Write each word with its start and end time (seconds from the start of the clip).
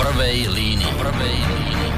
prvej 0.00 0.48
línii. 0.48 0.92
Prvej 0.96 1.36
línii. 1.36 1.88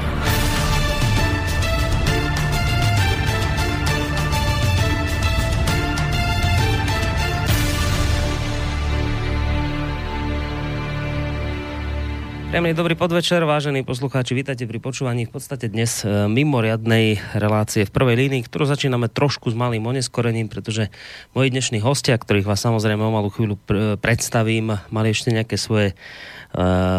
Príjemný 12.53 12.77
dobrý 12.77 12.93
podvečer, 12.93 13.41
vážení 13.49 13.81
poslucháči, 13.81 14.37
vítajte 14.37 14.69
pri 14.69 14.77
počúvaní 14.77 15.25
v 15.25 15.33
podstate 15.33 15.73
dnes 15.73 16.05
e, 16.05 16.29
mimoriadnej 16.29 17.17
relácie 17.33 17.81
v 17.81 17.89
prvej 17.89 18.13
línii, 18.13 18.45
ktorú 18.45 18.69
začíname 18.69 19.09
trošku 19.09 19.49
s 19.49 19.57
malým 19.57 19.81
oneskorením, 19.89 20.53
pretože 20.53 20.93
moji 21.33 21.49
dnešní 21.49 21.81
hostia, 21.81 22.13
ktorých 22.13 22.45
vás 22.45 22.61
samozrejme 22.61 23.01
o 23.01 23.09
malú 23.09 23.33
chvíľu 23.33 23.57
pr- 23.57 23.97
predstavím, 23.97 24.77
mali 24.93 25.17
ešte 25.17 25.33
nejaké 25.33 25.57
svoje 25.57 25.97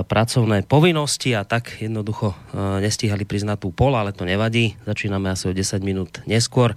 pracovné 0.05 0.67
povinnosti 0.67 1.31
a 1.31 1.47
tak 1.47 1.79
jednoducho 1.79 2.35
uh, 2.35 2.83
nestíhali 2.83 3.23
na 3.47 3.55
tú 3.55 3.71
pol, 3.71 3.95
ale 3.95 4.11
to 4.11 4.27
nevadí. 4.27 4.75
Začíname 4.83 5.31
asi 5.31 5.47
o 5.47 5.55
10 5.55 5.79
minút 5.87 6.27
neskôr. 6.27 6.75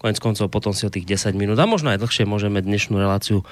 Konec 0.00 0.16
koncov 0.16 0.48
potom 0.48 0.72
si 0.72 0.88
o 0.88 0.94
tých 0.94 1.04
10 1.04 1.36
minút 1.36 1.60
a 1.60 1.68
možno 1.68 1.92
aj 1.92 2.00
dlhšie 2.00 2.24
môžeme 2.24 2.64
dnešnú 2.64 2.96
reláciu 2.96 3.44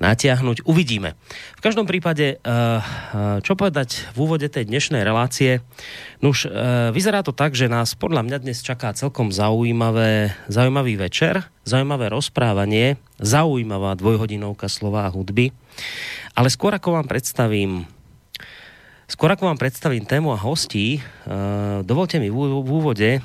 natiahnuť. 0.00 0.64
Uvidíme. 0.64 1.12
V 1.58 1.60
každom 1.60 1.84
prípade, 1.84 2.40
eh, 2.40 2.40
eh, 2.40 3.38
čo 3.44 3.52
povedať 3.52 4.08
v 4.16 4.18
úvode 4.24 4.48
tej 4.48 4.64
dnešnej 4.64 5.04
relácie? 5.04 5.60
Nuž, 6.24 6.48
eh, 6.48 6.88
vyzerá 6.88 7.20
to 7.20 7.36
tak, 7.36 7.52
že 7.52 7.68
nás 7.68 7.92
podľa 7.92 8.24
mňa 8.24 8.38
dnes 8.40 8.64
čaká 8.64 8.96
celkom 8.96 9.28
zaujímavé, 9.28 10.32
zaujímavý 10.48 10.96
večer, 10.96 11.44
zaujímavé 11.68 12.08
rozprávanie, 12.08 12.96
zaujímavá 13.20 13.92
dvojhodinovka 14.00 14.72
slova 14.72 15.04
a 15.04 15.12
hudby. 15.12 15.52
Ale 16.32 16.48
skôr 16.48 16.72
ako 16.72 16.96
vám 16.96 17.12
predstavím 17.12 17.84
Skôr 19.10 19.34
ako 19.34 19.50
vám 19.50 19.58
predstavím 19.58 20.06
tému 20.06 20.30
a 20.30 20.38
hostí, 20.38 21.02
dovolte 21.82 22.22
mi 22.22 22.30
v 22.30 22.62
úvode 22.62 23.18
uh, 23.18 23.22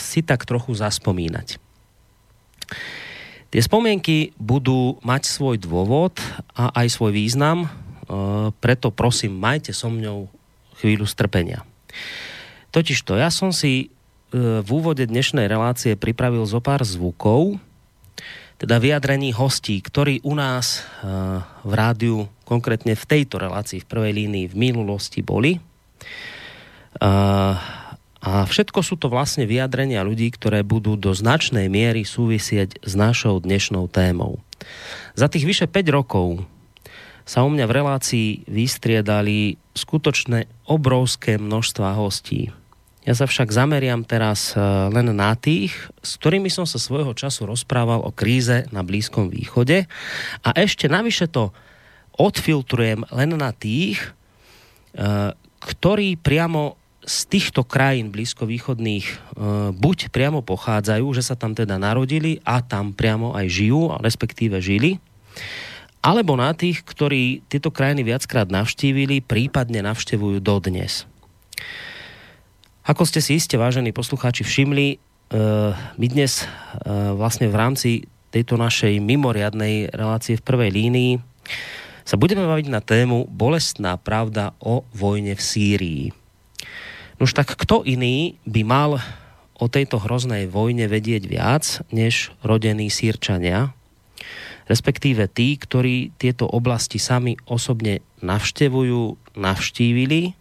si 0.00 0.24
tak 0.24 0.48
trochu 0.48 0.72
zaspomínať. 0.72 1.60
Tie 3.52 3.60
spomienky 3.60 4.32
budú 4.40 4.96
mať 5.04 5.28
svoj 5.28 5.60
dôvod 5.60 6.16
a 6.56 6.72
aj 6.72 6.88
svoj 6.88 7.12
význam, 7.12 7.68
uh, 7.68 8.48
preto 8.64 8.88
prosím, 8.88 9.36
majte 9.36 9.76
so 9.76 9.92
mňou 9.92 10.32
chvíľu 10.80 11.04
strpenia. 11.04 11.68
Totižto, 12.72 13.20
ja 13.20 13.28
som 13.28 13.52
si 13.52 13.92
uh, 14.32 14.64
v 14.64 14.68
úvode 14.72 15.04
dnešnej 15.04 15.52
relácie 15.52 16.00
pripravil 16.00 16.48
zo 16.48 16.64
pár 16.64 16.80
zvukov, 16.80 17.60
teda 18.56 18.80
vyjadrení 18.80 19.36
hostí, 19.36 19.84
ktorí 19.84 20.24
u 20.24 20.32
nás 20.32 20.80
uh, 20.80 21.44
v 21.60 21.72
rádiu, 21.76 22.24
konkrétne 22.52 22.92
v 22.92 23.08
tejto 23.08 23.40
relácii 23.40 23.80
v 23.80 23.88
prvej 23.88 24.12
línii 24.12 24.52
v 24.52 24.56
minulosti 24.60 25.24
boli. 25.24 25.56
A 28.22 28.46
všetko 28.46 28.84
sú 28.84 29.00
to 29.00 29.08
vlastne 29.08 29.48
vyjadrenia 29.48 30.04
ľudí, 30.04 30.28
ktoré 30.28 30.60
budú 30.60 31.00
do 31.00 31.16
značnej 31.16 31.72
miery 31.72 32.04
súvisieť 32.04 32.84
s 32.84 32.92
našou 32.92 33.40
dnešnou 33.40 33.88
témou. 33.88 34.44
Za 35.16 35.32
tých 35.32 35.48
vyše 35.48 35.66
5 35.66 35.96
rokov 35.96 36.44
sa 37.24 37.42
u 37.42 37.50
mňa 37.50 37.64
v 37.66 37.76
relácii 37.82 38.28
vystriedali 38.46 39.56
skutočné 39.74 40.46
obrovské 40.68 41.40
množstva 41.40 41.98
hostí. 41.98 42.52
Ja 43.02 43.18
sa 43.18 43.26
však 43.26 43.50
zameriam 43.50 44.06
teraz 44.06 44.54
e, 44.54 44.62
len 44.94 45.10
na 45.10 45.34
tých, 45.34 45.74
s 46.06 46.14
ktorými 46.22 46.46
som 46.46 46.62
sa 46.62 46.78
svojho 46.78 47.18
času 47.18 47.50
rozprával 47.50 47.98
o 48.06 48.14
kríze 48.14 48.70
na 48.70 48.86
Blízkom 48.86 49.26
východe 49.26 49.90
a 50.46 50.48
ešte 50.54 50.86
navyše 50.86 51.26
to 51.26 51.50
odfiltrujem 52.16 53.08
len 53.08 53.30
na 53.36 53.50
tých, 53.52 54.12
e, 54.92 55.32
ktorí 55.62 56.18
priamo 56.20 56.76
z 57.02 57.26
týchto 57.26 57.66
krajín 57.66 58.14
blízkovýchodných 58.14 59.06
e, 59.10 59.14
buď 59.74 60.14
priamo 60.14 60.44
pochádzajú, 60.44 61.06
že 61.18 61.22
sa 61.26 61.34
tam 61.34 61.56
teda 61.56 61.80
narodili 61.80 62.38
a 62.46 62.62
tam 62.62 62.94
priamo 62.94 63.34
aj 63.34 63.46
žijú, 63.50 63.90
respektíve 63.98 64.62
žili, 64.62 65.02
alebo 66.02 66.34
na 66.38 66.54
tých, 66.54 66.82
ktorí 66.82 67.46
tieto 67.46 67.70
krajiny 67.70 68.06
viackrát 68.06 68.50
navštívili, 68.50 69.22
prípadne 69.22 69.82
navštevujú 69.82 70.42
dodnes. 70.42 71.06
Ako 72.82 73.06
ste 73.06 73.22
si 73.22 73.38
iste, 73.38 73.54
vážení 73.54 73.94
poslucháči, 73.94 74.42
všimli, 74.46 74.86
e, 74.94 74.96
my 75.74 76.06
dnes 76.06 76.46
vlastne 77.14 77.46
v 77.46 77.56
rámci 77.58 77.90
tejto 78.34 78.58
našej 78.58 78.98
mimoriadnej 78.98 79.92
relácie 79.92 80.40
v 80.40 80.46
prvej 80.46 80.70
línii 80.72 81.12
sa 82.02 82.18
budeme 82.18 82.44
baviť 82.46 82.66
na 82.68 82.80
tému 82.82 83.30
Bolestná 83.30 83.98
pravda 83.98 84.54
o 84.62 84.86
vojne 84.94 85.34
v 85.34 85.42
Sýrii. 85.42 86.04
Už 87.22 87.30
tak 87.38 87.54
kto 87.54 87.86
iný 87.86 88.34
by 88.42 88.62
mal 88.66 88.98
o 89.62 89.66
tejto 89.70 90.02
hroznej 90.02 90.50
vojne 90.50 90.90
vedieť 90.90 91.22
viac, 91.30 91.64
než 91.94 92.34
rodení 92.42 92.90
sírčania, 92.90 93.70
respektíve 94.66 95.30
tí, 95.30 95.54
ktorí 95.54 96.10
tieto 96.18 96.50
oblasti 96.50 96.98
sami 96.98 97.38
osobne 97.46 98.02
navštevujú, 98.26 99.34
navštívili 99.38 100.34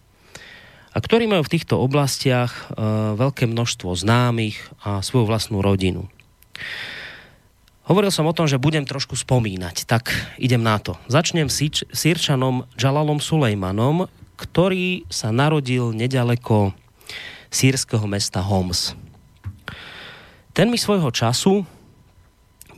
a 0.92 0.98
ktorí 0.98 1.30
majú 1.30 1.46
v 1.46 1.54
týchto 1.54 1.78
oblastiach 1.78 2.50
e, 2.52 2.62
veľké 3.14 3.46
množstvo 3.46 3.94
známych 3.94 4.58
a 4.82 5.06
svoju 5.06 5.30
vlastnú 5.30 5.62
rodinu. 5.62 6.10
Hovoril 7.92 8.08
som 8.08 8.24
o 8.24 8.32
tom, 8.32 8.48
že 8.48 8.56
budem 8.56 8.88
trošku 8.88 9.20
spomínať, 9.20 9.84
tak 9.84 10.16
idem 10.40 10.64
na 10.64 10.80
to. 10.80 10.96
Začnem 11.12 11.52
sírčanom 11.92 12.64
Jalalom 12.80 13.20
Sulejmanom, 13.20 14.08
ktorý 14.40 15.04
sa 15.12 15.36
narodil 15.36 15.92
nedaleko 15.92 16.72
sírskeho 17.52 18.08
mesta 18.08 18.40
Homs. 18.40 18.96
Ten 20.56 20.72
mi 20.72 20.80
svojho 20.80 21.12
času, 21.12 21.68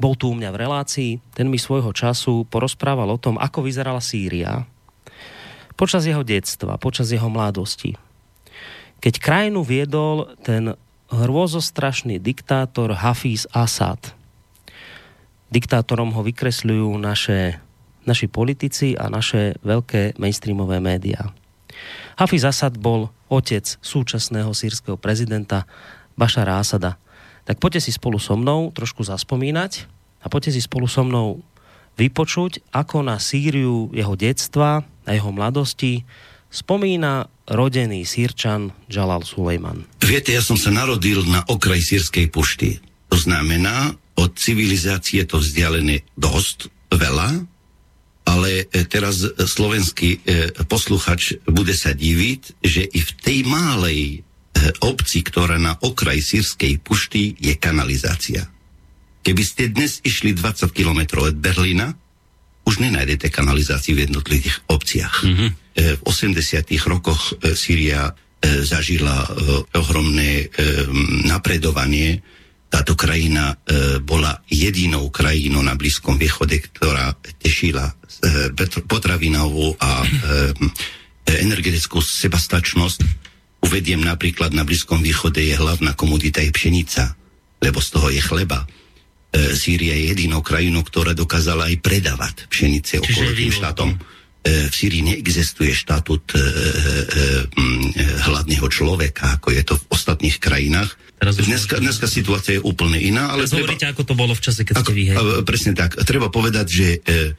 bol 0.02 0.18
tu 0.18 0.34
u 0.34 0.36
mňa 0.36 0.50
v 0.50 0.62
relácii, 0.66 1.12
ten 1.38 1.46
mi 1.46 1.62
svojho 1.62 1.94
času 1.94 2.50
porozprával 2.50 3.06
o 3.14 3.22
tom, 3.22 3.38
ako 3.38 3.70
vyzerala 3.70 4.02
Sýria 4.02 4.66
počas 5.78 6.10
jeho 6.10 6.26
detstva, 6.26 6.82
počas 6.82 7.14
jeho 7.14 7.30
mladosti. 7.30 7.98
Keď 8.98 9.14
krajinu 9.22 9.62
viedol 9.62 10.34
ten 10.42 10.74
hrôzostrašný 11.14 12.18
diktátor 12.18 12.98
Hafiz 12.98 13.46
Assad. 13.54 14.18
Diktátorom 15.54 16.10
ho 16.18 16.26
vykresľujú 16.26 16.90
naše, 16.98 17.62
naši 18.10 18.26
politici 18.26 18.98
a 18.98 19.06
naše 19.06 19.62
veľké 19.62 20.18
mainstreamové 20.18 20.82
médiá. 20.82 21.30
Hafiz 22.18 22.42
Asad 22.42 22.82
bol 22.82 23.14
otec 23.30 23.78
súčasného 23.82 24.50
sírskeho 24.58 24.98
prezidenta 24.98 25.70
Bašara 26.18 26.58
Asada. 26.58 26.98
Tak 27.46 27.62
poďte 27.62 27.86
si 27.86 27.92
spolu 27.94 28.18
so 28.18 28.34
mnou 28.34 28.74
trošku 28.74 29.06
zaspomínať 29.06 29.86
a 30.24 30.30
poďte 30.32 30.58
si 30.58 30.62
spolu 30.66 30.90
so 30.90 31.06
mnou 31.06 31.46
vypočuť, 32.02 32.66
ako 32.74 33.06
na 33.06 33.22
Sýriu 33.22 33.94
jeho 33.94 34.18
detstva 34.18 34.82
a 34.82 35.10
jeho 35.14 35.30
mladosti 35.30 36.02
spomína 36.54 37.30
rodený 37.50 38.06
sírčan 38.06 38.72
Jalal 38.88 39.26
Sulejman. 39.26 39.86
Viete, 40.02 40.34
ja 40.34 40.42
som 40.42 40.56
sa 40.56 40.70
narodil 40.70 41.26
na 41.28 41.42
okraj 41.50 41.82
sírskej 41.82 42.30
pušty. 42.30 42.78
To 43.10 43.18
znamená, 43.18 43.98
od 44.20 44.32
civilizácie 44.38 45.26
to 45.26 45.42
vzdialené 45.42 46.06
dosť, 46.18 46.70
veľa, 46.94 47.30
ale 48.24 48.66
e, 48.72 48.88
teraz 48.88 49.20
e, 49.24 49.30
slovenský 49.36 50.10
e, 50.16 50.20
posluchač 50.66 51.44
bude 51.50 51.76
sa 51.76 51.92
diviť, 51.92 52.64
že 52.64 52.88
i 52.88 53.00
v 53.04 53.12
tej 53.20 53.40
malej 53.48 54.02
obci, 54.80 55.20
ktorá 55.28 55.60
na 55.60 55.76
okraj 55.76 56.24
sírskej 56.24 56.80
pušty 56.80 57.36
je 57.36 57.52
kanalizácia. 57.60 58.48
Keby 59.20 59.44
ste 59.44 59.68
dnes 59.68 60.00
išli 60.08 60.32
20 60.32 60.72
km 60.72 61.20
od 61.20 61.36
Berlína, 61.36 61.92
už 62.64 62.80
nenájdete 62.80 63.28
kanalizáciu 63.28 64.00
v 64.00 64.08
jednotlivých 64.08 64.64
obciach. 64.72 65.20
Mm-hmm. 65.28 65.50
V 66.00 66.02
80. 66.08 66.64
rokoch 66.88 67.36
Sýria 67.60 68.16
zažila 68.64 69.28
ohromné 69.76 70.48
napredovanie 71.28 72.24
táto 72.74 72.98
krajina 72.98 73.54
e, 73.54 74.02
bola 74.02 74.42
jedinou 74.50 75.14
krajinou 75.14 75.62
na 75.62 75.78
Blízkom 75.78 76.18
východe, 76.18 76.58
ktorá 76.58 77.14
tešila 77.38 77.86
e, 77.86 77.94
potravinovú 78.90 79.78
a 79.78 80.02
e, 80.02 80.08
energetickú 81.38 82.02
sebastačnosť. 82.02 83.06
Uvediem 83.62 84.02
napríklad, 84.02 84.58
na 84.58 84.66
Blízkom 84.66 85.06
východe 85.06 85.46
je 85.46 85.54
hlavná 85.54 85.94
komodita 85.94 86.42
je 86.42 86.50
pšenica, 86.50 87.14
lebo 87.62 87.78
z 87.78 87.90
toho 87.94 88.10
je 88.10 88.22
chleba. 88.26 88.66
E, 88.66 89.54
Sýria 89.54 89.94
je 89.94 90.10
jedinou 90.10 90.42
krajinou, 90.42 90.82
ktorá 90.82 91.14
dokázala 91.14 91.70
aj 91.70 91.78
predávať 91.78 92.50
pšenice 92.50 93.06
okolitým 93.06 93.54
štátom. 93.54 93.94
E, 93.94 94.68
v 94.68 94.74
Sýrii 94.74 95.06
neexistuje 95.06 95.78
štatút 95.78 96.34
e, 96.34 96.42
e, 96.42 96.44
hladného 98.28 98.66
človeka, 98.66 99.38
ako 99.38 99.54
je 99.54 99.62
to 99.62 99.78
v 99.78 99.86
ostatných 99.94 100.42
krajinách. 100.42 100.98
Teraz 101.24 101.40
dneska, 101.40 101.80
dneska 101.80 102.08
situácia 102.12 102.60
je 102.60 102.62
úplne 102.62 103.00
iná. 103.00 103.32
Ale 103.32 103.48
treba, 103.48 103.64
hovoríte, 103.64 103.88
ako 103.88 104.04
to 104.04 104.14
bolo 104.14 104.36
v 104.36 104.42
čase, 104.44 104.68
keď 104.68 104.76
ako, 104.76 104.92
ste 104.92 104.94
vy. 104.94 105.04
Presne 105.48 105.72
tak. 105.72 105.96
Treba 106.04 106.28
povedať, 106.28 106.68
že 106.68 106.88
e, 107.00 107.32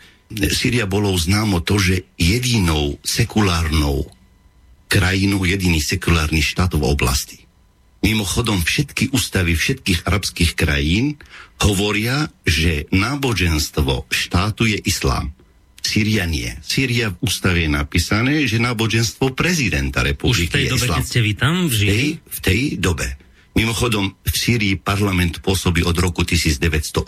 Sýria 0.48 0.88
bolo 0.88 1.12
známo 1.12 1.60
to, 1.60 1.76
že 1.76 2.08
jedinou 2.16 2.96
sekulárnou 3.04 4.08
krajinu, 4.88 5.44
jediný 5.44 5.84
sekulárny 5.84 6.40
štát 6.40 6.72
v 6.80 6.84
oblasti. 6.88 7.44
Mimochodom, 8.00 8.64
všetky 8.64 9.12
ústavy 9.12 9.52
všetkých 9.56 10.04
arabských 10.04 10.52
krajín 10.56 11.20
hovoria, 11.60 12.28
že 12.44 12.88
náboženstvo 12.92 14.08
štátu 14.08 14.68
je 14.68 14.80
islám. 14.84 15.32
Syria 15.84 16.24
nie. 16.24 16.48
Syria 16.64 17.12
v 17.12 17.20
ústave 17.28 17.68
je 17.68 17.70
napísané, 17.72 18.48
že 18.48 18.56
náboženstvo 18.56 19.36
prezidenta 19.36 20.00
republiky 20.00 20.48
Už 20.48 20.52
v 20.52 20.56
tej 20.56 20.64
je 20.64 20.72
dobe, 20.72 20.84
islám. 20.88 20.96
keď 20.96 21.04
ste 21.04 21.20
vy 21.20 21.32
tam 21.36 21.54
V 21.54 21.68
tej, 21.68 21.76
žili? 21.76 22.08
v 22.24 22.38
tej 22.40 22.60
dobe. 22.80 23.06
Mimochodom, 23.54 24.18
v 24.26 24.34
Sýrii 24.34 24.74
parlament 24.74 25.38
pôsobí 25.38 25.86
od 25.86 25.94
roku 25.94 26.26
1908. 26.26 27.06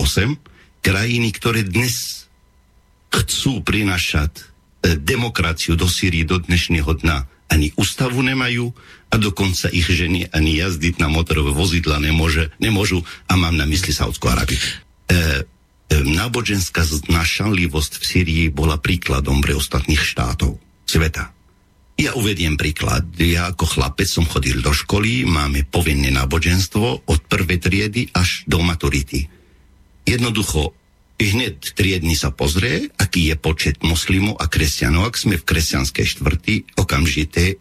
Krajiny, 0.79 1.29
ktoré 1.35 1.67
dnes 1.67 2.27
chcú 3.11 3.67
prinašať 3.67 4.33
e, 4.39 4.43
demokraciu 4.95 5.75
do 5.75 5.91
Sýrii 5.91 6.23
do 6.23 6.39
dnešného 6.39 7.03
dna, 7.03 7.27
ani 7.51 7.75
ústavu 7.75 8.23
nemajú 8.23 8.71
a 9.11 9.15
dokonca 9.19 9.71
ich 9.75 9.87
ženy 9.87 10.31
ani 10.31 10.63
jazdiť 10.63 11.03
na 11.03 11.11
motorové 11.11 11.51
vozidla 11.51 11.99
nemôže, 11.99 12.55
nemôžu 12.63 13.03
a 13.27 13.35
mám 13.35 13.55
na 13.59 13.67
mysli 13.67 13.91
Saudskú 13.91 14.31
Arabiu. 14.31 14.59
E, 14.59 14.67
e, 15.11 15.99
náboženská 15.99 16.87
znašanlivosť 16.87 17.93
v 17.99 18.05
Sýrii 18.07 18.45
bola 18.55 18.79
príkladom 18.79 19.43
pre 19.43 19.59
ostatných 19.59 20.03
štátov 20.03 20.63
sveta. 20.87 21.36
Ja 21.97 22.13
uvediem 22.13 22.61
príklad. 22.61 23.09
Ja 23.17 23.49
ako 23.49 23.65
chlapec 23.65 24.05
som 24.05 24.29
chodil 24.29 24.61
do 24.61 24.69
školy, 24.69 25.25
máme 25.25 25.65
povinné 25.65 26.13
náboženstvo 26.13 27.09
od 27.09 27.21
prvej 27.25 27.57
triedy 27.57 28.13
až 28.13 28.45
do 28.45 28.61
maturity. 28.61 29.33
Jednoducho, 30.05 30.77
hneď 31.17 31.73
triedny 31.73 32.13
sa 32.13 32.29
pozrie, 32.29 32.93
aký 33.01 33.33
je 33.33 33.37
počet 33.41 33.81
moslimov 33.81 34.37
a 34.37 34.45
kresťanov. 34.45 35.09
Ak 35.09 35.17
sme 35.17 35.41
v 35.41 35.49
kresťanskej 35.49 36.07
štvrti, 36.21 36.55
okamžite 36.77 37.43
e, 37.43 37.55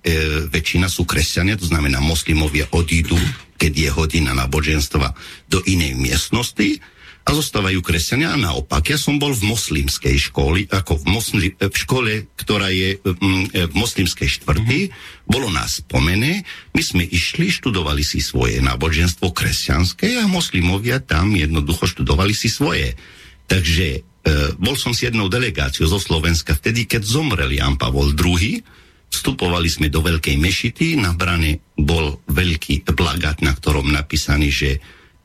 väčšina 0.52 0.92
sú 0.92 1.08
kresťania, 1.08 1.56
to 1.56 1.72
znamená 1.72 2.04
moslimovia 2.04 2.68
odídu, 2.76 3.16
keď 3.56 3.72
je 3.72 3.90
hodina 3.96 4.36
náboženstva 4.36 5.16
do 5.48 5.64
inej 5.64 5.96
miestnosti 5.96 6.84
a 7.26 7.34
zostávajú 7.34 7.82
kresťania 7.82 8.38
a 8.38 8.38
naopak. 8.38 8.86
Ja 8.94 9.02
som 9.02 9.18
bol 9.18 9.34
v 9.34 9.50
moslimskej 9.50 10.30
škole, 10.30 10.70
ako 10.70 11.02
v, 11.02 11.06
mosli, 11.10 11.48
v 11.58 11.74
škole, 11.74 12.30
ktorá 12.38 12.70
je 12.70 13.02
mm, 13.02 13.66
v 13.66 13.74
moslimskej 13.74 14.30
štvrti, 14.30 14.80
mm-hmm. 14.86 15.26
bolo 15.26 15.50
nás 15.50 15.82
spomené, 15.82 16.46
my 16.78 16.82
sme 16.86 17.02
išli, 17.02 17.50
študovali 17.50 18.06
si 18.06 18.22
svoje 18.22 18.62
náboženstvo 18.62 19.34
kresťanské 19.34 20.22
a 20.22 20.30
moslimovia 20.30 21.02
tam 21.02 21.34
jednoducho 21.34 21.90
študovali 21.90 22.38
si 22.38 22.46
svoje. 22.46 22.94
Takže 23.50 23.88
e, 23.90 24.00
bol 24.62 24.78
som 24.78 24.94
s 24.94 25.10
jednou 25.10 25.26
delegáciou 25.26 25.90
zo 25.90 25.98
Slovenska 25.98 26.54
vtedy, 26.54 26.86
keď 26.86 27.10
zomrel 27.10 27.50
Jan 27.58 27.74
Pavol 27.82 28.14
II, 28.14 28.62
vstupovali 29.10 29.66
sme 29.66 29.90
do 29.90 30.06
Veľkej 30.06 30.38
Mešity, 30.38 31.02
na 31.02 31.18
brane 31.18 31.58
bol 31.74 32.22
veľký 32.30 32.86
plagát, 32.94 33.42
na 33.42 33.58
ktorom 33.58 33.90
napísaný, 33.90 34.54
že 34.54 34.70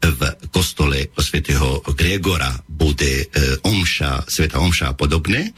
v 0.01 0.21
kostole 0.49 1.13
svätého 1.21 1.85
Gregora 1.93 2.49
bude 2.65 3.25
e, 3.25 3.27
omša, 3.61 4.25
sveta 4.25 4.57
omša 4.57 4.93
a 4.93 4.97
podobné. 4.97 5.53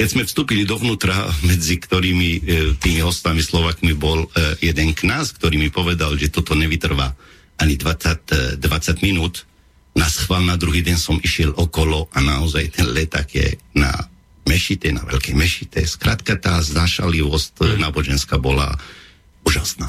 Keď 0.00 0.08
sme 0.08 0.24
vstúpili 0.24 0.64
dovnútra, 0.64 1.28
medzi 1.50 1.76
ktorými 1.76 2.30
e, 2.32 2.40
tými 2.80 3.04
hostami 3.04 3.44
Slovakmi 3.44 3.92
bol 3.92 4.24
e, 4.24 4.28
jeden 4.64 4.96
kňaz, 4.96 5.36
ktorý 5.36 5.60
mi 5.60 5.68
povedal, 5.68 6.16
že 6.16 6.32
toto 6.32 6.56
nevytrvá 6.56 7.12
ani 7.60 7.76
20, 7.76 8.56
e, 8.56 8.64
20 8.64 9.04
minút. 9.04 9.44
Na 9.92 10.08
schvál 10.08 10.48
na 10.48 10.56
druhý 10.56 10.80
deň 10.80 10.96
som 10.96 11.20
išiel 11.20 11.52
okolo 11.52 12.08
a 12.16 12.18
naozaj 12.24 12.80
ten 12.80 12.88
leták 12.88 13.28
je 13.28 13.60
na 13.76 13.92
mešite, 14.48 14.88
na 14.88 15.04
veľkej 15.04 15.36
mešite. 15.36 15.84
Skrátka 15.84 16.40
tá 16.40 16.64
znašalivosť 16.64 17.76
mm. 17.76 17.78
náboženská 17.84 18.40
bola 18.40 18.72
úžasná. 19.44 19.84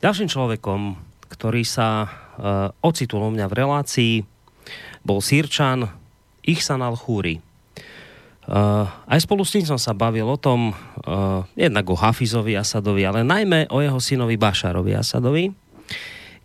Ďalším 0.00 0.32
človekom, 0.32 0.96
ktorý 1.28 1.62
sa 1.66 2.08
ocitol 2.82 3.26
u 3.26 3.30
mňa 3.34 3.46
v 3.50 3.56
relácii, 3.58 4.14
bol 5.02 5.18
Sýrčan 5.18 5.90
Ihsan 6.46 6.80
al-Khúri. 6.80 7.42
Uh, 8.48 8.88
aj 9.04 9.28
spolu 9.28 9.44
s 9.44 9.52
tým 9.52 9.68
som 9.68 9.76
sa 9.76 9.92
bavil 9.92 10.24
o 10.24 10.40
tom, 10.40 10.72
uh, 10.72 11.44
jednak 11.52 11.84
o 11.84 11.92
Hafizovi 11.92 12.56
Asadovi, 12.56 13.04
ale 13.04 13.20
najmä 13.20 13.68
o 13.68 13.84
jeho 13.84 14.00
synovi 14.00 14.40
Bašarovi 14.40 14.96
Asadovi, 14.96 15.52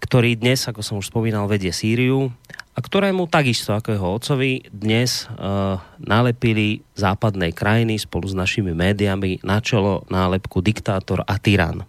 ktorý 0.03 0.35
dnes, 0.35 0.67
ako 0.67 0.83
som 0.83 0.99
už 0.99 1.07
spomínal, 1.07 1.47
vedie 1.47 1.71
Sýriu 1.71 2.27
a 2.75 2.79
ktorému 2.83 3.31
takisto 3.31 3.71
ako 3.71 3.95
jeho 3.95 4.09
otcovi 4.19 4.67
dnes 4.67 5.31
uh, 5.31 5.79
nalepili 5.95 6.83
západnej 6.91 7.55
krajiny 7.55 7.95
spolu 7.95 8.27
s 8.27 8.35
našimi 8.35 8.75
médiami 8.75 9.39
na 9.39 9.63
čelo 9.63 10.03
nálepku 10.11 10.59
diktátor 10.59 11.23
a 11.23 11.39
tyran. 11.39 11.87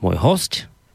Môj 0.00 0.16
host, 0.16 0.52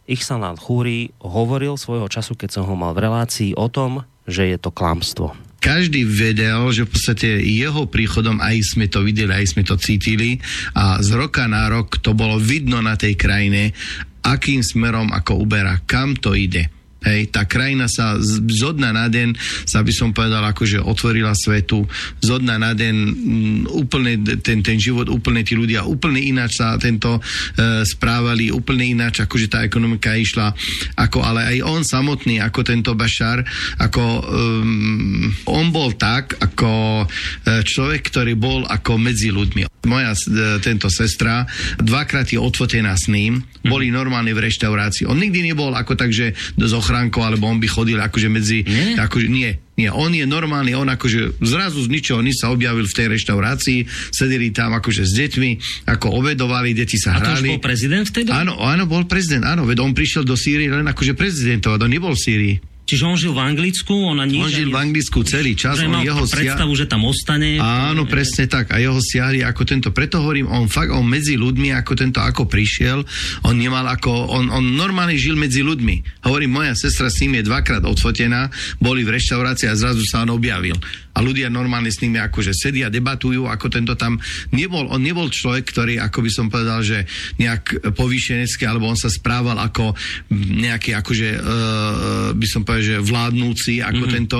Ihsan 0.10 0.42
al-Khúri, 0.42 1.14
hovoril 1.22 1.78
svojho 1.78 2.10
času, 2.10 2.34
keď 2.34 2.58
som 2.58 2.64
ho 2.66 2.74
mal 2.74 2.98
v 2.98 3.06
relácii 3.06 3.54
o 3.54 3.70
tom, 3.70 4.02
že 4.26 4.50
je 4.50 4.58
to 4.58 4.74
klamstvo. 4.74 5.38
Každý 5.60 6.08
vedel, 6.08 6.72
že 6.72 6.88
v 6.88 6.92
podstate 6.96 7.30
jeho 7.44 7.86
príchodom 7.86 8.40
aj 8.40 8.74
sme 8.74 8.88
to 8.90 9.04
videli, 9.06 9.30
aj 9.30 9.54
sme 9.54 9.68
to 9.68 9.76
cítili 9.76 10.40
a 10.72 11.04
z 11.04 11.14
roka 11.20 11.46
na 11.46 11.68
rok 11.68 12.00
to 12.00 12.16
bolo 12.16 12.40
vidno 12.40 12.80
na 12.80 12.96
tej 12.96 13.20
krajine, 13.20 13.76
akým 14.24 14.64
smerom 14.64 15.12
ako 15.12 15.36
uberá, 15.44 15.84
kam 15.84 16.16
to 16.16 16.32
ide. 16.32 16.72
Hej, 17.00 17.31
tá 17.31 17.48
krajina 17.48 17.88
sa 17.88 18.19
z, 18.19 18.44
zo 18.51 18.75
dna 18.75 18.92
na 18.92 19.07
deň, 19.07 19.31
sa 19.63 19.80
by 19.80 19.92
som 19.96 20.12
povedal, 20.12 20.44
akože 20.44 20.84
otvorila 20.84 21.31
svetu, 21.31 21.88
zo 22.19 22.36
dna 22.36 22.60
na 22.60 22.72
deň 22.75 22.96
m, 22.96 23.63
úplne 23.72 24.19
ten, 24.44 24.60
ten 24.60 24.75
život, 24.75 25.07
úplne 25.07 25.40
tí 25.48 25.56
ľudia, 25.56 25.88
úplne 25.88 26.19
ináč 26.19 26.60
sa 26.60 26.75
tento 26.75 27.18
e, 27.18 27.88
správali, 27.88 28.51
úplne 28.51 28.84
ináč, 28.84 29.24
akože 29.24 29.48
tá 29.48 29.63
ekonomika 29.63 30.12
išla, 30.12 30.51
ako, 31.00 31.24
ale 31.24 31.56
aj 31.56 31.57
on 31.63 31.81
samotný, 31.88 32.44
ako 32.44 32.60
tento 32.68 32.92
Bašar, 33.00 33.48
ako 33.80 34.04
um, 34.04 35.31
on 35.48 35.72
bol 35.72 35.95
tak, 35.95 36.36
ako 36.36 37.07
e, 37.07 37.63
človek, 37.63 38.12
ktorý 38.12 38.36
bol 38.36 38.68
ako 38.68 39.00
medzi 39.00 39.31
ľuďmi. 39.31 39.88
Moja 39.88 40.12
e, 40.12 40.60
tento 40.60 40.92
sestra 40.92 41.48
dvakrát 41.80 42.28
je 42.28 42.36
odfotená 42.36 42.92
s 43.00 43.07
ním, 43.07 43.40
boli 43.63 43.88
normálne 43.88 44.36
v 44.36 44.52
reštaurácii. 44.52 45.07
On 45.07 45.16
nikdy 45.16 45.48
nebol 45.48 45.72
ako 45.72 45.95
tak, 45.95 46.12
že 46.12 46.36
z 46.60 46.74
ochránkou, 46.90 47.22
alebo 47.22 47.46
on 47.46 47.62
by 47.62 47.70
chodil 47.70 48.02
akože 48.02 48.28
medzi... 48.34 48.66
Nie? 48.66 48.98
Akože, 48.98 49.30
nie, 49.30 49.62
nie, 49.78 49.94
on 49.94 50.10
je 50.10 50.26
normálny, 50.26 50.74
on 50.74 50.90
akože 50.90 51.38
zrazu 51.46 51.86
z 51.86 51.94
ničoho 51.94 52.26
nič 52.26 52.42
sa 52.42 52.50
objavil 52.50 52.90
v 52.90 52.98
tej 52.98 53.08
reštaurácii, 53.14 53.86
sedeli 54.10 54.50
tam 54.50 54.74
akože 54.74 55.06
s 55.06 55.14
deťmi, 55.14 55.52
ako 55.86 56.18
obedovali, 56.18 56.74
deti 56.74 56.98
sa 56.98 57.14
A 57.14 57.22
to 57.22 57.38
už 57.38 57.46
hrali. 57.46 57.50
bol 57.54 57.62
prezident 57.62 58.04
vtedy? 58.10 58.34
Áno, 58.34 58.58
áno, 58.58 58.90
bol 58.90 59.06
prezident, 59.06 59.46
áno, 59.46 59.69
veď 59.69 59.86
on 59.86 59.94
prišiel 59.94 60.26
do 60.26 60.34
Sýrie 60.34 60.74
len 60.74 60.90
akože 60.90 61.14
prezidentovať, 61.14 61.80
on 61.86 61.92
nebol 61.94 62.12
v 62.18 62.22
Sýrii. 62.26 62.56
Čiže 62.90 63.06
on 63.06 63.14
žil 63.14 63.38
v 63.38 63.42
Anglicku, 63.46 63.94
ona 63.94 64.26
nič... 64.26 64.42
On 64.42 64.50
žil 64.50 64.74
v 64.74 64.81
Anglicku 64.81 65.22
celý 65.22 65.54
čas, 65.54 65.78
že 65.78 65.86
on 65.86 66.02
jeho 66.02 66.26
sia... 66.26 66.42
predstavu, 66.42 66.74
že 66.74 66.90
tam 66.90 67.06
ostane. 67.06 67.62
Áno, 67.62 68.10
presne 68.10 68.50
tak. 68.50 68.74
A 68.74 68.81
jeho 68.81 68.98
siahli 68.98 69.46
ako 69.46 69.62
tento. 69.62 69.94
Preto 69.94 70.26
hovorím, 70.26 70.50
on 70.50 70.66
fakt, 70.66 70.90
on 70.90 71.06
medzi 71.06 71.38
ľuďmi, 71.38 71.69
ako 71.78 71.94
tento, 71.94 72.18
ako 72.18 72.50
prišiel, 72.50 73.06
on 73.46 73.62
nemal 73.62 73.86
ako, 73.86 74.10
on, 74.10 74.50
on 74.50 74.66
normálne 74.74 75.14
žil 75.14 75.38
medzi 75.38 75.62
ľuďmi. 75.62 76.26
Hovorím, 76.26 76.50
moja 76.50 76.74
sestra 76.74 77.14
s 77.14 77.22
ním 77.22 77.38
je 77.38 77.46
dvakrát 77.46 77.86
odfotená, 77.86 78.50
boli 78.81 79.06
v 79.06 79.14
reštaurácii 79.22 79.69
a 79.69 79.78
zrazu 79.78 80.02
sa 80.10 80.26
on 80.26 80.34
objavil. 80.34 80.74
A 81.14 81.19
ľudia 81.19 81.52
normálne 81.52 81.92
s 81.92 82.00
nimi 82.00 82.16
akože 82.16 82.56
sedia, 82.56 82.88
debatujú, 82.88 83.44
ako 83.44 83.68
tento 83.68 83.94
tam 84.00 84.16
nebol, 84.56 84.88
on 84.88 85.04
nebol 85.04 85.28
človek, 85.28 85.68
ktorý, 85.68 86.00
ako 86.00 86.24
by 86.24 86.31
som 86.31 86.48
povedal, 86.48 86.80
že 86.80 87.04
nejak 87.36 87.92
povýšenecký, 87.92 88.64
alebo 88.64 88.88
on 88.88 88.96
sa 88.96 89.12
správal 89.12 89.60
ako 89.60 89.92
nejaký, 90.31 90.96
akože, 90.96 91.30
uh, 91.36 92.31
by 92.31 92.48
som 92.48 92.64
povedal, 92.64 92.79
že 92.80 93.04
vládnúci, 93.04 93.83
ako 93.83 94.04
mm-hmm. 94.06 94.16
tento. 94.16 94.40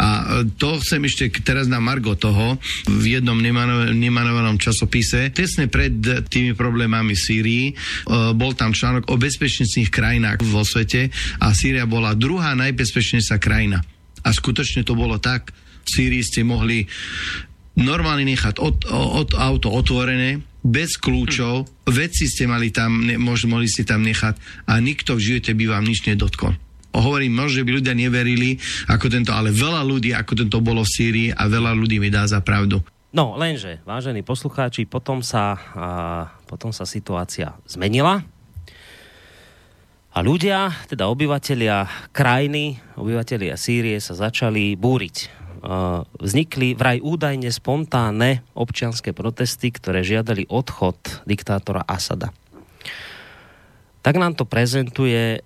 A 0.00 0.08
e, 0.42 0.50
to 0.56 0.80
chcem 0.80 1.04
ešte 1.04 1.28
teraz 1.44 1.68
na 1.68 1.78
Margo 1.78 2.16
toho 2.16 2.56
v 2.88 3.18
jednom 3.18 3.36
nemano- 3.36 3.92
nemanovanom 3.92 4.56
časopise. 4.56 5.30
Tesne 5.30 5.68
pred 5.68 5.94
tými 6.26 6.56
problémami 6.56 7.12
Sýrii 7.12 7.70
e, 7.70 7.74
bol 8.32 8.56
tam 8.56 8.72
článok 8.72 9.12
o 9.12 9.20
bezpečnostných 9.20 9.92
krajinách 9.92 10.40
vo 10.42 10.64
svete 10.64 11.12
a 11.38 11.52
Sýria 11.52 11.84
bola 11.84 12.16
druhá 12.16 12.56
najbezpečnejšia 12.56 13.36
krajina. 13.38 13.84
A 14.22 14.28
skutočne 14.30 14.86
to 14.86 14.96
bolo 14.96 15.20
tak. 15.20 15.52
V 15.82 15.88
Sýrii 15.88 16.22
ste 16.24 16.46
mohli 16.46 16.86
normálne 17.78 18.28
nechať 18.28 18.60
od, 18.60 18.84
od 18.92 19.32
auto 19.36 19.72
otvorené, 19.72 20.44
bez 20.62 20.94
kľúčov, 20.94 21.66
veci 21.90 22.30
ste 22.30 22.46
mali 22.46 22.70
tam, 22.70 23.02
ne, 23.02 23.18
mož, 23.18 23.50
mohli 23.50 23.66
ste 23.66 23.82
tam 23.82 24.06
nechať 24.06 24.38
a 24.70 24.78
nikto 24.78 25.18
v 25.18 25.24
živote 25.24 25.58
by 25.58 25.64
vám 25.66 25.84
nič 25.84 26.06
nedotkol. 26.06 26.54
Hovorím, 26.92 27.32
možno 27.32 27.64
by 27.64 27.80
ľudia 27.80 27.96
neverili 27.96 28.60
ako 28.88 29.08
tento, 29.08 29.32
ale 29.32 29.48
veľa 29.48 29.80
ľudí 29.84 30.12
ako 30.12 30.32
tento 30.44 30.60
bolo 30.60 30.84
v 30.84 30.92
Sýrii 30.92 31.28
a 31.32 31.48
veľa 31.48 31.72
ľudí 31.72 31.96
mi 31.96 32.12
dá 32.12 32.28
za 32.28 32.44
pravdu. 32.44 32.84
No, 33.12 33.36
lenže, 33.36 33.84
vážení 33.84 34.24
poslucháči, 34.24 34.88
potom 34.88 35.20
sa, 35.20 35.56
a, 35.56 35.88
potom 36.48 36.72
sa 36.72 36.88
situácia 36.88 37.52
zmenila 37.68 38.24
a 40.12 40.20
ľudia, 40.20 40.68
teda 40.92 41.08
obyvatelia 41.08 41.88
krajiny, 42.12 42.76
obyvatelia 43.00 43.56
Sýrie 43.56 43.96
sa 43.96 44.12
začali 44.12 44.76
búriť. 44.76 45.40
Vznikli 46.20 46.76
vraj 46.76 47.00
údajne 47.00 47.48
spontánne 47.48 48.44
občianské 48.52 49.16
protesty, 49.16 49.72
ktoré 49.72 50.04
žiadali 50.04 50.52
odchod 50.52 51.24
diktátora 51.24 51.88
Asada. 51.88 52.28
Tak 54.04 54.14
nám 54.20 54.36
to 54.36 54.44
prezentuje 54.44 55.40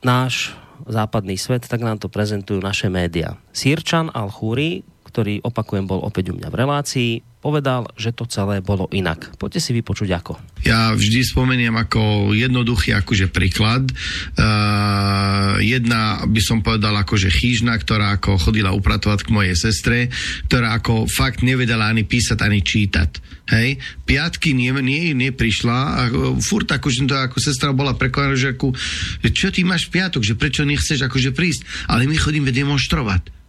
náš 0.00 0.56
západný 0.88 1.36
svet, 1.36 1.68
tak 1.68 1.84
nám 1.84 2.00
to 2.00 2.08
prezentujú 2.08 2.60
naše 2.60 2.88
média. 2.88 3.36
Sírčan 3.52 4.08
Al-Khúri, 4.10 4.82
ktorý, 5.10 5.42
opakujem, 5.42 5.90
bol 5.90 6.06
opäť 6.06 6.30
u 6.30 6.38
mňa 6.38 6.48
v 6.48 6.58
relácii, 6.62 7.10
povedal, 7.40 7.88
že 7.96 8.12
to 8.12 8.28
celé 8.28 8.60
bolo 8.60 8.86
inak. 8.92 9.32
Poďte 9.40 9.64
si 9.64 9.70
vypočuť 9.72 10.10
ako. 10.12 10.32
Ja 10.68 10.92
vždy 10.92 11.24
spomeniem 11.24 11.72
ako 11.72 12.36
jednoduchý 12.36 12.92
akože 13.00 13.32
príklad. 13.32 13.88
Uh, 14.36 15.56
jedna 15.64 16.20
by 16.28 16.40
som 16.44 16.60
povedal 16.60 16.92
akože 17.00 17.32
chýžna, 17.32 17.80
ktorá 17.80 18.20
ako 18.20 18.36
chodila 18.36 18.76
upratovať 18.76 19.24
k 19.24 19.32
mojej 19.32 19.56
sestre, 19.56 20.12
ktorá 20.52 20.76
ako 20.76 21.08
fakt 21.08 21.40
nevedela 21.40 21.88
ani 21.88 22.04
písať, 22.04 22.38
ani 22.44 22.60
čítať. 22.60 23.10
Hej, 23.50 23.82
piatky 24.06 24.54
nie, 24.54 24.70
nie, 24.78 25.10
nie 25.10 25.34
prišla 25.34 25.74
a 25.74 26.00
furt 26.38 26.70
akože 26.70 27.02
to 27.10 27.18
ako 27.18 27.42
sestra 27.42 27.74
bola 27.74 27.98
prekonaná, 27.98 28.38
že 28.38 28.54
ako, 28.54 28.70
čo 29.26 29.50
ty 29.50 29.66
máš 29.66 29.90
piatok, 29.90 30.22
že 30.22 30.38
prečo 30.38 30.62
nechceš 30.62 31.02
akože 31.02 31.34
prísť, 31.34 31.90
ale 31.90 32.06
my 32.06 32.14
chodíme 32.14 32.54
demonstrovať. 32.54 33.39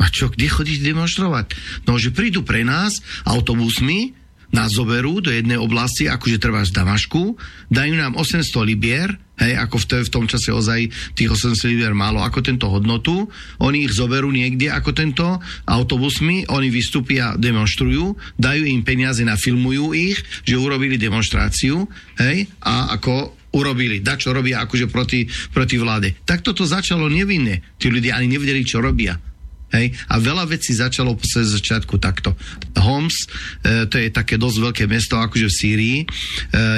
A 0.00 0.08
čo, 0.08 0.32
kde 0.32 0.48
chodíš 0.48 0.80
demonstrovať? 0.80 1.52
No, 1.84 2.00
že 2.00 2.10
prídu 2.10 2.40
pre 2.40 2.64
nás 2.64 3.04
autobusmi, 3.28 4.16
nás 4.50 4.74
zoberú 4.74 5.22
do 5.22 5.30
jednej 5.30 5.60
oblasti, 5.60 6.10
akože 6.10 6.42
trvá 6.42 6.66
z 6.66 6.74
Damašku, 6.74 7.38
dajú 7.70 7.94
nám 7.94 8.18
800 8.18 8.50
libier, 8.66 9.14
hej, 9.38 9.54
ako 9.54 9.78
v, 9.78 9.84
v 10.02 10.10
tom 10.10 10.24
čase 10.26 10.50
ozaj 10.50 10.90
tých 11.14 11.30
800 11.30 11.70
libier 11.70 11.94
málo 11.94 12.18
ako 12.18 12.42
tento 12.42 12.66
hodnotu, 12.66 13.30
oni 13.62 13.86
ich 13.86 13.94
zoberú 13.94 14.34
niekde 14.34 14.66
ako 14.74 14.90
tento 14.90 15.38
autobusmi, 15.70 16.50
oni 16.50 16.66
vystúpia, 16.66 17.38
demonstrujú, 17.38 18.18
dajú 18.42 18.66
im 18.66 18.82
peniaze, 18.82 19.22
nafilmujú 19.22 19.94
ich, 19.94 20.18
že 20.42 20.58
urobili 20.58 20.98
demonstráciu, 20.98 21.86
hej, 22.18 22.50
a 22.66 22.90
ako 22.98 23.38
urobili, 23.54 24.02
da 24.02 24.18
čo 24.18 24.34
robia 24.34 24.62
akože 24.66 24.86
proti, 24.90 25.26
proti 25.50 25.76
vláde. 25.78 26.14
Tak 26.22 26.42
toto 26.42 26.62
začalo 26.66 27.10
nevinne. 27.10 27.62
Tí 27.78 27.90
ľudia 27.90 28.18
ani 28.18 28.38
nevedeli, 28.38 28.62
čo 28.62 28.78
robia. 28.78 29.18
Hej? 29.74 29.94
A 30.10 30.18
veľa 30.18 30.46
vecí 30.50 30.74
začalo 30.74 31.14
po 31.14 31.24
začiatku 31.26 31.98
takto. 32.02 32.34
Homs, 32.80 33.26
e, 33.62 33.86
to 33.86 33.96
je 33.98 34.10
také 34.10 34.36
dosť 34.36 34.58
veľké 34.58 34.84
mesto 34.90 35.18
akože 35.18 35.46
v 35.46 35.54
Sýrii, 35.54 35.98
e, 36.02 36.06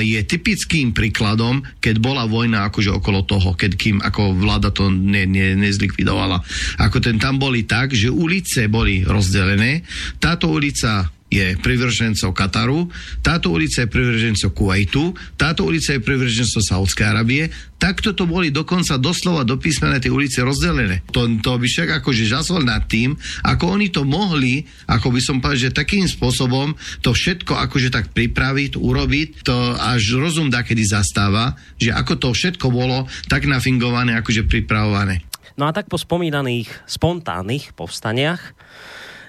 je 0.05 0.21
typickým 0.25 0.93
príkladom, 0.93 1.65
keď 1.81 1.97
bola 1.99 2.29
vojna 2.29 2.69
akože 2.69 2.93
okolo 2.93 3.25
toho, 3.25 3.57
keď 3.57 3.71
kým 3.77 3.97
ako 4.05 4.37
vláda 4.37 4.71
to 4.75 4.93
ne, 4.93 5.25
ne, 5.25 5.57
nezlikvidovala. 5.57 6.41
Ako 6.85 7.01
ten 7.01 7.17
tam 7.17 7.41
boli 7.41 7.65
tak, 7.65 7.97
že 7.97 8.13
ulice 8.13 8.69
boli 8.69 9.05
rozdelené, 9.05 9.85
táto 10.21 10.53
ulica 10.53 11.09
je 11.33 11.57
privržencov 11.57 12.37
Kataru, 12.37 12.93
táto 13.25 13.49
ulica 13.57 13.83
je 13.83 13.89
privržencov 13.89 14.53
Kuwaitu, 14.53 15.17
táto 15.41 15.65
ulica 15.65 15.97
je 15.97 16.05
privržencov 16.05 16.61
Saudskej 16.61 17.09
Arabie. 17.09 17.49
Takto 17.81 18.15
to 18.15 18.31
boli 18.31 18.55
dokonca 18.55 18.95
doslova 19.01 19.43
do 19.43 19.59
písmena 19.59 19.99
tie 19.99 20.13
ulice 20.13 20.45
rozdelené. 20.45 21.03
To, 21.11 21.27
to 21.41 21.59
by 21.59 21.67
však 21.67 22.05
akože 22.05 22.29
žasol 22.29 22.63
nad 22.63 22.87
tým, 22.87 23.17
ako 23.43 23.75
oni 23.75 23.91
to 23.91 24.07
mohli, 24.07 24.69
ako 24.87 25.11
by 25.11 25.21
som 25.25 25.41
povedal, 25.43 25.73
že 25.73 25.75
takým 25.75 26.07
spôsobom 26.07 26.77
to 27.03 27.11
všetko 27.11 27.59
akože 27.59 27.91
tak 27.91 28.13
pripraviť, 28.15 28.79
urobiť, 28.79 29.29
to 29.43 29.75
až 29.75 30.21
rozum 30.21 30.53
kedy 30.53 30.85
zastáva, 30.85 31.59
že 31.81 31.91
ako 31.91 32.21
to 32.21 32.29
všetko 32.31 32.71
bolo 32.71 33.09
tak 33.27 33.49
nafingované, 33.49 34.15
akože 34.21 34.47
pripravované. 34.47 35.25
No 35.57 35.67
a 35.67 35.75
tak 35.75 35.89
po 35.89 35.99
spomínaných 35.99 36.69
spontánnych 36.87 37.75
povstaniach 37.75 38.55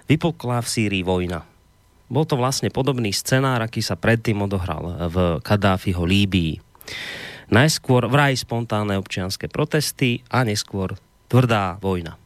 vypukla 0.07 0.61
v 0.61 0.67
Sýrii 0.67 1.03
vojna. 1.03 1.52
Bol 2.13 2.29
to 2.29 2.37
vlastne 2.37 2.69
podobný 2.69 3.09
scenár, 3.09 3.65
aký 3.65 3.81
sa 3.81 3.97
predtým 3.97 4.37
odohral 4.45 5.09
v 5.09 5.17
Kadáfiho 5.41 6.05
Líbii. 6.05 6.61
Najskôr 7.49 8.05
vraj 8.05 8.37
spontánne 8.37 9.01
občianské 9.01 9.49
protesty 9.49 10.21
a 10.29 10.45
neskôr 10.45 10.93
tvrdá 11.25 11.81
vojna. 11.81 12.21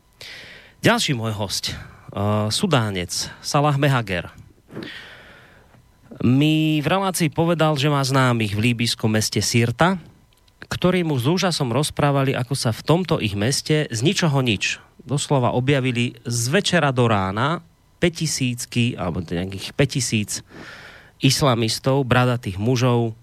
Ďalší 0.84 1.16
môj 1.16 1.32
host, 1.40 1.72
uh, 1.72 2.52
Sudánec 2.52 3.32
Salah 3.40 3.80
Mehager, 3.80 4.28
mi 6.20 6.84
v 6.84 6.88
relácii 6.88 7.32
povedal, 7.32 7.80
že 7.80 7.88
má 7.88 8.04
známych 8.04 8.60
v 8.60 8.72
líbyskom 8.72 9.16
meste 9.16 9.40
Sirta, 9.40 9.96
ktorí 10.68 11.08
mu 11.08 11.16
s 11.16 11.24
úžasom 11.30 11.72
rozprávali, 11.72 12.36
ako 12.36 12.60
sa 12.60 12.76
v 12.76 12.84
tomto 12.84 13.24
ich 13.24 13.40
meste 13.40 13.88
z 13.88 14.00
ničoho 14.04 14.44
nič 14.44 14.84
doslova 15.08 15.56
objavili 15.56 16.20
z 16.28 16.42
večera 16.52 16.92
do 16.92 17.08
rána 17.08 17.64
5000 18.00 18.98
alebo 18.98 19.22
nejakých 19.22 19.74
5000 19.74 20.46
islamistov, 21.22 22.06
bradatých 22.06 22.62
mužov, 22.62 23.18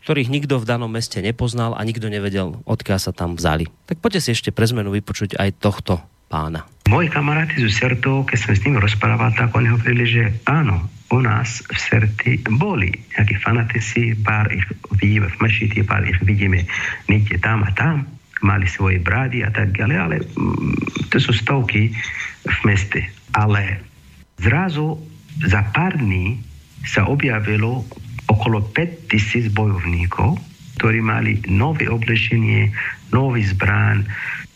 ktorých 0.00 0.30
nikto 0.30 0.62
v 0.62 0.68
danom 0.68 0.88
meste 0.88 1.18
nepoznal 1.18 1.74
a 1.74 1.82
nikto 1.82 2.06
nevedel, 2.06 2.62
odkiaľ 2.62 2.98
sa 3.02 3.12
tam 3.12 3.34
vzali. 3.34 3.66
Tak 3.90 3.98
poďte 3.98 4.30
si 4.30 4.30
ešte 4.38 4.54
pre 4.54 4.64
zmenu 4.70 4.94
vypočuť 4.94 5.34
aj 5.34 5.58
tohto 5.58 5.98
pána. 6.30 6.62
Moji 6.86 7.10
kamaráti 7.10 7.58
zo 7.58 7.70
Sertu, 7.70 8.22
keď 8.22 8.38
som 8.38 8.54
s 8.54 8.62
nimi 8.62 8.78
rozprával, 8.78 9.34
tak 9.34 9.50
oni 9.50 9.66
hovorili, 9.66 10.06
že 10.06 10.22
áno, 10.46 10.86
u 11.10 11.18
nás 11.22 11.62
v 11.66 11.78
Serti 11.78 12.32
boli 12.46 12.94
nejakí 13.18 13.36
fanatici, 13.42 14.14
pár 14.22 14.50
ich 14.50 14.62
vidíme 14.98 15.26
v 15.26 15.36
mešiti, 15.42 15.82
pár 15.82 16.06
ich 16.06 16.18
vidíme 16.22 16.66
niekde 17.10 17.38
tam 17.42 17.66
a 17.66 17.70
tam, 17.74 18.06
mali 18.42 18.66
svoje 18.70 19.02
brády 19.02 19.42
a 19.42 19.50
tak 19.50 19.74
ďalej, 19.74 19.96
ale 19.98 20.16
mm, 20.22 21.10
to 21.10 21.18
sú 21.18 21.34
stovky 21.34 21.90
v 22.46 22.58
meste. 22.62 23.02
Ale 23.34 23.82
Zrazu 24.36 25.00
za 25.44 25.64
pár 25.72 25.96
dní 25.96 26.40
sa 26.84 27.08
objavilo 27.08 27.84
okolo 28.28 28.60
5000 28.74 29.52
bojovníkov, 29.52 30.36
ktorí 30.76 31.00
mali 31.00 31.40
nové 31.48 31.88
oblečenie, 31.88 32.68
nový 33.10 33.42
zbrán, 33.48 34.04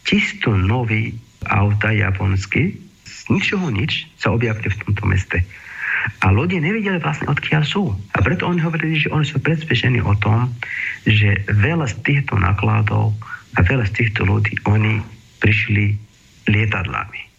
čisto 0.05 0.53
nový 0.53 1.17
auta 1.49 1.91
japonský. 1.91 2.77
Z 3.09 3.19
ničoho 3.33 3.73
nič 3.73 4.05
sa 4.21 4.37
objavili 4.37 4.69
v 4.69 4.81
tomto 4.85 5.05
meste. 5.09 5.39
A 6.25 6.33
ľudia 6.33 6.61
nevedeli 6.61 6.97
vlastne, 7.01 7.29
odkiaľ 7.29 7.63
sú. 7.65 7.93
A 8.17 8.25
preto 8.25 8.49
oni 8.49 8.61
hovorili, 8.65 9.01
že 9.01 9.13
oni 9.13 9.25
sú 9.25 9.41
presvedčení 9.41 10.01
o 10.01 10.17
tom, 10.17 10.53
že 11.05 11.45
veľa 11.49 11.89
z 11.89 11.97
týchto 12.05 12.37
nakladov 12.41 13.17
a 13.57 13.61
veľa 13.61 13.85
z 13.89 14.05
týchto 14.05 14.25
ľudí, 14.29 14.57
oni 14.65 15.01
prišli 15.41 15.97
lietadlami 16.49 17.30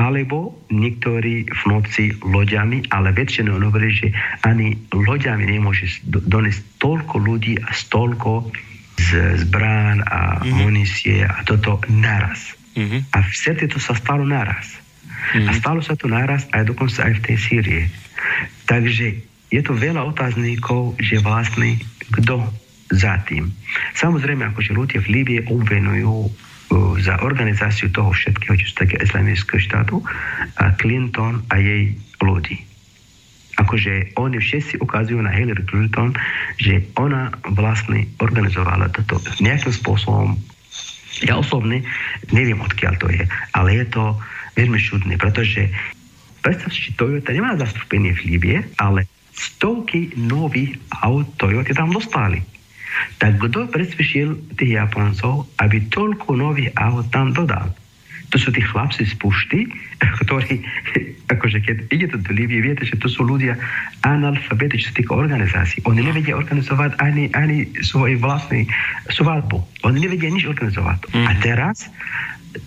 alebo 0.00 0.56
niektorí 0.72 1.44
v 1.44 1.62
noci 1.68 2.16
loďami, 2.24 2.88
ale 2.88 3.12
väčšinou 3.12 3.60
hovorí, 3.60 3.92
že 3.92 4.08
ani 4.40 4.72
loďami 4.88 5.44
nemôže 5.44 6.00
doniesť 6.08 6.80
toľko 6.80 7.20
ľudí 7.20 7.60
a 7.60 7.68
stolko 7.76 8.48
z 8.96 9.36
zbrán 9.44 10.00
a 10.08 10.40
mm-hmm. 10.40 10.56
munície 10.56 11.20
a 11.20 11.44
toto 11.44 11.84
naraz. 11.92 12.56
Mm-hmm. 12.72 13.12
A 13.12 13.18
v 13.20 13.32
sete 13.36 13.68
to 13.68 13.76
sa 13.76 13.92
stalo 13.92 14.24
naraz. 14.24 14.72
Mm-hmm. 15.36 15.48
A 15.48 15.50
stalo 15.52 15.84
sa 15.84 15.92
to 16.00 16.08
naraz 16.08 16.48
aj 16.56 16.64
dokonca 16.64 17.04
aj 17.04 17.20
v 17.20 17.24
tej 17.28 17.36
Sýrie. 17.36 17.82
Takže 18.64 19.20
je 19.52 19.60
to 19.60 19.76
veľa 19.76 20.00
otáznikov, 20.08 20.96
že 20.96 21.20
vlastne 21.20 21.76
kto 22.08 22.40
za 22.88 23.20
tým. 23.28 23.52
Samozrejme, 23.94 24.48
akože 24.50 24.72
ľudia 24.72 24.98
v 25.04 25.20
Líbie 25.20 25.40
obvenujú 25.46 26.32
za 27.00 27.18
organizáciu 27.24 27.90
toho 27.90 28.14
všetkého, 28.14 28.54
čo 28.54 28.66
sa 28.70 28.86
také 28.86 29.02
islamického 29.02 29.58
štátu, 29.58 29.98
a 30.60 30.70
Clinton 30.78 31.42
a 31.50 31.58
jej 31.58 31.96
ľudí. 32.22 32.62
Akože 33.60 34.16
oni 34.16 34.40
všetci 34.40 34.80
ukazujú 34.80 35.20
na 35.20 35.34
Hillary 35.34 35.66
Clinton, 35.68 36.16
že 36.56 36.80
ona 36.96 37.28
vlastne 37.52 38.08
organizovala 38.16 38.88
toto 38.88 39.20
nejakým 39.42 39.74
spôsobom. 39.74 40.38
Ja 41.20 41.36
osobne 41.36 41.84
neviem, 42.32 42.56
odkiaľ 42.62 42.94
to 42.96 43.12
je, 43.12 43.28
ale 43.52 43.68
je 43.76 43.86
to 43.92 44.16
veľmi 44.56 44.80
čudné, 44.80 45.20
pretože 45.20 45.68
predstav 46.40 46.72
si, 46.72 46.96
Toyota 46.96 47.36
nemá 47.36 47.52
zastúpenie 47.60 48.16
v 48.16 48.24
Líbie, 48.32 48.56
ale 48.80 49.04
stovky 49.36 50.16
nových 50.16 50.80
aut 51.04 51.28
Toyota 51.36 51.76
tam 51.76 51.92
dostali. 51.92 52.40
Tak 53.18 53.40
kto 53.40 53.68
presvedčil 53.68 54.56
tých 54.56 54.76
Japoncov, 54.76 55.48
aby 55.60 55.88
toľko 55.88 56.36
nových 56.36 56.72
aut 56.76 57.08
tam 57.12 57.32
dodal? 57.32 57.72
To 58.30 58.38
sú 58.38 58.54
tí 58.54 58.62
chlapci 58.62 59.10
z 59.10 59.14
pušty, 59.18 59.66
ktorí, 60.22 60.62
akože 61.26 61.58
keď 61.66 61.76
idete 61.90 62.16
do 62.22 62.30
Líbie, 62.30 62.62
viete, 62.62 62.86
že 62.86 62.94
to 62.96 63.10
sú 63.10 63.26
ľudia 63.26 63.58
analfabety, 64.06 64.78
čo 64.78 64.94
sa 64.94 64.96
týka 65.02 65.12
organizácií. 65.18 65.82
Oni 65.84 66.06
nevedia 66.06 66.38
organizovať 66.38 66.94
ani, 67.02 67.26
ani 67.34 67.66
svoj 67.82 68.22
vlastný 68.22 68.70
svadbu. 69.10 69.58
Oni 69.82 69.98
nevedia 69.98 70.30
nič 70.30 70.46
organizovať. 70.46 71.10
Mm. 71.10 71.26
A 71.26 71.30
teraz 71.42 71.90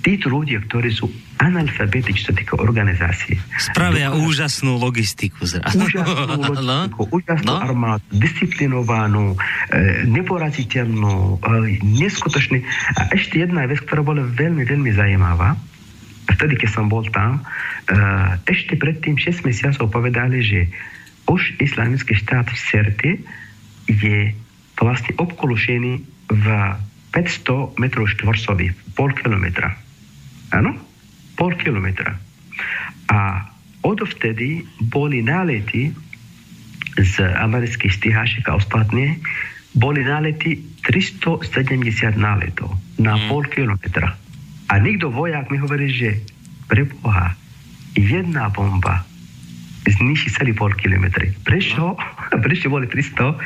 títo 0.03 0.31
ľudia, 0.31 0.63
ktorí 0.63 0.89
sú 0.95 1.11
analfabeti, 1.43 2.15
čo 2.15 2.31
sa 2.31 2.33
týka 2.33 2.55
organizácie. 2.55 3.35
Spravia 3.59 4.07
dokážu, 4.11 4.23
úžasnú 4.31 4.71
logistiku 4.79 5.43
zrazu. 5.43 5.83
Úžasnú 5.87 6.23
logistiku, 6.39 7.01
no? 7.03 7.11
úžasnú 7.11 7.51
no? 7.51 7.59
armádu, 7.59 8.03
disciplinovanú, 8.15 9.25
e, 9.35 9.37
neporaziteľnú, 10.07 11.15
e, 11.43 11.79
neskutočný. 11.83 12.63
A 12.95 13.01
ešte 13.11 13.43
jedna 13.43 13.67
vec, 13.67 13.83
ktorá 13.83 14.05
bola 14.05 14.23
veľmi, 14.23 14.63
veľmi 14.63 14.91
zaujímavá, 14.95 15.59
vtedy, 16.31 16.55
keď 16.55 16.69
som 16.71 16.87
bol 16.87 17.03
tam, 17.11 17.43
e, 17.43 17.99
ešte 18.47 18.79
predtým 18.79 19.19
6 19.19 19.43
mesiacov 19.43 19.91
povedali, 19.91 20.39
že 20.39 20.59
už 21.27 21.59
islamický 21.59 22.15
štát 22.15 22.47
v 22.47 22.57
Serte 22.59 23.11
je 23.87 24.31
vlastne 24.79 25.11
obkolušený 25.19 25.93
v 26.31 26.45
500 27.13 27.77
metrov 27.77 28.09
štvorcových, 28.09 28.73
pol 28.97 29.13
kilometra. 29.13 29.77
Áno? 30.49 30.73
Pol 31.37 31.53
kilometra. 31.61 32.17
A 33.13 33.45
odvtedy 33.85 34.65
boli 34.89 35.21
nálety 35.21 35.93
z 36.97 37.15
amerických 37.21 37.93
stíhačiek 37.93 38.45
a 38.49 38.57
ostatné, 38.57 39.21
boli 39.73 40.05
nálety 40.05 40.61
370 40.85 41.49
náletov 42.17 42.69
na 43.01 43.17
mm. 43.17 43.25
pol 43.29 43.43
kilometra. 43.49 44.13
A 44.69 44.73
nikto 44.81 45.09
vojak 45.09 45.49
mi 45.49 45.57
hovorí, 45.57 45.89
že 45.89 46.21
pre 46.69 46.85
Boha, 46.85 47.33
jedna 47.97 48.49
bomba 48.49 49.05
celý 50.43 50.51
pol 50.51 50.75
kilometry. 50.75 51.31
Prečo? 51.47 51.95
No. 51.95 51.95
Prečo 52.45 52.67
boli 52.67 52.89
370 52.91 53.39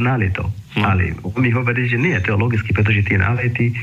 náletov? 0.00 0.48
No. 0.78 0.88
Ale 0.88 1.12
on 1.20 1.36
mi 1.36 1.52
hovorí, 1.52 1.84
že 1.84 2.00
nie, 2.00 2.16
to 2.24 2.32
je 2.32 2.40
logicky, 2.40 2.70
pretože 2.72 3.04
tie 3.04 3.20
nálety 3.20 3.76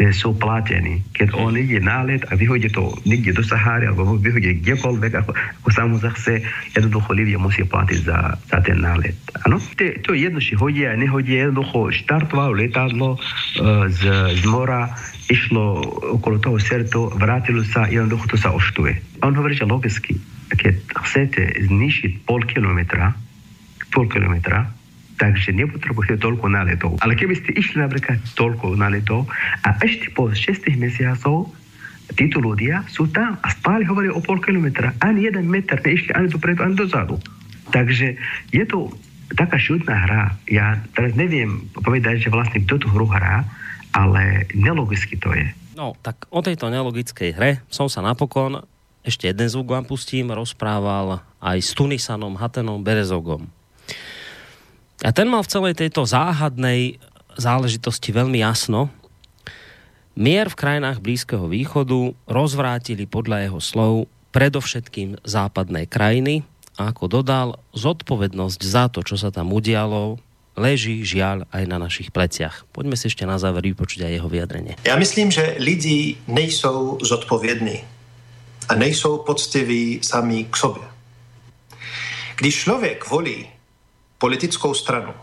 e, 0.00 0.08
sú 0.14 0.32
platení. 0.38 1.04
Keď 1.12 1.36
on 1.36 1.58
ide 1.60 1.82
nálet 1.84 2.24
a 2.30 2.38
vyhodí 2.38 2.72
to 2.72 2.94
niekde 3.04 3.36
do 3.36 3.44
Sahary 3.44 3.90
alebo 3.90 4.16
vyhodí 4.16 4.64
kdekoľvek, 4.64 5.12
ako, 5.12 5.30
ako 5.36 5.68
sa 5.74 5.82
mu 5.84 6.00
zachce, 6.00 6.40
jednoducho 6.72 7.12
Livia 7.12 7.36
musí 7.36 7.66
platiť 7.68 7.98
za, 8.06 8.38
za 8.38 8.58
ten 8.64 8.80
nálet. 8.80 9.18
Ano? 9.44 9.60
To, 9.60 9.84
to 10.06 10.16
je 10.16 10.24
jedno, 10.24 10.40
či 10.40 10.56
hodí 10.56 10.88
a 10.88 10.96
nehodí, 10.96 11.36
jednoducho 11.36 11.92
štartovalo 11.92 12.56
letadlo 12.56 13.18
uh, 13.18 13.90
z, 13.92 14.02
z 14.38 14.44
mora, 14.48 14.94
išlo 15.28 15.84
okolo 16.16 16.40
toho 16.40 16.56
sertu, 16.56 17.12
vrátilo 17.12 17.60
sa, 17.60 17.84
jednoducho 17.90 18.32
to 18.32 18.36
sa 18.40 18.54
oštuje. 18.56 19.20
A 19.20 19.28
on 19.28 19.36
hovorí, 19.36 19.52
že 19.52 19.68
logicky, 19.68 20.16
keď 20.52 20.74
chcete 21.04 21.42
znišiť 21.68 22.24
pol 22.24 22.44
kilometra, 22.44 23.12
pol 23.92 24.08
kilometra, 24.08 24.68
takže 25.18 25.50
nepotrebujete 25.52 26.22
toľko 26.22 26.46
náletov. 26.46 26.90
Ale 27.02 27.18
keby 27.18 27.34
ste 27.36 27.50
išli 27.58 27.82
napríklad 27.82 28.22
toľko 28.38 28.78
náletov 28.78 29.26
a 29.66 29.74
ešte 29.82 30.14
po 30.14 30.30
6 30.30 30.70
mesiacov 30.78 31.50
títo 32.14 32.40
ľudia 32.40 32.86
sú 32.88 33.10
tam 33.12 33.36
a 33.44 33.48
stále 33.52 33.84
hovoria 33.84 34.14
o 34.14 34.22
pol 34.24 34.40
kilometra. 34.40 34.96
Ani 35.02 35.28
jeden 35.28 35.50
meter 35.50 35.76
neišli 35.82 36.14
ani 36.16 36.32
dopredu, 36.32 36.64
ani 36.64 36.78
dozadu. 36.78 37.20
Takže 37.68 38.16
je 38.54 38.64
to 38.64 38.88
taká 39.36 39.60
šutná 39.60 40.08
hra. 40.08 40.22
Ja 40.48 40.80
teraz 40.96 41.12
neviem 41.12 41.68
povedať, 41.76 42.24
že 42.24 42.32
vlastne 42.32 42.64
kto 42.64 42.80
tú 42.80 42.88
hru 42.88 43.04
hrá, 43.10 43.44
ale 43.92 44.48
nelogicky 44.56 45.20
to 45.20 45.36
je. 45.36 45.52
No, 45.76 45.92
tak 46.00 46.24
o 46.32 46.40
tejto 46.40 46.72
nelogickej 46.72 47.36
hre 47.36 47.50
som 47.68 47.92
sa 47.92 48.00
napokon 48.00 48.64
ešte 49.06 49.30
jeden 49.30 49.48
zvuk 49.48 49.72
vám 49.72 49.86
pustím, 49.86 50.34
rozprával 50.34 51.22
aj 51.38 51.58
s 51.62 51.70
Tunisanom 51.72 52.36
Hatenom 52.36 52.82
Berezogom. 52.82 53.46
A 55.06 55.14
ten 55.14 55.30
mal 55.30 55.46
v 55.46 55.52
celej 55.54 55.74
tejto 55.78 56.02
záhadnej 56.02 56.98
záležitosti 57.38 58.10
veľmi 58.10 58.42
jasno. 58.42 58.90
Mier 60.18 60.50
v 60.50 60.58
krajinách 60.58 60.98
Blízkeho 60.98 61.46
východu 61.46 62.10
rozvrátili 62.26 63.06
podľa 63.06 63.46
jeho 63.46 63.60
slov 63.62 63.94
predovšetkým 64.34 65.22
západné 65.22 65.86
krajiny 65.86 66.42
a 66.74 66.90
ako 66.90 67.22
dodal, 67.22 67.62
zodpovednosť 67.78 68.60
za 68.66 68.90
to, 68.90 69.06
čo 69.06 69.14
sa 69.14 69.30
tam 69.30 69.54
udialo, 69.54 70.18
leží 70.58 71.06
žiaľ 71.06 71.46
aj 71.54 71.64
na 71.70 71.78
našich 71.78 72.10
pleciach. 72.10 72.66
Poďme 72.74 72.98
si 72.98 73.06
ešte 73.06 73.22
na 73.22 73.38
záver 73.38 73.62
vypočuť 73.70 74.10
aj 74.10 74.12
jeho 74.18 74.28
vyjadrenie. 74.28 74.74
Ja 74.82 74.98
myslím, 74.98 75.30
že 75.30 75.54
lidi 75.62 76.18
nejsou 76.26 76.98
zodpovědní 76.98 77.97
a 78.68 78.74
nejsou 78.74 79.18
poctiví 79.18 80.00
sami 80.02 80.44
k 80.44 80.56
sobě. 80.56 80.82
Když 82.36 82.60
člověk 82.60 83.08
volí 83.08 83.50
politickou 84.18 84.74
stranu 84.74 85.14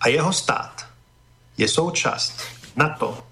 a 0.00 0.08
jeho 0.08 0.32
stát 0.32 0.86
je 1.56 1.68
součást 1.68 2.42
NATO 2.76 3.26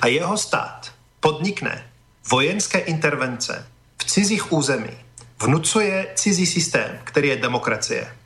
a 0.00 0.06
jeho 0.06 0.36
stát 0.36 0.94
podnikne 1.20 1.90
vojenské 2.30 2.78
intervence 2.78 3.66
v 3.98 4.04
cizích 4.04 4.52
území, 4.52 4.96
vnucuje 5.42 6.12
cizí 6.14 6.46
systém, 6.46 7.00
který 7.04 7.28
je 7.28 7.36
demokracie, 7.36 8.16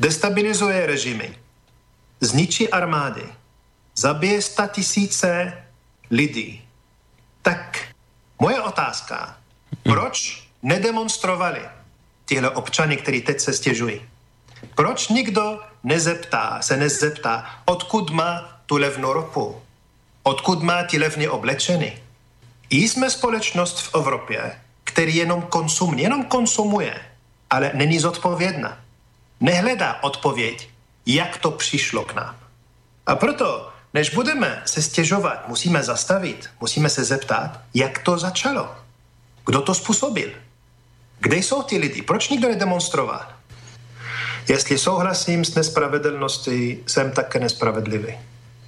destabilizuje 0.00 0.86
režimy, 0.86 1.38
zničí 2.20 2.68
armády, 2.68 3.24
zabije 3.96 4.42
sta 4.42 4.66
tisíce 4.66 5.62
lidí, 6.10 6.68
tak 7.42 7.95
Moje 8.38 8.60
otázka, 8.60 9.36
proč 9.82 10.48
nedemonstrovali 10.62 11.60
tihle 12.26 12.50
občany, 12.50 12.96
kteří 12.96 13.20
teď 13.20 13.40
se 13.40 13.52
stěžují? 13.52 14.00
Proč 14.74 15.08
nikdo 15.08 15.60
nezeptá, 15.84 16.62
se 16.62 16.76
nezeptá, 16.76 17.44
odkud 17.64 18.10
má 18.10 18.60
tu 18.66 18.76
levnou 18.76 19.12
ropu? 19.12 19.62
Odkud 20.22 20.62
má 20.62 20.82
ti 20.82 20.98
levně 20.98 21.30
oblečeny? 21.30 22.02
Jsme 22.70 23.10
společnost 23.10 23.80
v 23.80 23.94
Evropě, 23.94 24.60
který 24.84 25.16
jenom 25.16 25.42
konsumuje, 25.42 26.02
jenom 26.02 26.24
konsumuje, 26.24 27.00
ale 27.50 27.70
není 27.74 27.98
zodpovědná. 27.98 28.78
Nehledá 29.40 30.02
odpověď, 30.02 30.68
jak 31.06 31.36
to 31.36 31.50
přišlo 31.50 32.04
k 32.04 32.14
nám. 32.14 32.36
A 33.06 33.16
proto 33.16 33.72
než 33.96 34.10
budeme 34.10 34.62
se 34.64 34.82
stěžovat, 34.82 35.48
musíme 35.48 35.82
zastavit, 35.82 36.50
musíme 36.60 36.88
se 36.90 37.04
zeptat, 37.04 37.60
jak 37.74 37.98
to 37.98 38.18
začalo. 38.18 38.74
Kdo 39.46 39.62
to 39.62 39.74
způsobil? 39.74 40.30
Kde 41.20 41.36
jsou 41.36 41.62
ty 41.62 41.78
lidi? 41.78 42.02
Proč 42.02 42.28
nikdo 42.28 42.48
nedemonstroval? 42.48 43.26
Jestli 44.48 44.78
souhlasím 44.78 45.44
s 45.44 45.54
nespravedlností, 45.54 46.78
jsem 46.86 47.10
také 47.10 47.40
nespravedlivý. 47.40 48.14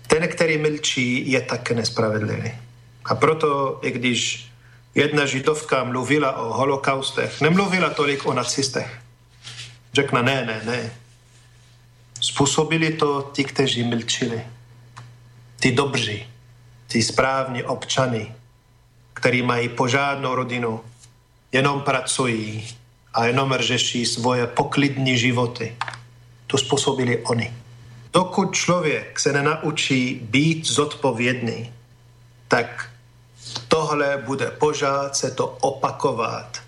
Ten, 0.06 0.28
který 0.28 0.58
mlčí, 0.58 1.30
je 1.30 1.40
také 1.40 1.74
nespravedlivý. 1.74 2.52
A 3.04 3.14
proto, 3.14 3.78
i 3.82 3.90
když 3.90 4.48
jedna 4.94 5.26
židovka 5.26 5.84
mluvila 5.84 6.36
o 6.36 6.52
holokaustech, 6.52 7.40
nemluvila 7.40 7.90
tolik 7.90 8.26
o 8.26 8.32
nacistech. 8.32 8.98
Řekla, 9.92 10.22
ne, 10.22 10.44
ne, 10.46 10.60
ne. 10.64 10.92
Způsobili 12.20 12.92
to 12.92 13.30
ti, 13.34 13.44
kteří 13.44 13.82
mlčili 13.82 14.42
tí 15.60 15.72
dobří, 15.72 16.26
tí 16.86 17.02
správní 17.02 17.62
občany, 17.62 18.34
ktorí 19.14 19.42
mají 19.42 19.68
požádnou 19.68 20.34
rodinu, 20.34 20.80
jenom 21.52 21.80
pracují 21.80 22.68
a 23.14 23.26
jenom 23.26 23.54
řeší 23.58 24.06
svoje 24.06 24.46
poklidní 24.46 25.18
životy. 25.18 25.76
To 26.46 26.58
způsobili 26.58 27.18
oni. 27.26 27.54
Dokud 28.12 28.54
člověk 28.54 29.20
se 29.20 29.32
nenaučí 29.32 30.20
být 30.22 30.66
zodpovědný, 30.66 31.72
tak 32.48 32.90
tohle 33.68 34.22
bude 34.26 34.50
pořád 34.50 35.16
se 35.16 35.30
to 35.30 35.46
opakovat 35.46 36.62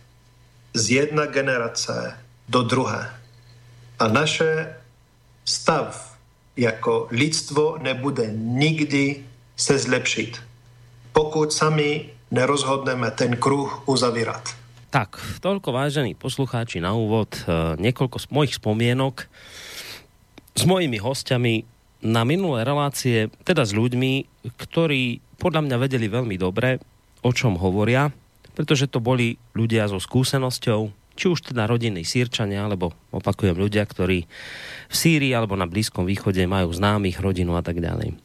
z 0.74 0.90
jedna 0.90 1.26
generace 1.26 2.18
do 2.48 2.62
druhé. 2.62 3.14
A 3.98 4.09
naše 4.09 4.76
stav 5.44 6.10
jako 6.56 7.08
lidstvo 7.10 7.78
nebude 7.82 8.32
nikdy 8.34 9.24
se 9.56 9.78
zlepšit, 9.78 10.40
pokud 11.12 11.52
sami 11.52 12.10
nerozhodneme 12.30 13.10
ten 13.10 13.36
kruh 13.36 13.82
uzavírat. 13.88 14.56
Tak, 14.90 15.22
toľko 15.38 15.70
vážení 15.70 16.18
poslucháči 16.18 16.82
na 16.82 16.90
úvod, 16.98 17.30
e, 17.46 17.78
niekoľko 17.78 18.18
z 18.18 18.26
mojich 18.34 18.58
spomienok 18.58 19.30
s 20.58 20.62
mojimi 20.66 20.98
hostiami 20.98 21.62
na 22.02 22.26
minulé 22.26 22.66
relácie, 22.66 23.30
teda 23.46 23.62
s 23.62 23.70
ľuďmi, 23.70 24.42
ktorí 24.58 25.22
podľa 25.38 25.62
mňa 25.70 25.76
vedeli 25.78 26.10
veľmi 26.10 26.34
dobre, 26.34 26.82
o 27.22 27.30
čom 27.30 27.54
hovoria, 27.54 28.10
pretože 28.56 28.90
to 28.90 28.98
boli 28.98 29.38
ľudia 29.54 29.86
so 29.86 30.02
skúsenosťou, 30.02 30.99
či 31.20 31.28
už 31.28 31.52
teda 31.52 31.68
rodinní 31.68 32.00
sírčania, 32.00 32.64
alebo 32.64 32.96
opakujem 33.12 33.52
ľudia, 33.52 33.85
ktorí 33.85 34.24
v 34.88 34.94
Sýrii 34.96 35.37
alebo 35.37 35.52
na 35.52 35.68
Blízkom 35.68 36.09
východe 36.09 36.40
majú 36.48 36.72
známych, 36.72 37.20
rodinu 37.20 37.61
a 37.61 37.62
tak 37.62 37.85
ďalej. 37.85 38.16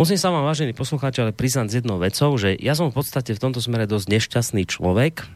Musím 0.00 0.16
sa 0.16 0.32
vám, 0.32 0.48
vážení 0.48 0.72
poslucháči, 0.72 1.20
ale 1.20 1.36
priznať 1.36 1.68
s 1.68 1.76
jednou 1.84 2.00
vecou, 2.00 2.32
že 2.40 2.56
ja 2.56 2.72
som 2.72 2.88
v 2.88 2.96
podstate 2.96 3.36
v 3.36 3.42
tomto 3.44 3.60
smere 3.60 3.84
dosť 3.84 4.08
nešťastný 4.08 4.64
človek, 4.64 5.28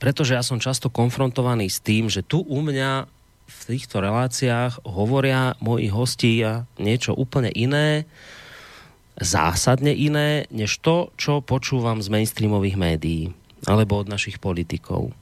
pretože 0.00 0.32
ja 0.32 0.40
som 0.40 0.56
často 0.56 0.88
konfrontovaný 0.88 1.68
s 1.68 1.84
tým, 1.84 2.08
že 2.08 2.24
tu 2.24 2.40
u 2.40 2.64
mňa 2.64 3.04
v 3.46 3.60
týchto 3.68 4.00
reláciách 4.00 4.88
hovoria 4.88 5.52
moji 5.60 5.92
hostia 5.92 6.64
niečo 6.80 7.12
úplne 7.12 7.52
iné, 7.52 8.08
zásadne 9.20 9.92
iné, 9.92 10.48
než 10.48 10.80
to, 10.80 11.12
čo 11.20 11.44
počúvam 11.44 12.00
z 12.00 12.08
mainstreamových 12.08 12.76
médií 12.80 13.22
alebo 13.68 14.00
od 14.00 14.08
našich 14.08 14.40
politikov. 14.40 15.12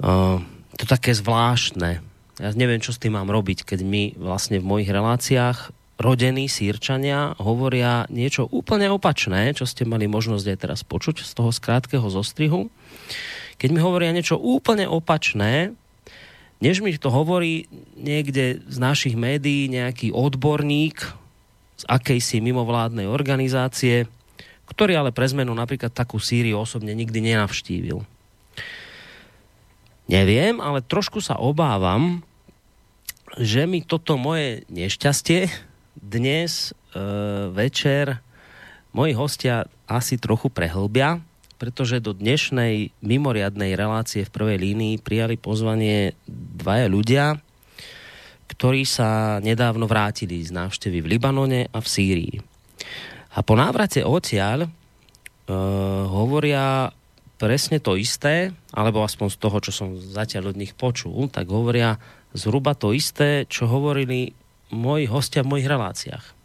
Uh, 0.00 0.40
to 0.80 0.88
také 0.88 1.12
zvláštne. 1.12 2.00
Ja 2.40 2.48
neviem, 2.56 2.80
čo 2.80 2.96
s 2.96 3.00
tým 3.00 3.20
mám 3.20 3.28
robiť, 3.28 3.68
keď 3.68 3.84
my 3.84 4.16
vlastne 4.16 4.56
v 4.56 4.64
mojich 4.64 4.88
reláciách 4.88 5.76
rodení 6.00 6.48
sírčania 6.48 7.36
hovoria 7.36 8.08
niečo 8.08 8.48
úplne 8.48 8.88
opačné, 8.88 9.52
čo 9.52 9.68
ste 9.68 9.84
mali 9.84 10.08
možnosť 10.08 10.46
aj 10.48 10.56
teraz 10.56 10.80
počuť 10.80 11.20
z 11.20 11.32
toho 11.36 11.52
skrátkeho 11.52 12.08
zostrihu. 12.08 12.72
Keď 13.60 13.68
mi 13.68 13.84
hovoria 13.84 14.08
niečo 14.16 14.40
úplne 14.40 14.88
opačné, 14.88 15.76
než 16.64 16.80
mi 16.80 16.96
to 16.96 17.12
hovorí 17.12 17.68
niekde 18.00 18.64
z 18.64 18.76
našich 18.80 19.12
médií 19.20 19.68
nejaký 19.68 20.16
odborník 20.16 20.96
z 21.76 21.84
akejsi 21.84 22.40
mimovládnej 22.40 23.04
organizácie, 23.04 24.08
ktorý 24.68 24.96
ale 24.96 25.12
pre 25.12 25.28
zmenu 25.28 25.52
napríklad 25.52 25.92
takú 25.92 26.16
Sýriu 26.16 26.64
osobne 26.64 26.96
nikdy 26.96 27.20
nenavštívil. 27.20 28.00
Neviem, 30.10 30.58
ale 30.58 30.82
trošku 30.82 31.22
sa 31.22 31.38
obávam, 31.38 32.26
že 33.38 33.62
mi 33.62 33.78
toto 33.78 34.18
moje 34.18 34.66
nešťastie 34.66 35.46
dnes 35.94 36.74
e, 36.74 36.98
večer 37.54 38.18
moji 38.90 39.14
hostia 39.14 39.70
asi 39.86 40.18
trochu 40.18 40.50
prehlbia, 40.50 41.22
pretože 41.62 42.02
do 42.02 42.10
dnešnej 42.10 42.90
mimoriadnej 42.98 43.78
relácie 43.78 44.26
v 44.26 44.34
prvej 44.34 44.58
línii 44.58 44.98
prijali 44.98 45.38
pozvanie 45.38 46.18
dvaja 46.58 46.90
ľudia, 46.90 47.24
ktorí 48.50 48.82
sa 48.82 49.38
nedávno 49.38 49.86
vrátili 49.86 50.42
z 50.42 50.50
návštevy 50.50 51.06
v 51.06 51.10
Libanone 51.14 51.70
a 51.70 51.78
v 51.78 51.86
Sýrii. 51.86 52.36
A 53.38 53.46
po 53.46 53.54
návrate 53.54 54.02
odtiaľ 54.02 54.66
e, 54.66 54.68
hovoria 56.10 56.90
presne 57.40 57.80
to 57.80 57.96
isté, 57.96 58.52
alebo 58.76 59.00
aspoň 59.00 59.28
z 59.32 59.38
toho, 59.40 59.56
čo 59.64 59.72
som 59.72 59.96
zatiaľ 59.96 60.52
od 60.52 60.60
nich 60.60 60.76
počul, 60.76 61.32
tak 61.32 61.48
hovoria 61.48 61.96
zhruba 62.36 62.76
to 62.76 62.92
isté, 62.92 63.48
čo 63.48 63.64
hovorili 63.64 64.36
moji 64.70 65.08
hostia 65.08 65.40
v 65.40 65.56
mojich 65.56 65.66
reláciách 65.66 66.40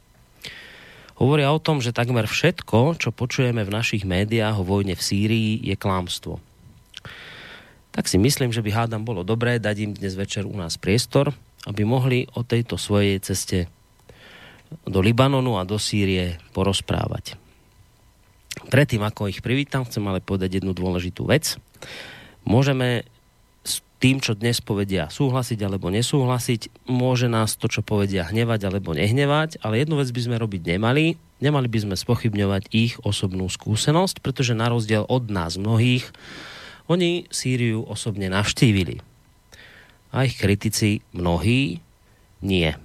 hovoria 1.16 1.52
o 1.52 1.64
tom, 1.64 1.80
že 1.80 1.96
takmer 1.96 2.28
všetko, 2.28 3.00
čo 3.00 3.16
počujeme 3.16 3.64
v 3.64 3.74
našich 3.74 4.04
médiách 4.04 4.62
o 4.62 4.68
vojne 4.68 4.94
v 4.94 5.02
Sýrii, 5.02 5.52
je 5.64 5.76
klámstvo. 5.80 6.44
Tak 7.96 8.12
si 8.12 8.20
myslím, 8.20 8.52
že 8.52 8.60
by 8.60 8.72
hádam 8.76 9.08
bolo 9.08 9.24
dobré 9.24 9.56
dať 9.56 9.76
im 9.80 9.92
dnes 9.96 10.20
večer 10.20 10.44
u 10.44 10.56
nás 10.56 10.76
priestor, 10.76 11.32
aby 11.64 11.88
mohli 11.88 12.28
o 12.36 12.44
tejto 12.44 12.76
svojej 12.76 13.24
ceste 13.24 13.72
do 14.84 15.00
Libanonu 15.00 15.56
a 15.56 15.64
do 15.64 15.80
Sýrie 15.80 16.36
porozprávať. 16.52 17.40
Predtým, 18.56 19.04
ako 19.04 19.28
ich 19.28 19.44
privítam, 19.44 19.84
chcem 19.84 20.04
ale 20.08 20.24
povedať 20.24 20.62
jednu 20.62 20.72
dôležitú 20.72 21.28
vec. 21.28 21.60
Môžeme 22.48 23.04
tým, 24.06 24.22
čo 24.22 24.38
dnes 24.38 24.60
povedia 24.62 25.10
súhlasiť 25.10 25.60
alebo 25.66 25.90
nesúhlasiť. 25.90 26.86
Môže 26.86 27.32
nás 27.32 27.56
to, 27.56 27.72
čo 27.72 27.82
povedia 27.82 28.28
hnevať 28.28 28.68
alebo 28.68 28.94
nehnevať, 28.94 29.64
ale 29.64 29.82
jednu 29.82 29.98
vec 29.98 30.12
by 30.12 30.22
sme 30.22 30.36
robiť 30.38 30.62
nemali. 30.78 31.18
Nemali 31.42 31.68
by 31.68 31.80
sme 31.90 31.96
spochybňovať 31.98 32.70
ich 32.70 33.02
osobnú 33.02 33.50
skúsenosť, 33.50 34.22
pretože 34.22 34.54
na 34.54 34.70
rozdiel 34.70 35.10
od 35.10 35.32
nás 35.34 35.58
mnohých, 35.58 36.06
oni 36.86 37.26
Sýriu 37.34 37.82
osobne 37.82 38.30
navštívili. 38.30 39.02
A 40.14 40.30
ich 40.30 40.38
kritici 40.38 41.02
mnohí 41.12 41.82
nie. 42.46 42.78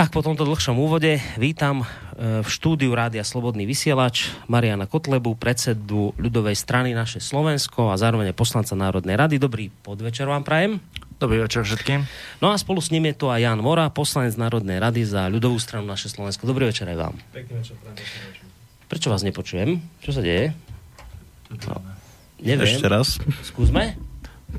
Tak 0.00 0.16
po 0.16 0.24
tomto 0.24 0.48
dlhšom 0.48 0.80
úvode 0.80 1.20
vítam 1.36 1.84
e, 1.84 2.40
v 2.40 2.48
štúdiu 2.48 2.96
Rádia 2.96 3.20
Slobodný 3.20 3.68
vysielač 3.68 4.32
Mariana 4.48 4.88
Kotlebu, 4.88 5.36
predsedu 5.36 6.16
ľudovej 6.16 6.56
strany 6.56 6.96
naše 6.96 7.20
Slovensko 7.20 7.92
a 7.92 8.00
zároveň 8.00 8.32
poslanca 8.32 8.72
Národnej 8.72 9.20
rady. 9.20 9.36
Dobrý 9.36 9.68
podvečer 9.68 10.24
vám 10.24 10.40
prajem. 10.40 10.80
Dobrý 11.20 11.44
večer 11.44 11.68
všetkým. 11.68 12.08
No 12.40 12.48
a 12.48 12.56
spolu 12.56 12.80
s 12.80 12.88
ním 12.88 13.12
je 13.12 13.20
to 13.20 13.28
aj 13.28 13.44
Jan 13.44 13.60
Mora, 13.60 13.92
poslanec 13.92 14.40
Národnej 14.40 14.80
rady 14.80 15.04
za 15.04 15.28
ľudovú 15.28 15.60
stranu 15.60 15.84
naše 15.84 16.08
Slovensko. 16.08 16.48
Dobrý 16.48 16.72
večer 16.72 16.88
aj 16.88 16.96
vám. 16.96 17.14
Pekný 17.36 17.60
večer, 17.60 17.76
prajem, 17.84 18.00
Prečo 18.88 19.12
vás 19.12 19.20
nepočujem? 19.20 19.84
Čo 20.00 20.16
sa 20.16 20.24
deje? 20.24 20.56
No, 21.52 21.76
neviem. 22.40 22.72
Ešte 22.72 22.88
raz. 22.88 23.20
Skúsme. 23.44 24.00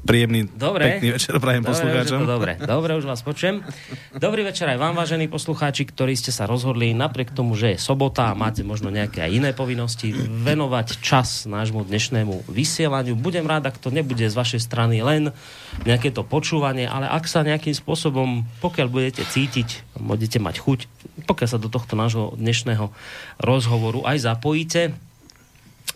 Príjemný, 0.02 0.50
dobre. 0.56 0.98
pekný 0.98 1.14
večer 1.14 1.36
prajem 1.38 1.62
dobre, 1.62 1.72
poslucháčom. 1.76 2.20
Dobre, 2.24 2.52
dobre, 2.58 2.92
už 2.98 3.06
vás 3.06 3.22
počujem. 3.22 3.62
Dobrý 4.16 4.42
večer 4.48 4.66
aj 4.72 4.80
vám, 4.80 4.96
vážení 4.98 5.28
poslucháči, 5.28 5.86
ktorí 5.86 6.16
ste 6.18 6.34
sa 6.34 6.50
rozhodli 6.50 6.96
napriek 6.96 7.36
tomu, 7.36 7.54
že 7.54 7.76
je 7.76 7.78
sobota 7.78 8.32
a 8.32 8.38
máte 8.38 8.64
možno 8.66 8.90
nejaké 8.90 9.28
aj 9.28 9.32
iné 9.32 9.52
povinnosti, 9.52 10.16
venovať 10.16 11.04
čas 11.04 11.46
nášmu 11.46 11.86
dnešnému 11.86 12.50
vysielaniu. 12.50 13.20
Budem 13.20 13.46
rád, 13.46 13.70
ak 13.70 13.78
to 13.78 13.94
nebude 13.94 14.24
z 14.24 14.34
vašej 14.34 14.62
strany 14.64 15.04
len 15.04 15.36
nejaké 15.84 16.10
to 16.10 16.24
počúvanie, 16.24 16.88
ale 16.88 17.06
ak 17.12 17.28
sa 17.28 17.44
nejakým 17.46 17.76
spôsobom, 17.76 18.48
pokiaľ 18.64 18.88
budete 18.88 19.24
cítiť, 19.28 20.00
budete 20.00 20.40
mať 20.42 20.56
chuť, 20.64 20.80
pokiaľ 21.28 21.50
sa 21.52 21.60
do 21.62 21.68
tohto 21.68 21.94
nášho 22.00 22.34
dnešného 22.40 22.90
rozhovoru 23.44 24.08
aj 24.08 24.18
zapojíte, 24.24 25.11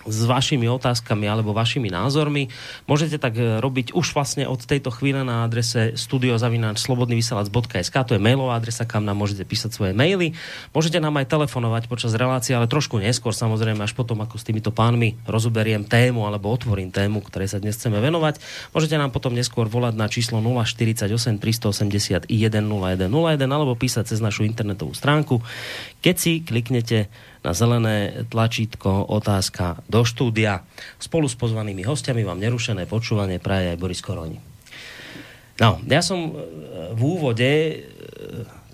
s 0.05 0.19
vašimi 0.23 0.69
otázkami 0.69 1.25
alebo 1.25 1.51
vašimi 1.51 1.89
názormi. 1.89 2.53
Môžete 2.85 3.17
tak 3.17 3.35
e, 3.35 3.57
robiť 3.59 3.97
už 3.97 4.13
vlastne 4.13 4.45
od 4.45 4.61
tejto 4.61 4.93
chvíle 4.93 5.25
na 5.25 5.43
adrese 5.43 5.97
studiozavináčslobodnyvyselac.sk 5.97 7.95
to 8.05 8.13
je 8.15 8.21
mailová 8.21 8.61
adresa, 8.61 8.85
kam 8.85 9.03
nám 9.03 9.17
môžete 9.17 9.43
písať 9.43 9.73
svoje 9.73 9.93
maily. 9.97 10.37
Môžete 10.71 11.01
nám 11.01 11.17
aj 11.17 11.29
telefonovať 11.29 11.89
počas 11.89 12.13
relácie, 12.13 12.53
ale 12.53 12.69
trošku 12.69 13.01
neskôr, 13.01 13.33
samozrejme, 13.33 13.81
až 13.81 13.97
potom, 13.97 14.21
ako 14.21 14.37
s 14.37 14.45
týmito 14.45 14.69
pánmi 14.69 15.17
rozoberiem 15.25 15.83
tému 15.83 16.23
alebo 16.29 16.53
otvorím 16.53 16.93
tému, 16.93 17.25
ktorej 17.25 17.51
sa 17.51 17.59
dnes 17.59 17.75
chceme 17.75 17.97
venovať. 17.97 18.39
Môžete 18.71 18.95
nám 18.95 19.09
potom 19.09 19.33
neskôr 19.33 19.65
volať 19.65 19.97
na 19.97 20.05
číslo 20.05 20.37
048 20.39 21.09
381 21.41 22.29
0101 22.29 23.41
alebo 23.49 23.73
písať 23.73 24.13
cez 24.13 24.19
našu 24.21 24.45
internetovú 24.45 24.93
stránku. 24.93 25.41
Keď 26.05 26.15
si 26.15 26.45
kliknete 26.45 27.09
na 27.45 27.53
zelené 27.53 28.25
tlačítko 28.33 29.05
otázka 29.05 29.85
do 29.85 30.01
štúdia. 30.01 30.65
Spolu 30.97 31.29
s 31.29 31.37
pozvanými 31.37 31.85
hostiami 31.85 32.25
vám 32.25 32.41
nerušené 32.41 32.89
počúvanie 32.89 33.37
praje 33.37 33.77
aj 33.77 33.77
Boris 33.77 34.01
Koroni. 34.01 34.41
No, 35.61 35.77
ja 35.85 36.01
som 36.01 36.33
e, 36.33 36.51
v 36.97 37.01
úvode 37.05 37.45
e, 37.47 37.73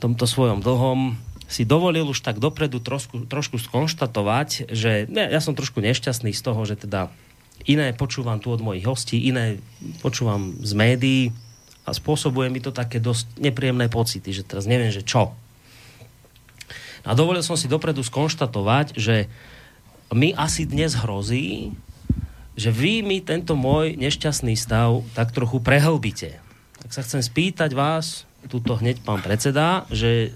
tomto 0.02 0.26
svojom 0.26 0.66
dlhom 0.66 1.14
si 1.46 1.68
dovolil 1.68 2.08
už 2.10 2.26
tak 2.26 2.40
dopredu 2.40 2.82
trošku, 2.82 3.28
trošku 3.30 3.60
skonštatovať, 3.60 4.72
že 4.72 5.06
ne, 5.12 5.30
ja 5.30 5.44
som 5.44 5.54
trošku 5.54 5.84
nešťastný 5.84 6.32
z 6.32 6.42
toho, 6.42 6.64
že 6.64 6.80
teda 6.80 7.12
iné 7.70 7.94
počúvam 7.94 8.42
tu 8.42 8.50
od 8.50 8.64
mojich 8.64 8.88
hostí, 8.88 9.30
iné 9.30 9.62
počúvam 10.02 10.58
z 10.64 10.72
médií 10.74 11.24
a 11.86 11.94
spôsobuje 11.94 12.50
mi 12.50 12.64
to 12.64 12.74
také 12.74 12.98
dosť 12.98 13.38
nepríjemné 13.38 13.92
pocity, 13.92 14.32
že 14.34 14.48
teraz 14.48 14.66
neviem, 14.66 14.90
že 14.90 15.06
čo. 15.06 15.38
A 17.02 17.18
dovolil 17.18 17.42
som 17.42 17.58
si 17.58 17.72
dopredu 17.72 18.06
skonštatovať, 18.06 18.94
že 18.98 19.26
mi 20.12 20.36
asi 20.36 20.68
dnes 20.68 20.94
hrozí, 21.00 21.74
že 22.54 22.70
vy 22.70 23.02
mi 23.02 23.24
tento 23.24 23.56
môj 23.56 23.96
nešťastný 23.96 24.54
stav 24.60 25.02
tak 25.16 25.32
trochu 25.32 25.64
prehlbíte. 25.64 26.38
Tak 26.84 26.92
sa 26.92 27.02
chcem 27.02 27.24
spýtať 27.24 27.72
vás, 27.74 28.28
tuto 28.52 28.78
hneď 28.78 29.02
pán 29.02 29.24
predseda, 29.24 29.88
že 29.90 30.36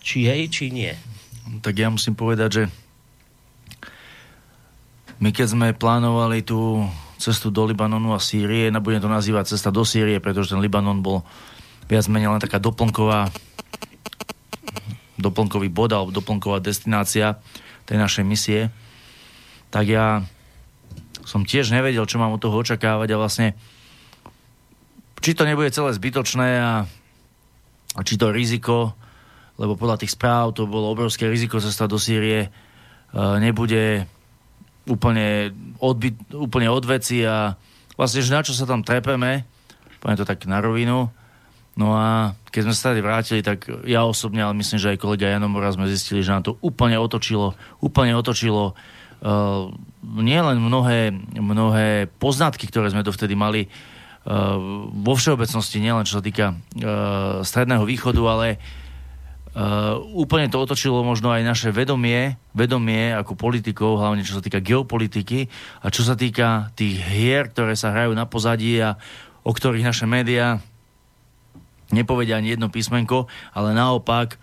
či 0.00 0.24
hej, 0.24 0.48
či 0.48 0.72
nie. 0.72 0.92
Tak 1.60 1.74
ja 1.76 1.88
musím 1.92 2.16
povedať, 2.16 2.48
že 2.52 2.62
my 5.20 5.36
keď 5.36 5.46
sme 5.52 5.76
plánovali 5.76 6.40
tú 6.40 6.88
cestu 7.20 7.52
do 7.52 7.68
Libanonu 7.68 8.16
a 8.16 8.20
Sýrie, 8.22 8.72
nebudem 8.72 9.04
to 9.04 9.12
nazývať 9.12 9.52
cesta 9.52 9.68
do 9.68 9.84
Sýrie, 9.84 10.16
pretože 10.16 10.56
ten 10.56 10.62
Libanon 10.64 11.04
bol 11.04 11.20
viac 11.90 12.08
menej 12.08 12.32
len 12.32 12.40
taká 12.40 12.56
doplnková 12.56 13.28
doplnkový 15.20 15.68
bod 15.68 15.92
alebo 15.92 16.10
doplnková 16.12 16.60
destinácia 16.60 17.38
tej 17.84 17.96
našej 17.96 18.24
misie, 18.24 18.60
tak 19.70 19.86
ja 19.86 20.24
som 21.24 21.46
tiež 21.46 21.70
nevedel, 21.70 22.02
čo 22.08 22.18
mám 22.18 22.34
od 22.34 22.42
toho 22.42 22.58
očakávať 22.58 23.08
a 23.14 23.20
vlastne 23.20 23.48
či 25.20 25.36
to 25.36 25.44
nebude 25.44 25.68
celé 25.70 25.92
zbytočné 25.92 26.48
a, 26.58 26.72
a 27.94 28.00
či 28.00 28.16
to 28.16 28.32
riziko, 28.32 28.96
lebo 29.60 29.76
podľa 29.76 30.00
tých 30.00 30.16
správ 30.16 30.56
to 30.56 30.64
bolo 30.64 30.88
obrovské 30.88 31.28
riziko 31.28 31.60
cesta 31.60 31.84
do 31.84 32.00
Sýrie, 32.00 32.48
e, 32.48 32.50
nebude 33.38 34.08
úplne, 34.88 35.52
odbyt, 35.76 36.16
úplne 36.32 36.72
od 36.72 36.88
a 36.88 37.54
vlastne, 38.00 38.20
že 38.24 38.32
na 38.32 38.40
čo 38.40 38.56
sa 38.56 38.64
tam 38.64 38.80
trepeme, 38.80 39.44
poviem 40.00 40.16
to 40.16 40.24
tak 40.24 40.48
na 40.48 40.64
rovinu, 40.64 41.12
No 41.78 41.94
a 41.94 42.34
keď 42.50 42.62
sme 42.66 42.74
sa 42.74 42.90
tady 42.90 43.00
vrátili, 43.00 43.40
tak 43.46 43.70
ja 43.86 44.02
osobne, 44.02 44.42
ale 44.42 44.58
myslím, 44.58 44.82
že 44.82 44.90
aj 44.94 45.02
kolega 45.02 45.30
Janomora 45.30 45.70
sme 45.70 45.86
zistili, 45.86 46.20
že 46.20 46.34
nám 46.34 46.44
to 46.44 46.58
úplne 46.60 46.98
otočilo, 46.98 47.54
úplne 47.78 48.18
otočilo 48.18 48.74
uh, 48.74 49.70
nielen 50.02 50.58
mnohé, 50.58 51.14
mnohé 51.38 52.10
poznatky, 52.18 52.66
ktoré 52.66 52.90
sme 52.90 53.06
dovtedy 53.06 53.38
mali 53.38 53.70
uh, 53.70 54.58
vo 54.90 55.14
všeobecnosti, 55.14 55.78
nielen 55.78 56.02
čo 56.02 56.18
sa 56.18 56.24
týka 56.26 56.52
uh, 56.52 57.40
Stredného 57.46 57.86
východu, 57.86 58.22
ale 58.26 58.48
Uh, 59.50 59.98
úplne 60.14 60.46
to 60.46 60.62
otočilo 60.62 61.02
možno 61.02 61.34
aj 61.34 61.42
naše 61.42 61.68
vedomie, 61.74 62.38
vedomie 62.54 63.10
ako 63.10 63.34
politikov, 63.34 63.98
hlavne 63.98 64.22
čo 64.22 64.38
sa 64.38 64.42
týka 64.46 64.62
geopolitiky 64.62 65.50
a 65.82 65.90
čo 65.90 66.06
sa 66.06 66.14
týka 66.14 66.70
tých 66.78 67.02
hier, 67.02 67.50
ktoré 67.50 67.74
sa 67.74 67.90
hrajú 67.90 68.14
na 68.14 68.30
pozadí 68.30 68.78
a 68.78 68.94
o 69.42 69.50
ktorých 69.50 69.90
naše 69.90 70.06
médiá 70.06 70.62
nepovedia 71.92 72.38
ani 72.38 72.54
jedno 72.54 72.70
písmenko, 72.72 73.26
ale 73.54 73.74
naopak 73.74 74.38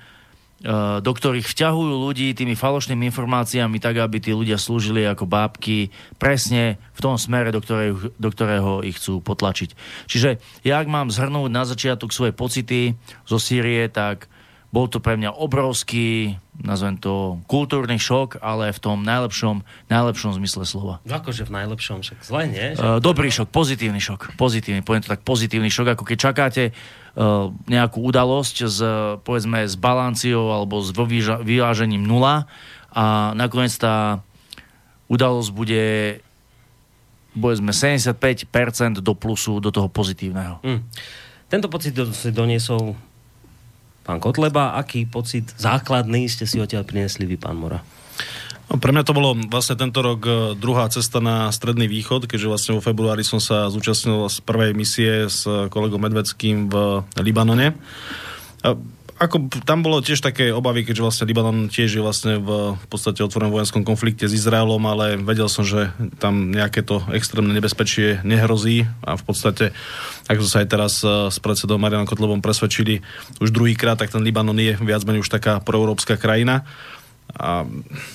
do 1.06 1.12
ktorých 1.14 1.46
vťahujú 1.46 1.94
ľudí 2.02 2.34
tými 2.34 2.58
falošnými 2.58 3.14
informáciami 3.14 3.78
tak, 3.78 4.02
aby 4.02 4.18
tí 4.18 4.34
ľudia 4.34 4.58
slúžili 4.58 5.06
ako 5.06 5.30
bábky 5.30 5.94
presne 6.18 6.82
v 6.98 7.00
tom 7.06 7.14
smere, 7.14 7.54
do, 7.54 7.62
ktorej, 7.62 7.94
do 8.18 8.30
ktorého 8.34 8.82
ich 8.82 8.98
chcú 8.98 9.22
potlačiť. 9.22 9.78
Čiže 10.10 10.42
ja 10.66 10.82
ak 10.82 10.90
mám 10.90 11.14
zhrnúť 11.14 11.54
na 11.54 11.62
začiatok 11.62 12.10
svoje 12.10 12.34
pocity 12.34 12.98
zo 13.30 13.38
Sýrie, 13.38 13.86
tak 13.94 14.26
bol 14.68 14.92
to 14.92 15.00
pre 15.00 15.16
mňa 15.16 15.32
obrovský, 15.32 16.36
nazvem 16.60 17.00
to, 17.00 17.40
kultúrny 17.48 17.96
šok, 17.96 18.44
ale 18.44 18.76
v 18.76 18.80
tom 18.84 19.00
najlepšom, 19.00 19.64
najlepšom 19.88 20.36
zmysle 20.36 20.68
slova. 20.68 21.00
Akože 21.08 21.48
v 21.48 21.52
najlepšom, 21.56 22.04
však 22.04 22.20
zle, 22.28 22.52
nie? 22.52 22.76
Uh, 22.76 23.00
dobrý 23.00 23.32
šok, 23.32 23.48
pozitívny 23.48 24.04
šok. 24.04 24.36
Pozitívny, 24.36 24.84
poviem 24.84 25.08
to 25.08 25.16
tak, 25.16 25.24
pozitívny 25.24 25.72
šok, 25.72 25.96
ako 25.96 26.04
keď 26.04 26.18
čakáte 26.20 26.64
uh, 26.72 27.48
nejakú 27.72 28.04
udalosť 28.04 28.56
s, 28.68 28.80
povedzme, 29.24 29.64
s 29.64 29.80
balanciou 29.80 30.52
alebo 30.52 30.84
s 30.84 30.92
vyvážením 31.48 32.04
nula 32.04 32.52
a 32.92 33.32
nakoniec 33.40 33.72
tá 33.80 34.20
udalosť 35.08 35.50
bude 35.56 35.84
povedzme 37.38 37.72
75% 37.72 39.00
do 39.00 39.14
plusu, 39.14 39.62
do 39.62 39.70
toho 39.70 39.88
pozitívneho. 39.88 40.60
Mm. 40.66 40.82
Tento 41.48 41.72
pocit 41.72 41.96
si 42.12 42.30
doniesol 42.36 42.98
pán 44.08 44.24
Kotleba. 44.24 44.80
Aký 44.80 45.04
pocit 45.04 45.52
základný 45.60 46.32
ste 46.32 46.48
si 46.48 46.64
odtiaľ 46.64 46.88
prinesli 46.88 47.28
vy, 47.28 47.36
pán 47.36 47.60
Mora? 47.60 47.84
No, 48.68 48.80
pre 48.80 48.96
mňa 48.96 49.04
to 49.04 49.16
bolo 49.16 49.36
vlastne 49.48 49.80
tento 49.80 50.00
rok 50.00 50.20
e, 50.24 50.32
druhá 50.56 50.88
cesta 50.92 51.20
na 51.20 51.52
Stredný 51.52 51.88
východ, 51.88 52.28
keďže 52.28 52.52
vlastne 52.52 52.76
vo 52.80 52.84
februári 52.84 53.24
som 53.24 53.40
sa 53.40 53.68
zúčastnil 53.72 54.28
z 54.32 54.44
prvej 54.44 54.72
misie 54.76 55.28
s 55.28 55.44
kolegom 55.48 56.00
Medvedským 56.04 56.68
v 56.72 57.04
Libanone. 57.20 57.76
Ako 59.18 59.50
tam 59.66 59.82
bolo 59.82 59.98
tiež 59.98 60.22
také 60.22 60.54
obavy, 60.54 60.86
keďže 60.86 61.02
vlastne 61.02 61.26
Libanon 61.26 61.74
tiež 61.74 61.98
je 61.98 62.02
vlastne 62.06 62.38
v, 62.38 62.78
v 62.78 62.86
podstate 62.86 63.26
otvorenom 63.26 63.50
vojenskom 63.50 63.82
konflikte 63.82 64.30
s 64.30 64.38
Izraelom, 64.38 64.82
ale 64.86 65.18
vedel 65.18 65.50
som, 65.50 65.66
že 65.66 65.90
tam 66.22 66.54
nejaké 66.54 66.86
to 66.86 67.02
extrémne 67.10 67.50
nebezpečie 67.50 68.22
nehrozí 68.22 68.86
a 69.02 69.18
v 69.18 69.24
podstate, 69.26 69.66
ako 70.30 70.46
sa 70.46 70.62
aj 70.62 70.68
teraz 70.70 70.94
e, 71.02 71.34
s 71.34 71.38
predsedom 71.42 71.82
Marianom 71.82 72.06
Kotlobom 72.06 72.46
presvedčili 72.46 73.02
už 73.42 73.50
druhýkrát, 73.50 73.98
tak 73.98 74.14
ten 74.14 74.22
Libanon 74.22 74.58
je 74.58 74.78
viac 74.78 75.02
menej 75.02 75.26
už 75.26 75.34
taká 75.34 75.58
proeurópska 75.66 76.22
krajina 76.22 76.62
a 77.36 77.68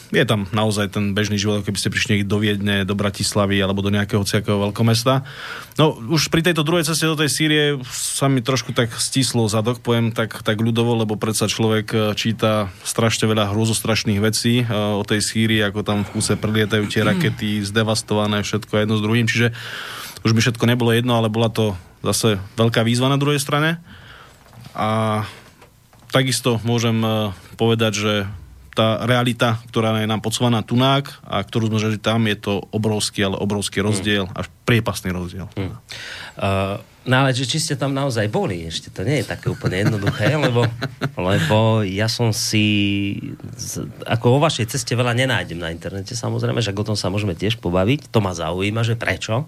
je 0.08 0.24
tam 0.24 0.48
naozaj 0.50 0.96
ten 0.96 1.12
bežný 1.12 1.36
život, 1.36 1.62
keby 1.62 1.78
ste 1.78 1.92
prišli 1.92 2.24
do 2.24 2.40
Viedne, 2.40 2.88
do 2.88 2.96
Bratislavy 2.96 3.60
alebo 3.60 3.84
do 3.84 3.92
nejakého 3.92 4.24
ciakého 4.24 4.56
veľkomesta. 4.68 5.22
No 5.76 5.94
už 5.94 6.32
pri 6.32 6.40
tejto 6.40 6.64
druhej 6.64 6.88
ceste 6.88 7.04
do 7.04 7.14
tej 7.14 7.28
Sýrie 7.28 7.64
sa 7.92 8.32
mi 8.32 8.40
trošku 8.40 8.72
tak 8.72 8.90
stislo 8.96 9.44
zadok, 9.46 9.84
poviem 9.84 10.10
tak, 10.10 10.40
tak 10.40 10.58
ľudovo, 10.58 10.96
lebo 11.04 11.20
predsa 11.20 11.46
človek 11.46 11.86
e, 11.92 11.96
číta 12.16 12.72
strašne 12.82 13.28
veľa 13.28 13.52
hrozostrašných 13.52 14.20
vecí 14.20 14.64
e, 14.64 14.66
o 14.72 15.04
tej 15.06 15.20
Sýrii, 15.22 15.60
ako 15.60 15.84
tam 15.84 16.02
v 16.02 16.18
kúse 16.18 16.34
prelietajú 16.34 16.88
tie 16.88 17.06
rakety, 17.06 17.62
zdevastované 17.62 18.42
všetko 18.42 18.74
jedno 18.74 18.96
s 18.98 19.04
druhým, 19.04 19.28
čiže 19.28 19.54
už 20.26 20.34
mi 20.34 20.40
všetko 20.42 20.64
nebolo 20.66 20.90
jedno, 20.90 21.20
ale 21.20 21.30
bola 21.30 21.52
to 21.52 21.78
zase 22.02 22.42
veľká 22.58 22.82
výzva 22.82 23.12
na 23.12 23.20
druhej 23.20 23.38
strane. 23.38 23.78
A 24.72 25.22
takisto 26.10 26.58
môžem 26.66 26.98
e, 27.04 27.30
povedať, 27.54 27.92
že 27.94 28.14
tá 28.72 29.04
realita, 29.04 29.60
ktorá 29.68 29.92
je 30.00 30.08
nám 30.08 30.24
podsúvaná 30.24 30.64
tunák 30.64 31.04
a 31.28 31.44
ktorú 31.44 31.68
sme 31.68 31.78
žili 31.78 31.98
tam, 32.00 32.24
je 32.24 32.36
to 32.40 32.64
obrovský, 32.72 33.28
ale 33.28 33.36
obrovský 33.36 33.84
rozdiel, 33.84 34.24
mm. 34.28 34.34
až 34.36 34.48
priepasný 34.64 35.12
rozdiel. 35.12 35.46
Mm. 35.52 35.76
Uh, 36.40 36.80
no 37.04 37.14
ale 37.20 37.36
či 37.36 37.60
ste 37.60 37.76
tam 37.76 37.92
naozaj 37.92 38.32
boli, 38.32 38.64
ešte 38.64 38.88
to 38.88 39.04
nie 39.04 39.20
je 39.20 39.28
také 39.28 39.52
úplne 39.52 39.84
jednoduché, 39.84 40.32
lebo, 40.48 40.64
lebo 41.20 41.84
ja 41.84 42.08
som 42.08 42.32
si, 42.32 42.64
ako 44.08 44.40
o 44.40 44.42
vašej 44.42 44.72
ceste 44.72 44.96
veľa 44.96 45.12
nenájdem 45.12 45.60
na 45.60 45.68
internete, 45.68 46.16
samozrejme, 46.16 46.64
že 46.64 46.72
o 46.72 46.88
tom 46.88 46.96
sa 46.96 47.12
môžeme 47.12 47.36
tiež 47.36 47.60
pobaviť, 47.60 48.08
to 48.08 48.24
ma 48.24 48.32
zaujíma, 48.32 48.88
že 48.88 48.96
prečo, 48.96 49.44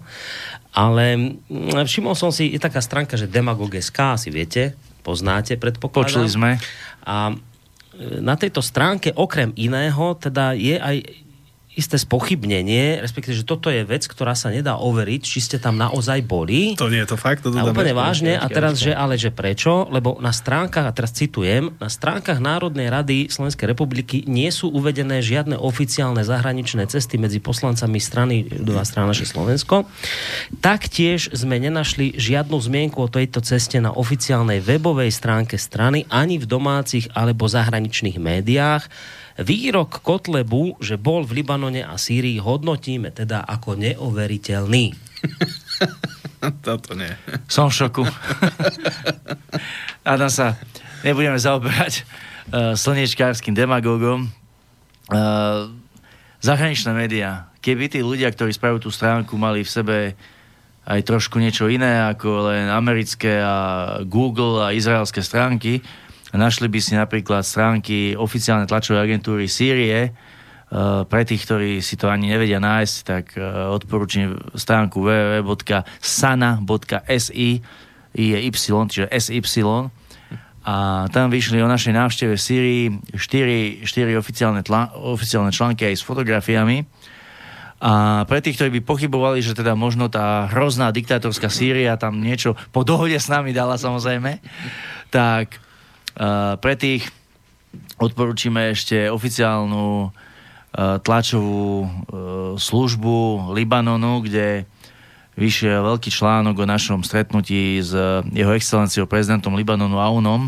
ale 0.77 1.17
mm, 1.49 1.81
všimol 1.81 2.13
som 2.13 2.29
si, 2.29 2.53
je 2.53 2.61
taká 2.61 2.77
stránka, 2.77 3.17
že 3.17 3.25
Demagog.sk, 3.25 4.21
asi 4.21 4.29
viete, 4.29 4.77
poznáte, 5.01 5.57
predpokladám. 5.57 6.13
Počuli 6.13 6.29
sme. 6.29 6.51
A 7.05 7.33
na 8.19 8.35
tejto 8.35 8.59
stránke 8.59 9.15
okrem 9.15 9.55
iného 9.55 10.15
teda 10.19 10.51
je 10.51 10.75
aj 10.75 11.24
isté 11.75 11.99
spochybnenie, 11.99 13.03
respektíve, 13.03 13.35
že 13.35 13.43
toto 13.43 13.67
je 13.67 13.83
vec, 13.83 14.07
ktorá 14.07 14.31
sa 14.31 14.47
nedá 14.47 14.79
overiť, 14.79 15.21
či 15.21 15.39
ste 15.43 15.57
tam 15.59 15.75
naozaj 15.75 16.23
boli. 16.23 16.73
To 16.79 16.87
nie 16.87 17.03
je 17.03 17.11
to 17.11 17.19
fakt. 17.19 17.43
To 17.43 17.51
a 17.51 17.67
úplne 17.67 17.91
vážne. 17.91 18.39
A 18.39 18.47
teraz, 18.47 18.79
že 18.79 18.95
ale 18.95 19.19
že 19.19 19.29
prečo? 19.29 19.85
Lebo 19.91 20.17
na 20.23 20.31
stránkach, 20.31 20.87
a 20.87 20.95
teraz 20.95 21.11
citujem, 21.11 21.75
na 21.77 21.91
stránkach 21.91 22.39
Národnej 22.39 22.87
rady 22.87 23.27
Slovenskej 23.27 23.75
republiky 23.75 24.23
nie 24.25 24.47
sú 24.49 24.71
uvedené 24.71 25.19
žiadne 25.19 25.59
oficiálne 25.59 26.23
zahraničné 26.23 26.87
cesty 26.87 27.19
medzi 27.19 27.43
poslancami 27.43 27.99
strany 27.99 28.47
Ľudová 28.47 28.87
strana 28.87 29.11
naše 29.11 29.27
Slovensko. 29.27 29.83
Taktiež 30.63 31.35
sme 31.35 31.59
nenašli 31.59 32.15
žiadnu 32.15 32.55
zmienku 32.55 33.03
o 33.03 33.11
tejto 33.11 33.43
ceste 33.43 33.83
na 33.83 33.91
oficiálnej 33.91 34.63
webovej 34.63 35.11
stránke 35.11 35.59
strany 35.59 36.07
ani 36.07 36.39
v 36.39 36.47
domácich 36.47 37.11
alebo 37.11 37.51
zahraničných 37.51 38.15
médiách 38.15 38.87
Výrok 39.35 39.99
Kotlebu, 39.99 40.79
že 40.79 40.95
bol 40.95 41.27
v 41.27 41.43
Libanone 41.43 41.83
a 41.83 41.99
Sýrii, 41.99 42.39
hodnotíme 42.39 43.11
teda 43.11 43.43
ako 43.43 43.75
neoveriteľný. 43.75 44.95
Toto 46.65 46.95
nie. 46.95 47.11
Som 47.51 47.67
v 47.67 47.75
šoku. 47.83 48.03
Adam 50.07 50.31
sa 50.31 50.55
nebudeme 51.03 51.35
zaoberať 51.35 52.05
uh, 52.47 52.79
slnečkárským 52.79 53.51
demagógom. 53.51 54.31
Uh, 55.11 55.67
zahraničné 56.39 56.95
médiá. 56.95 57.51
Keby 57.59 57.91
tí 57.91 57.99
ľudia, 57.99 58.31
ktorí 58.31 58.55
spravujú 58.55 58.87
tú 58.87 58.91
stránku, 58.93 59.35
mali 59.35 59.65
v 59.65 59.73
sebe 59.73 59.97
aj 60.85 61.01
trošku 61.01 61.41
niečo 61.41 61.65
iné 61.65 62.07
ako 62.13 62.53
len 62.53 62.69
americké 62.69 63.41
a 63.41 63.57
Google 64.05 64.61
a 64.61 64.69
izraelské 64.69 65.25
stránky, 65.25 65.81
Našli 66.35 66.67
by 66.67 66.79
si 66.83 66.93
napríklad 66.93 67.47
stránky 67.47 68.13
oficiálnej 68.13 68.67
tlačovej 68.67 69.01
agentúry 69.09 69.47
Sýrie, 69.49 70.13
Uh, 70.65 71.05
pre 71.05 71.21
tých, 71.21 71.45
ktorí 71.45 71.77
si 71.77 71.93
to 71.93 72.09
ani 72.09 72.25
nevedia 72.33 72.57
nájsť, 72.57 72.95
tak 73.05 73.37
uh, 73.37 73.69
odporúčam 73.69 74.33
stránku 74.57 74.97
www.sana.si 74.97 76.01
je 78.17 78.37
Y, 78.49 78.49
čiže 78.89 79.05
SY. 79.13 79.61
A 80.65 81.05
tam 81.13 81.29
vyšli 81.29 81.61
o 81.61 81.69
našej 81.69 81.93
návšteve 81.93 82.33
v 82.33 82.41
Sýrii 82.41 82.83
4, 83.13 83.85
4 83.85 84.17
oficiálne, 84.17 84.65
tla, 84.65 84.89
oficiálne 84.97 85.53
články 85.53 85.85
aj 85.85 86.01
s 86.01 86.03
fotografiami. 86.03 86.89
A 87.85 88.25
pre 88.25 88.41
tých, 88.41 88.57
ktorí 88.57 88.81
by 88.81 88.89
pochybovali, 88.89 89.45
že 89.45 89.53
teda 89.53 89.77
možno 89.77 90.09
tá 90.09 90.49
hrozná 90.49 90.89
diktátorská 90.89 91.53
Sýria 91.53 92.01
tam 92.01 92.17
niečo 92.17 92.57
po 92.73 92.81
dohode 92.81 93.13
s 93.13 93.29
nami 93.29 93.53
dala 93.53 93.77
samozrejme, 93.77 94.41
tak 95.13 95.61
pre 96.59 96.73
tých 96.79 97.11
odporúčime 97.99 98.71
ešte 98.71 99.11
oficiálnu 99.11 100.07
uh, 100.07 100.11
tlačovú 101.03 101.83
uh, 101.83 101.89
službu 102.55 103.51
Libanonu, 103.51 104.23
kde 104.23 104.63
vyšiel 105.35 105.83
veľký 105.83 106.07
článok 106.07 106.63
o 106.63 106.69
našom 106.69 107.03
stretnutí 107.03 107.83
s 107.83 107.91
jeho 108.31 108.51
excelenciou 108.55 109.03
prezidentom 109.03 109.59
Libanonu 109.59 109.99
Aunom. 109.99 110.47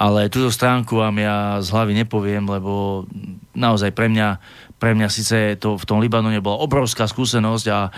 Ale 0.00 0.32
túto 0.32 0.48
stránku 0.48 0.96
vám 0.96 1.18
ja 1.20 1.60
z 1.60 1.68
hlavy 1.74 1.92
nepoviem, 1.92 2.46
lebo 2.48 3.04
naozaj 3.52 3.92
pre 3.92 4.08
mňa, 4.08 4.40
pre 4.80 4.96
mňa 4.96 5.08
síce 5.12 5.60
to 5.60 5.76
v 5.76 5.84
tom 5.84 6.00
Libanone 6.00 6.40
bola 6.40 6.62
obrovská 6.64 7.04
skúsenosť 7.04 7.66
a 7.68 7.92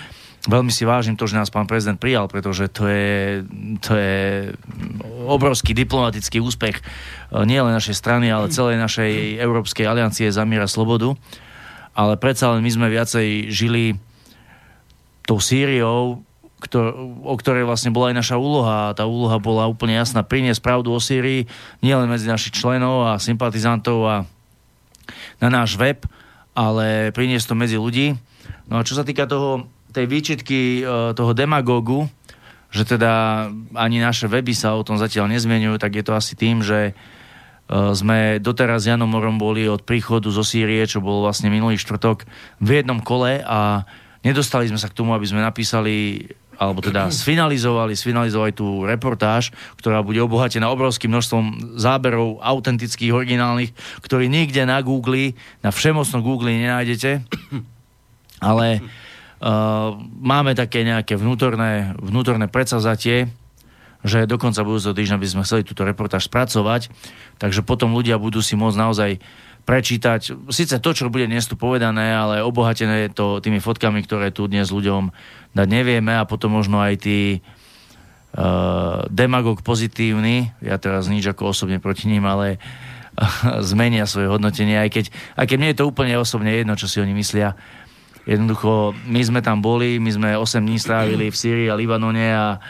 veľmi 0.46 0.74
si 0.74 0.82
vážim 0.82 1.14
to, 1.14 1.30
že 1.30 1.38
nás 1.38 1.52
pán 1.54 1.70
prezident 1.70 1.98
prijal, 1.98 2.26
pretože 2.26 2.66
to 2.72 2.90
je, 2.90 3.46
to 3.78 3.92
je 3.94 4.16
obrovský 5.26 5.70
diplomatický 5.70 6.42
úspech 6.42 6.82
e, 6.82 6.82
nie 7.46 7.62
len 7.62 7.70
našej 7.70 7.94
strany, 7.94 8.26
ale 8.26 8.50
celej 8.50 8.78
našej 8.80 9.38
Európskej 9.38 9.86
aliancie 9.86 10.26
za 10.34 10.42
miera 10.42 10.66
slobodu. 10.66 11.14
Ale 11.92 12.16
predsa 12.16 12.56
len 12.56 12.64
my 12.64 12.70
sme 12.72 12.88
viacej 12.88 13.52
žili 13.52 14.00
tou 15.28 15.38
Sýriou, 15.38 16.24
ktor- 16.58 16.94
o 17.22 17.34
ktorej 17.36 17.68
vlastne 17.68 17.92
bola 17.94 18.10
aj 18.10 18.16
naša 18.16 18.36
úloha. 18.40 18.90
A 18.90 18.96
tá 18.96 19.04
úloha 19.04 19.36
bola 19.38 19.68
úplne 19.68 19.94
jasná. 19.94 20.24
Priniesť 20.24 20.64
pravdu 20.64 20.90
o 20.90 20.98
Sýrii 20.98 21.46
nielen 21.84 22.08
medzi 22.08 22.26
našich 22.26 22.56
členov 22.56 23.06
a 23.06 23.22
sympatizantov 23.22 23.98
a 24.08 24.16
na 25.38 25.48
náš 25.50 25.74
web, 25.76 26.02
ale 26.56 27.10
priniesť 27.12 27.52
to 27.52 27.54
medzi 27.58 27.76
ľudí. 27.76 28.14
No 28.70 28.80
a 28.80 28.86
čo 28.86 28.96
sa 28.96 29.04
týka 29.04 29.28
toho 29.28 29.66
tej 29.92 30.06
výčitky 30.08 30.80
e, 30.80 31.12
toho 31.12 31.32
demagogu, 31.36 32.08
že 32.72 32.88
teda 32.88 33.46
ani 33.76 34.00
naše 34.00 34.26
weby 34.26 34.56
sa 34.56 34.72
o 34.72 34.82
tom 34.82 34.96
zatiaľ 34.96 35.28
nezmenujú, 35.28 35.76
tak 35.76 35.92
je 36.00 36.04
to 36.04 36.16
asi 36.16 36.32
tým, 36.32 36.64
že 36.64 36.90
e, 36.90 36.92
sme 37.92 38.40
doteraz 38.40 38.88
s 38.88 38.88
Janom 38.88 39.12
Morom 39.12 39.36
boli 39.36 39.68
od 39.68 39.84
príchodu 39.84 40.32
zo 40.32 40.40
Sýrie, 40.40 40.88
čo 40.88 41.04
bol 41.04 41.20
vlastne 41.20 41.52
minulý 41.52 41.76
štvrtok, 41.76 42.24
v 42.64 42.68
jednom 42.80 43.04
kole 43.04 43.44
a 43.44 43.84
nedostali 44.24 44.72
sme 44.72 44.80
sa 44.80 44.88
k 44.88 44.96
tomu, 44.96 45.12
aby 45.12 45.28
sme 45.28 45.44
napísali 45.44 46.24
alebo 46.56 46.80
teda 46.80 47.12
sfinalizovali, 47.22 47.92
sfinalizovali 47.92 48.52
tú 48.56 48.88
reportáž, 48.88 49.52
ktorá 49.76 50.00
bude 50.00 50.24
obohatená 50.24 50.72
obrovským 50.72 51.12
množstvom 51.12 51.76
záberov 51.76 52.40
autentických, 52.40 53.12
originálnych, 53.12 53.76
ktorý 54.00 54.32
nikde 54.32 54.64
na 54.64 54.80
Google, 54.80 55.36
na 55.60 55.68
všemocnom 55.68 56.24
Google 56.24 56.56
nenájdete. 56.56 57.20
Ale 58.42 58.80
uh, 58.80 59.11
máme 60.22 60.54
také 60.54 60.86
nejaké 60.86 61.18
vnútorné, 61.18 61.98
vnútorné 61.98 62.46
predsavzatie, 62.46 63.26
že 64.02 64.26
dokonca 64.26 64.66
budúceho 64.66 64.94
týždňa 64.94 65.18
by 65.18 65.26
sme 65.30 65.42
chceli 65.46 65.62
túto 65.66 65.86
reportáž 65.86 66.26
spracovať, 66.26 66.90
takže 67.38 67.62
potom 67.62 67.94
ľudia 67.94 68.18
budú 68.18 68.42
si 68.42 68.58
môcť 68.58 68.78
naozaj 68.78 69.10
prečítať, 69.62 70.50
síce 70.50 70.74
to, 70.82 70.90
čo 70.90 71.06
bude 71.06 71.30
dnes 71.30 71.46
tu 71.46 71.54
povedané, 71.54 72.10
ale 72.10 72.42
obohatené 72.42 73.06
je 73.06 73.10
to 73.14 73.26
tými 73.38 73.62
fotkami, 73.62 74.02
ktoré 74.02 74.34
tu 74.34 74.50
dnes 74.50 74.66
ľuďom 74.66 75.14
dať 75.54 75.68
nevieme 75.70 76.18
a 76.18 76.26
potom 76.26 76.58
možno 76.58 76.82
aj 76.82 76.98
tí 76.98 77.38
uh, 77.38 79.06
demagog 79.06 79.62
pozitívny, 79.62 80.50
ja 80.58 80.82
teraz 80.82 81.06
nič 81.06 81.22
ako 81.30 81.54
osobne 81.54 81.78
proti 81.78 82.10
ním, 82.10 82.26
ale 82.26 82.58
uh, 82.58 82.62
zmenia 83.70 84.08
svoje 84.10 84.30
hodnotenie, 84.30 84.82
aj 84.82 84.90
keď, 84.90 85.04
aj 85.38 85.46
keď 85.46 85.56
mne 85.58 85.70
je 85.70 85.78
to 85.78 85.88
úplne 85.88 86.14
osobne 86.18 86.50
jedno, 86.52 86.74
čo 86.74 86.90
si 86.90 86.98
oni 86.98 87.12
myslia. 87.14 87.54
Jednoducho, 88.22 88.94
my 89.10 89.20
sme 89.22 89.40
tam 89.42 89.58
boli, 89.58 89.98
my 89.98 90.10
sme 90.14 90.28
8 90.38 90.62
dní 90.62 90.78
strávili 90.78 91.26
v 91.30 91.36
Sýrii 91.36 91.66
a 91.66 91.74
Libanone 91.74 92.26
a 92.30 92.62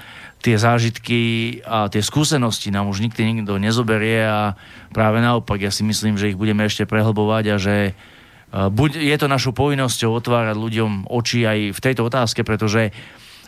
tie 0.43 0.59
zážitky 0.59 1.61
a 1.62 1.87
tie 1.87 2.03
skúsenosti 2.03 2.75
nám 2.75 2.91
už 2.91 3.05
nikdy 3.05 3.21
nikto 3.45 3.61
nezoberie 3.62 4.27
a 4.27 4.59
práve 4.91 5.23
naopak, 5.23 5.62
ja 5.62 5.71
si 5.71 5.87
myslím, 5.87 6.19
že 6.19 6.35
ich 6.35 6.41
budeme 6.41 6.67
ešte 6.67 6.83
prehlbovať 6.83 7.45
a 7.55 7.57
že 7.62 7.77
e, 7.87 7.93
buď 8.51 9.07
je 9.07 9.17
to 9.23 9.31
našou 9.31 9.55
povinnosťou 9.55 10.11
otvárať 10.19 10.59
ľuďom 10.59 11.07
oči 11.07 11.47
aj 11.47 11.59
v 11.79 11.81
tejto 11.81 12.03
otázke, 12.11 12.43
pretože 12.43 12.91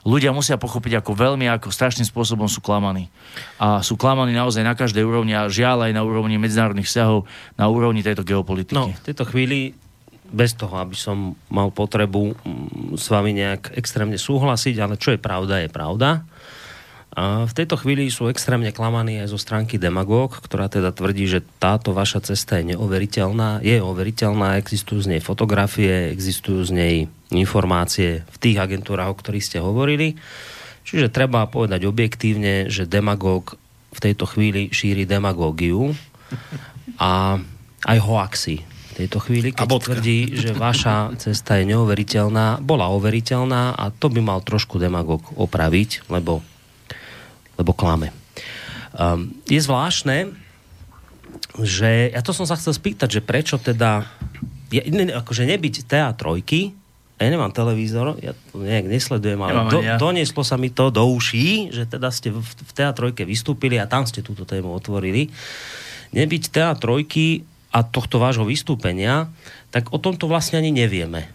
ľudia 0.07 0.31
musia 0.31 0.55
pochopiť, 0.55 1.03
ako 1.03 1.19
veľmi, 1.19 1.51
ako 1.51 1.75
strašným 1.75 2.07
spôsobom 2.07 2.47
sú 2.47 2.63
klamaní. 2.63 3.11
A 3.59 3.83
sú 3.83 3.99
klamaní 3.99 4.31
naozaj 4.31 4.63
na 4.63 4.79
každej 4.79 5.03
úrovni 5.03 5.35
a 5.35 5.51
žiaľ 5.51 5.91
aj 5.91 5.93
na 5.99 6.07
úrovni 6.07 6.39
medzinárodných 6.39 6.87
vzťahov, 6.87 7.27
na 7.59 7.67
úrovni 7.67 8.07
tejto 8.07 8.23
geopolitiky. 8.23 8.77
No, 8.77 8.95
v 8.95 9.03
tejto 9.03 9.27
chvíli 9.27 9.75
bez 10.35 10.59
toho, 10.59 10.75
aby 10.83 10.99
som 10.99 11.39
mal 11.47 11.71
potrebu 11.71 12.35
mm, 12.35 12.99
s 12.99 13.07
vami 13.07 13.39
nejak 13.39 13.79
extrémne 13.79 14.19
súhlasiť, 14.19 14.75
ale 14.83 14.99
čo 14.99 15.15
je 15.15 15.23
pravda, 15.23 15.63
je 15.63 15.71
pravda. 15.71 16.27
A 17.15 17.47
v 17.47 17.55
tejto 17.55 17.79
chvíli 17.79 18.11
sú 18.11 18.27
extrémne 18.27 18.75
klamaní 18.75 19.23
aj 19.23 19.31
zo 19.31 19.39
stránky 19.39 19.79
Demagog, 19.79 20.35
ktorá 20.43 20.67
teda 20.67 20.91
tvrdí, 20.91 21.31
že 21.31 21.47
táto 21.63 21.95
vaša 21.95 22.27
cesta 22.27 22.59
je 22.59 22.75
neoveriteľná. 22.75 23.63
Je 23.63 23.79
overiteľná, 23.79 24.59
existujú 24.59 25.07
z 25.07 25.15
nej 25.15 25.23
fotografie, 25.23 26.11
existujú 26.11 26.67
z 26.67 26.73
nej 26.75 26.95
informácie 27.31 28.27
v 28.27 28.37
tých 28.43 28.59
agentúrach, 28.59 29.15
o 29.15 29.19
ktorých 29.19 29.47
ste 29.47 29.63
hovorili. 29.63 30.19
Čiže 30.83 31.15
treba 31.15 31.47
povedať 31.47 31.87
objektívne, 31.87 32.67
že 32.67 32.91
Demagog 32.91 33.63
v 33.95 33.99
tejto 34.03 34.27
chvíli 34.27 34.75
šíri 34.75 35.07
demagógiu 35.07 35.95
a 36.99 37.39
aj 37.87 37.99
hoaxy 38.03 38.74
tejto 38.95 39.19
chvíli, 39.19 39.51
keď 39.51 39.67
tvrdí, 39.67 40.39
že 40.39 40.51
vaša 40.55 41.19
cesta 41.19 41.59
je 41.59 41.75
neoveriteľná, 41.75 42.63
bola 42.63 42.91
overiteľná 42.95 43.75
a 43.75 43.91
to 43.91 44.07
by 44.09 44.23
mal 44.23 44.39
trošku 44.41 44.79
demagog 44.79 45.23
opraviť, 45.35 46.07
lebo 46.09 46.47
lebo 47.55 47.71
klame. 47.71 48.11
Um, 48.95 49.35
je 49.47 49.59
zvláštne, 49.59 50.35
že 51.63 52.11
ja 52.11 52.21
to 52.23 52.35
som 52.35 52.47
sa 52.47 52.59
chcel 52.59 52.75
spýtať, 52.75 53.19
že 53.19 53.23
prečo 53.23 53.59
teda 53.59 54.07
je, 54.71 54.83
ne, 54.91 55.11
akože 55.15 55.47
nebyť 55.47 55.87
TA3, 55.87 56.43
ja 57.15 57.31
nemám 57.31 57.55
televízor, 57.55 58.19
ja 58.19 58.35
to 58.51 58.59
nejak 58.59 58.91
nesledujem, 58.91 59.39
ale 59.39 59.71
do, 59.71 59.79
ja. 59.79 59.95
donieslo 59.95 60.43
sa 60.43 60.59
mi 60.59 60.75
to 60.75 60.91
do 60.91 61.07
uší, 61.15 61.71
že 61.71 61.87
teda 61.87 62.11
ste 62.11 62.35
v, 62.35 62.43
v 62.43 62.73
TA3 62.75 63.15
vystúpili 63.23 63.79
a 63.79 63.87
tam 63.87 64.03
ste 64.03 64.19
túto 64.19 64.43
tému 64.43 64.75
otvorili. 64.75 65.31
Nebyť 66.11 66.43
TA3 66.51 66.91
a 67.75 67.83
tohto 67.83 68.23
vášho 68.23 68.47
vystúpenia, 68.47 69.27
tak 69.75 69.91
o 69.91 69.99
tomto 69.99 70.31
vlastne 70.31 70.63
ani 70.63 70.71
nevieme. 70.71 71.27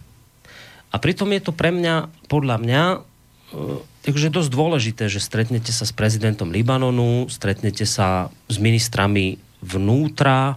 A 0.88 0.96
pritom 0.96 1.28
je 1.36 1.44
to 1.44 1.52
pre 1.52 1.68
mňa, 1.68 2.08
podľa 2.32 2.56
mňa, 2.56 2.82
Takže 4.00 4.30
je 4.30 4.38
dosť 4.38 4.50
dôležité, 4.54 5.04
že 5.12 5.20
stretnete 5.20 5.74
sa 5.74 5.84
s 5.84 5.92
prezidentom 5.92 6.48
Libanonu, 6.48 7.28
stretnete 7.28 7.84
sa 7.84 8.32
s 8.48 8.56
ministrami 8.56 9.36
vnútra, 9.60 10.56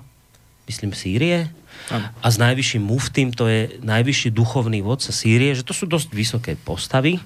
myslím 0.69 0.95
Sýrie, 0.95 1.51
a 1.91 2.27
s 2.31 2.39
najvyšším 2.39 2.83
muftým, 2.87 3.35
to 3.35 3.51
je 3.51 3.75
najvyšší 3.83 4.31
duchovný 4.31 4.79
vodca 4.79 5.11
Sýrie, 5.11 5.51
že 5.51 5.67
to 5.67 5.75
sú 5.75 5.83
dosť 5.89 6.15
vysoké 6.15 6.55
postavy. 6.55 7.19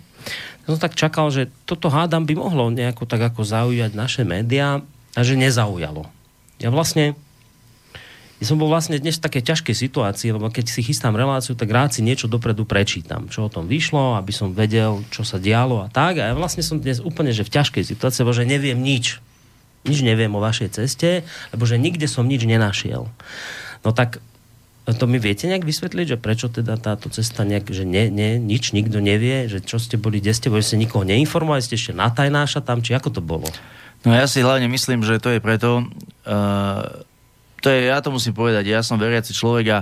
Ja 0.65 0.67
som 0.73 0.81
tak 0.81 0.97
čakal, 0.97 1.29
že 1.29 1.53
toto 1.69 1.93
hádam 1.93 2.25
by 2.25 2.33
mohlo 2.33 2.73
nejako 2.73 3.05
tak 3.05 3.21
ako 3.21 3.45
zaujať 3.45 3.93
naše 3.93 4.25
médiá 4.25 4.81
a 5.13 5.19
že 5.21 5.37
nezaujalo. 5.37 6.09
Ja 6.57 6.73
vlastne 6.73 7.13
ja 8.37 8.45
som 8.45 8.61
bol 8.61 8.69
vlastne 8.69 9.01
dnes 9.01 9.17
v 9.17 9.25
takej 9.25 9.43
ťažkej 9.49 9.75
situácii, 9.89 10.29
lebo 10.29 10.53
keď 10.53 10.69
si 10.69 10.85
chystám 10.85 11.17
reláciu, 11.17 11.57
tak 11.57 11.73
rád 11.73 11.97
si 11.97 12.05
niečo 12.05 12.29
dopredu 12.29 12.69
prečítam, 12.69 13.25
čo 13.33 13.49
o 13.49 13.49
tom 13.49 13.65
vyšlo, 13.65 14.13
aby 14.13 14.29
som 14.29 14.53
vedel, 14.53 15.01
čo 15.09 15.25
sa 15.25 15.41
dialo 15.41 15.81
a 15.81 15.89
tak. 15.89 16.21
A 16.21 16.29
ja 16.29 16.33
vlastne 16.37 16.61
som 16.61 16.77
dnes 16.77 17.01
úplne 17.01 17.33
že 17.33 17.41
v 17.41 17.53
ťažkej 17.57 17.97
situácii, 17.97 18.21
lebo 18.21 18.37
že 18.37 18.45
neviem 18.45 18.77
nič. 18.77 19.17
Nič 19.89 20.05
neviem 20.05 20.29
o 20.37 20.43
vašej 20.43 20.69
ceste, 20.77 21.25
lebo 21.49 21.65
že 21.65 21.81
nikde 21.81 22.05
som 22.05 22.29
nič 22.29 22.45
nenašiel. 22.45 23.09
No 23.81 23.89
tak 23.89 24.21
to 24.85 25.09
mi 25.09 25.17
viete 25.17 25.49
nejak 25.49 25.65
vysvetliť, 25.65 26.15
že 26.15 26.21
prečo 26.21 26.47
teda 26.47 26.77
táto 26.77 27.09
cesta 27.09 27.41
nejak, 27.41 27.73
že 27.73 27.89
ne, 27.89 28.07
ne, 28.07 28.37
nič 28.37 28.71
nikto 28.71 29.01
nevie, 29.01 29.49
že 29.49 29.65
čo 29.65 29.81
ste 29.81 29.97
boli, 29.97 30.21
kde 30.21 30.31
ste 30.37 30.47
boli, 30.53 30.63
ste 30.63 30.79
nikoho 30.79 31.03
neinformovali, 31.03 31.59
ste 31.59 31.75
ešte 31.75 31.97
natajnáša 31.97 32.61
tam, 32.61 32.85
či 32.85 32.93
ako 32.93 33.17
to 33.17 33.21
bolo? 33.25 33.49
No 34.05 34.13
ja 34.13 34.29
si 34.29 34.39
hlavne 34.39 34.69
myslím, 34.71 35.03
že 35.03 35.19
to 35.19 35.35
je 35.35 35.43
preto, 35.43 35.83
uh, 36.29 37.03
to 37.61 37.67
je, 37.73 37.89
ja 37.89 37.97
to 38.01 38.13
musím 38.13 38.37
povedať, 38.37 38.69
ja 38.69 38.85
som 38.85 39.01
veriaci 39.01 39.33
človek 39.33 39.65
a 39.73 39.79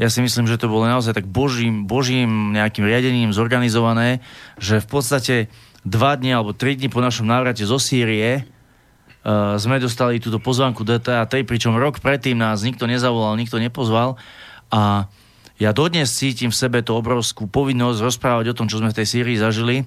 ja 0.00 0.08
si 0.08 0.24
myslím, 0.24 0.48
že 0.48 0.58
to 0.58 0.72
bolo 0.72 0.88
naozaj 0.88 1.14
tak 1.14 1.28
božím, 1.28 1.84
božím 1.84 2.56
nejakým 2.56 2.82
riadením 2.82 3.30
zorganizované, 3.30 4.24
že 4.56 4.80
v 4.80 4.88
podstate 4.88 5.34
dva 5.84 6.16
dni 6.16 6.34
alebo 6.34 6.56
tri 6.56 6.74
dni 6.74 6.88
po 6.88 7.04
našom 7.04 7.28
návrate 7.28 7.62
zo 7.62 7.76
Sýrie 7.76 8.42
uh, 8.42 9.54
sme 9.60 9.78
dostali 9.78 10.18
túto 10.18 10.40
pozvánku 10.40 10.82
DTA 10.82 11.28
3, 11.28 11.44
pričom 11.44 11.76
rok 11.76 12.00
predtým 12.00 12.38
nás 12.38 12.64
nikto 12.64 12.88
nezavolal, 12.88 13.36
nikto 13.36 13.60
nepozval 13.60 14.16
a 14.72 15.06
ja 15.60 15.70
dodnes 15.70 16.10
cítim 16.10 16.50
v 16.50 16.58
sebe 16.58 16.82
tú 16.82 16.98
obrovskú 16.98 17.46
povinnosť 17.46 18.02
rozprávať 18.02 18.50
o 18.50 18.56
tom, 18.56 18.66
čo 18.66 18.82
sme 18.82 18.90
v 18.90 18.98
tej 18.98 19.06
Sýrii 19.06 19.38
zažili 19.38 19.86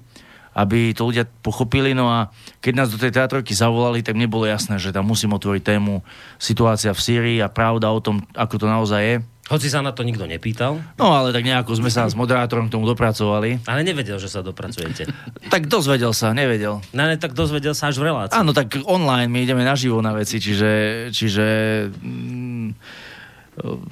aby 0.56 0.96
to 0.96 1.12
ľudia 1.12 1.28
pochopili. 1.44 1.92
No 1.92 2.08
a 2.08 2.32
keď 2.64 2.72
nás 2.72 2.88
do 2.88 2.96
tej 2.96 3.12
teatrojky 3.12 3.52
zavolali, 3.52 4.00
tak 4.00 4.16
mne 4.16 4.32
bolo 4.32 4.48
jasné, 4.48 4.80
že 4.80 4.88
tam 4.88 5.04
musím 5.04 5.36
otvoriť 5.36 5.76
tému 5.76 6.00
situácia 6.40 6.96
v 6.96 7.04
Sýrii 7.04 7.38
a 7.44 7.52
pravda 7.52 7.92
o 7.92 8.00
tom, 8.00 8.24
ako 8.32 8.64
to 8.64 8.66
naozaj 8.66 9.02
je. 9.04 9.16
Hoci 9.46 9.70
sa 9.70 9.78
na 9.78 9.94
to 9.94 10.02
nikto 10.02 10.26
nepýtal. 10.26 10.82
No 10.98 11.14
ale 11.14 11.30
tak 11.30 11.46
nejako 11.46 11.78
sme 11.78 11.86
sa 11.86 12.10
s 12.10 12.18
moderátorom 12.18 12.66
k 12.66 12.74
tomu 12.74 12.82
dopracovali. 12.82 13.62
Ale 13.70 13.86
nevedel, 13.86 14.18
že 14.18 14.26
sa 14.26 14.42
dopracujete. 14.42 15.06
tak 15.54 15.70
dozvedel 15.70 16.10
sa, 16.10 16.34
nevedel. 16.34 16.82
No 16.90 17.00
ale 17.06 17.14
tak 17.14 17.30
dozvedel 17.30 17.70
sa 17.70 17.94
až 17.94 18.02
v 18.02 18.10
relácii. 18.10 18.34
Áno, 18.34 18.50
tak 18.50 18.74
online 18.82 19.30
my 19.30 19.46
ideme 19.46 19.62
naživo 19.62 20.02
na 20.02 20.18
veci, 20.18 20.42
čiže, 20.42 20.72
čiže 21.14 21.46
mm, 21.94 22.68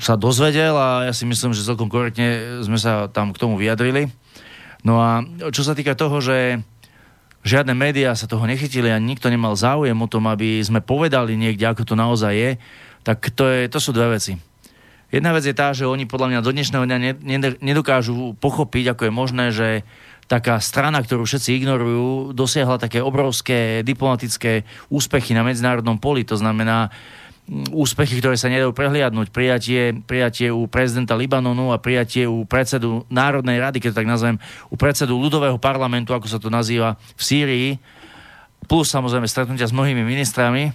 sa 0.02 0.18
dozvedel 0.18 0.74
a 0.74 1.06
ja 1.06 1.12
si 1.14 1.22
myslím, 1.22 1.54
že 1.54 1.62
celkom 1.62 1.86
korektne 1.86 2.60
sme 2.66 2.76
sa 2.76 3.06
tam 3.06 3.30
k 3.30 3.38
tomu 3.38 3.54
vyjadrili. 3.54 4.10
No 4.84 5.00
a 5.00 5.24
čo 5.48 5.64
sa 5.64 5.72
týka 5.72 5.96
toho, 5.96 6.20
že 6.20 6.60
žiadne 7.44 7.72
médiá 7.72 8.12
sa 8.12 8.28
toho 8.28 8.44
nechytili 8.44 8.92
a 8.92 9.00
nikto 9.00 9.32
nemal 9.32 9.56
záujem 9.56 9.96
o 9.96 10.08
tom, 10.08 10.28
aby 10.28 10.60
sme 10.60 10.84
povedali 10.84 11.36
niekde, 11.40 11.64
ako 11.64 11.88
to 11.88 11.94
naozaj 11.96 12.32
je, 12.36 12.50
tak 13.04 13.32
to, 13.32 13.48
je, 13.48 13.68
to 13.68 13.78
sú 13.80 13.96
dve 13.96 14.20
veci. 14.20 14.36
Jedna 15.12 15.30
vec 15.30 15.46
je 15.46 15.54
tá, 15.54 15.70
že 15.70 15.86
oni 15.86 16.10
podľa 16.10 16.28
mňa 16.34 16.40
do 16.42 16.50
dnešného 16.50 16.84
dňa 16.88 16.98
nedokážu 17.62 18.34
pochopiť, 18.40 18.96
ako 18.96 19.02
je 19.06 19.12
možné, 19.12 19.44
že 19.54 19.68
taká 20.24 20.56
strana, 20.58 21.04
ktorú 21.04 21.28
všetci 21.28 21.60
ignorujú, 21.60 22.32
dosiahla 22.32 22.80
také 22.80 23.04
obrovské 23.04 23.84
diplomatické 23.84 24.64
úspechy 24.88 25.36
na 25.36 25.44
medzinárodnom 25.44 26.00
poli. 26.00 26.24
To 26.24 26.34
znamená, 26.34 26.88
úspechy, 27.72 28.24
ktoré 28.24 28.40
sa 28.40 28.48
nedajú 28.48 28.72
prehliadnúť. 28.72 29.28
Prijatie, 29.28 29.92
prijatie 30.08 30.48
u 30.48 30.64
prezidenta 30.64 31.12
Libanonu 31.12 31.76
a 31.76 31.82
prijatie 31.82 32.24
u 32.24 32.48
predsedu 32.48 33.04
Národnej 33.12 33.60
rady, 33.60 33.84
keď 33.84 33.88
to 33.92 34.00
tak 34.00 34.08
nazvem, 34.08 34.36
u 34.72 34.76
predsedu 34.80 35.20
ľudového 35.20 35.60
parlamentu, 35.60 36.16
ako 36.16 36.24
sa 36.24 36.40
to 36.40 36.48
nazýva 36.48 36.96
v 37.16 37.22
Sýrii, 37.22 37.68
plus 38.64 38.88
samozrejme 38.88 39.28
stretnutia 39.28 39.68
s 39.68 39.76
mnohými 39.76 40.00
ministrami. 40.00 40.72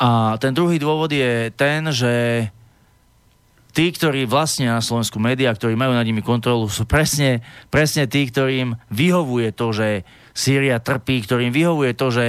A 0.00 0.38
ten 0.38 0.54
druhý 0.54 0.78
dôvod 0.78 1.10
je 1.10 1.50
ten, 1.58 1.90
že 1.90 2.46
tí, 3.74 3.90
ktorí 3.90 4.30
vlastnia 4.30 4.78
na 4.78 4.82
Slovensku 4.82 5.18
médiá, 5.18 5.50
ktorí 5.50 5.74
majú 5.74 5.92
nad 5.94 6.06
nimi 6.06 6.22
kontrolu, 6.22 6.70
sú 6.70 6.86
presne, 6.86 7.42
presne 7.68 8.06
tí, 8.06 8.30
ktorým 8.30 8.78
vyhovuje 8.94 9.50
to, 9.54 9.74
že 9.74 9.88
Sýria 10.30 10.78
trpí, 10.78 11.20
ktorým 11.26 11.50
vyhovuje 11.50 11.92
to, 11.98 12.14
že 12.14 12.26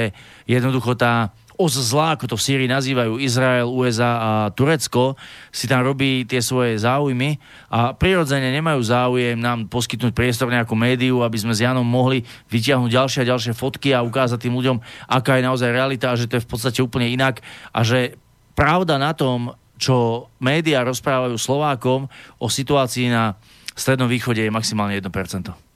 jednoducho 0.50 0.98
tá 0.98 1.32
os 1.62 1.78
zla, 1.78 2.18
ako 2.18 2.34
to 2.34 2.36
v 2.36 2.46
Sýrii 2.50 2.70
nazývajú 2.70 3.22
Izrael, 3.22 3.70
USA 3.70 4.12
a 4.18 4.32
Turecko, 4.50 5.14
si 5.54 5.70
tam 5.70 5.86
robí 5.86 6.26
tie 6.26 6.42
svoje 6.42 6.82
záujmy 6.82 7.38
a 7.70 7.94
prirodzene 7.94 8.50
nemajú 8.50 8.82
záujem 8.82 9.38
nám 9.38 9.70
poskytnúť 9.70 10.18
priestor 10.18 10.50
nejakú 10.50 10.74
médiu, 10.74 11.22
aby 11.22 11.38
sme 11.38 11.54
s 11.54 11.62
Janom 11.62 11.86
mohli 11.86 12.26
vyťahnuť 12.50 12.90
ďalšie 12.90 13.20
a 13.22 13.30
ďalšie 13.30 13.54
fotky 13.54 13.94
a 13.94 14.02
ukázať 14.02 14.50
tým 14.50 14.58
ľuďom, 14.58 14.82
aká 15.06 15.38
je 15.38 15.46
naozaj 15.46 15.70
realita 15.70 16.10
a 16.10 16.18
že 16.18 16.26
to 16.26 16.42
je 16.42 16.46
v 16.46 16.50
podstate 16.50 16.80
úplne 16.82 17.14
inak 17.14 17.46
a 17.70 17.86
že 17.86 18.18
pravda 18.58 18.98
na 18.98 19.14
tom, 19.14 19.54
čo 19.82 20.30
médiá 20.38 20.86
rozprávajú 20.86 21.38
Slovákom 21.38 22.10
o 22.38 22.48
situácii 22.50 23.10
na 23.10 23.38
Strednom 23.72 24.12
východe 24.12 24.44
je 24.44 24.52
maximálne 24.52 25.00
1%. 25.00 25.71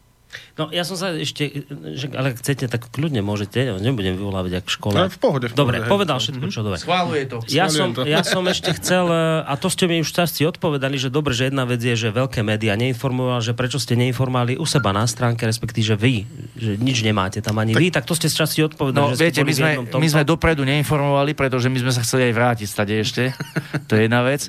No 0.56 0.72
ja 0.72 0.88
som 0.88 0.96
sa 0.96 1.12
ešte, 1.12 1.68
že, 1.96 2.08
ale 2.16 2.32
ak 2.32 2.40
chcete, 2.40 2.72
tak 2.72 2.88
kľudne 2.90 3.20
môžete, 3.20 3.76
nebudem 3.80 4.16
vyvolávať 4.16 4.64
ako 4.64 4.68
v 4.68 4.74
škole. 4.74 4.96
No, 4.96 5.12
v 5.12 5.20
pohode, 5.20 5.46
v 5.48 5.54
pohode, 5.54 5.60
Dobre, 5.60 5.76
hej. 5.84 5.90
povedal 5.92 6.18
všetko, 6.24 6.46
čo 6.48 6.62
dobre. 6.64 6.80
Schváluje 6.80 7.24
to. 7.28 7.38
Ja 7.52 7.68
som, 7.68 7.92
to. 7.92 8.08
ja 8.08 8.24
som 8.24 8.44
ešte 8.48 8.72
chcel, 8.80 9.08
a 9.44 9.54
to 9.60 9.68
ste 9.68 9.92
mi 9.92 10.00
už 10.00 10.10
časti 10.10 10.48
odpovedali, 10.48 10.96
že 10.96 11.12
dobre, 11.12 11.36
že 11.36 11.52
jedna 11.52 11.68
vec 11.68 11.84
je, 11.84 11.96
že 11.96 12.10
veľké 12.14 12.40
médiá 12.46 12.80
neinformovali, 12.80 13.44
že 13.44 13.52
prečo 13.52 13.78
ste 13.82 14.00
neinformovali 14.00 14.56
u 14.56 14.64
seba 14.64 14.96
na 14.96 15.04
stránke, 15.04 15.44
respektíve 15.44 15.84
že 15.86 15.96
vy, 16.00 16.16
že 16.56 16.72
nič 16.80 17.04
nemáte 17.04 17.44
tam 17.44 17.60
ani 17.60 17.76
tak, 17.76 17.82
vy, 17.84 17.88
tak 17.92 18.04
to 18.08 18.16
ste 18.16 18.32
z 18.32 18.36
časti 18.42 18.60
odpovedali, 18.64 18.96
No, 18.96 19.14
že 19.14 19.22
viete, 19.22 19.42
ste 19.42 19.46
boli 19.46 19.52
my 19.52 19.56
sme, 19.56 19.72
my 19.92 20.08
sme 20.08 20.24
dopredu 20.24 20.64
neinformovali, 20.64 21.36
pretože 21.36 21.68
my 21.68 21.78
sme 21.84 21.92
sa 21.92 22.02
chceli 22.02 22.32
aj 22.32 22.34
vrátiť 22.34 22.68
stade 22.68 22.94
ešte. 22.96 23.24
to 23.88 24.00
je 24.00 24.08
jedna 24.08 24.24
vec. 24.24 24.48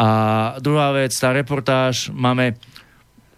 A 0.00 0.08
druhá 0.58 0.90
vec, 0.96 1.12
tá 1.12 1.30
reportáž, 1.30 2.08
máme 2.10 2.56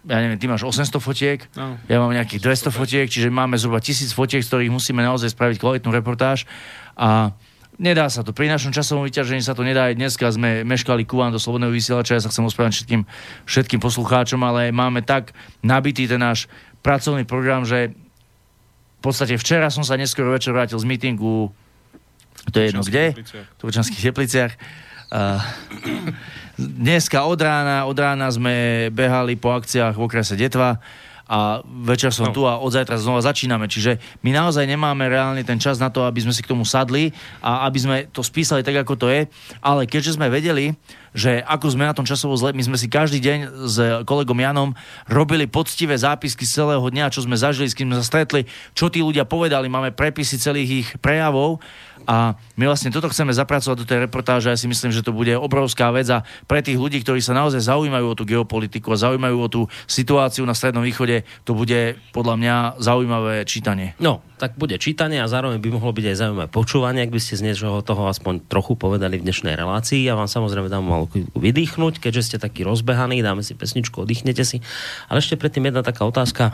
ja 0.05 0.17
neviem, 0.21 0.37
ty 0.37 0.45
máš 0.45 0.63
800 0.63 1.01
fotiek, 1.01 1.39
No. 1.57 1.81
ja 1.89 1.97
mám 1.97 2.13
nejakých 2.13 2.41
200 2.69 2.69
fotiek, 2.69 3.07
čiže 3.09 3.33
máme 3.33 3.57
zhruba 3.57 3.81
1000 3.81 4.13
fotiek, 4.13 4.41
z 4.45 4.49
ktorých 4.49 4.71
musíme 4.71 5.01
naozaj 5.01 5.33
spraviť 5.33 5.57
kvalitnú 5.57 5.89
reportáž 5.89 6.45
a 6.93 7.33
nedá 7.81 8.07
sa 8.07 8.21
to. 8.21 8.31
Pri 8.31 8.47
našom 8.47 8.71
časovom 8.71 9.03
vyťažení 9.03 9.41
sa 9.43 9.57
to 9.57 9.65
nedá. 9.65 9.91
Aj 9.91 9.95
dneska 9.97 10.29
sme 10.31 10.63
meškali 10.63 11.03
vám 11.03 11.33
do 11.33 11.41
Slobodného 11.41 11.73
vysielača, 11.73 12.15
ja 12.15 12.23
sa 12.23 12.31
chcem 12.31 12.45
ospravedlniť 12.45 12.77
všetkým, 12.77 13.01
všetkým 13.49 13.79
poslucháčom, 13.81 14.39
ale 14.45 14.69
máme 14.71 15.01
tak 15.03 15.35
nabitý 15.65 16.07
ten 16.07 16.21
náš 16.21 16.47
pracovný 16.85 17.25
program, 17.25 17.65
že 17.65 17.91
v 17.91 19.01
podstate 19.01 19.37
včera 19.41 19.69
som 19.69 19.83
sa 19.85 19.97
neskoro 19.97 20.31
večer 20.33 20.53
vrátil 20.53 20.77
z 20.77 20.85
mítingu 20.85 21.53
to 22.53 22.61
je 22.61 22.65
jedno 22.69 22.85
kde, 22.85 23.17
v 23.25 23.57
Turčanských 23.57 24.01
tepliciach. 24.11 24.53
A 25.15 25.39
dneska 26.59 27.23
od 27.23 27.39
rána, 27.39 27.87
od 27.87 27.95
rána 27.95 28.27
sme 28.27 28.87
behali 28.91 29.39
po 29.39 29.55
akciách 29.55 29.95
v 29.95 30.03
okrese 30.03 30.35
Detva 30.35 30.83
a 31.25 31.65
večer 31.65 32.13
som 32.13 32.29
No. 32.29 32.35
tu 32.37 32.45
a 32.45 32.61
od 32.61 32.69
zajtra 32.69 33.01
znova 33.01 33.17
začíname. 33.17 33.65
Čiže 33.65 33.97
my 34.21 34.29
naozaj 34.29 34.69
nemáme 34.69 35.09
reálne 35.09 35.41
ten 35.41 35.57
čas 35.57 35.81
na 35.81 35.89
to, 35.89 36.05
aby 36.05 36.21
sme 36.21 36.29
si 36.29 36.45
k 36.45 36.51
tomu 36.53 36.61
sadli 36.67 37.09
a 37.41 37.65
aby 37.65 37.79
sme 37.81 37.97
to 38.13 38.21
spísali 38.21 38.61
tak, 38.61 38.77
ako 38.85 38.93
to 38.93 39.07
je. 39.09 39.25
Ale 39.57 39.89
keďže 39.89 40.21
sme 40.21 40.29
vedeli, 40.29 40.77
že 41.17 41.41
ako 41.41 41.73
sme 41.73 41.89
na 41.89 41.97
tom 41.97 42.05
časovo 42.05 42.37
zle, 42.37 42.53
my 42.53 42.61
sme 42.61 42.77
si 42.77 42.85
každý 42.85 43.17
deň 43.25 43.39
s 43.65 43.77
kolegom 44.05 44.37
Janom 44.37 44.77
robili 45.09 45.49
poctivé 45.49 45.97
zápisky 45.97 46.45
z 46.45 46.61
celého 46.61 46.85
dňa, 46.85 47.09
čo 47.09 47.25
sme 47.25 47.33
zažili, 47.39 47.71
s 47.71 47.73
kým 47.73 47.89
sme 47.89 47.97
sa 47.97 48.05
stretli, 48.05 48.45
čo 48.77 48.93
tí 48.93 49.01
ľudia 49.01 49.25
povedali, 49.25 49.65
máme 49.65 49.97
prepisy 49.97 50.37
celých 50.37 50.69
ich 50.85 50.87
prejavov 51.01 51.57
a 52.05 52.37
my 52.57 52.69
vlastne 52.69 52.93
toto 52.93 53.09
chceme 53.09 53.33
zapracovať 53.33 53.77
do 53.81 53.85
tej 53.85 54.05
reportáže. 54.05 54.53
Ja 54.53 54.57
si 54.57 54.69
myslím, 54.69 54.93
že 54.93 55.01
to 55.01 55.13
bude 55.13 55.33
obrovská 55.37 55.89
vec 55.89 56.05
a 56.13 56.21
pre 56.45 56.61
tých 56.61 56.77
ľudí, 56.77 57.01
ktorí 57.01 57.19
sa 57.19 57.33
naozaj 57.33 57.65
zaujímajú 57.65 58.05
o 58.05 58.17
tú 58.17 58.23
geopolitiku 58.23 58.93
a 58.93 59.01
zaujímajú 59.01 59.37
o 59.37 59.47
tú 59.49 59.61
situáciu 59.89 60.45
na 60.45 60.53
Strednom 60.53 60.85
východe, 60.85 61.25
to 61.43 61.57
bude 61.57 61.97
podľa 62.13 62.35
mňa 62.37 62.55
zaujímavé 62.77 63.43
čítanie. 63.49 63.97
No, 63.97 64.21
tak 64.35 64.59
bude 64.59 64.75
čítanie 64.77 65.17
a 65.23 65.31
zároveň 65.31 65.63
by 65.63 65.69
mohlo 65.79 65.95
byť 65.95 66.05
aj 66.11 66.17
zaujímavé 66.19 66.49
počúvanie, 66.51 67.01
ak 67.07 67.11
by 67.11 67.19
ste 67.23 67.39
z 67.39 67.45
niečoho 67.49 67.79
toho 67.81 68.11
aspoň 68.11 68.45
trochu 68.45 68.75
povedali 68.75 69.17
v 69.17 69.25
dnešnej 69.25 69.55
relácii. 69.55 70.03
Ja 70.03 70.19
vám 70.19 70.27
samozrejme 70.27 70.67
dám 70.67 70.83
malú 70.83 71.07
vydýchnuť, 71.33 72.03
keďže 72.03 72.21
ste 72.21 72.37
takí 72.37 72.61
rozbehaní, 72.67 73.23
dáme 73.23 73.41
si 73.41 73.55
pesničku, 73.55 74.03
oddychnete 74.03 74.43
si. 74.43 74.59
Ale 75.07 75.23
ešte 75.23 75.39
predtým 75.39 75.71
jedna 75.71 75.81
taká 75.81 76.03
otázka, 76.03 76.51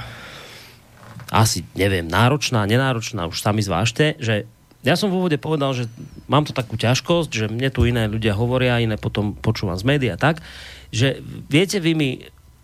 asi 1.32 1.64
neviem, 1.74 2.06
náročná, 2.06 2.68
nenáročná, 2.68 3.26
už 3.26 3.39
sami 3.39 3.64
zvážte, 3.64 4.20
že 4.20 4.45
ja 4.82 4.98
som 4.98 5.14
v 5.14 5.18
úvode 5.22 5.38
povedal, 5.38 5.78
že 5.78 5.86
mám 6.26 6.42
to 6.42 6.58
takú 6.58 6.74
ťažkosť, 6.74 7.30
že 7.30 7.46
mne 7.54 7.70
tu 7.70 7.86
iné 7.86 8.10
ľudia 8.10 8.34
hovoria, 8.34 8.82
iné 8.82 8.98
potom 8.98 9.38
počúvam 9.38 9.78
z 9.78 9.86
médiá 9.86 10.18
tak, 10.18 10.42
že 10.90 11.22
viete 11.50 11.78
vy 11.78 11.92
mi, 11.94 12.10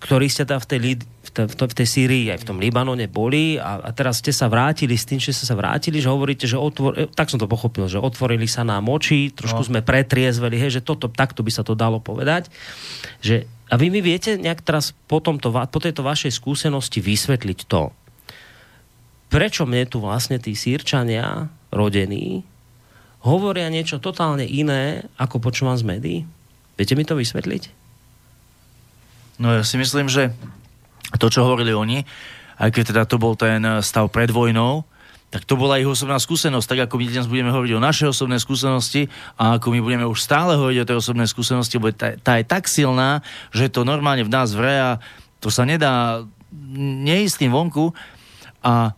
ktorí 0.01 0.29
ste 0.29 0.45
tam 0.45 0.57
v 0.61 0.67
tej, 0.69 0.79
v 1.01 1.29
tej, 1.33 1.45
v 1.49 1.55
tej, 1.57 1.67
v 1.69 1.75
tej 1.77 1.87
Sýrii 1.87 2.25
aj 2.33 2.41
v 2.41 2.47
tom 2.49 2.57
Libanone 2.57 3.09
boli 3.09 3.57
a, 3.57 3.81
a 3.81 3.89
teraz 3.93 4.21
ste 4.21 4.29
sa 4.33 4.49
vrátili 4.49 4.93
s 4.97 5.05
tým, 5.05 5.17
že 5.17 5.33
ste 5.33 5.45
sa 5.45 5.57
vrátili, 5.57 6.01
že 6.01 6.09
hovoríte, 6.09 6.45
že 6.45 6.57
otvor, 6.57 6.97
eh, 6.97 7.09
tak 7.09 7.29
som 7.29 7.37
to 7.37 7.49
pochopil, 7.49 7.85
že 7.85 8.01
otvorili 8.01 8.49
sa 8.49 8.65
nám 8.65 8.89
oči, 8.89 9.33
trošku 9.33 9.61
no. 9.65 9.69
sme 9.73 9.79
pretriezveli, 9.85 10.57
hej, 10.57 10.81
že 10.81 10.85
toto, 10.85 11.09
takto 11.09 11.41
by 11.41 11.49
sa 11.53 11.61
to 11.61 11.77
dalo 11.77 12.01
povedať. 12.01 12.49
Že, 13.21 13.45
a 13.69 13.73
vy 13.77 13.93
mi 13.93 14.01
viete 14.01 14.37
nejak 14.37 14.61
teraz 14.65 14.93
po, 15.05 15.17
tomto, 15.17 15.49
po 15.49 15.79
tejto 15.81 16.01
vašej 16.01 16.33
skúsenosti 16.33 17.01
vysvetliť 17.01 17.59
to, 17.65 17.93
prečo 19.33 19.65
mne 19.65 19.85
tu 19.85 19.97
vlastne 20.01 20.37
tí 20.37 20.53
sírčania 20.53 21.49
rodení 21.69 22.47
hovoria 23.21 23.67
niečo 23.67 23.99
totálne 23.99 24.47
iné, 24.47 25.03
ako 25.19 25.43
počúvam 25.43 25.75
z 25.75 25.83
médií? 25.83 26.19
Viete 26.79 26.93
mi 26.95 27.03
to 27.03 27.17
vysvetliť? 27.17 27.63
No 29.41 29.53
ja 29.53 29.63
si 29.65 29.75
myslím, 29.77 30.07
že 30.07 30.33
to, 31.17 31.27
čo 31.29 31.45
hovorili 31.45 31.73
oni, 31.73 32.07
aj 32.57 32.69
keď 32.73 32.83
teda 32.93 33.03
to 33.05 33.17
bol 33.21 33.37
ten 33.37 33.61
stav 33.85 34.09
pred 34.09 34.31
vojnou, 34.33 34.85
tak 35.27 35.43
to 35.43 35.59
bola 35.59 35.75
ich 35.75 35.85
osobná 35.85 36.15
skúsenosť, 36.23 36.67
tak 36.71 36.79
ako 36.87 37.03
my 37.03 37.05
dnes 37.11 37.27
budeme 37.27 37.51
hovoriť 37.51 37.73
o 37.75 37.83
našej 37.83 38.07
osobnej 38.15 38.39
skúsenosti 38.39 39.11
a 39.35 39.59
ako 39.59 39.75
my 39.75 39.79
budeme 39.83 40.05
už 40.07 40.23
stále 40.23 40.55
hovoriť 40.55 40.79
o 40.81 40.87
tej 40.87 40.97
osobnej 41.03 41.27
skúsenosti, 41.27 41.75
lebo 41.75 41.91
tá, 41.91 42.15
tá 42.15 42.39
je 42.39 42.47
tak 42.47 42.71
silná, 42.71 43.19
že 43.51 43.67
to 43.67 43.83
normálne 43.83 44.23
v 44.23 44.31
nás 44.31 44.55
vre 44.55 44.79
a 44.79 44.91
to 45.43 45.51
sa 45.51 45.67
nedá 45.67 46.23
neistým 46.79 47.51
vonku 47.51 47.91
a 48.63 48.95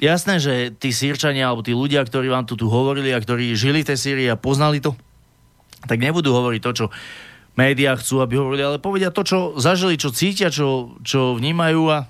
jasné, 0.00 0.40
že 0.40 0.74
tí 0.74 0.90
sírčania 0.90 1.52
alebo 1.52 1.62
tí 1.62 1.76
ľudia, 1.76 2.02
ktorí 2.02 2.32
vám 2.32 2.48
tu, 2.48 2.56
tu 2.56 2.66
hovorili 2.72 3.12
a 3.12 3.20
ktorí 3.20 3.52
žili 3.54 3.84
v 3.84 3.88
tej 3.92 3.98
Sýrii 4.00 4.28
a 4.32 4.40
poznali 4.40 4.80
to, 4.80 4.96
tak 5.84 6.00
nebudú 6.00 6.32
hovoriť 6.32 6.60
to, 6.60 6.72
čo 6.72 6.86
médiá 7.54 7.94
chcú, 8.00 8.24
aby 8.24 8.40
hovorili, 8.40 8.64
ale 8.64 8.82
povedia 8.82 9.12
to, 9.12 9.22
čo 9.22 9.38
zažili, 9.60 10.00
čo 10.00 10.12
cítia, 10.12 10.48
čo, 10.48 10.96
čo 11.04 11.36
vnímajú 11.36 11.82
a 11.92 12.08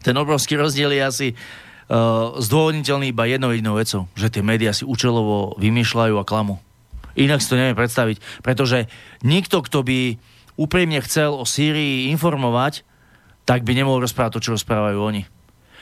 ten 0.00 0.16
obrovský 0.16 0.56
rozdiel 0.56 0.96
je 0.96 1.02
asi 1.02 1.28
uh, 1.32 2.36
zdôvodniteľný 2.40 3.12
iba 3.12 3.28
jednou 3.28 3.52
jedinou 3.52 3.76
vecou, 3.76 4.08
že 4.16 4.32
tie 4.32 4.44
médiá 4.44 4.72
si 4.72 4.88
účelovo 4.88 5.56
vymýšľajú 5.60 6.14
a 6.16 6.24
klamu. 6.24 6.60
Inak 7.16 7.44
si 7.44 7.52
to 7.52 7.58
neviem 7.58 7.76
predstaviť, 7.76 8.22
pretože 8.40 8.88
nikto, 9.20 9.60
kto 9.60 9.84
by 9.84 10.16
úprimne 10.56 11.00
chcel 11.04 11.36
o 11.36 11.44
Sýrii 11.44 12.08
informovať, 12.12 12.84
tak 13.44 13.64
by 13.64 13.72
nemohol 13.76 14.04
rozprávať 14.04 14.38
to, 14.38 14.44
čo 14.44 14.54
rozprávajú 14.56 14.98
oni. 15.00 15.22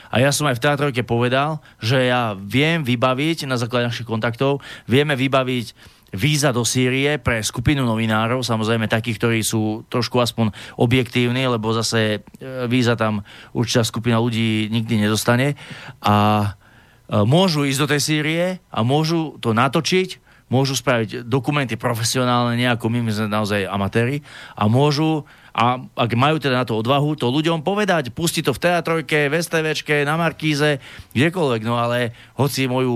A 0.09 0.21
ja 0.21 0.33
som 0.33 0.49
aj 0.49 0.57
v 0.57 0.63
teatrojke 0.65 1.01
povedal, 1.05 1.61
že 1.77 2.09
ja 2.09 2.33
viem 2.33 2.81
vybaviť 2.81 3.45
na 3.45 3.61
základe 3.61 3.89
našich 3.89 4.09
kontaktov, 4.09 4.61
vieme 4.89 5.13
vybaviť 5.13 5.97
víza 6.13 6.49
do 6.49 6.65
Sýrie 6.65 7.21
pre 7.21 7.45
skupinu 7.45 7.85
novinárov, 7.85 8.41
samozrejme 8.41 8.89
takých, 8.89 9.17
ktorí 9.21 9.39
sú 9.45 9.85
trošku 9.93 10.17
aspoň 10.17 10.49
objektívni, 10.81 11.45
lebo 11.45 11.69
zase 11.69 12.17
e, 12.17 12.65
víza 12.65 12.97
tam 12.97 13.21
určitá 13.53 13.85
skupina 13.85 14.17
ľudí 14.17 14.73
nikdy 14.73 15.05
nedostane. 15.05 15.53
A 16.01 16.17
e, 16.41 16.47
môžu 17.29 17.65
ísť 17.69 17.79
do 17.85 17.89
tej 17.93 18.01
Sýrie 18.01 18.45
a 18.73 18.79
môžu 18.81 19.37
to 19.37 19.53
natočiť, 19.53 20.17
môžu 20.49 20.73
spraviť 20.73 21.29
dokumenty 21.29 21.77
profesionálne, 21.77 22.57
nejako 22.57 22.89
my, 22.89 23.05
my 23.05 23.11
sme 23.13 23.27
naozaj 23.29 23.69
amatéri, 23.69 24.25
a 24.57 24.65
môžu, 24.65 25.29
a 25.59 25.75
ak 25.75 26.15
majú 26.15 26.39
teda 26.39 26.63
na 26.63 26.63
to 26.63 26.79
odvahu, 26.79 27.19
to 27.19 27.27
ľuďom 27.27 27.67
povedať, 27.67 28.15
pustiť 28.15 28.47
to 28.47 28.55
v 28.55 28.63
teatrojke, 28.63 29.27
v 29.27 29.35
STVčke, 29.43 30.07
na 30.07 30.15
Markíze, 30.15 30.79
kdekoľvek, 31.11 31.61
no 31.67 31.75
ale 31.75 32.15
hoci 32.39 32.71
moju 32.71 32.95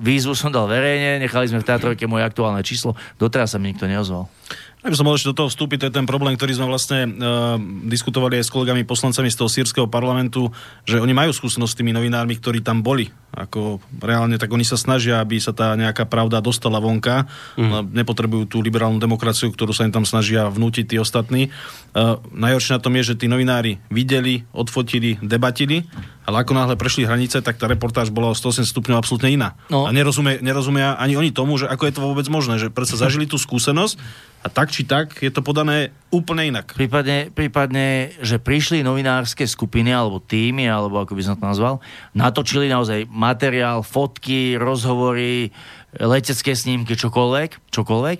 výzvu 0.00 0.32
som 0.32 0.48
dal 0.48 0.64
verejne, 0.64 1.20
nechali 1.20 1.52
sme 1.52 1.60
v 1.60 1.68
teatrojke 1.68 2.08
moje 2.08 2.24
aktuálne 2.24 2.64
číslo, 2.64 2.96
doteraz 3.20 3.52
sa 3.52 3.60
mi 3.60 3.76
nikto 3.76 3.84
neozval. 3.84 4.32
Ak 4.80 4.88
by 4.88 4.96
som 4.96 5.04
mohol 5.04 5.20
ešte 5.20 5.36
do 5.36 5.44
toho 5.44 5.52
vstúpiť, 5.52 5.76
to 5.76 5.86
je 5.92 5.96
ten 6.00 6.08
problém, 6.08 6.32
ktorý 6.40 6.56
sme 6.56 6.64
vlastne 6.64 7.04
uh, 7.04 7.60
diskutovali 7.84 8.40
aj 8.40 8.48
s 8.48 8.54
kolegami 8.54 8.88
poslancami 8.88 9.28
z 9.28 9.36
toho 9.36 9.52
sírskeho 9.52 9.86
parlamentu, 9.92 10.48
že 10.88 10.96
oni 10.96 11.12
majú 11.12 11.36
skúsenosť 11.36 11.72
s 11.76 11.78
tými 11.84 11.92
novinármi, 11.92 12.40
ktorí 12.40 12.64
tam 12.64 12.80
boli. 12.80 13.12
Ako 13.36 13.84
reálne, 14.00 14.40
tak 14.40 14.48
oni 14.48 14.64
sa 14.64 14.80
snažia, 14.80 15.20
aby 15.20 15.36
sa 15.36 15.52
tá 15.52 15.76
nejaká 15.76 16.08
pravda 16.08 16.40
dostala 16.40 16.80
vonka. 16.80 17.28
Mm. 17.60 17.92
Nepotrebujú 17.92 18.56
tú 18.56 18.58
liberálnu 18.64 18.96
demokraciu, 18.96 19.52
ktorú 19.52 19.76
sa 19.76 19.84
im 19.84 19.92
tam 19.92 20.08
snažia 20.08 20.48
vnútiť 20.48 20.84
tí 20.88 20.96
ostatní. 20.96 21.52
Uh, 21.92 22.16
najhoršie 22.32 22.80
na 22.80 22.80
tom 22.80 22.96
je, 22.96 23.12
že 23.12 23.20
tí 23.20 23.28
novinári 23.28 23.84
videli, 23.92 24.48
odfotili, 24.56 25.20
debatili, 25.20 25.84
ale 26.24 26.40
ako 26.40 26.56
náhle 26.56 26.80
prešli 26.80 27.04
hranice, 27.04 27.44
tak 27.44 27.60
tá 27.60 27.68
reportáž 27.68 28.08
bola 28.08 28.32
o 28.32 28.38
180 28.38 28.64
stupňov 28.64 28.96
absolútne 28.96 29.28
iná. 29.28 29.58
No. 29.68 29.84
A 29.84 29.92
nerozumie, 29.92 30.40
nerozumia 30.40 30.96
ani 30.96 31.20
oni 31.20 31.36
tomu, 31.36 31.60
že 31.60 31.68
ako 31.68 31.84
je 31.84 31.92
to 31.92 32.00
vôbec 32.00 32.26
možné, 32.32 32.56
že 32.56 32.72
predsa 32.72 32.96
zažili 32.96 33.28
tú 33.28 33.36
skúsenosť, 33.36 33.98
A 34.40 34.48
tak 34.48 34.72
či 34.72 34.88
tak 34.88 35.20
je 35.20 35.28
to 35.28 35.44
podané 35.44 35.92
úplne 36.08 36.48
inak. 36.48 36.72
Prípadne, 36.72 37.28
prípadne, 37.28 38.16
že 38.24 38.40
prišli 38.40 38.80
novinárske 38.80 39.44
skupiny 39.44 39.92
alebo 39.92 40.16
týmy, 40.16 40.64
alebo 40.64 40.96
ako 40.96 41.12
by 41.12 41.22
som 41.22 41.36
to 41.36 41.44
nazval, 41.44 41.84
natočili 42.16 42.72
naozaj 42.72 43.04
materiál, 43.12 43.84
fotky, 43.84 44.56
rozhovory, 44.56 45.52
letecké 45.92 46.56
snímky, 46.56 46.96
čokoľvek, 46.96 47.68
čokoľvek 47.68 48.18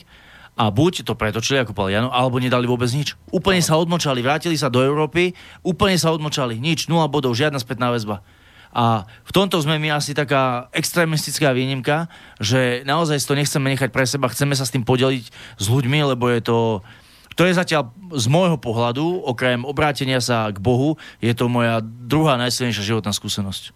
a 0.60 0.68
buď 0.68 1.08
to 1.08 1.16
pretočili 1.16 1.64
ako 1.64 1.72
Paliano, 1.72 2.12
alebo 2.12 2.36
nedali 2.36 2.68
vôbec 2.68 2.92
nič. 2.92 3.16
Úplne 3.32 3.64
sa 3.64 3.80
odmočali, 3.80 4.20
vrátili 4.20 4.60
sa 4.60 4.68
do 4.68 4.84
Európy, 4.84 5.32
úplne 5.64 5.96
sa 5.96 6.12
odmočali, 6.12 6.60
nič, 6.60 6.84
nula 6.92 7.08
bodov, 7.08 7.32
žiadna 7.32 7.56
spätná 7.56 7.88
väzba. 7.88 8.20
A 8.70 9.02
v 9.26 9.34
tomto 9.34 9.58
sme 9.58 9.82
my 9.82 9.98
asi 9.98 10.14
taká 10.14 10.70
extrémistická 10.70 11.50
výnimka, 11.50 12.06
že 12.38 12.86
naozaj 12.86 13.18
to 13.26 13.34
nechceme 13.34 13.66
nechať 13.74 13.90
pre 13.90 14.06
seba, 14.06 14.30
chceme 14.30 14.54
sa 14.54 14.62
s 14.62 14.70
tým 14.70 14.86
podeliť 14.86 15.24
s 15.58 15.66
ľuďmi, 15.66 15.98
lebo 16.14 16.30
je 16.30 16.40
to... 16.42 16.58
To 17.38 17.46
je 17.48 17.56
zatiaľ 17.56 17.88
z 18.14 18.26
môjho 18.28 18.60
pohľadu, 18.60 19.24
okrem 19.24 19.64
obrátenia 19.64 20.20
sa 20.20 20.50
k 20.52 20.60
Bohu, 20.60 21.00
je 21.24 21.32
to 21.32 21.48
moja 21.48 21.80
druhá 21.80 22.36
najsilnejšia 22.36 22.94
životná 22.94 23.16
skúsenosť. 23.16 23.72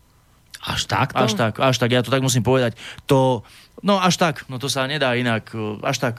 Až 0.65 0.85
tak 0.85 1.17
to? 1.17 1.25
Až 1.25 1.33
tak, 1.33 1.55
až 1.59 1.77
tak, 1.81 1.91
ja 1.91 2.05
to 2.05 2.13
tak 2.13 2.21
musím 2.21 2.45
povedať. 2.45 2.77
To, 3.09 3.41
no 3.81 3.99
až 3.99 4.21
tak, 4.21 4.45
no 4.53 4.61
to 4.61 4.69
sa 4.69 4.85
nedá 4.85 5.17
inak, 5.17 5.49
až 5.81 5.97
tak. 5.97 6.15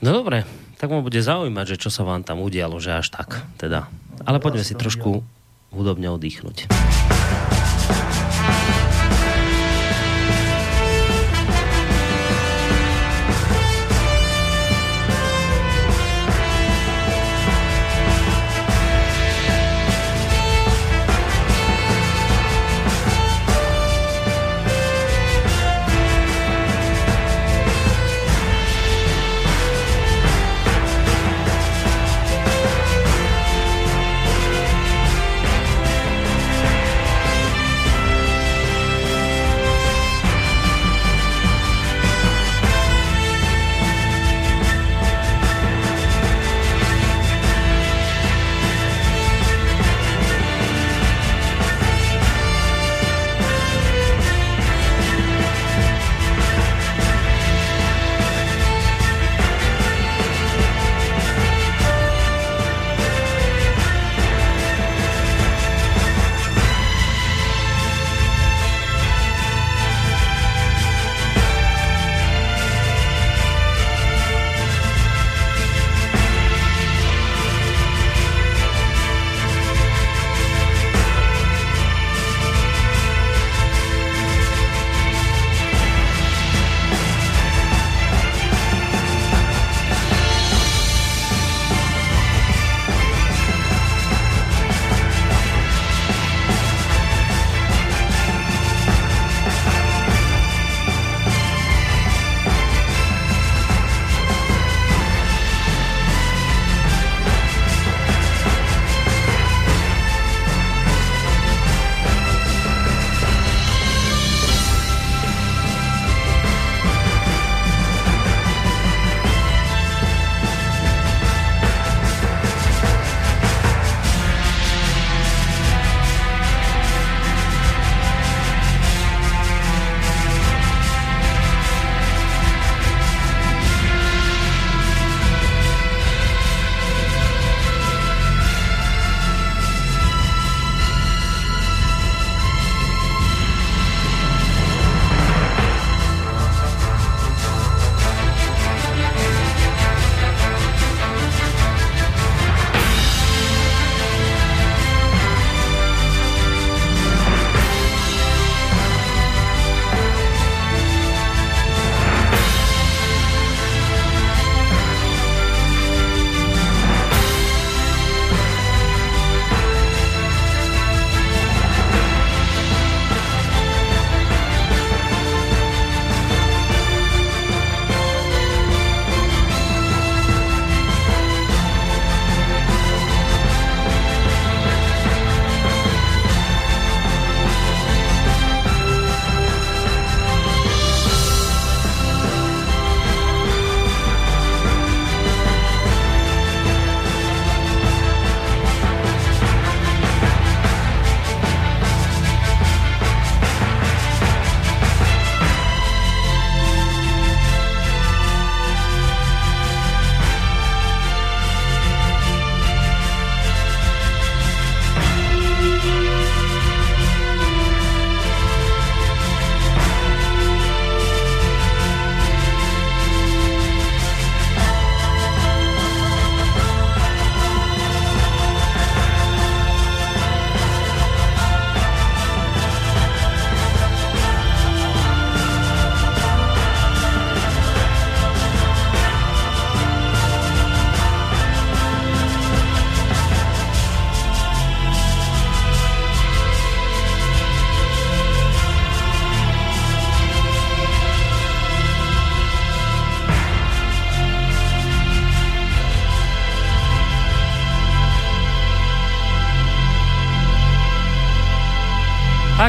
No 0.00 0.14
dobre, 0.14 0.48
tak 0.78 0.88
ma 0.88 1.04
bude 1.04 1.20
zaujímať, 1.20 1.74
že 1.74 1.80
čo 1.84 1.90
sa 1.92 2.06
vám 2.06 2.24
tam 2.24 2.40
udialo, 2.40 2.78
že 2.80 2.94
až 2.94 3.12
tak, 3.12 3.44
teda. 3.60 3.90
Ale 4.24 4.40
poďme 4.40 4.64
si 4.64 4.72
trošku 4.72 5.20
hudobne 5.72 6.08
oddychnúť. 6.12 6.68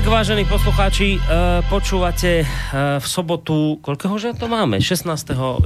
Tak, 0.09 0.25
vážení 0.25 0.41
poslucháči, 0.49 1.21
e, 1.21 1.61
počúvate 1.69 2.41
e, 2.41 2.45
v 2.97 3.05
sobotu, 3.05 3.77
koľkého 3.77 4.17
že 4.17 4.33
to 4.33 4.49
máme? 4.49 4.81
16. 4.81 5.05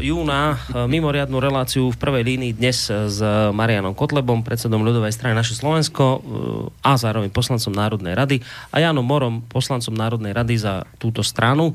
júna 0.04 0.60
e, 0.68 0.84
mimoriadnú 0.84 1.39
reláciu 1.39 1.88
v 1.88 1.96
prvej 1.96 2.28
línii 2.28 2.52
dnes 2.52 2.91
s 2.91 3.24
Marianom 3.56 3.96
Kotlebom, 3.96 4.44
predsedom 4.44 4.84
ľudovej 4.84 5.16
strany 5.16 5.32
Naše 5.32 5.56
Slovensko 5.56 6.20
a 6.84 6.91
zároveň 7.00 7.32
poslancom 7.32 7.72
Národnej 7.72 8.20
rady 8.20 8.44
a 8.76 8.84
Janom 8.84 9.08
Morom, 9.08 9.48
poslancom 9.48 9.96
Národnej 9.96 10.36
rady 10.36 10.60
za 10.60 10.84
túto 11.00 11.24
stranu. 11.24 11.72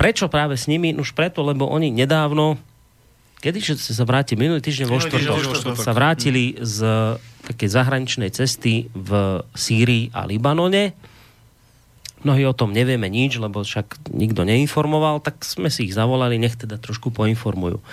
Prečo 0.00 0.32
práve 0.32 0.56
s 0.56 0.64
nimi? 0.64 0.96
Už 0.96 1.12
preto, 1.12 1.44
lebo 1.44 1.68
oni 1.68 1.92
nedávno 1.92 2.56
Kedy 3.44 3.60
sa 3.76 4.08
vrátili? 4.08 4.40
Minulý 4.40 4.64
týždeň 4.64 4.88
vo 4.88 5.04
štvrtok 5.04 5.76
sa 5.76 5.92
vrátili 5.92 6.56
z 6.64 6.80
takej 7.44 7.68
zahraničnej 7.76 8.32
cesty 8.32 8.88
v 8.96 9.44
Sýrii 9.52 10.08
a 10.16 10.24
Libanone 10.24 11.12
Mnohí 12.24 12.48
o 12.48 12.56
tom 12.56 12.72
nevieme 12.72 13.12
nič, 13.12 13.36
lebo 13.36 13.60
však 13.60 14.08
nikto 14.10 14.48
neinformoval, 14.48 15.20
tak 15.20 15.44
sme 15.44 15.68
si 15.68 15.86
ich 15.88 15.96
zavolali, 15.96 16.40
nech 16.40 16.56
teda 16.56 16.80
trošku 16.80 17.12
poinformujú. 17.12 17.84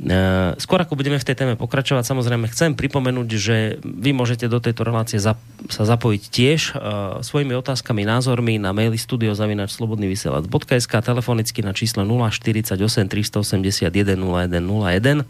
E, 0.00 0.56
skôr 0.56 0.80
ako 0.80 0.96
budeme 0.96 1.20
v 1.20 1.26
tej 1.26 1.36
téme 1.36 1.54
pokračovať, 1.60 2.08
samozrejme 2.08 2.48
chcem 2.48 2.72
pripomenúť, 2.72 3.28
že 3.36 3.56
vy 3.84 4.16
môžete 4.16 4.48
do 4.48 4.56
tejto 4.56 4.88
relácie 4.88 5.20
sa 5.20 5.36
zapojiť 5.68 6.22
tiež 6.32 6.60
e, 6.72 7.20
svojimi 7.20 7.52
otázkami, 7.52 8.08
názormi 8.08 8.56
na 8.56 8.72
maili 8.72 8.96
studiozavinačslobodnyvysielac.sk 8.96 10.92
telefonicky 11.04 11.60
na 11.60 11.76
číslo 11.76 12.08
048 12.08 12.72
381 12.80 13.92
0101 14.16 15.28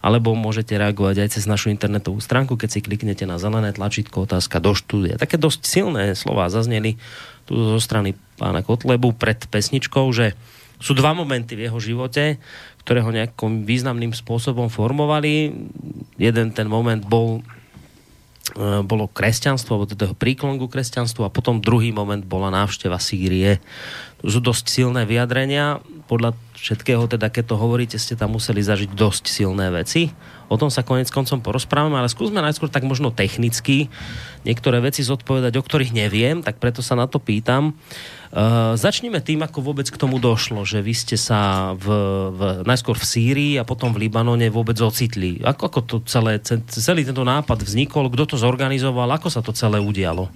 alebo 0.00 0.32
môžete 0.32 0.78
reagovať 0.80 1.16
aj 1.26 1.28
cez 1.36 1.44
našu 1.44 1.68
internetovú 1.68 2.22
stránku, 2.24 2.56
keď 2.56 2.68
si 2.78 2.80
kliknete 2.80 3.28
na 3.28 3.36
zelené 3.36 3.76
tlačítko 3.76 4.24
otázka 4.24 4.56
do 4.62 4.72
štúdia. 4.72 5.20
Také 5.20 5.36
dosť 5.36 5.60
silné 5.68 6.16
slova 6.16 6.48
zazneli 6.48 6.96
tu 7.44 7.56
zo 7.56 7.80
strany 7.80 8.16
pána 8.36 8.64
Kotlebu 8.64 9.12
pred 9.16 9.40
pesničkou, 9.48 10.04
že 10.16 10.36
sú 10.78 10.94
dva 10.94 11.12
momenty 11.14 11.58
v 11.58 11.66
jeho 11.66 11.78
živote, 11.82 12.38
ktoré 12.86 13.02
ho 13.02 13.10
nejakým 13.12 13.66
významným 13.66 14.14
spôsobom 14.14 14.70
formovali. 14.70 15.52
Jeden 16.16 16.54
ten 16.54 16.70
moment 16.70 17.02
bol 17.02 17.42
e, 18.56 18.80
bolo 18.86 19.10
kresťanstvo, 19.10 19.74
alebo 19.74 19.90
teda 19.90 20.14
príklon 20.14 20.56
kresťanstvu 20.56 21.26
a 21.26 21.34
potom 21.34 21.60
druhý 21.60 21.90
moment 21.90 22.22
bola 22.22 22.48
návšteva 22.54 23.02
Sýrie. 23.02 23.58
To 24.22 24.30
sú 24.30 24.40
dosť 24.40 24.64
silné 24.70 25.02
vyjadrenia. 25.04 25.82
Podľa 26.08 26.32
všetkého, 26.56 27.04
teda 27.10 27.28
keď 27.28 27.52
to 27.52 27.60
hovoríte, 27.60 27.98
ste 28.00 28.16
tam 28.16 28.38
museli 28.38 28.64
zažiť 28.64 28.90
dosť 28.94 29.28
silné 29.28 29.68
veci. 29.68 30.14
O 30.48 30.56
tom 30.56 30.72
sa 30.72 30.80
konec 30.80 31.12
koncom 31.12 31.44
porozprávame, 31.44 32.00
ale 32.00 32.08
skúsme 32.08 32.40
najskôr 32.40 32.72
tak 32.72 32.88
možno 32.88 33.12
technicky 33.12 33.92
niektoré 34.48 34.80
veci 34.80 35.04
zodpovedať, 35.04 35.52
o 35.60 35.62
ktorých 35.62 35.92
neviem, 35.92 36.40
tak 36.40 36.56
preto 36.56 36.80
sa 36.80 36.96
na 36.96 37.04
to 37.04 37.20
pýtam. 37.20 37.76
Uh, 37.76 38.17
začneme 38.76 39.24
tým, 39.24 39.40
ako 39.40 39.72
vôbec 39.72 39.88
k 39.88 39.96
tomu 39.96 40.20
došlo, 40.20 40.60
že 40.68 40.84
vy 40.84 40.92
ste 40.92 41.16
sa 41.16 41.72
v, 41.72 41.86
v, 42.28 42.40
najskôr 42.68 43.00
v 43.00 43.08
Sýrii 43.08 43.52
a 43.56 43.64
potom 43.64 43.96
v 43.96 44.04
Libanone 44.04 44.52
vôbec 44.52 44.76
ocitli. 44.84 45.40
Ako, 45.40 45.72
ako 45.72 45.80
to 45.84 45.96
celé, 46.04 46.36
celý 46.68 47.08
tento 47.08 47.24
nápad 47.24 47.64
vznikol, 47.64 48.12
kto 48.12 48.34
to 48.34 48.36
zorganizoval, 48.36 49.08
ako 49.08 49.32
sa 49.32 49.40
to 49.40 49.56
celé 49.56 49.80
udialo? 49.80 50.28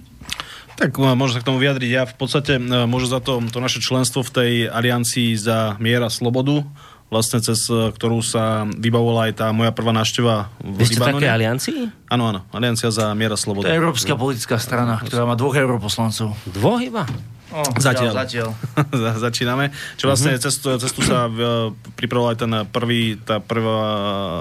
Tak 0.73 0.97
môžem 0.97 1.37
sa 1.37 1.41
k 1.45 1.47
tomu 1.53 1.61
vyjadriť. 1.61 1.89
Ja 1.93 2.09
v 2.09 2.17
podstate 2.17 2.57
môžem 2.57 3.13
za 3.13 3.21
to, 3.21 3.37
to 3.45 3.61
naše 3.61 3.77
členstvo 3.77 4.25
v 4.25 4.31
tej 4.33 4.51
aliancii 4.73 5.37
za 5.37 5.77
miera 5.77 6.09
slobodu, 6.09 6.65
vlastne 7.13 7.45
cez 7.45 7.69
ktorú 7.69 8.25
sa 8.25 8.65
vybavovala 8.65 9.29
aj 9.29 9.33
tá 9.37 9.47
moja 9.53 9.69
prvá 9.69 9.93
návšteva 9.93 10.49
v 10.65 10.81
Vy 10.81 10.85
ste 10.89 10.97
Libanone. 10.97 11.21
také 11.21 11.29
aliancii? 11.29 11.79
Áno, 12.09 12.23
áno. 12.25 12.41
Aliancia 12.49 12.89
za 12.89 13.13
miera 13.13 13.37
slobodu. 13.37 13.69
To 13.69 13.73
je 13.73 13.77
európska 13.77 14.17
politická 14.17 14.57
strana, 14.57 14.97
ktorá 14.97 15.29
má 15.29 15.37
dvoch 15.37 15.53
europoslancov. 15.53 16.33
Dvoch 16.49 16.81
iba? 16.81 17.05
Oh, 17.53 17.61
zatiaľ. 17.77 18.13
zatiaľ. 18.17 18.49
Začíname. 19.29 19.69
Čo 19.95 20.09
vlastne 20.09 20.33
uh-huh. 20.33 20.43
cestu, 20.43 20.73
cestu 20.81 21.05
sa 21.05 21.29
pripravoval 21.93 22.33
aj 22.33 22.39
ten 22.41 22.51
prvý, 22.73 23.15
tá 23.21 23.37
prvá 23.37 23.81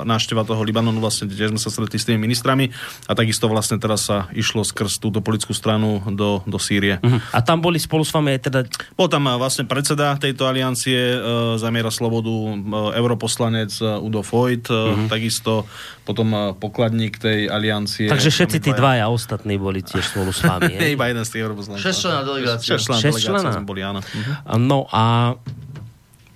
návšteva 0.09 0.49
toho 0.49 0.65
Libanonu, 0.65 0.97
vlastne, 0.97 1.29
kde 1.29 1.53
sme 1.53 1.61
sa 1.61 1.69
stretli 1.69 2.01
s 2.01 2.09
tými 2.09 2.25
ministrami 2.25 2.73
a 3.05 3.13
takisto 3.13 3.53
vlastne 3.53 3.77
teraz 3.77 4.09
sa 4.09 4.33
išlo 4.33 4.65
skrz 4.65 4.97
túto 4.97 5.21
politickú 5.21 5.53
stranu 5.53 6.01
do, 6.17 6.41
do 6.49 6.57
Sýrie. 6.57 6.97
Uh-huh. 7.05 7.21
A 7.37 7.45
tam 7.45 7.61
boli 7.61 7.77
spolu 7.77 8.01
s 8.01 8.11
vami 8.17 8.33
aj 8.33 8.41
teda... 8.49 8.61
Bol 8.97 9.13
tam 9.13 9.29
vlastne 9.37 9.69
predseda 9.69 10.17
tejto 10.17 10.49
aliancie 10.49 10.97
uh, 10.97 11.21
Zamiera 11.61 11.93
Slobodu, 11.93 12.33
uh, 12.33 12.97
europoslanec 12.97 13.77
uh, 13.85 14.01
Udo 14.01 14.25
Foyt, 14.25 14.73
uh, 14.73 14.97
uh-huh. 14.97 15.13
takisto 15.13 15.69
potom 16.03 16.35
uh, 16.35 16.41
pokladník 16.57 17.21
tej 17.21 17.47
aliancie. 17.47 18.11
Takže 18.11 18.31
všetci 18.33 18.59
tí 18.59 18.71
dvaja 18.75 19.07
ostatní 19.07 19.55
boli 19.55 19.87
tiež 19.87 20.03
spolu 20.03 20.35
s 20.35 20.43
vami. 20.43 20.75
Iba 20.97 21.13
jeden 21.13 21.23
z 21.23 21.31
tých 21.31 21.43
europoslancov. 21.47 21.85
Šesťčlená 21.85 22.21
delegácia. 22.27 22.75
Šesťčlená? 23.03 23.51
boli, 23.67 23.83
áno. 23.83 24.01
Uh-huh. 24.01 24.59
No 24.59 24.87
a 24.91 25.35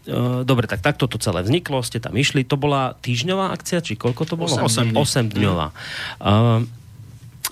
e, 0.06 0.42
Dobre, 0.42 0.66
tak 0.66 0.82
takto 0.82 1.06
to 1.06 1.18
celé 1.22 1.46
vzniklo, 1.46 1.82
ste 1.86 2.02
tam 2.02 2.14
išli. 2.18 2.42
To 2.46 2.58
bola 2.58 2.98
týždňová 2.98 3.54
akcia, 3.54 3.82
či 3.82 3.94
koľko 3.94 4.22
to 4.26 4.34
bolo? 4.34 4.50
8, 4.50 4.94
8 4.94 5.34
dňová. 5.34 5.70
Uh, 6.18 6.62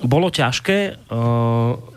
bolo 0.03 0.27
ťažké 0.31 1.07
uh, 1.11 1.94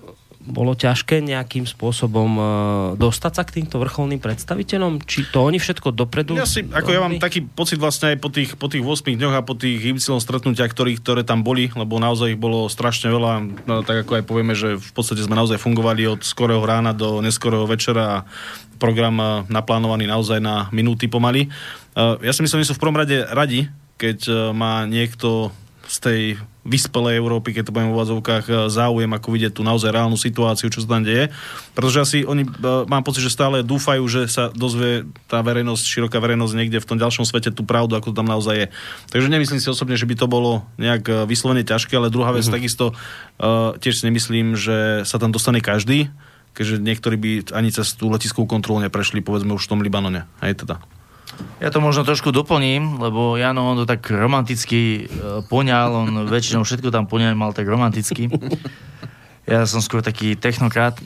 bolo 0.47 0.73
ťažké 0.73 1.19
nejakým 1.19 1.67
spôsobom 1.67 2.31
uh, 2.39 2.47
dostať 2.95 3.31
sa 3.35 3.43
k 3.43 3.61
týmto 3.61 3.83
vrcholným 3.83 4.23
predstaviteľom? 4.23 5.03
Či 5.03 5.29
to 5.35 5.43
oni 5.43 5.59
všetko 5.59 5.91
dopredu? 5.91 6.39
Ja, 6.39 6.47
si, 6.47 6.63
ako 6.63 6.89
ja 6.89 7.03
mám 7.03 7.19
taký 7.19 7.43
pocit 7.43 7.75
vlastne 7.77 8.15
aj 8.15 8.17
po 8.23 8.31
tých, 8.31 8.55
po 8.55 8.71
tých 8.71 8.81
8 8.81 9.19
dňoch 9.19 9.35
a 9.35 9.43
po 9.43 9.59
tých 9.59 9.93
Y 9.93 9.99
stretnutiach, 9.99 10.71
ktorých, 10.71 11.03
ktoré 11.03 11.21
tam 11.27 11.43
boli, 11.43 11.67
lebo 11.75 11.99
naozaj 11.99 12.33
ich 12.33 12.39
bolo 12.39 12.71
strašne 12.71 13.11
veľa, 13.11 13.33
no, 13.67 13.83
tak 13.83 14.07
ako 14.07 14.17
aj 14.17 14.23
povieme, 14.23 14.55
že 14.55 14.79
v 14.79 14.91
podstate 14.95 15.19
sme 15.19 15.35
naozaj 15.35 15.59
fungovali 15.59 16.07
od 16.07 16.23
skorého 16.23 16.63
rána 16.63 16.95
do 16.95 17.19
neskorého 17.19 17.67
večera 17.67 18.23
a 18.23 18.23
program 18.79 19.19
uh, 19.19 19.29
naplánovaný 19.51 20.07
naozaj 20.07 20.39
na 20.39 20.71
minúty 20.71 21.11
pomaly. 21.11 21.51
Uh, 21.91 22.15
ja 22.23 22.31
si 22.31 22.39
myslím, 22.39 22.63
že 22.63 22.71
sú 22.71 22.79
v 22.79 22.83
prvom 22.87 22.95
rade 22.95 23.27
radi, 23.27 23.67
keď 23.97 24.53
má 24.53 24.85
niekto 24.85 25.49
z 25.87 25.97
tej 26.03 26.21
vyspelej 26.67 27.15
Európy, 27.15 27.55
keď 27.55 27.71
to 27.71 27.73
poviem 27.73 27.95
v 27.95 27.97
uvazovkách, 27.97 28.45
e, 28.45 28.53
záujem, 28.67 29.07
ako 29.07 29.27
vidieť 29.31 29.55
tú 29.55 29.63
naozaj 29.63 29.95
reálnu 29.95 30.19
situáciu, 30.19 30.67
čo 30.67 30.83
sa 30.83 30.99
tam 30.99 31.07
deje. 31.07 31.31
Pretože 31.71 31.97
asi 32.03 32.17
oni, 32.27 32.43
e, 32.43 32.51
mám 32.91 33.07
pocit, 33.07 33.23
že 33.23 33.31
stále 33.31 33.63
dúfajú, 33.63 34.03
že 34.11 34.27
sa 34.27 34.51
dozvie 34.51 35.07
tá 35.31 35.39
verejnosť, 35.39 35.83
široká 35.87 36.19
verejnosť 36.19 36.53
niekde 36.59 36.83
v 36.83 36.89
tom 36.91 36.99
ďalšom 36.99 37.23
svete 37.23 37.55
tú 37.55 37.63
pravdu, 37.63 37.95
ako 37.95 38.11
to 38.11 38.19
tam 38.19 38.27
naozaj 38.27 38.55
je. 38.55 38.67
Takže 39.15 39.31
nemyslím 39.31 39.63
si 39.63 39.71
osobne, 39.71 39.95
že 39.95 40.03
by 40.03 40.15
to 40.19 40.27
bolo 40.27 40.67
nejak 40.75 41.03
e, 41.07 41.13
vyslovene 41.23 41.63
ťažké, 41.63 41.95
ale 41.95 42.11
druhá 42.11 42.35
vec, 42.35 42.43
mm-hmm. 42.43 42.57
takisto 42.59 42.85
tiež 43.77 44.01
si 44.01 44.03
nemyslím, 44.09 44.57
že 44.57 45.05
sa 45.05 45.21
tam 45.21 45.29
dostane 45.29 45.61
každý, 45.61 46.09
keďže 46.57 46.81
niektorí 46.81 47.15
by 47.15 47.31
ani 47.53 47.69
cez 47.69 47.93
tú 47.93 48.09
letiskovú 48.09 48.49
kontrolu 48.49 48.81
neprešli, 48.81 49.21
povedzme 49.21 49.53
už 49.53 49.69
v 49.69 49.71
tom 49.71 49.85
Libanone. 49.85 50.25
Aj 50.41 50.51
teda. 50.57 50.81
Ja 51.57 51.73
to 51.73 51.81
možno 51.81 52.05
trošku 52.05 52.29
doplním, 52.29 53.01
lebo 53.01 53.33
Jano 53.33 53.73
on 53.73 53.81
to 53.81 53.89
tak 53.89 54.05
romanticky 54.13 55.09
e, 55.09 55.41
poňal, 55.49 55.89
on 55.89 56.09
väčšinou 56.29 56.61
všetko 56.61 56.93
tam 56.93 57.09
poňal 57.09 57.33
mal 57.33 57.53
tak 57.53 57.65
romanticky. 57.65 58.29
Ja 59.47 59.63
som 59.63 59.79
skôr 59.79 60.03
taký 60.03 60.35
technokrat. 60.35 60.99
E, 60.99 61.03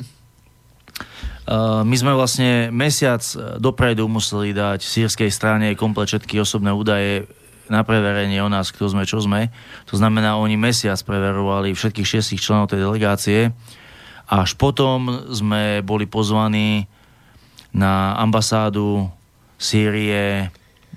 my 1.87 1.95
sme 1.95 2.11
vlastne 2.17 2.73
mesiac 2.73 3.21
dopredu 3.61 4.09
museli 4.09 4.51
dať 4.51 4.81
sírskej 4.81 5.29
strane 5.29 5.77
komplet 5.77 6.09
všetky 6.09 6.41
osobné 6.41 6.73
údaje 6.73 7.29
na 7.71 7.87
preverenie 7.87 8.43
o 8.43 8.51
nás, 8.51 8.75
kto 8.75 8.91
sme, 8.91 9.07
čo 9.07 9.23
sme. 9.23 9.47
To 9.87 9.95
znamená, 9.95 10.35
oni 10.35 10.59
mesiac 10.59 10.99
preverovali 10.99 11.71
všetkých 11.71 12.07
šiestich 12.17 12.43
členov 12.43 12.67
tej 12.67 12.83
delegácie. 12.83 13.55
Až 14.27 14.59
potom 14.59 15.31
sme 15.31 15.79
boli 15.79 16.03
pozvaní 16.03 16.91
na 17.71 18.19
ambasádu 18.19 19.07
Sýrie 19.61 20.49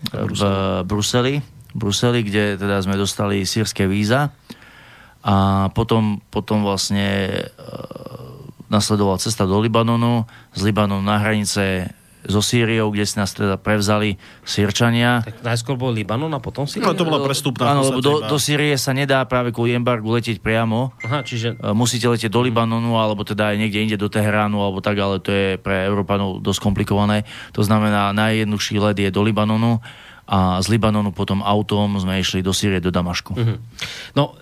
v 0.09 0.41
Bruseli, 0.89 1.45
Bruseli, 1.77 2.25
kde 2.25 2.57
teda 2.57 2.81
sme 2.81 2.97
dostali 2.97 3.45
sírske 3.45 3.85
víza. 3.85 4.33
A 5.25 5.69
potom, 5.73 6.21
potom 6.33 6.65
vlastne 6.65 7.29
e, 7.29 7.41
nasledovala 8.69 9.21
cesta 9.21 9.49
do 9.49 9.61
Libanonu, 9.61 10.25
z 10.53 10.61
Libanonu 10.65 11.05
na 11.05 11.17
hranice 11.21 11.93
so 12.25 12.41
Sýriou, 12.41 12.89
kde 12.91 13.05
si 13.05 13.21
nás 13.21 13.33
teda 13.33 13.61
prevzali 13.61 14.17
Sýrčania. 14.45 15.25
Tak 15.25 15.45
najskôr 15.45 15.77
bol 15.77 15.93
Libanon 15.93 16.33
a 16.33 16.41
potom 16.41 16.65
Sýria? 16.65 16.89
No 16.89 16.97
to 16.97 17.05
bola 17.05 17.25
prestupná. 17.25 17.77
Áno, 17.77 17.85
lebo 17.85 18.01
do, 18.01 18.25
do 18.25 18.37
Sýrie 18.41 18.75
sa 18.81 18.97
nedá 18.97 19.21
práve 19.29 19.53
kvôli 19.53 19.77
embargu 19.77 20.09
letieť 20.13 20.41
priamo. 20.41 20.97
Aha, 21.05 21.21
čiže... 21.23 21.61
E, 21.61 21.71
musíte 21.77 22.09
letieť 22.09 22.33
do 22.33 22.41
Libanonu, 22.41 22.97
alebo 22.97 23.23
teda 23.23 23.53
aj 23.53 23.57
niekde 23.61 23.85
inde 23.85 23.97
do 24.01 24.09
Teheránu, 24.09 24.59
alebo 24.61 24.81
tak, 24.81 24.97
ale 24.97 25.21
to 25.21 25.31
je 25.31 25.49
pre 25.61 25.85
Európanov 25.87 26.41
dosť 26.41 26.61
komplikované. 26.65 27.29
To 27.53 27.61
znamená, 27.61 28.17
najjednoduchší 28.17 28.81
let 28.81 28.97
je 28.97 29.13
do 29.13 29.21
Libanonu 29.21 29.85
a 30.25 30.65
z 30.65 30.67
Libanonu 30.73 31.13
potom 31.13 31.45
autom 31.45 32.01
sme 32.01 32.17
išli 32.17 32.41
do 32.41 32.57
Sýrie, 32.57 32.81
do 32.81 32.89
Damašku. 32.89 33.37
Mm-hmm. 33.37 33.57
No, 34.17 34.33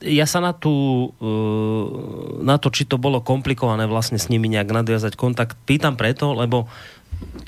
ja 0.00 0.24
sa 0.24 0.40
na, 0.40 0.56
tú, 0.56 0.72
e, 1.20 1.28
na 2.40 2.56
to, 2.56 2.72
či 2.72 2.88
to 2.88 2.96
bolo 2.96 3.20
komplikované 3.20 3.84
vlastne 3.84 4.16
s 4.16 4.32
nimi 4.32 4.48
nejak 4.48 4.72
nadviazať 4.72 5.12
kontakt, 5.12 5.60
pýtam 5.68 5.96
preto, 5.96 6.32
lebo 6.32 6.72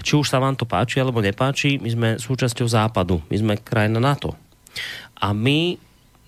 či 0.03 0.19
už 0.19 0.27
sa 0.29 0.43
vám 0.43 0.59
to 0.59 0.67
páči 0.67 0.99
alebo 0.99 1.23
nepáči, 1.23 1.79
my 1.79 1.89
sme 1.91 2.09
súčasťou 2.19 2.67
západu, 2.67 3.23
my 3.31 3.37
sme 3.39 3.55
krajina 3.61 4.03
NATO. 4.03 4.35
A 5.23 5.31
my 5.31 5.79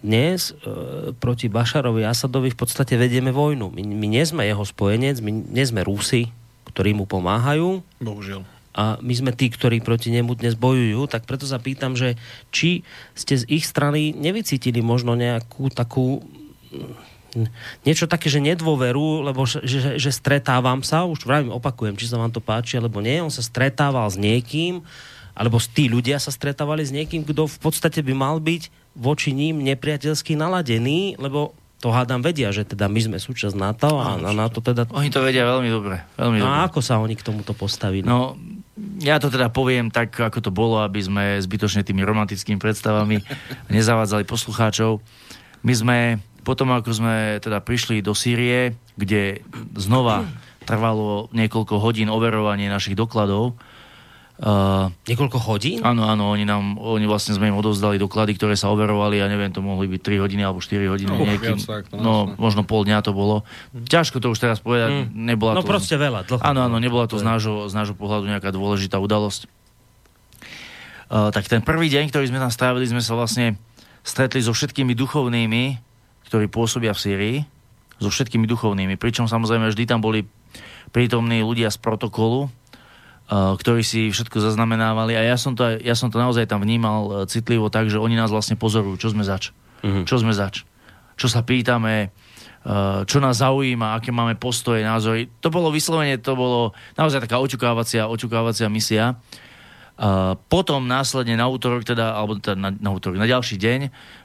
dnes 0.04 0.52
e, 0.52 1.16
proti 1.16 1.48
Bašarovi 1.48 2.04
Asadovi 2.04 2.52
v 2.52 2.58
podstate 2.60 3.00
vedieme 3.00 3.32
vojnu. 3.32 3.72
My, 3.72 3.82
my 3.82 4.06
nie 4.06 4.24
sme 4.28 4.44
jeho 4.44 4.60
spojenec, 4.60 5.24
my 5.24 5.32
nie 5.32 5.64
sme 5.64 5.80
Rusi, 5.80 6.28
ktorí 6.68 6.92
mu 6.92 7.08
pomáhajú. 7.08 7.80
Bohužiaľ. 8.04 8.44
A 8.74 8.98
my 9.00 9.14
sme 9.14 9.30
tí, 9.32 9.48
ktorí 9.48 9.80
proti 9.80 10.10
nemu 10.10 10.34
dnes 10.34 10.58
bojujú, 10.58 11.06
tak 11.06 11.24
preto 11.24 11.46
sa 11.46 11.62
pýtam, 11.62 11.94
že 11.94 12.18
či 12.50 12.82
ste 13.14 13.38
z 13.38 13.46
ich 13.46 13.64
strany 13.64 14.10
nevycítili 14.12 14.82
možno 14.82 15.14
nejakú 15.14 15.70
takú 15.70 16.26
niečo 17.82 18.06
také, 18.06 18.30
že 18.30 18.38
nedôveru, 18.40 19.26
lebo 19.26 19.44
že, 19.44 19.60
že, 19.66 19.98
že 19.98 20.10
stretávam 20.10 20.80
sa, 20.86 21.04
už 21.04 21.26
vravím, 21.26 21.52
opakujem, 21.52 21.98
či 21.98 22.08
sa 22.08 22.16
vám 22.18 22.30
to 22.30 22.38
páči, 22.40 22.78
alebo 22.78 23.02
nie, 23.02 23.20
on 23.20 23.32
sa 23.32 23.42
stretával 23.42 24.06
s 24.08 24.16
niekým, 24.16 24.80
alebo 25.34 25.58
tí 25.58 25.90
ľudia 25.90 26.22
sa 26.22 26.30
stretávali 26.30 26.86
s 26.86 26.94
niekým, 26.94 27.26
kto 27.26 27.50
v 27.50 27.58
podstate 27.58 28.00
by 28.06 28.14
mal 28.14 28.38
byť 28.38 28.70
voči 28.94 29.34
ním 29.34 29.60
nepriateľsky 29.66 30.38
naladený, 30.38 31.18
lebo 31.18 31.52
to 31.82 31.92
hádam 31.92 32.24
vedia, 32.24 32.48
že 32.48 32.64
teda 32.64 32.88
my 32.88 32.96
sme 32.96 33.18
súčasť 33.20 33.52
NATO 33.52 34.00
a 34.00 34.16
na 34.16 34.32
NATO 34.32 34.64
teda... 34.64 34.88
Oni 34.96 35.12
to 35.12 35.20
vedia 35.20 35.44
veľmi 35.44 35.68
dobre. 35.68 36.00
Veľmi 36.16 36.40
No 36.40 36.48
dobre. 36.48 36.56
a 36.56 36.64
ako 36.64 36.80
sa 36.80 36.96
oni 36.96 37.12
k 37.12 37.26
tomuto 37.26 37.52
postavili? 37.52 38.00
No, 38.06 38.40
ja 39.04 39.20
to 39.20 39.28
teda 39.28 39.52
poviem 39.52 39.92
tak, 39.92 40.16
ako 40.16 40.38
to 40.40 40.48
bolo, 40.48 40.80
aby 40.80 41.04
sme 41.04 41.36
zbytočne 41.44 41.84
tými 41.84 42.00
romantickými 42.00 42.56
predstavami 42.56 43.20
nezavádzali 43.74 44.24
poslucháčov. 44.24 45.04
My 45.60 45.74
sme, 45.76 45.98
potom 46.44 46.70
ako 46.70 46.90
sme 46.92 47.14
teda 47.40 47.64
prišli 47.64 48.04
do 48.04 48.12
Sýrie, 48.12 48.76
kde 48.94 49.40
znova 49.74 50.28
trvalo 50.64 51.32
niekoľko 51.32 51.80
hodín 51.80 52.12
overovanie 52.12 52.68
našich 52.68 52.94
dokladov, 52.94 53.56
Uh, 54.34 54.90
Niekoľko 55.06 55.38
hodín? 55.46 55.78
áno, 55.86 56.10
áno, 56.10 56.34
oni 56.34 56.42
nám, 56.42 56.74
oni 56.74 57.06
vlastne 57.06 57.38
sme 57.38 57.54
im 57.54 57.56
odovzdali 57.56 58.02
doklady, 58.02 58.34
ktoré 58.34 58.58
sa 58.58 58.66
overovali, 58.74 59.22
ja 59.22 59.30
neviem, 59.30 59.54
to 59.54 59.62
mohli 59.62 59.86
byť 59.86 60.00
3 60.02 60.24
hodiny 60.26 60.42
alebo 60.42 60.58
4 60.58 60.90
hodiny. 60.90 61.06
No, 61.06 61.22
niekým, 61.22 61.54
viac 61.54 61.62
tak, 61.62 61.86
to 61.86 62.02
no, 62.02 62.34
možno 62.34 62.66
pol 62.66 62.82
dňa 62.82 62.98
to 63.06 63.14
bolo. 63.14 63.46
Ťažko 63.70 64.18
to 64.18 64.34
už 64.34 64.42
teraz 64.42 64.58
povedať, 64.58 65.06
nebola 65.14 65.54
No 65.54 65.62
to... 65.62 65.70
proste 65.70 65.94
veľa, 65.94 66.26
dlho. 66.26 66.42
Áno, 66.42 66.66
áno, 66.66 66.82
nebola 66.82 67.06
to 67.06 67.14
z 67.14 67.22
nášho, 67.22 67.70
z 67.70 67.78
nášho 67.78 67.94
pohľadu 67.94 68.26
nejaká 68.26 68.50
dôležitá 68.50 68.98
udalosť. 68.98 69.46
Uh, 71.06 71.30
tak 71.30 71.46
ten 71.46 71.62
prvý 71.62 71.86
deň, 71.94 72.10
ktorý 72.10 72.26
sme 72.26 72.42
tam 72.42 72.50
strávili, 72.50 72.90
sme 72.90 73.06
sa 73.06 73.14
vlastne 73.14 73.54
stretli 74.02 74.42
so 74.42 74.50
všetkými 74.50 74.98
duchovnými, 74.98 75.78
ktorí 76.34 76.50
pôsobia 76.50 76.90
v 76.90 76.98
Sýrii, 76.98 77.38
so 78.02 78.10
všetkými 78.10 78.50
duchovnými, 78.50 78.98
pričom 78.98 79.30
samozrejme 79.30 79.70
vždy 79.70 79.84
tam 79.86 80.02
boli 80.02 80.26
prítomní 80.90 81.46
ľudia 81.46 81.70
z 81.70 81.78
protokolu, 81.78 82.50
uh, 82.50 83.54
ktorí 83.54 83.86
si 83.86 84.10
všetko 84.10 84.42
zaznamenávali 84.42 85.14
a 85.14 85.22
ja 85.22 85.38
som 85.38 85.54
to, 85.54 85.78
ja 85.78 85.94
som 85.94 86.10
to 86.10 86.18
naozaj 86.18 86.50
tam 86.50 86.62
vnímal 86.66 86.98
uh, 87.06 87.12
citlivo 87.30 87.70
tak, 87.70 87.86
že 87.86 88.02
oni 88.02 88.18
nás 88.18 88.34
vlastne 88.34 88.58
pozorujú, 88.58 88.98
čo 88.98 89.14
sme 89.14 89.22
zač. 89.22 89.54
Mhm. 89.86 90.10
Čo 90.10 90.18
sme 90.18 90.34
zač. 90.34 90.66
Čo 91.14 91.30
sa 91.30 91.46
pýtame, 91.46 92.10
uh, 92.66 93.06
čo 93.06 93.22
nás 93.22 93.38
zaujíma, 93.38 93.94
aké 93.94 94.10
máme 94.10 94.34
postoje, 94.34 94.82
názory. 94.82 95.30
To 95.38 95.54
bolo 95.54 95.70
vyslovene, 95.70 96.18
to 96.18 96.34
bolo 96.34 96.74
naozaj 96.98 97.22
taká 97.22 97.38
očukávacia, 97.38 98.10
očukávacia 98.10 98.66
misia. 98.66 99.14
Potom 100.50 100.90
následne 100.90 101.38
na 101.38 101.46
útorok, 101.46 101.86
teda, 101.86 102.18
alebo 102.18 102.42
teda 102.42 102.58
na, 102.58 102.70
na 102.74 102.90
útorok, 102.90 103.14
na 103.14 103.30
ďalší 103.30 103.54
deň, 103.62 103.80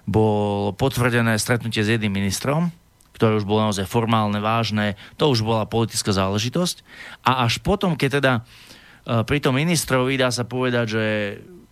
bolo 0.09 0.74
potvrdené 0.74 1.38
stretnutie 1.38 1.86
s 1.86 1.93
jedným 1.93 2.09
ministrom, 2.09 2.74
ktoré 3.13 3.38
už 3.38 3.45
bolo 3.45 3.70
naozaj 3.70 3.86
formálne, 3.86 4.41
vážne, 4.41 4.97
to 5.22 5.30
už 5.30 5.45
bola 5.45 5.70
politická 5.70 6.09
záležitosť. 6.09 6.82
A 7.22 7.45
až 7.45 7.61
potom, 7.61 7.93
keď 7.93 8.09
teda 8.17 8.34
uh, 8.41 9.22
pri 9.22 9.38
tom 9.45 9.61
ministrovi 9.61 10.17
dá 10.17 10.34
sa 10.34 10.41
povedať, 10.41 10.86
že 10.89 11.05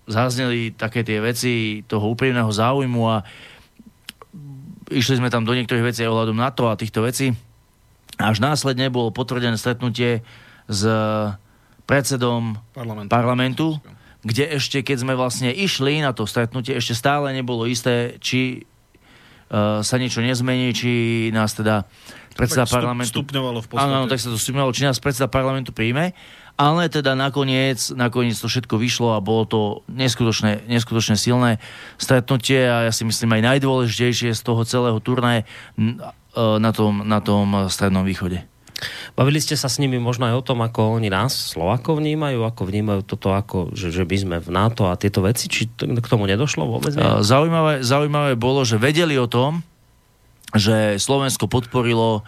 zazneli 0.05 0.77
také 0.77 1.01
tie 1.01 1.17
veci 1.17 1.81
toho 1.89 2.13
úprimného 2.13 2.53
záujmu 2.53 3.01
a 3.09 3.25
išli 4.93 5.17
sme 5.17 5.33
tam 5.33 5.41
do 5.41 5.57
niektorých 5.57 5.89
vecí 5.89 6.05
ohľadom 6.05 6.37
NATO 6.37 6.69
a 6.69 6.77
týchto 6.77 7.01
vecí. 7.01 7.33
Až 8.21 8.39
následne 8.45 8.93
bolo 8.93 9.09
potvrdené 9.09 9.57
stretnutie 9.57 10.21
s 10.69 10.81
predsedom 11.87 12.59
Parlamentu. 12.75 13.09
parlamentu, 13.09 13.67
kde 14.27 14.59
ešte, 14.59 14.83
keď 14.83 14.97
sme 15.07 15.13
vlastne 15.15 15.49
išli 15.55 16.03
na 16.03 16.11
to 16.11 16.27
stretnutie, 16.27 16.75
ešte 16.75 16.93
stále 16.93 17.31
nebolo 17.31 17.63
isté, 17.63 18.19
či 18.19 18.67
uh, 19.47 19.79
sa 19.79 19.95
niečo 19.95 20.19
nezmení, 20.19 20.75
či 20.75 20.91
nás 21.31 21.55
teda 21.55 21.87
predseda 22.35 22.67
Tak 22.67 22.83
parlamentu... 22.83 23.23
stupňovalo 23.23 23.59
v 23.63 23.67
podstate. 23.71 23.87
Áno, 23.87 24.05
tak 24.05 24.19
sa 24.19 24.29
to 24.29 24.37
stupňovalo, 24.37 24.75
či 24.75 24.83
nás 24.83 24.99
predseda 24.99 25.31
parlamentu 25.31 25.71
príjme, 25.71 26.11
ale 26.59 26.91
teda 26.91 27.15
nakoniec, 27.15 27.93
nakoniec 27.95 28.35
to 28.35 28.51
všetko 28.51 28.75
vyšlo 28.77 29.15
a 29.15 29.23
bolo 29.23 29.43
to 29.47 29.61
neskutočne, 29.89 30.67
neskutočne 30.67 31.15
silné 31.15 31.57
stretnutie 31.97 32.61
a 32.67 32.89
ja 32.89 32.91
si 32.91 33.05
myslím 33.05 33.39
aj 33.39 33.55
najdôležitejšie 33.55 34.35
z 34.35 34.41
toho 34.41 34.61
celého 34.65 34.97
turnaje 35.01 35.45
e, 35.45 35.85
na 36.35 36.71
tom, 36.73 37.05
na 37.05 37.21
tom 37.21 37.69
strednom 37.69 38.05
východe. 38.05 38.45
Bavili 39.17 39.41
ste 39.41 39.57
sa 39.57 39.65
s 39.65 39.81
nimi 39.81 39.97
možno 39.97 40.29
aj 40.29 40.35
o 40.37 40.45
tom, 40.45 40.61
ako 40.61 41.01
oni 41.01 41.09
nás, 41.09 41.33
Slovákov, 41.33 41.97
vnímajú, 41.97 42.45
ako 42.45 42.61
vnímajú 42.69 43.01
toto, 43.01 43.33
ako, 43.33 43.73
že, 43.73 43.89
že 43.89 44.05
by 44.05 44.17
sme 44.17 44.37
v 44.37 44.49
NATO 44.53 44.85
a 44.89 44.99
tieto 44.99 45.25
veci, 45.25 45.49
či 45.49 45.65
to, 45.73 45.89
k 45.89 46.07
tomu 46.07 46.29
nedošlo 46.29 46.69
vôbec? 46.69 46.93
E, 46.93 47.01
Nie? 47.01 47.25
Zaujímavé, 47.25 47.81
zaujímavé 47.81 48.37
bolo, 48.37 48.61
že 48.61 48.77
vedeli 48.77 49.17
o 49.17 49.25
tom, 49.25 49.65
že 50.53 51.01
Slovensko 51.01 51.49
podporilo 51.49 52.21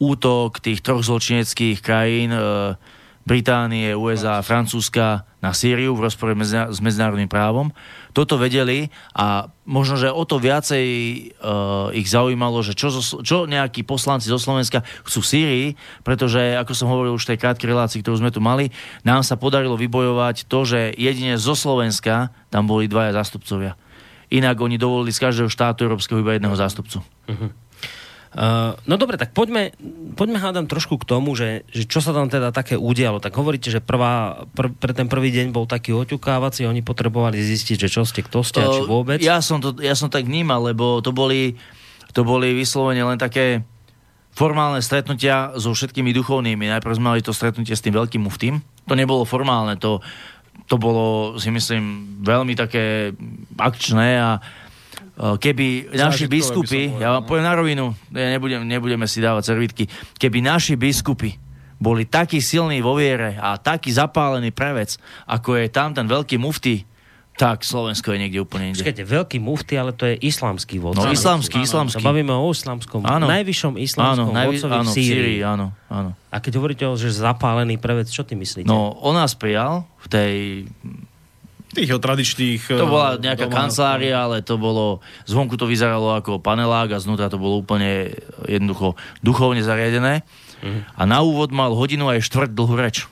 útok 0.00 0.64
tých 0.64 0.80
troch 0.80 1.04
zločineckých 1.04 1.84
krajín 1.84 2.32
e, 2.32 2.40
Británie, 3.30 3.94
USA 3.94 4.42
Francúzska 4.42 5.22
na 5.38 5.54
Sýriu 5.54 5.94
v 5.94 6.10
rozpore 6.10 6.34
medzina- 6.34 6.66
s 6.66 6.82
medzinárodným 6.82 7.30
právom. 7.30 7.70
Toto 8.10 8.34
vedeli 8.34 8.90
a 9.14 9.46
možno, 9.62 9.94
že 9.94 10.10
o 10.10 10.26
to 10.26 10.42
viacej 10.42 10.86
uh, 11.38 11.94
ich 11.94 12.10
zaujímalo, 12.10 12.58
že 12.66 12.74
čo, 12.74 12.90
zo, 12.90 13.22
čo 13.22 13.46
nejakí 13.46 13.86
poslanci 13.86 14.26
zo 14.26 14.34
Slovenska 14.34 14.82
chcú 15.06 15.22
v 15.22 15.30
Sýrii, 15.30 15.66
pretože, 16.02 16.58
ako 16.58 16.74
som 16.74 16.90
hovoril 16.90 17.14
už 17.14 17.22
v 17.22 17.30
tej 17.30 17.38
krátkej 17.38 17.70
relácii, 17.70 18.02
ktorú 18.02 18.18
sme 18.18 18.34
tu 18.34 18.42
mali, 18.42 18.74
nám 19.06 19.22
sa 19.22 19.38
podarilo 19.38 19.78
vybojovať 19.78 20.50
to, 20.50 20.66
že 20.66 20.90
jedine 20.98 21.38
zo 21.38 21.54
Slovenska 21.54 22.34
tam 22.50 22.66
boli 22.66 22.90
dvaja 22.90 23.14
zástupcovia. 23.14 23.78
Inak 24.34 24.58
oni 24.58 24.74
dovolili 24.74 25.14
z 25.14 25.22
každého 25.22 25.46
štátu 25.46 25.86
európskeho 25.86 26.18
iba 26.18 26.34
jedného 26.34 26.58
zástupcu. 26.58 26.98
Uh, 28.30 28.78
no 28.86 28.94
dobre, 28.94 29.18
tak 29.18 29.34
poďme, 29.34 29.74
poďme 30.14 30.38
hádam 30.38 30.70
trošku 30.70 31.02
k 31.02 31.08
tomu, 31.08 31.34
že, 31.34 31.66
že 31.74 31.82
čo 31.82 31.98
sa 31.98 32.14
tam 32.14 32.30
teda 32.30 32.54
také 32.54 32.78
udialo. 32.78 33.18
Tak 33.18 33.34
hovoríte, 33.34 33.74
že 33.74 33.82
prvá, 33.82 34.46
pr- 34.54 34.70
pre 34.70 34.94
ten 34.94 35.10
prvý 35.10 35.34
deň 35.34 35.50
bol 35.50 35.66
taký 35.66 35.90
oťukávací, 35.90 36.62
oni 36.62 36.78
potrebovali 36.86 37.42
zistiť, 37.42 37.76
že 37.82 37.88
čo 37.90 38.06
ste, 38.06 38.22
kto 38.22 38.46
ste 38.46 38.62
a 38.62 38.70
či 38.70 38.86
O, 38.86 38.86
vôbec. 38.86 39.18
Ja 39.18 39.42
som, 39.42 39.58
to, 39.58 39.74
ja 39.82 39.98
som 39.98 40.06
tak 40.06 40.30
vnímal, 40.30 40.62
lebo 40.62 41.02
to 41.02 41.10
boli, 41.10 41.58
to 42.14 42.22
boli 42.22 42.54
vyslovene 42.54 43.02
len 43.02 43.18
také 43.18 43.66
formálne 44.30 44.78
stretnutia 44.78 45.50
so 45.58 45.74
všetkými 45.74 46.14
duchovnými. 46.14 46.70
Najprv 46.70 47.02
sme 47.02 47.10
mali 47.10 47.26
to 47.26 47.34
stretnutie 47.34 47.74
s 47.74 47.82
tým 47.82 47.98
veľkým 47.98 48.30
muftým. 48.30 48.62
To 48.86 48.94
nebolo 48.94 49.26
formálne, 49.26 49.74
to, 49.74 49.98
to 50.70 50.78
bolo, 50.78 51.34
si 51.34 51.50
myslím, 51.50 52.14
veľmi 52.22 52.54
také 52.54 53.10
akčné 53.58 54.22
a 54.22 54.38
keby 55.20 55.92
naši 55.92 56.24
biskupy, 56.24 56.96
ja 56.96 57.20
vám 57.20 57.22
no. 57.24 57.28
poviem 57.28 57.44
na 57.44 57.54
rovinu, 57.54 57.84
ja 58.08 58.28
nebudem, 58.32 58.64
nebudeme 58.64 59.04
si 59.04 59.20
dávať 59.20 59.52
servítky, 59.52 59.84
keby 60.16 60.40
naši 60.40 60.80
biskupy 60.80 61.36
boli 61.80 62.04
takí 62.04 62.40
silní 62.44 62.80
vo 62.84 62.96
viere 62.96 63.36
a 63.40 63.56
taký 63.56 63.92
zapálený 63.92 64.52
prevec, 64.52 65.00
ako 65.28 65.60
je 65.60 65.66
tam 65.72 65.96
ten 65.96 66.04
veľký 66.04 66.36
mufty, 66.36 66.84
tak 67.40 67.64
Slovensko 67.64 68.12
je 68.12 68.18
niekde 68.20 68.36
úplne 68.44 68.68
inde. 68.68 68.84
Počkajte, 68.84 69.00
veľký 69.00 69.38
mufty, 69.40 69.80
ale 69.80 69.96
to 69.96 70.04
je 70.04 70.20
islamský 70.20 70.76
vodca. 70.76 71.08
No, 71.08 71.08
islamský, 71.08 71.64
islamský. 71.64 71.96
Sa 71.96 72.04
bavíme 72.04 72.36
o 72.36 72.44
islamskom, 72.52 73.00
Áno. 73.08 73.24
najvyššom 73.32 73.80
islamskom 73.80 74.28
áno, 74.28 74.36
najvi- 74.36 74.60
vodcovi 74.60 74.76
áno, 74.76 74.84
v 74.84 74.92
Sýrii. 74.92 75.38
áno, 75.40 75.66
áno. 75.88 76.10
A 76.28 76.36
keď 76.44 76.60
hovoríte 76.60 76.84
o, 76.84 76.92
že 77.00 77.08
zapálený 77.16 77.80
prevec, 77.80 78.12
čo 78.12 78.28
ty 78.28 78.36
myslíte? 78.36 78.68
No, 78.68 78.92
on 79.00 79.16
nás 79.16 79.32
prijal 79.32 79.88
v 80.04 80.06
tej... 80.12 80.32
Tých 81.70 81.90
tradičných... 81.90 82.66
To 82.74 82.86
eh, 82.86 82.90
bola 82.90 83.08
nejaká 83.18 83.46
domách. 83.46 83.58
kancelária, 83.70 84.16
ale 84.18 84.42
to 84.42 84.58
bolo... 84.58 84.98
Zvonku 85.30 85.54
to 85.54 85.70
vyzeralo 85.70 86.18
ako 86.18 86.42
panelák 86.42 86.94
a 86.94 87.02
znútra 87.02 87.30
to 87.30 87.38
bolo 87.38 87.62
úplne 87.62 88.10
jednoducho 88.50 88.98
duchovne 89.22 89.62
zariadené. 89.62 90.26
A 90.96 91.02
na 91.08 91.24
úvod 91.24 91.56
mal 91.56 91.72
hodinu 91.72 92.12
aj 92.12 92.20
štvrť 92.20 92.50
dlhú 92.52 92.74
reč. 92.76 93.08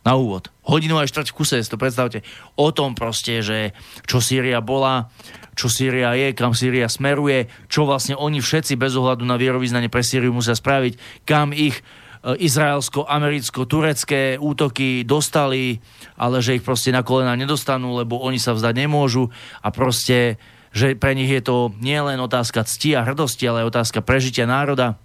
Na 0.00 0.16
úvod. 0.16 0.48
Hodinu 0.64 0.96
aj 0.96 1.12
štvrť 1.12 1.28
v 1.28 1.36
kuse, 1.36 1.60
to 1.60 1.76
predstavte. 1.76 2.24
O 2.56 2.72
tom 2.72 2.96
proste, 2.96 3.44
že 3.44 3.76
čo 4.08 4.24
Sýria 4.24 4.64
bola, 4.64 5.12
čo 5.52 5.68
Sýria 5.68 6.16
je, 6.16 6.32
kam 6.32 6.56
Sýria 6.56 6.88
smeruje, 6.88 7.52
čo 7.68 7.84
vlastne 7.84 8.16
oni 8.16 8.40
všetci 8.40 8.80
bez 8.80 8.96
ohľadu 8.96 9.28
na 9.28 9.36
vierovýznanie 9.36 9.92
pre 9.92 10.00
Sýriu 10.00 10.32
musia 10.32 10.56
spraviť, 10.56 11.26
kam 11.28 11.52
ich 11.52 11.84
izraelsko-americko-turecké 12.20 14.36
útoky 14.36 15.08
dostali, 15.08 15.80
ale 16.20 16.44
že 16.44 16.60
ich 16.60 16.64
proste 16.64 16.92
na 16.92 17.00
kolena 17.00 17.32
nedostanú, 17.32 17.96
lebo 17.96 18.20
oni 18.20 18.36
sa 18.36 18.52
vzdať 18.52 18.76
nemôžu 18.76 19.32
a 19.64 19.72
proste, 19.72 20.36
že 20.70 20.92
pre 21.00 21.16
nich 21.16 21.32
je 21.32 21.40
to 21.40 21.72
nielen 21.80 22.20
otázka 22.20 22.60
cti 22.68 22.92
a 22.92 23.08
hrdosti, 23.08 23.48
ale 23.48 23.64
aj 23.64 23.72
otázka 23.72 24.04
prežitia 24.04 24.44
národa 24.44 25.00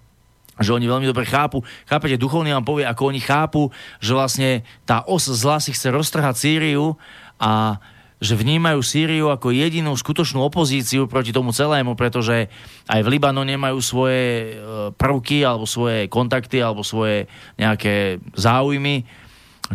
že 0.55 0.71
oni 0.71 0.87
veľmi 0.87 1.03
dobre 1.03 1.27
chápu. 1.27 1.67
Chápete, 1.83 2.15
duchovný 2.15 2.55
vám 2.55 2.63
povie, 2.63 2.87
ako 2.87 3.11
oni 3.11 3.19
chápu, 3.19 3.75
že 3.99 4.15
vlastne 4.15 4.63
tá 4.87 5.03
os 5.03 5.27
zla 5.27 5.59
si 5.59 5.75
chce 5.75 5.91
roztrhať 5.91 6.39
Sýriu 6.39 6.95
a 7.35 7.83
že 8.19 8.39
vnímajú 8.39 8.79
Sýriu 8.79 9.27
ako 9.27 9.51
jedinú 9.51 9.91
skutočnú 9.91 10.39
opozíciu 10.39 11.05
proti 11.05 11.35
tomu 11.35 11.51
celému, 11.51 11.99
pretože 11.99 12.47
aj 12.87 12.99
v 13.03 13.11
Libanone 13.11 13.59
majú 13.59 13.83
svoje 13.83 14.55
e, 14.55 14.91
prvky 14.95 15.43
alebo 15.43 15.67
svoje 15.67 16.07
kontakty 16.07 16.63
alebo 16.63 16.79
svoje 16.79 17.27
nejaké 17.59 18.23
záujmy, 18.33 19.03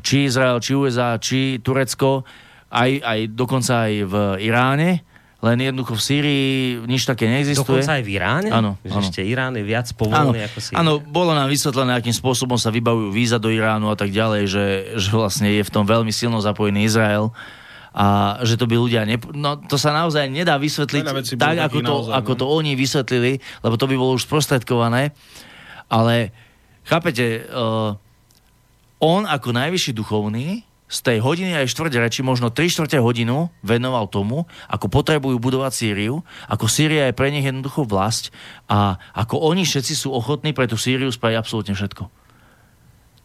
či 0.01 0.31
Izrael, 0.31 0.63
či 0.65 0.73
USA, 0.73 1.21
či 1.21 1.61
Turecko, 1.61 2.25
aj, 2.73 2.91
aj 3.03 3.19
dokonca 3.35 3.91
aj 3.91 3.93
v 4.09 4.15
Iráne 4.41 5.11
len 5.41 5.57
jednoducho 5.57 5.97
v 5.97 6.03
Sýrii 6.05 6.49
nič 6.85 7.09
také 7.09 7.25
neexistuje. 7.25 7.81
Dokonca 7.81 7.97
aj 7.97 8.05
v 8.05 8.11
Iráne? 8.13 8.49
Áno. 8.53 8.77
Áno. 8.77 9.01
ešte 9.01 9.25
Irán 9.25 9.57
je 9.57 9.65
viac 9.65 9.89
povolený 9.97 10.45
ako 10.53 10.59
Sýria. 10.61 10.77
áno, 10.85 11.01
bolo 11.01 11.33
nám 11.33 11.49
vysvetlené, 11.49 11.97
akým 11.97 12.13
spôsobom 12.13 12.61
sa 12.61 12.69
vybavujú 12.69 13.09
víza 13.09 13.41
do 13.41 13.49
Iránu 13.49 13.89
a 13.89 13.97
tak 13.97 14.13
ďalej, 14.13 14.43
že, 14.45 14.67
že 15.01 15.09
vlastne 15.09 15.49
je 15.49 15.65
v 15.65 15.73
tom 15.73 15.89
veľmi 15.89 16.13
silno 16.13 16.45
zapojený 16.45 16.85
Izrael 16.85 17.33
a 17.91 18.39
že 18.47 18.55
to 18.55 18.71
by 18.71 18.79
ľudia... 18.79 19.03
Nep- 19.03 19.35
no 19.35 19.59
to 19.59 19.75
sa 19.75 19.91
naozaj 19.91 20.31
nedá 20.31 20.55
vysvetliť 20.57 21.35
tak, 21.35 21.59
ako 21.59 21.79
to, 21.83 21.95
naozaj, 22.07 22.13
ako 22.15 22.33
no. 22.35 22.39
to 22.39 22.45
oni 22.47 22.73
vysvetlili, 22.79 23.33
lebo 23.67 23.75
to 23.75 23.87
by 23.91 23.95
bolo 23.99 24.15
už 24.15 24.31
sprostredkované. 24.31 25.11
Ale 25.91 26.31
chápete, 26.87 27.51
uh, 27.51 27.99
on 29.03 29.27
ako 29.27 29.51
najvyšší 29.51 29.93
duchovný 29.97 30.63
z 30.91 30.99
tej 31.07 31.19
hodiny 31.23 31.55
aj 31.55 31.71
štvrť 31.71 32.03
reči, 32.03 32.21
možno 32.27 32.51
3 32.51 32.67
štvrte 32.67 32.99
hodinu 32.99 33.55
venoval 33.63 34.11
tomu, 34.11 34.51
ako 34.67 34.91
potrebujú 34.91 35.39
budovať 35.39 35.71
Sýriu, 35.71 36.27
ako 36.51 36.67
Sýria 36.67 37.09
je 37.09 37.15
pre 37.15 37.31
nich 37.31 37.47
jednoducho 37.47 37.87
vlast 37.87 38.35
a 38.67 38.99
ako 39.15 39.39
oni 39.39 39.63
všetci 39.63 39.95
sú 39.95 40.11
ochotní 40.11 40.51
pre 40.51 40.67
tú 40.67 40.75
Sýriu 40.75 41.07
spraviť 41.15 41.39
absolútne 41.39 41.79
všetko. 41.79 42.20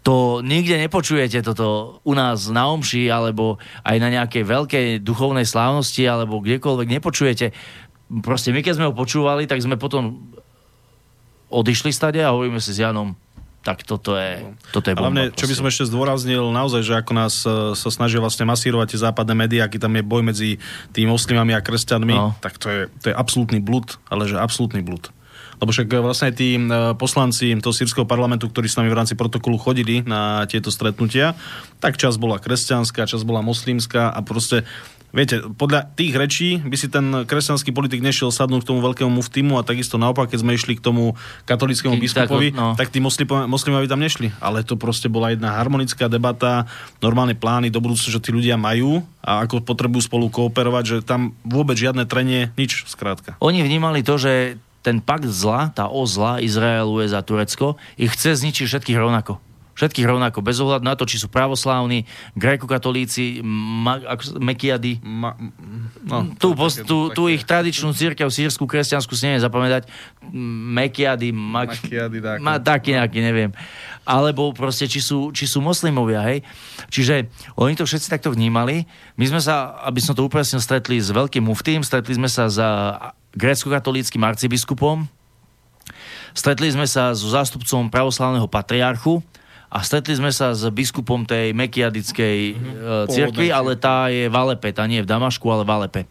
To 0.05 0.45
nikde 0.45 0.77
nepočujete 0.77 1.41
toto 1.41 1.97
u 2.05 2.13
nás 2.13 2.45
na 2.53 2.69
Omši 2.69 3.09
alebo 3.09 3.57
aj 3.81 3.97
na 3.97 4.13
nejakej 4.13 4.43
veľkej 4.45 4.87
duchovnej 5.01 5.49
slávnosti 5.49 6.05
alebo 6.05 6.45
kdekoľvek 6.45 6.87
nepočujete. 7.01 7.49
Proste 8.21 8.53
my 8.53 8.61
keď 8.61 8.73
sme 8.77 8.87
ho 8.89 8.93
počúvali, 8.93 9.49
tak 9.49 9.65
sme 9.65 9.81
potom 9.81 10.29
odišli 11.49 11.89
stade 11.89 12.21
a 12.21 12.29
hovoríme 12.33 12.61
si 12.61 12.69
s 12.69 12.81
Janom, 12.85 13.17
tak 13.65 13.81
toto 13.81 14.13
je, 14.13 14.45
toto 14.69 14.85
je 14.89 14.93
bomba. 14.93 15.09
Hlavne, 15.09 15.23
čo 15.33 15.49
by 15.49 15.53
som 15.57 15.65
ešte 15.65 15.89
zdôraznil, 15.89 16.53
naozaj, 16.53 16.85
že 16.85 16.93
ako 17.01 17.11
nás 17.17 17.41
e, 17.41 17.73
sa 17.73 17.89
snažia 17.89 18.21
vlastne 18.21 18.45
masírovať 18.45 18.93
tie 18.93 18.99
západné 19.09 19.33
médiá, 19.33 19.65
aký 19.65 19.81
tam 19.81 19.97
je 19.97 20.05
boj 20.05 20.21
medzi 20.21 20.61
tými 20.93 21.09
moslimami 21.09 21.57
a 21.57 21.65
kresťanmi, 21.65 22.13
No. 22.13 22.37
tak 22.45 22.61
to 22.61 22.69
je, 22.69 22.81
to 23.01 23.09
je 23.09 23.15
absolútny 23.17 23.57
blud, 23.57 23.97
ale 24.05 24.29
že 24.29 24.37
absolútny 24.37 24.85
blud. 24.85 25.09
Lebo 25.59 25.69
však 25.71 25.87
e, 25.87 25.97
vlastne 26.03 26.31
tí 26.35 26.55
e, 26.55 26.61
poslanci 26.95 27.55
toho 27.59 27.75
sírskeho 27.75 28.07
parlamentu, 28.07 28.47
ktorí 28.47 28.67
s 28.67 28.77
nami 28.79 28.91
v 28.91 28.97
rámci 28.97 29.13
protokolu 29.15 29.59
chodili 29.59 30.03
na 30.03 30.43
tieto 30.49 30.69
stretnutia, 30.69 31.33
tak 31.79 31.95
čas 31.95 32.19
bola 32.19 32.39
kresťanská, 32.41 33.07
čas 33.07 33.23
bola 33.23 33.43
moslimská 33.45 34.11
a 34.11 34.19
proste 34.23 34.67
Viete, 35.15 35.39
podľa 35.39 35.95
tých 35.95 36.11
rečí 36.11 36.49
by 36.59 36.75
si 36.75 36.91
ten 36.91 37.23
kresťanský 37.23 37.71
politik 37.71 38.03
nešiel 38.03 38.35
sadnúť 38.35 38.67
k 38.67 38.69
tomu 38.75 38.83
veľkému 38.83 39.07
muftimu 39.15 39.55
a 39.55 39.63
takisto 39.63 39.95
naopak, 39.95 40.27
keď 40.27 40.43
sme 40.43 40.59
išli 40.59 40.75
k 40.75 40.83
tomu 40.83 41.15
katolickému 41.47 41.95
biskupovi, 41.95 42.51
tak, 42.51 42.59
no. 42.59 42.75
tak 42.75 42.91
tí 42.91 42.99
moslimo- 42.99 43.47
moslimovi 43.47 43.87
tam 43.87 44.03
nešli. 44.03 44.35
Ale 44.43 44.67
to 44.67 44.75
proste 44.75 45.07
bola 45.07 45.31
jedna 45.31 45.55
harmonická 45.55 46.11
debata, 46.11 46.67
normálne 46.99 47.31
plány 47.31 47.71
do 47.71 47.79
budúcna, 47.79 48.11
že 48.11 48.19
tí 48.19 48.35
ľudia 48.35 48.59
majú 48.59 49.07
a 49.23 49.47
ako 49.47 49.63
potrebujú 49.63 50.03
spolu 50.03 50.27
kooperovať, 50.27 50.83
že 50.83 50.97
tam 51.07 51.31
vôbec 51.47 51.79
žiadne 51.79 52.03
trenie, 52.03 52.51
nič 52.59 52.83
skrátka. 52.83 53.39
Oni 53.39 53.63
vnímali 53.63 54.03
to, 54.03 54.19
že 54.19 54.59
ten 54.85 55.01
pakt 55.01 55.25
zla, 55.25 55.73
tá 55.73 55.89
o 55.89 56.05
zla, 56.05 56.37
Izrael, 56.37 56.85
USA, 56.85 57.25
Turecko, 57.25 57.73
ich 57.97 58.13
chce 58.13 58.37
zničiť 58.37 58.69
všetkých 58.69 59.01
rovnako. 59.01 59.41
Všetkých 59.75 60.07
rovnako, 60.07 60.39
bez 60.39 60.63
ohľadu 60.63 60.87
na 60.87 60.95
to, 60.95 61.03
či 61.03 61.19
sú 61.19 61.27
pravoslávni, 61.27 62.07
gréko-katolíci, 62.39 63.43
ma, 63.43 63.99
mekiady. 64.39 65.03
Ma, 65.03 65.35
no, 65.99 66.31
Tu, 66.39 66.47
to 66.47 66.47
je 66.47 66.55
pos, 66.55 66.73
také- 66.79 66.87
tu, 66.87 66.97
také- 67.11 67.15
tu 67.17 67.21
ich 67.27 67.43
tradičnú 67.43 67.91
církev, 67.91 68.31
sírsku, 68.31 68.63
kresťanskú 68.63 69.11
si 69.19 69.27
neviem 69.27 69.43
zapamätať. 69.43 69.91
Mekiady, 70.31 71.35
mak, 71.35 71.75
Makiady, 71.75 72.17
ma, 72.39 72.55
taký 72.55 72.95
nejaký, 72.95 73.19
neviem. 73.19 73.51
Alebo 74.07 74.55
proste, 74.55 74.87
či 74.87 75.03
sú, 75.03 75.35
či 75.35 75.43
sú 75.43 75.59
moslimovia, 75.59 76.23
hej. 76.23 76.39
Čiže 76.87 77.27
oni 77.57 77.75
to 77.75 77.83
všetci 77.83 78.07
takto 78.07 78.31
vnímali. 78.31 78.87
My 79.19 79.25
sme 79.27 79.43
sa, 79.43 79.75
aby 79.83 79.99
som 79.99 80.15
to 80.15 80.23
upresnil, 80.23 80.63
stretli 80.63 81.01
s 81.01 81.11
veľkým 81.11 81.43
muftým, 81.43 81.83
stretli 81.83 82.15
sme 82.15 82.31
sa 82.31 82.47
s 82.47 82.55
a, 82.55 83.11
grécko-katolíckým 83.35 84.23
arcibiskupom, 84.23 85.05
stretli 86.35 86.71
sme 86.71 86.87
sa 86.89 87.11
so 87.13 87.27
zástupcom 87.29 87.87
pravoslavného 87.91 88.47
patriarchu 88.49 89.21
a 89.69 89.83
stretli 89.83 90.15
sme 90.15 90.31
sa 90.31 90.55
s 90.55 90.63
biskupom 90.71 91.27
tej 91.27 91.51
mekiadickej 91.51 92.37
mm-hmm. 92.55 93.11
cirkvi, 93.11 93.51
ale 93.51 93.75
tá 93.75 94.07
je 94.07 94.31
v 94.31 94.35
Alepe, 94.35 94.71
tá 94.71 94.87
nie 94.87 95.03
je 95.03 95.05
v 95.05 95.11
Damašku, 95.11 95.45
ale 95.51 95.67
v 95.67 95.73
Alepe. 95.75 96.01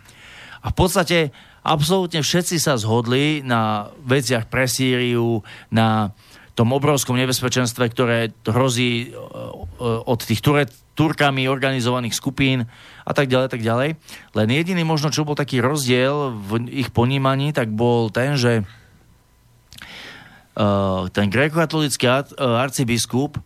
A 0.64 0.72
v 0.72 0.76
podstate 0.76 1.18
absolútne 1.64 2.20
všetci 2.20 2.60
sa 2.60 2.76
zhodli 2.76 3.40
na 3.40 3.88
veciach 4.04 4.52
pre 4.52 4.68
Sýriu, 4.68 5.40
na 5.72 6.12
tom 6.54 6.70
obrovskom 6.70 7.18
nebezpečenstve, 7.18 7.90
ktoré 7.90 8.30
hrozí 8.46 8.90
e, 9.02 9.06
e, 9.10 9.16
od 9.82 10.20
tých 10.22 10.38
ture, 10.38 10.70
Turkami 10.95 11.51
organizovaných 11.51 12.14
skupín 12.14 12.70
a 13.03 13.12
tak 13.12 13.26
ďalej, 13.26 13.49
tak 13.51 13.62
ďalej. 13.62 13.99
Len 14.34 14.49
jediný 14.51 14.82
možno, 14.86 15.11
čo 15.11 15.26
bol 15.26 15.34
taký 15.34 15.59
rozdiel 15.59 16.30
v 16.34 16.70
ich 16.70 16.95
ponímaní, 16.95 17.51
tak 17.51 17.74
bol 17.74 18.14
ten, 18.14 18.38
že 18.38 18.62
uh, 20.55 21.11
ten 21.11 21.26
gréko-katolický 21.28 22.07
ar- 22.07 22.30
uh, 22.38 22.62
arcibiskup 22.62 23.42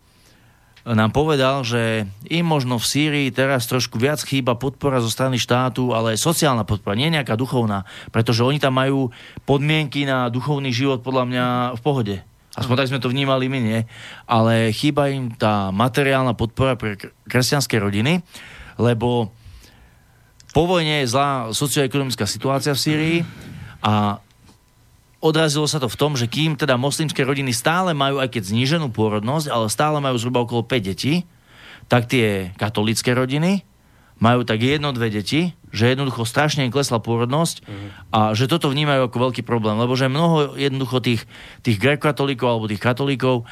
nám 0.87 1.11
povedal, 1.11 1.61
že 1.67 2.07
im 2.31 2.45
možno 2.47 2.79
v 2.79 2.87
Sýrii 2.87 3.27
teraz 3.35 3.67
trošku 3.67 3.99
viac 3.99 4.23
chýba 4.23 4.55
podpora 4.55 5.03
zo 5.03 5.11
strany 5.11 5.35
štátu, 5.35 5.91
ale 5.91 6.15
sociálna 6.15 6.63
podpora, 6.63 6.95
nie 6.97 7.11
nejaká 7.11 7.35
duchovná, 7.35 7.83
pretože 8.09 8.41
oni 8.41 8.57
tam 8.57 8.79
majú 8.79 9.11
podmienky 9.43 10.07
na 10.07 10.31
duchovný 10.31 10.71
život 10.71 11.03
podľa 11.03 11.23
mňa 11.29 11.45
v 11.77 11.81
pohode. 11.83 12.15
Aspoň 12.57 12.75
tak 12.75 12.89
sme 12.89 13.03
to 13.03 13.13
vnímali 13.13 13.45
my, 13.45 13.59
nie? 13.61 13.79
Ale 14.25 14.73
chýba 14.73 15.13
im 15.13 15.29
tá 15.29 15.69
materiálna 15.69 16.33
podpora 16.33 16.73
pre 16.73 16.97
kr- 16.97 17.13
kresťanské 17.29 17.77
rodiny, 17.77 18.25
lebo 18.81 19.29
po 20.49 20.65
vojne 20.65 21.05
je 21.05 21.11
zlá 21.13 21.53
socioekonomická 21.53 22.25
situácia 22.25 22.73
v 22.73 22.81
Sýrii 22.81 23.17
a 23.85 24.17
odrazilo 25.21 25.69
sa 25.69 25.77
to 25.77 25.85
v 25.85 25.99
tom, 25.99 26.17
že 26.17 26.25
kým 26.25 26.57
teda 26.57 26.73
moslimské 26.73 27.21
rodiny 27.21 27.53
stále 27.53 27.93
majú, 27.93 28.17
aj 28.17 28.33
keď 28.33 28.49
zníženú 28.49 28.89
pôrodnosť, 28.89 29.45
ale 29.53 29.69
stále 29.69 30.01
majú 30.01 30.17
zhruba 30.17 30.41
okolo 30.41 30.65
5 30.65 30.89
detí, 30.89 31.29
tak 31.85 32.09
tie 32.09 32.49
katolické 32.57 33.13
rodiny 33.13 33.68
majú 34.19 34.43
tak 34.43 34.59
jedno, 34.59 34.91
dve 34.91 35.11
deti, 35.11 35.55
že 35.71 35.91
jednoducho 35.91 36.27
strašne 36.27 36.67
im 36.67 36.73
klesla 36.73 36.99
pôrodnosť 36.99 37.63
a 38.11 38.35
že 38.35 38.51
toto 38.51 38.67
vnímajú 38.67 39.07
ako 39.07 39.17
veľký 39.31 39.41
problém, 39.47 39.79
lebo 39.79 39.95
že 39.95 40.11
mnoho 40.11 40.59
jednoducho 40.59 40.99
tých, 40.99 41.21
tých 41.63 41.79
grekokatolíkov 41.79 42.47
alebo 42.47 42.69
tých 42.71 42.83
katolíkov 42.83 43.47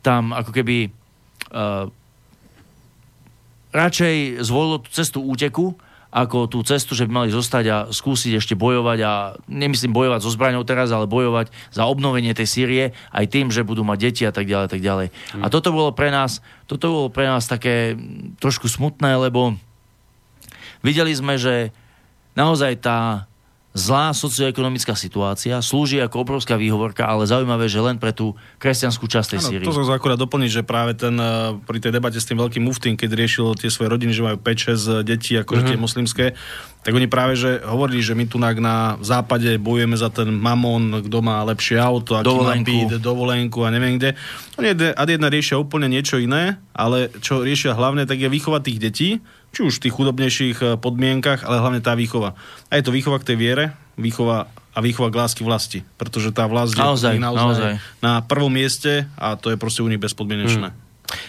tam 0.00 0.30
ako 0.30 0.50
keby 0.54 0.94
uh, 1.50 1.90
radšej 3.74 4.46
zvolilo 4.46 4.78
tú 4.80 4.88
cestu 4.94 5.18
úteku, 5.20 5.74
ako 6.16 6.48
tú 6.48 6.64
cestu, 6.64 6.96
že 6.96 7.04
by 7.04 7.12
mali 7.12 7.30
zostať 7.34 7.64
a 7.68 7.76
skúsiť 7.92 8.40
ešte 8.40 8.54
bojovať 8.56 8.98
a 9.04 9.12
nemyslím 9.50 9.92
bojovať 9.92 10.24
so 10.24 10.32
zbraňou 10.32 10.64
teraz, 10.64 10.88
ale 10.88 11.10
bojovať 11.10 11.52
za 11.74 11.84
obnovenie 11.84 12.32
tej 12.32 12.48
Sýrie 12.48 12.84
aj 13.12 13.26
tým, 13.28 13.52
že 13.52 13.66
budú 13.66 13.84
mať 13.84 13.98
deti 14.00 14.22
a 14.24 14.32
tak 14.32 14.48
ďalej, 14.48 14.68
tak 14.72 14.80
ďalej. 14.80 15.12
Mm. 15.12 15.42
A 15.44 15.46
toto 15.52 15.74
bolo 15.76 15.92
pre 15.92 16.08
nás, 16.08 16.40
toto 16.64 16.88
bolo 16.88 17.08
pre 17.12 17.28
nás 17.28 17.44
také 17.44 17.98
trošku 18.40 18.70
smutné, 18.70 19.18
lebo 19.18 19.60
videli 20.80 21.12
sme, 21.12 21.36
že 21.36 21.70
naozaj 22.32 22.72
tá 22.78 23.24
zlá 23.76 24.08
socioekonomická 24.10 24.96
situácia 24.96 25.60
slúži 25.60 26.00
ako 26.00 26.24
obrovská 26.24 26.56
výhovorka, 26.56 27.04
ale 27.04 27.28
zaujímavé, 27.28 27.68
že 27.68 27.76
len 27.78 28.00
pre 28.00 28.08
tú 28.08 28.32
kresťanskú 28.56 29.04
časť 29.04 29.28
tej 29.28 29.40
Sýrie. 29.42 29.60
to 29.62 29.76
som 29.76 29.84
akurát 29.86 30.16
doplniť, 30.16 30.48
že 30.50 30.62
práve 30.64 30.96
ten 30.96 31.12
eh, 31.12 31.28
pri 31.60 31.76
tej 31.76 31.92
debate 31.92 32.16
s 32.16 32.24
tým 32.24 32.40
veľkým 32.40 32.64
muftým, 32.64 32.96
keď 32.96 33.10
riešil 33.14 33.52
tie 33.54 33.68
svoje 33.68 33.92
rodiny, 33.92 34.16
že 34.16 34.24
majú 34.24 34.40
5-6 34.40 35.04
detí, 35.04 35.36
akože 35.36 35.60
Mhm. 35.60 35.68
tie 35.68 35.76
moslimské, 35.76 36.26
tak 36.80 36.92
oni 36.94 37.04
práve 37.04 37.36
že 37.36 37.60
hovorili, 37.60 38.00
že 38.00 38.16
my 38.16 38.24
tu 38.24 38.40
na, 38.40 38.56
na 38.56 38.76
západe 38.98 39.60
bojujeme 39.60 39.92
za 39.94 40.08
ten 40.08 40.32
mamon, 40.32 41.04
kto 41.04 41.20
má 41.20 41.44
lepšie 41.44 41.76
auto, 41.76 42.16
aký 42.16 42.32
má 42.32 42.56
Dovolenku. 42.56 42.72
byt, 42.88 42.96
dovolenku 42.96 43.60
a 43.60 43.68
neviem 43.68 44.00
kde. 44.00 44.16
Oni 44.56 44.72
jedna, 44.72 44.96
a 44.96 45.04
jedna 45.04 45.28
riešia 45.28 45.60
úplne 45.60 45.84
niečo 45.86 46.16
iné, 46.16 46.56
ale 46.72 47.12
čo 47.20 47.44
riešia 47.44 47.76
hlavne, 47.76 48.08
tak 48.08 48.16
je 48.16 48.28
výchova 48.30 48.64
tých 48.64 48.80
detí, 48.80 49.20
či 49.56 49.64
už 49.64 49.80
v 49.80 49.88
tých 49.88 49.96
chudobnejších 49.96 50.58
eh, 50.60 50.68
podmienkach, 50.76 51.48
ale 51.48 51.64
hlavne 51.64 51.80
tá 51.80 51.96
výchova. 51.96 52.36
A 52.68 52.76
je 52.76 52.84
to 52.84 52.92
výchova 52.92 53.16
k 53.24 53.32
tej 53.32 53.36
viere, 53.40 53.64
výchova 53.96 54.52
a 54.76 54.78
výchova 54.84 55.08
k 55.08 55.16
lásky 55.16 55.40
vlasti. 55.40 55.80
Pretože 55.96 56.36
tá 56.36 56.44
vlast 56.44 56.76
je 56.76 56.84
Naozaj, 56.84 57.16
naozaj. 57.16 57.80
na 58.04 58.20
prvom 58.20 58.52
mieste 58.52 59.08
a 59.16 59.40
to 59.40 59.48
je 59.48 59.56
proste 59.56 59.80
u 59.80 59.88
nich 59.88 59.96
bezpodmienečné. 59.96 60.76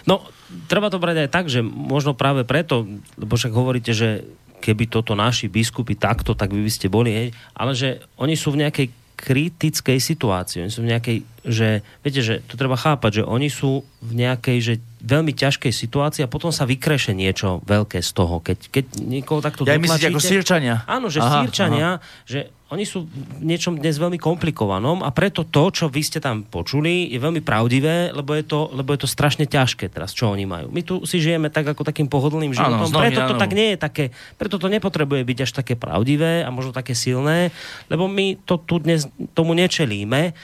No, 0.04 0.28
treba 0.68 0.92
to 0.92 1.00
brať 1.00 1.24
aj 1.24 1.30
tak, 1.32 1.46
že 1.48 1.64
možno 1.64 2.12
práve 2.12 2.44
preto, 2.44 2.84
lebo 3.16 3.40
však 3.40 3.56
hovoríte, 3.56 3.96
že 3.96 4.28
keby 4.60 4.92
toto 4.92 5.16
naši 5.16 5.48
biskupy 5.48 5.96
takto, 5.96 6.36
tak 6.36 6.52
by, 6.52 6.60
by 6.60 6.72
ste 6.74 6.92
boli, 6.92 7.14
hej, 7.14 7.28
ale 7.56 7.72
že 7.72 8.04
oni 8.20 8.36
sú 8.36 8.52
v 8.52 8.68
nejakej 8.68 8.88
kritickej 9.18 9.98
situácii, 9.98 10.62
oni 10.62 10.72
sú 10.72 10.82
v 10.86 10.90
nejakej 10.94 11.18
že, 11.48 11.80
viete, 12.04 12.20
že 12.20 12.44
to 12.44 12.60
treba 12.60 12.76
chápať, 12.76 13.24
že 13.24 13.24
oni 13.24 13.48
sú 13.48 13.88
v 14.04 14.12
nejakej, 14.20 14.58
že 14.60 14.74
veľmi 15.00 15.32
ťažkej 15.32 15.72
situácii 15.72 16.22
a 16.28 16.30
potom 16.30 16.52
sa 16.52 16.68
vykreše 16.68 17.16
niečo 17.16 17.64
veľké 17.64 18.04
z 18.04 18.12
toho. 18.12 18.44
Keď, 18.44 18.68
keď 18.68 18.86
niekoho 19.00 19.40
takto 19.40 19.64
Ja 19.64 19.80
myslíte 19.80 20.12
ako 20.12 20.20
Sýrčania? 20.20 20.84
Áno, 20.84 21.08
že 21.08 21.24
Aha, 21.24 21.48
Sýrčania, 21.48 22.04
že 22.28 22.52
oni 22.68 22.84
sú 22.84 23.08
v 23.08 23.44
niečom 23.48 23.80
dnes 23.80 23.96
veľmi 23.96 24.20
komplikovanom 24.20 25.00
a 25.00 25.10
preto 25.16 25.48
to, 25.48 25.72
čo 25.72 25.88
vy 25.88 26.04
ste 26.04 26.20
tam 26.20 26.44
počuli, 26.44 27.08
je 27.08 27.20
veľmi 27.20 27.40
pravdivé, 27.40 28.12
lebo 28.12 28.36
je 28.36 28.44
to, 28.44 28.68
lebo 28.76 28.92
je 28.92 29.08
to 29.08 29.10
strašne 29.10 29.48
ťažké 29.48 29.88
teraz, 29.88 30.12
čo 30.12 30.28
oni 30.28 30.44
majú. 30.44 30.68
My 30.76 30.84
tu 30.84 31.00
si 31.08 31.24
žijeme 31.24 31.48
tak 31.48 31.64
ako 31.72 31.88
takým 31.88 32.12
pohodlným 32.12 32.52
životom, 32.52 32.84
z 32.84 32.92
nohy 32.92 33.16
preto 33.16 33.24
to 33.24 33.34
nohu. 33.36 33.44
tak 33.48 33.52
nie 33.56 33.68
je 33.72 33.78
také, 33.80 34.06
preto 34.36 34.60
to 34.60 34.68
nepotrebuje 34.68 35.24
byť 35.24 35.38
až 35.48 35.52
také 35.64 35.80
pravdivé 35.80 36.44
a 36.44 36.52
možno 36.52 36.76
také 36.76 36.92
silné, 36.92 37.56
lebo 37.88 38.12
my 38.12 38.36
to 38.44 38.60
tu 38.60 38.84
dnes 38.84 39.08
tomu 39.32 39.56
nečelíme, 39.56 40.36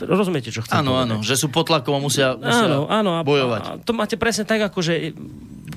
rozumiete, 0.00 0.48
čo 0.48 0.64
chcem 0.64 0.80
Áno, 0.80 0.96
povedať? 0.96 1.04
áno, 1.04 1.16
že 1.20 1.34
sú 1.36 1.52
pod 1.52 1.68
tlakom 1.68 1.96
a 1.96 2.00
musia, 2.00 2.38
musia 2.38 2.64
Áno, 2.70 2.88
áno. 2.88 3.10
A, 3.18 3.20
bojovať. 3.20 3.62
A 3.66 3.70
to 3.82 3.92
máte 3.92 4.16
presne 4.16 4.48
tak, 4.48 4.62
ako 4.64 4.80
že 4.80 5.12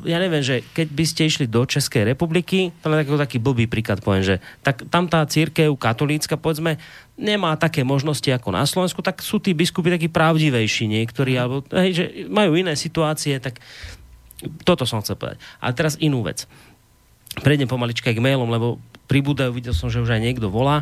ja 0.06 0.22
neviem, 0.22 0.46
že 0.46 0.62
keď 0.78 0.88
by 0.94 1.06
ste 1.06 1.22
išli 1.26 1.46
do 1.50 1.66
Českej 1.66 2.06
republiky, 2.06 2.70
to 2.80 2.88
len 2.94 3.02
taký, 3.02 3.10
taký 3.18 3.38
blbý 3.42 3.66
príklad 3.66 4.06
poviem, 4.06 4.22
že 4.22 4.36
tak 4.62 4.86
tam 4.94 5.10
tá 5.10 5.26
církev 5.26 5.74
katolícka, 5.74 6.38
povedzme, 6.38 6.78
nemá 7.18 7.58
také 7.58 7.82
možnosti 7.82 8.28
ako 8.30 8.54
na 8.54 8.64
Slovensku, 8.70 9.02
tak 9.02 9.26
sú 9.26 9.42
tí 9.42 9.58
biskupy 9.58 9.90
takí 9.90 10.08
pravdivejší 10.08 10.86
niektorí, 10.86 11.34
alebo 11.40 11.66
hej, 11.74 11.92
že 11.92 12.06
majú 12.30 12.54
iné 12.54 12.78
situácie, 12.78 13.42
tak 13.42 13.58
toto 14.62 14.86
som 14.86 15.02
chcel 15.02 15.18
povedať. 15.18 15.42
A 15.64 15.74
teraz 15.74 15.98
inú 15.98 16.22
vec. 16.22 16.46
Prejdem 17.42 17.68
pomalička 17.68 18.14
k 18.14 18.22
mailom, 18.22 18.48
lebo 18.48 18.78
pribúdajú, 19.10 19.52
videl 19.54 19.74
som, 19.74 19.90
že 19.90 20.02
už 20.02 20.12
aj 20.18 20.22
niekto 20.22 20.48
volá, 20.50 20.82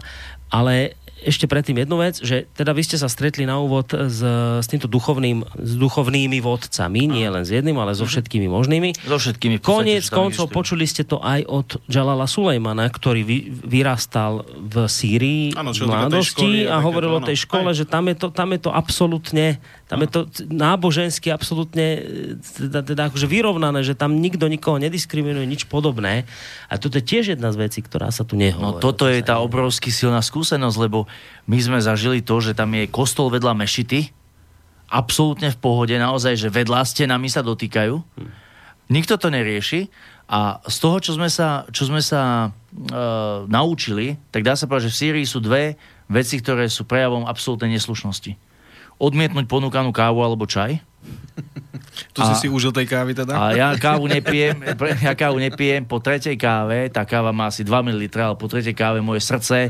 ale 0.52 0.96
ešte 1.24 1.48
predtým 1.48 1.80
jednu 1.82 1.98
vec, 2.00 2.20
že 2.20 2.46
teda 2.54 2.76
vy 2.76 2.84
ste 2.84 3.00
sa 3.00 3.08
stretli 3.08 3.48
na 3.48 3.58
úvod 3.58 3.90
s, 3.92 4.20
s 4.60 4.68
týmto 4.68 4.92
duchovným, 4.92 5.48
s 5.56 5.74
duchovnými 5.80 6.44
vodcami, 6.44 7.08
nie 7.08 7.28
len 7.28 7.48
s 7.48 7.52
jedným, 7.56 7.80
ale 7.80 7.96
so 7.96 8.04
všetkými 8.04 8.52
možnými. 8.52 8.94
So 9.08 9.18
všetkými. 9.18 9.64
Koniec 9.64 10.12
koncov 10.12 10.52
počuli 10.52 10.84
ste 10.84 11.08
to 11.08 11.24
aj 11.24 11.48
od 11.48 11.68
Jalala 11.88 12.28
Sulejmana, 12.28 12.92
ktorý 12.92 13.22
vy, 13.24 13.38
vyrastal 13.64 14.44
v 14.48 14.86
Sýrii 14.86 15.56
v 15.56 15.74
školy 15.74 15.90
mladosti 15.90 16.52
a 16.68 16.84
hovoril 16.84 17.18
o 17.18 17.22
tej 17.24 17.48
škole, 17.48 17.72
Aj. 17.72 17.78
že 17.78 17.88
tam 17.88 18.12
je 18.12 18.16
to, 18.20 18.28
tam 18.30 18.52
je 18.52 18.60
to 18.60 18.72
absolútne, 18.74 19.58
tam 19.94 20.02
je 20.02 20.10
to 20.10 20.22
nábožensky 20.50 21.30
absolútne 21.30 22.02
teda, 22.42 22.82
teda 22.82 23.02
akože 23.14 23.30
vyrovnané, 23.30 23.86
že 23.86 23.94
tam 23.94 24.18
nikto 24.18 24.50
nikoho 24.50 24.82
nediskriminuje, 24.82 25.46
nič 25.46 25.70
podobné. 25.70 26.26
A 26.66 26.82
toto 26.82 26.98
je 26.98 27.06
tiež 27.06 27.38
jedna 27.38 27.54
z 27.54 27.62
vecí, 27.62 27.86
ktorá 27.86 28.10
sa 28.10 28.26
tu 28.26 28.34
nehovorí. 28.34 28.74
No 28.74 28.82
toto 28.82 29.06
je 29.06 29.22
tá 29.22 29.38
obrovsky 29.38 29.94
silná 29.94 30.26
skúsenosť, 30.26 30.78
lebo 30.82 31.06
my 31.46 31.58
sme 31.62 31.78
zažili 31.78 32.26
to, 32.26 32.42
že 32.42 32.58
tam 32.58 32.74
je 32.74 32.90
kostol 32.90 33.30
vedľa 33.30 33.54
mešity, 33.54 34.10
absolútne 34.90 35.54
v 35.54 35.62
pohode, 35.62 35.94
naozaj, 35.94 36.38
že 36.42 36.50
vedľa 36.50 36.90
stenami 36.90 37.30
sa 37.30 37.46
dotýkajú. 37.46 38.02
Nikto 38.90 39.22
to 39.22 39.30
nerieši 39.30 39.94
a 40.30 40.62
z 40.66 40.78
toho, 40.82 40.98
čo 41.02 41.12
sme 41.18 41.30
sa, 41.30 41.70
čo 41.70 41.86
sme 41.86 42.00
sa 42.00 42.48
e, 42.48 42.50
naučili, 43.50 44.18
tak 44.34 44.42
dá 44.42 44.58
sa 44.58 44.66
povedať, 44.66 44.90
že 44.90 44.94
v 44.94 45.00
Sýrii 45.00 45.28
sú 45.28 45.38
dve 45.44 45.78
veci, 46.10 46.40
ktoré 46.40 46.66
sú 46.70 46.86
prejavom 46.86 47.26
absolútnej 47.26 47.76
neslušnosti. 47.76 48.53
Odmietnúť 49.02 49.46
ponúkanú 49.50 49.90
kávu 49.90 50.22
alebo 50.22 50.46
čaj, 50.46 50.82
Tu 52.14 52.22
A- 52.22 52.30
si 52.34 52.46
si 52.46 52.48
užil 52.50 52.74
tej 52.74 52.90
kávy 52.90 53.14
teda? 53.14 53.34
a 53.34 53.44
ja 53.54 53.70
kávu 53.78 54.06
nepijem, 54.10 54.56
ja 55.06 55.14
kávu 55.14 55.38
nepijem 55.42 55.84
po 55.86 55.98
tretej 56.02 56.38
káve, 56.38 56.90
tá 56.90 57.06
káva 57.06 57.34
má 57.34 57.50
asi 57.50 57.62
2 57.66 57.70
ml, 57.70 58.04
ale 58.18 58.36
po 58.38 58.50
tretej 58.50 58.74
káve 58.74 59.02
moje 59.02 59.22
srdce 59.22 59.70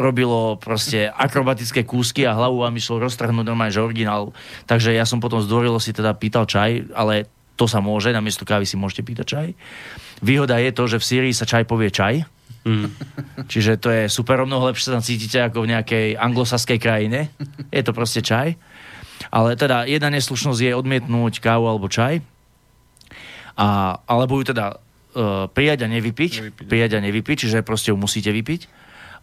robilo 0.00 0.56
proste 0.56 1.12
akrobatické 1.12 1.84
kúsky 1.84 2.24
a 2.24 2.32
hlavu 2.32 2.64
vám 2.64 2.72
išlo 2.72 3.04
roztrhnúť 3.04 3.44
normálne, 3.44 3.74
že 3.74 3.84
originál. 3.84 4.32
Takže 4.64 4.96
ja 4.96 5.04
som 5.04 5.20
potom 5.20 5.44
zdvorilo 5.44 5.76
si 5.76 5.92
teda 5.92 6.16
pýtal 6.16 6.48
čaj, 6.48 6.88
ale 6.96 7.28
to 7.54 7.68
sa 7.68 7.84
môže, 7.84 8.08
namiesto 8.10 8.48
kávy 8.48 8.64
si 8.64 8.80
môžete 8.80 9.04
pýtať 9.04 9.26
čaj. 9.28 9.48
Výhoda 10.24 10.56
je 10.56 10.72
to, 10.72 10.88
že 10.88 10.96
v 10.98 11.04
Sýrii 11.04 11.34
sa 11.36 11.44
čaj 11.44 11.68
povie 11.68 11.92
čaj. 11.92 12.24
Čiže 13.44 13.76
to 13.76 13.92
je 13.92 14.08
super, 14.08 14.40
o 14.40 14.48
mnoho 14.48 14.72
lepšie 14.72 14.88
sa 14.88 14.96
tam 14.96 15.04
cítite 15.04 15.36
ako 15.36 15.68
v 15.68 15.76
nejakej 15.76 16.06
anglosaskej 16.16 16.78
krajine. 16.80 17.28
Je 17.68 17.82
to 17.84 17.92
proste 17.92 18.24
čaj. 18.24 18.56
Ale 19.28 19.54
teda 19.54 19.84
jedna 19.84 20.08
neslušnosť 20.10 20.60
je 20.60 20.72
odmietnúť 20.72 21.44
kávu 21.44 21.68
alebo 21.68 21.92
čaj. 21.92 22.24
A, 23.54 24.00
alebo 24.08 24.40
ju 24.40 24.50
teda 24.50 24.74
uh, 24.74 25.46
prijať 25.52 25.86
a 25.86 25.88
nevypiť. 25.92 26.32
Nevypiť. 26.40 26.66
Prijať 26.66 26.90
a 26.96 27.00
nevypiť, 27.04 27.36
čiže 27.46 27.66
proste 27.66 27.92
ju 27.92 27.96
musíte 28.00 28.32
vypiť. 28.32 28.66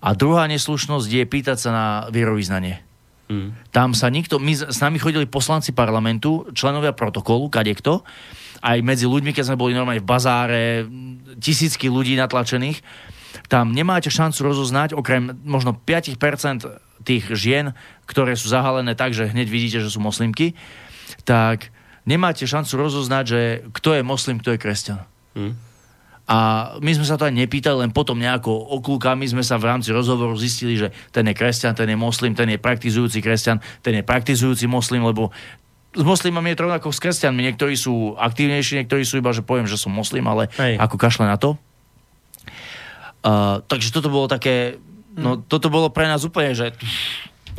A 0.01 0.17
druhá 0.17 0.45
neslušnosť 0.49 1.09
je 1.09 1.23
pýtať 1.25 1.57
sa 1.57 1.69
na 1.69 1.85
vierovýznanie. 2.09 2.81
Mm. 3.29 3.53
Tam 3.69 3.93
sa 3.93 4.09
nikto, 4.09 4.41
my, 4.41 4.53
s 4.53 4.79
nami 4.81 4.97
chodili 4.97 5.29
poslanci 5.29 5.71
parlamentu, 5.71 6.49
členovia 6.57 6.91
protokolu, 6.91 7.47
kadekto, 7.47 8.03
aj 8.61 8.77
medzi 8.85 9.09
ľuďmi, 9.09 9.33
keď 9.33 9.43
sme 9.51 9.61
boli 9.61 9.73
normálne 9.73 10.03
v 10.03 10.09
bazáre, 10.09 10.65
tisícky 11.41 11.89
ľudí 11.89 12.13
natlačených, 12.17 12.81
tam 13.51 13.75
nemáte 13.75 14.07
šancu 14.07 14.47
rozoznať, 14.47 14.95
okrem 14.95 15.35
možno 15.43 15.75
5% 15.75 16.15
tých 17.03 17.27
žien, 17.35 17.75
ktoré 18.07 18.39
sú 18.39 18.47
zahalené 18.47 18.95
tak, 18.95 19.11
že 19.11 19.27
hneď 19.27 19.47
vidíte, 19.51 19.83
že 19.83 19.91
sú 19.91 19.99
moslimky, 19.99 20.55
tak 21.27 21.75
nemáte 22.07 22.47
šancu 22.47 22.79
rozoznať, 22.79 23.23
že 23.27 23.41
kto 23.75 23.99
je 23.99 24.01
moslim, 24.07 24.39
kto 24.39 24.55
je 24.55 24.61
kresťan. 24.63 25.03
Hm. 25.35 25.53
A 26.31 26.37
my 26.79 26.91
sme 26.95 27.03
sa 27.03 27.19
to 27.19 27.27
aj 27.27 27.35
nepýtali, 27.35 27.83
len 27.83 27.91
potom 27.91 28.15
nejako 28.15 28.55
oklúkami 28.79 29.27
sme 29.27 29.43
sa 29.43 29.59
v 29.59 29.67
rámci 29.67 29.91
rozhovoru 29.91 30.31
zistili, 30.39 30.79
že 30.79 30.95
ten 31.11 31.27
je 31.27 31.35
kresťan, 31.35 31.75
ten 31.75 31.91
je 31.91 31.97
moslim, 31.99 32.31
ten 32.31 32.47
je 32.47 32.55
praktizujúci 32.55 33.19
kresťan, 33.19 33.59
ten 33.83 33.99
je 33.99 34.03
praktizujúci 34.07 34.63
moslim, 34.63 35.03
lebo 35.03 35.35
s 35.91 36.03
moslimami 36.07 36.55
je 36.55 36.63
to 36.63 36.65
rovnako 36.71 36.87
s 36.95 37.03
kresťanmi. 37.03 37.51
Niektorí 37.51 37.75
sú 37.75 38.15
aktívnejší, 38.15 38.79
niektorí 38.79 39.03
sú 39.03 39.19
iba, 39.19 39.35
že 39.35 39.43
poviem, 39.43 39.67
že 39.67 39.75
som 39.75 39.91
moslim, 39.91 40.23
ale 40.23 40.47
Hej. 40.55 40.79
ako 40.79 40.95
kašle 40.95 41.27
na 41.27 41.35
to. 41.35 41.59
Uh, 43.21 43.61
takže 43.69 43.93
toto 43.93 44.09
bolo 44.09 44.25
také, 44.25 44.81
no 45.13 45.37
toto 45.37 45.69
bolo 45.69 45.93
pre 45.93 46.09
nás 46.09 46.25
úplne, 46.25 46.57
že 46.57 46.73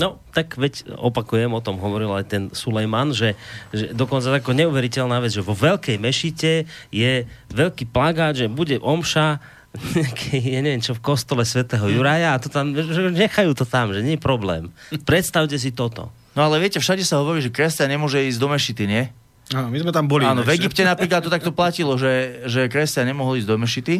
No, 0.01 0.25
tak 0.33 0.57
veď 0.57 0.89
opakujem, 0.97 1.53
o 1.53 1.61
tom 1.61 1.77
hovoril 1.77 2.17
aj 2.17 2.25
ten 2.25 2.43
Sulejman, 2.49 3.13
že, 3.13 3.37
že 3.77 3.93
dokonca 3.93 4.33
tako 4.33 4.57
neuveriteľná 4.57 5.21
vec, 5.21 5.37
že 5.37 5.45
vo 5.45 5.53
veľkej 5.53 6.01
mešite 6.01 6.65
je 6.89 7.29
veľký 7.53 7.93
plagát, 7.93 8.33
že 8.33 8.49
bude 8.49 8.81
omša 8.81 9.61
ja 10.33 10.61
neviem 10.61 10.85
čo, 10.85 10.93
v 10.93 11.01
kostole 11.01 11.49
svätého 11.49 11.89
Juraja 11.89 12.37
a 12.37 12.41
to 12.41 12.53
tam, 12.53 12.77
že 12.77 13.09
nechajú 13.09 13.57
to 13.57 13.65
tam, 13.65 13.93
že 13.97 14.05
nie 14.05 14.21
je 14.21 14.23
problém. 14.23 14.69
Predstavte 15.09 15.57
si 15.57 15.73
toto. 15.73 16.13
No 16.37 16.49
ale 16.49 16.61
viete, 16.61 16.81
všade 16.81 17.05
sa 17.05 17.21
hovorí, 17.21 17.41
že 17.41 17.53
kresťan 17.53 17.89
nemôže 17.89 18.21
ísť 18.21 18.41
do 18.41 18.49
mešity, 18.53 18.85
nie? 18.85 19.09
Áno, 19.53 19.69
my 19.69 19.79
sme 19.81 19.93
tam 19.93 20.09
boli. 20.09 20.25
Áno, 20.25 20.45
v. 20.45 20.57
Egypte 20.57 20.85
napríklad 20.85 21.25
to 21.25 21.33
takto 21.33 21.53
platilo, 21.53 21.97
že, 21.97 22.45
že 22.49 22.69
kresťan 22.69 23.13
nemohol 23.13 23.41
ísť 23.41 23.49
do 23.49 23.57
mešity, 23.61 23.95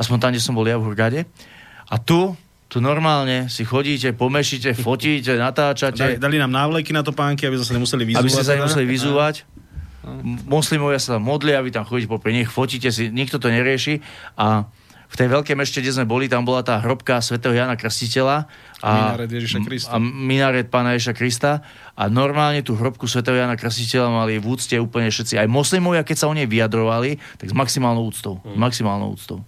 aspoň 0.00 0.16
tam, 0.16 0.30
kde 0.32 0.40
som 0.40 0.56
bol 0.56 0.64
ja 0.64 0.80
v 0.80 0.88
Hurgade. 0.88 1.28
A 1.92 2.00
tu, 2.00 2.32
tu 2.72 2.80
normálne 2.80 3.52
si 3.52 3.68
chodíte, 3.68 4.16
pomešite, 4.16 4.72
fotíte, 4.72 5.36
Dali, 5.36 5.44
natáčate, 5.44 6.16
dali 6.16 6.40
nám 6.40 6.48
návleky 6.48 6.96
na 6.96 7.04
topánky, 7.04 7.44
aby 7.44 7.60
sa 7.60 7.76
nemuseli 7.76 8.08
vyzúvať. 8.08 8.24
aby 8.24 8.30
ste 8.32 8.46
sa 8.46 8.56
nemuseli 8.56 8.86
vyzúvať. 8.88 9.34
Moslimovia 10.48 10.96
sa 10.96 11.20
tam 11.20 11.28
modlia, 11.28 11.60
vy 11.60 11.76
tam 11.76 11.84
chodíte 11.84 12.08
popri 12.08 12.32
nich, 12.32 12.48
fotíte 12.48 12.88
si, 12.88 13.12
nikto 13.12 13.36
to 13.36 13.52
nerieši. 13.52 14.00
A 14.40 14.64
v 15.10 15.14
tej 15.18 15.26
veľkej 15.26 15.58
mešte, 15.58 15.82
kde 15.82 15.90
sme 15.90 16.06
boli, 16.06 16.30
tam 16.30 16.46
bola 16.46 16.62
tá 16.62 16.78
hrobka 16.78 17.18
svätého 17.18 17.50
Jana 17.50 17.74
Krstiteľa 17.74 18.46
a 18.78 18.90
Minaret 19.18 19.30
Ježiša 19.34 19.58
Krista. 19.66 19.90
a 19.90 19.96
minaret 19.98 20.66
pána 20.70 20.94
Ježiša 20.94 21.14
Krista 21.18 21.50
a 21.98 22.06
normálne 22.06 22.62
tú 22.62 22.78
hrobku 22.78 23.10
svätého 23.10 23.34
Jana 23.34 23.58
Krstiteľa 23.58 24.06
mali 24.06 24.38
v 24.38 24.46
úcte 24.46 24.78
úplne 24.78 25.10
všetci. 25.10 25.34
Aj 25.42 25.50
moslimovia, 25.50 26.06
keď 26.06 26.16
sa 26.16 26.26
o 26.30 26.34
nej 26.34 26.46
vyjadrovali, 26.46 27.18
tak 27.42 27.50
s 27.50 27.54
maximálnou 27.58 28.06
úctou. 28.06 28.38
S 28.38 28.54
maximálnou 28.54 29.18
úctou. 29.18 29.42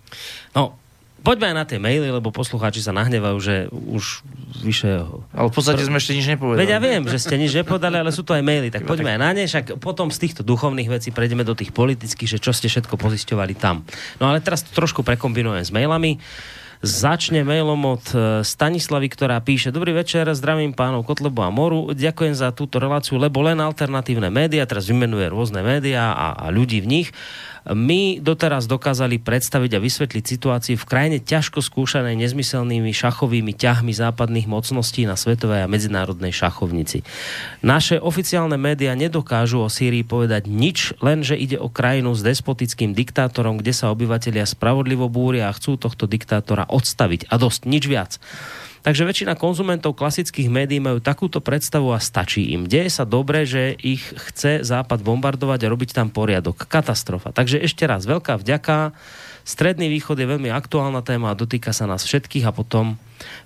No, 0.51 0.82
poďme 1.23 1.55
aj 1.55 1.57
na 1.57 1.65
tie 1.65 1.79
maily, 1.79 2.11
lebo 2.11 2.35
poslucháči 2.35 2.83
sa 2.83 2.93
nahnevajú, 2.93 3.39
že 3.39 3.55
už 3.73 4.27
vyše... 4.61 5.07
Ale 5.33 5.49
v 5.49 5.55
podstate 5.55 5.83
sme 5.87 6.03
ešte 6.03 6.13
nič 6.13 6.27
nepovedali. 6.29 6.61
Veď 6.67 6.71
ja 6.77 6.81
viem, 6.83 7.03
že 7.07 7.19
ste 7.23 7.39
nič 7.39 7.55
nepovedali, 7.57 8.03
ale 8.03 8.11
sú 8.11 8.27
to 8.27 8.35
aj 8.35 8.43
maily, 8.45 8.69
tak 8.69 8.85
poďme 8.85 9.17
aj 9.17 9.21
na 9.23 9.31
ne, 9.33 9.47
však 9.47 9.79
potom 9.81 10.11
z 10.11 10.19
týchto 10.19 10.43
duchovných 10.45 10.91
vecí 10.91 11.15
prejdeme 11.15 11.47
do 11.47 11.57
tých 11.57 11.71
politických, 11.73 12.37
že 12.37 12.43
čo 12.43 12.53
ste 12.53 12.69
všetko 12.69 12.99
pozisťovali 12.99 13.55
tam. 13.57 13.87
No 14.21 14.29
ale 14.29 14.45
teraz 14.45 14.67
to 14.67 14.75
trošku 14.75 15.01
prekombinujem 15.07 15.65
s 15.65 15.73
mailami. 15.73 16.21
Začne 16.83 17.47
mailom 17.47 17.79
od 17.95 18.05
e, 18.11 18.43
Stanislavy, 18.43 19.07
ktorá 19.07 19.39
píše 19.39 19.71
Dobrý 19.71 19.95
večer, 19.95 20.27
zdravím 20.35 20.75
pánov 20.75 21.07
Kotlebu 21.07 21.39
a 21.47 21.51
Moru. 21.55 21.95
Ďakujem 21.95 22.35
za 22.35 22.51
túto 22.51 22.83
reláciu, 22.83 23.23
lebo 23.23 23.39
len 23.39 23.63
alternatívne 23.63 24.35
médiá, 24.35 24.67
teraz 24.67 24.91
vymenuje 24.91 25.31
rôzne 25.31 25.63
médiá 25.63 26.11
a, 26.11 26.35
a 26.35 26.51
ľudí 26.51 26.83
v 26.83 26.91
nich, 26.91 27.09
my 27.71 28.19
doteraz 28.19 28.67
dokázali 28.67 29.23
predstaviť 29.23 29.79
a 29.79 29.83
vysvetliť 29.83 30.25
situáciu 30.27 30.75
v 30.75 30.89
krajine 30.89 31.19
ťažko 31.23 31.63
skúšanej 31.63 32.19
nezmyselnými 32.19 32.91
šachovými 32.91 33.55
ťahmi 33.55 33.95
západných 33.95 34.51
mocností 34.51 35.07
na 35.07 35.15
svetovej 35.15 35.63
a 35.63 35.71
medzinárodnej 35.71 36.35
šachovnici. 36.35 37.07
Naše 37.63 38.03
oficiálne 38.03 38.59
médiá 38.59 38.99
nedokážu 38.99 39.63
o 39.63 39.71
Sýrii 39.71 40.03
povedať 40.03 40.51
nič, 40.51 40.99
len 40.99 41.23
že 41.23 41.39
ide 41.39 41.63
o 41.63 41.71
krajinu 41.71 42.19
s 42.19 42.27
despotickým 42.27 42.99
diktátorom, 42.99 43.63
kde 43.63 43.71
sa 43.71 43.95
obyvatelia 43.95 44.43
spravodlivo 44.43 45.07
búria 45.07 45.47
a 45.47 45.55
chcú 45.55 45.79
tohto 45.79 46.11
diktátora 46.11 46.67
odstaviť. 46.67 47.31
A 47.31 47.39
dosť, 47.39 47.71
nič 47.71 47.85
viac. 47.87 48.19
Takže 48.83 49.07
väčšina 49.07 49.39
konzumentov 49.39 49.95
klasických 49.95 50.51
médií 50.51 50.83
majú 50.83 50.99
takúto 50.99 51.39
predstavu 51.39 51.95
a 51.95 52.03
stačí 52.03 52.51
im. 52.51 52.67
Deje 52.67 52.91
sa 52.91 53.07
dobre, 53.07 53.47
že 53.47 53.79
ich 53.79 54.03
chce 54.03 54.67
Západ 54.67 55.07
bombardovať 55.07 55.67
a 55.67 55.71
robiť 55.71 55.95
tam 55.95 56.11
poriadok. 56.11 56.67
Katastrofa. 56.67 57.31
Takže 57.31 57.63
ešte 57.63 57.87
raz 57.87 58.03
veľká 58.11 58.43
vďaka 58.43 58.91
Stredný 59.43 59.91
východ 59.91 60.15
je 60.19 60.27
veľmi 60.27 60.55
aktuálna 60.55 61.03
téma 61.03 61.35
a 61.35 61.39
dotýka 61.39 61.75
sa 61.75 61.91
nás 61.91 62.07
všetkých 62.07 62.47
a 62.47 62.55
potom 62.55 62.95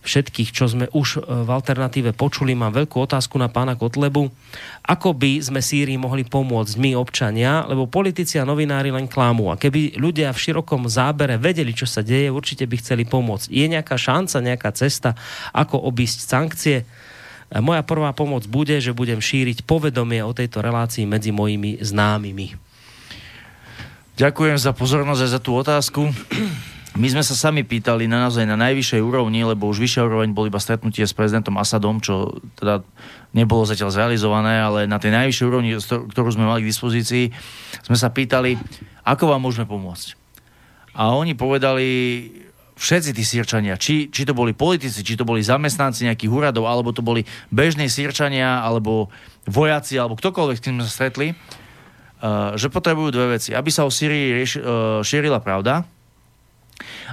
všetkých, 0.05 0.51
čo 0.53 0.69
sme 0.69 0.87
už 0.93 1.21
e, 1.21 1.45
v 1.45 1.49
alternatíve 1.49 2.13
počuli. 2.17 2.57
Mám 2.57 2.77
veľkú 2.85 2.97
otázku 3.01 3.37
na 3.37 3.49
pána 3.49 3.77
Kotlebu. 3.77 4.29
Ako 4.85 5.13
by 5.17 5.41
sme 5.41 5.61
Sýrii 5.61 6.01
mohli 6.01 6.25
pomôcť 6.25 6.77
my, 6.77 6.97
občania, 6.97 7.65
lebo 7.69 7.89
politici 7.89 8.37
a 8.41 8.49
novinári 8.49 8.93
len 8.93 9.09
klamú. 9.09 9.53
A 9.53 9.61
keby 9.61 9.97
ľudia 9.97 10.33
v 10.33 10.43
širokom 10.43 10.89
zábere 10.89 11.41
vedeli, 11.41 11.73
čo 11.73 11.89
sa 11.89 12.05
deje, 12.05 12.33
určite 12.33 12.65
by 12.69 12.77
chceli 12.81 13.05
pomôcť. 13.09 13.49
Je 13.53 13.65
nejaká 13.69 13.97
šanca, 13.97 14.45
nejaká 14.45 14.71
cesta, 14.77 15.17
ako 15.53 15.81
obísť 15.81 16.19
sankcie? 16.25 16.79
Moja 17.47 17.87
prvá 17.87 18.11
pomoc 18.11 18.43
bude, 18.51 18.75
že 18.83 18.91
budem 18.91 19.23
šíriť 19.23 19.63
povedomie 19.63 20.19
o 20.19 20.35
tejto 20.35 20.59
relácii 20.59 21.07
medzi 21.07 21.31
mojimi 21.31 21.79
známymi. 21.79 22.66
Ďakujem 24.17 24.57
za 24.57 24.73
pozornosť 24.73 25.23
a 25.29 25.29
za 25.29 25.41
tú 25.45 25.53
otázku. 25.53 26.09
My 27.01 27.13
sme 27.13 27.21
sa 27.21 27.37
sami 27.37 27.69
pýtali 27.69 28.09
na 28.09 28.25
naozaj 28.25 28.49
na 28.49 28.57
najvyššej 28.57 29.05
úrovni, 29.05 29.45
lebo 29.45 29.69
už 29.69 29.77
vyššia 29.77 30.09
úroveň 30.09 30.33
bol 30.33 30.49
iba 30.49 30.57
stretnutie 30.57 31.05
s 31.05 31.13
prezidentom 31.13 31.61
Asadom, 31.61 32.01
čo 32.01 32.41
teda 32.57 32.81
nebolo 33.37 33.69
zatiaľ 33.69 33.93
zrealizované, 33.93 34.65
ale 34.65 34.89
na 34.89 34.97
tej 34.97 35.13
najvyššej 35.13 35.45
úrovni, 35.45 35.77
ktorú 35.85 36.33
sme 36.33 36.49
mali 36.49 36.65
k 36.65 36.73
dispozícii, 36.73 37.29
sme 37.85 37.93
sa 38.01 38.09
pýtali, 38.09 38.57
ako 39.05 39.37
vám 39.37 39.45
môžeme 39.45 39.69
pomôcť. 39.69 40.17
A 40.97 41.13
oni 41.13 41.37
povedali, 41.37 41.85
všetci 42.81 43.13
tí 43.13 43.21
sírčania, 43.21 43.77
či, 43.77 44.09
či 44.09 44.25
to 44.25 44.33
boli 44.33 44.57
politici, 44.57 45.05
či 45.05 45.21
to 45.21 45.29
boli 45.29 45.45
zamestnanci 45.45 46.09
nejakých 46.09 46.33
úradov, 46.33 46.65
alebo 46.65 46.97
to 46.97 47.05
boli 47.05 47.29
bežní 47.53 47.93
sírčania, 47.93 48.65
alebo 48.65 49.13
vojaci, 49.45 50.01
alebo 50.01 50.17
ktokoľvek, 50.17 50.57
s 50.57 50.65
tým 50.65 50.81
sme 50.81 50.85
sa 50.89 50.93
stretli, 51.05 51.37
že 52.57 52.73
potrebujú 52.73 53.13
dve 53.13 53.37
veci. 53.37 53.53
Aby 53.53 53.69
sa 53.69 53.85
o 53.85 53.93
Syrii 53.93 54.33
rieš, 54.33 54.57
eh, 54.57 54.63
šírila 55.05 55.41
pravda 55.45 55.85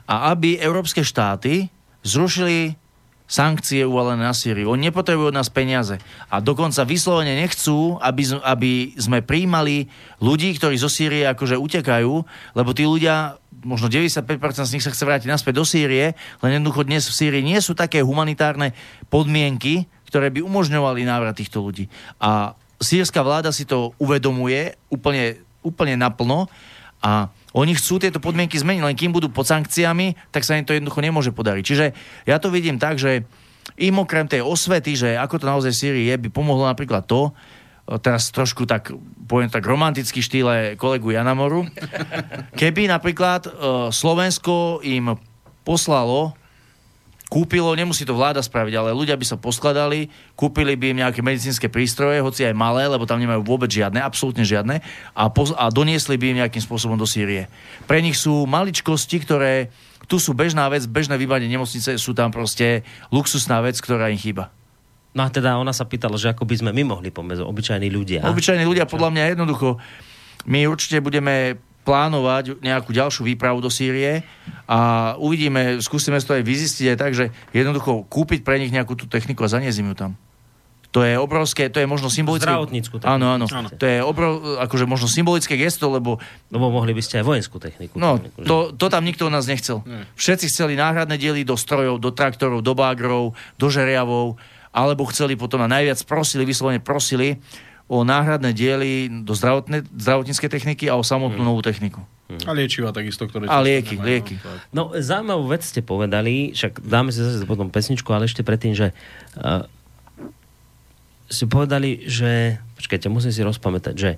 a 0.08 0.32
aby 0.32 0.60
európske 0.60 1.04
štáty 1.04 1.68
zrušili 2.04 2.76
sankcie 3.24 3.88
uvalené 3.88 4.28
na 4.28 4.36
Syriu. 4.36 4.70
Oni 4.70 4.92
nepotrebujú 4.92 5.32
od 5.32 5.38
nás 5.40 5.48
peniaze. 5.48 5.98
A 6.28 6.44
dokonca 6.44 6.84
vyslovene 6.84 7.40
nechcú, 7.40 7.98
aby, 8.04 8.24
aby 8.44 8.72
sme 9.00 9.24
príjmali 9.24 9.88
ľudí, 10.20 10.54
ktorí 10.60 10.76
zo 10.76 10.92
Sýrie 10.92 11.26
akože 11.32 11.56
utekajú, 11.56 12.14
lebo 12.54 12.70
tí 12.76 12.84
ľudia, 12.84 13.40
možno 13.64 13.88
95% 13.88 14.28
z 14.70 14.74
nich 14.76 14.84
sa 14.86 14.92
chce 14.92 15.08
vrátiť 15.08 15.32
naspäť 15.32 15.56
do 15.56 15.66
Sýrie, 15.66 16.14
len 16.44 16.52
jednoducho 16.52 16.84
dnes 16.84 17.08
v 17.08 17.16
Sýrii 17.16 17.42
nie 17.42 17.58
sú 17.64 17.74
také 17.74 18.04
humanitárne 18.04 18.76
podmienky, 19.08 19.88
ktoré 20.14 20.30
by 20.30 20.46
umožňovali 20.46 21.02
návrat 21.08 21.40
týchto 21.40 21.64
ľudí. 21.64 21.90
A 22.22 22.54
sírska 22.82 23.22
vláda 23.22 23.54
si 23.54 23.68
to 23.68 23.94
uvedomuje 24.00 24.78
úplne, 24.90 25.42
úplne 25.62 26.00
naplno 26.00 26.50
a 27.04 27.30
oni 27.54 27.78
chcú 27.78 28.02
tieto 28.02 28.18
podmienky 28.18 28.58
zmeniť, 28.58 28.82
len 28.82 28.98
kým 28.98 29.14
budú 29.14 29.30
pod 29.30 29.46
sankciami, 29.46 30.18
tak 30.34 30.42
sa 30.42 30.58
im 30.58 30.66
to 30.66 30.74
jednoducho 30.74 31.06
nemôže 31.06 31.30
podariť. 31.36 31.64
Čiže 31.64 31.86
ja 32.26 32.42
to 32.42 32.50
vidím 32.50 32.82
tak, 32.82 32.98
že 32.98 33.28
im 33.78 33.96
okrem 34.02 34.26
tej 34.26 34.42
osvety, 34.42 34.98
že 34.98 35.10
ako 35.16 35.38
to 35.38 35.46
naozaj 35.46 35.72
v 35.72 35.80
Sýrii 35.80 36.06
je, 36.10 36.16
by 36.18 36.30
pomohlo 36.34 36.66
napríklad 36.66 37.06
to, 37.06 37.30
teraz 38.00 38.32
trošku 38.32 38.64
tak, 38.64 38.96
poviem 39.28 39.52
tak 39.52 39.68
romantický 39.68 40.24
štýle 40.24 40.80
kolegu 40.80 41.12
Janamoru, 41.12 41.68
keby 42.56 42.88
napríklad 42.88 43.44
Slovensko 43.92 44.80
im 44.88 45.20
poslalo 45.68 46.36
kúpilo, 47.34 47.74
nemusí 47.74 48.06
to 48.06 48.14
vláda 48.14 48.46
spraviť, 48.46 48.78
ale 48.78 48.94
ľudia 48.94 49.18
by 49.18 49.26
sa 49.26 49.42
poskladali, 49.42 50.14
kúpili 50.38 50.78
by 50.78 50.94
im 50.94 51.02
nejaké 51.02 51.26
medicínske 51.26 51.66
prístroje, 51.66 52.22
hoci 52.22 52.46
aj 52.46 52.54
malé, 52.54 52.86
lebo 52.86 53.10
tam 53.10 53.18
nemajú 53.18 53.42
vôbec 53.42 53.74
žiadne, 53.74 53.98
absolútne 53.98 54.46
žiadne, 54.46 54.86
a, 55.18 55.24
pos- 55.34 55.58
a 55.58 55.74
doniesli 55.74 56.14
by 56.14 56.26
im 56.30 56.38
nejakým 56.46 56.62
spôsobom 56.62 56.94
do 56.94 57.10
Sýrie. 57.10 57.50
Pre 57.90 57.98
nich 58.06 58.22
sú 58.22 58.46
maličkosti, 58.46 59.18
ktoré 59.26 59.74
tu 60.06 60.22
sú 60.22 60.38
bežná 60.38 60.70
vec, 60.70 60.86
bežné 60.86 61.18
vybanie 61.18 61.50
nemocnice, 61.50 61.98
sú 61.98 62.14
tam 62.14 62.30
proste 62.30 62.86
luxusná 63.10 63.66
vec, 63.66 63.82
ktorá 63.82 64.14
im 64.14 64.20
chýba. 64.22 64.54
No 65.18 65.26
a 65.26 65.30
teda 65.34 65.58
ona 65.58 65.74
sa 65.74 65.90
pýtala, 65.90 66.22
že 66.22 66.30
ako 66.30 66.46
by 66.46 66.56
sme 66.62 66.70
my 66.70 66.86
mohli 66.86 67.10
pomôcť, 67.10 67.42
obyčajní 67.42 67.90
ľudia. 67.90 68.30
Obyčajní 68.30 68.62
ľudia, 68.62 68.86
podľa 68.86 69.10
mňa 69.10 69.24
jednoducho, 69.34 69.82
my 70.46 70.70
určite 70.70 71.02
budeme 71.02 71.58
plánovať 71.84 72.64
nejakú 72.64 72.96
ďalšiu 72.96 73.28
výpravu 73.28 73.60
do 73.60 73.68
Sýrie 73.68 74.24
a 74.66 75.14
uvidíme, 75.20 75.84
skúsime 75.84 76.18
to 76.24 76.34
aj 76.34 76.44
vyzistiť 76.44 76.96
aj 76.96 76.98
tak, 76.98 77.12
že 77.12 77.26
jednoducho 77.52 78.08
kúpiť 78.08 78.42
pre 78.48 78.58
nich 78.58 78.72
nejakú 78.72 78.96
tú 78.96 79.06
techniku 79.06 79.44
a 79.44 79.52
zaniesť 79.52 79.80
ju 79.84 79.96
tam. 79.96 80.14
To 80.94 81.02
je 81.02 81.18
obrovské, 81.18 81.74
to 81.74 81.82
je 81.82 81.90
možno 81.90 82.06
symbolické... 82.06 82.46
Zdravotnícku 82.46 83.02
techniku. 83.02 83.18
Áno, 83.18 83.34
áno. 83.34 83.46
áno. 83.50 83.70
To 83.74 83.82
je 83.82 83.98
obrov, 84.06 84.62
akože 84.62 84.86
možno 84.86 85.10
symbolické 85.10 85.58
gesto, 85.58 85.90
lebo... 85.90 86.22
Lebo 86.54 86.70
mohli 86.70 86.94
by 86.94 87.02
ste 87.02 87.18
aj 87.18 87.26
vojenskú 87.26 87.58
techniku. 87.58 87.98
No, 87.98 88.22
techniku, 88.22 88.46
to, 88.46 88.56
to 88.78 88.86
tam 88.94 89.02
nikto 89.02 89.26
od 89.26 89.34
nás 89.34 89.50
nechcel. 89.50 89.82
Nie. 89.90 90.06
Všetci 90.14 90.54
chceli 90.54 90.78
náhradné 90.78 91.18
diely 91.18 91.42
do 91.42 91.58
strojov, 91.58 91.98
do 91.98 92.14
traktorov, 92.14 92.62
do 92.62 92.78
bágrov, 92.78 93.34
do 93.58 93.68
žeriavov, 93.74 94.38
alebo 94.70 95.10
chceli 95.10 95.34
potom 95.34 95.66
a 95.66 95.68
najviac 95.70 95.98
prosili, 96.06 96.46
vyslovene 96.46 96.78
prosili, 96.78 97.42
o 97.94 98.02
náhradné 98.02 98.58
diely 98.58 99.22
do 99.22 99.38
zdravotníckej 99.38 100.50
techniky 100.50 100.90
a 100.90 100.98
o 100.98 101.06
samotnú 101.06 101.46
hmm. 101.46 101.50
novú 101.54 101.62
techniku. 101.62 102.02
Hmm. 102.26 102.50
A 102.50 102.52
liečiva 102.58 102.90
takisto, 102.90 103.30
ktoré... 103.30 103.46
A 103.46 103.62
lieky, 103.62 104.02
nemajú, 104.02 104.10
lieky. 104.10 104.36
No, 104.74 104.90
zaujímavú 104.98 105.54
vec 105.54 105.62
ste 105.62 105.86
povedali, 105.86 106.58
však 106.58 106.82
dáme 106.82 107.14
si 107.14 107.22
zase 107.22 107.46
potom 107.46 107.70
pesničku, 107.70 108.10
ale 108.10 108.26
ešte 108.26 108.42
predtým, 108.42 108.74
že 108.74 108.98
uh, 109.38 109.70
ste 111.30 111.46
povedali, 111.46 112.10
že... 112.10 112.58
Počkajte, 112.82 113.14
musím 113.14 113.30
si 113.30 113.46
rozpamätať, 113.46 113.94
že 113.94 114.18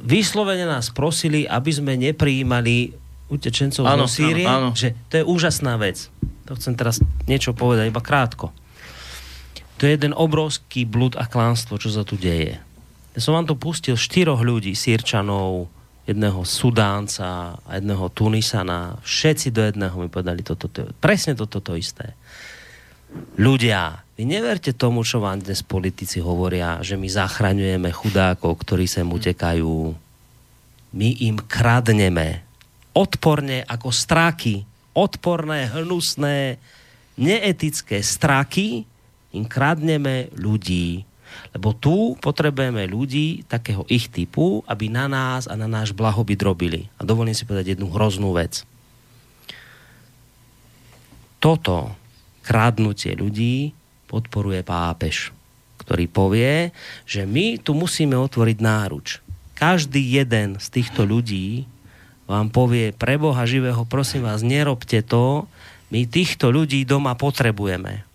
vyslovene 0.00 0.64
nás 0.64 0.88
prosili, 0.88 1.44
aby 1.44 1.70
sme 1.74 2.00
neprijímali 2.00 2.96
utečencov 3.30 3.84
áno, 3.86 4.06
zo 4.06 4.22
Sýrie, 4.22 4.46
áno, 4.46 4.72
áno. 4.72 4.78
že 4.78 4.96
to 5.12 5.20
je 5.20 5.24
úžasná 5.26 5.76
vec. 5.76 6.08
To 6.48 6.56
chcem 6.56 6.74
teraz 6.74 6.98
niečo 7.28 7.52
povedať, 7.54 7.92
iba 7.92 8.02
krátko. 8.02 8.54
To 9.78 9.88
je 9.88 9.96
jeden 9.96 10.12
obrovský 10.12 10.84
blud 10.84 11.16
a 11.16 11.24
klánstvo, 11.24 11.80
čo 11.80 11.88
sa 11.88 12.04
tu 12.04 12.18
deje. 12.18 12.60
Ja 13.20 13.28
som 13.28 13.36
vám 13.36 13.52
to 13.52 13.60
pustil 13.60 14.00
štyroch 14.00 14.40
ľudí, 14.40 14.72
sírčanov, 14.72 15.68
jedného 16.08 16.40
Sudánca 16.40 17.60
a 17.60 17.70
jedného 17.76 18.08
Tunisana. 18.16 18.96
Všetci 19.04 19.52
do 19.52 19.60
jedného 19.60 19.92
mi 20.00 20.08
povedali 20.08 20.40
toto. 20.40 20.72
To, 20.72 20.88
to, 20.88 20.96
presne 21.04 21.36
toto 21.36 21.60
to, 21.60 21.76
to 21.76 21.84
isté. 21.84 22.16
Ľudia, 23.36 24.08
vy 24.16 24.24
neverte 24.24 24.72
tomu, 24.72 25.04
čo 25.04 25.20
vám 25.20 25.44
dnes 25.44 25.60
politici 25.60 26.16
hovoria, 26.16 26.80
že 26.80 26.96
my 26.96 27.12
zachraňujeme 27.12 27.92
chudákov, 27.92 28.56
ktorí 28.64 28.88
sem 28.88 29.04
utekajú. 29.04 29.92
My 30.96 31.08
im 31.20 31.44
kradneme 31.44 32.40
odporne 32.96 33.68
ako 33.68 33.92
stráky, 33.92 34.64
odporné, 34.96 35.68
hnusné, 35.68 36.56
neetické 37.20 38.00
straky, 38.00 38.88
im 39.36 39.44
kradneme 39.44 40.32
ľudí, 40.40 41.04
lebo 41.54 41.74
tu 41.74 42.14
potrebujeme 42.18 42.86
ľudí 42.86 43.46
takého 43.46 43.82
ich 43.90 44.06
typu, 44.10 44.62
aby 44.66 44.86
na 44.92 45.10
nás 45.10 45.50
a 45.50 45.54
na 45.54 45.66
náš 45.66 45.94
blahobyt 45.94 46.40
robili. 46.42 46.86
A 46.98 47.06
dovolím 47.06 47.34
si 47.34 47.46
povedať 47.46 47.74
jednu 47.76 47.90
hroznú 47.90 48.34
vec. 48.34 48.62
Toto 51.40 51.96
kradnutie 52.44 53.16
ľudí 53.16 53.72
podporuje 54.10 54.60
pápež, 54.60 55.32
ktorý 55.80 56.04
povie, 56.10 56.74
že 57.08 57.24
my 57.24 57.62
tu 57.62 57.72
musíme 57.72 58.18
otvoriť 58.18 58.58
náruč. 58.60 59.22
Každý 59.56 60.00
jeden 60.00 60.60
z 60.60 60.66
týchto 60.68 61.06
ľudí 61.06 61.64
vám 62.30 62.52
povie, 62.52 62.94
pre 62.94 63.18
Boha 63.18 63.42
živého, 63.42 63.82
prosím 63.88 64.28
vás, 64.28 64.46
nerobte 64.46 65.02
to, 65.02 65.50
my 65.90 66.06
týchto 66.06 66.54
ľudí 66.54 66.86
doma 66.86 67.18
potrebujeme 67.18 68.09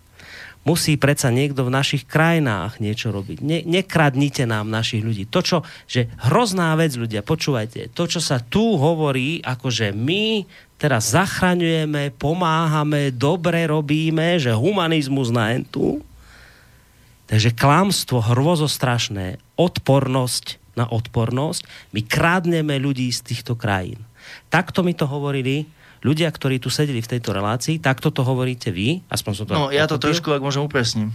musí 0.65 0.97
predsa 0.97 1.29
niekto 1.29 1.61
v 1.63 1.71
našich 1.71 2.09
krajinách 2.09 2.81
niečo 2.81 3.13
robiť. 3.13 3.37
Ne, 3.45 3.61
nekradnite 3.61 4.49
nám 4.49 4.67
našich 4.67 5.05
ľudí. 5.05 5.29
To, 5.29 5.45
čo, 5.45 5.57
že 5.85 6.09
hrozná 6.25 6.73
vec, 6.73 6.97
ľudia, 6.97 7.21
počúvajte, 7.21 7.93
to, 7.93 8.03
čo 8.09 8.17
sa 8.17 8.41
tu 8.41 8.75
hovorí, 8.75 9.45
ako 9.45 9.69
že 9.69 9.93
my 9.93 10.43
teraz 10.81 11.13
zachraňujeme, 11.13 12.17
pomáhame, 12.17 13.13
dobre 13.13 13.69
robíme, 13.69 14.41
že 14.41 14.51
humanizmus 14.51 15.29
na 15.29 15.53
entu. 15.53 16.01
Takže 17.29 17.53
klamstvo 17.53 18.21
hrozostrašné, 18.21 19.41
odpornosť 19.57 20.61
na 20.75 20.85
odpornosť, 20.91 21.63
my 21.95 22.03
krádneme 22.03 22.75
ľudí 22.75 23.07
z 23.07 23.23
týchto 23.23 23.55
krajín. 23.55 23.97
Takto 24.51 24.83
mi 24.83 24.91
to 24.91 25.07
hovorili 25.07 25.65
ľudia, 26.05 26.29
ktorí 26.29 26.61
tu 26.61 26.69
sedeli 26.69 27.01
v 27.01 27.17
tejto 27.17 27.33
relácii, 27.33 27.81
takto 27.81 28.13
to 28.13 28.21
hovoríte 28.21 28.69
vy, 28.69 29.01
aspoň 29.09 29.31
som 29.33 29.45
to... 29.49 29.53
No, 29.57 29.73
ja 29.73 29.89
to 29.89 29.97
trošku, 29.97 30.29
ak 30.29 30.45
môžem, 30.45 30.61
upresním. 30.61 31.09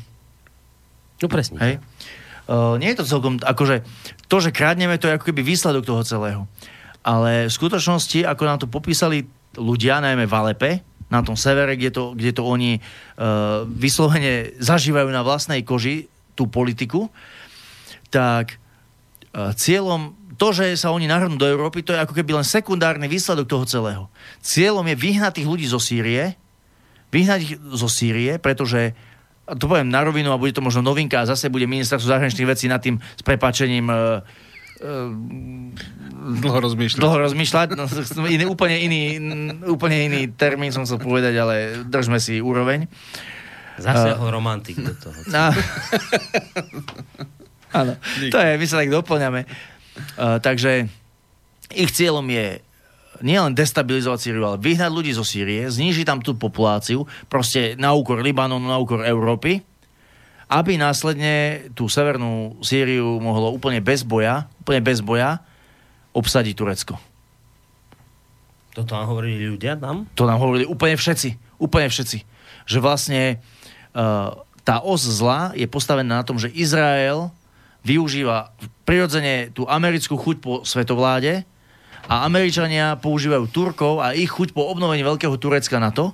Upresním. 1.23 1.63
Hej. 1.63 1.75
Uh, 2.51 2.75
nie 2.83 2.91
je 2.91 2.99
to 2.99 3.07
celkom, 3.07 3.39
akože 3.39 3.87
to, 4.27 4.37
že 4.43 4.51
krádneme, 4.51 4.99
to 4.99 5.07
je 5.07 5.15
ako 5.15 5.31
keby 5.31 5.47
výsledok 5.47 5.87
toho 5.87 6.03
celého. 6.03 6.51
Ale 7.07 7.47
v 7.47 7.55
skutočnosti, 7.55 8.27
ako 8.27 8.43
nám 8.43 8.59
to 8.59 8.67
popísali 8.67 9.31
ľudia, 9.55 10.03
najmä 10.03 10.27
v 10.27 10.35
Alepe, 10.35 10.71
na 11.11 11.23
tom 11.23 11.35
severe, 11.39 11.75
kde 11.79 11.91
to, 11.91 12.05
kde 12.15 12.35
to 12.35 12.43
oni 12.43 12.79
uh, 12.79 13.67
vyslovene 13.67 14.55
zažívajú 14.59 15.11
na 15.11 15.23
vlastnej 15.23 15.63
koži 15.63 16.11
tú 16.35 16.47
politiku, 16.47 17.11
tak 18.11 18.59
uh, 19.35 19.55
cieľom 19.55 20.20
to, 20.41 20.57
že 20.57 20.81
sa 20.81 20.89
oni 20.89 21.05
nahrnú 21.05 21.37
do 21.37 21.45
Európy, 21.45 21.85
to 21.85 21.93
je 21.93 22.01
ako 22.01 22.17
keby 22.17 22.41
len 22.41 22.47
sekundárny 22.49 23.13
výsledok 23.13 23.45
toho 23.45 23.69
celého. 23.69 24.09
Cieľom 24.41 24.89
je 24.89 24.97
vyhnať 24.97 25.37
tých 25.37 25.51
ľudí 25.53 25.69
zo 25.69 25.77
Sýrie, 25.77 26.41
vyhnať 27.13 27.39
ich 27.45 27.55
zo 27.61 27.89
Sýrie, 27.93 28.41
pretože 28.41 28.97
a 29.45 29.59
to 29.59 29.67
poviem 29.67 29.91
na 29.91 30.07
rovinu 30.07 30.31
a 30.31 30.41
bude 30.41 30.55
to 30.55 30.63
možno 30.63 30.81
novinka 30.81 31.21
a 31.21 31.29
zase 31.29 31.51
bude 31.51 31.67
ministerstvo 31.67 32.07
zahraničných 32.07 32.49
vecí 32.49 32.71
nad 32.71 32.79
tým 32.79 33.03
s 33.03 33.23
prepáčením 33.27 33.91
uh, 33.91 34.23
Dlho 36.41 36.59
rozmýšľať. 36.65 37.05
Dlho 37.05 37.21
rozmýšľať. 37.21 37.77
No, 37.77 37.85
iný, 38.25 38.49
úplne, 38.49 38.81
iný, 38.81 39.21
úplne 39.69 40.09
iný 40.09 40.33
termín 40.33 40.73
som 40.73 40.89
chcel 40.89 40.97
povedať, 40.97 41.37
ale 41.37 41.85
držme 41.85 42.17
si 42.17 42.41
úroveň. 42.41 42.89
Zasiahol 43.77 44.33
uh, 44.33 44.33
romantik 44.33 44.81
do 44.81 44.97
toho. 44.97 45.21
No. 45.29 45.53
Áno, 47.81 47.93
to 48.33 48.37
je, 48.41 48.57
my 48.57 48.65
sa 48.65 48.81
tak 48.81 48.89
doplňame. 48.89 49.45
Uh, 50.17 50.41
takže 50.43 50.89
ich 51.71 51.91
cieľom 51.95 52.27
je 52.27 52.61
nielen 53.21 53.53
destabilizovať 53.53 54.19
Sýriu, 54.19 54.43
ale 54.49 54.59
vyhnať 54.59 54.91
ľudí 54.91 55.13
zo 55.13 55.25
Sýrie, 55.25 55.69
znížiť 55.69 56.09
tam 56.09 56.19
tú 56.25 56.35
populáciu, 56.35 57.05
proste 57.29 57.77
na 57.77 57.93
úkor 57.93 58.25
Libanonu, 58.25 58.65
na 58.65 58.81
úkor 58.81 59.05
Európy, 59.05 59.61
aby 60.51 60.75
následne 60.75 61.69
tú 61.77 61.87
severnú 61.87 62.59
Sýriu 62.65 63.23
mohlo 63.23 63.55
úplne 63.55 63.79
bez 63.79 64.03
boja, 64.03 64.51
úplne 64.65 64.83
bez 64.83 64.99
boja 64.99 65.39
obsadiť 66.11 66.55
Turecko. 66.59 66.99
Toto 68.75 68.95
nám 68.95 69.11
hovorili 69.11 69.51
ľudia 69.51 69.79
tam? 69.79 70.11
To 70.19 70.27
nám 70.27 70.43
hovorili 70.43 70.67
úplne 70.67 70.99
všetci. 70.99 71.59
Úplne 71.59 71.87
všetci. 71.91 72.19
Že 72.67 72.79
vlastne 72.83 73.23
uh, 73.95 74.35
tá 74.63 74.83
os 74.83 75.03
zla 75.03 75.55
je 75.59 75.67
postavená 75.67 76.23
na 76.23 76.27
tom, 76.27 76.39
že 76.39 76.51
Izrael 76.55 77.31
využíva 77.83 78.55
prirodzene 78.91 79.55
tú 79.55 79.71
americkú 79.71 80.19
chuť 80.19 80.37
po 80.43 80.67
svetovláde, 80.67 81.47
a 82.11 82.27
Američania 82.27 82.99
používajú 82.99 83.47
Turkov 83.55 84.03
a 84.03 84.19
ich 84.19 84.27
chuť 84.27 84.51
po 84.51 84.67
obnovení 84.67 85.07
Veľkého 85.07 85.39
Turecka 85.39 85.79
na 85.79 85.95
to, 85.95 86.11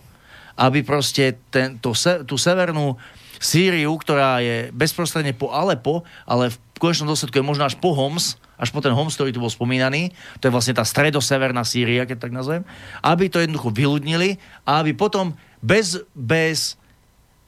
aby 0.60 0.84
proste 0.84 1.40
ten, 1.48 1.80
to, 1.80 1.96
tú 2.28 2.36
severnú 2.36 3.00
Sýriu, 3.40 3.96
ktorá 3.96 4.44
je 4.44 4.68
bezprostredne 4.76 5.32
po 5.32 5.52
Alepo, 5.52 6.04
ale 6.28 6.52
v 6.52 6.56
konečnom 6.76 7.08
dôsledku 7.08 7.40
je 7.40 7.48
možno 7.48 7.64
až 7.64 7.80
po 7.80 7.96
Homs, 7.96 8.36
až 8.60 8.72
po 8.72 8.84
ten 8.84 8.92
Homs, 8.92 9.16
ktorý 9.16 9.32
tu 9.32 9.40
bol 9.40 9.52
spomínaný, 9.52 10.12
to 10.40 10.48
je 10.48 10.52
vlastne 10.52 10.76
tá 10.76 10.84
stredoseverná 10.84 11.64
Sýria, 11.64 12.04
keď 12.04 12.28
tak 12.28 12.32
nazvem, 12.36 12.64
aby 13.00 13.32
to 13.32 13.40
jednoducho 13.40 13.72
vyľudnili 13.72 14.36
a 14.68 14.84
aby 14.84 14.92
potom 14.92 15.36
bez, 15.60 16.00
bez 16.12 16.76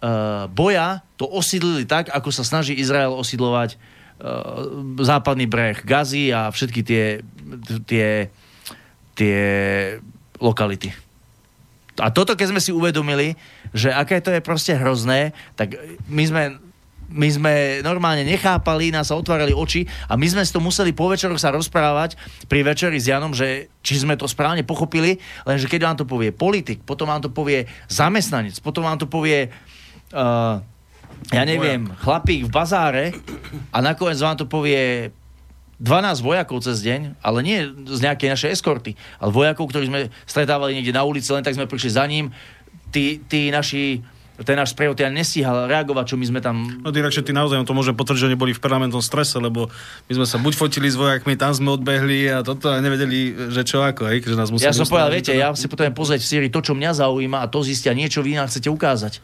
uh, 0.00 0.48
boja 0.52 1.04
to 1.20 1.28
osídlili 1.28 1.84
tak, 1.84 2.12
ako 2.12 2.32
sa 2.32 2.44
snaží 2.44 2.76
Izrael 2.76 3.12
osídlovať 3.12 3.76
západný 4.98 5.46
breh 5.46 5.78
Gazy 5.86 6.34
a 6.34 6.50
všetky 6.50 6.80
tie, 6.82 7.22
tie 7.86 8.30
tie 9.18 9.38
lokality. 10.38 10.94
A 11.98 12.14
toto, 12.14 12.38
keď 12.38 12.54
sme 12.54 12.62
si 12.62 12.70
uvedomili, 12.70 13.34
že 13.74 13.90
aké 13.90 14.22
to 14.22 14.30
je 14.30 14.38
proste 14.38 14.78
hrozné, 14.78 15.34
tak 15.58 15.74
my 16.06 16.22
sme 16.22 16.42
my 17.08 17.24
sme 17.24 17.80
normálne 17.80 18.20
nechápali, 18.20 18.92
nás 18.92 19.08
sa 19.08 19.16
otvárali 19.16 19.56
oči 19.56 19.88
a 20.12 20.20
my 20.20 20.28
sme 20.28 20.44
si 20.44 20.52
to 20.52 20.60
museli 20.60 20.92
po 20.92 21.08
večeroch 21.08 21.40
sa 21.40 21.48
rozprávať 21.48 22.20
pri 22.52 22.60
večeri 22.60 23.00
s 23.00 23.08
Janom, 23.08 23.32
že 23.32 23.72
či 23.80 23.96
sme 23.96 24.12
to 24.12 24.28
správne 24.28 24.60
pochopili, 24.60 25.16
lenže 25.48 25.72
keď 25.72 25.80
vám 25.88 25.96
to 25.96 26.04
povie 26.04 26.36
politik, 26.36 26.84
potom 26.84 27.08
vám 27.08 27.24
to 27.24 27.32
povie 27.32 27.64
zamestnanec, 27.88 28.60
potom 28.60 28.84
vám 28.84 29.00
to 29.00 29.08
povie 29.08 29.48
uh, 29.48 30.60
ja 31.28 31.44
neviem, 31.44 31.92
chlapík 32.00 32.48
v 32.48 32.52
bazáre 32.52 33.04
a 33.68 33.78
nakoniec 33.84 34.16
vám 34.20 34.36
to 34.40 34.48
povie 34.48 35.12
12 35.78 36.26
vojakov 36.26 36.58
cez 36.64 36.82
deň, 36.82 37.22
ale 37.22 37.38
nie 37.46 37.58
z 37.86 38.00
nejakej 38.02 38.28
našej 38.34 38.50
eskorty, 38.50 38.98
ale 39.22 39.30
vojakov, 39.30 39.70
ktorí 39.70 39.86
sme 39.86 40.00
stretávali 40.26 40.74
niekde 40.74 40.90
na 40.90 41.06
ulici, 41.06 41.30
len 41.30 41.46
tak 41.46 41.54
sme 41.54 41.70
prišli 41.70 41.90
za 41.94 42.04
ním. 42.08 42.34
Tí, 42.90 43.20
tí 43.28 43.52
naši 43.52 44.02
ten 44.38 44.54
náš 44.54 44.70
sprejov 44.70 44.94
teda 44.94 45.10
nestíhal 45.10 45.66
reagovať, 45.66 46.14
čo 46.14 46.16
my 46.16 46.26
sme 46.30 46.38
tam... 46.38 46.62
No 46.78 46.94
direkšie, 46.94 47.26
ty 47.26 47.34
naozaj, 47.34 47.58
to 47.66 47.74
môžem 47.74 47.98
potvrdiť, 47.98 48.22
že 48.22 48.28
oni 48.30 48.38
boli 48.38 48.54
v 48.54 48.62
parlamentnom 48.62 49.02
strese, 49.02 49.34
lebo 49.42 49.66
my 50.06 50.12
sme 50.14 50.26
sa 50.30 50.38
buď 50.38 50.54
fotili 50.54 50.86
s 50.86 50.94
vojakmi, 50.94 51.34
tam 51.34 51.50
sme 51.50 51.74
odbehli 51.74 52.30
a 52.30 52.46
toto 52.46 52.70
a 52.70 52.78
nevedeli, 52.78 53.34
že 53.50 53.66
čo 53.66 53.82
ako, 53.82 54.06
aj, 54.06 54.22
že 54.22 54.38
nás 54.38 54.54
Ja 54.62 54.70
som 54.70 54.86
povedal, 54.86 55.10
viete, 55.10 55.34
teda... 55.34 55.42
ja 55.42 55.48
si 55.58 55.66
potrebujem 55.66 55.96
pozrieť 55.98 56.22
v 56.22 56.28
Syrii 56.30 56.50
to, 56.54 56.62
čo 56.62 56.78
mňa 56.78 57.02
zaujíma 57.02 57.42
a 57.42 57.50
to 57.50 57.66
zistia 57.66 57.90
niečo 57.90 58.22
vy 58.22 58.38
nám 58.38 58.46
chcete 58.46 58.70
ukázať. 58.70 59.18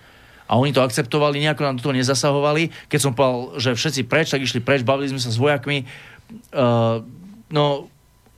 A 0.45 0.61
oni 0.61 0.77
to 0.77 0.85
akceptovali, 0.85 1.41
nejako 1.41 1.63
nám 1.65 1.81
to 1.81 1.95
nezasahovali. 1.95 2.69
Keď 2.93 3.01
som 3.01 3.17
povedal, 3.17 3.57
že 3.57 3.71
všetci 3.73 4.03
preč, 4.05 4.29
tak 4.29 4.45
išli 4.45 4.61
preč, 4.61 4.85
bavili 4.85 5.09
sme 5.09 5.21
sa 5.23 5.33
s 5.33 5.41
vojakmi 5.41 5.89
Uh, 6.51 7.05
no, 7.53 7.87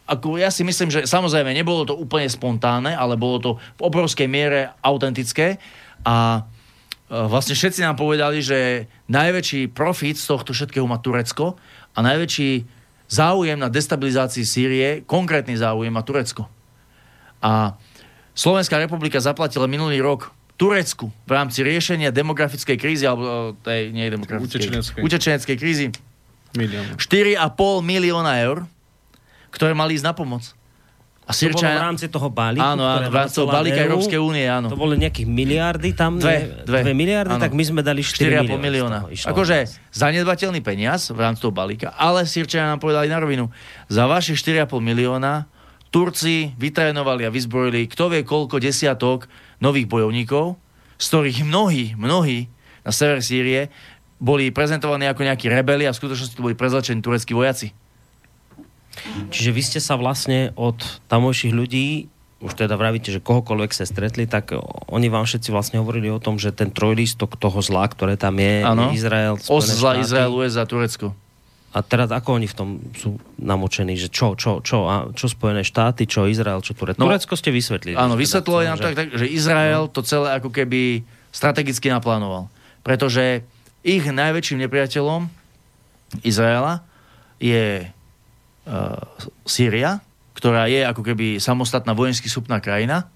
ako 0.06 0.38
ja 0.38 0.50
si 0.50 0.62
myslím, 0.62 0.90
že 0.90 1.06
samozrejme 1.06 1.50
nebolo 1.54 1.86
to 1.86 1.94
úplne 1.94 2.26
spontánne, 2.30 2.94
ale 2.94 3.18
bolo 3.18 3.36
to 3.38 3.50
v 3.78 3.80
obrovskej 3.82 4.28
miere 4.30 4.74
autentické 4.82 5.58
a 6.06 6.42
uh, 6.42 7.26
vlastne 7.26 7.54
všetci 7.58 7.82
nám 7.82 7.98
povedali, 7.98 8.42
že 8.42 8.90
najväčší 9.10 9.72
profit 9.72 10.20
z 10.20 10.28
tohto 10.28 10.50
všetkého 10.52 10.86
má 10.86 11.00
Turecko 11.00 11.58
a 11.94 11.98
najväčší 12.04 12.66
záujem 13.06 13.58
na 13.58 13.70
destabilizácii 13.70 14.44
Sýrie, 14.44 14.88
konkrétny 15.06 15.54
záujem 15.54 15.94
má 15.94 16.02
Turecko. 16.02 16.50
A 17.40 17.78
Slovenská 18.36 18.76
republika 18.76 19.16
zaplatila 19.16 19.64
minulý 19.64 20.04
rok 20.04 20.35
Turecku 20.56 21.12
v 21.28 21.30
rámci 21.30 21.60
riešenia 21.60 22.08
demografickej 22.08 22.76
krízy, 22.80 23.04
alebo 23.04 23.52
tej, 23.60 23.92
nie 23.92 24.08
demografickej, 24.08 24.72
utečeneckej, 25.04 25.56
krízy, 25.60 25.92
4,5 26.56 27.36
milióna 27.84 28.40
eur, 28.40 28.64
ktoré 29.52 29.76
mali 29.76 30.00
ísť 30.00 30.06
na 30.08 30.14
pomoc. 30.16 30.56
A 31.26 31.34
Sirča... 31.34 31.58
To 31.58 31.66
bolo 31.66 31.82
v 31.82 31.86
rámci 31.90 32.06
toho 32.06 32.28
balíku, 32.30 32.62
áno, 32.62 32.86
áno, 32.86 33.10
v 33.10 33.16
rámci 33.18 33.34
toho 33.34 33.50
balíka 33.50 33.82
EU, 33.82 33.86
Európskej 33.90 34.20
únie, 34.22 34.46
áno. 34.46 34.70
To 34.70 34.78
boli 34.78 34.94
nejakých 34.94 35.26
miliardy 35.26 35.90
tam, 35.90 36.22
dve, 36.22 36.62
dve, 36.62 36.86
dve 36.86 36.94
miliardy, 36.94 37.34
áno. 37.34 37.42
tak 37.42 37.50
my 37.50 37.64
sme 37.66 37.82
dali 37.82 37.98
4, 37.98 38.46
4,5 38.46 38.54
milióna. 38.62 38.98
Akože 39.10 39.66
zanedbateľný 39.90 40.62
peniaz 40.62 41.10
v 41.10 41.18
rámci 41.18 41.42
toho 41.42 41.50
balíka, 41.50 41.90
ale 41.98 42.30
Sirčania 42.30 42.70
nám 42.70 42.78
povedali 42.78 43.10
na 43.10 43.18
rovinu, 43.18 43.50
za 43.90 44.06
vaše 44.06 44.38
4,5 44.38 44.78
milióna 44.78 45.50
Turci 45.90 46.54
vytrénovali 46.54 47.26
a 47.26 47.30
vyzbrojili 47.30 47.90
kto 47.90 48.10
vie 48.10 48.22
koľko 48.22 48.62
desiatok 48.62 49.26
nových 49.62 49.88
bojovníkov, 49.88 50.56
z 50.96 51.04
ktorých 51.12 51.38
mnohí, 51.44 51.84
mnohí 51.96 52.48
na 52.86 52.92
sever 52.92 53.20
Sýrie 53.20 53.68
boli 54.16 54.48
prezentovaní 54.48 55.04
ako 55.08 55.28
nejakí 55.28 55.50
rebeli 55.52 55.84
a 55.84 55.92
v 55.92 56.00
skutočnosti 56.00 56.36
to 56.36 56.44
boli 56.44 56.56
prezlečení 56.56 57.04
tureckí 57.04 57.36
vojaci. 57.36 57.76
Čiže 59.28 59.50
vy 59.52 59.62
ste 59.62 59.80
sa 59.82 60.00
vlastne 60.00 60.56
od 60.56 60.80
tamojších 61.12 61.52
ľudí 61.52 62.08
už 62.36 62.52
teda 62.52 62.76
vravíte, 62.76 63.08
že 63.08 63.24
kohokoľvek 63.24 63.72
sa 63.72 63.88
stretli, 63.88 64.28
tak 64.28 64.52
oni 64.92 65.08
vám 65.08 65.24
všetci 65.24 65.48
vlastne 65.48 65.80
hovorili 65.80 66.12
o 66.12 66.20
tom, 66.20 66.36
že 66.36 66.52
ten 66.52 66.68
trojlistok 66.68 67.40
toho 67.40 67.64
zla, 67.64 67.88
ktoré 67.88 68.20
tam 68.20 68.36
je, 68.36 68.60
ano. 68.60 68.92
Izrael, 68.92 69.40
Os 69.48 69.64
zla 69.64 69.96
Izrael, 69.96 70.28
USA, 70.28 70.68
Turecko. 70.68 71.16
A 71.76 71.84
teraz 71.84 72.08
ako 72.08 72.40
oni 72.40 72.48
v 72.48 72.56
tom 72.56 72.68
sú 72.96 73.20
namočení, 73.36 74.00
že 74.00 74.08
čo, 74.08 74.32
čo, 74.32 74.64
čo, 74.64 74.88
a 74.88 75.12
čo 75.12 75.28
Spojené 75.28 75.60
štáty, 75.60 76.08
čo 76.08 76.24
Izrael, 76.24 76.64
čo 76.64 76.72
Turecko? 76.72 76.96
No, 76.96 77.12
Turecko 77.12 77.36
ste 77.36 77.52
vysvetlili. 77.52 78.00
Áno, 78.00 78.16
vysvetlo 78.16 78.64
nám 78.64 78.80
že... 78.80 78.84
tak, 78.88 78.94
tak, 78.96 79.08
že 79.12 79.28
Izrael 79.28 79.84
to 79.92 80.00
celé 80.00 80.40
ako 80.40 80.48
keby 80.48 81.04
strategicky 81.36 81.92
naplánoval. 81.92 82.48
Pretože 82.80 83.44
ich 83.84 84.08
najväčším 84.08 84.64
nepriateľom 84.64 85.28
Izraela 86.24 86.80
je 87.36 87.84
uh, 87.84 88.96
Sýria, 89.44 90.00
ktorá 90.32 90.72
je 90.72 90.80
ako 90.80 91.04
keby 91.04 91.36
samostatná 91.36 91.92
vojensky 91.92 92.32
súpna 92.32 92.56
krajina. 92.64 93.12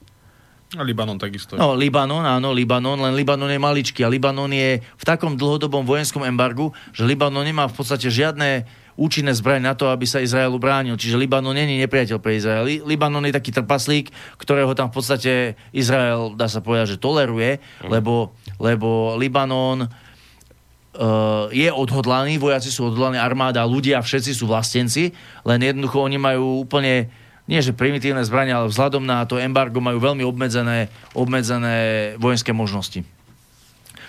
A 0.78 0.86
Libanon 0.86 1.18
takisto. 1.18 1.58
No, 1.58 1.74
Libanon, 1.74 2.22
áno, 2.22 2.54
Libanon, 2.54 2.94
len 2.94 3.18
Libanon 3.18 3.50
je 3.50 3.58
maličký 3.58 4.06
a 4.06 4.12
Libanon 4.12 4.46
je 4.54 4.78
v 4.78 5.04
takom 5.04 5.34
dlhodobom 5.34 5.82
vojenskom 5.82 6.22
embargu, 6.22 6.70
že 6.94 7.02
Libanon 7.02 7.42
nemá 7.42 7.66
v 7.66 7.74
podstate 7.74 8.06
žiadne 8.06 8.70
účinné 8.94 9.34
zbraň 9.34 9.66
na 9.66 9.74
to, 9.74 9.90
aby 9.90 10.06
sa 10.06 10.22
Izraelu 10.22 10.54
bránil. 10.62 10.94
Čiže 10.94 11.18
Libanon 11.18 11.58
není 11.58 11.74
nepriateľ 11.82 12.22
pre 12.22 12.38
Izrael. 12.38 12.86
Libanon 12.86 13.26
je 13.26 13.34
taký 13.34 13.50
trpaslík, 13.50 14.14
ktorého 14.38 14.70
tam 14.78 14.94
v 14.94 14.94
podstate 14.94 15.32
Izrael, 15.74 16.38
dá 16.38 16.46
sa 16.46 16.62
povedať, 16.62 16.94
že 16.94 17.02
toleruje, 17.02 17.58
mm. 17.58 17.90
lebo, 17.90 18.30
lebo 18.62 19.18
Libanon 19.18 19.90
uh, 19.90 21.50
je 21.50 21.66
odhodlaný, 21.66 22.38
vojaci 22.38 22.70
sú 22.70 22.94
odhodlaní, 22.94 23.18
armáda, 23.18 23.66
ľudia, 23.66 23.98
všetci 24.04 24.38
sú 24.38 24.46
vlastenci, 24.46 25.10
len 25.42 25.58
jednoducho 25.58 25.98
oni 25.98 26.18
majú 26.20 26.62
úplne 26.62 27.10
nie 27.50 27.58
že 27.58 27.74
primitívne 27.74 28.22
zbrania, 28.22 28.62
ale 28.62 28.70
vzhľadom 28.70 29.02
na 29.02 29.26
to 29.26 29.42
embargo 29.42 29.82
majú 29.82 29.98
veľmi 29.98 30.22
obmedzené, 30.22 30.86
obmedzené 31.18 32.14
vojenské 32.22 32.54
možnosti. 32.54 33.02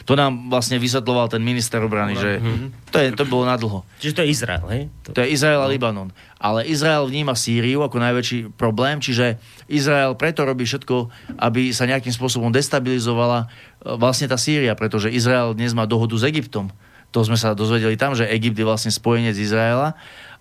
To 0.10 0.18
nám 0.18 0.50
vlastne 0.50 0.82
vysvetloval 0.82 1.30
ten 1.30 1.46
minister 1.46 1.78
obrany, 1.82 2.18
že 2.18 2.42
to, 2.90 2.98
je, 2.98 3.14
to 3.14 3.22
bolo 3.26 3.46
nadlho. 3.46 3.86
Čiže 4.02 4.16
to 4.18 4.22
je 4.26 4.30
Izrael, 4.34 4.66
hej? 4.74 4.84
To 5.14 5.22
je 5.22 5.30
Izrael 5.30 5.62
a 5.62 5.70
Libanon. 5.70 6.10
Ale 6.42 6.66
Izrael 6.66 7.06
vníma 7.06 7.38
Sýriu 7.38 7.86
ako 7.86 8.02
najväčší 8.02 8.58
problém, 8.58 8.98
čiže 8.98 9.38
Izrael 9.70 10.18
preto 10.18 10.42
robí 10.42 10.66
všetko, 10.66 11.14
aby 11.38 11.70
sa 11.70 11.86
nejakým 11.86 12.10
spôsobom 12.10 12.50
destabilizovala 12.50 13.46
e, 13.46 13.94
vlastne 13.94 14.26
tá 14.26 14.42
Sýria, 14.42 14.74
pretože 14.74 15.14
Izrael 15.14 15.54
dnes 15.54 15.78
má 15.78 15.86
dohodu 15.86 16.18
s 16.18 16.26
Egyptom. 16.26 16.74
To 17.14 17.20
sme 17.22 17.38
sa 17.38 17.54
dozvedeli 17.54 17.94
tam, 17.94 18.18
že 18.18 18.26
Egypt 18.26 18.58
je 18.58 18.66
vlastne 18.66 18.90
spojenec 18.90 19.38
Izraela 19.38 19.94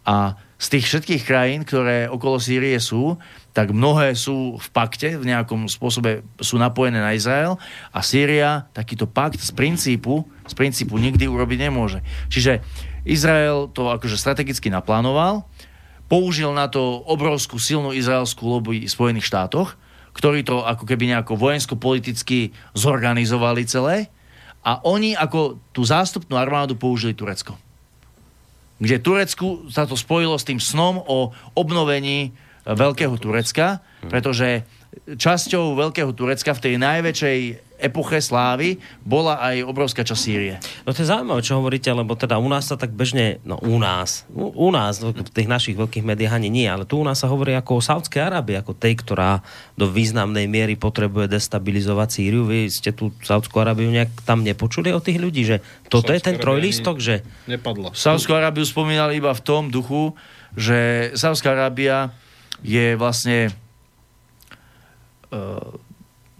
a 0.08 0.40
z 0.60 0.66
tých 0.76 0.84
všetkých 0.92 1.22
krajín, 1.24 1.64
ktoré 1.64 2.04
okolo 2.12 2.36
Sýrie 2.36 2.76
sú, 2.76 3.16
tak 3.56 3.72
mnohé 3.72 4.12
sú 4.12 4.60
v 4.60 4.68
pakte, 4.76 5.16
v 5.16 5.24
nejakom 5.24 5.72
spôsobe 5.72 6.20
sú 6.36 6.60
napojené 6.60 7.00
na 7.00 7.16
Izrael 7.16 7.56
a 7.96 8.04
Sýria 8.04 8.68
takýto 8.76 9.08
pakt 9.08 9.40
z 9.40 9.56
princípu, 9.56 10.28
z 10.44 10.52
princípu 10.52 11.00
nikdy 11.00 11.24
urobiť 11.24 11.58
nemôže. 11.64 12.04
Čiže 12.28 12.60
Izrael 13.08 13.72
to 13.72 13.88
akože 13.88 14.20
strategicky 14.20 14.68
naplánoval, 14.68 15.48
použil 16.12 16.52
na 16.52 16.68
to 16.68 17.00
obrovskú 17.08 17.56
silnú 17.56 17.96
izraelskú 17.96 18.44
lobby 18.44 18.84
v 18.84 18.92
Spojených 18.92 19.32
štátoch, 19.32 19.80
ktorí 20.12 20.44
to 20.44 20.60
ako 20.60 20.84
keby 20.84 21.08
nejako 21.08 21.40
vojensko-politicky 21.40 22.52
zorganizovali 22.76 23.64
celé 23.64 24.12
a 24.60 24.76
oni 24.84 25.16
ako 25.16 25.56
tú 25.72 25.88
zástupnú 25.88 26.36
armádu 26.36 26.76
použili 26.76 27.16
Turecko. 27.16 27.56
Kde 28.80 28.96
Turecku 28.98 29.68
sa 29.68 29.84
to 29.84 29.94
spojilo 29.94 30.40
s 30.40 30.48
tým 30.48 30.56
snom 30.56 31.04
o 31.04 31.36
obnovení 31.52 32.32
Veľkého 32.64 33.16
Turecka, 33.20 33.84
pretože 34.08 34.64
časťou 35.06 35.76
Veľkého 35.76 36.10
Turecka 36.16 36.56
v 36.56 36.62
tej 36.64 36.74
najväčšej 36.80 37.38
epoche 37.80 38.20
slávy 38.20 38.78
bola 39.02 39.40
aj 39.40 39.64
obrovská 39.64 40.04
časť 40.04 40.20
Sýrie. 40.20 40.54
No 40.84 40.92
to 40.92 41.02
je 41.02 41.10
zaujímavé, 41.10 41.40
čo 41.40 41.56
hovoríte, 41.56 41.88
lebo 41.90 42.12
teda 42.14 42.36
u 42.36 42.46
nás 42.46 42.68
sa 42.68 42.76
tak 42.76 42.92
bežne, 42.92 43.40
no 43.42 43.56
u 43.60 43.80
nás, 43.80 44.28
u, 44.30 44.52
u 44.52 44.68
nás, 44.68 45.00
v 45.00 45.16
tých 45.32 45.48
našich 45.48 45.76
veľkých 45.80 46.04
médiách 46.04 46.36
ani 46.36 46.52
nie, 46.52 46.68
ale 46.68 46.84
tu 46.84 47.00
u 47.00 47.04
nás 47.04 47.18
sa 47.18 47.26
hovorí 47.26 47.56
ako 47.56 47.80
o 47.80 47.84
Saudskej 47.84 48.20
Arábii, 48.20 48.60
ako 48.60 48.76
tej, 48.76 49.00
ktorá 49.00 49.40
do 49.74 49.88
významnej 49.88 50.44
miery 50.46 50.76
potrebuje 50.76 51.32
destabilizovať 51.32 52.08
Sýriu. 52.20 52.44
Vy 52.44 52.68
ste 52.68 52.92
tu 52.92 53.10
Saudskú 53.24 53.58
Arábiu 53.64 53.88
nejak 53.88 54.24
tam 54.28 54.44
nepočuli 54.44 54.92
od 54.92 55.00
tých 55.00 55.18
ľudí, 55.18 55.42
že 55.48 55.64
toto 55.88 56.12
je 56.12 56.20
ten 56.20 56.36
trojlistok, 56.36 57.00
že... 57.00 57.24
Nepadlo. 57.48 57.96
Saudskú 57.96 58.36
Arábiu 58.36 58.68
spomínali 58.68 59.18
iba 59.18 59.32
v 59.32 59.42
tom 59.42 59.72
duchu, 59.72 60.12
že 60.54 61.10
Saudská 61.14 61.54
Arábia 61.54 62.10
je 62.60 62.98
vlastne 62.98 63.54
uh, 65.32 65.78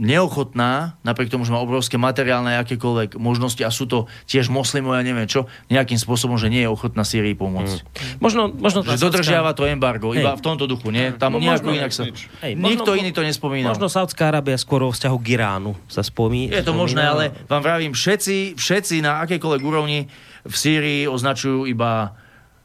neochotná, 0.01 0.97
napriek 1.05 1.29
tomu, 1.29 1.45
že 1.45 1.53
má 1.53 1.61
obrovské 1.61 2.01
materiálne 2.01 2.57
akékoľvek 2.59 3.21
možnosti 3.21 3.61
a 3.61 3.69
sú 3.69 3.85
to 3.85 4.09
tiež 4.25 4.49
moslimovia, 4.49 5.05
neviem 5.05 5.29
čo, 5.29 5.45
nejakým 5.69 6.01
spôsobom, 6.01 6.41
že 6.41 6.49
nie 6.49 6.65
je 6.65 6.73
ochotná 6.73 7.05
Syrii 7.05 7.37
pomôcť. 7.37 7.85
Mm. 7.85 8.17
Možno, 8.17 8.43
možno 8.49 8.81
Že 8.81 8.97
dodržiava 8.97 9.53
to 9.53 9.69
embargo, 9.69 10.17
Hej. 10.17 10.25
iba 10.25 10.33
v 10.33 10.43
tomto 10.43 10.65
duchu, 10.65 10.89
nie? 10.89 11.13
Tam 11.13 11.37
No, 11.37 11.39
nejako 11.39 11.77
inak 11.77 11.93
sa... 11.93 12.09
Hej, 12.41 12.57
Nikto 12.57 12.91
možno- 12.91 12.99
iný 12.99 13.11
to 13.13 13.21
nespomínal. 13.21 13.71
Možno 13.71 13.93
Saudská 13.93 14.33
Arábia 14.33 14.57
skôr 14.57 14.81
o 14.83 14.91
vzťahu 14.91 15.17
k 15.21 15.27
Iránu 15.37 15.77
sa 15.87 16.01
spomí. 16.01 16.49
Je 16.49 16.65
to 16.65 16.73
spomína. 16.73 16.81
možné, 16.81 17.03
ale 17.05 17.25
vám 17.45 17.61
vravím, 17.61 17.93
všetci, 17.93 18.57
všetci 18.57 19.05
na 19.05 19.21
akejkoľvek 19.23 19.63
úrovni 19.63 20.09
v 20.41 20.55
Sýrii 20.57 21.05
označujú 21.05 21.69
iba 21.69 22.17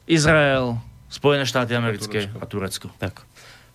Izrael, 0.07 0.79
Spojené 1.05 1.45
štáty 1.45 1.71
americké 1.71 2.27
a 2.27 2.43
Turecko. 2.43 2.91
Tak. 2.97 3.23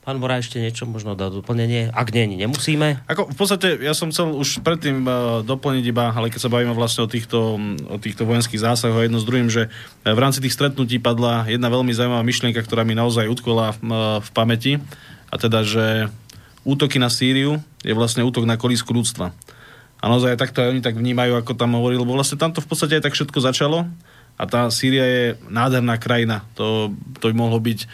Pán 0.01 0.17
Mora, 0.17 0.41
ešte 0.41 0.57
niečo 0.57 0.89
možno 0.89 1.13
dá 1.13 1.29
doplnenie? 1.29 1.93
Ak 1.93 2.09
nie, 2.17 2.25
nemusíme. 2.25 3.05
Ako 3.05 3.29
v 3.29 3.37
podstate 3.37 3.77
ja 3.85 3.93
som 3.93 4.09
chcel 4.09 4.33
už 4.33 4.65
predtým 4.65 5.05
uh, 5.05 5.45
doplniť 5.45 5.85
iba, 5.93 6.09
ale 6.09 6.33
keď 6.33 6.41
sa 6.41 6.49
bavíme 6.49 6.73
vlastne 6.73 7.05
o 7.05 7.13
týchto, 7.13 7.61
o 7.85 7.97
týchto 8.01 8.25
vojenských 8.25 8.65
zásahoch 8.65 8.97
a 8.97 9.05
jedno 9.05 9.21
s 9.21 9.29
druhým, 9.29 9.53
že 9.53 9.69
eh, 9.69 10.09
v 10.09 10.17
rámci 10.17 10.41
tých 10.41 10.57
stretnutí 10.57 10.97
padla 11.05 11.45
jedna 11.45 11.69
veľmi 11.69 11.93
zaujímavá 11.93 12.25
myšlienka, 12.25 12.65
ktorá 12.65 12.81
mi 12.81 12.97
naozaj 12.97 13.29
utkvola 13.29 13.77
v, 13.77 13.81
eh, 13.85 13.97
v 14.25 14.29
pamäti 14.33 14.73
a 15.29 15.37
teda, 15.37 15.69
že 15.69 16.09
útoky 16.65 16.97
na 16.97 17.13
Sýriu 17.13 17.61
je 17.85 17.93
vlastne 17.93 18.25
útok 18.25 18.49
na 18.49 18.57
kolísku 18.57 18.97
ľudstva. 18.97 19.37
A 20.01 20.05
naozaj 20.09 20.33
aj 20.33 20.41
takto 20.41 20.65
aj 20.65 20.73
oni 20.73 20.81
tak 20.81 20.97
vnímajú, 20.97 21.37
ako 21.37 21.61
tam 21.61 21.77
hovoril, 21.77 22.09
lebo 22.09 22.17
vlastne 22.17 22.41
tamto 22.41 22.65
v 22.65 22.69
podstate 22.73 22.97
aj 22.97 23.05
tak 23.05 23.13
všetko 23.21 23.37
začalo 23.45 23.85
a 24.41 24.43
tá 24.49 24.73
Sýria 24.73 25.05
je 25.05 25.25
nádherná 25.53 26.01
krajina. 26.01 26.49
To, 26.57 26.89
to 27.21 27.29
by 27.29 27.35
mohlo 27.37 27.61
byť 27.61 27.85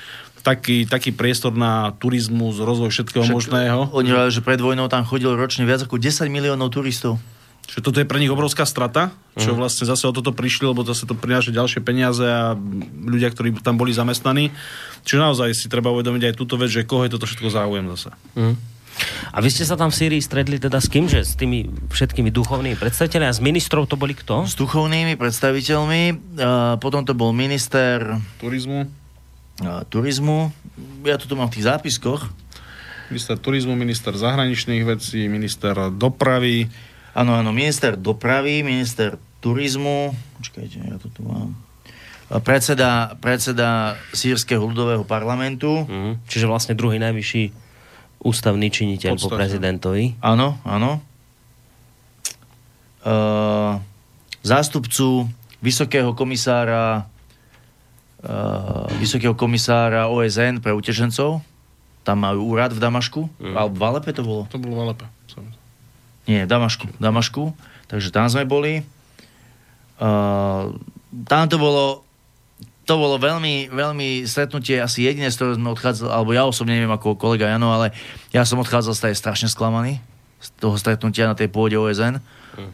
taký, 0.47 0.87
taký 0.87 1.11
priestor 1.11 1.51
na 1.59 1.91
turizmus, 1.99 2.63
rozvoj 2.63 2.95
všetkého 2.95 3.27
možného. 3.27 3.91
Oni 3.91 4.15
hovorili, 4.15 4.31
že 4.31 4.47
pred 4.47 4.63
vojnou 4.63 4.87
tam 4.87 5.03
chodilo 5.03 5.35
ročne 5.35 5.67
viac 5.67 5.83
ako 5.83 5.99
10 5.99 6.31
miliónov 6.31 6.71
turistov. 6.71 7.19
Že 7.67 7.83
toto 7.83 7.99
je 7.99 8.07
pre 8.07 8.23
nich 8.23 8.31
obrovská 8.31 8.63
strata, 8.63 9.11
čo 9.35 9.59
vlastne 9.59 9.91
zase 9.91 10.07
o 10.07 10.15
toto 10.15 10.31
prišli, 10.31 10.71
lebo 10.71 10.87
zase 10.87 11.03
to 11.03 11.19
prináša 11.19 11.51
ďalšie 11.51 11.83
peniaze 11.83 12.23
a 12.23 12.55
ľudia, 13.03 13.27
ktorí 13.35 13.59
tam 13.59 13.75
boli 13.75 13.91
zamestnaní. 13.91 14.55
Čiže 15.03 15.19
naozaj 15.19 15.51
si 15.51 15.67
treba 15.67 15.91
uvedomiť 15.91 16.31
aj 16.31 16.35
túto 16.39 16.55
vec, 16.55 16.71
že 16.71 16.87
koho 16.87 17.03
je 17.03 17.19
toto 17.19 17.27
všetko 17.27 17.51
záujem 17.51 17.91
zase. 17.99 18.15
A 19.35 19.43
vy 19.43 19.51
ste 19.51 19.67
sa 19.67 19.75
tam 19.75 19.91
v 19.91 19.99
Sýrii 19.99 20.23
stredli 20.23 20.63
teda 20.63 20.79
s 20.79 20.87
kým? 20.87 21.11
Že 21.11 21.21
s 21.27 21.35
tými 21.35 21.67
všetkými 21.91 22.31
duchovnými 22.31 22.79
predstaviteľmi 22.79 23.27
a 23.29 23.35
z 23.35 23.43
ministrov 23.43 23.91
to 23.91 23.99
boli 23.99 24.15
kto? 24.15 24.47
S 24.47 24.55
duchovnými 24.55 25.19
predstaviteľmi, 25.19 26.03
potom 26.79 27.03
to 27.03 27.19
bol 27.19 27.35
minister 27.35 28.23
Turizmu, 28.39 28.87
turizmu, 29.89 30.53
ja 31.03 31.17
to 31.17 31.25
tu 31.25 31.35
mám 31.35 31.49
v 31.49 31.57
tých 31.57 31.67
zápiskoch, 31.67 32.29
minister 33.09 33.39
turizmu, 33.39 33.73
minister 33.73 34.13
zahraničných 34.13 34.83
vecí, 34.85 35.27
minister 35.27 35.73
dopravy, 35.91 36.69
Áno, 37.17 37.33
áno, 37.33 37.49
minister 37.49 37.97
dopravy, 37.97 38.61
minister 38.61 39.17
turizmu, 39.41 40.13
počkajte, 40.37 40.77
ja 40.85 41.01
to 41.01 41.09
tu 41.09 41.25
mám, 41.25 41.57
predseda, 42.45 43.17
predseda 43.17 43.97
sírskeho 44.13 44.61
ľudového 44.61 45.01
parlamentu, 45.03 45.89
Mhm. 45.89 46.29
Čiže 46.29 46.45
vlastne 46.45 46.75
druhý 46.77 47.01
najvyšší 47.01 47.45
ústavný 48.21 48.69
činiteľ 48.69 49.17
po 49.17 49.33
Podstate. 49.33 49.39
prezidentovi. 49.39 50.05
áno, 50.21 50.61
áno, 50.63 51.01
Uh, 53.07 53.79
zástupcu 54.43 55.31
vysokého 55.63 56.11
komisára 56.11 57.07
vysokého 58.99 59.35
komisára 59.39 60.11
OSN 60.11 60.59
pre 60.59 60.75
utečencov, 60.75 61.43
tam 62.07 62.17
majú 62.23 62.55
úrad 62.55 62.71
v 62.71 62.79
Damašku, 62.79 63.27
alebo 63.43 63.75
v 63.75 63.83
Alepe 63.83 64.11
to 64.15 64.23
bolo? 64.23 64.43
to 64.51 64.59
bolo 64.59 64.87
Valepe. 64.87 65.07
Nie, 66.27 66.43
v 66.43 66.51
Damašku. 66.51 66.91
v 66.91 67.01
Damašku. 67.03 67.55
Takže 67.87 68.11
tam 68.11 68.27
sme 68.27 68.43
boli. 68.43 68.83
Uh, 70.03 70.75
tam 71.31 71.47
to 71.47 71.57
bolo 71.57 72.03
to 72.87 72.95
bolo 72.95 73.19
veľmi, 73.19 73.67
veľmi 73.71 74.23
stretnutie, 74.31 74.79
asi 74.79 75.03
jediné, 75.11 75.27
z 75.27 75.43
ktorého 75.43 75.59
sme 75.59 75.75
odchádzali, 75.75 76.07
alebo 76.07 76.31
ja 76.31 76.47
osobne 76.47 76.79
neviem 76.79 76.95
ako 76.95 77.19
kolega 77.19 77.51
Jano, 77.51 77.75
ale 77.75 77.91
ja 78.31 78.47
som 78.47 78.63
odchádzal 78.63 78.95
z 78.95 79.03
tej 79.11 79.15
strašne 79.19 79.49
sklamaný 79.51 79.99
z 80.39 80.49
toho 80.63 80.79
stretnutia 80.79 81.27
na 81.27 81.35
tej 81.35 81.51
pôde 81.51 81.75
OSN. 81.75 82.23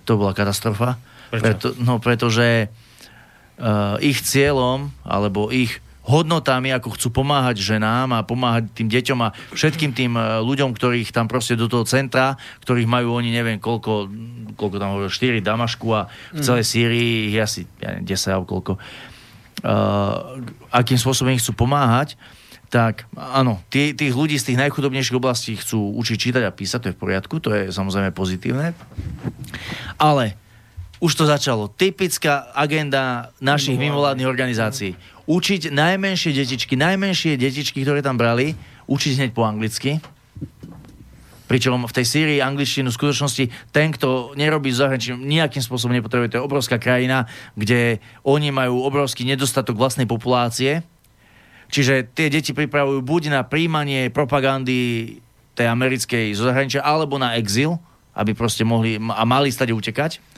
To 0.05 0.13
bola 0.21 0.37
katastrofa. 0.37 1.01
Prečo? 1.33 1.41
Preto, 1.41 1.67
no, 1.81 1.97
pretože 1.97 2.69
uh, 2.69 2.82
ich 4.03 4.19
cieľom, 4.27 4.91
alebo 5.07 5.55
ich 5.55 5.79
hodnotami, 6.03 6.75
ako 6.75 6.99
chcú 6.99 7.23
pomáhať 7.23 7.63
ženám 7.63 8.11
a 8.19 8.27
pomáhať 8.27 8.75
tým 8.75 8.91
deťom 8.91 9.19
a 9.23 9.29
všetkým 9.55 9.95
tým 9.95 10.13
eh, 10.19 10.43
ľuďom, 10.43 10.75
ktorých 10.75 11.15
tam 11.15 11.31
proste 11.31 11.55
do 11.55 11.71
toho 11.71 11.87
centra, 11.87 12.35
ktorých 12.67 12.91
majú 12.91 13.15
oni 13.15 13.31
neviem 13.31 13.63
koľko, 13.63 14.11
koľko 14.59 14.77
tam 14.83 14.99
hovoril, 14.99 15.11
4 15.11 15.39
v 15.39 15.47
Damašku 15.47 15.89
a 15.95 16.11
v 16.35 16.41
celej 16.43 16.67
Sýrii 16.67 17.31
ich 17.31 17.39
asi 17.39 17.71
ja 17.79 17.95
neviem, 17.95 18.07
10 18.11 18.35
alebo 18.35 18.49
koľko. 18.51 18.73
Uh, 19.63 20.43
akým 20.75 20.99
spôsobom 20.99 21.31
ich 21.31 21.39
chcú 21.39 21.55
pomáhať, 21.55 22.19
tak 22.67 23.07
áno, 23.15 23.63
tí, 23.71 23.95
tých 23.95 24.11
ľudí 24.11 24.35
z 24.43 24.51
tých 24.51 24.59
najchudobnejších 24.59 25.15
oblastí 25.15 25.55
chcú 25.55 25.95
učiť 26.03 26.19
čítať 26.19 26.43
a 26.43 26.51
písať, 26.51 26.79
to 26.83 26.89
je 26.91 26.97
v 26.99 27.03
poriadku, 27.05 27.39
to 27.39 27.55
je 27.55 27.63
samozrejme 27.71 28.11
pozitívne. 28.11 28.75
Ale 30.03 30.35
už 31.03 31.13
to 31.19 31.27
začalo. 31.27 31.67
Typická 31.67 32.55
agenda 32.55 33.35
našich 33.43 33.75
mimovládnych 33.75 34.31
organizácií. 34.31 34.95
Učiť 35.27 35.75
najmenšie 35.75 36.31
detičky, 36.31 36.79
najmenšie 36.79 37.35
detičky, 37.35 37.83
ktoré 37.83 38.07
tam 38.07 38.15
brali, 38.15 38.55
učiť 38.87 39.19
hneď 39.19 39.31
po 39.35 39.43
anglicky. 39.43 39.99
Pričom 41.51 41.85
v 41.85 41.93
tej 41.93 42.07
Sýrii 42.07 42.39
angličtinu 42.39 42.89
v 42.89 42.97
skutočnosti 42.97 43.45
ten, 43.75 43.91
kto 43.91 44.39
nerobí 44.39 44.71
v 44.71 44.79
zahraničí, 44.79 45.19
nejakým 45.19 45.61
spôsobom 45.61 45.93
nepotrebuje. 45.99 46.33
To 46.33 46.39
je 46.39 46.47
obrovská 46.47 46.79
krajina, 46.79 47.27
kde 47.59 47.99
oni 48.23 48.55
majú 48.55 48.87
obrovský 48.87 49.27
nedostatok 49.27 49.75
vlastnej 49.75 50.07
populácie. 50.07 50.87
Čiže 51.69 52.15
tie 52.15 52.31
deti 52.31 52.55
pripravujú 52.55 53.03
buď 53.03 53.23
na 53.37 53.41
príjmanie 53.43 54.07
propagandy 54.09 55.19
tej 55.59 55.67
americkej 55.67 56.33
zo 56.39 56.47
zahraničia, 56.49 56.81
alebo 56.81 57.19
na 57.19 57.37
exil, 57.37 57.77
aby 58.15 58.33
proste 58.33 58.63
mohli 58.65 58.97
a 58.97 59.25
mali 59.27 59.53
stať 59.53 59.75
utekať. 59.75 60.32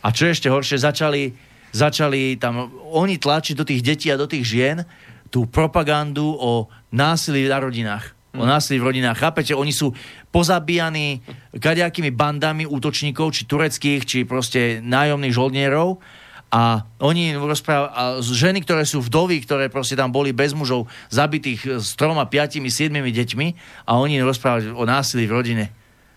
A 0.00 0.08
čo 0.12 0.28
ešte 0.28 0.48
horšie, 0.48 0.80
začali, 0.80 1.36
začali 1.76 2.40
tam 2.40 2.72
oni 2.92 3.20
tlačiť 3.20 3.54
do 3.56 3.64
tých 3.68 3.84
detí 3.84 4.08
a 4.08 4.20
do 4.20 4.24
tých 4.24 4.44
žien 4.48 4.88
tú 5.30 5.46
propagandu 5.46 6.34
o 6.34 6.66
násilí 6.90 7.46
na 7.46 7.62
rodinách. 7.62 8.16
O 8.34 8.46
násilí 8.46 8.78
v 8.78 8.94
rodinách. 8.94 9.18
Chápete? 9.18 9.58
Oni 9.58 9.74
sú 9.74 9.90
pozabíjani 10.30 11.18
kadejakými 11.58 12.14
bandami 12.14 12.62
útočníkov, 12.62 13.34
či 13.34 13.42
tureckých, 13.46 14.02
či 14.06 14.18
proste 14.22 14.78
nájomných 14.82 15.34
žoldnierov. 15.34 15.98
A 16.50 16.82
oni 16.98 17.38
rozprávajú, 17.38 17.88
a 17.94 18.02
ženy, 18.22 18.66
ktoré 18.66 18.82
sú 18.82 18.98
vdovy, 19.02 19.38
ktoré 19.46 19.70
proste 19.70 19.94
tam 19.94 20.10
boli 20.10 20.34
bez 20.34 20.50
mužov, 20.50 20.90
zabitých 21.06 21.78
s 21.78 21.94
troma, 21.94 22.26
piatimi, 22.26 22.66
siedmimi 22.66 23.14
deťmi 23.14 23.46
a 23.86 23.98
oni 23.98 24.18
rozprávajú 24.18 24.74
o 24.74 24.82
násilí 24.82 25.30
v 25.30 25.34
rodine. 25.34 25.64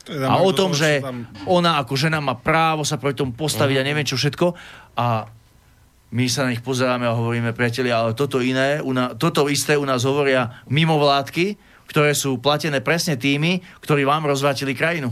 A 0.10 0.36
o 0.44 0.52
tom, 0.52 0.76
že 0.76 1.00
ona 1.48 1.80
ako 1.80 1.96
žena 1.96 2.20
má 2.20 2.36
právo 2.36 2.84
sa 2.84 3.00
proti 3.00 3.24
tomu 3.24 3.32
postaviť 3.32 3.80
a 3.80 3.88
neviem 3.88 4.04
čo 4.04 4.20
všetko. 4.20 4.52
A 5.00 5.32
my 6.14 6.26
sa 6.30 6.46
na 6.46 6.54
nich 6.54 6.62
pozeráme 6.62 7.08
a 7.08 7.16
hovoríme, 7.16 7.56
priatelia, 7.56 8.04
ale 8.04 8.14
toto 8.14 8.44
iné, 8.44 8.84
u 8.84 8.92
na, 8.94 9.16
toto 9.18 9.50
isté 9.50 9.80
u 9.80 9.88
nás 9.88 10.06
hovoria 10.06 10.62
mimovládky, 10.70 11.58
ktoré 11.90 12.14
sú 12.14 12.38
platené 12.38 12.84
presne 12.86 13.18
tými, 13.18 13.66
ktorí 13.82 14.06
vám 14.06 14.30
rozvrátili 14.30 14.78
krajinu. 14.78 15.10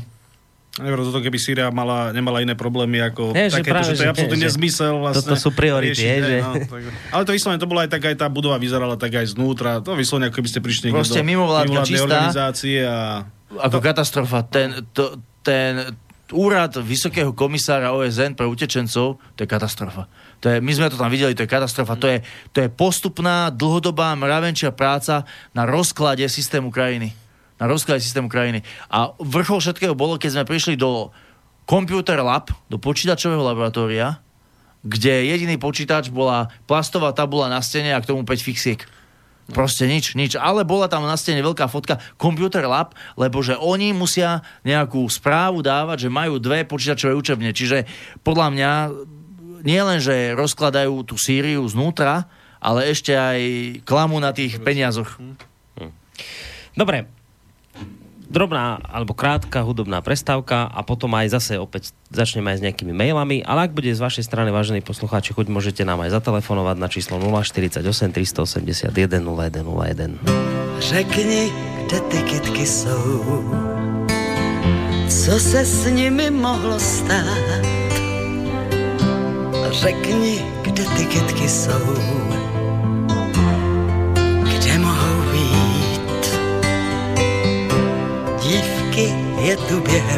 Neviem, 0.80 1.04
toto 1.04 1.20
keby 1.20 1.36
Syria 1.36 1.68
mala, 1.68 2.16
nemala 2.16 2.40
iné 2.40 2.56
problémy 2.56 3.04
ako 3.12 3.36
Nie, 3.36 3.52
že 3.52 3.60
takéto, 3.60 3.76
práve, 3.76 3.92
že 3.92 4.00
to 4.00 4.04
je 4.08 4.12
absolútny 4.16 4.40
nezmysel 4.40 5.04
vlastne. 5.04 5.20
toto 5.28 5.36
sú 5.36 5.50
priority, 5.52 6.00
riešiť, 6.00 6.08
je, 6.08 6.20
že- 6.24 6.40
no, 6.40 6.52
tak, 6.64 6.82
ale 7.12 7.22
to 7.28 7.32
vyslovene, 7.36 7.60
to 7.60 7.68
bola 7.68 7.82
aj 7.84 7.90
tak, 7.92 8.04
aj 8.08 8.16
tá 8.16 8.28
budova 8.32 8.56
vyzerala 8.56 8.96
tak 8.96 9.12
aj 9.20 9.36
znútra. 9.36 9.84
To 9.84 10.00
vyslovene, 10.00 10.32
ako 10.32 10.40
keby 10.40 10.48
ste 10.48 10.60
prišli 10.64 10.84
niekde 10.88 11.04
Proste 11.04 11.20
do 11.20 11.28
mimovládka 11.28 11.80
čistá. 11.84 12.08
organizácie 12.08 12.78
a... 12.88 13.28
Ako 13.60 13.84
katastrofa. 13.84 14.48
Ten, 14.48 14.88
to, 14.96 15.20
ten 15.44 15.98
úrad 16.32 16.80
Vysokého 16.80 17.36
komisára 17.36 17.92
OSN 17.92 18.40
pre 18.40 18.48
utečencov, 18.48 19.20
to 19.36 19.40
je 19.44 19.48
katastrofa. 19.48 20.08
To 20.42 20.48
je, 20.48 20.58
my 20.64 20.72
sme 20.72 20.88
to 20.88 20.98
tam 20.98 21.12
videli, 21.12 21.36
to 21.36 21.44
je 21.44 21.52
katastrofa. 21.52 22.00
To 22.00 22.08
je, 22.08 22.18
to 22.56 22.58
je 22.64 22.70
postupná, 22.72 23.52
dlhodobá, 23.52 24.16
mravenčia 24.16 24.72
práca 24.72 25.28
na 25.52 25.68
rozklade 25.68 26.24
systému 26.32 26.72
krajiny. 26.72 27.12
Na 27.60 27.68
rozklade 27.68 28.02
systému 28.02 28.32
krajiny. 28.32 28.64
A 28.90 29.14
vrchol 29.20 29.62
všetkého 29.62 29.94
bolo, 29.94 30.18
keď 30.18 30.40
sme 30.40 30.50
prišli 30.50 30.80
do 30.80 31.12
Computer 31.68 32.18
Lab, 32.24 32.50
do 32.72 32.82
počítačového 32.82 33.44
laboratória, 33.44 34.18
kde 34.82 35.30
jediný 35.30 35.62
počítač 35.62 36.10
bola 36.10 36.50
plastová 36.66 37.14
tabula 37.14 37.46
na 37.46 37.62
stene 37.62 37.94
a 37.94 38.02
k 38.02 38.10
tomu 38.10 38.26
5 38.26 38.42
fixiek. 38.42 38.82
Proste 39.52 39.86
nič, 39.86 40.16
nič. 40.16 40.40
Ale 40.40 40.64
bola 40.64 40.88
tam 40.88 41.04
na 41.04 41.20
stene 41.20 41.44
veľká 41.44 41.68
fotka 41.68 42.00
Computer 42.16 42.64
Lab, 42.66 42.96
lebo 43.20 43.44
že 43.44 43.60
oni 43.60 43.92
musia 43.92 44.42
nejakú 44.64 45.06
správu 45.12 45.62
dávať, 45.62 46.08
že 46.08 46.10
majú 46.10 46.40
dve 46.40 46.64
počítačové 46.64 47.14
učebne. 47.14 47.52
Čiže 47.52 47.86
podľa 48.26 48.48
mňa 48.56 48.72
nie 49.62 49.82
len, 49.84 50.00
že 50.02 50.34
rozkladajú 50.34 51.06
tú 51.06 51.16
Sýriu 51.22 51.62
znútra, 51.70 52.26
ale 52.58 52.90
ešte 52.90 53.14
aj 53.14 53.40
klamu 53.86 54.18
na 54.18 54.34
tých 54.34 54.58
peniazoch. 54.62 55.22
Dobre, 56.74 57.21
drobná 58.32 58.80
alebo 58.88 59.12
krátka 59.12 59.60
hudobná 59.62 60.00
prestávka 60.00 60.72
a 60.72 60.80
potom 60.88 61.12
aj 61.20 61.36
zase 61.36 61.60
opäť 61.60 61.92
začneme 62.08 62.56
aj 62.56 62.64
s 62.64 62.66
nejakými 62.66 62.96
mailami, 62.96 63.44
ale 63.44 63.68
ak 63.68 63.76
bude 63.76 63.92
z 63.92 64.00
vašej 64.00 64.24
strany, 64.24 64.56
vážení 64.56 64.80
poslucháči, 64.80 65.36
chuť 65.36 65.52
môžete 65.52 65.84
nám 65.84 66.00
aj 66.08 66.16
zatelefonovať 66.16 66.78
na 66.80 66.88
číslo 66.88 67.20
048 67.20 67.84
381 67.84 68.88
0101. 69.28 70.24
Řekni, 70.80 71.52
kde 71.86 72.00
ty 72.00 72.18
kytky 72.24 72.66
jsou, 72.66 73.44
co 75.08 75.40
se 75.40 75.66
s 75.66 75.86
nimi 75.92 76.32
mohlo 76.32 76.80
stát. 76.80 77.62
Řekni, 79.72 80.46
kde 80.62 80.84
ty 80.84 81.06
kytky 81.06 81.50
jsou, 81.50 82.31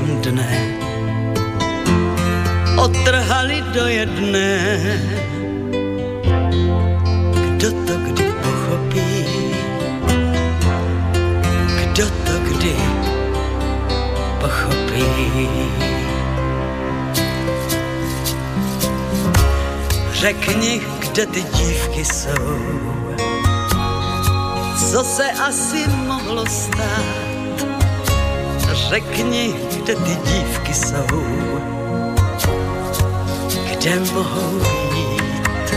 během 0.03 0.21
dne, 0.21 0.77
otrhali 2.77 3.63
do 3.73 3.88
jedné. 3.88 4.80
Kdo 7.31 7.71
to 7.71 7.93
kdy 7.97 8.23
pochopí? 8.23 9.25
Kdo 11.75 12.05
to 12.05 12.34
kdy 12.43 12.75
pochopí? 14.41 15.49
Řekni, 20.13 20.81
kde 20.99 21.25
ty 21.25 21.41
dívky 21.41 22.05
jsou, 22.05 22.59
co 24.91 25.03
se 25.03 25.31
asi 25.31 25.88
mohlo 25.88 26.45
stát. 26.45 27.32
Řekni, 28.89 29.55
kde 29.76 29.95
ty 29.95 30.15
dívky 30.15 30.73
jsou, 30.73 31.23
kde 33.72 33.99
mohou 34.14 34.60
být. 34.60 35.73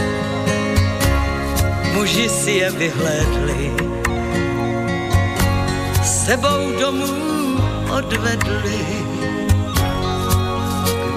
Muži 1.95 2.29
si 2.29 2.51
je 2.51 2.71
vyhlédli, 2.71 3.73
sebou 6.05 6.73
domů 6.81 7.17
odvedli. 7.97 8.87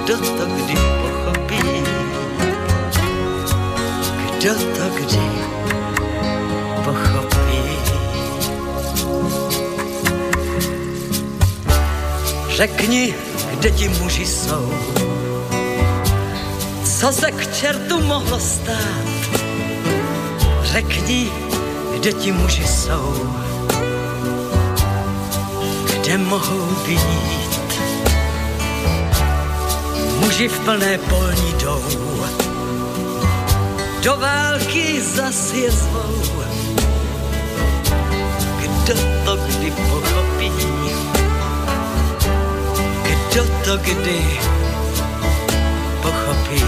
Kdo 0.04 0.18
to 0.18 0.46
kdy 0.46 0.76
pochopí? 0.76 1.84
Kdo 4.38 4.54
to 4.54 4.90
kdy 4.96 5.59
Řekni, 12.60 13.16
kde 13.54 13.72
ti 13.72 13.90
muži 13.90 14.26
jsou, 14.26 14.74
co 16.84 17.12
se 17.12 17.32
k 17.32 17.56
čertu 17.56 18.02
mohlo 18.02 18.40
stát. 18.40 19.08
Řekni, 20.64 21.32
kde 22.00 22.14
ti 22.14 22.32
muži 22.32 22.68
jsou, 22.68 23.36
kde 25.86 26.18
mohou 26.18 26.68
být. 26.88 27.60
Muži 30.20 30.48
v 30.48 30.60
plné 30.60 30.98
polní 30.98 31.54
jdou, 31.54 31.84
do 34.04 34.16
války 34.18 35.02
zas 35.02 35.54
je 35.54 35.72
zvou. 35.72 36.44
Kdo 38.60 38.94
to 39.26 39.38
kdy 39.38 39.72
pochopí? 39.72 40.52
Kdo 43.40 43.48
to 43.64 43.78
kdy 43.78 44.20
pochopí? 46.02 46.64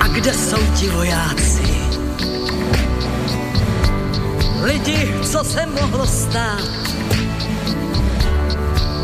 A 0.00 0.08
kde 0.08 0.34
jsou 0.34 0.62
ti 0.78 0.88
vojáci? 0.88 1.74
Lidi, 4.62 5.14
co 5.22 5.44
se 5.44 5.66
mohlo 5.66 6.06
stát? 6.06 6.70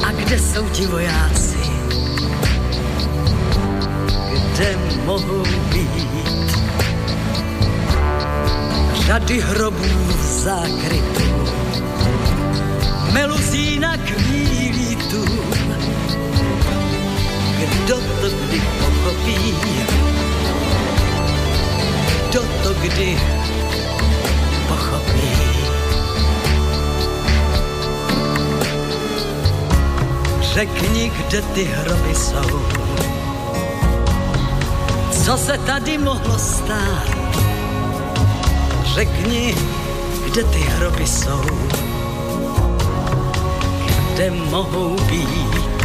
A 0.07 0.13
kde 0.13 0.39
jsou 0.39 0.69
ti 0.69 0.87
vojáci? 0.87 1.59
Kde 4.53 4.79
mohou 5.05 5.43
být? 5.73 6.57
Řady 9.07 9.41
hrobů 9.41 9.89
v 10.09 10.23
meluzína 13.17 13.97
kvílí 13.97 14.97
tu. 14.97 15.25
Kdo 17.59 17.97
to 17.97 18.29
kdy 18.29 18.61
pochopí? 18.81 19.39
Kdo 22.29 22.41
to 22.63 22.75
kdy 22.75 23.19
pochopí? 24.69 25.33
Řekni, 30.41 31.11
kde 31.11 31.43
ty 31.43 31.65
hroby 31.65 32.15
jsou. 32.15 32.63
Co 35.25 35.37
se 35.37 35.59
tady 35.59 35.99
mohlo 35.99 36.39
stát? 36.39 37.09
Řekni, 38.95 39.55
kde 40.27 40.45
ty 40.45 40.59
hroby 40.61 41.07
jsou. 41.07 41.86
Kde 44.17 44.31
mohou 44.31 44.97
být? 45.11 45.85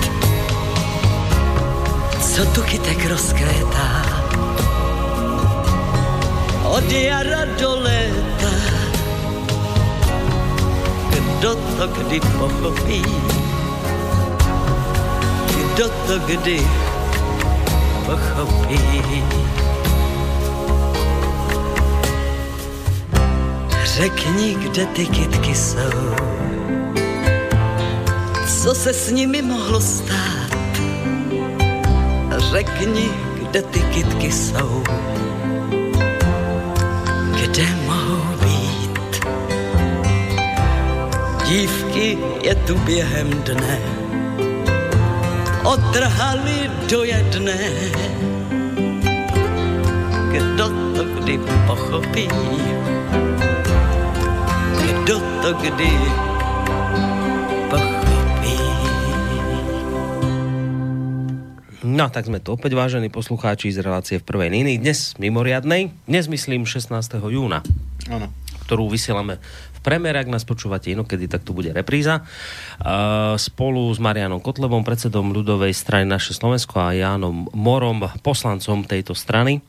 Co 2.21 2.45
tu 2.45 2.61
kytek 2.61 3.09
rozkvétá? 3.09 4.05
Od 6.63 6.91
jara 6.91 7.45
do 7.59 7.79
léta. 7.79 8.51
Kdo 11.09 11.55
to 11.55 11.87
kdy 11.87 12.19
pochopí? 12.19 13.03
Kdo 15.47 15.89
to 16.07 16.19
kdy 16.25 16.67
pochopí? 18.05 18.79
Řekni, 23.83 24.55
kde 24.55 24.85
ty 24.85 25.05
kytky 25.05 25.55
jsou, 25.55 26.15
co 28.61 28.75
se 28.75 28.93
s 28.93 29.11
nimi 29.11 29.41
mohlo 29.41 29.81
stát. 29.81 30.51
Řekni, 32.37 33.09
kde 33.33 33.61
ty 33.61 33.79
kytky 33.79 34.31
jsou, 34.31 34.83
kde 37.41 37.65
mohou 37.85 38.21
být. 38.41 39.25
Dívky 41.45 42.17
je 42.41 42.55
tu 42.55 42.77
během 42.77 43.29
dne, 43.29 43.79
otrhali 45.63 46.71
do 46.89 47.03
jedné. 47.03 47.59
Kdo 50.31 50.69
to 50.69 51.03
kdy 51.03 51.39
pochopí? 51.67 52.29
Kdo 54.81 55.19
to 55.41 55.53
kdy 55.53 56.30
No, 61.91 62.07
tak 62.07 62.31
sme 62.31 62.39
tu 62.39 62.55
opäť, 62.55 62.71
vážení 62.71 63.11
poslucháči 63.11 63.67
z 63.75 63.83
relácie 63.83 64.15
v 64.15 64.23
prvej 64.23 64.47
línii. 64.47 64.79
Dnes 64.79 65.11
mimoriadnej, 65.19 65.91
dnes 66.07 66.31
myslím 66.31 66.63
16. 66.63 66.87
júna, 67.27 67.67
Áno. 68.07 68.31
ktorú 68.63 68.87
vysielame 68.87 69.43
v 69.75 69.79
premiére, 69.83 70.23
ak 70.23 70.31
nás 70.31 70.47
počúvate 70.47 70.87
inokedy, 70.87 71.27
tak 71.27 71.43
tu 71.43 71.51
bude 71.51 71.75
repríza. 71.75 72.23
Uh, 72.79 73.35
spolu 73.35 73.91
s 73.91 73.99
Marianom 73.99 74.39
Kotlevom, 74.39 74.87
predsedom 74.87 75.35
ľudovej 75.35 75.75
strany 75.75 76.07
Naše 76.07 76.31
Slovensko 76.31 76.79
a 76.79 76.95
Jánom 76.95 77.51
Morom, 77.51 78.07
poslancom 78.23 78.87
tejto 78.87 79.11
strany. 79.11 79.59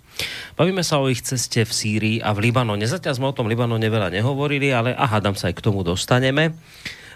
Bavíme 0.54 0.86
sa 0.86 1.02
o 1.02 1.10
ich 1.10 1.26
ceste 1.26 1.66
v 1.66 1.72
Sýrii 1.74 2.16
a 2.22 2.30
v 2.30 2.46
Libanone. 2.46 2.86
Zatiaľ 2.86 3.18
sme 3.18 3.26
o 3.26 3.34
tom 3.34 3.50
Libanone 3.50 3.90
veľa 3.90 4.14
nehovorili, 4.14 4.70
ale 4.70 4.94
a 4.94 5.10
hádam 5.10 5.34
sa 5.34 5.50
aj 5.50 5.58
k 5.58 5.64
tomu 5.66 5.82
dostaneme. 5.82 6.54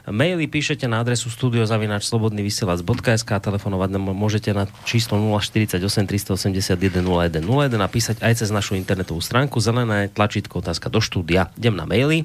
Maily 0.06 0.46
píšete 0.46 0.86
na 0.86 1.02
adresu 1.02 1.26
studiozavináčslobodnyvysielac.sk 1.34 3.26
a 3.26 3.42
telefonovať 3.42 3.90
môžete 3.98 4.54
na 4.54 4.70
číslo 4.86 5.18
048 5.18 5.82
381 5.82 6.78
0101 7.02 7.74
a 7.74 7.88
písať 7.90 8.22
aj 8.22 8.38
cez 8.38 8.54
našu 8.54 8.78
internetovú 8.78 9.18
stránku 9.18 9.58
zelené 9.58 10.06
tlačítko 10.14 10.62
otázka 10.62 10.94
do 10.94 11.02
štúdia. 11.02 11.50
Idem 11.58 11.74
na 11.74 11.90
maily. 11.90 12.22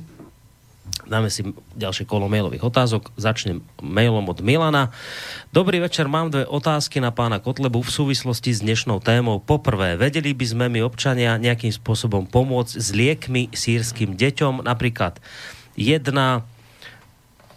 Dáme 1.10 1.34
si 1.34 1.41
ďalšie 1.74 2.06
kolo 2.06 2.30
mailových 2.30 2.70
otázok. 2.70 3.18
Začnem 3.18 3.66
mailom 3.82 4.30
od 4.30 4.45
Milana. 4.45 4.94
Dobrý 5.49 5.82
večer, 5.82 6.06
mám 6.06 6.30
dve 6.30 6.45
otázky 6.45 7.02
na 7.02 7.10
pána 7.10 7.41
Kotlebu 7.41 7.82
v 7.82 7.90
súvislosti 7.90 8.53
s 8.53 8.62
dnešnou 8.62 9.02
témou. 9.02 9.41
Poprvé, 9.41 9.98
vedeli 9.98 10.38
by 10.38 10.45
sme 10.45 10.66
my 10.70 10.86
občania 10.86 11.41
nejakým 11.41 11.74
spôsobom 11.74 12.30
pomôcť 12.30 12.78
s 12.78 12.94
liekmi 12.94 13.49
sírským 13.49 14.14
deťom? 14.14 14.70
Napríklad 14.70 15.18
jedna 15.74 16.45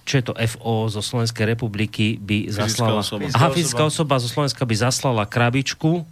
čo 0.04 0.20
je 0.20 0.24
to 0.30 0.34
FO 0.36 0.92
zo 0.92 1.00
Slovenskej 1.00 1.56
republiky 1.56 2.20
by 2.20 2.52
zaslala... 2.52 3.00
osoba. 3.00 3.28
Aha, 3.32 3.48
fyzická 3.50 3.88
osoba 3.88 4.20
zo 4.20 4.28
Slovenska 4.28 4.62
by 4.68 4.74
zaslala 4.76 5.24
krabičku 5.24 6.04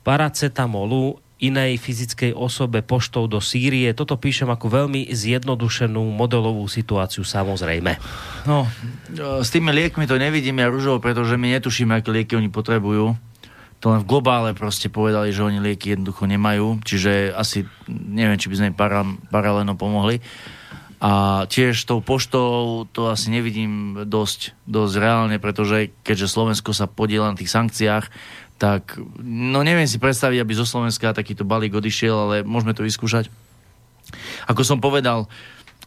paracetamolu 0.00 1.20
inej 1.40 1.80
fyzickej 1.80 2.36
osobe 2.36 2.84
poštou 2.84 3.24
do 3.24 3.40
Sýrie. 3.40 3.96
Toto 3.96 4.20
píšem 4.20 4.52
ako 4.52 4.68
veľmi 4.68 5.08
zjednodušenú 5.08 6.12
modelovú 6.12 6.68
situáciu 6.68 7.24
samozrejme. 7.24 7.96
No, 8.44 8.68
e, 9.08 9.40
s 9.40 9.48
tými 9.48 9.72
liekmi 9.72 10.04
to 10.04 10.20
nevidím 10.20 10.60
ja 10.60 10.68
rúžovo, 10.68 11.00
pretože 11.00 11.40
my 11.40 11.56
netušíme, 11.56 11.96
aké 11.96 12.12
lieky 12.12 12.36
oni 12.36 12.52
potrebujú. 12.52 13.16
To 13.80 13.86
len 13.96 14.04
v 14.04 14.08
globále 14.12 14.52
proste 14.52 14.92
povedali, 14.92 15.32
že 15.32 15.40
oni 15.40 15.64
lieky 15.64 15.96
jednoducho 15.96 16.28
nemajú, 16.28 16.84
čiže 16.84 17.32
asi 17.32 17.64
neviem, 17.88 18.36
či 18.36 18.52
by 18.52 18.54
sme 18.60 18.66
im 18.68 18.76
para, 18.76 19.00
paralelno 19.32 19.72
pomohli. 19.80 20.20
A 21.00 21.44
tiež 21.48 21.80
tou 21.88 22.04
poštou 22.04 22.84
to 22.92 23.08
asi 23.08 23.32
nevidím 23.32 24.04
dosť, 24.04 24.52
dosť 24.68 24.94
reálne, 25.00 25.36
pretože 25.40 25.96
keďže 26.04 26.28
Slovensko 26.28 26.76
sa 26.76 26.84
podiela 26.84 27.32
na 27.32 27.40
tých 27.40 27.48
sankciách, 27.48 28.12
tak 28.60 29.00
no 29.24 29.64
neviem 29.64 29.88
si 29.88 29.96
predstaviť, 29.96 30.44
aby 30.44 30.52
zo 30.52 30.68
Slovenska 30.68 31.16
takýto 31.16 31.48
balík 31.48 31.72
odišiel, 31.72 32.12
ale 32.12 32.36
môžeme 32.44 32.76
to 32.76 32.84
vyskúšať. 32.84 33.32
Ako 34.44 34.60
som 34.60 34.84
povedal, 34.84 35.24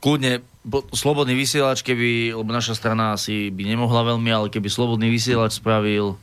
kľudne 0.01 0.41
bo- 0.65 0.89
slobodný 0.89 1.37
vysielač, 1.37 1.85
keby, 1.85 2.33
lebo 2.33 2.49
naša 2.49 2.73
strana 2.73 3.13
asi 3.13 3.53
by 3.53 3.69
nemohla 3.69 4.17
veľmi, 4.17 4.29
ale 4.33 4.47
keby 4.49 4.65
slobodný 4.65 5.13
vysielač 5.13 5.61
spravil 5.61 6.17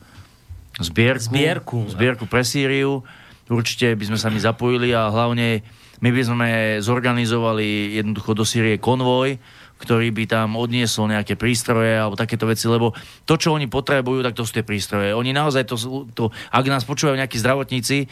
zbierku, 0.83 1.31
Zbierku. 1.31 1.77
zbierku 1.87 2.23
pre 2.27 2.43
Sýriu, 2.43 3.07
určite 3.47 3.95
by 3.95 4.11
sme 4.11 4.17
sa 4.19 4.27
my 4.27 4.39
zapojili 4.43 4.91
a 4.91 5.07
hlavne 5.07 5.63
my 6.01 6.09
by 6.09 6.21
sme 6.25 6.49
zorganizovali 6.81 7.97
jednoducho 8.01 8.33
do 8.33 8.41
Sýrie 8.41 8.81
konvoj, 8.81 9.37
ktorý 9.81 10.13
by 10.13 10.23
tam 10.29 10.57
odniesol 10.57 11.09
nejaké 11.09 11.33
prístroje 11.33 11.97
alebo 11.97 12.13
takéto 12.13 12.45
veci, 12.45 12.69
lebo 12.69 12.93
to, 13.25 13.33
čo 13.37 13.57
oni 13.57 13.65
potrebujú, 13.65 14.21
tak 14.21 14.37
to 14.37 14.45
sú 14.45 14.61
tie 14.61 14.65
prístroje. 14.65 15.13
Oni 15.17 15.33
naozaj 15.33 15.65
to, 15.65 15.75
to 16.13 16.29
ak 16.53 16.65
nás 16.69 16.85
počúvajú 16.85 17.17
nejakí 17.17 17.41
zdravotníci, 17.41 18.05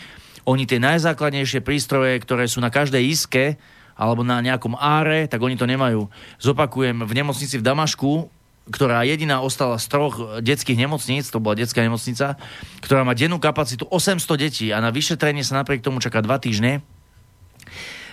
oni 0.50 0.66
tie 0.66 0.82
najzákladnejšie 0.82 1.62
prístroje, 1.62 2.18
ktoré 2.26 2.50
sú 2.50 2.58
na 2.58 2.74
každej 2.74 3.06
iske 3.06 3.62
alebo 3.94 4.26
na 4.26 4.42
nejakom 4.42 4.80
áre, 4.80 5.30
tak 5.30 5.44
oni 5.44 5.60
to 5.60 5.70
nemajú. 5.70 6.10
Zopakujem, 6.42 7.06
v 7.06 7.14
nemocnici 7.14 7.60
v 7.60 7.68
Damašku, 7.68 8.32
ktorá 8.70 9.02
jediná 9.06 9.42
ostala 9.42 9.82
z 9.82 9.86
troch 9.90 10.42
detských 10.42 10.78
nemocníc, 10.78 11.28
to 11.30 11.42
bola 11.42 11.58
detská 11.58 11.82
nemocnica, 11.82 12.38
ktorá 12.86 13.02
má 13.02 13.18
dennú 13.18 13.42
kapacitu 13.42 13.90
800 13.90 14.26
detí 14.38 14.68
a 14.70 14.78
na 14.80 14.94
vyšetrenie 14.94 15.42
sa 15.42 15.60
napriek 15.60 15.82
tomu 15.82 16.00
čaká 16.00 16.22
2 16.22 16.30
týždne, 16.38 16.86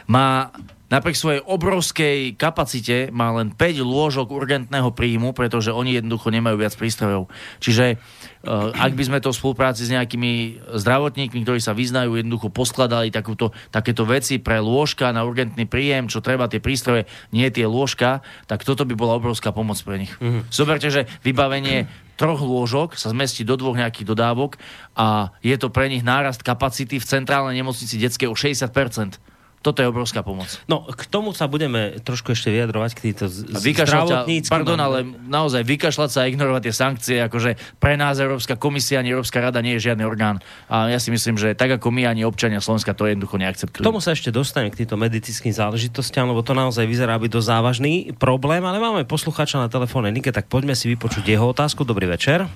má 0.07 0.55
napriek 0.87 1.19
svojej 1.19 1.43
obrovskej 1.43 2.39
kapacite 2.39 3.11
má 3.11 3.35
len 3.35 3.51
5 3.51 3.83
lôžok 3.83 4.31
urgentného 4.31 4.95
príjmu, 4.95 5.35
pretože 5.35 5.75
oni 5.75 5.99
jednoducho 5.99 6.31
nemajú 6.31 6.63
viac 6.63 6.75
prístrojov. 6.79 7.27
Čiže 7.59 7.99
uh, 7.99 8.71
ak 8.71 8.95
by 8.95 9.03
sme 9.03 9.19
to 9.19 9.35
v 9.35 9.39
spolupráci 9.39 9.83
s 9.83 9.91
nejakými 9.91 10.63
zdravotníkmi, 10.79 11.43
ktorí 11.43 11.59
sa 11.59 11.75
vyznajú, 11.75 12.15
jednoducho 12.15 12.55
poskladali 12.55 13.11
takúto, 13.11 13.51
takéto 13.75 14.07
veci 14.07 14.39
pre 14.39 14.63
lôžka 14.63 15.11
na 15.11 15.27
urgentný 15.27 15.67
príjem, 15.67 16.07
čo 16.07 16.23
treba, 16.23 16.47
tie 16.47 16.63
prístroje, 16.63 17.11
nie 17.35 17.51
tie 17.51 17.67
lôžka, 17.67 18.23
tak 18.47 18.63
toto 18.63 18.87
by 18.87 18.95
bola 18.95 19.19
obrovská 19.19 19.51
pomoc 19.51 19.83
pre 19.83 20.07
nich. 20.07 20.15
Mm-hmm. 20.23 20.55
Zoberte, 20.55 20.87
že 20.87 21.11
vybavenie 21.27 21.91
troch 22.15 22.41
lôžok 22.41 22.95
sa 22.95 23.11
zmestí 23.11 23.43
do 23.43 23.59
dvoch 23.59 23.77
nejakých 23.77 24.09
dodávok 24.09 24.57
a 24.97 25.37
je 25.45 25.53
to 25.59 25.69
pre 25.69 25.91
nich 25.91 26.01
nárast 26.01 26.41
kapacity 26.41 26.97
v 26.97 27.05
centrálnej 27.05 27.59
nemocnici 27.59 28.01
detskej 28.01 28.31
o 28.31 28.39
60%. 28.39 29.36
Toto 29.65 29.83
je 29.83 29.91
obrovská 29.91 30.23
pomoc. 30.23 30.47
No, 30.71 30.87
k 30.87 31.03
tomu 31.11 31.35
sa 31.35 31.51
budeme 31.51 31.99
trošku 31.99 32.31
ešte 32.39 32.55
vyjadrovať 32.55 32.91
k 32.95 33.01
týmto 33.11 33.27
z- 33.27 33.51
A 33.51 33.59
vykašľať 33.59 33.99
sa, 33.99 34.07
zdravotníckym... 34.23 34.53
pardon, 34.53 34.79
ale 34.79 34.99
naozaj 35.27 35.67
vykašľať 35.67 36.11
sa 36.13 36.19
a 36.23 36.31
ignorovať 36.31 36.63
tie 36.71 36.75
sankcie, 36.75 37.17
akože 37.27 37.59
pre 37.83 37.99
nás 37.99 38.23
Európska 38.23 38.55
komisia 38.55 39.03
ani 39.03 39.11
Európska 39.11 39.43
rada 39.43 39.59
nie 39.59 39.75
je 39.75 39.91
žiadny 39.91 40.07
orgán. 40.07 40.39
A 40.71 40.87
ja 40.87 41.03
si 41.03 41.11
myslím, 41.11 41.35
že 41.35 41.59
tak 41.59 41.75
ako 41.83 41.91
my, 41.91 42.07
ani 42.07 42.23
občania 42.23 42.63
Slovenska 42.63 42.95
to 42.95 43.11
jednoducho 43.11 43.37
K 43.37 43.43
neakceptujú. 43.43 43.83
tomu 43.83 43.99
sa 43.99 44.15
ešte 44.15 44.31
dostanem 44.31 44.71
k 44.71 44.87
týmto 44.87 44.95
medicínskym 44.95 45.51
záležitostiam, 45.51 46.31
lebo 46.31 46.47
to 46.47 46.55
naozaj 46.55 46.87
vyzerá 46.87 47.19
byť 47.19 47.31
dosť 47.35 47.49
závažný 47.51 47.95
problém, 48.15 48.63
ale 48.63 48.79
máme 48.79 49.03
poslucháča 49.03 49.59
na 49.59 49.67
telefónnej 49.67 50.15
linke, 50.15 50.31
tak 50.31 50.47
poďme 50.47 50.79
si 50.79 50.87
vypočuť 50.95 51.27
jeho 51.27 51.51
otázku. 51.51 51.83
Dobrý 51.83 52.07
večer. 52.07 52.47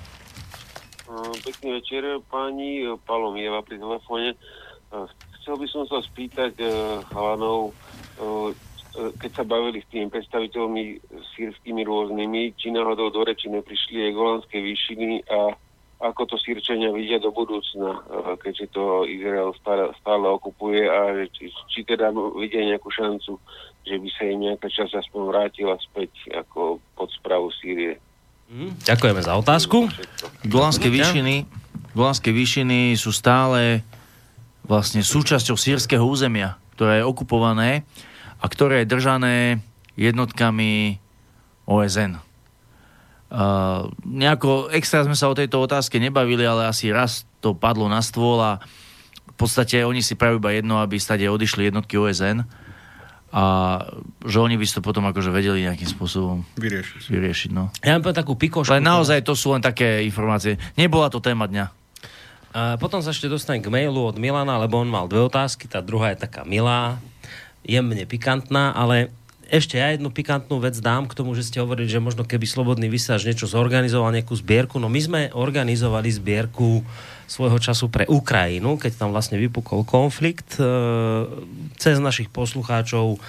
Pekný 1.43 1.75
večer, 1.81 2.23
pani 2.31 2.85
Palomieva 3.03 3.59
pri 3.65 3.81
telefóne. 3.81 4.37
Chcel 5.41 5.57
by 5.57 5.67
som 5.73 5.83
sa 5.89 5.99
spýtať 6.05 6.53
eh, 6.61 6.69
chalanov, 7.09 7.73
eh, 8.21 8.53
eh, 8.53 9.11
keď 9.17 9.31
sa 9.41 9.43
bavili 9.43 9.81
s 9.81 9.89
tými 9.89 10.13
predstaviteľmi 10.13 11.01
sírskymi 11.33 11.81
rôznymi, 11.81 12.53
či 12.61 12.69
náhodou 12.69 13.09
do 13.09 13.25
reči 13.25 13.49
neprišli 13.49 14.05
aj 14.05 14.17
golandské 14.17 14.61
výšiny 14.61 15.25
a 15.25 15.57
ako 16.01 16.33
to 16.33 16.35
sírčania 16.41 16.89
vidia 16.89 17.21
do 17.21 17.29
budúcna, 17.29 18.01
keďže 18.41 18.73
to 18.73 19.05
Izrael 19.05 19.53
stále, 19.61 19.93
stále 20.01 20.33
okupuje 20.33 20.89
a 20.89 21.13
či, 21.29 21.53
či 21.69 21.85
teda 21.85 22.09
vidia 22.33 22.73
nejakú 22.73 22.89
šancu, 22.89 23.37
že 23.85 24.01
by 24.01 24.09
sa 24.09 24.25
im 24.25 24.49
nejaká 24.49 24.65
časť 24.65 24.97
aspoň 24.97 25.21
vrátila 25.29 25.77
späť 25.77 26.09
ako 26.33 26.81
pod 26.97 27.05
správu 27.13 27.53
Sýrie. 27.53 28.01
Ďakujeme 28.81 29.21
za 29.21 29.37
otázku. 29.37 29.93
Golanské 30.49 30.89
výšiny, 30.89 31.45
Golanské 31.91 32.31
výšiny 32.31 32.95
sú 32.95 33.11
stále 33.11 33.85
vlastne 34.65 35.01
súčasťou 35.01 35.57
sírskeho 35.57 36.03
územia, 36.03 36.57
ktoré 36.77 37.01
je 37.01 37.07
okupované 37.07 37.85
a 38.41 38.45
ktoré 38.49 38.83
je 38.83 38.91
držané 38.91 39.35
jednotkami 39.97 40.97
OSN. 41.69 42.17
Uh, 43.31 43.87
nejako 44.03 44.67
extra 44.75 45.07
sme 45.07 45.15
sa 45.15 45.31
o 45.31 45.37
tejto 45.37 45.63
otázke 45.63 45.95
nebavili, 46.03 46.43
ale 46.43 46.67
asi 46.67 46.91
raz 46.91 47.23
to 47.39 47.55
padlo 47.55 47.87
na 47.87 48.03
stôl 48.03 48.43
a 48.43 48.59
v 49.23 49.35
podstate 49.39 49.87
oni 49.87 50.03
si 50.03 50.19
prajú 50.19 50.37
iba 50.37 50.51
jedno, 50.51 50.83
aby 50.83 50.99
stade 50.99 51.23
odišli 51.23 51.71
jednotky 51.71 51.95
OSN 51.95 52.43
a 53.31 53.43
že 54.27 54.37
oni 54.43 54.59
by 54.59 54.65
si 54.67 54.75
to 54.75 54.83
potom 54.83 55.07
akože 55.07 55.31
vedeli 55.31 55.63
nejakým 55.63 55.87
spôsobom 55.87 56.43
Vyriešiť. 56.59 57.07
vyriešiť. 57.07 57.49
No. 57.55 57.71
Ja 57.79 57.95
mám 57.95 58.11
takú 58.11 58.35
pikošku. 58.35 58.67
Ale 58.67 58.83
naozaj 58.83 59.23
to 59.23 59.39
sú 59.39 59.55
len 59.55 59.63
také 59.63 60.03
informácie. 60.03 60.59
Nebola 60.75 61.07
to 61.07 61.23
téma 61.23 61.47
dňa. 61.47 61.80
A 62.51 62.75
potom 62.75 62.99
sa 62.99 63.15
ešte 63.15 63.31
dostanem 63.31 63.63
k 63.63 63.71
mailu 63.71 64.11
od 64.11 64.19
Milana, 64.19 64.59
lebo 64.59 64.75
on 64.83 64.91
mal 64.91 65.07
dve 65.07 65.23
otázky. 65.23 65.71
Tá 65.71 65.79
druhá 65.79 66.11
je 66.11 66.19
taká 66.19 66.43
milá, 66.43 66.99
jemne 67.63 68.03
pikantná, 68.03 68.75
ale 68.75 69.07
ešte 69.51 69.75
ja 69.75 69.91
jednu 69.91 70.11
pikantnú 70.11 70.63
vec 70.63 70.79
dám 70.79 71.11
k 71.11 71.15
tomu, 71.15 71.35
že 71.35 71.43
ste 71.43 71.59
hovorili, 71.59 71.91
že 71.91 71.99
možno 71.99 72.23
keby 72.23 72.47
Slobodný 72.47 72.87
vysáž 72.87 73.27
niečo 73.27 73.51
zorganizoval, 73.51 74.15
nejakú 74.15 74.31
zbierku. 74.31 74.79
No 74.79 74.87
my 74.87 74.99
sme 75.03 75.21
organizovali 75.35 76.07
zbierku 76.07 76.83
svojho 77.27 77.59
času 77.59 77.91
pre 77.91 78.07
Ukrajinu, 78.07 78.79
keď 78.79 78.99
tam 78.99 79.11
vlastne 79.11 79.35
vypukol 79.39 79.83
konflikt 79.83 80.55
e, 80.55 80.63
cez 81.75 81.99
našich 81.99 82.31
poslucháčov 82.31 83.19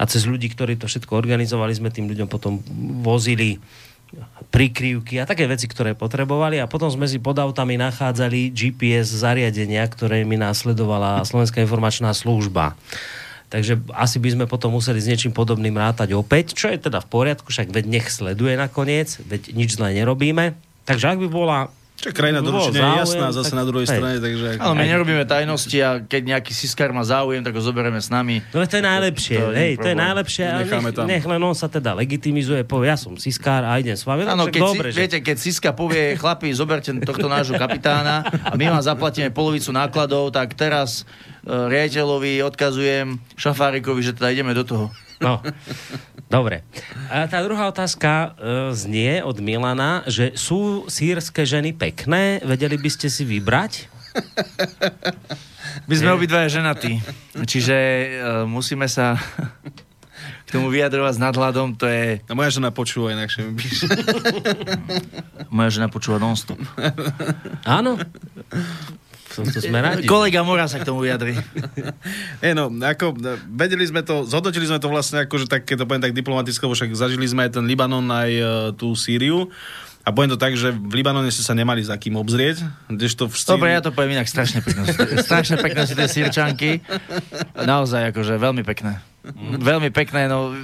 a 0.00 0.04
cez 0.08 0.24
ľudí, 0.24 0.48
ktorí 0.52 0.80
to 0.80 0.88
všetko 0.88 1.12
organizovali, 1.16 1.72
sme 1.72 1.92
tým 1.92 2.08
ľuďom 2.08 2.28
potom 2.32 2.64
vozili 3.04 3.60
prikryvky 4.48 5.20
a 5.20 5.28
také 5.28 5.44
veci, 5.44 5.68
ktoré 5.68 5.92
potrebovali 5.92 6.56
a 6.58 6.70
potom 6.70 6.88
sme 6.88 7.04
si 7.04 7.20
pod 7.20 7.36
autami 7.36 7.76
nachádzali 7.76 8.50
GPS 8.52 9.12
zariadenia, 9.12 9.84
ktoré 9.84 10.24
mi 10.24 10.40
následovala 10.40 11.26
Slovenská 11.28 11.60
informačná 11.60 12.10
služba. 12.16 12.72
Takže 13.48 13.80
asi 13.96 14.20
by 14.20 14.28
sme 14.36 14.44
potom 14.44 14.76
museli 14.76 15.00
s 15.00 15.08
niečím 15.08 15.32
podobným 15.32 15.72
rátať 15.72 16.12
opäť, 16.12 16.52
čo 16.52 16.68
je 16.68 16.76
teda 16.76 17.00
v 17.00 17.08
poriadku, 17.08 17.48
však 17.48 17.72
veď 17.72 17.84
nech 17.88 18.06
sleduje 18.12 18.60
nakoniec, 18.60 19.16
veď 19.24 19.56
nič 19.56 19.80
zle 19.80 19.96
nerobíme. 19.96 20.52
Takže 20.84 21.16
ak 21.16 21.18
by 21.24 21.28
bola 21.32 21.72
Čo 21.98 22.14
krajina 22.14 22.38
doručenia 22.38 22.78
je 22.78 23.02
jasná 23.02 23.34
zase 23.34 23.50
tak- 23.50 23.58
na 23.58 23.64
druhej 23.66 23.90
hej. 23.90 23.98
strane, 23.98 24.16
takže... 24.22 24.48
Ale 24.62 24.74
my 24.78 24.86
nerobíme 24.86 25.24
tajnosti 25.26 25.78
a 25.82 25.90
keď 25.98 26.22
nejaký 26.30 26.54
siskár 26.54 26.94
má 26.94 27.02
záujem, 27.02 27.42
tak 27.42 27.50
ho 27.50 27.58
zoberieme 27.58 27.98
s 27.98 28.06
nami. 28.06 28.38
No 28.54 28.62
to 28.62 28.78
je 28.78 28.84
najlepšie, 28.86 29.34
To- 29.34 29.50
to 29.50 29.58
hej, 29.58 29.72
to 29.82 29.88
je 29.90 29.96
najlepšie. 29.98 30.44
Necháme 30.62 30.90
nech, 30.90 30.94
tam. 30.94 31.04
nech 31.10 31.24
len 31.26 31.40
on 31.42 31.58
sa 31.58 31.66
teda 31.66 31.98
legitimizuje, 31.98 32.62
povie, 32.62 32.94
ja 32.94 32.94
som 32.94 33.18
Siskár 33.18 33.66
a 33.66 33.74
idem 33.82 33.98
s 33.98 34.06
vami. 34.06 34.22
No, 34.22 34.38
Áno, 34.38 34.46
keď 34.46 34.62
dobre, 34.62 34.88
si, 34.88 34.94
že... 34.94 35.00
viete, 35.02 35.18
keď 35.18 35.36
Siska 35.42 35.70
povie, 35.74 36.14
chlapi, 36.14 36.54
zoberte 36.54 36.94
tohto 37.02 37.26
nášho 37.26 37.58
kapitána 37.58 38.22
a 38.46 38.54
my 38.54 38.78
vám 38.78 38.82
zaplatíme 38.86 39.34
polovicu 39.34 39.74
nákladov, 39.74 40.30
tak 40.30 40.54
teraz 40.54 41.02
e, 41.42 41.50
riaditeľovi 41.50 42.46
odkazujem 42.46 43.18
Šafárikovi, 43.34 44.06
že 44.06 44.14
teda 44.14 44.30
ideme 44.30 44.54
do 44.54 44.62
toho. 44.62 44.86
No, 45.18 45.42
dobre. 46.30 46.62
A 47.10 47.26
tá 47.26 47.42
druhá 47.42 47.66
otázka 47.66 48.10
e, 48.10 48.28
znie 48.74 49.22
od 49.22 49.38
Milana, 49.42 50.06
že 50.06 50.38
sú 50.38 50.86
sírske 50.86 51.42
ženy 51.42 51.74
pekné? 51.74 52.38
Vedeli 52.46 52.78
by 52.78 52.90
ste 52.90 53.10
si 53.10 53.26
vybrať? 53.26 53.90
My 55.90 55.94
sme 55.94 56.14
obidvaja 56.14 56.48
ženatí, 56.62 57.02
čiže 57.44 57.76
e, 57.76 58.06
musíme 58.46 58.86
sa 58.86 59.18
k 60.48 60.56
tomu 60.56 60.72
vyjadrovať 60.72 61.12
s 61.12 61.20
nadhľadom, 61.20 61.76
to 61.76 61.84
je... 61.84 62.24
No 62.24 62.32
moja 62.32 62.48
žena 62.48 62.72
počúva 62.72 63.12
inakšie 63.12 63.40
mi 63.44 63.52
píše. 63.52 63.84
Moja 65.52 65.68
žena 65.68 65.92
počúva 65.92 66.16
non-stop. 66.16 66.56
Áno? 67.68 68.00
Sme 69.28 69.78
radi. 69.84 70.08
Kolega 70.08 70.40
Mora 70.42 70.64
sa 70.66 70.80
k 70.80 70.88
tomu 70.88 71.04
vyjadri. 71.04 71.36
Nie, 72.42 72.56
no, 72.56 72.72
ako, 72.72 73.14
vedeli 73.52 73.84
sme 73.84 74.00
to, 74.00 74.24
zhodnotili 74.24 74.64
sme 74.64 74.80
to 74.80 74.88
vlastne 74.88 75.24
ako, 75.28 75.44
že 75.44 75.46
tak, 75.46 75.68
keď 75.68 75.84
to 75.84 75.86
poviem 75.86 76.04
tak 76.04 76.16
diplomaticky, 76.16 76.64
však 76.64 76.96
zažili 76.96 77.28
sme 77.28 77.46
aj 77.46 77.60
ten 77.60 77.64
Libanon, 77.68 78.04
aj 78.08 78.30
uh, 78.40 78.48
tú 78.72 78.96
Sýriu. 78.96 79.52
A 80.06 80.14
poviem 80.14 80.32
to 80.32 80.40
tak, 80.40 80.56
že 80.56 80.72
v 80.72 81.04
Libanone 81.04 81.28
ste 81.28 81.44
sa 81.44 81.52
nemali 81.52 81.84
za 81.84 81.92
kým 82.00 82.16
obzrieť, 82.16 82.64
kdežto 82.88 83.28
v 83.28 83.34
Sýrii... 83.36 83.52
Dobre, 83.60 83.68
ja 83.76 83.84
to 83.84 83.92
poviem 83.92 84.16
inak, 84.16 84.24
strašne 84.24 84.64
pekné. 84.64 84.88
Strašne 85.20 85.60
pekné 85.60 85.84
sú 85.84 85.92
tie 85.92 86.08
sírčanky. 86.08 86.80
Naozaj, 87.52 88.16
akože 88.16 88.40
veľmi 88.40 88.64
pekné. 88.64 89.04
Veľmi 89.60 89.92
pekné, 89.92 90.24
no... 90.24 90.56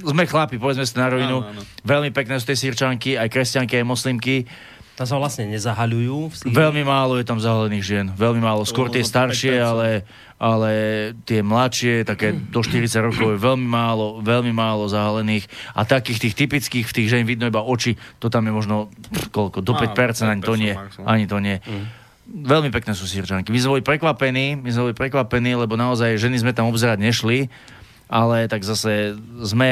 Sme 0.00 0.24
chlapi, 0.24 0.56
povedzme 0.56 0.84
si 0.88 0.96
na 0.96 1.12
rovinu. 1.12 1.44
Veľmi 1.84 2.08
pekné 2.12 2.40
sú 2.40 2.48
tie 2.48 2.56
sírčanky, 2.56 3.20
aj 3.20 3.28
kresťanky, 3.28 3.76
aj 3.76 3.84
moslimky. 3.84 4.48
Tam 4.98 5.06
sa 5.06 5.14
vlastne 5.14 5.46
nezahaľujú. 5.46 6.50
Veľmi 6.50 6.82
málo 6.82 7.22
je 7.22 7.24
tam 7.26 7.38
zahalených 7.38 7.84
žien. 7.86 8.06
Veľmi 8.18 8.42
málo. 8.42 8.66
Skôr 8.66 8.90
tie 8.90 9.06
bolo 9.06 9.14
staršie, 9.14 9.62
5%. 9.62 9.70
ale, 9.70 9.88
ale 10.42 10.70
tie 11.22 11.38
mladšie, 11.38 12.02
také 12.02 12.34
do 12.34 12.58
40 12.66 13.06
rokov 13.06 13.30
je 13.30 13.38
veľmi 13.38 13.62
málo, 13.62 14.18
veľmi 14.18 14.50
málo 14.50 14.90
zahalených. 14.90 15.46
A 15.78 15.86
takých 15.86 16.26
tých 16.26 16.34
typických, 16.34 16.82
v 16.90 16.96
tých 16.98 17.08
žen 17.14 17.22
vidno 17.30 17.46
iba 17.46 17.62
oči, 17.62 17.94
to 18.18 18.26
tam 18.26 18.50
je 18.50 18.52
možno 18.58 18.90
koľko, 19.30 19.62
do 19.62 19.70
Á, 19.78 19.86
5%, 19.86 20.34
ani 20.34 20.42
to 20.42 20.58
5% 20.58 20.66
nie. 20.66 20.74
Ani 21.06 21.24
to 21.30 21.38
nie. 21.38 21.62
Veľmi 22.28 22.74
pekné 22.74 22.98
sú 22.98 23.06
sírčanky. 23.06 23.54
My 23.54 23.58
sme 23.62 23.78
boli 23.78 23.84
prekvapení, 23.86 24.58
my 24.58 24.68
sme 24.74 24.90
boli 24.90 24.96
prekvapení, 24.98 25.54
lebo 25.54 25.78
naozaj 25.78 26.18
ženy 26.18 26.42
sme 26.42 26.50
tam 26.50 26.66
obzerať 26.74 26.98
nešli, 26.98 27.46
ale 28.08 28.48
tak 28.48 28.64
zase 28.64 29.20
sme 29.44 29.70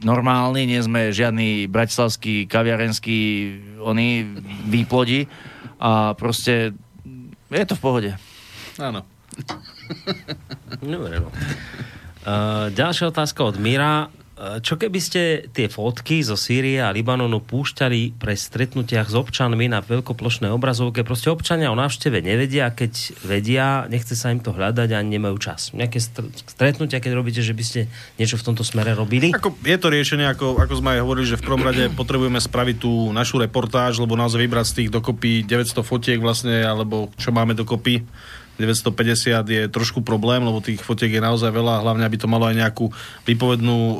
normálni, 0.00 0.64
nie 0.64 0.80
sme 0.80 1.12
žiadny 1.12 1.68
bratislavský, 1.68 2.48
kaviarenský 2.48 3.20
oni 3.84 4.24
výplodi 4.64 5.28
a 5.76 6.16
proste 6.16 6.72
je 7.52 7.64
to 7.68 7.76
v 7.76 7.82
pohode. 7.84 8.10
Áno. 8.80 9.04
Dobre, 10.80 11.20
no. 11.20 11.28
Uh, 12.26 12.72
ďalšia 12.74 13.12
otázka 13.12 13.44
od 13.44 13.56
Mira. 13.60 14.10
Čo 14.36 14.76
keby 14.76 15.00
ste 15.00 15.48
tie 15.48 15.64
fotky 15.72 16.20
zo 16.20 16.36
Sýrie 16.36 16.76
a 16.84 16.92
Libanonu 16.92 17.40
púšťali 17.40 18.20
pre 18.20 18.36
stretnutiach 18.36 19.08
s 19.08 19.16
občanmi 19.16 19.64
na 19.64 19.80
veľkoplošnej 19.80 20.52
obrazovke? 20.52 21.08
Proste 21.08 21.32
občania 21.32 21.72
o 21.72 21.76
návšteve 21.80 22.20
nevedia, 22.20 22.68
keď 22.68 23.16
vedia, 23.24 23.88
nechce 23.88 24.12
sa 24.12 24.28
im 24.28 24.44
to 24.44 24.52
hľadať 24.52 24.92
a 24.92 25.00
nemajú 25.00 25.40
čas. 25.40 25.72
Nejaké 25.72 26.04
str- 26.04 26.28
stretnutia, 26.36 27.00
keď 27.00 27.16
robíte, 27.16 27.40
že 27.40 27.56
by 27.56 27.64
ste 27.64 27.80
niečo 28.20 28.36
v 28.36 28.52
tomto 28.52 28.60
smere 28.60 28.92
robili? 28.92 29.32
Ako, 29.32 29.56
je 29.64 29.78
to 29.80 29.88
riešenie, 29.88 30.28
ako, 30.28 30.60
ako 30.60 30.84
sme 30.84 31.00
aj 31.00 31.00
hovorili, 31.00 31.32
že 31.32 31.40
v 31.40 31.46
prvom 31.48 31.64
rade 31.64 31.88
potrebujeme 31.96 32.36
spraviť 32.36 32.76
tú 32.76 32.92
našu 33.16 33.40
reportáž, 33.40 33.96
lebo 33.96 34.20
naozaj 34.20 34.36
vybrať 34.36 34.66
z 34.68 34.76
tých 34.84 34.90
dokopy 34.92 35.48
900 35.48 35.80
fotiek 35.80 36.20
vlastne, 36.20 36.60
alebo 36.60 37.08
čo 37.16 37.32
máme 37.32 37.56
dokopy, 37.56 38.04
950 38.56 39.46
je 39.46 39.62
trošku 39.68 40.00
problém, 40.00 40.40
lebo 40.40 40.64
tých 40.64 40.80
fotiek 40.80 41.12
je 41.12 41.22
naozaj 41.22 41.52
veľa, 41.52 41.84
hlavne 41.84 42.04
aby 42.04 42.16
to 42.16 42.28
malo 42.28 42.48
aj 42.48 42.56
nejakú 42.56 42.88
výpovednú 43.28 43.78
uh, 43.78 43.98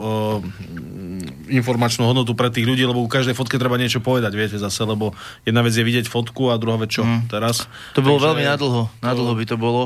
informačnú 1.52 2.08
hodnotu 2.08 2.32
pre 2.34 2.50
tých 2.50 2.66
ľudí, 2.66 2.82
lebo 2.82 3.04
u 3.04 3.10
každej 3.10 3.36
fotke 3.36 3.60
treba 3.60 3.78
niečo 3.78 4.02
povedať, 4.02 4.32
viete 4.34 4.58
zase, 4.58 4.82
lebo 4.82 5.14
jedna 5.46 5.60
vec 5.62 5.76
je 5.76 5.84
vidieť 5.84 6.06
fotku 6.08 6.50
a 6.50 6.58
druhá 6.58 6.80
vec 6.80 6.90
čo 6.90 7.04
mm. 7.04 7.30
teraz. 7.30 7.68
To 7.94 8.02
bolo 8.02 8.18
Takže- 8.18 8.26
veľmi 8.32 8.44
nadlho, 8.44 8.82
nadlho 9.04 9.32
by 9.36 9.44
to 9.46 9.56
bolo. 9.60 9.82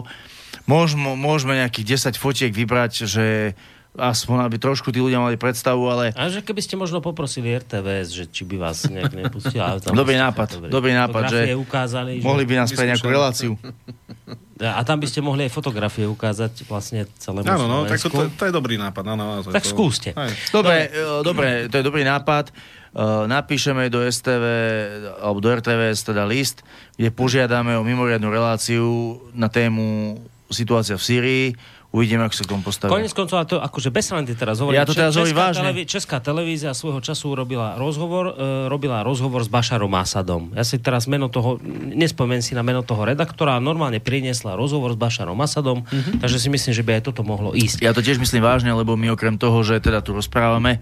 Môžeme, 0.68 1.18
môžeme 1.18 1.58
nejakých 1.58 2.14
10 2.14 2.20
fotiek 2.20 2.52
vybrať, 2.54 3.10
že 3.10 3.26
aspoň 3.98 4.46
aby 4.46 4.56
trošku 4.62 4.94
tí 4.94 5.02
ľudia 5.02 5.18
mali 5.18 5.34
predstavu, 5.34 5.82
ale 5.90 6.04
A 6.14 6.30
že 6.30 6.46
keby 6.46 6.62
ste 6.62 6.78
možno 6.78 7.02
poprosili 7.02 7.50
RTVS, 7.58 8.08
že 8.14 8.24
či 8.30 8.46
by 8.46 8.56
vás 8.58 8.86
nejak 8.86 9.12
nepustila. 9.18 9.82
Dobrý 9.82 10.14
nápad, 10.14 10.70
dobrý 10.70 10.94
nápad, 10.94 11.22
že 11.26 11.40
Fotografie 11.50 11.58
ukázali, 11.58 12.12
že... 12.22 12.24
mohli 12.26 12.44
by 12.46 12.54
nás 12.54 12.68
spraviť 12.70 12.88
nejakú 12.94 13.08
reláciu. 13.10 13.52
A 14.60 14.84
tam 14.84 15.00
by 15.00 15.08
ste 15.08 15.24
mohli 15.24 15.48
aj 15.48 15.52
fotografie 15.56 16.04
ukázať 16.04 16.68
vlastne 16.68 17.08
celému 17.16 17.48
Áno, 17.48 17.64
no, 17.64 17.88
tak 17.88 17.96
to, 17.96 18.28
to 18.28 18.44
je 18.44 18.52
dobrý 18.52 18.76
nápad. 18.76 19.04
Áno, 19.08 19.22
áno, 19.24 19.40
to- 19.40 19.56
Tak 19.56 19.64
skúste. 19.64 20.12
Aj. 20.12 20.28
Dobre, 20.52 20.92
e, 20.92 21.24
dobre, 21.24 21.48
to 21.72 21.80
je 21.80 21.84
dobrý 21.84 22.04
nápad. 22.04 22.52
Uh, 22.90 23.24
napíšeme 23.30 23.86
do 23.86 24.02
STV, 24.02 24.44
alebo 25.22 25.38
do 25.38 25.48
RTVS 25.48 26.10
teda 26.10 26.26
list, 26.26 26.66
kde 26.98 27.14
požiadame 27.14 27.78
o 27.78 27.86
mimoriadnu 27.86 28.28
reláciu 28.28 29.16
na 29.30 29.46
tému 29.46 30.18
situácia 30.50 30.98
v 30.98 31.02
Sýrii. 31.06 31.46
Uvidíme, 31.90 32.22
ako 32.22 32.32
sa 32.32 32.42
k 32.46 32.48
tomu 32.48 32.62
postavíme. 32.62 32.94
Konec 32.94 33.10
koncov, 33.10 33.42
to 33.44 33.58
akože 33.58 33.90
bez 33.90 34.06
srandy 34.06 34.30
teraz 34.32 34.62
hovorím. 34.62 34.78
Ja 34.78 34.86
to 34.86 34.94
teraz 34.94 35.10
hovorím 35.12 35.34
vážne. 35.34 35.66
televí- 35.66 35.82
Česká 35.84 36.22
televízia 36.22 36.70
svojho 36.70 37.02
času 37.02 37.34
robila 37.34 37.74
rozhovor, 37.74 38.30
e, 38.30 38.70
robila 38.70 39.02
rozhovor 39.02 39.42
s 39.42 39.50
Bašarom 39.50 39.90
Asadom. 39.92 40.54
Ja 40.54 40.62
si 40.62 40.78
teraz 40.78 41.04
meno 41.04 41.26
toho, 41.26 41.58
nespomen 41.90 42.40
si 42.40 42.54
na 42.54 42.62
meno 42.62 42.80
toho 42.80 43.02
redaktora, 43.02 43.58
normálne 43.58 43.98
priniesla 43.98 44.54
rozhovor 44.54 44.94
s 44.94 44.98
Bašarom 45.00 45.34
Asadom, 45.36 45.82
Mhm. 45.82 46.22
takže 46.22 46.38
si 46.38 46.46
myslím, 46.46 46.72
že 46.72 46.86
by 46.86 46.90
aj 46.94 47.02
toto 47.04 47.22
mohlo 47.22 47.50
ísť. 47.52 47.82
Ja 47.82 47.90
to 47.90 47.98
tiež 47.98 48.16
myslím 48.16 48.38
vážne, 48.40 48.70
lebo 48.70 48.94
my 48.94 49.10
okrem 49.10 49.34
toho, 49.34 49.58
že 49.60 49.82
teda 49.82 49.98
tu 49.98 50.14
rozprávame, 50.14 50.78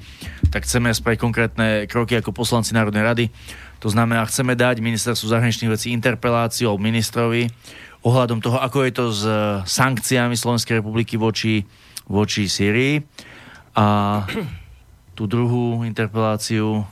tak 0.47 0.69
chceme 0.69 0.93
spraviť 0.93 1.19
konkrétne 1.19 1.67
kroky 1.87 2.21
ako 2.21 2.37
poslanci 2.37 2.77
Národnej 2.77 3.01
rady. 3.01 3.25
To 3.79 3.89
znamená, 3.89 4.27
chceme 4.27 4.53
dať 4.53 4.77
ministerstvu 4.79 5.25
zahraničných 5.25 5.71
vecí 5.71 5.89
interpeláciu 5.89 6.77
ministrovi 6.77 7.49
ohľadom 8.07 8.39
toho, 8.39 8.59
ako 8.63 8.79
je 8.87 8.93
to 8.95 9.07
s 9.11 9.23
e, 9.27 9.33
sankciami 9.67 10.39
Slovenskej 10.39 10.79
republiky 10.79 11.19
voči, 11.19 11.67
voči 12.07 12.47
Syrii. 12.47 13.03
A 13.75 13.87
tú 15.19 15.27
druhú 15.27 15.83
interpeláciu 15.83 16.87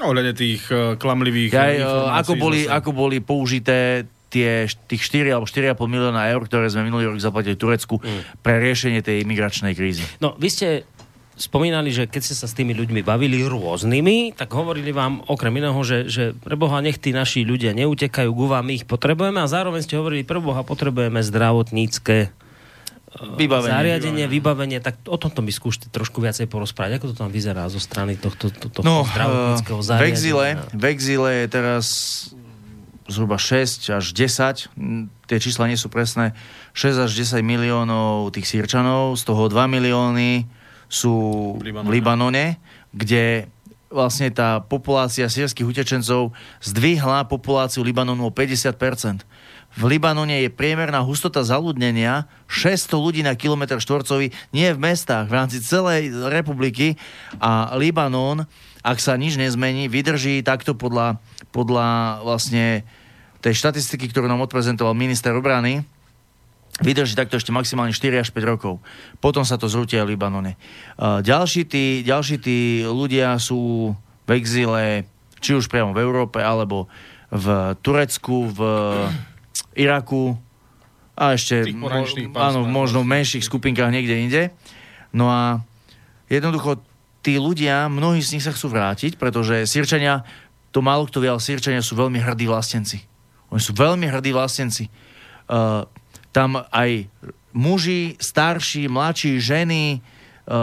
Ohľadne 0.00 0.32
tých 0.32 0.64
uh, 0.72 0.96
klamlivých 0.96 1.52
ja, 1.52 1.68
eh, 1.68 1.84
informácií 1.84 2.16
ako, 2.24 2.32
boli, 2.40 2.60
zase. 2.64 2.72
ako 2.72 2.90
boli 2.96 3.16
použité 3.20 4.08
tie, 4.32 4.64
tých 4.88 5.02
4 5.04 5.36
alebo 5.36 5.44
4,5 5.44 5.76
milióna 5.84 6.32
eur, 6.32 6.48
ktoré 6.48 6.72
sme 6.72 6.88
minulý 6.88 7.12
rok 7.12 7.20
zaplatili 7.20 7.60
Turecku 7.60 8.00
pre 8.40 8.56
riešenie 8.56 9.04
tej 9.04 9.20
imigračnej 9.28 9.76
krízy. 9.76 10.00
No, 10.24 10.32
vy 10.40 10.48
ste 10.48 10.88
spomínali, 11.34 11.88
že 11.88 12.04
keď 12.04 12.20
ste 12.22 12.36
sa 12.36 12.46
s 12.46 12.52
tými 12.52 12.72
ľuďmi 12.72 13.00
bavili 13.00 13.40
rôznymi, 13.42 14.36
tak 14.36 14.52
hovorili 14.52 14.92
vám 14.92 15.24
okrem 15.26 15.52
iného, 15.56 15.80
že, 15.80 16.04
že 16.06 16.24
pre 16.36 16.54
Boha 16.54 16.78
nech 16.78 16.96
tí 16.96 17.10
naši 17.10 17.42
ľudia 17.42 17.72
neutekajú 17.72 18.30
ku 18.30 18.46
vám, 18.46 18.68
my 18.68 18.78
ich 18.78 18.86
potrebujeme 18.86 19.40
a 19.40 19.48
zároveň 19.48 19.80
ste 19.82 19.96
hovorili, 19.96 20.22
pre 20.22 20.38
Boha 20.38 20.60
potrebujeme 20.60 21.18
zdravotnícke 21.20 22.30
Vybavenie. 23.12 23.68
zariadenie, 23.76 24.24
vybavenie, 24.24 24.78
tak 24.80 25.04
o 25.04 25.20
tomto 25.20 25.44
mi 25.44 25.52
skúšte 25.52 25.92
trošku 25.92 26.24
viacej 26.24 26.48
porozprávať. 26.48 26.96
Ako 26.96 27.12
to 27.12 27.16
tam 27.20 27.28
vyzerá 27.28 27.68
zo 27.68 27.76
strany 27.76 28.16
tohto, 28.16 28.48
to, 28.48 28.72
tohto 28.72 28.80
No, 28.80 29.04
zdravotníckého 29.04 29.76
eh, 29.76 29.84
v 29.84 29.84
zariadenia? 29.84 30.08
exile, 30.08 30.46
v 30.72 30.84
exile 30.88 31.30
je 31.44 31.46
teraz 31.46 31.86
zhruba 33.04 33.36
6 33.36 33.92
až 33.92 34.04
10, 34.16 34.72
m, 34.80 35.12
tie 35.28 35.36
čísla 35.36 35.68
nie 35.68 35.76
sú 35.76 35.92
presné, 35.92 36.32
6 36.72 37.04
až 37.04 37.10
10 37.12 37.44
miliónov 37.44 38.32
tých 38.32 38.48
sírčanov, 38.48 39.20
z 39.20 39.28
toho 39.28 39.44
2 39.44 39.60
milióny 39.68 40.48
sú 40.92 41.56
v 41.56 41.88
Libanone, 41.88 42.60
kde 42.92 43.48
vlastne 43.88 44.28
tá 44.28 44.60
populácia 44.60 45.24
sírskych 45.28 45.64
utečencov 45.64 46.36
zdvihla 46.60 47.28
populáciu 47.28 47.80
Libanonu 47.80 48.28
o 48.28 48.32
50%. 48.32 49.24
V 49.72 49.82
Libanone 49.88 50.44
je 50.44 50.52
priemerná 50.52 51.00
hustota 51.00 51.40
zaludnenia 51.40 52.28
600 52.44 52.92
ľudí 52.92 53.20
na 53.24 53.32
kilometr 53.32 53.80
štvorcový, 53.80 54.28
nie 54.52 54.68
v 54.68 54.80
mestách, 54.80 55.32
v 55.32 55.36
rámci 55.36 55.64
celej 55.64 56.12
republiky. 56.28 57.00
A 57.40 57.72
Libanon, 57.80 58.44
ak 58.84 59.00
sa 59.00 59.16
nič 59.16 59.40
nezmení, 59.40 59.88
vydrží 59.88 60.44
takto 60.44 60.76
podľa, 60.76 61.16
podľa 61.56 62.20
vlastne 62.20 62.84
tej 63.40 63.56
štatistiky, 63.56 64.12
ktorú 64.12 64.28
nám 64.28 64.44
odprezentoval 64.44 64.92
minister 64.92 65.32
obrany, 65.32 65.88
vydrží 66.80 67.12
takto 67.12 67.36
ešte 67.36 67.52
maximálne 67.52 67.92
4 67.92 68.24
až 68.24 68.32
5 68.32 68.48
rokov. 68.48 68.80
Potom 69.20 69.44
sa 69.44 69.60
to 69.60 69.68
zrúti 69.68 70.00
aj 70.00 70.08
v 70.08 70.12
Libanone. 70.16 70.56
Ďalší 70.96 71.68
tí, 71.68 72.00
ďalší 72.00 72.40
tí 72.40 72.80
ľudia 72.88 73.36
sú 73.36 73.92
v 74.24 74.30
exile, 74.32 75.04
či 75.42 75.52
už 75.52 75.68
priamo 75.68 75.92
v 75.92 76.00
Európe, 76.00 76.40
alebo 76.40 76.88
v 77.28 77.76
Turecku, 77.84 78.48
v 78.48 78.60
Iraku 79.76 80.36
a 81.12 81.36
ešte 81.36 81.68
mo, 81.76 81.92
áno, 82.36 82.64
možno 82.64 83.04
v 83.04 83.10
menších 83.20 83.44
skupinkách 83.44 83.92
niekde 83.92 84.16
inde. 84.16 84.42
No 85.12 85.28
a 85.28 85.60
jednoducho 86.32 86.80
tí 87.20 87.36
ľudia, 87.36 87.92
mnohí 87.92 88.24
z 88.24 88.36
nich 88.36 88.44
sa 88.44 88.52
chcú 88.52 88.72
vrátiť, 88.72 89.20
pretože 89.20 89.68
Sýrčania, 89.68 90.24
to 90.72 90.80
málo 90.80 91.04
kto 91.04 91.20
vie, 91.20 91.28
ale 91.28 91.40
Sýrčania 91.40 91.84
sú 91.84 91.96
veľmi 92.00 92.16
hrdí 92.16 92.48
vlastenci. 92.48 93.04
Oni 93.52 93.60
sú 93.60 93.76
veľmi 93.76 94.08
hrdí 94.08 94.32
vlastenci. 94.32 94.88
Uh, 95.52 95.84
tam 96.32 96.64
aj 96.72 97.06
muži, 97.52 98.16
starší, 98.16 98.88
mladší, 98.88 99.38
ženy, 99.38 99.84
e, 99.96 99.98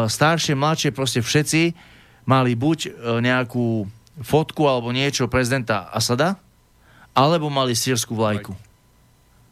staršie, 0.09 0.57
mladšie, 0.57 0.89
proste 0.91 1.21
všetci 1.21 1.77
mali 2.25 2.57
buď 2.57 2.79
e, 2.85 2.89
nejakú 3.21 3.85
fotku 4.19 4.67
alebo 4.67 4.91
niečo 4.91 5.31
prezidenta 5.31 5.87
Asada, 5.93 6.35
alebo 7.13 7.47
mali 7.47 7.77
sírskú 7.77 8.17
vlajku. 8.17 8.53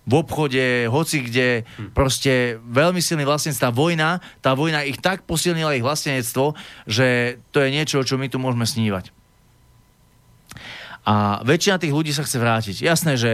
V 0.07 0.13
obchode, 0.15 0.87
hoci 0.87 1.19
kde, 1.19 1.67
hm. 1.67 1.91
proste 1.91 2.57
veľmi 2.63 3.03
silný 3.03 3.27
vlastenec. 3.27 3.59
Tá 3.59 3.69
vojna, 3.75 4.23
tá 4.39 4.55
vojna 4.55 4.87
ich 4.87 5.03
tak 5.03 5.27
posilnila 5.27 5.75
ich 5.75 5.83
vlastenectvo, 5.83 6.55
že 6.87 7.39
to 7.51 7.59
je 7.59 7.69
niečo, 7.75 8.03
čo 8.07 8.15
my 8.15 8.31
tu 8.31 8.39
môžeme 8.39 8.63
snívať. 8.63 9.11
A 11.07 11.39
väčšina 11.43 11.79
tých 11.79 11.95
ľudí 11.95 12.11
sa 12.11 12.23
chce 12.27 12.35
vrátiť. 12.39 12.75
Jasné, 12.83 13.15
že 13.15 13.31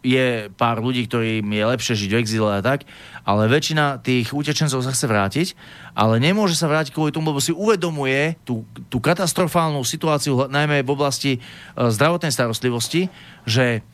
je 0.00 0.48
pár 0.56 0.80
ľudí, 0.80 1.04
ktorým 1.04 1.44
je 1.44 1.64
lepšie 1.64 1.94
žiť 1.96 2.10
v 2.12 2.20
exíle 2.20 2.50
a 2.50 2.64
tak, 2.64 2.88
ale 3.24 3.52
väčšina 3.52 4.00
tých 4.00 4.32
utečencov 4.32 4.80
sa 4.80 4.92
chce 4.92 5.06
vrátiť, 5.06 5.48
ale 5.92 6.16
nemôže 6.16 6.56
sa 6.56 6.68
vrátiť 6.72 6.96
kvôli 6.96 7.12
tomu, 7.12 7.32
lebo 7.32 7.40
si 7.44 7.52
uvedomuje 7.52 8.40
tú, 8.48 8.64
tú 8.88 8.98
katastrofálnu 8.98 9.84
situáciu, 9.84 10.48
najmä 10.48 10.80
v 10.80 10.92
oblasti 10.92 11.32
e, 11.36 11.38
zdravotnej 11.76 12.32
starostlivosti, 12.32 13.12
že 13.44 13.84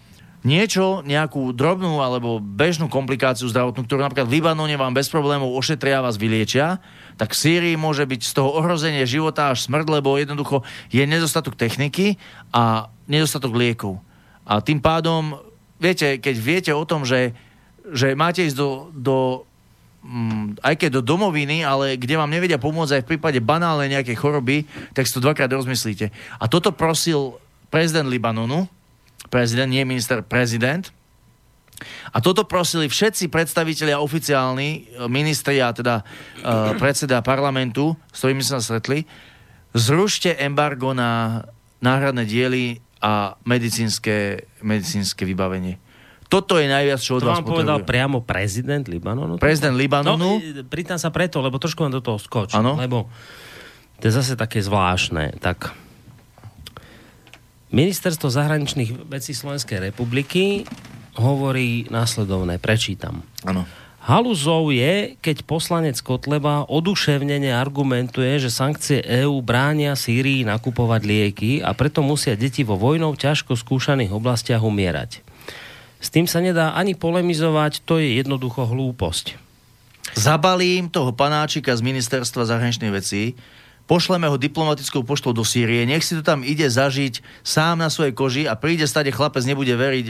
niečo, 0.47 1.03
nejakú 1.03 1.51
drobnú 1.51 1.99
alebo 1.99 2.39
bežnú 2.39 2.87
komplikáciu 2.87 3.51
zdravotnú, 3.51 3.83
ktorú 3.83 4.07
napríklad 4.07 4.31
v 4.31 4.39
Libanone 4.39 4.79
vám 4.79 4.95
bez 4.95 5.11
problémov 5.11 5.51
ošetria 5.59 5.99
a 5.99 6.07
vás 6.07 6.15
vyliečia, 6.15 6.79
tak 7.19 7.35
v 7.35 7.41
Sýrii 7.43 7.75
môže 7.75 8.07
byť 8.07 8.21
z 8.23 8.33
toho 8.39 8.55
ohrozenie 8.55 9.03
života 9.11 9.51
až 9.51 9.67
smrť, 9.67 9.87
lebo 9.91 10.15
jednoducho 10.15 10.63
je 10.95 11.03
nedostatok 11.03 11.59
techniky 11.59 12.15
a 12.55 12.95
nedostatok 13.11 13.59
liekov. 13.59 13.99
A 14.47 14.63
tým 14.63 14.79
pádom 14.79 15.35
viete, 15.81 16.19
keď 16.21 16.35
viete 16.37 16.73
o 16.73 16.85
tom, 16.85 17.05
že, 17.05 17.33
že 17.93 18.17
máte 18.17 18.45
ísť 18.45 18.57
do, 18.57 18.71
do 18.93 19.17
mm, 20.05 20.61
aj 20.65 20.75
keď 20.77 20.91
do 21.01 21.03
domoviny, 21.05 21.63
ale 21.63 22.01
kde 22.01 22.17
vám 22.17 22.33
nevedia 22.33 22.61
pomôcť 22.61 23.01
aj 23.01 23.03
v 23.05 23.11
prípade 23.17 23.39
banálnej 23.41 23.93
nejakej 23.93 24.17
choroby, 24.17 24.65
tak 24.97 25.09
si 25.09 25.15
to 25.17 25.25
dvakrát 25.25 25.53
rozmyslíte. 25.53 26.13
A 26.41 26.45
toto 26.49 26.73
prosil 26.73 27.39
prezident 27.69 28.09
Libanonu, 28.09 28.69
prezident, 29.29 29.69
nie 29.69 29.85
minister, 29.85 30.23
prezident, 30.23 30.93
a 32.09 32.25
toto 32.25 32.49
prosili 32.49 32.89
všetci 32.89 33.29
predstavitelia 33.29 34.01
oficiálni, 34.01 34.97
ministri 35.13 35.61
a 35.61 35.77
teda 35.77 36.01
uh, 36.01 36.73
predseda 36.81 37.21
parlamentu, 37.21 37.93
s 38.09 38.25
ktorými 38.25 38.41
sa 38.41 38.65
stretli, 38.65 39.05
zrušte 39.77 40.41
embargo 40.41 40.97
na 40.97 41.45
náhradné 41.85 42.25
diely 42.25 42.81
a 43.01 43.37
medicínske, 43.45 44.49
medicínske 44.65 45.23
vybavenie. 45.29 45.77
Toto 46.27 46.59
je 46.59 46.67
najviac, 46.67 46.99
čo 46.99 47.19
od 47.19 47.23
to 47.23 47.31
vás 47.31 47.39
vám 47.39 47.47
povedal 47.47 47.79
priamo 47.87 48.19
prezident 48.27 48.83
Libanonu? 48.91 49.39
Prezident 49.39 49.79
Libanonu. 49.79 50.43
No, 50.43 50.67
pritam 50.67 50.99
sa 50.99 51.15
preto, 51.15 51.39
lebo 51.39 51.63
trošku 51.63 51.87
vám 51.87 51.95
do 51.95 52.03
toho 52.03 52.19
skočím. 52.19 52.67
Ano? 52.67 52.75
Lebo 52.75 53.07
to 54.03 54.11
je 54.11 54.13
zase 54.13 54.35
také 54.35 54.59
zvláštne. 54.59 55.39
Tak 55.39 55.71
Ministerstvo 57.71 58.27
zahraničných 58.27 59.07
vecí 59.11 59.35
Slovenskej 59.35 59.91
republiky 59.91 60.67
hovorí 61.19 61.87
následovné, 61.91 62.59
prečítam. 62.59 63.23
Áno. 63.47 63.67
Haluzou 64.07 64.71
je, 64.71 65.19
keď 65.19 65.43
poslanec 65.43 65.99
Kotleba 65.99 66.63
oduševnene 66.71 67.51
argumentuje, 67.51 68.39
že 68.39 68.55
sankcie 68.55 69.03
EÚ 69.03 69.43
bránia 69.43 69.99
Sýrii 69.99 70.47
nakupovať 70.47 71.03
lieky 71.03 71.59
a 71.59 71.75
preto 71.75 72.07
musia 72.07 72.39
deti 72.39 72.63
vo 72.63 72.79
vojnou 72.79 73.19
ťažko 73.19 73.59
skúšaných 73.59 74.15
oblastiach 74.15 74.63
umierať. 74.63 75.27
S 75.99 76.15
tým 76.15 76.31
sa 76.31 76.39
nedá 76.39 76.79
ani 76.79 76.95
polemizovať, 76.95 77.83
to 77.83 77.99
je 77.99 78.23
jednoducho 78.23 78.71
hlúposť. 78.71 79.43
Zabalím 80.15 80.87
toho 80.87 81.11
panáčika 81.11 81.75
z 81.75 81.83
ministerstva 81.83 82.47
zahraničných 82.47 82.95
vecí, 82.95 83.35
pošleme 83.87 84.27
ho 84.27 84.37
diplomatickou 84.37 85.07
poštou 85.07 85.31
do 85.31 85.47
Sýrie, 85.47 85.87
nech 85.87 86.03
si 86.03 86.19
to 86.19 86.23
tam 86.27 86.43
ide 86.43 86.67
zažiť 86.67 87.23
sám 87.47 87.81
na 87.81 87.89
svojej 87.89 88.13
koži 88.13 88.43
a 88.45 88.59
príde 88.59 88.85
stade 88.85 89.15
chlapec, 89.15 89.47
nebude 89.47 89.73
veriť, 89.73 90.07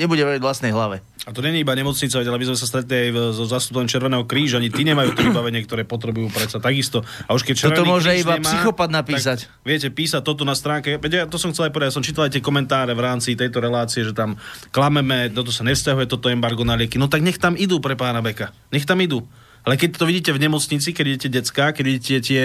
nebude 0.00 0.24
veriť 0.24 0.40
vlastnej 0.40 0.72
hlave. 0.72 1.04
A 1.28 1.36
to 1.36 1.44
není 1.44 1.60
iba 1.60 1.76
nemocnica, 1.76 2.16
ale 2.16 2.40
my 2.40 2.48
sme 2.48 2.56
sa 2.56 2.64
stretli 2.64 3.12
aj 3.12 3.36
so 3.36 3.44
zastupom 3.44 3.84
Červeného 3.84 4.24
kríža, 4.24 4.56
ani 4.56 4.72
tí 4.72 4.88
nemajú 4.88 5.12
to 5.12 5.20
vybavenie, 5.20 5.60
ktoré 5.68 5.84
potrebujú 5.84 6.32
predsa 6.32 6.56
takisto. 6.64 7.04
A 7.28 7.36
už 7.36 7.44
keď 7.44 7.76
Toto 7.76 7.84
môže 7.84 8.16
iba 8.16 8.40
nemá, 8.40 8.48
psychopat 8.48 8.88
napísať. 8.88 9.44
Tak, 9.44 9.68
viete, 9.68 9.92
písať 9.92 10.24
toto 10.24 10.48
na 10.48 10.56
stránke. 10.56 10.96
Ja 10.96 11.28
to 11.28 11.36
som 11.36 11.52
chcel 11.52 11.68
aj 11.68 11.72
povedať, 11.76 11.88
ja 11.92 11.96
som 12.00 12.04
čítal 12.04 12.24
aj 12.24 12.40
tie 12.40 12.42
komentáre 12.42 12.96
v 12.96 13.04
rámci 13.04 13.36
tejto 13.36 13.60
relácie, 13.60 14.00
že 14.00 14.16
tam 14.16 14.40
klameme, 14.72 15.28
toto 15.28 15.52
sa 15.52 15.60
nevzťahuje, 15.68 16.08
toto 16.08 16.32
embargo 16.32 16.64
na 16.64 16.72
lieky. 16.72 16.96
No 16.96 17.12
tak 17.12 17.20
nech 17.20 17.36
tam 17.36 17.52
idú 17.52 17.84
pre 17.84 18.00
pána 18.00 18.24
Beka. 18.24 18.56
Nech 18.72 18.88
tam 18.88 18.96
idú. 19.04 19.28
Ale 19.64 19.76
keď 19.76 20.00
to 20.00 20.08
vidíte 20.08 20.30
v 20.32 20.40
nemocnici, 20.40 20.96
keď 20.96 21.04
idete 21.04 21.28
decka, 21.28 21.76
keď 21.76 21.84
idete 21.84 22.14
tie... 22.24 22.42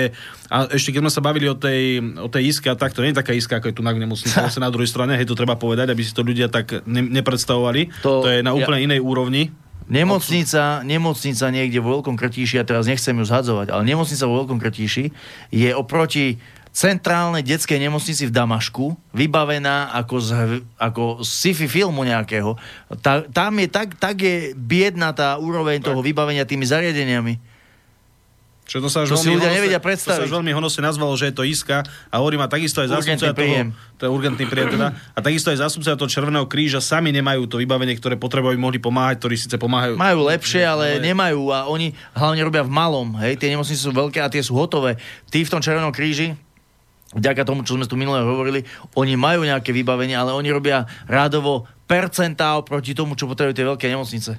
A 0.52 0.68
ešte 0.68 0.92
keď 0.92 1.08
sme 1.08 1.12
sa 1.14 1.24
bavili 1.24 1.48
o 1.48 1.56
tej, 1.56 2.04
o 2.20 2.28
tej 2.28 2.52
iske, 2.52 2.68
a 2.68 2.76
tak 2.76 2.92
to 2.92 3.00
nie 3.00 3.16
je 3.16 3.20
taká 3.24 3.32
iska, 3.32 3.58
ako 3.58 3.72
je 3.72 3.76
tu 3.80 3.84
na 3.84 3.96
nemocnici, 3.96 4.36
ale 4.36 4.52
na 4.68 4.72
druhej 4.72 4.92
strane, 4.92 5.16
hej, 5.16 5.28
to 5.28 5.40
treba 5.40 5.56
povedať, 5.56 5.96
aby 5.96 6.04
si 6.04 6.12
to 6.12 6.28
ľudia 6.28 6.52
tak 6.52 6.84
ne, 6.84 7.02
nepredstavovali. 7.02 8.04
To, 8.04 8.26
to 8.26 8.28
je 8.28 8.40
na 8.44 8.52
úplne 8.52 8.84
ja, 8.84 8.86
inej 8.92 9.02
úrovni. 9.02 9.56
Nemocnica, 9.86 10.82
nemocnica 10.82 11.46
niekde 11.54 11.78
vo 11.78 12.02
veľkom 12.02 12.18
krtíši, 12.18 12.58
ja 12.58 12.66
teraz 12.66 12.90
nechcem 12.90 13.14
ju 13.22 13.26
zhadzovať, 13.30 13.70
ale 13.70 13.86
nemocnica 13.86 14.26
vo 14.26 14.42
veľkom 14.42 14.58
krtíši 14.58 15.06
je 15.54 15.70
oproti 15.78 16.42
centrálnej 16.76 17.40
detskej 17.40 17.80
nemocnici 17.80 18.28
v 18.28 18.36
Damašku, 18.36 19.00
vybavená 19.16 19.96
ako 19.96 20.16
z, 20.20 20.30
ako 20.76 21.24
z 21.24 21.30
sci-fi 21.32 21.72
filmu 21.72 22.04
nejakého. 22.04 22.60
Ta, 23.00 23.24
tam 23.24 23.56
je 23.64 23.68
tak, 23.72 23.96
tak 23.96 24.20
je 24.20 24.52
biedna 24.52 25.16
tá 25.16 25.40
úroveň 25.40 25.80
tak. 25.80 25.96
toho 25.96 26.04
vybavenia 26.04 26.44
tými 26.44 26.68
zariadeniami. 26.68 27.56
Čo 28.66 28.82
to 28.82 28.90
sa 28.90 29.06
to 29.06 29.14
si 29.14 29.30
ľudia 29.30 29.54
nevedia 29.54 29.78
predstaviť. 29.78 30.26
To 30.26 30.30
sa 30.34 30.36
veľmi 30.42 30.50
honosne 30.50 30.82
nazvalo, 30.82 31.14
že 31.14 31.30
je 31.30 31.38
to 31.38 31.46
iska 31.46 31.86
a 32.10 32.16
hovorí 32.18 32.34
ma 32.34 32.50
takisto 32.50 32.82
aj 32.82 32.98
zástupca 32.98 33.30
toho, 33.30 33.70
to 33.96 34.04
je 34.04 34.12
urgentný 34.12 34.50
príjem 34.50 34.74
teda, 34.74 34.90
a 35.14 35.20
takisto 35.22 35.54
aj 35.54 35.62
zástupca 35.62 35.94
toho 35.94 36.10
Červeného 36.10 36.50
kríža 36.50 36.82
sami 36.82 37.14
nemajú 37.14 37.46
to 37.46 37.62
vybavenie, 37.62 37.94
ktoré 37.94 38.18
potrebujú, 38.18 38.58
mohli 38.58 38.82
pomáhať, 38.82 39.22
ktorí 39.22 39.38
síce 39.38 39.56
pomáhajú. 39.62 40.02
Majú 40.02 40.20
lepšie, 40.34 40.66
ale, 40.66 40.98
ale 40.98 41.06
nemajú 41.06 41.54
a 41.54 41.70
oni 41.70 41.94
hlavne 42.18 42.42
robia 42.42 42.66
v 42.66 42.74
malom, 42.74 43.14
hej, 43.22 43.38
tie 43.38 43.54
nemocnice 43.54 43.86
sú 43.86 43.94
veľké 43.94 44.18
a 44.18 44.34
tie 44.34 44.42
sú 44.42 44.58
hotové. 44.58 44.98
Tí 45.30 45.46
v 45.46 45.52
tom 45.54 45.62
Červenom 45.62 45.94
kríži, 45.94 46.34
vďaka 47.16 47.48
tomu, 47.48 47.64
čo 47.64 47.80
sme 47.80 47.88
tu 47.88 47.96
minule 47.96 48.20
hovorili, 48.22 48.68
oni 48.94 49.16
majú 49.16 49.48
nejaké 49.48 49.72
vybavenie, 49.72 50.14
ale 50.14 50.36
oni 50.36 50.52
robia 50.52 50.84
rádovo 51.08 51.66
percentá 51.88 52.60
proti 52.62 52.92
tomu, 52.92 53.16
čo 53.16 53.26
potrebujú 53.26 53.56
tie 53.56 53.66
veľké 53.66 53.88
nemocnice. 53.88 54.38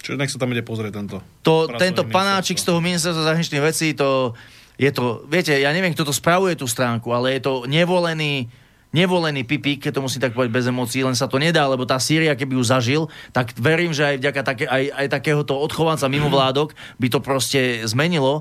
Čiže 0.00 0.16
nech 0.16 0.32
sa 0.32 0.40
tam 0.40 0.54
ide 0.54 0.64
pozrieť 0.64 0.96
tento. 0.96 1.20
To, 1.44 1.68
tento 1.76 2.08
panáčik 2.08 2.56
z 2.56 2.64
toho 2.64 2.80
ministerstva 2.80 3.26
zahraničných 3.26 3.64
vecí, 3.64 3.92
to 3.92 4.32
je 4.80 4.88
to, 4.96 5.28
viete, 5.28 5.52
ja 5.52 5.68
neviem, 5.76 5.92
kto 5.92 6.08
to 6.08 6.14
spravuje 6.16 6.56
tú 6.56 6.64
stránku, 6.64 7.12
ale 7.12 7.36
je 7.36 7.44
to 7.44 7.68
nevolený, 7.68 8.48
nevolený 8.96 9.44
pipík, 9.44 9.84
keď 9.84 10.00
to 10.00 10.04
musím 10.08 10.24
tak 10.24 10.32
povedať 10.32 10.56
bez 10.56 10.64
emócií, 10.72 11.04
len 11.04 11.12
sa 11.12 11.28
to 11.28 11.36
nedá, 11.36 11.68
lebo 11.68 11.84
tá 11.84 12.00
Sýria, 12.00 12.32
keby 12.32 12.56
ju 12.56 12.64
zažil, 12.64 13.02
tak 13.36 13.52
verím, 13.60 13.92
že 13.92 14.08
aj 14.08 14.16
vďaka 14.24 14.40
také, 14.40 14.64
aj, 14.64 14.84
aj 15.04 15.06
takéhoto 15.12 15.52
odchovanca 15.60 16.08
mimo 16.08 16.32
vládok 16.32 16.72
by 16.96 17.08
to 17.12 17.20
proste 17.20 17.84
zmenilo 17.84 18.40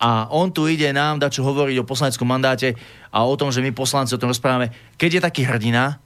a 0.00 0.32
on 0.32 0.48
tu 0.48 0.64
ide 0.64 0.88
nám 0.96 1.20
dať 1.20 1.38
čo 1.38 1.46
hovoriť 1.46 1.76
o 1.78 1.88
poslaneckom 1.88 2.24
mandáte 2.24 2.72
a 3.12 3.28
o 3.28 3.36
tom, 3.36 3.52
že 3.52 3.60
my 3.60 3.70
poslanci 3.76 4.16
o 4.16 4.20
tom 4.20 4.32
rozprávame. 4.32 4.72
Keď 4.96 5.20
je 5.20 5.20
taký 5.20 5.42
hrdina, 5.44 6.00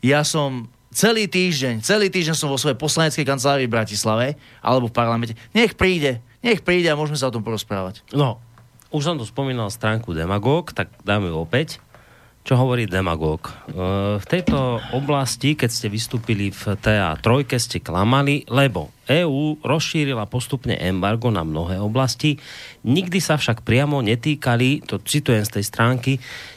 ja 0.00 0.24
som 0.24 0.72
celý 0.88 1.28
týždeň, 1.28 1.84
celý 1.84 2.08
týždeň 2.08 2.32
som 2.32 2.48
vo 2.48 2.56
svojej 2.56 2.80
poslaneckej 2.80 3.28
kancelárii 3.28 3.68
v 3.68 3.74
Bratislave 3.76 4.26
alebo 4.64 4.88
v 4.88 4.96
parlamente. 4.96 5.36
Nech 5.52 5.76
príde, 5.76 6.24
Nech 6.44 6.60
príde 6.60 6.92
a 6.92 6.98
môžeme 7.00 7.16
sa 7.16 7.32
o 7.32 7.34
tom 7.34 7.40
porozprávať. 7.40 8.04
No, 8.12 8.36
už 8.92 9.08
som 9.08 9.16
tu 9.16 9.24
spomínal 9.24 9.72
stránku 9.72 10.12
Demagog, 10.12 10.76
tak 10.76 10.92
dáme 11.00 11.32
ju 11.32 11.40
opäť. 11.40 11.80
Čo 12.44 12.60
hovorí 12.60 12.84
demagóg? 12.84 13.48
E, 13.48 13.52
v 14.20 14.26
tejto 14.28 14.76
oblasti, 14.92 15.56
keď 15.56 15.70
ste 15.72 15.88
vystúpili 15.88 16.52
v 16.52 16.76
TA3, 16.76 17.24
ste 17.56 17.80
klamali, 17.80 18.44
lebo 18.52 18.92
EÚ 19.08 19.64
rozšírila 19.64 20.28
postupne 20.28 20.76
embargo 20.76 21.32
na 21.32 21.40
mnohé 21.40 21.80
oblasti, 21.80 22.36
nikdy 22.84 23.16
sa 23.16 23.40
však 23.40 23.64
priamo 23.64 24.04
netýkali, 24.04 24.84
to 24.84 25.00
citujem 25.00 25.40
z 25.40 25.56
tej 25.56 25.64
stránky, 25.64 26.12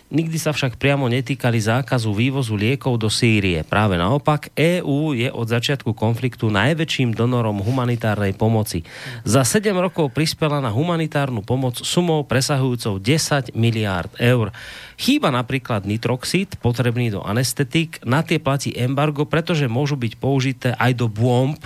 Nikdy 0.07 0.39
sa 0.39 0.55
však 0.55 0.79
priamo 0.79 1.11
netýkali 1.11 1.59
zákazu 1.59 2.15
vývozu 2.15 2.55
liekov 2.55 2.95
do 2.95 3.11
Sýrie. 3.11 3.67
Práve 3.67 3.99
naopak, 3.99 4.47
EÚ 4.55 5.11
je 5.11 5.27
od 5.27 5.51
začiatku 5.51 5.91
konfliktu 5.91 6.47
najväčším 6.47 7.11
donorom 7.11 7.59
humanitárnej 7.59 8.31
pomoci. 8.31 8.87
Za 9.27 9.43
7 9.43 9.75
rokov 9.75 10.15
prispela 10.15 10.63
na 10.63 10.71
humanitárnu 10.71 11.43
pomoc 11.43 11.83
sumou 11.83 12.23
presahujúcou 12.23 13.03
10 13.03 13.51
miliárd 13.51 14.07
eur. 14.15 14.55
Chýba 14.95 15.27
napríklad 15.27 15.83
nitroxid, 15.83 16.55
potrebný 16.63 17.11
do 17.11 17.19
anestetik, 17.27 17.99
na 18.07 18.23
tie 18.23 18.39
platí 18.39 18.71
embargo, 18.79 19.27
pretože 19.27 19.67
môžu 19.67 19.99
byť 19.99 20.13
použité 20.23 20.71
aj 20.79 21.03
do 21.03 21.11
bomb, 21.11 21.59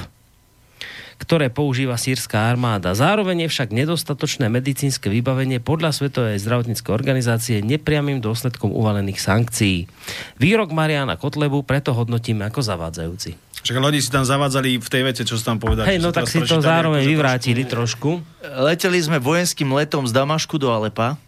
ktoré 1.21 1.53
používa 1.53 2.01
sírska 2.01 2.49
armáda. 2.49 2.97
Zároveň 2.97 3.45
je 3.45 3.53
však 3.53 3.69
nedostatočné 3.69 4.49
medicínske 4.49 5.05
vybavenie 5.05 5.61
podľa 5.61 5.93
Svetovej 5.93 6.41
zdravotníckej 6.41 6.89
organizácie 6.89 7.61
nepriamým 7.61 8.17
dôsledkom 8.25 8.73
uvalených 8.73 9.21
sankcií. 9.21 9.85
Výrok 10.41 10.73
Mariana 10.73 11.21
Kotlebu 11.21 11.61
preto 11.61 11.93
hodnotíme 11.93 12.49
ako 12.49 12.65
zavádzajúci. 12.65 13.37
Však 13.61 13.77
ľudí 13.77 14.01
si 14.01 14.09
tam 14.09 14.25
zavádzali 14.25 14.81
v 14.81 14.89
tej 14.89 15.01
vete, 15.05 15.21
čo 15.21 15.37
si 15.37 15.45
tam 15.45 15.61
povedali. 15.61 15.85
Hej, 15.85 16.01
no 16.01 16.09
tak 16.09 16.25
si 16.25 16.41
to 16.41 16.57
zároveň 16.57 17.05
vyvrátili 17.05 17.69
trošku. 17.69 18.25
Leteli 18.41 18.97
sme 18.97 19.21
vojenským 19.21 19.69
letom 19.69 20.09
z 20.09 20.17
Damašku 20.17 20.57
do 20.57 20.73
Alepa. 20.73 21.21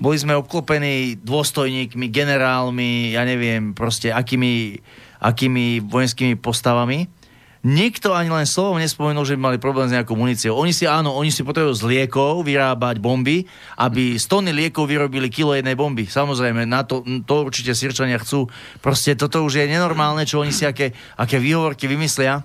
Boli 0.00 0.16
sme 0.16 0.32
obklopení 0.40 1.20
dôstojníkmi, 1.20 2.08
generálmi, 2.08 3.12
ja 3.12 3.28
neviem, 3.28 3.76
proste 3.76 4.08
akými, 4.08 4.80
akými 5.20 5.84
vojenskými 5.84 6.40
postavami 6.40 7.21
Nikto 7.62 8.10
ani 8.10 8.26
len 8.26 8.42
slovom 8.42 8.82
nespomenul, 8.82 9.22
že 9.22 9.38
by 9.38 9.54
mali 9.54 9.58
problém 9.62 9.86
s 9.86 9.94
nejakou 9.94 10.18
muníciou. 10.18 10.58
Oni 10.58 10.74
si, 10.74 10.82
áno, 10.82 11.14
oni 11.14 11.30
si 11.30 11.46
potrebujú 11.46 11.78
z 11.78 11.86
liekov 11.86 12.42
vyrábať 12.42 12.98
bomby, 12.98 13.46
aby 13.78 14.18
z 14.18 14.24
tony 14.26 14.50
liekov 14.50 14.90
vyrobili 14.90 15.30
kilo 15.30 15.54
jednej 15.54 15.78
bomby. 15.78 16.10
Samozrejme, 16.10 16.66
na 16.66 16.82
to, 16.82 17.06
to 17.22 17.34
určite 17.46 17.70
Sirčania 17.78 18.18
chcú. 18.18 18.50
Proste 18.82 19.14
toto 19.14 19.46
už 19.46 19.62
je 19.62 19.70
nenormálne, 19.70 20.26
čo 20.26 20.42
oni 20.42 20.50
si 20.50 20.66
aké, 20.66 20.90
aké 21.14 21.38
výhovorky 21.38 21.86
vymyslia. 21.86 22.42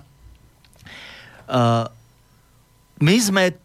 Uh, 1.50 1.90
my 3.02 3.16
sme 3.18 3.58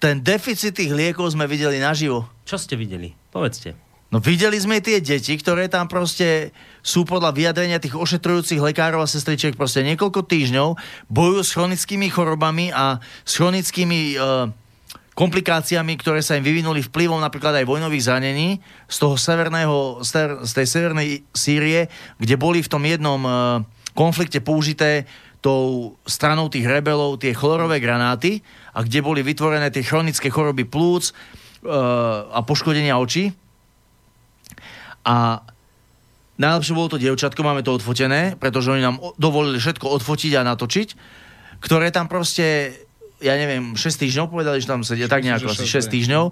ten 0.00 0.24
deficit 0.24 0.72
tých 0.72 0.88
liekov 0.88 1.36
sme 1.36 1.44
videli 1.44 1.84
naživo. 1.84 2.24
Čo 2.48 2.56
ste 2.56 2.80
videli? 2.80 3.12
Povedzte. 3.28 3.83
No 4.14 4.22
videli 4.22 4.54
sme 4.62 4.78
tie 4.78 5.02
deti, 5.02 5.34
ktoré 5.34 5.66
tam 5.66 5.90
proste 5.90 6.54
sú 6.86 7.02
podľa 7.02 7.34
vyjadrenia 7.34 7.82
tých 7.82 7.98
ošetrujúcich 7.98 8.62
lekárov 8.62 9.02
a 9.02 9.10
sestričiek 9.10 9.58
proste 9.58 9.82
niekoľko 9.82 10.22
týždňov, 10.30 10.78
bojujú 11.10 11.42
s 11.42 11.50
chronickými 11.50 12.06
chorobami 12.14 12.70
a 12.70 13.02
s 13.26 13.42
chronickými 13.42 14.14
uh, 14.14 14.46
komplikáciami, 15.18 15.98
ktoré 15.98 16.22
sa 16.22 16.38
im 16.38 16.46
vyvinuli 16.46 16.86
vplyvom 16.86 17.18
napríklad 17.18 17.58
aj 17.58 17.66
vojnových 17.66 18.06
zranení 18.06 18.62
z 18.86 18.96
toho 19.02 19.18
severného, 19.18 19.98
z 20.06 20.52
tej 20.62 20.66
severnej 20.70 21.26
Sýrie, 21.34 21.90
kde 22.22 22.38
boli 22.38 22.62
v 22.62 22.70
tom 22.70 22.86
jednom 22.86 23.18
uh, 23.26 23.66
konflikte 23.98 24.38
použité 24.38 25.10
tou 25.42 25.98
stranou 26.06 26.46
tých 26.46 26.70
rebelov 26.70 27.18
tie 27.18 27.34
chlorové 27.34 27.82
granáty 27.82 28.46
a 28.78 28.86
kde 28.86 29.02
boli 29.02 29.26
vytvorené 29.26 29.74
tie 29.74 29.82
chronické 29.82 30.30
choroby 30.30 30.70
plúc 30.70 31.10
uh, 31.10 32.30
a 32.30 32.46
poškodenia 32.46 32.94
očí 32.94 33.34
a 35.04 35.44
najlepšie 36.40 36.74
bolo 36.74 36.90
to 36.90 36.98
dievčatko, 36.98 37.46
máme 37.46 37.62
to 37.62 37.76
odfotené, 37.76 38.34
pretože 38.40 38.72
oni 38.72 38.82
nám 38.82 38.98
dovolili 39.20 39.60
všetko 39.60 39.86
odfotiť 40.00 40.32
a 40.40 40.48
natočiť, 40.48 40.88
ktoré 41.62 41.94
tam 41.94 42.10
proste 42.10 42.76
ja 43.24 43.40
neviem, 43.40 43.72
6 43.72 44.04
týždňov 44.04 44.28
povedali, 44.28 44.60
že 44.60 44.68
tam 44.68 44.84
sedia 44.84 45.08
tak 45.08 45.24
nejako 45.24 45.48
asi 45.48 45.64
6 45.64 45.88
týždňov 45.88 46.24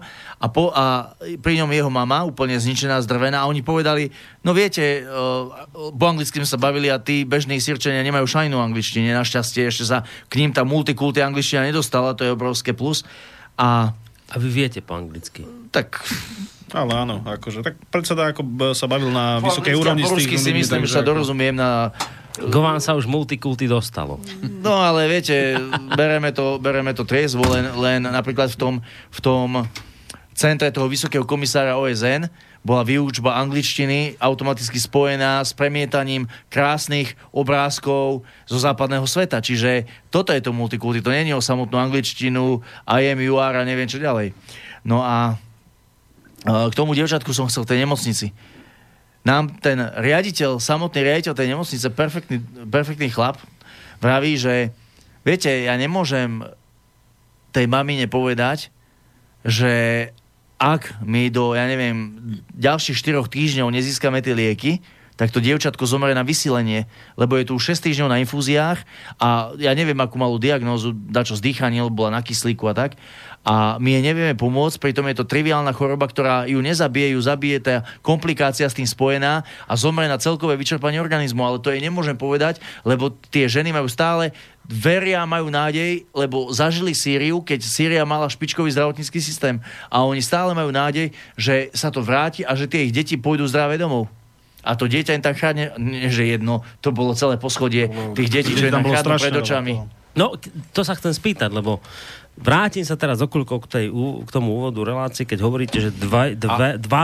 a, 0.43 0.47
po, 0.53 0.69
a 0.77 1.17
pri 1.41 1.63
ňom 1.65 1.73
jeho 1.73 1.89
mama 1.89 2.21
úplne 2.29 2.61
zničená, 2.61 3.01
zdrvená 3.01 3.41
a 3.41 3.49
oni 3.49 3.65
povedali, 3.65 4.13
no 4.45 4.53
viete, 4.53 5.01
uh, 5.01 5.49
po 5.73 6.05
anglicky 6.05 6.37
sme 6.43 6.49
sa 6.49 6.61
bavili 6.61 6.93
a 6.93 7.01
tí 7.01 7.25
bežní 7.25 7.65
sírčania 7.65 8.05
nemajú 8.05 8.29
šajnú 8.29 8.61
angličtine, 8.61 9.09
našťastie 9.17 9.73
ešte 9.73 9.89
sa 9.89 10.05
k 10.29 10.43
ním 10.43 10.53
tá 10.53 10.69
multikulty 10.69 11.25
angličtina 11.25 11.65
nedostala, 11.65 12.13
to 12.13 12.29
je 12.29 12.35
obrovské 12.37 12.77
plus. 12.77 13.09
A, 13.57 13.97
a 14.29 14.35
vy 14.37 14.49
viete 14.53 14.85
po 14.85 14.93
anglicky? 14.93 15.49
Tak 15.73 16.03
ale 16.73 16.93
áno, 16.97 17.21
akože, 17.23 17.61
tak 17.61 17.77
predseda 17.93 18.33
ako 18.33 18.73
sa 18.73 18.89
bavil 18.89 19.13
na 19.13 19.39
vysokej 19.45 19.77
úrovni. 19.77 20.03
Po 20.05 20.17
si 20.19 20.53
myslím, 20.53 20.89
že 20.89 20.93
sa 20.99 21.05
dorozumiem 21.05 21.53
na 21.53 21.93
Gován 22.33 22.81
sa 22.81 22.97
už 22.97 23.05
multikulty 23.05 23.69
dostalo. 23.69 24.17
No 24.41 24.81
ale 24.81 25.05
viete, 25.05 25.53
bereme 25.93 26.33
to, 26.33 26.57
bereme 26.57 26.97
to 26.97 27.05
triezvo, 27.05 27.45
len, 27.45 27.77
len 27.77 28.09
napríklad 28.09 28.49
v 28.49 28.57
tom, 28.57 28.75
v 29.13 29.21
tom 29.21 29.69
centre 30.33 30.73
toho 30.73 30.89
vysokého 30.89 31.29
komisára 31.29 31.77
OSN 31.77 32.33
bola 32.65 32.87
výučba 32.87 33.37
angličtiny 33.37 34.17
automaticky 34.17 34.81
spojená 34.81 35.45
s 35.45 35.53
premietaním 35.53 36.31
krásnych 36.49 37.19
obrázkov 37.35 38.25
zo 38.49 38.59
západného 38.59 39.05
sveta. 39.05 39.43
Čiže 39.45 39.85
toto 40.09 40.33
je 40.33 40.41
to 40.41 40.57
multikulty. 40.57 41.05
To 41.05 41.13
nie 41.13 41.29
je 41.29 41.37
o 41.37 41.45
samotnú 41.45 41.77
angličtinu, 41.77 42.65
IMUR 42.89 43.53
a 43.61 43.67
neviem 43.67 43.91
čo 43.91 44.01
ďalej. 44.01 44.33
No 44.89 45.05
a 45.05 45.37
k 46.43 46.75
tomu 46.75 46.99
devčatku 46.99 47.31
som 47.31 47.47
chcel 47.47 47.63
tej 47.63 47.87
nemocnici. 47.87 48.35
Nám 49.23 49.63
ten 49.63 49.79
riaditeľ, 49.79 50.59
samotný 50.59 51.07
riaditeľ 51.07 51.33
tej 51.39 51.49
nemocnice, 51.55 51.87
perfektný, 51.95 52.43
perfektný 52.67 53.09
chlap, 53.15 53.39
vraví, 54.03 54.35
že 54.35 54.75
viete, 55.23 55.47
ja 55.49 55.79
nemôžem 55.79 56.43
tej 57.55 57.71
mamine 57.71 58.11
povedať, 58.11 58.75
že 59.47 60.11
ak 60.59 61.03
my 61.03 61.31
do, 61.31 61.55
ja 61.55 61.67
neviem, 61.71 62.15
ďalších 62.55 62.99
4 62.99 63.23
týždňov 63.27 63.71
nezískame 63.71 64.19
tie 64.23 64.35
lieky, 64.35 64.83
tak 65.15 65.31
to 65.31 65.39
dievčatko 65.39 65.87
zomrie 65.87 66.17
na 66.17 66.27
vysilenie, 66.27 66.91
lebo 67.15 67.39
je 67.39 67.47
tu 67.47 67.55
6 67.59 67.79
týždňov 67.79 68.09
na 68.11 68.19
infúziách 68.23 68.83
a 69.23 69.55
ja 69.61 69.71
neviem, 69.77 69.99
akú 70.03 70.19
malú 70.19 70.41
diagnózu, 70.41 70.95
dačo 70.95 71.39
z 71.39 71.47
dýchania, 71.47 71.87
bola 71.87 72.19
na 72.19 72.23
kyslíku 72.25 72.67
a 72.71 72.75
tak 72.75 72.99
a 73.43 73.75
my 73.83 73.99
jej 73.99 74.03
nevieme 74.07 74.39
pomôcť, 74.39 74.79
pritom 74.79 75.03
je 75.11 75.19
to 75.19 75.27
triviálna 75.27 75.75
choroba, 75.75 76.07
ktorá 76.07 76.47
ju 76.47 76.63
nezabije, 76.63 77.19
ju 77.19 77.21
zabije 77.27 77.59
tá 77.59 77.77
komplikácia 77.99 78.71
s 78.71 78.79
tým 78.79 78.87
spojená 78.87 79.43
a 79.67 79.75
zomre 79.75 80.07
na 80.07 80.15
celkové 80.15 80.55
vyčerpanie 80.55 81.03
organizmu, 81.03 81.43
ale 81.43 81.59
to 81.59 81.75
jej 81.75 81.83
nemôžem 81.83 82.15
povedať, 82.15 82.63
lebo 82.87 83.11
tie 83.35 83.51
ženy 83.51 83.75
majú 83.75 83.91
stále 83.91 84.31
veria, 84.63 85.27
majú 85.27 85.51
nádej, 85.51 86.07
lebo 86.15 86.55
zažili 86.55 86.95
Sýriu, 86.95 87.43
keď 87.43 87.67
Sýria 87.67 88.07
mala 88.07 88.31
špičkový 88.31 88.71
zdravotnícky 88.71 89.19
systém 89.19 89.59
a 89.91 90.07
oni 90.07 90.23
stále 90.23 90.55
majú 90.55 90.71
nádej, 90.71 91.11
že 91.35 91.75
sa 91.75 91.91
to 91.91 91.99
vráti 91.99 92.47
a 92.47 92.55
že 92.55 92.71
tie 92.71 92.87
ich 92.87 92.95
deti 92.95 93.19
pôjdu 93.19 93.51
zdravé 93.51 93.75
domov. 93.75 94.07
A 94.63 94.79
to 94.79 94.87
dieťa 94.87 95.19
im 95.19 95.25
tam 95.27 95.35
chráne, 95.35 95.75
nie 95.83 96.07
že 96.07 96.23
jedno, 96.23 96.63
to 96.79 96.95
bolo 96.95 97.19
celé 97.19 97.35
poschodie 97.35 97.91
tých 98.15 98.31
detí, 98.31 98.55
čo 98.55 98.71
je 98.71 98.75
tam 98.75 98.87
chránu 98.87 99.19
pred 99.19 99.35
očami. 99.35 99.75
No, 100.13 100.37
to 100.77 100.85
sa 100.85 100.95
chcem 100.95 101.11
spýtať, 101.11 101.51
lebo 101.51 101.81
vrátim 102.39 102.85
sa 102.85 102.97
teraz 102.97 103.21
okolko 103.21 103.63
k, 103.65 103.67
tej, 103.69 103.87
k 104.25 104.31
tomu 104.33 104.57
úvodu 104.57 104.81
relácie, 104.83 105.29
keď 105.29 105.39
hovoríte, 105.45 105.79
že 105.79 105.91
dva, 105.93 106.33
dva, 106.33 106.81
dva, 106.81 107.03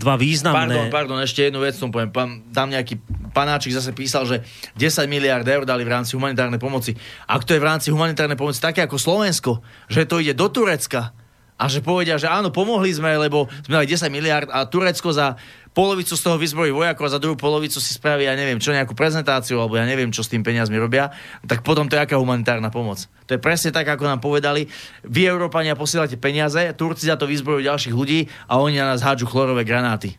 dva 0.00 0.14
významné... 0.16 0.88
Pardon, 0.88 0.88
pardon, 0.88 1.18
ešte 1.20 1.50
jednu 1.50 1.60
vec 1.60 1.76
som 1.76 1.92
poviem. 1.92 2.08
Pán, 2.08 2.46
tam 2.54 2.70
nejaký 2.70 2.96
panáčik 3.34 3.76
zase 3.76 3.92
písal, 3.92 4.24
že 4.24 4.42
10 4.78 5.06
miliard 5.10 5.44
eur 5.44 5.68
dali 5.68 5.84
v 5.84 5.92
rámci 5.92 6.16
humanitárnej 6.16 6.58
pomoci. 6.58 6.96
Ak 7.28 7.44
to 7.44 7.52
je 7.52 7.62
v 7.62 7.68
rámci 7.68 7.92
humanitárnej 7.92 8.38
pomoci 8.38 8.58
také 8.62 8.86
ako 8.86 8.96
Slovensko, 8.96 9.60
že 9.90 10.08
to 10.08 10.22
ide 10.22 10.32
do 10.32 10.48
Turecka, 10.48 11.12
a 11.60 11.68
že 11.68 11.84
povedia, 11.84 12.16
že 12.16 12.24
áno, 12.24 12.48
pomohli 12.48 12.88
sme, 12.88 13.12
lebo 13.20 13.44
sme 13.68 13.76
mali 13.76 13.86
10 13.92 14.08
miliard 14.08 14.48
a 14.48 14.64
Turecko 14.64 15.12
za 15.12 15.36
polovicu 15.70 16.18
z 16.18 16.22
toho 16.22 16.36
vyzbrojí 16.36 16.74
vojakov 16.74 17.06
a 17.06 17.14
za 17.14 17.22
druhú 17.22 17.38
polovicu 17.38 17.78
si 17.78 17.94
spraví, 17.94 18.26
ja 18.26 18.34
neviem, 18.34 18.58
čo 18.58 18.74
nejakú 18.74 18.94
prezentáciu, 18.94 19.62
alebo 19.62 19.78
ja 19.78 19.86
neviem, 19.86 20.10
čo 20.10 20.26
s 20.26 20.30
tým 20.30 20.42
peniazmi 20.42 20.76
robia, 20.76 21.14
tak 21.46 21.62
potom 21.62 21.86
to 21.86 21.94
je 21.94 22.02
aká 22.02 22.18
humanitárna 22.18 22.70
pomoc. 22.74 23.06
To 23.30 23.38
je 23.38 23.40
presne 23.40 23.70
tak, 23.70 23.86
ako 23.86 24.06
nám 24.06 24.20
povedali. 24.22 24.66
Vy, 25.06 25.30
Európania, 25.30 25.78
posielate 25.78 26.18
peniaze, 26.18 26.58
Turci 26.74 27.06
za 27.06 27.14
to 27.14 27.30
vyzbrojujú 27.30 27.66
ďalších 27.66 27.94
ľudí 27.94 28.26
a 28.50 28.58
oni 28.58 28.82
na 28.82 28.94
nás 28.94 29.02
hádžu 29.02 29.30
chlorové 29.30 29.62
granáty. 29.62 30.18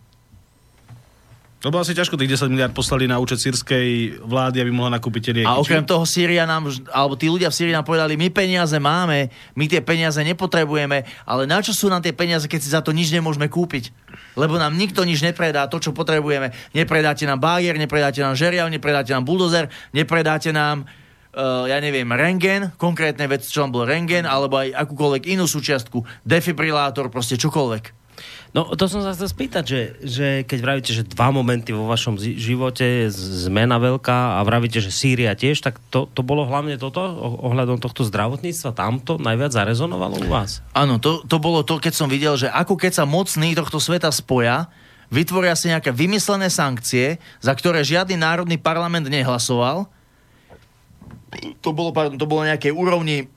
Lebo 1.62 1.78
asi 1.78 1.94
ťažko 1.94 2.18
tých 2.18 2.42
10 2.42 2.50
miliard 2.50 2.74
poslali 2.74 3.06
na 3.06 3.22
účet 3.22 3.38
sírskej 3.38 4.18
vlády, 4.26 4.66
aby 4.66 4.74
mohla 4.74 4.98
nakúpiť 4.98 5.22
tie 5.30 5.34
lieky. 5.42 5.50
A 5.50 5.62
okrem 5.62 5.86
toho 5.86 6.02
Sýria 6.10 6.50
nám, 6.50 6.74
alebo 6.90 7.14
tí 7.14 7.30
ľudia 7.30 7.54
v 7.54 7.58
Sýrii 7.62 7.76
nám 7.78 7.86
povedali, 7.86 8.18
my 8.18 8.34
peniaze 8.34 8.74
máme, 8.82 9.30
my 9.54 9.66
tie 9.70 9.86
peniaze 9.86 10.18
nepotrebujeme, 10.26 11.06
ale 11.22 11.46
na 11.46 11.62
čo 11.62 11.70
sú 11.70 11.86
nám 11.86 12.02
tie 12.02 12.18
peniaze, 12.18 12.50
keď 12.50 12.60
si 12.66 12.74
za 12.74 12.82
to 12.82 12.90
nič 12.90 13.14
nemôžeme 13.14 13.46
kúpiť? 13.46 13.94
Lebo 14.34 14.58
nám 14.58 14.74
nikto 14.74 15.06
nič 15.06 15.22
nepredá, 15.22 15.70
to, 15.70 15.78
čo 15.78 15.94
potrebujeme. 15.94 16.50
Nepredáte 16.74 17.30
nám 17.30 17.38
bájer, 17.38 17.78
nepredáte 17.78 18.26
nám 18.26 18.34
žeriav, 18.34 18.66
nepredáte 18.66 19.14
nám 19.14 19.22
buldozer, 19.22 19.70
nepredáte 19.94 20.50
nám 20.50 20.90
uh, 21.38 21.70
ja 21.70 21.78
neviem, 21.78 22.10
rengen, 22.10 22.74
konkrétne 22.76 23.30
vec, 23.30 23.46
čo 23.46 23.62
tam 23.62 23.70
bol 23.70 23.86
rengen, 23.86 24.26
alebo 24.26 24.58
aj 24.58 24.74
akúkoľvek 24.76 25.30
inú 25.30 25.46
súčiastku, 25.46 26.02
defibrilátor, 26.26 27.14
proste 27.14 27.38
čokoľvek. 27.38 28.01
No 28.52 28.68
to 28.76 28.84
som 28.92 29.00
sa 29.00 29.16
chcel 29.16 29.32
spýtať, 29.32 29.64
že, 29.64 29.82
že 30.04 30.28
keď 30.44 30.60
vravíte, 30.60 30.92
že 30.92 31.08
dva 31.08 31.32
momenty 31.32 31.72
vo 31.72 31.88
vašom 31.88 32.20
živote, 32.20 33.08
zmena 33.48 33.80
veľká 33.80 34.36
a 34.36 34.44
vravíte, 34.44 34.84
že 34.84 34.92
Sýria 34.92 35.32
tiež, 35.40 35.64
tak 35.64 35.80
to, 35.88 36.12
to 36.12 36.20
bolo 36.20 36.44
hlavne 36.44 36.76
toto 36.76 37.00
ohľadom 37.48 37.80
tohto 37.80 38.04
zdravotníctva? 38.04 38.76
Tamto 38.76 39.16
najviac 39.16 39.56
zarezonovalo 39.56 40.20
u 40.20 40.28
vás? 40.28 40.60
Áno, 40.76 41.00
to, 41.00 41.24
to 41.24 41.40
bolo 41.40 41.64
to, 41.64 41.80
keď 41.80 41.94
som 41.96 42.12
videl, 42.12 42.36
že 42.36 42.52
ako 42.52 42.76
keď 42.76 43.00
sa 43.00 43.06
mocní 43.08 43.56
tohto 43.56 43.80
sveta 43.80 44.12
spoja, 44.12 44.68
vytvoria 45.08 45.56
si 45.56 45.72
nejaké 45.72 45.96
vymyslené 45.96 46.52
sankcie, 46.52 47.24
za 47.40 47.56
ktoré 47.56 47.88
žiadny 47.88 48.20
národný 48.20 48.60
parlament 48.60 49.08
nehlasoval. 49.08 49.88
To 51.64 51.72
bolo, 51.72 51.96
pardon, 51.96 52.20
to 52.20 52.28
bolo 52.28 52.44
nejakej 52.44 52.76
úrovni 52.76 53.32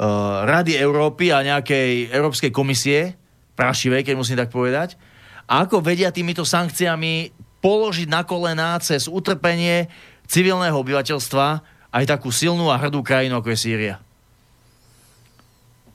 uh, 0.00 0.48
Rady 0.48 0.80
Európy 0.80 1.28
a 1.28 1.44
nejakej 1.44 2.08
Európskej 2.08 2.48
komisie, 2.48 3.19
prašivej, 3.60 4.08
keď 4.08 4.14
musím 4.16 4.40
tak 4.40 4.48
povedať. 4.48 4.96
A 5.44 5.68
ako 5.68 5.84
vedia 5.84 6.08
týmito 6.08 6.48
sankciami 6.48 7.28
položiť 7.60 8.08
na 8.08 8.24
kolená 8.24 8.80
cez 8.80 9.04
utrpenie 9.04 9.92
civilného 10.24 10.72
obyvateľstva 10.72 11.46
aj 11.92 12.04
takú 12.08 12.32
silnú 12.32 12.72
a 12.72 12.80
hrdú 12.80 13.04
krajinu, 13.04 13.36
ako 13.36 13.52
je 13.52 13.58
Sýria. 13.60 13.96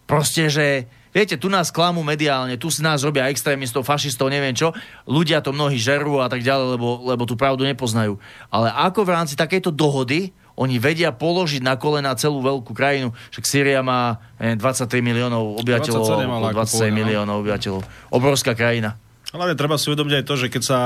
Proste, 0.05 0.53
že 0.53 0.85
viete, 1.09 1.33
tu 1.41 1.49
nás 1.49 1.73
klamú 1.73 2.05
mediálne, 2.05 2.61
tu 2.61 2.69
si 2.69 2.85
nás 2.85 3.01
robia 3.01 3.25
extrémistov, 3.33 3.81
fašistov, 3.81 4.29
neviem 4.29 4.53
čo. 4.53 4.69
Ľudia 5.09 5.41
to 5.41 5.49
mnohí 5.49 5.81
žerú 5.81 6.21
a 6.21 6.29
tak 6.29 6.45
ďalej, 6.45 6.77
lebo, 6.77 7.01
lebo 7.09 7.23
tú 7.25 7.33
pravdu 7.33 7.65
nepoznajú. 7.65 8.21
Ale 8.53 8.69
ako 8.69 9.01
v 9.01 9.13
rámci 9.17 9.33
takejto 9.33 9.73
dohody 9.73 10.29
oni 10.55 10.79
vedia 10.79 11.11
položiť 11.11 11.61
na 11.61 11.75
kolena 11.75 12.15
celú 12.15 12.39
veľkú 12.39 12.71
krajinu. 12.71 13.11
Však 13.35 13.43
Sýria 13.43 13.83
má 13.83 14.23
neviem, 14.39 14.59
23 14.59 15.03
miliónov 15.03 15.59
obyvateľov, 15.59 16.03
27 16.25 16.31
mala, 16.31 16.47
okolo 16.47 16.47
ako 16.51 16.59
27 16.63 16.71
povedal. 16.71 16.95
miliónov 16.95 17.35
obyvateľov. 17.43 17.81
Obrovská 18.15 18.51
krajina. 18.55 18.95
Hlavne 19.35 19.55
treba 19.59 19.75
si 19.75 19.91
uvedomiť 19.91 20.23
aj 20.23 20.23
to, 20.23 20.33
že 20.39 20.47
keď 20.47 20.63
sa 20.63 20.79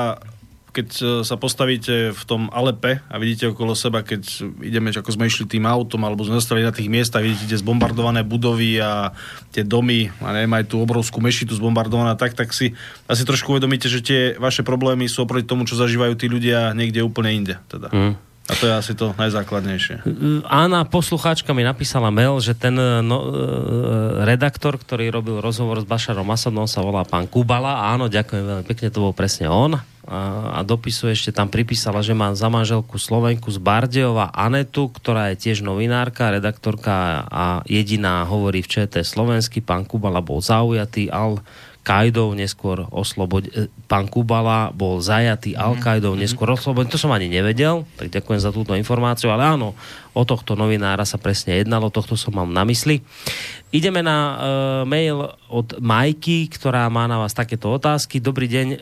keď 0.70 0.88
e, 1.02 1.06
sa 1.26 1.36
postavíte 1.36 2.14
v 2.14 2.24
tom 2.30 2.48
Alepe 2.54 3.02
a 3.10 3.16
vidíte 3.18 3.50
okolo 3.50 3.74
seba, 3.74 4.06
keď 4.06 4.22
ideme, 4.62 4.94
ako 4.94 5.10
sme 5.10 5.26
išli 5.26 5.50
tým 5.50 5.66
autom, 5.66 6.06
alebo 6.06 6.22
sme 6.22 6.38
zostali 6.38 6.62
na 6.62 6.70
tých 6.70 6.88
miestach, 6.88 7.26
vidíte 7.26 7.50
tie 7.50 7.62
zbombardované 7.62 8.22
budovy 8.22 8.78
a 8.78 9.12
tie 9.50 9.66
domy, 9.66 10.14
a 10.22 10.30
neviem, 10.30 10.54
aj 10.62 10.70
tú 10.70 10.78
obrovskú 10.82 11.20
mešitu 11.20 11.58
zbombardovaná, 11.58 12.14
tak, 12.16 12.38
tak 12.38 12.54
si 12.54 12.78
asi 13.10 13.26
trošku 13.26 13.58
uvedomíte, 13.58 13.90
že 13.90 14.06
tie 14.06 14.22
vaše 14.38 14.62
problémy 14.62 15.10
sú 15.10 15.26
oproti 15.26 15.50
tomu, 15.50 15.66
čo 15.66 15.74
zažívajú 15.74 16.14
tí 16.14 16.30
ľudia 16.30 16.72
niekde 16.78 17.02
úplne 17.02 17.34
inde. 17.34 17.56
Teda. 17.66 17.90
Mm. 17.90 18.29
A 18.50 18.54
to 18.58 18.66
je 18.66 18.74
asi 18.74 18.94
to 18.98 19.14
najzákladnejšie. 19.14 20.02
Ána, 20.50 20.82
poslucháčka 20.90 21.54
mi 21.54 21.62
napísala 21.62 22.10
mail, 22.10 22.42
že 22.42 22.58
ten 22.58 22.74
no, 23.06 23.18
e, 23.22 24.26
redaktor, 24.26 24.82
ktorý 24.82 25.14
robil 25.14 25.38
rozhovor 25.38 25.78
s 25.78 25.86
Bašarom 25.86 26.26
Asadom, 26.34 26.66
sa 26.66 26.82
volá 26.82 27.06
pán 27.06 27.30
Kubala. 27.30 27.94
Áno, 27.94 28.10
ďakujem 28.10 28.42
veľmi 28.42 28.66
pekne, 28.66 28.90
to 28.90 29.06
bol 29.06 29.14
presne 29.14 29.46
on. 29.46 29.78
A, 30.10 30.20
a 30.58 30.60
dopisuje 30.66 31.14
ešte 31.14 31.30
tam 31.30 31.54
pripísala, 31.54 32.02
že 32.02 32.18
má 32.18 32.34
za 32.34 32.50
manželku 32.50 32.98
Slovenku 32.98 33.54
z 33.54 33.62
Bardejova 33.62 34.34
Anetu, 34.34 34.90
ktorá 34.90 35.30
je 35.30 35.46
tiež 35.46 35.62
novinárka, 35.62 36.34
redaktorka 36.34 37.30
a 37.30 37.62
jediná 37.70 38.26
hovorí 38.26 38.66
v 38.66 38.72
ČT 38.82 39.06
slovensky. 39.06 39.62
Pán 39.62 39.86
Kubala 39.86 40.26
bol 40.26 40.42
zaujatý, 40.42 41.14
al 41.14 41.46
Kajdov 41.80 42.36
neskôr 42.36 42.86
oslobod... 42.92 43.48
e, 43.50 43.72
Pán 43.90 44.12
Kubala 44.12 44.70
bol 44.76 45.02
zajatý 45.02 45.56
Al-Kaidou, 45.56 46.14
neskôr 46.14 46.52
oslobodený. 46.52 46.92
To 46.94 47.02
som 47.02 47.16
ani 47.16 47.32
nevedel, 47.32 47.88
tak 47.98 48.12
ďakujem 48.14 48.42
za 48.44 48.54
túto 48.54 48.76
informáciu, 48.76 49.32
ale 49.32 49.48
áno, 49.48 49.74
o 50.14 50.24
tohto 50.28 50.54
novinára 50.54 51.08
sa 51.08 51.18
presne 51.18 51.58
jednalo, 51.58 51.90
tohto 51.90 52.20
som 52.20 52.36
mám 52.36 52.52
na 52.52 52.68
mysli. 52.68 53.02
Ideme 53.72 54.04
na 54.04 54.18
e, 54.18 54.34
mail 54.86 55.34
od 55.48 55.80
Majky, 55.80 56.52
ktorá 56.52 56.86
má 56.92 57.08
na 57.08 57.22
vás 57.22 57.34
takéto 57.34 57.72
otázky. 57.72 58.20
Dobrý 58.20 58.46
deň, 58.52 58.68
e, 58.70 58.78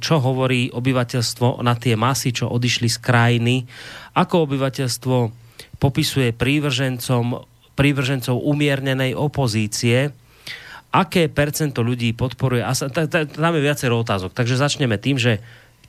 čo 0.00 0.22
hovorí 0.22 0.70
obyvateľstvo 0.70 1.60
na 1.66 1.74
tie 1.76 1.98
masy, 1.98 2.32
čo 2.32 2.48
odišli 2.48 2.88
z 2.88 2.98
krajiny? 3.02 3.66
Ako 4.16 4.46
obyvateľstvo 4.46 5.16
popisuje 5.76 6.32
prívržencom, 6.32 7.42
prívržencov 7.76 8.40
umiernenej 8.40 9.12
opozície? 9.12 10.14
Aké 10.96 11.28
percento 11.28 11.84
ľudí 11.84 12.16
podporuje, 12.16 12.64
a 12.64 12.72
sa, 12.72 12.88
ta, 12.88 13.04
ta, 13.04 13.28
tam 13.28 13.52
je 13.52 13.62
viacero 13.62 14.00
otázok, 14.00 14.32
takže 14.32 14.56
začneme 14.56 14.96
tým, 14.96 15.20
že 15.20 15.44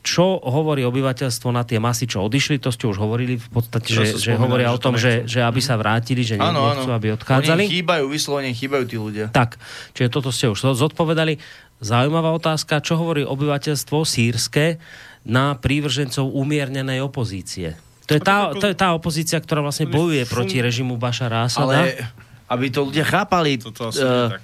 čo 0.08 0.40
hovorí 0.40 0.88
obyvateľstvo 0.88 1.52
na 1.52 1.68
tie 1.68 1.84
masy, 1.84 2.08
čo 2.08 2.24
odišli, 2.24 2.64
to 2.64 2.72
ste 2.72 2.88
už 2.88 2.96
hovorili 2.96 3.36
v 3.36 3.50
podstate, 3.52 3.92
že, 3.92 4.06
že 4.16 4.40
hovoria 4.40 4.72
že 4.72 4.76
o 4.76 4.80
to 4.80 4.84
tom, 4.88 4.96
že, 4.96 5.28
že 5.28 5.44
aby 5.44 5.60
sa 5.60 5.76
vrátili, 5.76 6.24
že 6.24 6.40
ne, 6.40 6.48
Áno, 6.48 6.64
nechcú, 6.64 6.92
aby 6.96 7.12
odchádzali. 7.20 7.68
Oni 7.68 7.76
chýbajú, 7.76 8.04
vyslovene 8.08 8.56
chýbajú 8.56 8.84
tí 8.88 8.96
ľudia. 8.96 9.26
Tak, 9.36 9.60
čiže 9.92 10.08
toto 10.08 10.32
ste 10.32 10.48
už 10.48 10.80
zodpovedali. 10.80 11.44
Zaujímavá 11.84 12.32
otázka, 12.32 12.80
čo 12.80 12.96
hovorí 12.96 13.28
obyvateľstvo 13.28 14.08
sírske 14.08 14.80
na 15.28 15.60
prívržencov 15.60 16.24
umiernenej 16.32 17.04
opozície? 17.04 17.76
To 18.08 18.16
je, 18.16 18.22
tá, 18.24 18.56
to 18.56 18.72
je 18.72 18.76
tá 18.80 18.96
opozícia, 18.96 19.36
ktorá 19.36 19.60
vlastne 19.60 19.92
bojuje 19.92 20.24
proti 20.24 20.64
režimu 20.64 20.96
Bašara 20.96 21.52
Asada. 21.52 21.84
Ale 21.84 22.08
aby 22.48 22.72
to 22.72 22.88
ľudia 22.88 23.04
chápali, 23.04 23.60
Toto 23.60 23.92
asi 23.92 24.00
eh, 24.00 24.32
tak. 24.32 24.42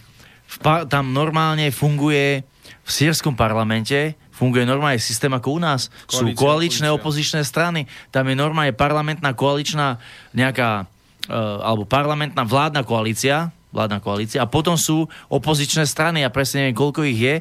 Pa- 0.62 0.86
tam 0.86 1.12
normálne 1.12 1.70
funguje 1.74 2.44
v 2.84 2.90
sírskom 2.92 3.36
parlamente 3.36 4.20
funguje 4.34 4.66
normálne 4.66 4.98
systém 4.98 5.30
ako 5.30 5.56
u 5.56 5.60
nás. 5.62 5.94
Sú 6.10 6.26
Koalícia, 6.26 6.42
koaličné 6.42 6.88
opozícia. 6.90 7.00
opozičné 7.00 7.42
strany. 7.46 7.82
Tam 8.10 8.26
je 8.26 8.36
normálne 8.36 8.74
parlamentná 8.74 9.32
koaličná 9.38 10.02
nejaká, 10.34 10.90
e, 11.30 11.38
alebo 11.38 11.86
parlamentná 11.86 12.42
vládna 12.42 12.82
koalícia, 12.82 13.54
vládna 13.70 14.02
koalícia 14.02 14.42
a 14.42 14.50
potom 14.50 14.74
sú 14.74 15.06
opozičné 15.30 15.86
strany, 15.86 16.26
ja 16.26 16.34
presne 16.34 16.66
neviem, 16.66 16.78
koľko 16.78 17.06
ich 17.06 17.18
je, 17.18 17.36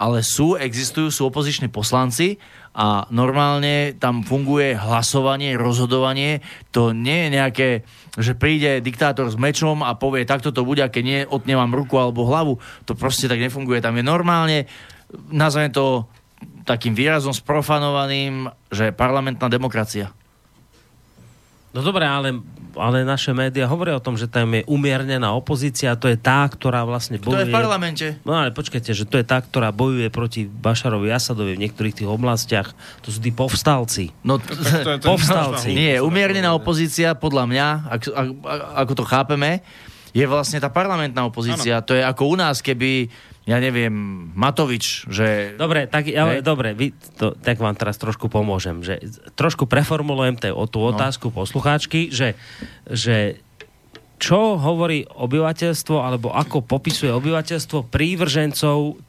ale 0.00 0.24
sú, 0.24 0.56
existujú, 0.56 1.12
sú 1.12 1.28
opoziční 1.28 1.68
poslanci 1.68 2.40
a 2.70 3.10
normálne 3.10 3.98
tam 3.98 4.22
funguje 4.22 4.78
hlasovanie, 4.78 5.58
rozhodovanie. 5.58 6.38
To 6.70 6.94
nie 6.94 7.26
je 7.26 7.28
nejaké, 7.34 7.68
že 8.14 8.38
príde 8.38 8.78
diktátor 8.78 9.26
s 9.26 9.34
mečom 9.34 9.82
a 9.82 9.98
povie, 9.98 10.22
takto 10.22 10.54
to 10.54 10.62
bude, 10.62 10.78
a 10.78 10.92
keď 10.92 11.02
nie, 11.02 11.20
otnem 11.26 11.58
vám 11.58 11.74
ruku 11.74 11.98
alebo 11.98 12.30
hlavu. 12.30 12.62
To 12.86 12.94
proste 12.94 13.26
tak 13.26 13.42
nefunguje. 13.42 13.82
Tam 13.82 13.98
je 13.98 14.06
normálne, 14.06 14.70
nazveme 15.34 15.74
to 15.74 16.06
takým 16.62 16.94
výrazom 16.94 17.34
sprofanovaným, 17.34 18.46
že 18.70 18.94
parlamentná 18.94 19.50
demokracia. 19.50 20.14
No 21.70 21.86
dobre, 21.86 22.02
ale, 22.02 22.34
ale 22.74 23.06
naše 23.06 23.30
médiá 23.30 23.70
hovoria 23.70 23.94
o 23.94 24.02
tom, 24.02 24.18
že 24.18 24.26
tam 24.26 24.50
je 24.58 24.66
umiernená 24.66 25.30
opozícia, 25.38 25.94
to 25.94 26.10
je 26.10 26.18
tá, 26.18 26.42
ktorá 26.50 26.82
vlastne 26.82 27.22
To 27.22 27.30
bojuje... 27.30 27.46
je 27.46 27.50
v 27.50 27.54
parlamente. 27.54 28.06
No 28.26 28.34
ale 28.34 28.50
počkajte, 28.50 28.90
že 28.90 29.06
to 29.06 29.22
je 29.22 29.26
tá, 29.26 29.38
ktorá 29.38 29.70
bojuje 29.70 30.10
proti 30.10 30.50
Bašarovi 30.50 31.14
Asadovi 31.14 31.54
v 31.54 31.62
niektorých 31.62 32.02
tých 32.02 32.10
oblastiach. 32.10 32.74
To 33.06 33.14
sú 33.14 33.22
tí 33.22 33.30
povstalci. 33.30 34.10
No, 34.26 34.42
to 34.42 34.50
je 34.50 34.98
ten- 34.98 34.98
povstalci. 34.98 35.70
Nie, 35.70 36.02
umiernená 36.02 36.50
opozícia, 36.58 37.14
podľa 37.14 37.44
mňa, 37.46 37.66
ak, 37.86 38.00
ak, 38.10 38.28
ako 38.82 38.92
to 38.98 39.04
chápeme, 39.06 39.62
je 40.10 40.26
vlastne 40.26 40.58
tá 40.58 40.66
parlamentná 40.66 41.22
opozícia. 41.22 41.78
Ano. 41.78 41.86
To 41.86 41.94
je 41.94 42.02
ako 42.02 42.34
u 42.34 42.36
nás, 42.36 42.58
keby, 42.58 43.06
ja 43.48 43.56
neviem, 43.56 43.92
Matovič, 44.36 45.08
že... 45.08 45.56
Dobre, 45.56 45.88
tak, 45.88 46.06
ja, 46.06 46.28
Hej. 46.28 46.44
dobre 46.44 46.76
vy, 46.76 46.92
to, 47.16 47.32
tak 47.34 47.56
vám 47.56 47.72
teraz 47.74 47.96
trošku 47.96 48.28
pomôžem. 48.28 48.84
Že, 48.84 49.00
trošku 49.32 49.64
preformulujem 49.64 50.36
te, 50.36 50.48
o 50.52 50.68
tú 50.68 50.84
otázku 50.84 51.32
no. 51.32 51.42
poslucháčky, 51.42 52.12
že, 52.12 52.36
že 52.84 53.40
čo 54.20 54.60
hovorí 54.60 55.08
obyvateľstvo, 55.08 55.96
alebo 55.96 56.28
ako 56.36 56.60
popisuje 56.60 57.08
obyvateľstvo 57.08 57.88
prívržencov 57.88 59.00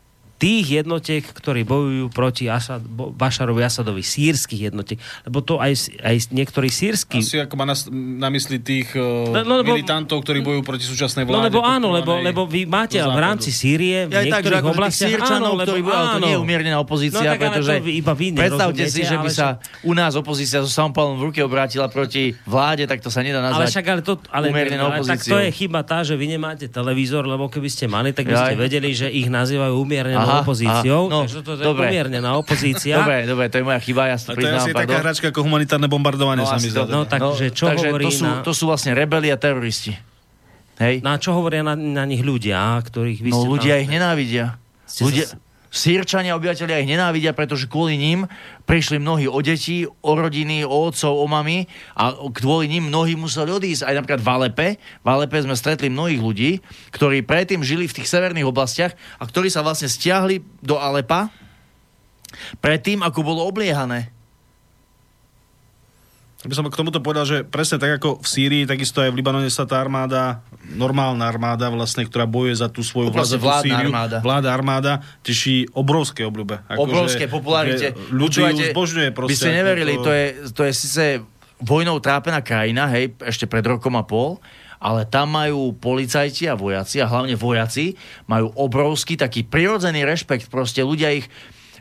tých 0.42 0.82
jednotiek, 0.82 1.22
ktorí 1.22 1.62
bojujú 1.62 2.10
proti 2.10 2.50
Asad, 2.50 2.82
Bo- 2.82 3.14
Bašarovi 3.14 3.62
Asadovi, 3.62 4.02
sírskych 4.02 4.68
jednotiek. 4.68 4.98
Lebo 5.22 5.40
to 5.40 5.62
aj, 5.62 5.78
aj 6.02 6.34
niektorí 6.34 6.66
sírsky... 6.66 7.22
Asi 7.22 7.38
ako 7.38 7.54
má 7.54 7.70
na, 7.70 7.78
na 8.18 8.34
mysli 8.34 8.58
tých 8.58 8.90
uh, 8.98 9.30
No, 9.30 9.46
no, 9.46 9.54
lebo- 9.62 9.78
militantov, 9.78 10.26
ktorí 10.26 10.42
bojujú 10.42 10.66
proti 10.66 10.82
súčasnej 10.82 11.24
No 11.24 11.38
vláde. 11.38 11.54
lebo 11.54 11.62
áno, 11.62 11.94
lebo, 11.94 12.18
lebo 12.18 12.50
vy 12.50 12.66
máte 12.66 12.98
v 12.98 13.14
rámci 13.14 13.54
Sýrie 13.54 14.10
v 14.10 14.12
Ja 14.12 14.26
tak, 14.26 14.42
niektorých 14.42 14.58
ako 14.58 14.66
tých 14.66 14.76
oblastiach... 14.76 15.10
Sýrčanov, 15.14 15.54
áno, 15.54 15.62
ktorí 15.62 15.78
lebo, 15.78 15.86
bojujú, 15.86 15.94
ale 15.96 16.08
to 16.08 16.18
áno. 16.18 16.26
nie 16.26 16.34
je 16.34 16.42
umiernená 16.42 16.78
opozícia, 16.82 17.22
No 17.22 17.30
tak, 17.30 17.38
ale 17.38 17.46
pretože 17.46 17.72
to 17.78 17.86
iba 17.86 18.14
vy 18.18 18.28
predstavte 18.34 18.84
si, 18.88 19.02
že 19.06 19.16
by 19.16 19.30
ale 19.30 19.32
sa 19.32 19.48
u 19.84 19.94
nás 19.94 20.18
opozícia 20.18 20.58
so 20.60 20.72
samopalom 20.72 21.16
v 21.16 21.30
ruke 21.30 21.40
obrátila 21.40 21.86
proti 21.86 22.34
vláde, 22.44 22.90
tak 22.90 22.98
to 22.98 23.14
sa 23.14 23.22
nedá 23.22 23.38
Ale 23.38 23.54
nazvať 23.54 23.68
však 23.70 23.86
ale 23.86 24.02
to, 24.02 24.14
ale, 24.32 24.46
umiernenou 24.50 24.90
ale 24.90 25.06
tak 25.06 25.22
to 25.22 25.38
je 25.38 25.50
chyba 25.52 25.84
tá, 25.84 26.02
že 26.02 26.18
vy 26.18 26.26
nemáte 26.32 26.66
televízor, 26.66 27.24
lebo 27.24 27.46
keby 27.46 27.70
ste 27.70 27.86
mali, 27.86 28.10
tak 28.10 28.26
by 28.26 28.34
ste 28.34 28.56
vedeli, 28.56 28.90
že 28.90 29.06
ich 29.06 29.28
nazývajú 29.28 29.76
umiernenou 29.76 30.24
Aha, 30.32 30.42
opozíciou. 30.42 31.02
aha, 31.04 31.12
no, 31.12 31.20
takže 31.22 31.40
to 31.40 31.52
je 31.54 31.64
dobre. 31.64 31.86
umiernená 31.86 32.32
opozícia. 32.34 32.96
Dobre, 32.98 33.18
dobre, 33.24 33.46
to 33.48 33.56
je 33.56 33.64
moja 33.64 33.80
chyba, 33.80 34.02
ja 34.06 34.16
sa 34.16 34.28
to 34.28 34.32
je 34.34 34.38
priznám, 34.42 34.60
asi 34.60 34.72
taká 34.74 34.98
hračka 34.98 35.26
ako 35.28 35.40
humanitárne 35.42 35.86
bombardovanie, 35.86 36.44
sa 36.44 36.56
mi 36.56 36.68
zdá. 36.68 36.84
to- 36.84 36.90
No, 36.90 37.04
takže 37.04 37.52
čo 37.52 37.66
takže 37.68 37.88
hovorí 37.88 38.06
to 38.06 38.12
sú, 38.12 38.24
na- 38.24 38.40
to 38.42 38.52
sú 38.52 38.64
vlastne 38.66 38.92
rebeli 38.92 39.28
a 39.28 39.36
teroristi. 39.36 39.94
Hej? 40.78 41.00
No 41.00 41.12
a 41.12 41.18
čo 41.18 41.32
hovoria 41.32 41.62
na, 41.62 41.76
na 41.76 42.04
nich 42.04 42.22
ľudia, 42.22 42.58
ktorých 42.80 43.20
vy 43.20 43.30
No 43.30 43.38
ste 43.38 43.48
ľudia 43.50 43.74
tam... 43.76 43.82
ich 43.82 43.90
nenávidia. 43.92 44.46
Ľudia, 44.90 45.26
sa- 45.26 45.38
Sýrčania, 45.72 46.36
obyvateľia 46.36 46.84
ich 46.84 46.92
nenávidia, 46.92 47.32
pretože 47.32 47.72
kvôli 47.72 47.96
ním 47.96 48.28
prišli 48.68 49.00
mnohí 49.00 49.32
o 49.32 49.40
deti, 49.40 49.88
o 49.88 50.12
rodiny, 50.20 50.68
o 50.68 50.92
otcov, 50.92 51.16
o 51.16 51.26
mami 51.32 51.64
a 51.96 52.12
kvôli 52.12 52.68
ním 52.68 52.92
mnohí 52.92 53.16
museli 53.16 53.56
odísť. 53.56 53.88
Aj 53.88 53.96
napríklad 53.96 54.20
v 54.20 54.30
Alepe. 54.36 54.68
V 55.00 55.08
Alepe 55.08 55.40
sme 55.40 55.56
stretli 55.56 55.88
mnohých 55.88 56.20
ľudí, 56.20 56.52
ktorí 56.92 57.24
predtým 57.24 57.64
žili 57.64 57.88
v 57.88 58.04
tých 58.04 58.12
severných 58.12 58.52
oblastiach 58.52 59.00
a 59.16 59.24
ktorí 59.24 59.48
sa 59.48 59.64
vlastne 59.64 59.88
stiahli 59.88 60.44
do 60.60 60.76
Alepa 60.76 61.32
predtým, 62.60 63.00
ako 63.00 63.24
bolo 63.24 63.48
obliehané. 63.48 64.12
By 66.42 66.58
som 66.58 66.66
k 66.66 66.74
tomuto 66.74 66.98
povedal, 66.98 67.22
že 67.22 67.38
presne 67.46 67.78
tak 67.78 68.02
ako 68.02 68.18
v 68.18 68.28
Sýrii, 68.28 68.64
takisto 68.66 68.98
aj 68.98 69.14
v 69.14 69.22
Libanone 69.22 69.46
sa 69.54 69.70
tá 69.70 69.78
armáda, 69.78 70.42
normálna 70.74 71.30
armáda 71.30 71.70
vlastne, 71.70 72.02
ktorá 72.02 72.26
bojuje 72.26 72.58
za 72.58 72.66
tú 72.66 72.82
svoju 72.82 73.14
Proste 73.14 73.38
vládu 73.38 73.46
vládna 73.46 73.62
Sýriu, 73.62 73.90
armáda. 73.94 74.18
vláda 74.26 74.50
armáda, 74.50 74.92
teší 75.22 75.70
obrovské 75.70 76.26
obľúbe. 76.26 76.66
Ako, 76.66 76.82
obrovské 76.82 77.26
že- 77.26 77.32
popularite. 77.32 77.88
Ľudí 78.10 78.42
Počúvajte, 78.42 78.58
ju 78.58 78.74
zbožňuje 78.74 79.10
proste. 79.14 79.30
By 79.30 79.38
ste 79.38 79.52
neverili, 79.54 79.94
to- 79.94 80.02
to 80.02 80.12
je, 80.12 80.26
to 80.50 80.62
je 80.66 80.72
síce 80.74 81.04
vojnou 81.62 82.02
trápená 82.02 82.42
krajina, 82.42 82.90
hej, 82.90 83.14
ešte 83.22 83.46
pred 83.46 83.62
rokom 83.62 83.94
a 83.94 84.02
pol, 84.02 84.42
ale 84.82 85.06
tam 85.06 85.30
majú 85.30 85.78
policajti 85.78 86.50
a 86.50 86.58
vojaci, 86.58 86.98
a 86.98 87.06
hlavne 87.06 87.38
vojaci, 87.38 87.94
majú 88.26 88.50
obrovský 88.58 89.14
taký 89.14 89.46
prirodzený 89.46 90.02
rešpekt, 90.02 90.50
proste 90.50 90.82
ľudia 90.82 91.14
ich, 91.14 91.30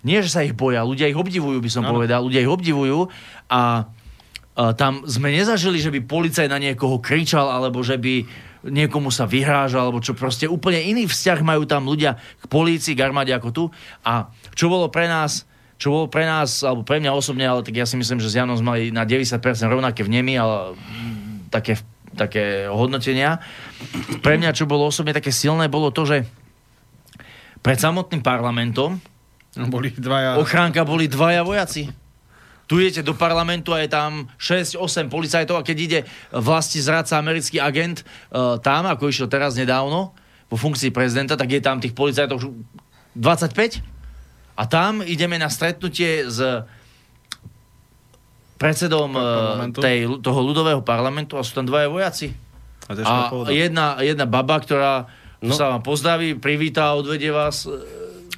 nie 0.04 0.20
že 0.20 0.28
sa 0.28 0.44
ich 0.44 0.52
boja, 0.52 0.84
ľudia 0.84 1.08
ich 1.08 1.16
obdivujú, 1.16 1.64
by 1.64 1.70
som 1.72 1.88
Áno. 1.88 1.96
povedal, 1.96 2.20
ľudia 2.20 2.44
ich 2.44 2.52
obdivujú 2.52 3.08
a 3.48 3.88
tam 4.54 5.06
sme 5.06 5.30
nezažili, 5.30 5.78
že 5.78 5.94
by 5.94 6.04
policajt 6.04 6.50
na 6.50 6.58
niekoho 6.60 6.98
kričal, 7.00 7.48
alebo 7.48 7.80
že 7.80 7.96
by 7.96 8.26
niekomu 8.66 9.08
sa 9.08 9.24
vyhrážal, 9.24 9.88
alebo 9.88 10.04
čo 10.04 10.12
proste 10.12 10.44
úplne 10.44 10.84
iný 10.84 11.08
vzťah 11.08 11.40
majú 11.40 11.64
tam 11.64 11.88
ľudia 11.88 12.18
k 12.18 12.44
polícii, 12.50 12.92
k 12.92 13.04
armáde 13.08 13.32
ako 13.32 13.48
tu. 13.54 13.64
A 14.04 14.28
čo 14.52 14.68
bolo 14.68 14.92
pre 14.92 15.08
nás 15.08 15.48
čo 15.80 15.96
bolo 15.96 16.12
pre 16.12 16.28
nás, 16.28 16.60
alebo 16.60 16.84
pre 16.84 17.00
mňa 17.00 17.16
osobne, 17.16 17.48
ale 17.48 17.64
tak 17.64 17.72
ja 17.72 17.88
si 17.88 17.96
myslím, 17.96 18.20
že 18.20 18.28
s 18.28 18.36
Janom 18.36 18.52
sme 18.52 18.68
mali 18.68 18.84
na 18.92 19.08
90% 19.08 19.40
rovnaké 19.64 20.04
vnemy, 20.04 20.36
ale 20.36 20.76
také, 21.48 21.80
také 22.12 22.68
hodnotenia. 22.68 23.40
Pre 24.20 24.36
mňa, 24.36 24.52
čo 24.52 24.68
bolo 24.68 24.92
osobne 24.92 25.16
také 25.16 25.32
silné, 25.32 25.72
bolo 25.72 25.88
to, 25.88 26.04
že 26.04 26.28
pred 27.64 27.80
samotným 27.80 28.20
parlamentom 28.20 29.00
Boli 29.56 29.90
dvaja... 29.90 30.38
ochránka 30.38 30.86
boli 30.86 31.10
dvaja 31.10 31.42
vojaci. 31.42 31.90
Tu 32.70 32.78
idete 32.78 33.02
do 33.02 33.18
parlamentu 33.18 33.74
a 33.74 33.82
je 33.82 33.90
tam 33.90 34.30
6-8 34.38 35.10
policajtov 35.10 35.58
a 35.58 35.66
keď 35.66 35.76
ide 35.82 36.00
vlasti 36.30 36.78
zradca 36.78 37.18
americký 37.18 37.58
agent 37.58 38.06
uh, 38.30 38.62
tam, 38.62 38.86
ako 38.86 39.10
išiel 39.10 39.26
teraz 39.26 39.58
nedávno, 39.58 40.14
vo 40.46 40.56
funkcii 40.58 40.94
prezidenta, 40.94 41.34
tak 41.34 41.50
je 41.50 41.58
tam 41.58 41.82
tých 41.82 41.98
policajtov 41.98 42.38
už 42.38 42.46
25 43.18 43.82
a 44.54 44.62
tam 44.70 45.02
ideme 45.02 45.34
na 45.34 45.50
stretnutie 45.50 46.30
s 46.30 46.38
predsedom 48.54 49.18
Parlamentu. 49.18 49.78
tej, 49.82 49.98
toho 50.22 50.40
ľudového 50.44 50.82
parlamentu 50.86 51.34
a 51.34 51.42
sú 51.42 51.58
tam 51.58 51.66
dvaja 51.66 51.90
vojaci. 51.90 52.38
A, 52.86 52.94
A 53.30 53.50
jedna, 53.50 53.98
jedna 53.98 54.30
baba, 54.30 54.62
ktorá 54.62 55.10
no. 55.40 55.56
Sa 55.56 55.72
vám 55.72 55.82
pozdraví, 55.82 56.36
privítá, 56.36 56.92
odvedie 56.92 57.32
vás. 57.32 57.64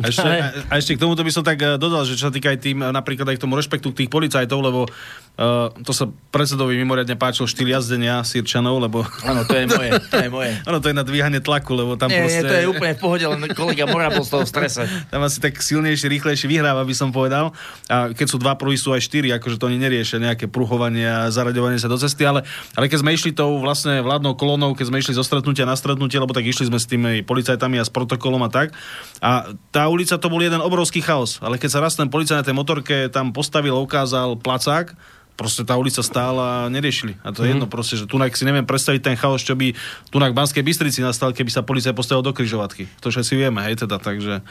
A 0.00 0.08
ešte, 0.08 0.30
a 0.70 0.72
ešte 0.80 0.96
k 0.96 1.02
tomuto 1.04 1.20
by 1.20 1.28
som 1.28 1.44
tak 1.44 1.60
eh, 1.60 1.76
dodal, 1.76 2.08
že 2.08 2.16
čo 2.16 2.30
sa 2.30 2.32
týka 2.32 2.48
aj 2.48 2.58
tým, 2.64 2.80
eh, 2.80 2.88
napríklad 2.88 3.28
aj 3.28 3.36
k 3.36 3.42
tomu 3.44 3.60
rešpektu 3.60 3.92
tých 3.92 4.08
policajtov, 4.08 4.58
lebo 4.64 4.88
uh, 5.38 5.72
to 5.84 5.92
sa 5.96 6.08
predsedovi 6.32 6.80
mimoriadne 6.80 7.12
páčilo 7.20 7.44
štýl 7.44 7.76
jazdenia 7.76 8.24
Sýrčanov, 8.24 8.80
lebo... 8.80 9.04
Áno, 9.20 9.44
to 9.44 9.52
je 9.52 9.68
moje, 9.68 9.90
to 10.08 10.16
je 10.16 10.28
moje. 10.32 10.52
Áno, 10.68 10.80
to 10.80 10.88
je 10.88 10.96
na 10.96 11.04
dvíhanie 11.04 11.44
tlaku, 11.44 11.76
lebo 11.76 12.00
tam 12.00 12.08
nie, 12.08 12.24
proste... 12.24 12.40
nie, 12.40 12.48
to 12.48 12.56
je 12.56 12.66
úplne 12.72 12.92
v 12.96 13.00
pohode, 13.00 13.24
len 13.28 13.40
kolega 13.52 13.84
Mora 13.84 14.08
bol 14.08 14.24
z 14.24 14.32
toho 14.32 14.44
strese. 14.48 14.88
Tam 15.12 15.20
asi 15.20 15.44
tak 15.44 15.60
silnejšie, 15.60 16.08
rýchlejšie 16.08 16.48
vyhráva, 16.48 16.88
by 16.88 16.94
som 16.96 17.12
povedal. 17.12 17.52
A 17.92 18.16
keď 18.16 18.26
sú 18.32 18.40
dva 18.40 18.56
prví, 18.56 18.80
sú 18.80 18.96
aj 18.96 19.04
štyri, 19.04 19.28
akože 19.36 19.60
to 19.60 19.68
oni 19.68 19.76
neriešia 19.76 20.24
nejaké 20.24 20.48
pruhovanie 20.48 21.04
a 21.04 21.28
zaraďovanie 21.28 21.76
sa 21.76 21.92
do 21.92 22.00
cesty, 22.00 22.24
ale, 22.24 22.48
ale 22.72 22.88
keď 22.88 23.04
sme 23.04 23.12
išli 23.12 23.36
tou 23.36 23.60
vlastne 23.60 24.00
vládnou 24.00 24.32
kolónou, 24.40 24.72
keď 24.72 24.88
sme 24.88 25.04
išli 25.04 25.12
zo 25.12 25.20
stretnutia 25.20 25.68
na 25.68 25.76
stretnutie, 25.76 26.16
lebo 26.16 26.32
tak 26.32 26.48
išli 26.48 26.72
sme 26.72 26.80
s 26.80 26.88
tými 26.88 27.20
policajtami 27.28 27.76
a 27.76 27.84
s 27.84 27.92
protokolom 27.92 28.40
a 28.40 28.48
tak. 28.48 28.72
A 29.20 29.52
tá 29.68 29.84
ulica 29.92 30.16
to 30.16 30.32
bol 30.32 30.40
jeden 30.40 30.64
obrovský 30.64 31.04
chaos, 31.04 31.36
ale 31.44 31.60
keď 31.60 31.70
sa 31.76 31.82
raz 31.84 31.92
ten 31.92 32.08
policajt 32.08 32.40
na 32.40 32.46
tej 32.48 32.56
motorke 32.56 33.12
tam 33.12 33.36
postavil, 33.36 33.76
ukázal 33.76 34.40
placák, 34.40 34.96
proste 35.32 35.64
tá 35.64 35.74
ulica 35.80 36.04
stála 36.04 36.68
a 36.68 36.70
neriešili. 36.70 37.16
A 37.24 37.32
to 37.32 37.42
je 37.42 37.56
jedno 37.56 37.64
proste, 37.66 37.96
že 37.96 38.04
tunak 38.04 38.36
si 38.36 38.44
neviem 38.44 38.68
predstaviť 38.68 39.00
ten 39.00 39.16
chaos, 39.16 39.40
čo 39.40 39.56
by 39.56 39.72
tunak 40.12 40.30
v 40.30 40.38
Banskej 40.38 40.60
Bystrici 40.62 41.00
nastal, 41.00 41.32
keby 41.32 41.48
sa 41.48 41.64
policajt 41.64 41.96
postavil 41.96 42.20
do 42.20 42.36
kryžovatky. 42.36 42.86
To 43.00 43.08
všetci 43.08 43.32
vieme, 43.40 43.64
hej, 43.64 43.80
teda, 43.80 43.96
takže 43.96 44.44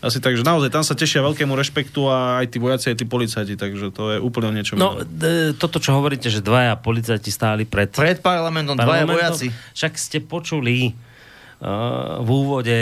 asi 0.00 0.18
tak, 0.22 0.38
že 0.38 0.46
naozaj 0.46 0.70
tam 0.70 0.86
sa 0.86 0.94
tešia 0.94 1.20
veľkému 1.26 1.52
rešpektu 1.58 2.06
a 2.06 2.40
aj 2.40 2.46
tí 2.54 2.58
vojaci, 2.62 2.94
aj 2.94 2.96
tí 3.02 3.06
policajti, 3.06 3.54
takže 3.58 3.90
to 3.90 4.02
je 4.14 4.18
úplne 4.22 4.48
o 4.48 4.54
niečom. 4.54 4.78
No, 4.78 5.02
d- 5.02 5.52
toto, 5.58 5.82
čo 5.82 5.92
hovoríte, 5.98 6.30
že 6.30 6.38
dvaja 6.38 6.78
policajti 6.78 7.28
stáli 7.34 7.66
pred 7.66 7.90
Pred 7.90 8.22
parlamentom 8.22 8.78
dvaja 8.78 9.04
parlamentom, 9.04 9.18
vojaci. 9.18 9.50
Však 9.74 9.92
ste 9.98 10.18
počuli 10.22 10.94
uh, 10.94 12.22
v 12.22 12.28
úvode 12.30 12.78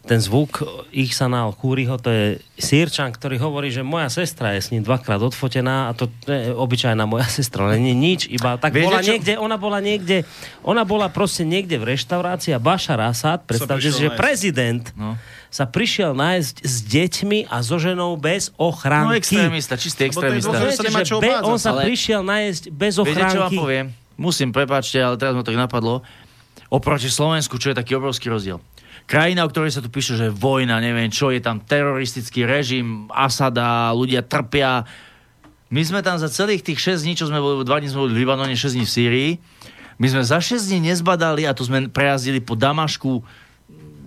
ten 0.00 0.18
zvuk 0.18 0.62
Ihsanál 0.90 1.52
Kúriho, 1.52 1.96
to 1.96 2.08
je 2.08 2.24
Sýrčan, 2.54 3.08
ktorý 3.08 3.38
hovorí, 3.38 3.68
že 3.68 3.80
moja 3.80 4.06
sestra 4.06 4.52
je 4.52 4.60
s 4.60 4.68
ním 4.68 4.80
dvakrát 4.80 5.18
odfotená 5.18 5.86
a 5.86 5.94
to 5.94 6.06
je 6.22 6.50
obyčajná 6.50 7.04
moja 7.04 7.24
sestra, 7.26 7.64
ale 7.64 7.76
nie 7.76 7.92
nič, 7.92 8.26
iba 8.26 8.56
tak 8.56 8.72
Viete, 8.72 8.86
bola 8.86 9.00
čo- 9.00 9.10
niekde, 9.10 9.32
ona 9.34 9.56
bola 9.56 9.78
niekde, 9.78 10.22
ona 10.60 10.82
bola 10.82 11.06
proste 11.06 11.42
niekde 11.42 11.76
v 11.76 11.90
reštaurácii 11.90 12.50
a 12.50 12.58
Bašar 12.58 13.00
Asad, 13.00 13.42
predstavte 13.42 13.84
si, 13.84 13.96
že 13.98 14.08
nájsť. 14.08 14.18
prezident 14.18 14.84
No. 14.92 15.14
sa 15.48 15.64
prišiel 15.64 16.12
nájsť 16.12 16.54
s 16.60 16.76
deťmi 16.82 17.38
a 17.46 17.60
so 17.60 17.76
ženou 17.76 18.14
bez 18.14 18.54
ochránky. 18.56 19.08
No 19.08 19.16
extrémista, 19.16 19.74
čistý 19.74 20.06
to 20.06 20.18
extrémista. 20.18 20.52
Viete, 20.52 20.76
sa 20.76 20.84
nemá 20.84 21.00
že 21.00 21.06
čo 21.06 21.16
be, 21.18 21.32
on 21.42 21.56
sa 21.56 21.70
ale- 21.72 21.84
prišiel 21.84 22.20
nájsť 22.20 22.62
bez 22.68 22.92
Viete, 22.96 23.24
čo 23.26 23.40
vám 23.40 23.52
poviem? 23.52 23.86
Musím, 24.14 24.50
prepáčte, 24.50 24.96
ale 24.96 25.16
teraz 25.16 25.32
ma 25.32 25.40
tak 25.40 25.56
napadlo. 25.56 26.04
Oproti 26.68 27.08
Slovensku, 27.08 27.56
čo 27.56 27.72
je 27.72 27.76
taký 27.76 27.96
obrovský 27.96 28.28
rozdiel. 28.28 28.62
Krajina, 29.10 29.42
o 29.42 29.50
ktorej 29.50 29.74
sa 29.74 29.82
tu 29.82 29.90
píše, 29.90 30.14
že 30.14 30.30
vojna, 30.30 30.78
neviem 30.78 31.10
čo, 31.10 31.34
je 31.34 31.42
tam 31.42 31.58
teroristický 31.58 32.46
režim, 32.46 33.10
Asada, 33.10 33.90
ľudia 33.90 34.22
trpia. 34.22 34.86
My 35.66 35.82
sme 35.82 35.98
tam 35.98 36.14
za 36.14 36.30
celých 36.30 36.62
tých 36.62 36.78
6 36.78 37.02
dní, 37.02 37.18
čo 37.18 37.26
sme 37.26 37.42
boli, 37.42 37.66
2 37.66 37.66
dní 37.66 37.90
sme 37.90 38.06
boli 38.06 38.14
v 38.14 38.18
Libanone, 38.22 38.54
6 38.54 38.78
dní 38.78 38.86
v 38.86 38.92
Sýrii, 38.94 39.30
my 39.98 40.06
sme 40.06 40.22
za 40.22 40.38
6 40.38 40.62
dní 40.70 40.94
nezbadali 40.94 41.42
a 41.42 41.58
tu 41.58 41.66
sme 41.66 41.90
prejazdili 41.90 42.38
po 42.38 42.54
Damašku, 42.54 43.18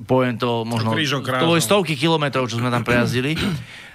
poviem 0.07 0.39
to 0.39 0.63
možno, 0.63 0.95
to 0.95 1.51
boli 1.51 1.59
stovky 1.59 1.99
kilometrov, 1.99 2.47
čo 2.47 2.63
sme 2.63 2.71
tam 2.71 2.87
prejazdili. 2.87 3.35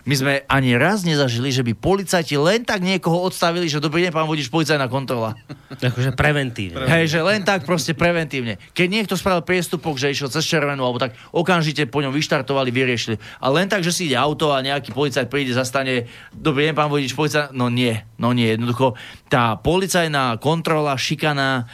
My 0.09 0.17
sme 0.17 0.33
ani 0.49 0.73
raz 0.81 1.05
nezažili, 1.05 1.53
že 1.53 1.61
by 1.61 1.77
policajti 1.77 2.41
len 2.41 2.65
tak 2.65 2.81
niekoho 2.81 3.29
odstavili, 3.29 3.69
že 3.69 3.77
dobrý 3.77 4.09
deň, 4.09 4.13
pán 4.17 4.25
vodič, 4.25 4.49
policajná 4.49 4.89
kontrola. 4.89 5.37
Akože 5.69 6.17
preventívne. 6.17 6.81
Hej, 6.97 7.13
že 7.13 7.21
len 7.21 7.45
tak 7.45 7.69
proste 7.69 7.93
preventívne. 7.93 8.57
Keď 8.73 8.89
niekto 8.89 9.21
spravil 9.21 9.45
priestupok, 9.45 10.01
že 10.01 10.09
išiel 10.09 10.33
cez 10.33 10.49
červenú, 10.49 10.81
alebo 10.81 10.97
tak 10.97 11.13
okamžite 11.29 11.85
po 11.93 12.01
ňom 12.01 12.17
vyštartovali, 12.17 12.73
vyriešili. 12.73 13.21
A 13.45 13.53
len 13.53 13.69
tak, 13.69 13.85
že 13.85 13.93
si 13.93 14.09
ide 14.09 14.17
auto 14.17 14.49
a 14.57 14.65
nejaký 14.65 14.97
policajt 14.97 15.29
príde, 15.29 15.53
zastane, 15.53 16.09
dobrý 16.33 16.73
deň, 16.73 16.75
pán 16.75 16.89
vodič, 16.89 17.13
policajt, 17.13 17.53
no 17.53 17.69
nie, 17.69 18.01
no 18.17 18.33
nie, 18.33 18.57
jednoducho 18.57 18.97
tá 19.29 19.61
policajná 19.61 20.41
kontrola, 20.41 20.97
šikana, 20.97 21.69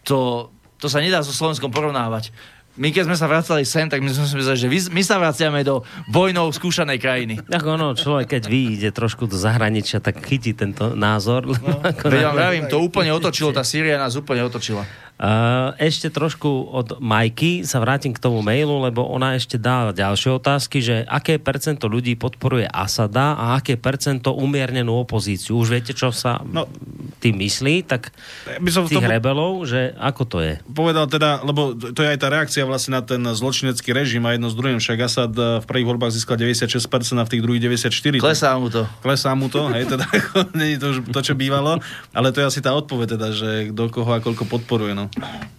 to, 0.00 0.48
to 0.80 0.88
sa 0.88 1.04
nedá 1.04 1.20
so 1.20 1.28
Slovenskom 1.28 1.68
porovnávať. 1.68 2.32
My 2.76 2.92
keď 2.92 3.08
sme 3.08 3.16
sa 3.16 3.24
vracali 3.24 3.64
sem, 3.64 3.88
tak 3.88 4.04
my 4.04 4.12
sme 4.12 4.28
si 4.28 4.36
mysleli, 4.36 4.58
že 4.60 4.68
my 4.92 5.02
sa 5.02 5.16
vraciame 5.16 5.64
do 5.64 5.80
vojnou 6.12 6.52
skúšanej 6.52 7.00
krajiny. 7.00 7.34
Ako 7.48 7.80
ono, 7.80 7.96
človek, 7.96 8.36
keď 8.36 8.42
vyjde 8.52 8.90
trošku 8.92 9.24
do 9.24 9.36
zahraničia, 9.40 10.04
tak 10.04 10.20
chytí 10.20 10.52
tento 10.52 10.92
názor. 10.92 11.48
No, 11.48 11.80
ako 11.90 12.12
Veď 12.12 12.22
vám 12.28 12.36
vravím, 12.36 12.64
to 12.68 12.76
úplne 12.76 13.16
otočilo, 13.16 13.56
tá 13.56 13.64
Sýria 13.64 13.96
nás 13.96 14.12
úplne 14.12 14.44
otočila. 14.44 14.84
Uh, 15.16 15.72
ešte 15.78 16.08
trošku 16.08 16.44
od 16.68 17.00
Majky 17.00 17.64
sa 17.64 17.80
vrátim 17.80 18.12
k 18.12 18.20
tomu 18.20 18.40
mailu, 18.40 18.76
lebo 18.78 19.00
ona 19.00 19.32
ešte 19.32 19.56
dá 19.56 19.88
ďalšie 19.88 20.28
otázky, 20.30 20.78
že 20.78 21.02
aké 21.02 21.36
percento 21.36 21.86
ľudí 21.86 22.14
podporuje 22.14 22.64
Asada 22.66 23.32
a 23.32 23.56
aké 23.56 23.74
percento 23.74 24.30
umiernenú 24.30 24.92
opozíciu. 24.98 25.56
Už 25.56 25.72
viete, 25.72 25.90
čo 25.90 26.12
sa 26.12 26.44
No. 26.44 26.68
tým 27.16 27.40
myslí, 27.40 27.88
tak 27.88 28.12
Ja 28.44 28.60
by 28.60 28.68
som 28.68 28.84
tých 28.84 29.00
tom- 29.00 29.08
rebelov, 29.08 29.64
že 29.64 29.96
ako 29.96 30.22
to 30.26 30.38
je? 30.38 30.60
povedal 30.68 31.08
teda, 31.08 31.40
lebo 31.40 31.72
to 31.72 31.96
je 31.96 32.12
aj 32.12 32.18
tá 32.18 32.28
reakcia 32.28 32.62
vlastne 32.62 32.92
na 32.92 33.02
ten 33.02 33.24
zločinecký 33.24 33.90
režim 33.90 34.20
a 34.22 34.30
jedno 34.30 34.46
s 34.46 34.54
druhým, 34.54 34.76
však 34.76 34.98
Asad 35.00 35.32
eh, 35.32 35.58
v 35.58 35.66
prvých 35.66 35.86
voľbách 35.86 36.12
získal 36.12 36.36
96% 36.36 36.76
a 37.16 37.24
v 37.24 37.30
tých 37.30 37.40
druhých 37.40 37.64
94%. 37.64 38.20
Klesá 38.20 38.52
mu 38.54 38.68
to. 38.68 38.84
Klesá 39.00 39.32
mu 39.32 39.48
to, 39.48 39.64
hej, 39.70 39.88
teda 39.88 40.04
nie 40.58 40.76
je 40.76 40.78
to 40.78 40.86
už 40.92 40.98
to, 41.08 41.20
čo 41.22 41.32
bývalo, 41.32 41.80
ale 42.12 42.28
to 42.30 42.38
je 42.38 42.46
asi 42.46 42.60
tá 42.60 42.70
odpoveď 42.70 43.16
teda, 43.16 43.28
že 43.32 43.48
kto 43.72 43.88
koho 43.88 44.12
a 44.12 44.20
koľko 44.20 44.44
podporuje, 44.44 44.92
no. 44.92 45.05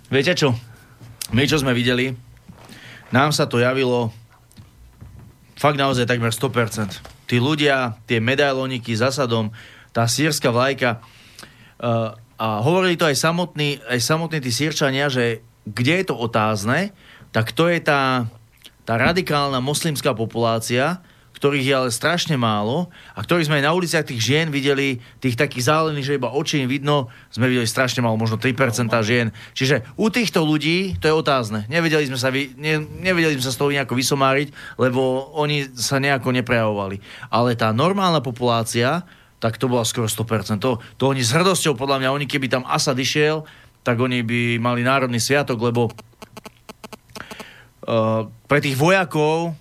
Viete 0.07 0.33
čo? 0.33 0.55
My, 1.35 1.43
čo 1.43 1.59
sme 1.59 1.75
videli, 1.75 2.15
nám 3.11 3.35
sa 3.35 3.47
to 3.47 3.59
javilo 3.59 4.15
fakt 5.57 5.75
naozaj 5.75 6.07
takmer 6.07 6.31
100%. 6.31 7.27
Tí 7.27 7.41
ľudia, 7.41 7.99
tie 8.07 8.23
medailoniky 8.23 8.95
s 8.95 9.03
Asadom, 9.03 9.51
tá 9.91 10.07
sírska 10.07 10.53
vlajka, 10.53 11.01
uh, 11.81 12.15
a 12.37 12.61
hovorili 12.61 12.95
to 12.95 13.09
aj 13.09 13.17
samotní, 13.17 13.81
aj 13.89 13.99
samotní 13.99 14.39
tí 14.39 14.53
sírčania, 14.53 15.09
že 15.09 15.41
kde 15.65 15.93
je 15.99 16.05
to 16.05 16.15
otázne, 16.15 16.93
tak 17.33 17.51
to 17.51 17.67
je 17.67 17.81
tá, 17.81 18.29
tá 18.85 18.93
radikálna 18.95 19.57
moslimská 19.59 20.13
populácia, 20.13 21.01
ktorých 21.37 21.65
je 21.69 21.73
ale 21.77 21.89
strašne 21.93 22.33
málo 22.33 22.89
a 23.13 23.21
ktorých 23.21 23.45
sme 23.45 23.61
aj 23.61 23.65
na 23.69 23.75
uliciach 23.77 24.09
tých 24.09 24.25
žien 24.25 24.49
videli, 24.49 24.97
tých 25.21 25.37
takých 25.37 25.69
zálených, 25.69 26.05
že 26.09 26.17
iba 26.17 26.33
oči 26.33 26.65
im 26.65 26.69
vidno, 26.69 27.13
sme 27.29 27.45
videli 27.45 27.69
strašne 27.69 28.01
málo, 28.01 28.17
možno 28.17 28.41
3% 28.41 28.57
žien. 29.05 29.29
Čiže 29.53 29.85
u 29.93 30.09
týchto 30.09 30.41
ľudí 30.41 30.97
to 30.97 31.05
je 31.05 31.13
otázne. 31.13 31.69
Nevedeli 31.69 32.09
sme 32.09 32.17
sa, 32.17 32.33
vy, 32.33 32.57
ne, 32.57 32.81
nevedeli 32.81 33.37
sme 33.37 33.45
sa 33.45 33.53
z 33.53 33.59
toho 33.61 33.69
nejako 33.69 33.93
vysomáriť, 33.93 34.49
lebo 34.81 35.29
oni 35.37 35.69
sa 35.77 36.01
nejako 36.01 36.33
neprejavovali. 36.33 36.97
Ale 37.29 37.53
tá 37.53 37.69
normálna 37.69 38.25
populácia, 38.25 39.05
tak 39.37 39.61
to 39.61 39.69
bola 39.69 39.85
skoro 39.85 40.09
100%. 40.09 40.57
To, 40.65 40.81
to 40.97 41.03
oni 41.05 41.21
s 41.21 41.29
hrdosťou, 41.29 41.77
podľa 41.77 42.01
mňa, 42.01 42.15
oni 42.17 42.25
keby 42.25 42.49
tam 42.49 42.65
Asad 42.65 42.97
išiel, 42.97 43.45
tak 43.85 44.01
oni 44.01 44.25
by 44.25 44.57
mali 44.57 44.81
národný 44.81 45.21
sviatok, 45.21 45.61
lebo 45.61 45.93
uh, 47.87 48.25
pre 48.49 48.59
tých 48.59 48.75
vojakov 48.75 49.53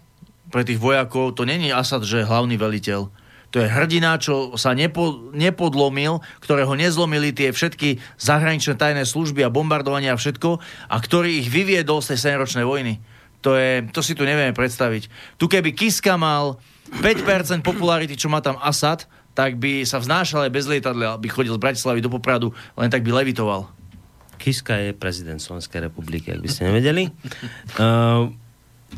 pre 0.51 0.63
tých 0.63 0.81
vojakov 0.81 1.35
to 1.35 1.43
není 1.45 1.75
Asad, 1.75 2.07
že 2.07 2.23
je 2.23 2.29
hlavný 2.29 2.57
veliteľ. 2.59 3.11
To 3.55 3.63
je 3.63 3.73
hrdina, 3.73 4.19
čo 4.19 4.59
sa 4.59 4.75
nepo, 4.75 5.33
nepodlomil, 5.33 6.21
ktorého 6.43 6.75
nezlomili 6.75 7.31
tie 7.31 7.55
všetky 7.55 8.03
zahraničné 8.19 8.75
tajné 8.75 9.07
služby 9.07 9.47
a 9.47 9.55
bombardovania 9.55 10.13
a 10.13 10.21
všetko, 10.21 10.61
a 10.91 10.97
ktorý 10.99 11.41
ich 11.41 11.49
vyviedol 11.49 12.03
z 12.03 12.15
tej 12.15 12.37
7-ročnej 12.37 12.67
vojny. 12.67 12.99
To, 13.47 13.55
je, 13.55 13.87
to 13.95 14.03
si 14.03 14.19
tu 14.19 14.27
nevieme 14.27 14.51
predstaviť. 14.51 15.09
Tu 15.39 15.47
keby 15.47 15.73
Kiska 15.73 16.19
mal 16.19 16.59
5% 16.99 17.63
popularity, 17.63 18.19
čo 18.19 18.27
má 18.27 18.43
tam 18.43 18.59
Asad, 18.59 19.07
tak 19.37 19.61
by 19.61 19.87
sa 19.87 20.03
vznášal 20.03 20.49
aj 20.49 20.53
bez 20.53 20.65
lietadla, 20.67 21.21
by 21.21 21.29
chodil 21.31 21.55
z 21.55 21.63
Bratislavy 21.63 22.01
do 22.03 22.11
Popradu, 22.11 22.57
len 22.75 22.91
tak 22.91 23.05
by 23.07 23.23
levitoval. 23.23 23.69
Kiska 24.37 24.77
je 24.81 24.91
prezident 24.93 25.41
Slovenskej 25.41 25.89
republiky, 25.89 26.33
ak 26.33 26.41
by 26.45 26.49
ste 26.51 26.69
nevedeli. 26.69 27.09
Uh, 27.77 28.33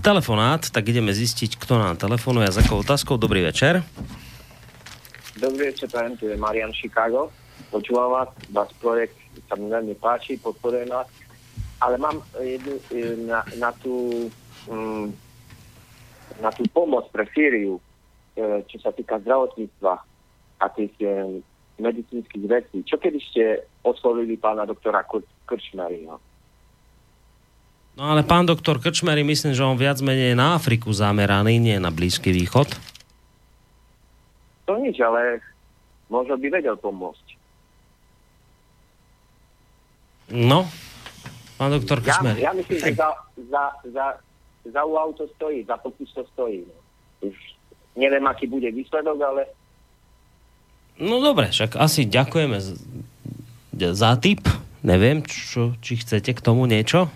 telefonát, 0.01 0.62
tak 0.70 0.89
ideme 0.89 1.11
zistiť, 1.11 1.59
kto 1.59 1.79
nám 1.79 1.99
telefonuje 1.99 2.49
a 2.49 2.55
za 2.55 2.62
akou 2.65 2.81
otázkou. 2.81 3.19
Dobrý 3.20 3.43
večer. 3.45 3.83
Dobrý 5.39 5.70
večer, 5.70 5.87
prajem, 5.91 6.16
tu 6.16 6.27
je 6.27 6.37
Marian 6.37 6.75
Chicago. 6.75 7.31
Počúvam 7.70 8.11
vás, 8.11 8.31
váš 8.51 8.75
projekt 8.83 9.15
sa 9.47 9.55
mi 9.55 9.70
veľmi 9.70 9.95
páči, 10.01 10.41
podporujem 10.41 10.91
vás. 10.91 11.07
Ale 11.79 11.95
mám 11.95 12.19
jednu, 12.43 12.75
e, 12.91 13.15
na, 13.23 13.47
na, 13.55 13.70
tú, 13.79 14.27
mm, 14.66 15.15
na 16.43 16.51
tú 16.51 16.66
pomoc 16.75 17.07
pre 17.15 17.23
Sýriu, 17.31 17.79
e, 18.35 18.66
čo 18.66 18.83
sa 18.83 18.91
týka 18.91 19.23
zdravotníctva 19.23 19.95
a 20.59 20.66
tých 20.75 20.91
e, 20.99 21.39
medicínskych 21.79 22.45
vecí. 22.51 22.83
Čo 22.83 22.99
kedy 22.99 23.19
ste 23.23 23.43
oslovili 23.87 24.35
pána 24.35 24.66
doktora 24.66 25.07
Krčmeryho? 25.47 26.19
No 27.99 28.15
ale 28.15 28.23
pán 28.23 28.47
doktor 28.47 28.79
Krčmery, 28.79 29.27
myslím, 29.27 29.59
že 29.59 29.66
on 29.66 29.75
viac 29.75 29.99
menej 29.99 30.39
na 30.39 30.55
Afriku 30.55 30.95
zameraný, 30.95 31.59
nie 31.59 31.83
na 31.83 31.91
Blízky 31.91 32.31
východ. 32.31 32.70
To 34.70 34.79
nič, 34.79 35.03
ale 35.03 35.43
možno 36.07 36.39
by 36.39 36.47
vedel 36.47 36.79
pomôcť. 36.79 37.27
No, 40.31 40.70
pán 41.59 41.75
doktor 41.75 41.99
Ja, 41.99 42.05
Krčmery. 42.07 42.39
ja 42.39 42.53
myslím, 42.55 42.79
že 42.79 42.95
za, 42.95 43.11
za, 43.51 43.65
za, 43.91 44.07
za 44.62 44.81
UAU 44.87 45.19
to 45.19 45.27
stojí, 45.35 45.66
za 45.66 45.75
pokus 45.75 46.15
to 46.15 46.23
stojí. 46.37 46.62
Už 47.19 47.35
neviem, 47.99 48.23
aký 48.31 48.47
bude 48.47 48.70
výsledok, 48.70 49.19
ale 49.19 49.43
No 50.99 51.23
dobre, 51.23 51.51
však 51.51 51.79
asi 51.79 52.07
ďakujeme 52.07 52.59
za 53.75 54.11
tip. 54.19 54.43
Neviem, 54.83 55.23
čo, 55.23 55.79
či 55.79 55.95
chcete 55.99 56.35
k 56.35 56.43
tomu 56.43 56.66
niečo? 56.66 57.07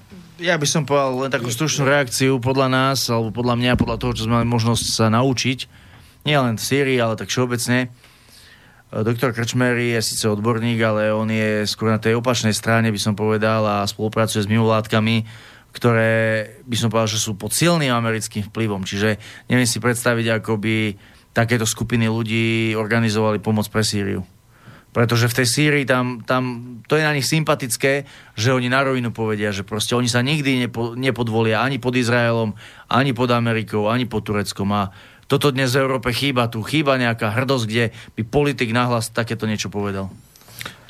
Ja 0.43 0.59
by 0.59 0.67
som 0.67 0.83
povedal 0.83 1.23
len 1.23 1.31
takú 1.31 1.55
stručnú 1.55 1.87
reakciu 1.87 2.43
podľa 2.43 2.67
nás, 2.67 3.07
alebo 3.07 3.31
podľa 3.31 3.55
mňa, 3.63 3.79
podľa 3.79 3.95
toho, 4.03 4.11
čo 4.11 4.27
sme 4.27 4.43
mali 4.43 4.49
možnosť 4.51 4.85
sa 4.91 5.07
naučiť. 5.07 5.71
Nie 6.27 6.43
len 6.43 6.59
v 6.59 6.67
Sýrii, 6.67 6.99
ale 6.99 7.15
tak 7.15 7.31
všeobecne. 7.31 7.95
Doktor 8.91 9.31
Krčmery 9.31 9.95
je 9.95 10.03
síce 10.03 10.27
odborník, 10.27 10.83
ale 10.83 11.15
on 11.15 11.31
je 11.31 11.63
skôr 11.71 11.95
na 11.95 12.03
tej 12.03 12.19
opačnej 12.19 12.51
strane, 12.51 12.91
by 12.91 12.99
som 12.99 13.15
povedal, 13.15 13.63
a 13.63 13.87
spolupracuje 13.87 14.43
s 14.43 14.51
mimovládkami, 14.51 15.31
ktoré 15.79 16.13
by 16.67 16.75
som 16.75 16.91
povedal, 16.91 17.15
že 17.15 17.23
sú 17.23 17.39
pod 17.39 17.55
silným 17.55 17.95
americkým 17.95 18.43
vplyvom. 18.51 18.83
Čiže 18.83 19.23
neviem 19.47 19.71
si 19.71 19.79
predstaviť, 19.79 20.43
ako 20.43 20.59
by 20.59 20.77
takéto 21.31 21.71
skupiny 21.71 22.11
ľudí 22.11 22.75
organizovali 22.75 23.39
pomoc 23.39 23.71
pre 23.71 23.87
Sýriu. 23.87 24.27
Pretože 24.93 25.25
v 25.33 25.37
tej 25.41 25.47
Sýrii 25.49 25.85
tam, 25.89 26.21
tam 26.21 26.77
to 26.85 27.01
je 27.01 27.05
na 27.05 27.17
nich 27.17 27.25
sympatické, 27.25 28.05
že 28.37 28.53
oni 28.53 28.69
na 28.69 28.85
rovinu 28.85 29.09
povedia, 29.09 29.49
že 29.49 29.65
proste 29.65 29.97
oni 29.97 30.05
sa 30.05 30.21
nikdy 30.21 30.69
nepo, 30.69 30.93
nepodvolia 30.93 31.65
ani 31.65 31.81
pod 31.81 31.97
Izraelom, 31.97 32.53
ani 32.93 33.17
pod 33.17 33.33
Amerikou, 33.33 33.89
ani 33.89 34.05
pod 34.05 34.29
Tureckom. 34.29 34.69
A 34.77 34.93
toto 35.33 35.49
dnes 35.49 35.73
v 35.73 35.81
Európe 35.81 36.13
chýba. 36.13 36.53
Tu 36.53 36.61
chýba 36.61 37.01
nejaká 37.01 37.33
hrdosť, 37.33 37.65
kde 37.65 37.85
by 38.21 38.23
politik 38.29 38.69
nahlas 38.77 39.09
takéto 39.09 39.49
niečo 39.49 39.73
povedal. 39.73 40.13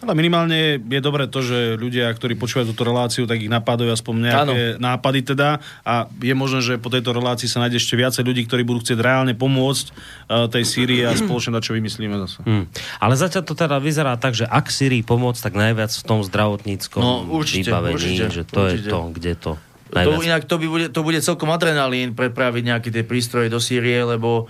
Ale 0.02 0.18
minimálne 0.18 0.82
je 0.82 1.00
dobré 1.00 1.30
to, 1.30 1.40
že 1.40 1.78
ľudia, 1.78 2.10
ktorí 2.10 2.34
počúvajú 2.34 2.74
túto 2.74 2.82
reláciu, 2.82 3.22
tak 3.22 3.38
ich 3.38 3.46
napadajú 3.46 3.86
aspoň 3.88 4.14
nejaké 4.18 4.40
ano. 4.74 4.82
nápady 4.82 5.20
teda 5.22 5.62
a 5.86 6.10
je 6.18 6.34
možné, 6.34 6.58
že 6.58 6.74
po 6.76 6.90
tejto 6.90 7.14
relácii 7.14 7.46
sa 7.46 7.62
nájde 7.62 7.78
ešte 7.78 7.94
viacej 7.94 8.26
ľudí, 8.26 8.42
ktorí 8.44 8.66
budú 8.66 8.82
chcieť 8.82 8.98
reálne 8.98 9.38
pomôcť 9.38 9.86
uh, 9.88 10.50
tej 10.50 10.64
Sýrii 10.66 11.06
a 11.06 11.14
spoločne 11.14 11.54
na 11.54 11.62
čo 11.62 11.78
vymyslíme 11.78 12.18
zase. 12.18 12.42
Hmm. 12.42 12.66
Ale 12.98 13.14
zatiaľ 13.14 13.46
to 13.46 13.54
teda 13.54 13.78
vyzerá 13.78 14.18
tak, 14.18 14.34
že 14.34 14.42
ak 14.42 14.66
Syrii 14.68 15.06
pomôcť, 15.06 15.38
tak 15.38 15.54
najviac 15.54 15.94
v 15.94 16.04
tom 16.04 16.20
zdravotníckom 16.26 16.98
No, 16.98 17.22
určite, 17.30 17.70
vybavení, 17.70 17.94
určite, 17.94 18.24
že 18.28 18.42
to 18.42 18.58
určite. 18.58 18.82
je 18.82 18.90
to, 18.90 18.98
kde 19.14 19.32
to 19.38 19.52
To, 19.92 19.94
najviac. 19.94 20.24
inak 20.24 20.42
to, 20.48 20.56
by 20.56 20.66
bude, 20.66 20.86
to 20.90 21.00
bude 21.04 21.18
celkom 21.20 21.52
adrenalín 21.52 22.16
prepraviť 22.16 22.62
nejaké 22.64 22.88
tie 22.90 23.04
prístroje 23.06 23.52
do 23.52 23.60
Sýrie, 23.60 24.02
lebo 24.02 24.48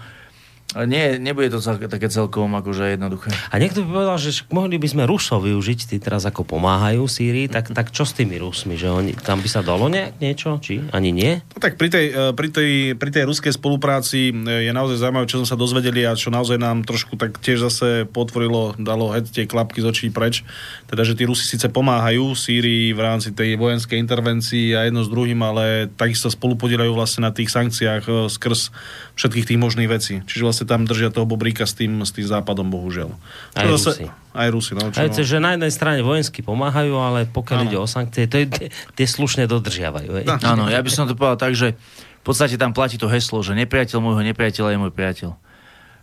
nie, 0.89 1.20
nebude 1.20 1.53
to 1.53 1.61
cel, 1.61 1.77
také 1.77 2.09
celkom 2.09 2.49
akože 2.57 2.97
jednoduché. 2.97 3.28
A 3.53 3.61
niekto 3.61 3.85
by 3.85 3.89
povedal, 3.93 4.16
že 4.16 4.49
mohli 4.49 4.81
by 4.81 4.89
sme 4.89 5.03
Rusov 5.05 5.44
využiť, 5.44 5.78
tí 5.93 5.97
teraz 6.01 6.24
ako 6.24 6.49
pomáhajú 6.49 7.05
Sýrii, 7.05 7.53
tak, 7.53 7.77
tak 7.77 7.93
čo 7.93 8.09
s 8.09 8.16
tými 8.16 8.40
Rusmi? 8.40 8.81
Že 8.81 8.89
oni, 8.89 9.12
tam 9.20 9.44
by 9.44 9.49
sa 9.53 9.61
dalo 9.61 9.93
nejak 9.93 10.16
niečo? 10.16 10.57
Či 10.65 10.89
ani 10.89 11.12
nie? 11.12 11.44
No 11.53 11.59
tak 11.61 11.77
pri 11.77 11.93
tej, 11.93 12.07
eh, 12.09 12.32
pri, 12.32 12.49
tej, 12.49 12.70
pri 12.97 13.11
tej 13.12 13.24
ruskej 13.28 13.53
spolupráci 13.53 14.32
eh, 14.32 14.69
je 14.69 14.73
naozaj 14.73 15.05
zaujímavé, 15.05 15.28
čo 15.28 15.44
sme 15.44 15.49
sa 15.49 15.61
dozvedeli 15.61 16.09
a 16.09 16.16
čo 16.16 16.32
naozaj 16.32 16.57
nám 16.57 16.89
trošku 16.89 17.20
tak 17.20 17.36
tiež 17.36 17.69
zase 17.69 18.09
potvorilo, 18.09 18.73
dalo 18.81 19.12
heď 19.12 19.28
tie 19.28 19.44
klapky 19.44 19.85
z 19.85 19.93
očí 19.93 20.07
preč. 20.09 20.40
Teda, 20.89 21.05
že 21.05 21.12
tí 21.12 21.28
Rusi 21.28 21.44
síce 21.44 21.69
pomáhajú 21.69 22.32
Sýrii 22.32 22.97
v 22.97 23.01
rámci 23.01 23.36
tej 23.36 23.61
vojenskej 23.61 24.01
intervencii 24.01 24.73
a 24.73 24.89
jedno 24.89 25.05
s 25.05 25.12
druhým, 25.12 25.40
ale 25.44 25.93
takisto 25.93 26.32
spolupodielajú 26.32 26.97
vlastne 26.97 27.28
na 27.28 27.32
tých 27.36 27.53
sankciách 27.53 28.05
eh, 28.09 28.15
skrz 28.32 28.73
všetkých 29.12 29.48
tých 29.55 29.60
možných 29.60 29.90
vecí. 29.90 30.14
Čiže 30.24 30.43
vlastne 30.43 30.66
tam 30.68 30.89
držia 30.89 31.12
toho 31.12 31.28
bobríka 31.28 31.68
s 31.68 31.76
tým, 31.76 32.01
s 32.01 32.16
tým 32.16 32.24
západom, 32.24 32.68
bohužiaľ. 32.72 33.12
Aj 33.52 33.68
Čo 33.68 33.76
Rusi. 33.76 34.06
Aj 34.32 34.48
Rusi, 34.48 34.72
no. 34.72 34.89
Čo, 34.89 35.05
Aj 35.05 35.09
že 35.12 35.36
na 35.36 35.55
jednej 35.55 35.72
strane 35.72 36.01
vojensky 36.01 36.40
pomáhajú, 36.40 36.97
ale 36.97 37.28
pokiaľ 37.28 37.59
ide 37.68 37.76
o 37.76 37.84
sankcie, 37.84 38.24
to 38.24 38.40
je, 38.40 38.47
tie, 38.48 38.66
tie 38.72 39.06
slušne 39.06 39.44
dodržiavajú. 39.44 40.24
Áno, 40.40 40.72
ja 40.72 40.80
by 40.80 40.90
som 40.90 41.05
to 41.05 41.12
povedal 41.12 41.36
tak, 41.36 41.52
že 41.52 41.76
v 42.22 42.24
podstate 42.24 42.56
tam 42.56 42.72
platí 42.72 42.97
to 42.97 43.10
heslo, 43.10 43.44
že 43.44 43.52
nepriateľ 43.52 43.98
môjho 44.01 44.22
nepriateľa 44.24 44.68
je 44.72 44.78
môj 44.80 44.93
priateľ. 44.94 45.30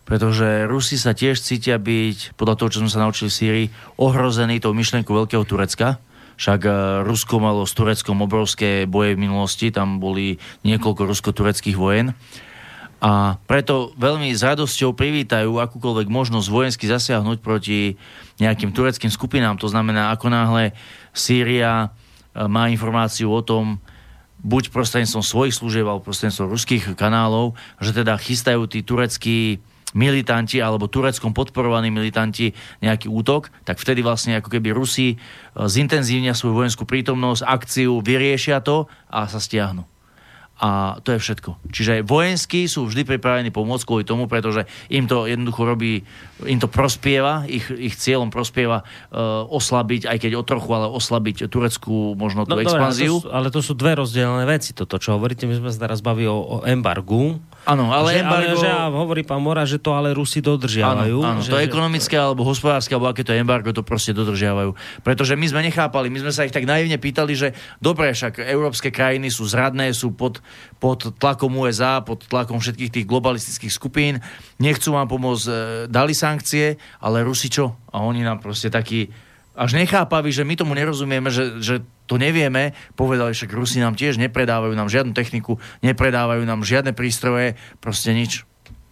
Pretože 0.03 0.65
Rusi 0.65 0.98
sa 0.98 1.14
tiež 1.14 1.38
cítia 1.38 1.77
byť, 1.77 2.34
podľa 2.34 2.56
toho, 2.57 2.69
čo 2.73 2.81
sme 2.81 2.90
sa 2.90 3.02
naučili 3.06 3.30
v 3.30 3.38
Sýrii, 3.38 3.65
ohrození 4.02 4.57
tou 4.57 4.73
myšlienkou 4.73 5.14
Veľkého 5.14 5.45
Turecka. 5.45 6.02
Však 6.36 6.61
eh, 6.65 6.73
Rusko 7.06 7.38
malo 7.38 7.64
s 7.64 7.77
Tureckom 7.77 8.26
obrovské 8.26 8.90
boje 8.90 9.14
v 9.14 9.22
minulosti, 9.22 9.69
tam 9.69 10.02
boli 10.02 10.41
niekoľko 10.65 11.07
rusko-tureckých 11.07 11.77
vojen. 11.77 12.18
A 13.00 13.40
preto 13.48 13.96
veľmi 13.96 14.36
s 14.36 14.44
radosťou 14.44 14.92
privítajú 14.92 15.56
akúkoľvek 15.56 16.12
možnosť 16.12 16.48
vojensky 16.52 16.84
zasiahnuť 16.84 17.40
proti 17.40 17.96
nejakým 18.44 18.76
tureckým 18.76 19.08
skupinám. 19.08 19.56
To 19.64 19.72
znamená, 19.72 20.12
ako 20.12 20.28
náhle 20.28 20.76
Sýria 21.16 21.88
e, 21.88 21.88
má 22.52 22.68
informáciu 22.68 23.32
o 23.32 23.40
tom, 23.40 23.80
buď 24.44 24.72
prostredníctvom 24.72 25.24
svojich 25.24 25.56
služieb 25.56 25.88
alebo 25.88 26.04
prostredníctvom 26.04 26.52
ruských 26.52 26.84
kanálov, 26.96 27.60
že 27.80 27.92
teda 27.92 28.16
chystajú 28.20 28.68
tí 28.68 28.84
tureckí 28.84 29.60
militanti 29.92 30.62
alebo 30.62 30.86
tureckom 30.92 31.34
podporovaní 31.34 31.90
militanti 31.90 32.54
nejaký 32.84 33.10
útok, 33.10 33.50
tak 33.66 33.82
vtedy 33.82 34.06
vlastne 34.06 34.38
ako 34.38 34.60
keby 34.60 34.76
Rusi 34.76 35.16
e, 35.16 35.18
zintenzívnia 35.72 36.36
svoju 36.36 36.52
vojenskú 36.52 36.84
prítomnosť, 36.84 37.48
akciu, 37.48 38.04
vyriešia 38.04 38.60
to 38.60 38.92
a 39.08 39.24
sa 39.26 39.40
stiahnu. 39.40 39.99
A 40.60 40.99
to 41.07 41.15
je 41.15 41.19
všetko. 41.23 41.72
Čiže 41.72 42.03
vojenskí 42.03 42.68
sú 42.68 42.84
vždy 42.91 43.07
pripravení 43.07 43.48
pomôcť 43.48 43.88
kvôli 43.88 44.03
tomu, 44.03 44.27
pretože 44.27 44.68
im 44.91 45.07
to 45.07 45.23
jednoducho 45.23 45.64
robí, 45.64 46.03
im 46.44 46.60
to 46.60 46.68
prospieva, 46.68 47.48
ich, 47.48 47.64
ich 47.72 47.95
cieľom 47.95 48.27
prospieva 48.27 48.84
uh, 48.84 49.48
oslabiť, 49.48 50.11
aj 50.11 50.18
keď 50.19 50.31
o 50.36 50.44
trochu, 50.44 50.69
ale 50.76 50.91
oslabiť 50.91 51.48
tureckú 51.48 52.19
možno 52.19 52.44
tú 52.44 52.53
No, 52.53 52.60
dobre, 52.60 52.68
ale, 52.68 52.72
to 52.72 52.76
expanziu. 52.76 53.15
sú, 53.23 53.31
ale 53.31 53.48
to 53.56 53.61
sú 53.64 53.73
dve 53.76 54.03
rozdielne 54.03 54.44
veci. 54.44 54.76
Toto, 54.76 54.99
čo 54.99 55.15
hovoríte, 55.15 55.48
my 55.48 55.56
sme 55.56 55.72
sa 55.72 55.88
teraz 55.88 56.03
bavili 56.03 56.27
o, 56.27 56.60
o 56.60 56.68
embargu 56.68 57.40
Áno, 57.68 57.91
ale 57.91 58.15
že, 58.15 58.23
ale 58.23 58.23
embargo- 58.23 58.61
že, 58.64 58.69
a 58.72 58.88
hovorí 58.88 59.22
pán 59.27 59.44
Mora, 59.44 59.68
že 59.68 59.77
to 59.77 59.91
ale 59.91 60.15
Rusi 60.15 60.40
dodržiavajú. 60.40 61.18
Áno, 61.19 61.30
áno, 61.36 61.41
že, 61.44 61.52
to 61.52 61.60
že- 61.60 61.68
ekonomické 61.68 62.15
alebo 62.15 62.48
hospodárske, 62.48 62.95
alebo 62.95 63.11
aké 63.11 63.22
to 63.22 63.36
embargo, 63.36 63.69
to 63.76 63.84
proste 63.86 64.15
dodržiavajú. 64.15 64.73
Pretože 65.03 65.36
my 65.36 65.45
sme 65.45 65.61
nechápali, 65.68 66.07
my 66.10 66.23
sme 66.23 66.31
sa 66.34 66.48
ich 66.48 66.56
tak 66.56 66.64
naivne 66.65 66.95
pýtali, 66.95 67.34
že 67.36 67.52
dobre, 67.77 68.10
však 68.15 68.40
európske 68.41 68.90
krajiny 68.90 69.30
sú 69.30 69.45
zradné, 69.45 69.91
sú 69.91 70.15
pod, 70.15 70.40
pod 70.80 71.14
tlakom 71.19 71.52
USA, 71.60 71.99
pod 72.02 72.26
tlakom 72.26 72.57
všetkých 72.64 72.90
tých 72.90 73.06
globalistických 73.06 73.73
skupín, 73.73 74.23
nechcú 74.57 74.95
vám 74.98 75.06
pomôcť, 75.06 75.45
e, 75.45 75.53
dali 75.91 76.15
sankcie, 76.15 76.80
ale 76.99 77.22
Rusi 77.22 77.52
čo? 77.52 77.77
A 77.94 78.02
oni 78.02 78.23
nám 78.23 78.41
proste 78.41 78.73
takí 78.73 79.10
až 79.58 79.72
nechápaví, 79.76 80.32
že 80.32 80.48
my 80.48 80.56
tomu 80.56 80.74
nerozumieme, 80.78 81.28
že, 81.34 81.60
že 81.60 81.76
to 82.08 82.16
nevieme, 82.16 82.74
povedali, 82.96 83.36
však 83.36 83.52
Rusi 83.52 83.84
nám 83.84 83.98
tiež 83.98 84.18
nepredávajú 84.18 84.74
nám 84.74 84.90
žiadnu 84.90 85.12
techniku, 85.14 85.60
nepredávajú 85.84 86.48
nám 86.48 86.64
žiadne 86.64 86.96
prístroje, 86.96 87.60
proste 87.84 88.16
nič. 88.16 88.50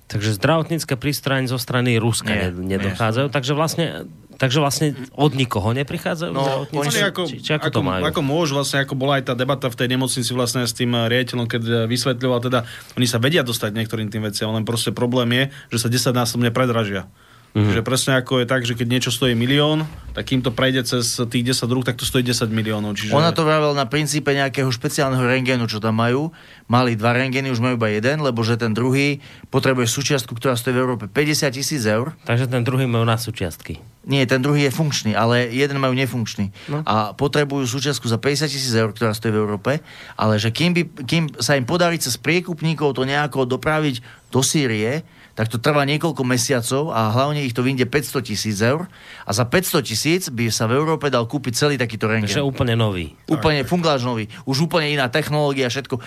Takže 0.08 0.40
zdravotnícke 0.40 0.96
prístroje 0.96 1.52
zo 1.52 1.60
strany 1.60 2.00
Ruska 2.00 2.32
Nie, 2.32 2.48
nie, 2.56 2.80
nedochádzajú, 2.80 3.28
takže 3.28 3.52
vlastne, 3.52 4.08
takže 4.40 4.64
vlastne 4.64 4.96
od 5.12 5.36
nikoho 5.36 5.76
neprichádzajú 5.76 6.32
No? 6.32 6.64
Oni 6.72 6.96
ako, 7.04 7.28
či, 7.28 7.44
či 7.44 7.52
ako, 7.52 7.68
ako, 7.68 7.76
to 7.76 7.82
majú? 7.84 8.04
ako 8.08 8.22
môžu, 8.24 8.56
vlastne 8.56 8.88
ako 8.88 8.96
bola 8.96 9.20
aj 9.20 9.28
tá 9.28 9.34
debata 9.36 9.68
v 9.68 9.76
tej 9.76 9.88
nemocnici 9.92 10.32
vlastne 10.32 10.64
s 10.64 10.72
tým 10.72 10.96
eh, 10.96 11.12
riaditeľom, 11.12 11.52
keď 11.52 11.62
eh, 11.68 11.76
vysvetľoval, 11.92 12.40
teda 12.40 12.60
oni 12.96 13.08
sa 13.08 13.20
vedia 13.20 13.44
dostať 13.44 13.76
niektorým 13.76 14.08
tým 14.08 14.24
veciam, 14.24 14.48
len 14.56 14.64
proste 14.64 14.96
problém 14.96 15.28
je, 15.36 15.44
že 15.76 15.78
sa 15.84 15.88
10 15.92 16.16
násobne 16.16 16.56
predražia. 16.56 17.12
Mm-hmm. 17.58 17.74
Že 17.74 17.82
presne 17.82 18.12
ako 18.22 18.46
je 18.46 18.46
tak, 18.46 18.62
že 18.70 18.78
keď 18.78 18.86
niečo 18.86 19.10
stojí 19.10 19.34
milión, 19.34 19.90
tak 20.14 20.30
kým 20.30 20.46
to 20.46 20.54
prejde 20.54 20.86
cez 20.86 21.18
tých 21.26 21.58
10 21.58 21.74
rúk, 21.74 21.90
tak 21.90 21.98
to 21.98 22.06
stojí 22.06 22.22
10 22.22 22.54
miliónov. 22.54 22.94
Čiže... 22.94 23.18
Ona 23.18 23.34
to 23.34 23.42
vravel 23.42 23.74
na 23.74 23.90
princípe 23.90 24.30
nejakého 24.30 24.70
špeciálneho 24.70 25.26
rengénu, 25.26 25.66
čo 25.66 25.82
tam 25.82 25.98
majú. 25.98 26.30
Mali 26.70 26.94
dva 26.94 27.18
rengény, 27.18 27.50
už 27.50 27.58
majú 27.58 27.82
iba 27.82 27.90
jeden, 27.90 28.22
lebo 28.22 28.46
že 28.46 28.62
ten 28.62 28.78
druhý 28.78 29.26
potrebuje 29.50 29.90
súčiastku, 29.90 30.38
ktorá 30.38 30.54
stojí 30.54 30.78
v 30.78 30.86
Európe 30.86 31.06
50 31.10 31.50
tisíc 31.50 31.82
eur. 31.82 32.14
Takže 32.30 32.46
ten 32.46 32.62
druhý 32.62 32.86
majú 32.86 33.10
na 33.10 33.18
súčiastky. 33.18 33.82
Nie, 34.06 34.30
ten 34.30 34.40
druhý 34.40 34.70
je 34.70 34.78
funkčný, 34.78 35.18
ale 35.18 35.50
jeden 35.50 35.82
majú 35.82 35.98
nefunkčný. 35.98 36.54
No. 36.70 36.86
A 36.86 37.18
potrebujú 37.18 37.66
súčiastku 37.66 38.06
za 38.06 38.22
50 38.22 38.54
tisíc 38.54 38.72
eur, 38.78 38.94
ktorá 38.94 39.18
stojí 39.18 39.34
v 39.34 39.42
Európe. 39.42 39.82
Ale 40.14 40.38
že 40.38 40.54
kým, 40.54 40.78
by, 40.78 40.82
kým 41.10 41.24
sa 41.42 41.58
im 41.58 41.66
podarí 41.66 41.98
cez 41.98 42.22
priekupníkov 42.22 42.94
to 42.94 43.04
nejako 43.04 43.50
dopraviť 43.50 44.30
do 44.30 44.46
Sýrie, 44.46 45.02
tak 45.38 45.54
to 45.54 45.62
trvá 45.62 45.86
niekoľko 45.86 46.26
mesiacov 46.26 46.90
a 46.90 47.14
hlavne 47.14 47.46
ich 47.46 47.54
to 47.54 47.62
vyjde 47.62 47.86
500 47.86 48.26
tisíc 48.26 48.58
eur. 48.58 48.90
A 49.22 49.38
za 49.38 49.46
500 49.46 49.86
tisíc 49.86 50.34
by 50.34 50.50
sa 50.50 50.66
v 50.66 50.82
Európe 50.82 51.14
dal 51.14 51.30
kúpiť 51.30 51.54
celý 51.54 51.76
takýto 51.78 52.10
rengén. 52.10 52.26
Takže 52.26 52.42
úplne 52.42 52.74
nový. 52.74 53.14
Úplne 53.30 53.62
fungáž 53.62 54.02
nový. 54.02 54.34
Už 54.50 54.66
úplne 54.66 54.90
iná 54.90 55.14
technológia, 55.14 55.70
všetko. 55.70 56.02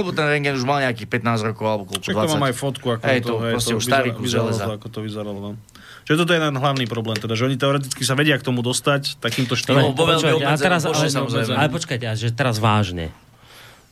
Lebo 0.00 0.16
ten 0.16 0.24
rengen 0.24 0.56
už 0.56 0.64
mal 0.64 0.80
nejakých 0.80 1.12
15 1.12 1.52
rokov 1.52 1.64
alebo 1.68 1.84
koľko, 1.92 2.08
Však 2.08 2.16
to 2.16 2.24
20. 2.24 2.34
mám 2.40 2.46
aj 2.48 2.54
fotku, 2.56 2.86
ako 2.96 3.02
Hej, 3.04 3.20
to, 3.20 3.34
hej, 3.44 3.52
to 3.60 3.76
už 3.76 3.84
starý 3.84 4.10
kus 4.16 4.24
vyzeralo 4.32 4.48
železa. 4.48 4.64
to, 4.64 4.72
ako 4.80 4.88
to 4.88 5.00
vyzeralo. 5.04 5.38
No. 5.44 5.50
Čiže 6.08 6.16
toto 6.24 6.32
je 6.32 6.40
ten 6.40 6.56
hlavný 6.56 6.86
problém, 6.88 7.16
teda, 7.20 7.36
že 7.36 7.44
oni 7.44 7.60
teoreticky 7.60 8.02
sa 8.08 8.16
vedia 8.16 8.40
k 8.40 8.44
tomu 8.48 8.64
dostať 8.64 9.20
takýmto 9.20 9.60
štýlom. 9.60 9.92
No, 9.92 10.08
a 10.48 10.56
teraz, 10.56 10.88
ale, 10.88 11.04
ale 11.52 11.68
počkajte, 11.68 12.08
a 12.08 12.16
že 12.16 12.32
teraz 12.32 12.56
vážne. 12.56 13.12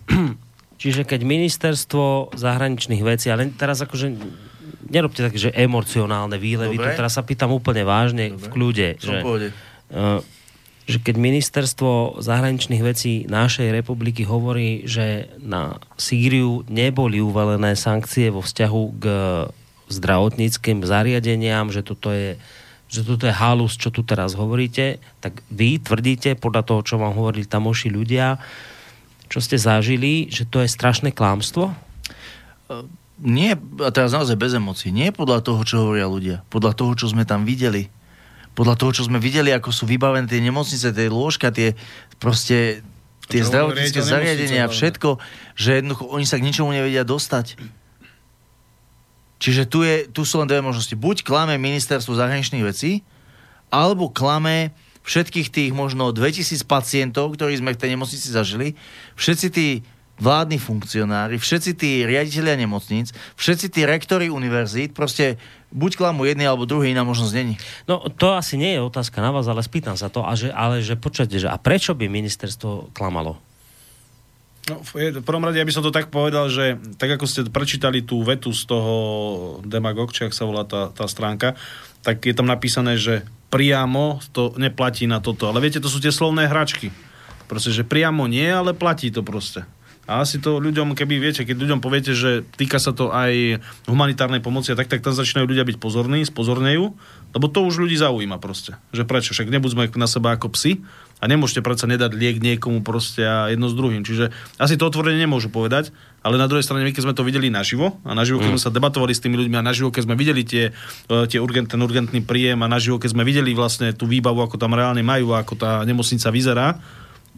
Čiže 0.81 1.05
keď 1.05 1.29
ministerstvo 1.29 2.33
zahraničných 2.33 3.03
vecí, 3.05 3.29
ale 3.29 3.53
teraz 3.53 3.85
akože 3.85 4.17
nerobte 4.89 5.21
také, 5.25 5.39
že 5.39 5.51
emocionálne 5.55 6.37
výlevy, 6.41 6.77
Dobre. 6.77 6.93
tu 6.93 6.99
teraz 7.05 7.17
sa 7.17 7.23
pýtam 7.23 7.53
úplne 7.53 7.85
vážne, 7.85 8.33
v 8.33 8.47
kľude. 8.49 8.99
Som 9.01 9.15
Že, 9.15 9.21
pohode. 9.23 9.49
uh, 9.93 10.21
že 10.89 10.99
keď 11.05 11.15
ministerstvo 11.21 12.21
zahraničných 12.25 12.83
vecí 12.83 13.13
našej 13.29 13.69
republiky 13.73 14.25
hovorí, 14.25 14.89
že 14.89 15.29
na 15.41 15.77
Sýriu 16.01 16.65
neboli 16.67 17.21
uvalené 17.21 17.77
sankcie 17.77 18.33
vo 18.33 18.41
vzťahu 18.41 18.83
k 18.97 19.05
zdravotníckým 19.89 20.85
zariadeniam, 20.85 21.69
že 21.69 21.85
toto 21.85 22.13
je 22.13 22.41
že 22.89 23.05
toto 23.05 23.29
je 23.29 23.37
halus, 23.37 23.77
čo 23.77 23.93
tu 23.93 24.01
teraz 24.01 24.33
hovoríte, 24.33 24.97
tak 25.21 25.45
vy 25.53 25.77
tvrdíte, 25.77 26.41
podľa 26.41 26.65
toho, 26.65 26.81
čo 26.81 26.97
vám 26.97 27.13
hovorili 27.13 27.45
tamoši 27.45 27.93
ľudia, 27.93 28.41
čo 29.29 29.45
ste 29.45 29.61
zažili, 29.61 30.33
že 30.33 30.49
to 30.49 30.65
je 30.65 30.73
strašné 30.73 31.13
klámstvo? 31.13 31.77
Nie, 33.19 33.59
a 33.83 33.91
teraz 33.91 34.15
naozaj 34.15 34.39
bez 34.39 34.55
emócií, 34.55 34.95
nie 34.95 35.11
podľa 35.11 35.43
toho, 35.43 35.61
čo 35.67 35.75
hovoria 35.83 36.07
ľudia, 36.07 36.47
podľa 36.55 36.73
toho, 36.79 36.93
čo 36.95 37.07
sme 37.11 37.27
tam 37.27 37.43
videli. 37.43 37.91
Podľa 38.55 38.75
toho, 38.79 38.91
čo 38.95 39.03
sme 39.07 39.19
videli, 39.19 39.51
ako 39.51 39.71
sú 39.75 39.87
vybavené 39.87 40.31
tie 40.31 40.43
nemocnice, 40.43 40.95
tie 40.95 41.11
lôžka, 41.11 41.51
tie 41.51 41.75
proste 42.23 42.83
tie 43.29 43.43
zdravotnícke 43.45 44.03
zariadenia, 44.03 44.67
nemocnice, 44.67 44.79
všetko, 44.79 45.11
že 45.59 45.71
jednoducho 45.83 46.05
oni 46.11 46.27
sa 46.27 46.39
k 46.39 46.47
ničomu 46.47 46.71
nevedia 46.71 47.03
dostať. 47.03 47.59
Čiže 49.39 49.63
tu, 49.71 49.87
je, 49.87 50.11
tu 50.11 50.27
sú 50.27 50.43
len 50.43 50.51
dve 50.51 50.59
možnosti. 50.63 50.95
Buď 50.99 51.23
klame 51.23 51.55
ministerstvo 51.59 52.19
zahraničných 52.19 52.67
vecí, 52.67 53.07
alebo 53.71 54.11
klame 54.11 54.75
všetkých 55.07 55.49
tých 55.49 55.71
možno 55.71 56.11
2000 56.11 56.67
pacientov, 56.67 57.39
ktorí 57.39 57.55
sme 57.55 57.73
v 57.75 57.81
tej 57.81 57.91
nemocnici 57.95 58.29
zažili, 58.29 58.75
všetci 59.15 59.47
tí 59.55 59.69
vládni 60.19 60.59
funkcionári, 60.59 61.39
všetci 61.39 61.71
tí 61.79 62.03
riaditeľia 62.03 62.59
nemocníc, 62.59 63.15
všetci 63.39 63.67
tí 63.71 63.87
rektory 63.87 64.31
univerzít, 64.31 64.95
proste 64.95 65.39
buď 65.71 65.95
klamú 65.95 66.27
jedný 66.27 66.47
alebo 66.47 66.67
druhý, 66.67 66.91
iná 66.91 67.07
možnosť 67.07 67.33
není. 67.35 67.55
No 67.87 68.03
to 68.11 68.35
asi 68.35 68.59
nie 68.59 68.75
je 68.75 68.83
otázka 68.83 69.23
na 69.23 69.31
vás, 69.31 69.47
ale 69.47 69.63
spýtam 69.63 69.95
sa 69.95 70.11
to. 70.11 70.27
A 70.27 70.35
že, 70.35 70.51
ale 70.51 70.83
že 70.83 70.99
počujete, 70.99 71.39
že 71.39 71.49
a 71.49 71.57
prečo 71.57 71.95
by 71.95 72.11
ministerstvo 72.11 72.91
klamalo? 72.93 73.39
No, 74.69 74.85
v 74.85 75.25
prvom 75.25 75.49
rade, 75.49 75.57
ja 75.57 75.65
by 75.65 75.73
som 75.73 75.81
to 75.81 75.95
tak 75.95 76.13
povedal, 76.13 76.53
že 76.53 76.77
tak 77.01 77.17
ako 77.17 77.25
ste 77.25 77.49
prečítali 77.49 78.05
tú 78.05 78.21
vetu 78.21 78.53
z 78.53 78.69
toho 78.69 78.95
Demagog, 79.65 80.13
či 80.13 80.29
ak 80.29 80.37
sa 80.37 80.45
volá 80.45 80.69
tá, 80.69 80.93
tá 80.93 81.09
stránka, 81.09 81.57
tak 82.05 82.21
je 82.29 82.37
tam 82.37 82.45
napísané, 82.45 83.01
že 83.01 83.25
priamo 83.49 84.21
to 84.37 84.53
neplatí 84.61 85.09
na 85.09 85.25
toto. 85.25 85.49
Ale 85.49 85.65
viete, 85.65 85.81
to 85.81 85.89
sú 85.89 86.05
tie 86.05 86.13
slovné 86.13 86.53
hračky. 86.53 86.93
Proste, 87.49 87.73
že 87.73 87.81
priamo 87.81 88.29
nie, 88.29 88.45
ale 88.45 88.77
platí 88.77 89.09
to 89.09 89.25
proste. 89.25 89.65
A 90.09 90.25
asi 90.25 90.41
to 90.41 90.57
ľuďom, 90.57 90.97
keby 90.97 91.21
viete, 91.21 91.45
keď 91.45 91.69
ľuďom 91.69 91.81
poviete, 91.85 92.17
že 92.17 92.41
týka 92.57 92.81
sa 92.81 92.97
to 92.97 93.13
aj 93.13 93.61
humanitárnej 93.85 94.41
pomoci, 94.41 94.73
a 94.73 94.79
tak, 94.81 94.89
tak 94.89 95.05
tam 95.05 95.13
začínajú 95.13 95.45
ľudia 95.45 95.69
byť 95.69 95.77
pozorní, 95.77 96.25
spozornejú, 96.25 96.97
lebo 97.37 97.47
to 97.53 97.61
už 97.69 97.85
ľudí 97.85 98.01
zaujíma 98.01 98.41
proste. 98.41 98.81
Že 98.97 99.05
prečo? 99.05 99.37
Však 99.37 99.53
nebuďme 99.53 99.93
na 100.01 100.09
seba 100.09 100.33
ako 100.33 100.57
psi 100.57 100.81
a 101.21 101.29
nemôžete 101.29 101.61
predsa 101.61 101.85
nedať 101.85 102.17
liek 102.17 102.41
niekomu 102.41 102.81
proste 102.81 103.21
a 103.21 103.53
jedno 103.53 103.69
s 103.69 103.77
druhým. 103.77 104.01
Čiže 104.01 104.33
asi 104.57 104.81
to 104.81 104.89
otvorene 104.89 105.21
nemôžu 105.21 105.53
povedať, 105.53 105.93
ale 106.25 106.41
na 106.41 106.49
druhej 106.49 106.65
strane, 106.65 106.89
my 106.89 106.97
keď 106.97 107.05
sme 107.05 107.13
to 107.13 107.27
videli 107.29 107.53
naživo 107.53 108.01
a 108.01 108.17
naživo, 108.17 108.41
keď 108.41 108.57
sme 108.57 108.65
sa 108.65 108.73
debatovali 108.73 109.13
s 109.13 109.21
tými 109.21 109.37
ľuďmi 109.45 109.61
a 109.61 109.63
naživo, 109.67 109.93
keď 109.93 110.09
sme 110.09 110.17
videli 110.17 110.41
tie, 110.41 110.73
e, 111.11 111.15
tie 111.29 111.37
urgent, 111.37 111.69
ten 111.69 111.85
urgentný 111.85 112.25
príjem 112.25 112.65
a 112.65 112.71
naživo, 112.71 112.97
keď 112.97 113.13
sme 113.13 113.29
videli 113.29 113.53
vlastne 113.53 113.93
tú 113.93 114.09
výbavu, 114.09 114.41
ako 114.41 114.57
tam 114.57 114.73
reálne 114.73 115.05
majú 115.05 115.37
a 115.37 115.45
ako 115.45 115.55
tá 115.59 115.85
nemocnica 115.85 116.33
vyzerá, 116.33 116.81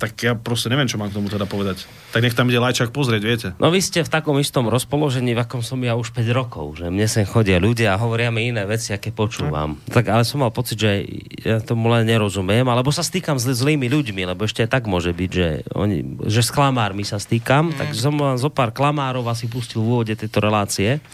tak 0.01 0.17
ja 0.25 0.33
proste 0.33 0.73
neviem, 0.73 0.89
čo 0.89 0.97
mám 0.97 1.13
k 1.13 1.21
tomu 1.21 1.29
teda 1.29 1.45
povedať. 1.45 1.85
Tak 2.17 2.25
nech 2.25 2.33
tam 2.33 2.49
ide 2.49 2.57
lajčák 2.57 2.89
pozrieť, 2.89 3.23
viete. 3.23 3.49
No 3.61 3.69
vy 3.69 3.85
ste 3.85 4.01
v 4.01 4.09
takom 4.09 4.41
istom 4.41 4.73
rozpoložení, 4.73 5.37
v 5.37 5.45
akom 5.45 5.61
som 5.61 5.77
ja 5.85 5.93
už 5.93 6.17
5 6.17 6.25
rokov, 6.33 6.81
že 6.81 6.89
mne 6.89 7.05
sem 7.05 7.29
chodia 7.29 7.61
ľudia 7.61 7.93
a 7.93 8.01
hovoria 8.01 8.33
mi 8.33 8.49
iné 8.49 8.65
veci, 8.65 8.97
aké 8.97 9.13
počúvam. 9.13 9.77
Tak 9.93 10.09
ale 10.09 10.25
som 10.25 10.41
mal 10.41 10.49
pocit, 10.49 10.81
že 10.81 11.05
ja 11.45 11.61
tomu 11.61 11.93
len 11.93 12.09
nerozumiem, 12.09 12.65
alebo 12.65 12.89
sa 12.89 13.05
stýkam 13.05 13.37
s 13.37 13.45
zlými 13.45 13.93
ľuďmi, 13.93 14.25
lebo 14.25 14.49
ešte 14.49 14.65
aj 14.65 14.73
tak 14.73 14.85
môže 14.89 15.13
byť, 15.13 15.31
že, 15.31 15.49
oni, 15.77 16.25
že 16.25 16.41
s 16.41 16.49
klamármi 16.49 17.05
sa 17.05 17.21
stýkam, 17.21 17.71
mm. 17.71 17.77
tak 17.77 17.93
som 17.93 18.17
vám 18.17 18.41
zo 18.41 18.49
pár 18.49 18.73
klamárov 18.73 19.29
asi 19.29 19.53
pustil 19.53 19.85
v 19.85 20.01
úvode 20.01 20.17
tejto 20.17 20.41
relácie, 20.41 21.05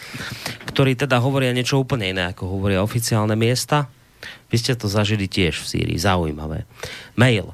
ktorí 0.71 0.95
teda 0.95 1.19
hovoria 1.19 1.51
niečo 1.51 1.75
úplne 1.75 2.15
iné, 2.15 2.31
ako 2.31 2.47
hovoria 2.47 2.79
oficiálne 2.79 3.35
miesta. 3.35 3.91
Vy 4.47 4.57
ste 4.63 4.73
to 4.79 4.87
zažili 4.87 5.27
tiež 5.27 5.59
v 5.59 5.65
Sýrii, 5.67 5.99
zaujímavé. 5.99 6.63
Mail. 7.19 7.51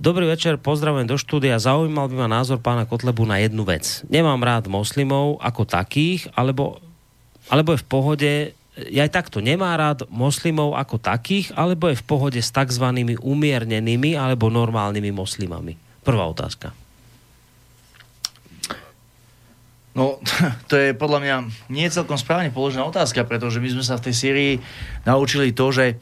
Dobrý 0.00 0.24
večer, 0.24 0.56
pozdravujem 0.56 1.04
do 1.04 1.20
štúdia. 1.20 1.60
Zaujímal 1.60 2.08
by 2.08 2.24
ma 2.24 2.40
názor 2.40 2.56
pána 2.56 2.88
Kotlebu 2.88 3.28
na 3.28 3.36
jednu 3.36 3.68
vec. 3.68 4.00
Nemám 4.08 4.40
rád 4.40 4.64
moslimov 4.64 5.36
ako 5.44 5.68
takých, 5.68 6.24
alebo, 6.32 6.80
alebo 7.52 7.76
je 7.76 7.84
v 7.84 7.86
pohode, 7.86 8.32
ja 8.88 9.04
aj 9.04 9.12
takto 9.12 9.44
nemá 9.44 9.76
rád 9.76 10.08
moslimov 10.08 10.72
ako 10.72 10.96
takých, 10.96 11.52
alebo 11.52 11.92
je 11.92 12.00
v 12.00 12.06
pohode 12.08 12.40
s 12.40 12.48
tzv. 12.48 12.86
umiernenými 13.20 14.16
alebo 14.16 14.48
normálnymi 14.48 15.12
moslimami. 15.12 15.76
Prvá 16.00 16.24
otázka. 16.32 16.72
No, 19.92 20.16
to 20.72 20.80
je 20.80 20.96
podľa 20.96 21.20
mňa 21.20 21.36
nie 21.68 21.84
celkom 21.92 22.16
správne 22.16 22.48
položená 22.48 22.88
otázka, 22.88 23.28
pretože 23.28 23.60
my 23.60 23.68
sme 23.76 23.84
sa 23.84 24.00
v 24.00 24.08
tej 24.08 24.14
Syrii 24.16 24.54
naučili 25.04 25.52
to, 25.52 25.68
že 25.76 26.00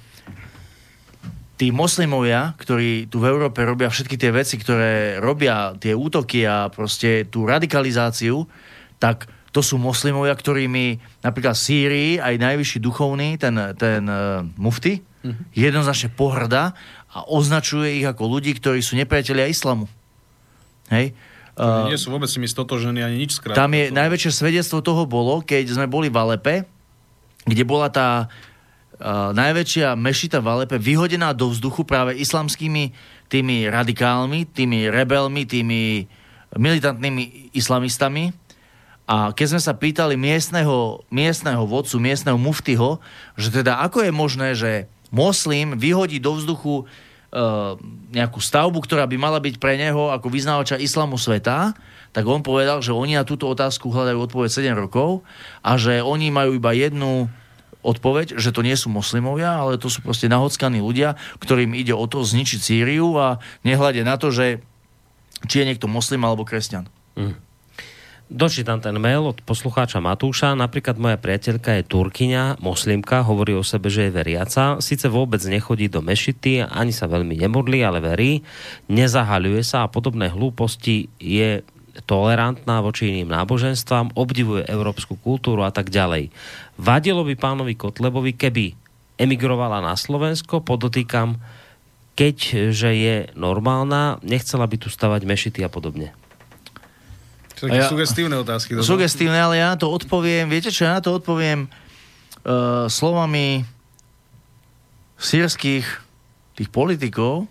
tí 1.59 1.75
moslimovia, 1.75 2.55
ktorí 2.55 3.11
tu 3.11 3.19
v 3.19 3.29
Európe 3.35 3.67
robia 3.67 3.91
všetky 3.91 4.15
tie 4.15 4.31
veci, 4.31 4.55
ktoré 4.57 5.19
robia 5.19 5.75
tie 5.75 5.91
útoky 5.91 6.47
a 6.47 6.71
proste 6.71 7.27
tú 7.27 7.45
radikalizáciu, 7.51 8.47
tak 9.03 9.27
to 9.51 9.59
sú 9.59 9.75
moslimovia, 9.75 10.39
ktorými 10.39 11.03
napríklad 11.27 11.59
v 11.59 11.65
Sýrii 11.67 12.11
aj 12.23 12.39
najvyšší 12.39 12.79
duchovný, 12.79 13.35
ten, 13.43 13.59
ten 13.75 14.07
uh, 14.07 14.47
mufty, 14.55 15.03
mm-hmm. 15.03 15.45
jednoznačne 15.59 16.15
pohrda 16.15 16.79
a 17.11 17.27
označuje 17.27 17.99
ich 17.99 18.07
ako 18.07 18.39
ľudí, 18.39 18.55
ktorí 18.55 18.79
sú 18.79 18.95
nepriatelia 18.95 19.51
islamu. 19.51 19.91
Hej? 20.95 21.11
Uh, 21.59 21.91
nie 21.91 21.99
sú 21.99 22.15
vôbec 22.15 22.31
s 22.31 22.39
nimi 22.39 22.47
stotožení 22.47 23.03
ani 23.03 23.27
nič 23.27 23.43
skrátka. 23.43 23.59
Tam 23.59 23.75
je 23.75 23.91
najväčšie 23.91 24.31
svedectvo 24.31 24.79
toho 24.79 25.11
bolo, 25.11 25.43
keď 25.43 25.75
sme 25.75 25.91
boli 25.91 26.07
v 26.07 26.17
Alepe, 26.23 26.57
kde 27.49 27.65
bola 27.67 27.91
tá 27.91 28.31
najväčšia 29.35 29.95
mešita 29.95 30.43
v 30.43 30.47
Alepe 30.51 30.77
vyhodená 30.79 31.31
do 31.31 31.55
vzduchu 31.55 31.87
práve 31.87 32.19
islamskými 32.19 32.91
tými 33.31 33.71
radikálmi, 33.71 34.49
tými 34.51 34.91
rebelmi, 34.91 35.47
tými 35.47 36.09
militantnými 36.57 37.55
islamistami. 37.55 38.35
A 39.09 39.33
keď 39.33 39.57
sme 39.57 39.61
sa 39.63 39.73
pýtali 39.73 40.21
miestneho, 40.21 41.07
miestneho 41.09 41.65
vodcu, 41.65 41.97
miestneho 41.97 42.37
muftyho, 42.37 43.01
že 43.41 43.49
teda 43.55 43.81
ako 43.87 44.05
je 44.05 44.13
možné, 44.13 44.49
že 44.53 44.73
moslim 45.09 45.81
vyhodí 45.81 46.21
do 46.21 46.37
vzduchu 46.37 46.85
uh, 46.85 47.77
nejakú 48.13 48.41
stavbu, 48.41 48.85
ktorá 48.85 49.09
by 49.09 49.17
mala 49.17 49.41
byť 49.41 49.57
pre 49.57 49.81
neho 49.81 50.13
ako 50.13 50.29
vyznávača 50.29 50.77
islamu 50.77 51.17
sveta, 51.17 51.73
tak 52.13 52.25
on 52.25 52.45
povedal, 52.45 52.85
že 52.85 52.93
oni 52.93 53.17
na 53.17 53.25
túto 53.25 53.49
otázku 53.49 53.89
hľadajú 53.89 54.29
odpoveď 54.29 54.51
7 54.73 54.77
rokov 54.77 55.25
a 55.65 55.77
že 55.81 56.05
oni 56.05 56.29
majú 56.29 56.57
iba 56.57 56.73
jednu 56.77 57.33
odpoveď, 57.89 58.37
že 58.37 58.53
to 58.53 58.61
nie 58.61 58.77
sú 58.77 58.93
moslimovia, 58.93 59.57
ale 59.57 59.81
to 59.81 59.89
sú 59.89 60.05
proste 60.05 60.29
nahockaní 60.29 60.85
ľudia, 60.85 61.17
ktorým 61.41 61.73
ide 61.73 61.97
o 61.97 62.05
to 62.05 62.21
zničiť 62.21 62.61
Sýriu 62.61 63.17
a 63.17 63.41
nehľadie 63.65 64.05
na 64.05 64.21
to, 64.21 64.29
že 64.29 64.61
či 65.49 65.65
je 65.65 65.69
niekto 65.73 65.89
moslim 65.89 66.21
alebo 66.23 66.45
kresťan. 66.45 66.91
Mm. 67.17 67.49
Dočítam 68.29 68.77
ten 68.85 68.93
mail 69.01 69.25
od 69.25 69.41
poslucháča 69.41 70.05
Matúša. 70.05 70.53
Napríklad 70.53 71.01
moja 71.01 71.17
priateľka 71.17 71.81
je 71.81 71.89
turkyňa, 71.89 72.61
moslimka, 72.61 73.25
hovorí 73.25 73.57
o 73.57 73.65
sebe, 73.65 73.89
že 73.89 74.13
je 74.13 74.13
veriaca. 74.13 74.77
Sice 74.85 75.09
vôbec 75.09 75.41
nechodí 75.49 75.89
do 75.89 76.05
mešity, 76.05 76.61
ani 76.61 76.93
sa 76.93 77.09
veľmi 77.09 77.41
nemodlí, 77.41 77.81
ale 77.81 78.05
verí. 78.05 78.45
Nezahaľuje 78.93 79.65
sa 79.65 79.89
a 79.89 79.89
podobné 79.89 80.29
hlúposti 80.29 81.09
je 81.17 81.65
tolerantná 82.07 82.83
voči 82.85 83.11
iným 83.11 83.33
náboženstvám, 83.33 84.15
obdivuje 84.15 84.69
európsku 84.69 85.19
kultúru 85.19 85.67
a 85.67 85.73
tak 85.73 85.91
ďalej. 85.91 86.31
Vadilo 86.79 87.27
by 87.27 87.35
pánovi 87.35 87.75
Kotlebovi, 87.75 88.37
keby 88.37 88.77
emigrovala 89.19 89.83
na 89.83 89.99
Slovensko, 89.99 90.63
podotýkam, 90.63 91.43
keďže 92.15 92.91
je 92.95 93.17
normálna, 93.35 94.23
nechcela 94.23 94.67
by 94.67 94.77
tu 94.79 94.89
stavať 94.91 95.23
mešity 95.27 95.61
a 95.63 95.71
podobne. 95.71 96.15
Také 97.59 97.83
ja, 97.83 97.91
sugestívne 97.91 98.39
otázky. 98.39 98.79
Dobro. 98.79 98.87
Sugestívne, 98.87 99.35
ale 99.35 99.59
ja 99.59 99.75
na 99.75 99.79
to 99.79 99.91
odpoviem, 99.91 100.47
viete 100.47 100.71
čo, 100.71 100.87
ja 100.87 100.99
na 100.99 101.03
to 101.03 101.19
odpoviem 101.19 101.67
uh, 101.67 102.87
slovami 102.87 103.67
sírskych 105.19 105.87
tých 106.55 106.71
politikov 106.71 107.51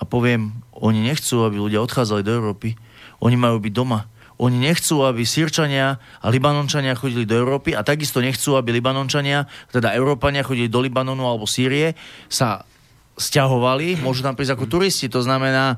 a 0.00 0.08
poviem, 0.08 0.56
oni 0.72 1.04
nechcú, 1.04 1.44
aby 1.44 1.60
ľudia 1.60 1.84
odchádzali 1.84 2.24
do 2.24 2.32
Európy, 2.32 2.80
oni 3.18 3.36
majú 3.36 3.58
byť 3.62 3.72
doma. 3.74 4.06
Oni 4.38 4.54
nechcú, 4.54 5.02
aby 5.02 5.26
Sýrčania 5.26 5.98
a 6.22 6.26
Libanončania 6.30 6.94
chodili 6.94 7.26
do 7.26 7.34
Európy 7.34 7.74
a 7.74 7.82
takisto 7.82 8.22
nechcú, 8.22 8.54
aby 8.54 8.70
Libanončania, 8.70 9.50
teda 9.74 9.90
Európania 9.98 10.46
chodili 10.46 10.70
do 10.70 10.78
Libanonu 10.78 11.26
alebo 11.26 11.42
Sýrie, 11.42 11.98
sa 12.30 12.62
stiahovali, 13.18 13.98
môžu 13.98 14.22
tam 14.22 14.38
prísť 14.38 14.54
ako 14.54 14.70
turisti, 14.70 15.10
to 15.10 15.26
znamená, 15.26 15.74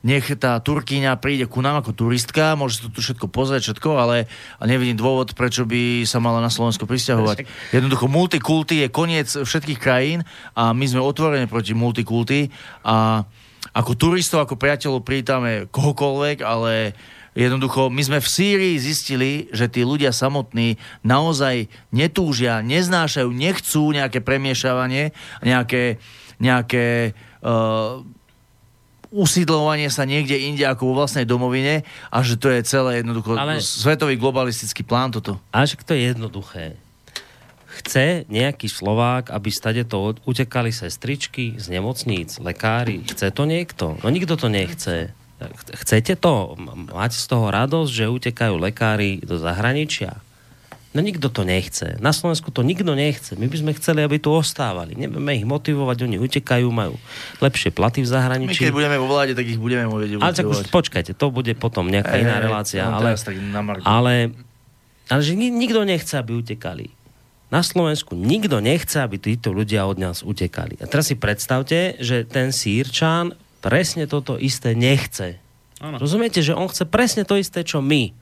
nech 0.00 0.32
tá 0.40 0.56
Turkyňa 0.64 1.20
príde 1.20 1.44
ku 1.44 1.60
nám 1.60 1.84
ako 1.84 1.92
turistka, 1.92 2.56
môže 2.56 2.80
to 2.80 2.88
tu 2.88 3.04
všetko 3.04 3.28
pozrieť, 3.28 3.68
všetko, 3.68 3.90
ale 4.00 4.32
a 4.56 4.64
nevidím 4.64 4.96
dôvod, 4.96 5.36
prečo 5.36 5.68
by 5.68 6.08
sa 6.08 6.24
mala 6.24 6.40
na 6.40 6.48
Slovensko 6.48 6.88
pristahovať. 6.88 7.44
Jednoducho 7.76 8.08
multikulty 8.08 8.80
je 8.80 8.88
koniec 8.88 9.28
všetkých 9.28 9.76
krajín 9.76 10.24
a 10.56 10.72
my 10.72 10.88
sme 10.88 11.04
otvorení 11.04 11.44
proti 11.52 11.76
multikulty 11.76 12.48
a 12.80 13.28
ako 13.70 13.92
turistov, 13.94 14.42
ako 14.42 14.58
priateľov 14.58 15.06
prítame 15.06 15.66
kohokoľvek, 15.70 16.38
ale 16.42 16.94
Jednoducho, 17.30 17.94
my 17.94 18.02
sme 18.02 18.18
v 18.18 18.26
Sýrii 18.26 18.74
zistili, 18.82 19.46
že 19.54 19.70
tí 19.70 19.86
ľudia 19.86 20.10
samotní 20.10 20.82
naozaj 21.06 21.70
netúžia, 21.94 22.58
neznášajú, 22.58 23.30
nechcú 23.30 23.94
nejaké 23.94 24.18
premiešavanie, 24.18 25.14
nejaké, 25.38 26.02
nejaké 26.42 27.14
uh, 27.46 28.02
usídlovanie 29.14 29.90
sa 29.94 30.02
niekde 30.02 30.42
inde 30.42 30.66
ako 30.66 30.90
vo 30.90 30.94
vlastnej 31.02 31.22
domovine 31.22 31.86
a 32.10 32.18
že 32.26 32.34
to 32.34 32.50
je 32.50 32.66
celé 32.66 33.02
jednoducho 33.02 33.38
Ale... 33.38 33.62
svetový 33.62 34.18
globalistický 34.18 34.82
plán 34.82 35.14
toto. 35.14 35.38
A 35.54 35.62
že 35.66 35.78
to 35.82 35.94
je 35.94 36.10
jednoduché. 36.10 36.78
Chce 37.80 38.28
nejaký 38.28 38.68
Slovák, 38.68 39.32
aby 39.32 39.48
stade 39.48 39.88
to 39.88 40.12
utekali 40.28 40.68
sestričky 40.68 41.56
z 41.56 41.66
nemocníc, 41.72 42.36
lekári? 42.36 43.00
Chce 43.08 43.32
to 43.32 43.48
niekto? 43.48 43.96
No 44.04 44.12
nikto 44.12 44.36
to 44.36 44.52
nechce. 44.52 45.16
Chcete 45.72 46.20
to? 46.20 46.60
Máte 46.92 47.16
z 47.16 47.24
toho 47.24 47.48
radosť, 47.48 47.88
že 47.88 48.12
utekajú 48.12 48.60
lekári 48.60 49.24
do 49.24 49.40
zahraničia? 49.40 50.20
No 50.90 51.00
nikto 51.00 51.30
to 51.30 51.46
nechce. 51.46 51.96
Na 52.02 52.10
Slovensku 52.10 52.50
to 52.50 52.66
nikto 52.66 52.92
nechce. 52.98 53.38
My 53.38 53.46
by 53.46 53.56
sme 53.62 53.72
chceli, 53.78 54.02
aby 54.02 54.18
tu 54.18 54.34
ostávali. 54.34 54.98
Nebudeme 54.98 55.38
ich 55.38 55.46
motivovať, 55.46 55.96
oni 56.02 56.18
utekajú, 56.18 56.66
majú 56.68 56.98
lepšie 57.38 57.70
platy 57.70 58.02
v 58.02 58.10
zahraničí. 58.10 58.60
My 58.60 58.66
keď 58.68 58.74
budeme 58.74 58.96
vo 58.98 59.06
vláde, 59.06 59.32
tak 59.38 59.46
ich 59.46 59.56
budeme 59.56 59.86
motivovať. 59.86 60.20
Ale 60.26 60.34
tak 60.34 60.50
už 60.50 60.66
počkajte, 60.68 61.14
to 61.14 61.30
bude 61.30 61.54
potom 61.56 61.86
nejaká 61.88 62.18
hey, 62.18 62.26
iná 62.26 62.42
relácia. 62.42 62.82
ale, 62.90 63.14
ale, 63.86 64.14
ale 65.06 65.20
že 65.22 65.32
nikto 65.38 65.86
nechce, 65.86 66.18
aby 66.18 66.42
utekali. 66.42 66.99
Na 67.50 67.66
Slovensku 67.66 68.14
nikto 68.14 68.62
nechce, 68.62 69.02
aby 69.02 69.18
títo 69.18 69.50
ľudia 69.50 69.82
od 69.82 69.98
nás 69.98 70.22
utekali. 70.22 70.78
A 70.78 70.86
teraz 70.86 71.10
si 71.10 71.18
predstavte, 71.18 71.98
že 71.98 72.22
ten 72.22 72.54
sírčan 72.54 73.34
presne 73.58 74.06
toto 74.06 74.38
isté 74.38 74.78
nechce. 74.78 75.42
Ano. 75.82 75.98
Rozumiete, 75.98 76.40
že 76.46 76.54
on 76.54 76.70
chce 76.70 76.86
presne 76.86 77.26
to 77.26 77.34
isté, 77.34 77.66
čo 77.66 77.82
my. 77.82 78.14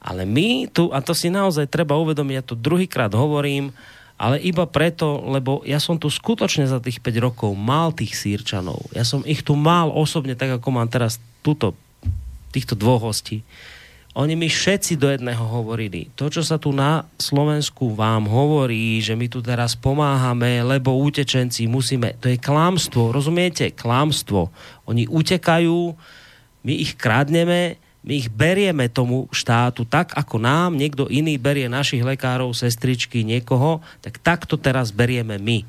Ale 0.00 0.24
my 0.24 0.70
tu, 0.72 0.88
a 0.94 1.04
to 1.04 1.12
si 1.12 1.28
naozaj 1.28 1.68
treba 1.68 1.98
uvedomiť, 2.00 2.34
ja 2.38 2.44
to 2.46 2.56
druhýkrát 2.56 3.12
hovorím, 3.12 3.74
ale 4.18 4.42
iba 4.42 4.66
preto, 4.66 5.22
lebo 5.30 5.62
ja 5.62 5.78
som 5.78 5.94
tu 5.94 6.10
skutočne 6.10 6.66
za 6.66 6.82
tých 6.82 6.98
5 6.98 7.18
rokov 7.22 7.54
mal 7.54 7.94
tých 7.94 8.18
sírčanov. 8.18 8.88
Ja 8.90 9.06
som 9.06 9.22
ich 9.22 9.46
tu 9.46 9.54
mal 9.54 9.92
osobne, 9.94 10.34
tak 10.34 10.58
ako 10.58 10.68
mám 10.74 10.90
teraz 10.90 11.22
túto, 11.42 11.78
týchto 12.50 12.74
dvoch 12.74 13.04
hostí. 13.10 13.46
Oni 14.18 14.34
mi 14.34 14.50
všetci 14.50 14.98
do 14.98 15.14
jedného 15.14 15.46
hovorili. 15.46 16.10
To, 16.18 16.26
čo 16.26 16.42
sa 16.42 16.58
tu 16.58 16.74
na 16.74 17.06
Slovensku 17.22 17.94
vám 17.94 18.26
hovorí, 18.26 18.98
že 18.98 19.14
my 19.14 19.30
tu 19.30 19.38
teraz 19.38 19.78
pomáhame, 19.78 20.58
lebo 20.66 20.98
utečenci 20.98 21.70
musíme... 21.70 22.18
To 22.18 22.26
je 22.26 22.34
klámstvo, 22.34 23.14
rozumiete? 23.14 23.70
Klámstvo. 23.70 24.50
Oni 24.90 25.06
utekajú, 25.06 25.94
my 26.66 26.72
ich 26.74 26.98
kradneme, 26.98 27.78
my 28.02 28.12
ich 28.18 28.26
berieme 28.26 28.90
tomu 28.90 29.30
štátu 29.30 29.86
tak, 29.86 30.10
ako 30.18 30.42
nám 30.42 30.74
niekto 30.74 31.06
iný 31.06 31.38
berie 31.38 31.70
našich 31.70 32.02
lekárov, 32.02 32.50
sestričky, 32.50 33.22
niekoho, 33.22 33.78
tak 34.02 34.18
takto 34.18 34.58
teraz 34.58 34.90
berieme 34.90 35.38
my. 35.38 35.62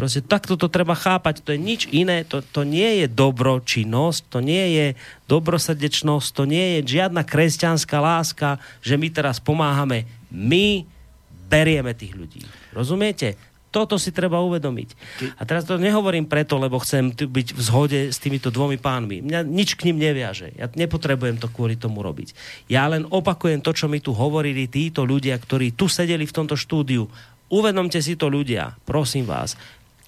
Proste 0.00 0.24
takto 0.24 0.56
to 0.56 0.72
treba 0.72 0.96
chápať. 0.96 1.44
To 1.44 1.52
je 1.52 1.60
nič 1.60 1.84
iné, 1.92 2.24
to, 2.24 2.40
to 2.40 2.64
nie 2.64 3.04
je 3.04 3.06
dobročinnosť, 3.12 4.32
to 4.32 4.40
nie 4.40 4.64
je 4.72 4.86
dobrosrdečnosť, 5.28 6.28
to 6.32 6.48
nie 6.48 6.80
je 6.80 6.96
žiadna 6.96 7.20
kresťanská 7.20 8.00
láska, 8.00 8.56
že 8.80 8.96
my 8.96 9.12
teraz 9.12 9.44
pomáhame. 9.44 10.08
My 10.32 10.88
berieme 11.52 11.92
tých 11.92 12.16
ľudí. 12.16 12.48
Rozumiete? 12.72 13.36
Toto 13.68 14.00
si 14.00 14.08
treba 14.08 14.40
uvedomiť. 14.40 14.88
A 15.36 15.44
teraz 15.44 15.68
to 15.68 15.76
nehovorím 15.76 16.24
preto, 16.24 16.56
lebo 16.56 16.80
chcem 16.80 17.12
byť 17.12 17.48
v 17.52 17.60
zhode 17.60 18.00
s 18.08 18.16
týmito 18.16 18.48
dvomi 18.48 18.80
pánmi. 18.80 19.20
Mňa 19.20 19.44
nič 19.44 19.76
k 19.76 19.92
ním 19.92 20.00
neviaže. 20.00 20.56
Ja 20.56 20.72
nepotrebujem 20.72 21.36
to 21.36 21.52
kvôli 21.52 21.76
tomu 21.76 22.00
robiť. 22.00 22.32
Ja 22.72 22.88
len 22.88 23.04
opakujem 23.04 23.60
to, 23.60 23.76
čo 23.76 23.84
mi 23.84 24.00
tu 24.00 24.16
hovorili 24.16 24.64
títo 24.64 25.04
ľudia, 25.04 25.36
ktorí 25.36 25.76
tu 25.76 25.92
sedeli 25.92 26.24
v 26.24 26.36
tomto 26.40 26.56
štúdiu. 26.56 27.04
Uvedomte 27.52 28.00
si 28.00 28.16
to 28.16 28.32
ľudia, 28.32 28.80
prosím 28.88 29.28
vás 29.28 29.60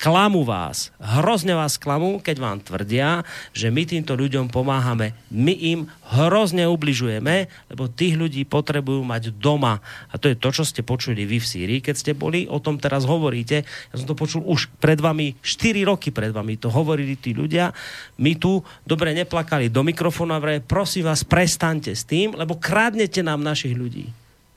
klamú 0.03 0.43
vás, 0.43 0.91
hrozne 0.99 1.55
vás 1.55 1.79
klamú, 1.79 2.19
keď 2.19 2.37
vám 2.43 2.59
tvrdia, 2.59 3.23
že 3.55 3.71
my 3.71 3.87
týmto 3.87 4.19
ľuďom 4.19 4.51
pomáhame. 4.51 5.15
My 5.31 5.55
im 5.55 5.87
hrozne 6.11 6.67
ubližujeme, 6.67 7.47
lebo 7.71 7.87
tých 7.87 8.19
ľudí 8.19 8.43
potrebujú 8.43 9.07
mať 9.07 9.31
doma. 9.31 9.79
A 10.11 10.19
to 10.19 10.27
je 10.27 10.35
to, 10.35 10.51
čo 10.51 10.67
ste 10.67 10.83
počuli 10.83 11.23
vy 11.23 11.39
v 11.39 11.47
Sýrii, 11.47 11.79
keď 11.79 11.95
ste 11.95 12.13
boli, 12.19 12.51
o 12.51 12.59
tom 12.59 12.83
teraz 12.83 13.07
hovoríte. 13.07 13.63
Ja 13.63 13.95
som 13.95 14.11
to 14.11 14.19
počul 14.19 14.43
už 14.43 14.75
pred 14.83 14.99
vami, 14.99 15.39
4 15.39 15.87
roky 15.87 16.11
pred 16.11 16.35
vami 16.35 16.59
to 16.59 16.67
hovorili 16.67 17.15
tí 17.15 17.31
ľudia. 17.31 17.71
My 18.19 18.35
tu 18.35 18.59
dobre 18.83 19.15
neplakali 19.15 19.71
do 19.71 19.87
mikrofónu 19.87 20.35
a 20.35 20.43
prosím 20.67 21.07
vás, 21.07 21.23
prestaňte 21.23 21.95
s 21.95 22.03
tým, 22.03 22.35
lebo 22.35 22.59
krádnete 22.59 23.23
nám 23.23 23.39
našich 23.39 23.79
ľudí. 23.79 24.11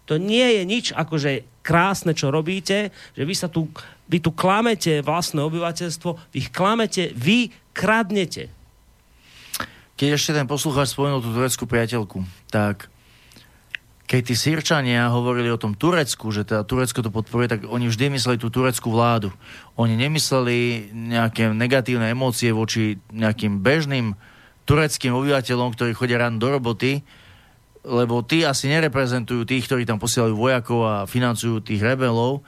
To 0.06 0.22
nie 0.22 0.62
je 0.62 0.64
nič 0.64 0.86
akože 0.94 1.46
krásne, 1.66 2.14
čo 2.14 2.30
robíte, 2.30 2.94
že 3.18 3.24
vy 3.26 3.34
sa 3.34 3.50
tu 3.50 3.70
vy 4.06 4.22
tu 4.22 4.30
klamete 4.30 5.02
vlastné 5.02 5.42
obyvateľstvo, 5.42 6.10
vy 6.30 6.38
ich 6.38 6.54
klamete, 6.54 7.10
vy 7.18 7.50
kradnete. 7.74 8.54
Keď 9.96 10.10
ešte 10.14 10.36
ten 10.36 10.46
poslucháč 10.46 10.94
spomenul 10.94 11.24
tú 11.24 11.32
tureckú 11.34 11.66
priateľku, 11.66 12.22
tak 12.52 12.92
keď 14.06 14.22
tí 14.22 14.36
Sýrčania 14.38 15.10
hovorili 15.10 15.50
o 15.50 15.58
tom 15.58 15.74
Turecku, 15.74 16.30
že 16.30 16.46
teda 16.46 16.62
Turecko 16.62 17.02
to 17.02 17.10
podporuje, 17.10 17.50
tak 17.50 17.62
oni 17.66 17.90
vždy 17.90 18.14
mysleli 18.14 18.38
tú 18.38 18.54
tureckú 18.54 18.94
vládu. 18.94 19.34
Oni 19.82 19.98
nemysleli 19.98 20.94
nejaké 20.94 21.50
negatívne 21.50 22.14
emócie 22.14 22.54
voči 22.54 23.02
nejakým 23.10 23.66
bežným 23.66 24.14
tureckým 24.70 25.10
obyvateľom, 25.10 25.74
ktorí 25.74 25.98
chodia 25.98 26.22
ráno 26.22 26.38
do 26.38 26.54
roboty, 26.54 27.02
lebo 27.86 28.26
tí 28.26 28.42
asi 28.42 28.66
nereprezentujú 28.68 29.46
tých, 29.46 29.70
ktorí 29.70 29.86
tam 29.86 30.02
posielajú 30.02 30.34
vojakov 30.34 30.80
a 30.84 30.94
financujú 31.06 31.62
tých 31.62 31.86
rebelov, 31.86 32.42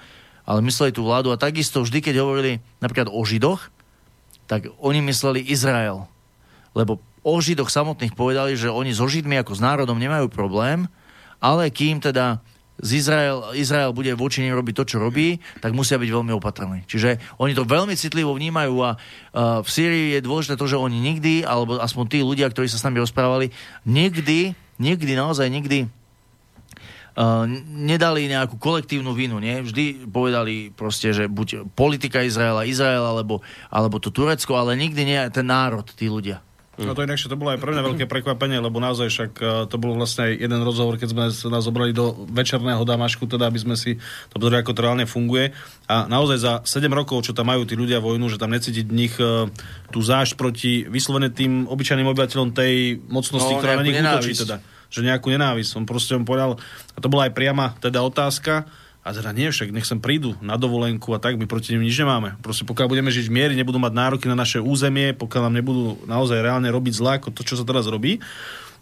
ale 0.48 0.66
mysleli 0.66 0.92
tú 0.92 1.06
vládu 1.06 1.30
a 1.30 1.38
takisto 1.38 1.86
vždy, 1.86 2.02
keď 2.02 2.16
hovorili 2.24 2.64
napríklad 2.82 3.12
o 3.14 3.22
Židoch, 3.22 3.70
tak 4.50 4.72
oni 4.82 5.04
mysleli 5.06 5.44
Izrael. 5.46 6.08
Lebo 6.74 7.04
o 7.22 7.36
Židoch 7.38 7.68
samotných 7.68 8.16
povedali, 8.16 8.56
že 8.56 8.72
oni 8.72 8.96
so 8.96 9.06
Židmi 9.06 9.38
ako 9.44 9.54
s 9.54 9.62
národom 9.62 10.00
nemajú 10.00 10.32
problém, 10.32 10.88
ale 11.44 11.70
kým 11.70 12.00
teda 12.02 12.42
z 12.78 13.02
Izrael, 13.02 13.58
Izrael 13.58 13.90
bude 13.90 14.14
voči 14.14 14.46
nim 14.46 14.54
robiť 14.54 14.74
to, 14.78 14.84
čo 14.86 14.98
robí, 15.02 15.42
tak 15.60 15.74
musia 15.74 15.98
byť 15.98 16.10
veľmi 16.14 16.30
opatrní. 16.38 16.86
Čiže 16.86 17.18
oni 17.42 17.58
to 17.58 17.66
veľmi 17.66 17.98
citlivo 17.98 18.38
vnímajú 18.38 18.76
a 18.86 18.90
uh, 18.94 19.66
v 19.66 19.70
Sýrii 19.70 20.08
je 20.14 20.22
dôležité 20.22 20.54
to, 20.56 20.70
že 20.70 20.78
oni 20.78 21.02
nikdy, 21.02 21.42
alebo 21.42 21.82
aspoň 21.82 22.06
tí 22.06 22.20
ľudia, 22.22 22.46
ktorí 22.54 22.70
sa 22.70 22.78
s 22.78 22.86
nami 22.86 23.02
rozprávali, 23.02 23.50
nikdy, 23.90 24.54
nikdy, 24.80 25.14
naozaj 25.14 25.48
nikdy 25.50 25.90
Uh, 27.18 27.50
nedali 27.74 28.30
nejakú 28.30 28.62
kolektívnu 28.62 29.10
vinu, 29.18 29.42
nie? 29.42 29.66
Vždy 29.66 30.06
povedali 30.06 30.70
proste, 30.70 31.10
že 31.18 31.26
buď 31.26 31.66
politika 31.74 32.22
Izraela, 32.22 32.62
Izrael, 32.62 33.02
alebo, 33.02 33.42
alebo 33.74 33.98
to 33.98 34.14
Turecko, 34.14 34.54
ale 34.54 34.78
nikdy 34.78 35.02
nie 35.02 35.18
ten 35.34 35.50
národ, 35.50 35.82
tí 35.98 36.14
ľudia. 36.14 36.46
No 36.78 36.94
to 36.94 37.02
inakšie, 37.02 37.34
to 37.34 37.40
bolo 37.42 37.58
aj 37.58 37.60
pre 37.60 37.74
mňa 37.74 37.84
veľké 37.90 38.06
prekvapenie, 38.06 38.62
lebo 38.62 38.78
naozaj 38.78 39.10
však 39.10 39.32
uh, 39.42 39.48
to 39.66 39.82
bol 39.82 39.98
vlastne 39.98 40.30
aj 40.30 40.46
jeden 40.46 40.62
rozhovor, 40.62 41.02
keď 41.02 41.10
sme 41.10 41.24
nás 41.34 41.64
zobrali 41.66 41.90
do 41.90 42.14
večerného 42.30 42.86
Damašku, 42.86 43.26
teda 43.26 43.50
aby 43.50 43.58
sme 43.58 43.74
si 43.74 43.98
to 44.30 44.38
pozreli, 44.38 44.62
ako 44.62 44.78
to 44.78 44.84
reálne 44.86 45.06
funguje. 45.10 45.58
A 45.90 46.06
naozaj 46.06 46.38
za 46.38 46.54
7 46.62 46.86
rokov, 46.94 47.26
čo 47.26 47.34
tam 47.34 47.50
majú 47.50 47.66
tí 47.66 47.74
ľudia 47.74 47.98
vojnu, 47.98 48.30
že 48.30 48.38
tam 48.38 48.54
necítiť 48.54 48.86
v 48.86 48.94
nich 48.94 49.18
uh, 49.18 49.50
tú 49.90 50.06
zášť 50.06 50.38
proti 50.38 50.86
vyslovene 50.86 51.34
tým 51.34 51.66
obyčajným 51.66 52.06
obyvateľom 52.14 52.54
tej 52.54 53.02
mocnosti, 53.10 53.54
no, 53.54 53.58
ktorá 53.58 53.82
na 53.82 53.86
nich 53.86 53.98
útočí 53.98 54.38
teda 54.38 54.62
že 54.88 55.04
nejakú 55.04 55.28
nenávisť. 55.28 55.68
Som 55.68 55.84
proste 55.84 56.16
mu 56.16 56.24
povedal, 56.24 56.56
a 56.96 56.98
to 57.04 57.12
bola 57.12 57.28
aj 57.28 57.36
priama 57.36 57.76
teda 57.84 58.00
otázka, 58.00 58.64
a 59.08 59.16
teda 59.16 59.32
nie, 59.32 59.48
však 59.48 59.72
nech 59.72 59.88
sem 59.88 60.04
prídu 60.04 60.36
na 60.44 60.60
dovolenku 60.60 61.16
a 61.16 61.20
tak, 61.24 61.40
my 61.40 61.48
proti 61.48 61.72
nim 61.72 61.88
nič 61.88 61.96
nemáme. 61.96 62.36
Proste 62.44 62.68
pokiaľ 62.68 62.92
budeme 62.92 63.08
žiť 63.08 63.32
v 63.32 63.36
miery, 63.40 63.54
nebudú 63.56 63.80
mať 63.80 63.96
nároky 63.96 64.28
na 64.28 64.36
naše 64.36 64.60
územie, 64.60 65.16
pokiaľ 65.16 65.48
nám 65.48 65.56
nebudú 65.64 65.84
naozaj 66.04 66.44
reálne 66.44 66.68
robiť 66.68 66.94
zlá, 67.00 67.24
ako 67.24 67.32
to, 67.32 67.48
čo 67.48 67.56
sa 67.56 67.64
teraz 67.64 67.88
robí, 67.88 68.20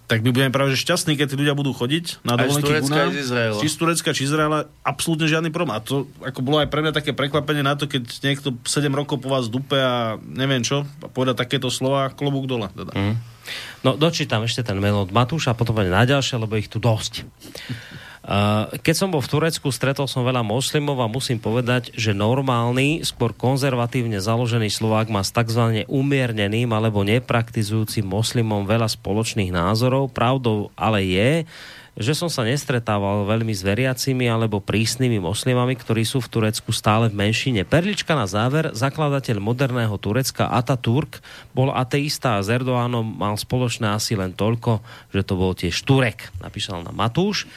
tak 0.05 0.21
my 0.21 0.29
budeme 0.29 0.53
práve 0.53 0.73
že 0.73 0.85
šťastní, 0.85 1.17
keď 1.17 1.33
tí 1.33 1.35
ľudia 1.37 1.57
budú 1.57 1.73
chodiť 1.73 2.21
na 2.21 2.37
dovolenky 2.37 2.61
z 2.61 2.65
Turecka, 2.65 3.01
z 3.09 3.17
Izraela. 3.25 3.57
Či 3.57 3.67
z 3.69 3.75
Turecka, 3.77 4.09
či 4.13 4.21
Izraela, 4.25 4.59
absolútne 4.85 5.25
žiadny 5.25 5.49
problém. 5.49 5.73
A 5.73 5.81
to 5.81 6.05
ako 6.21 6.45
bolo 6.45 6.61
aj 6.61 6.69
pre 6.69 6.85
mňa 6.85 6.93
také 6.93 7.13
prekvapenie 7.13 7.65
na 7.65 7.73
to, 7.73 7.89
keď 7.89 8.05
niekto 8.21 8.53
7 8.65 8.85
rokov 8.93 9.21
po 9.21 9.33
vás 9.33 9.49
dupe 9.49 9.77
a 9.77 10.21
neviem 10.21 10.61
čo, 10.61 10.85
a 11.01 11.07
povedať 11.09 11.41
takéto 11.41 11.73
slova, 11.73 12.13
klobúk 12.13 12.45
dole. 12.45 12.69
Teda. 12.73 12.93
Mm. 12.93 13.17
No 13.81 13.97
dočítam 13.97 14.45
ešte 14.45 14.61
ten 14.61 14.77
mail 14.77 14.97
od 14.97 15.09
Matúša 15.09 15.53
a 15.53 15.57
potom 15.57 15.77
aj 15.81 15.89
na 15.89 16.03
ďalšie, 16.05 16.37
lebo 16.37 16.53
ich 16.53 16.69
tu 16.69 16.77
dosť. 16.77 17.25
Uh, 18.25 18.73
keď 18.81 18.95
som 18.97 19.13
bol 19.13 19.21
v 19.21 19.29
Turecku, 19.29 19.69
stretol 19.69 20.09
som 20.09 20.25
veľa 20.25 20.41
moslimov 20.41 20.97
a 20.97 21.05
musím 21.05 21.37
povedať, 21.37 21.93
že 21.93 22.09
normálny, 22.09 23.05
skôr 23.05 23.37
konzervatívne 23.37 24.17
založený 24.17 24.73
Slovák 24.73 25.13
má 25.13 25.21
s 25.21 25.29
tzv. 25.29 25.85
umierneným 25.85 26.73
alebo 26.73 27.05
nepraktizujúcim 27.05 28.01
moslimom 28.01 28.65
veľa 28.65 28.89
spoločných 28.89 29.53
názorov. 29.53 30.09
Pravdou 30.09 30.73
ale 30.73 31.05
je, 31.05 31.31
že 31.95 32.17
som 32.17 32.25
sa 32.27 32.41
nestretával 32.41 33.29
veľmi 33.29 33.53
s 33.55 33.61
veriacimi 33.61 34.25
alebo 34.27 34.57
prísnymi 34.57 35.21
moslimami, 35.21 35.77
ktorí 35.77 36.01
sú 36.01 36.19
v 36.19 36.33
Turecku 36.33 36.73
stále 36.75 37.13
v 37.13 37.29
menšine. 37.29 37.61
Perlička 37.61 38.17
na 38.17 38.25
záver, 38.25 38.73
zakladateľ 38.73 39.37
moderného 39.37 39.95
Turecka 40.01 40.49
Ataturk 40.49 41.21
bol 41.53 41.71
ateista 41.71 42.35
a 42.35 42.43
s 42.43 42.49
Erdoánom 42.49 43.05
mal 43.05 43.37
spoločné 43.37 43.93
asi 43.93 44.17
len 44.17 44.33
toľko, 44.33 44.81
že 45.13 45.21
to 45.23 45.33
bol 45.37 45.53
tiež 45.55 45.77
Turek, 45.85 46.33
napísal 46.43 46.81
na 46.81 46.89
Matúš. 46.89 47.47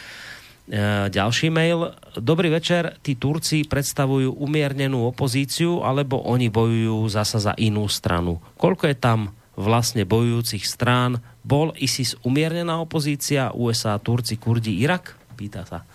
E, 0.69 1.09
ďalší 1.09 1.49
mail. 1.49 1.97
Dobrý 2.21 2.53
večer, 2.53 3.01
tí 3.01 3.17
Turci 3.17 3.65
predstavujú 3.65 4.37
umiernenú 4.37 5.09
opozíciu, 5.09 5.81
alebo 5.81 6.21
oni 6.29 6.53
bojujú 6.53 7.09
zasa 7.09 7.41
za 7.41 7.53
inú 7.57 7.89
stranu. 7.89 8.37
Koľko 8.61 8.93
je 8.93 8.97
tam 9.01 9.33
vlastne 9.57 10.05
bojujúcich 10.05 10.69
strán. 10.69 11.25
Bol 11.41 11.73
ISIS 11.81 12.21
umiernená 12.21 12.85
opozícia, 12.85 13.49
USA, 13.57 13.97
Turci, 13.97 14.37
Kurdi, 14.37 14.77
Irak? 14.85 15.17
Pýta 15.41 15.65
sa. 15.65 15.89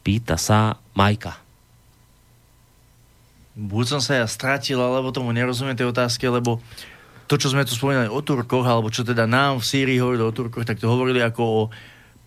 Pýta 0.00 0.40
sa 0.40 0.80
Majka. 0.96 1.36
Buď 3.60 3.84
som 3.92 4.00
sa 4.00 4.24
ja 4.24 4.26
stratil, 4.26 4.80
alebo 4.80 5.12
tomu 5.12 5.36
nerozumiem 5.36 5.76
tej 5.76 5.92
otázke, 5.92 6.24
lebo 6.32 6.64
to, 7.28 7.36
čo 7.36 7.52
sme 7.52 7.68
tu 7.68 7.76
spomínali 7.76 8.08
o 8.08 8.24
Turkoch, 8.24 8.64
alebo 8.64 8.88
čo 8.88 9.04
teda 9.04 9.28
nám 9.28 9.60
v 9.60 9.68
Sýrii 9.68 10.00
hovorili 10.00 10.24
o 10.24 10.32
Turkoch, 10.32 10.64
tak 10.64 10.80
to 10.80 10.88
hovorili 10.88 11.20
ako 11.20 11.42
o 11.44 11.62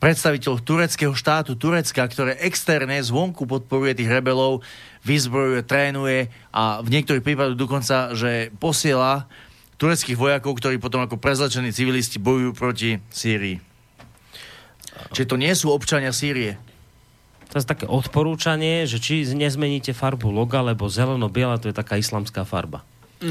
predstaviteľoch 0.01 0.65
tureckého 0.65 1.13
štátu, 1.13 1.53
Turecka, 1.53 2.01
ktoré 2.09 2.33
externe 2.41 2.97
zvonku 3.05 3.45
podporuje 3.45 4.01
tých 4.01 4.09
rebelov, 4.09 4.65
vyzbrojuje, 5.05 5.61
trénuje 5.61 6.33
a 6.49 6.81
v 6.81 6.89
niektorých 6.89 7.21
prípadoch 7.21 7.53
dokonca, 7.53 8.17
že 8.17 8.49
posiela 8.57 9.29
tureckých 9.77 10.17
vojakov, 10.17 10.57
ktorí 10.57 10.81
potom 10.81 11.05
ako 11.05 11.21
prezlečení 11.21 11.69
civilisti 11.69 12.17
bojujú 12.17 12.51
proti 12.57 12.97
Sýrii. 13.13 13.61
Čiže 15.13 15.29
to 15.29 15.37
nie 15.37 15.53
sú 15.53 15.69
občania 15.69 16.09
Sýrie. 16.09 16.57
To 17.53 17.61
je 17.61 17.65
také 17.65 17.85
odporúčanie, 17.85 18.89
že 18.89 18.97
či 18.97 19.27
nezmeníte 19.27 19.93
farbu 19.93 20.33
loga, 20.33 20.65
lebo 20.65 20.89
zeleno-biela 20.89 21.61
to 21.61 21.69
je 21.69 21.75
taká 21.77 22.01
islamská 22.01 22.41
farba. 22.41 22.81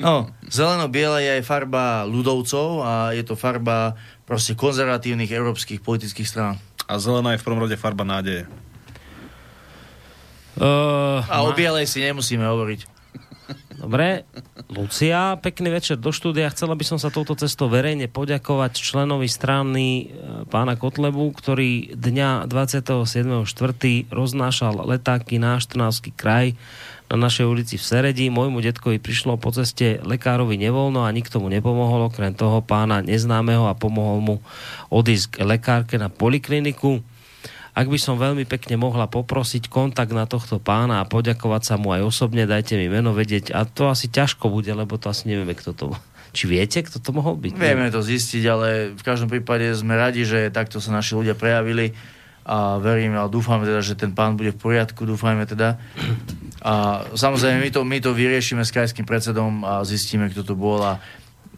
No, 0.00 0.32
zeleno-biela 0.48 1.20
je 1.20 1.30
aj 1.38 1.44
farba 1.44 2.08
ľudovcov 2.08 2.80
a 2.80 2.92
je 3.12 3.20
to 3.20 3.36
farba 3.36 4.00
proste 4.24 4.56
konzervatívnych 4.56 5.28
európskych 5.28 5.84
politických 5.84 6.24
strán. 6.24 6.56
A 6.88 6.96
zelená 6.96 7.36
je 7.36 7.40
v 7.40 7.46
prvom 7.46 7.60
rade 7.60 7.76
farba 7.76 8.02
nádeje. 8.08 8.48
Uh, 10.56 11.20
a 11.28 11.44
o 11.44 11.52
bielej 11.52 11.84
si 11.84 12.00
nemusíme 12.00 12.42
hovoriť. 12.42 12.99
Dobre, 13.90 14.22
Lucia, 14.70 15.34
pekný 15.42 15.74
večer 15.74 15.98
do 15.98 16.14
štúdia. 16.14 16.46
Chcela 16.54 16.78
by 16.78 16.86
som 16.86 17.02
sa 17.02 17.10
touto 17.10 17.34
cestou 17.34 17.66
verejne 17.66 18.06
poďakovať 18.06 18.78
členovi 18.78 19.26
strany 19.26 20.06
e, 20.06 20.46
pána 20.46 20.78
Kotlebu, 20.78 21.26
ktorý 21.34 21.98
dňa 21.98 22.46
27.4. 22.46 23.42
roznášal 24.14 24.86
letáky 24.86 25.42
na 25.42 25.58
Štrnavský 25.58 26.14
kraj 26.14 26.54
na 27.10 27.18
našej 27.18 27.50
ulici 27.50 27.74
v 27.74 27.82
Seredi. 27.82 28.30
Môjmu 28.30 28.62
detkovi 28.62 29.02
prišlo 29.02 29.34
po 29.42 29.50
ceste 29.50 29.98
lekárovi 30.06 30.54
nevoľno 30.54 31.02
a 31.02 31.10
nikto 31.10 31.42
mu 31.42 31.50
nepomohol, 31.50 32.14
okrem 32.14 32.30
toho 32.30 32.62
pána 32.62 33.02
neznámeho 33.02 33.66
a 33.66 33.74
pomohol 33.74 34.22
mu 34.22 34.36
odísť 34.94 35.34
k 35.34 35.50
lekárke 35.50 35.98
na 35.98 36.06
polikliniku 36.06 37.02
ak 37.70 37.86
by 37.86 37.98
som 37.98 38.18
veľmi 38.18 38.44
pekne 38.46 38.74
mohla 38.76 39.06
poprosiť 39.06 39.70
kontakt 39.70 40.10
na 40.10 40.26
tohto 40.26 40.58
pána 40.58 41.02
a 41.02 41.08
poďakovať 41.08 41.62
sa 41.62 41.74
mu 41.78 41.94
aj 41.94 42.02
osobne, 42.02 42.44
dajte 42.44 42.74
mi 42.74 42.90
meno 42.90 43.14
vedieť. 43.14 43.54
A 43.54 43.62
to 43.62 43.86
asi 43.86 44.10
ťažko 44.10 44.50
bude, 44.50 44.70
lebo 44.70 44.98
to 44.98 45.10
asi 45.10 45.30
nevieme, 45.30 45.54
kto 45.54 45.72
to 45.72 45.86
či 46.30 46.46
viete, 46.46 46.78
kto 46.86 47.02
to 47.02 47.10
mohol 47.10 47.34
byť? 47.34 47.58
Vieme 47.58 47.90
to 47.90 48.06
zistiť, 48.06 48.42
ale 48.46 48.68
v 48.94 49.02
každom 49.02 49.26
prípade 49.26 49.66
sme 49.74 49.98
radi, 49.98 50.22
že 50.22 50.54
takto 50.54 50.78
sa 50.78 50.94
naši 50.94 51.18
ľudia 51.18 51.34
prejavili 51.34 51.90
a 52.46 52.78
veríme 52.78 53.18
a 53.18 53.26
dúfame 53.26 53.66
teda, 53.66 53.82
že 53.82 53.98
ten 53.98 54.14
pán 54.14 54.38
bude 54.38 54.54
v 54.54 54.58
poriadku, 54.58 55.04
dúfajme 55.04 55.44
teda. 55.46 55.76
A 56.62 57.04
samozrejme, 57.18 57.58
my 57.62 57.70
to, 57.74 57.80
my 57.82 57.98
to 57.98 58.10
vyriešime 58.14 58.62
s 58.62 58.70
krajským 58.70 59.04
predsedom 59.04 59.66
a 59.66 59.82
zistíme, 59.82 60.30
kto 60.30 60.46
to 60.46 60.54
bol 60.54 60.80
a 60.82 61.02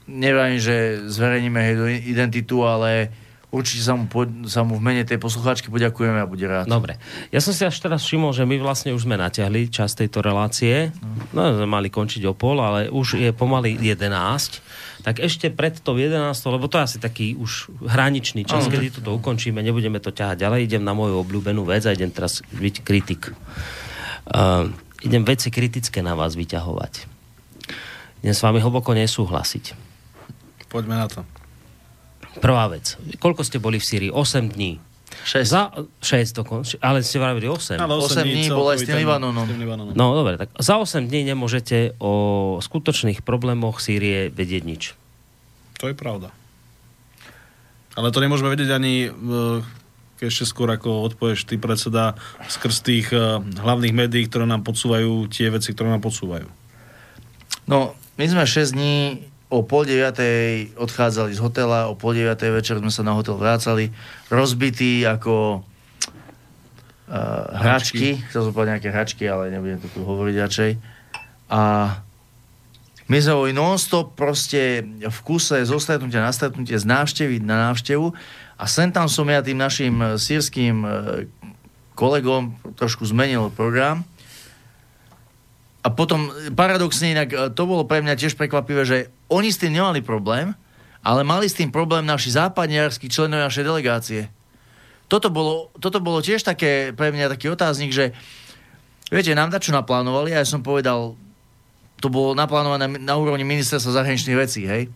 neviem, 0.09 0.59
že 0.59 1.05
zverejníme 1.07 1.61
jeho 1.73 1.87
identitu, 1.89 2.65
ale 2.67 3.13
určite 3.53 3.85
sa 3.85 3.93
mu, 3.93 4.09
po, 4.09 4.25
sa 4.49 4.65
mu 4.65 4.81
v 4.81 4.83
mene 4.83 5.05
tej 5.05 5.21
poslucháčky 5.21 5.69
poďakujeme 5.69 6.25
a 6.25 6.27
bude 6.27 6.49
rád. 6.49 6.67
Dobre. 6.67 6.97
Ja 7.29 7.45
som 7.45 7.53
si 7.53 7.63
až 7.69 7.77
teraz 7.77 8.01
všimol, 8.09 8.33
že 8.33 8.49
my 8.49 8.57
vlastne 8.59 8.97
už 8.97 9.05
sme 9.05 9.21
natiahli 9.21 9.69
čas 9.69 9.93
tejto 9.93 10.25
relácie. 10.25 10.89
No, 11.37 11.53
sme 11.53 11.69
mali 11.69 11.93
končiť 11.93 12.25
o 12.27 12.33
pol, 12.33 12.59
ale 12.65 12.89
už 12.89 13.21
je 13.21 13.31
pomaly 13.37 13.77
11. 13.77 15.05
Tak 15.05 15.21
ešte 15.21 15.53
pred 15.53 15.77
to 15.77 15.93
11, 15.95 16.33
lebo 16.49 16.65
to 16.67 16.81
je 16.81 16.85
asi 16.89 16.99
taký 16.99 17.37
už 17.37 17.69
hraničný 17.85 18.49
čas, 18.49 18.67
ano, 18.67 18.73
kedy 18.73 19.05
to 19.05 19.13
ukončíme, 19.13 19.61
nebudeme 19.61 20.01
to 20.01 20.09
ťahať 20.09 20.41
ďalej. 20.41 20.61
Idem 20.73 20.83
na 20.83 20.97
moju 20.97 21.21
obľúbenú 21.21 21.69
vec 21.69 21.85
a 21.85 21.93
idem 21.93 22.09
teraz 22.09 22.41
byť 22.57 22.75
kritik. 22.81 23.37
Uh, 24.33 24.73
idem 25.05 25.29
veci 25.29 25.53
kritické 25.53 26.01
na 26.01 26.17
vás 26.17 26.33
vyťahovať. 26.39 27.05
Idem 28.25 28.35
s 28.35 28.41
vami 28.41 28.65
hlboko 28.65 28.97
nesúhlasiť. 28.97 29.77
Poďme 30.73 30.97
na 30.97 31.11
to. 31.11 31.42
Prvá 32.41 32.65
vec. 32.73 32.97
Koľko 33.21 33.43
ste 33.45 33.59
boli 33.61 33.77
v 33.77 33.85
Sýrii? 33.85 34.11
8 34.15 34.55
dní. 34.55 34.81
6. 35.13 35.45
Za 35.45 35.71
6 36.01 36.41
dokonca, 36.41 36.73
ale 36.81 37.05
ste 37.05 37.21
vravili 37.21 37.47
8. 37.47 37.77
Ale 37.77 37.95
8, 38.01 38.25
8 38.25 38.25
dní, 38.25 38.33
dní 38.33 38.49
bolo 38.49 38.73
aj 38.73 38.79
s 38.81 38.89
tým 38.89 38.99
Libanonom. 39.05 39.47
No 39.93 40.17
dobre, 40.17 40.41
tak 40.41 40.49
za 40.57 40.81
8 40.81 41.05
dní 41.05 41.29
nemôžete 41.29 41.95
o 42.01 42.13
skutočných 42.65 43.21
problémoch 43.21 43.79
Sýrie 43.79 44.33
vedieť 44.33 44.63
nič. 44.65 44.83
To 45.85 45.93
je 45.93 45.95
pravda. 45.95 46.33
Ale 47.93 48.09
to 48.09 48.25
nemôžeme 48.25 48.49
vedieť 48.49 48.73
ani 48.73 49.13
e, 49.13 49.61
ešte 50.23 50.47
skôr 50.47 50.71
ako 50.71 51.13
odpovieš 51.13 51.45
ty 51.45 51.59
predseda 51.59 52.15
skrz 52.47 52.77
tých 52.87 53.11
uh, 53.11 53.43
hlavných 53.43 53.91
médií, 53.91 54.31
ktoré 54.31 54.47
nám 54.47 54.63
podsúvajú 54.63 55.27
tie 55.27 55.51
veci, 55.51 55.75
ktoré 55.75 55.91
nám 55.91 56.03
podsúvajú. 56.05 56.47
No, 57.67 57.99
my 58.19 58.25
sme 58.31 58.47
6 58.47 58.79
dní 58.79 59.27
o 59.53 59.61
pol 59.61 59.85
deviatej 59.85 60.73
odchádzali 60.81 61.37
z 61.37 61.41
hotela, 61.45 61.93
o 61.93 61.95
pol 61.95 62.17
deviatej 62.17 62.57
večer 62.57 62.81
sme 62.81 62.89
sa 62.89 63.05
na 63.05 63.13
hotel 63.13 63.37
vrácali, 63.37 63.93
rozbití 64.33 65.05
ako 65.05 65.61
uh, 65.61 67.53
hračky, 67.61 68.17
chcel 68.33 68.49
som 68.49 68.57
povedať 68.57 68.81
nejaké 68.81 68.89
hračky, 68.89 69.25
ale 69.29 69.53
nebudem 69.53 69.77
to 69.85 69.93
tu 69.93 70.01
hovoriť 70.01 70.37
radšej. 70.41 70.71
A 71.53 71.61
my 73.13 73.19
sme 73.21 73.35
boli 73.37 73.53
non-stop 73.53 74.17
proste 74.17 74.89
v 75.05 75.19
kuse 75.21 75.61
zo 75.69 75.77
stretnutia 75.77 76.25
na 76.25 76.33
stretnutie, 76.33 76.81
z 76.81 76.89
návštevy 76.89 77.45
na 77.45 77.69
návštevu 77.69 78.09
a 78.57 78.65
sem 78.65 78.89
tam 78.89 79.05
som 79.05 79.29
ja 79.29 79.45
tým 79.45 79.61
našim 79.61 80.17
sírským 80.17 80.77
eh, 80.81 80.91
kolegom 81.93 82.57
trošku 82.81 83.05
zmenil 83.05 83.53
program. 83.53 84.01
A 85.83 85.91
potom 85.91 86.31
paradoxne 86.55 87.11
inak 87.11 87.59
to 87.59 87.63
bolo 87.67 87.83
pre 87.83 87.99
mňa 87.99 88.15
tiež 88.15 88.39
prekvapivé, 88.39 88.83
že 88.87 88.99
oni 89.27 89.51
s 89.51 89.59
tým 89.59 89.75
nemali 89.75 89.99
problém, 89.99 90.55
ale 91.03 91.27
mali 91.27 91.51
s 91.51 91.59
tým 91.59 91.75
problém 91.75 92.07
naši 92.07 92.39
západniarskí 92.39 93.11
členovia 93.11 93.51
našej 93.51 93.67
delegácie. 93.67 94.23
Toto 95.11 95.29
bolo, 95.29 95.75
toto 95.83 95.99
bolo 95.99 96.23
tiež 96.23 96.47
také 96.47 96.95
pre 96.95 97.11
mňa 97.11 97.35
taký 97.35 97.51
otáznik, 97.51 97.91
že 97.91 98.15
viete, 99.11 99.35
nám 99.35 99.51
dačo 99.51 99.75
naplánovali 99.75 100.31
a 100.33 100.41
ja 100.41 100.47
som 100.47 100.63
povedal, 100.63 101.19
to 101.99 102.07
bolo 102.09 102.39
naplánované 102.39 102.87
na 103.03 103.15
úrovni 103.19 103.43
ministerstva 103.43 103.99
zahraničných 103.99 104.39
vecí, 104.39 104.63
hej. 104.65 104.87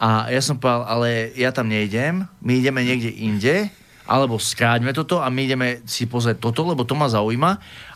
A 0.00 0.28
ja 0.28 0.40
som 0.44 0.60
povedal, 0.60 0.84
ale 0.84 1.32
ja 1.36 1.52
tam 1.52 1.68
nejdem, 1.68 2.28
my 2.44 2.52
ideme 2.60 2.84
niekde 2.84 3.08
inde, 3.08 3.72
alebo 4.04 4.36
skráťme 4.40 4.92
toto 4.92 5.20
a 5.20 5.32
my 5.32 5.40
ideme 5.48 5.68
si 5.88 6.04
pozrieť 6.04 6.40
toto, 6.40 6.64
lebo 6.64 6.84
to 6.84 6.92
ma 6.96 7.08
zaujíma. 7.08 7.50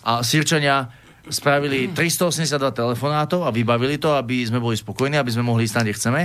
A 0.05 0.21
Sirčania 0.25 0.93
spravili 1.29 1.93
382 1.93 2.73
telefonátov 2.73 3.49
a 3.49 3.55
vybavili 3.55 3.97
to, 3.97 4.13
aby 4.17 4.45
sme 4.45 4.61
boli 4.61 4.77
spokojní, 4.77 5.17
aby 5.17 5.33
sme 5.33 5.47
mohli 5.47 5.65
ísť 5.65 5.75
tam, 5.75 5.85
kde 5.85 5.97
chceme. 5.97 6.23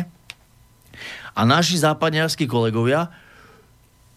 A 1.36 1.42
naši 1.48 1.80
západniarskí 1.80 2.50
kolegovia, 2.50 3.08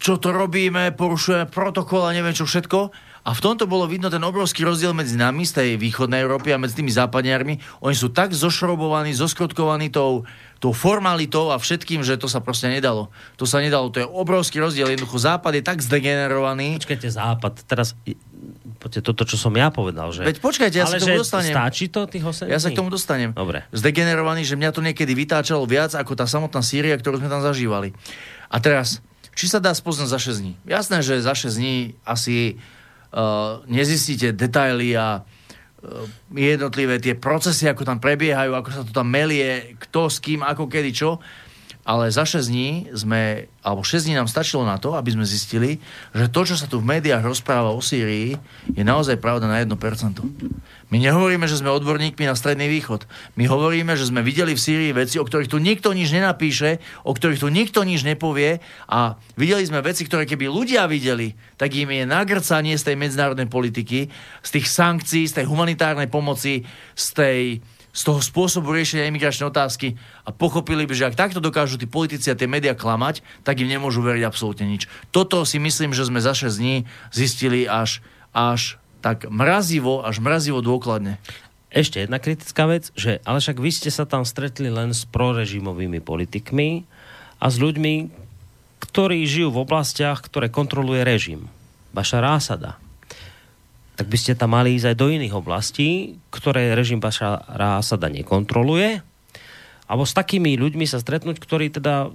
čo 0.02 0.18
to 0.18 0.34
robíme, 0.34 0.90
porušujeme 0.98 1.46
protokol 1.46 2.02
a 2.02 2.14
neviem 2.14 2.34
čo 2.34 2.42
všetko, 2.42 2.90
a 3.22 3.30
v 3.30 3.40
tomto 3.40 3.70
bolo 3.70 3.86
vidno 3.86 4.10
ten 4.10 4.18
obrovský 4.18 4.66
rozdiel 4.66 4.90
medzi 4.98 5.14
nami 5.14 5.46
z 5.46 5.52
tej 5.54 5.68
východnej 5.78 6.26
Európy 6.26 6.50
a 6.50 6.58
medzi 6.58 6.82
tými 6.82 6.90
západniarmi. 6.90 7.62
Oni 7.86 7.94
sú 7.94 8.10
tak 8.10 8.34
zošrobovaní, 8.34 9.14
zoskrotkovaní 9.14 9.94
tou, 9.94 10.26
tou 10.58 10.74
formalitou 10.74 11.54
a 11.54 11.62
všetkým, 11.62 12.02
že 12.02 12.18
to 12.18 12.26
sa 12.26 12.42
proste 12.42 12.66
nedalo. 12.66 13.14
To 13.38 13.46
sa 13.46 13.62
nedalo, 13.62 13.94
to 13.94 14.02
je 14.02 14.06
obrovský 14.10 14.58
rozdiel. 14.58 14.90
Jednoducho 14.90 15.22
západ 15.22 15.54
je 15.54 15.62
tak 15.62 15.78
zdegenerovaný. 15.78 16.82
Počkajte, 16.82 17.14
západ, 17.14 17.62
teraz 17.70 17.94
poďte 18.82 19.06
toto, 19.06 19.22
čo 19.22 19.38
som 19.38 19.54
ja 19.54 19.70
povedal. 19.70 20.10
Že... 20.10 20.26
Veď 20.26 20.36
počkajte, 20.42 20.76
ja 20.82 20.90
Ale 20.90 20.98
sa 20.98 20.98
k 20.98 21.06
tomu 21.06 21.22
dostanem. 21.22 21.54
stačí 21.54 21.84
to 21.94 22.00
tých 22.10 22.24
8 22.26 22.50
Ja 22.50 22.58
sa 22.58 22.74
k 22.74 22.76
tomu 22.82 22.90
dostanem. 22.90 23.30
Dobre. 23.30 23.62
Zdegenerovaný, 23.70 24.42
že 24.42 24.58
mňa 24.58 24.74
to 24.74 24.82
niekedy 24.82 25.14
vytáčalo 25.14 25.62
viac 25.70 25.94
ako 25.94 26.18
tá 26.18 26.26
samotná 26.26 26.58
Sýria, 26.58 26.98
ktorú 26.98 27.22
sme 27.22 27.30
tam 27.30 27.38
zažívali. 27.38 27.94
A 28.50 28.58
teraz, 28.58 28.98
či 29.38 29.46
sa 29.46 29.62
dá 29.62 29.70
spoznať 29.70 30.10
za 30.10 30.18
6 30.18 30.42
dní? 30.42 30.52
Jasné, 30.66 31.06
že 31.06 31.22
za 31.22 31.38
6 31.38 31.54
dní 31.54 31.94
asi 32.02 32.58
nezistíte 33.68 34.32
detaily 34.32 34.97
a 34.97 35.20
uh, 35.20 36.06
jednotlivé 36.32 36.97
tie 37.02 37.18
procesy, 37.18 37.68
ako 37.68 37.84
tam 37.84 37.98
prebiehajú, 37.98 38.52
ako 38.55 38.68
sa 38.72 38.82
to 38.86 38.93
tam 38.94 39.09
melie, 39.10 39.76
kto 39.82 40.09
s 40.09 40.22
kým, 40.22 40.40
ako 40.40 40.70
kedy, 40.70 40.90
čo. 40.94 41.20
Ale 41.82 42.14
za 42.14 42.22
6 42.22 42.47
dní 42.47 42.94
sme, 42.94 43.51
alebo 43.59 43.82
6 43.82 44.06
dní 44.06 44.14
nám 44.14 44.30
stačilo 44.30 44.62
na 44.62 44.78
to, 44.78 44.94
aby 44.94 45.18
sme 45.18 45.26
zistili, 45.26 45.82
že 46.14 46.30
to, 46.30 46.47
čo 46.47 46.55
sa 46.55 46.70
tu 46.70 46.78
v 46.78 46.86
médiách 46.86 47.26
rozpráva 47.26 47.74
o 47.74 47.82
Sýrii, 47.82 48.39
je 48.70 48.84
naozaj 48.86 49.18
pravda 49.18 49.51
na 49.51 49.59
1%. 49.59 49.74
My 50.93 51.01
nehovoríme, 51.01 51.48
že 51.48 51.56
sme 51.56 51.73
odborníkmi 51.73 52.28
na 52.28 52.36
Stredný 52.36 52.69
východ. 52.69 53.09
My 53.40 53.48
hovoríme, 53.48 53.97
že 53.97 54.12
sme 54.12 54.20
videli 54.20 54.52
v 54.52 54.60
Sýrii 54.60 54.93
veci, 54.93 55.16
o 55.16 55.24
ktorých 55.24 55.48
tu 55.48 55.56
nikto 55.56 55.97
nič 55.97 56.12
nenapíše, 56.12 56.85
o 57.09 57.16
ktorých 57.16 57.40
tu 57.40 57.48
nikto 57.48 57.81
nič 57.81 58.05
nepovie 58.05 58.60
a 58.93 59.16
videli 59.40 59.64
sme 59.64 59.81
veci, 59.81 60.05
ktoré 60.05 60.28
keby 60.28 60.52
ľudia 60.52 60.85
videli, 60.85 61.32
tak 61.56 61.73
im 61.73 61.89
je 61.89 62.05
nagrcanie 62.05 62.77
z 62.77 62.93
tej 62.93 62.97
medzinárodnej 63.01 63.48
politiky, 63.48 64.12
z 64.44 64.51
tých 64.52 64.69
sankcií, 64.69 65.24
z 65.24 65.40
tej 65.40 65.48
humanitárnej 65.48 66.12
pomoci, 66.12 66.69
z 66.93 67.06
tej 67.16 67.40
z 67.93 68.09
toho 68.09 68.24
spôsobu 68.24 68.73
riešenia 68.73 69.05
imigračnej 69.12 69.52
otázky 69.52 70.01
a 70.24 70.32
pochopili 70.32 70.89
by, 70.89 70.97
že 70.97 71.12
ak 71.12 71.20
takto 71.28 71.44
dokážu 71.44 71.77
tí 71.77 71.85
politici 71.85 72.32
a 72.32 72.36
tie 72.36 72.48
médiá 72.48 72.73
klamať, 72.73 73.20
tak 73.44 73.60
im 73.60 73.69
nemôžu 73.69 74.01
veriť 74.01 74.24
absolútne 74.24 74.64
nič. 74.64 74.89
Toto 75.12 75.44
si 75.44 75.60
myslím, 75.60 75.93
že 75.93 76.09
sme 76.09 76.24
za 76.24 76.32
6 76.32 76.56
dní 76.56 76.89
zistili 77.12 77.69
až, 77.69 78.01
až 78.32 78.81
tak 79.02 79.26
mrazivo, 79.26 80.06
až 80.06 80.22
mrazivo 80.22 80.62
dôkladne. 80.62 81.18
Ešte 81.74 82.04
jedna 82.04 82.22
kritická 82.22 82.70
vec, 82.70 82.94
že 82.94 83.18
ale 83.26 83.42
však 83.42 83.58
vy 83.58 83.70
ste 83.74 83.90
sa 83.90 84.06
tam 84.06 84.22
stretli 84.22 84.70
len 84.70 84.94
s 84.94 85.02
prorežimovými 85.08 85.98
politikmi 85.98 86.86
a 87.42 87.46
s 87.50 87.58
ľuďmi, 87.58 87.94
ktorí 88.86 89.24
žijú 89.26 89.50
v 89.50 89.62
oblastiach, 89.66 90.22
ktoré 90.22 90.52
kontroluje 90.52 91.02
režim. 91.02 91.50
Bašara 91.90 92.38
Asada. 92.38 92.78
Tak 93.96 94.08
by 94.08 94.16
ste 94.16 94.38
tam 94.38 94.56
mali 94.56 94.76
ísť 94.76 94.92
aj 94.92 94.96
do 94.96 95.06
iných 95.12 95.34
oblastí, 95.36 96.16
ktoré 96.32 96.72
režim 96.72 97.00
Bašara 97.00 97.80
Asada 97.80 98.08
nekontroluje. 98.08 99.11
Alebo 99.93 100.09
s 100.09 100.16
takými 100.16 100.56
ľuďmi 100.56 100.89
sa 100.89 100.97
stretnúť, 100.97 101.36
ktorí 101.36 101.69
teda 101.69 102.09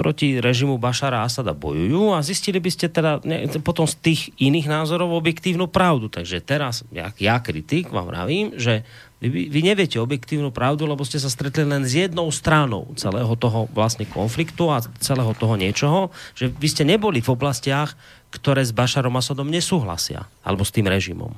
proti 0.00 0.40
režimu 0.40 0.80
Bašara 0.80 1.28
Asada 1.28 1.52
bojujú 1.52 2.16
a 2.16 2.24
zistili 2.24 2.56
by 2.56 2.70
ste 2.72 2.88
teda 2.88 3.20
ne, 3.20 3.44
potom 3.60 3.84
z 3.84 4.00
tých 4.00 4.20
iných 4.40 4.64
názorov 4.64 5.12
objektívnu 5.20 5.68
pravdu. 5.68 6.08
Takže 6.08 6.40
teraz, 6.40 6.80
ja, 6.88 7.12
ja 7.20 7.36
kritik, 7.44 7.92
vám 7.92 8.08
vravím, 8.08 8.56
že 8.56 8.88
vy, 9.20 9.52
vy 9.52 9.60
neviete 9.60 10.00
objektívnu 10.00 10.48
pravdu, 10.48 10.88
lebo 10.88 11.04
ste 11.04 11.20
sa 11.20 11.28
stretli 11.28 11.68
len 11.68 11.84
s 11.84 11.92
jednou 11.92 12.32
stranou 12.32 12.88
celého 12.96 13.36
toho 13.36 13.68
vlastne 13.76 14.08
konfliktu 14.08 14.72
a 14.72 14.80
celého 15.04 15.36
toho 15.36 15.60
niečoho, 15.60 16.08
že 16.32 16.48
vy 16.48 16.68
ste 16.72 16.88
neboli 16.88 17.20
v 17.20 17.36
oblastiach, 17.36 17.92
ktoré 18.32 18.64
s 18.64 18.72
Bašarom 18.72 19.12
Asadom 19.20 19.52
nesúhlasia, 19.52 20.24
alebo 20.40 20.64
s 20.64 20.72
tým 20.72 20.88
režimom. 20.88 21.36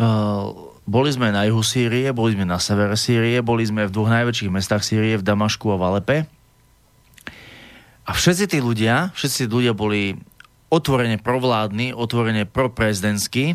Uh, 0.00 0.69
boli 0.90 1.14
sme 1.14 1.30
na 1.30 1.46
juhu 1.46 1.62
Sýrie, 1.62 2.10
boli 2.10 2.34
sme 2.34 2.42
na 2.42 2.58
severe 2.58 2.98
Sýrie, 2.98 3.38
boli 3.46 3.62
sme 3.62 3.86
v 3.86 3.94
dvoch 3.94 4.10
najväčších 4.10 4.50
mestách 4.50 4.82
Sýrie, 4.82 5.14
v 5.14 5.22
Damašku 5.22 5.70
a 5.70 5.78
v 5.78 5.86
Alepe. 5.86 6.16
A 8.02 8.10
všetci 8.10 8.50
tí 8.50 8.58
ľudia, 8.58 9.14
všetci 9.14 9.46
tí 9.46 9.50
ľudia 9.54 9.70
boli 9.70 10.18
otvorene 10.66 11.22
provládni, 11.22 11.94
otvorene 11.94 12.42
proprezidentskí. 12.42 13.54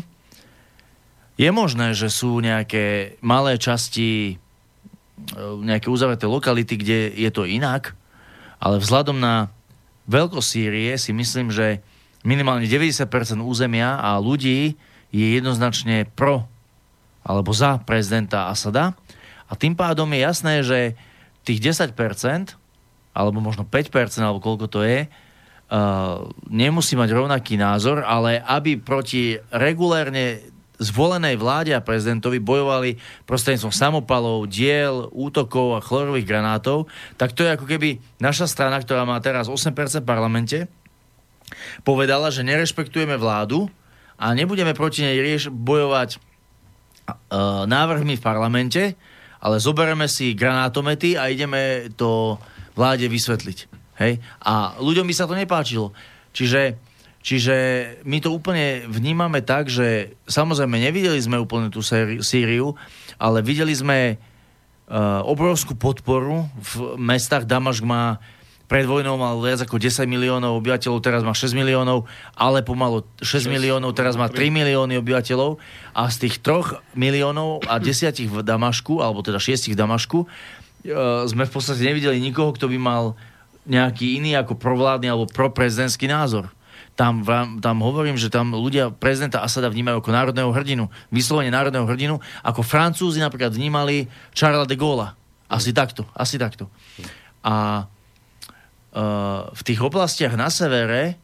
Je 1.36 1.50
možné, 1.52 1.92
že 1.92 2.08
sú 2.08 2.40
nejaké 2.40 3.20
malé 3.20 3.60
časti, 3.60 4.32
e, 4.32 5.36
nejaké 5.60 5.92
uzavreté 5.92 6.24
lokality, 6.24 6.80
kde 6.80 7.12
je 7.12 7.28
to 7.28 7.44
inak, 7.44 7.92
ale 8.56 8.80
vzhľadom 8.80 9.20
na 9.20 9.52
veľkosť 10.08 10.48
Sýrie 10.48 10.96
si 10.96 11.12
myslím, 11.12 11.52
že 11.52 11.84
minimálne 12.24 12.64
90% 12.64 13.44
územia 13.44 14.00
a 14.00 14.16
ľudí 14.16 14.80
je 15.12 15.26
jednoznačne 15.36 16.08
pro 16.16 16.48
alebo 17.26 17.50
za 17.50 17.82
prezidenta 17.82 18.46
Asada. 18.46 18.94
A 19.50 19.58
tým 19.58 19.74
pádom 19.74 20.06
je 20.14 20.20
jasné, 20.22 20.54
že 20.62 20.94
tých 21.42 21.74
10%, 21.74 22.54
alebo 23.10 23.38
možno 23.42 23.66
5%, 23.66 23.90
alebo 24.22 24.38
koľko 24.38 24.66
to 24.70 24.80
je, 24.86 25.10
uh, 25.10 26.30
nemusí 26.46 26.94
mať 26.94 27.10
rovnaký 27.10 27.58
názor, 27.58 28.06
ale 28.06 28.38
aby 28.38 28.78
proti 28.78 29.38
regulérne 29.50 30.54
zvolenej 30.76 31.40
vláde 31.40 31.72
a 31.72 31.80
prezidentovi 31.80 32.36
bojovali 32.36 33.00
prostredníctvom 33.24 33.72
samopalov, 33.72 34.44
diel, 34.44 35.08
útokov 35.08 35.80
a 35.80 35.80
chlorových 35.80 36.28
granátov, 36.28 36.92
tak 37.16 37.32
to 37.32 37.48
je 37.48 37.54
ako 37.56 37.64
keby 37.64 37.96
naša 38.20 38.44
strana, 38.44 38.76
ktorá 38.76 39.08
má 39.08 39.16
teraz 39.24 39.48
8% 39.48 39.72
v 39.72 40.04
parlamente, 40.04 40.58
povedala, 41.80 42.28
že 42.28 42.44
nerešpektujeme 42.44 43.16
vládu 43.16 43.72
a 44.20 44.36
nebudeme 44.36 44.76
proti 44.76 45.00
nej 45.00 45.16
rieš 45.16 45.48
bojovať 45.48 46.20
návrhmi 47.66 48.18
v 48.18 48.24
parlamente, 48.24 48.82
ale 49.42 49.62
zoberieme 49.62 50.10
si 50.10 50.34
granátomety 50.34 51.14
a 51.14 51.30
ideme 51.30 51.92
to 51.94 52.40
vláde 52.74 53.06
vysvetliť. 53.06 53.58
Hej? 54.02 54.18
A 54.42 54.76
ľuďom 54.80 55.06
by 55.08 55.14
sa 55.14 55.28
to 55.28 55.38
nepáčilo. 55.38 55.94
Čiže, 56.36 56.76
čiže 57.24 57.56
my 58.04 58.18
to 58.20 58.34
úplne 58.34 58.84
vnímame 58.90 59.40
tak, 59.40 59.72
že 59.72 60.18
samozrejme 60.28 60.76
nevideli 60.76 61.16
sme 61.16 61.40
úplne 61.40 61.72
tú 61.72 61.80
Sýriu, 62.20 62.76
ale 63.16 63.40
videli 63.40 63.72
sme 63.72 64.16
uh, 64.16 65.22
obrovskú 65.24 65.72
podporu 65.78 66.44
v 66.60 67.00
mestách. 67.00 67.48
Damašk 67.48 67.84
má 67.88 68.20
pred 68.66 68.82
vojnou 68.82 69.14
mal 69.14 69.38
viac 69.38 69.62
ako 69.62 69.78
10 69.78 70.10
miliónov 70.10 70.58
obyvateľov, 70.58 70.98
teraz 70.98 71.22
má 71.22 71.30
6 71.30 71.54
miliónov, 71.54 72.10
ale 72.34 72.66
pomalo 72.66 73.06
6 73.22 73.46
miliónov, 73.46 73.94
teraz 73.94 74.18
má 74.18 74.26
3 74.26 74.50
milióny 74.50 74.98
obyvateľov 74.98 75.62
a 75.94 76.02
z 76.10 76.26
tých 76.26 76.42
3 76.42 76.98
miliónov 76.98 77.62
a 77.70 77.78
10 77.78 78.26
v 78.26 78.42
Damašku, 78.42 78.98
alebo 78.98 79.22
teda 79.22 79.38
6 79.38 79.70
v 79.70 79.78
Damašku, 79.78 80.18
e, 80.26 80.26
sme 81.30 81.46
v 81.46 81.52
podstate 81.54 81.86
nevideli 81.86 82.18
nikoho, 82.18 82.50
kto 82.50 82.66
by 82.66 82.78
mal 82.78 83.14
nejaký 83.66 84.18
iný 84.18 84.34
ako 84.34 84.58
provládny 84.58 85.06
alebo 85.10 85.30
proprezidentský 85.30 86.10
názor. 86.10 86.50
Tam, 86.98 87.20
vám- 87.22 87.60
tam 87.60 87.84
hovorím, 87.84 88.16
že 88.16 88.32
tam 88.32 88.56
ľudia 88.56 88.88
prezidenta 88.88 89.44
Asada 89.44 89.68
vnímajú 89.68 90.00
ako 90.00 90.10
národného 90.10 90.50
hrdinu, 90.50 90.88
vyslovene 91.12 91.52
národného 91.52 91.84
hrdinu, 91.84 92.14
ako 92.40 92.64
Francúzi 92.66 93.20
napríklad 93.20 93.52
vnímali 93.52 94.08
Charlesa 94.32 94.66
de 94.66 94.74
Gaulle 94.80 95.12
Asi 95.46 95.70
takto, 95.76 96.08
asi 96.16 96.40
takto. 96.40 96.72
A 97.44 97.86
v 99.52 99.60
tých 99.60 99.80
oblastiach 99.84 100.32
na 100.40 100.48
severe 100.48 101.20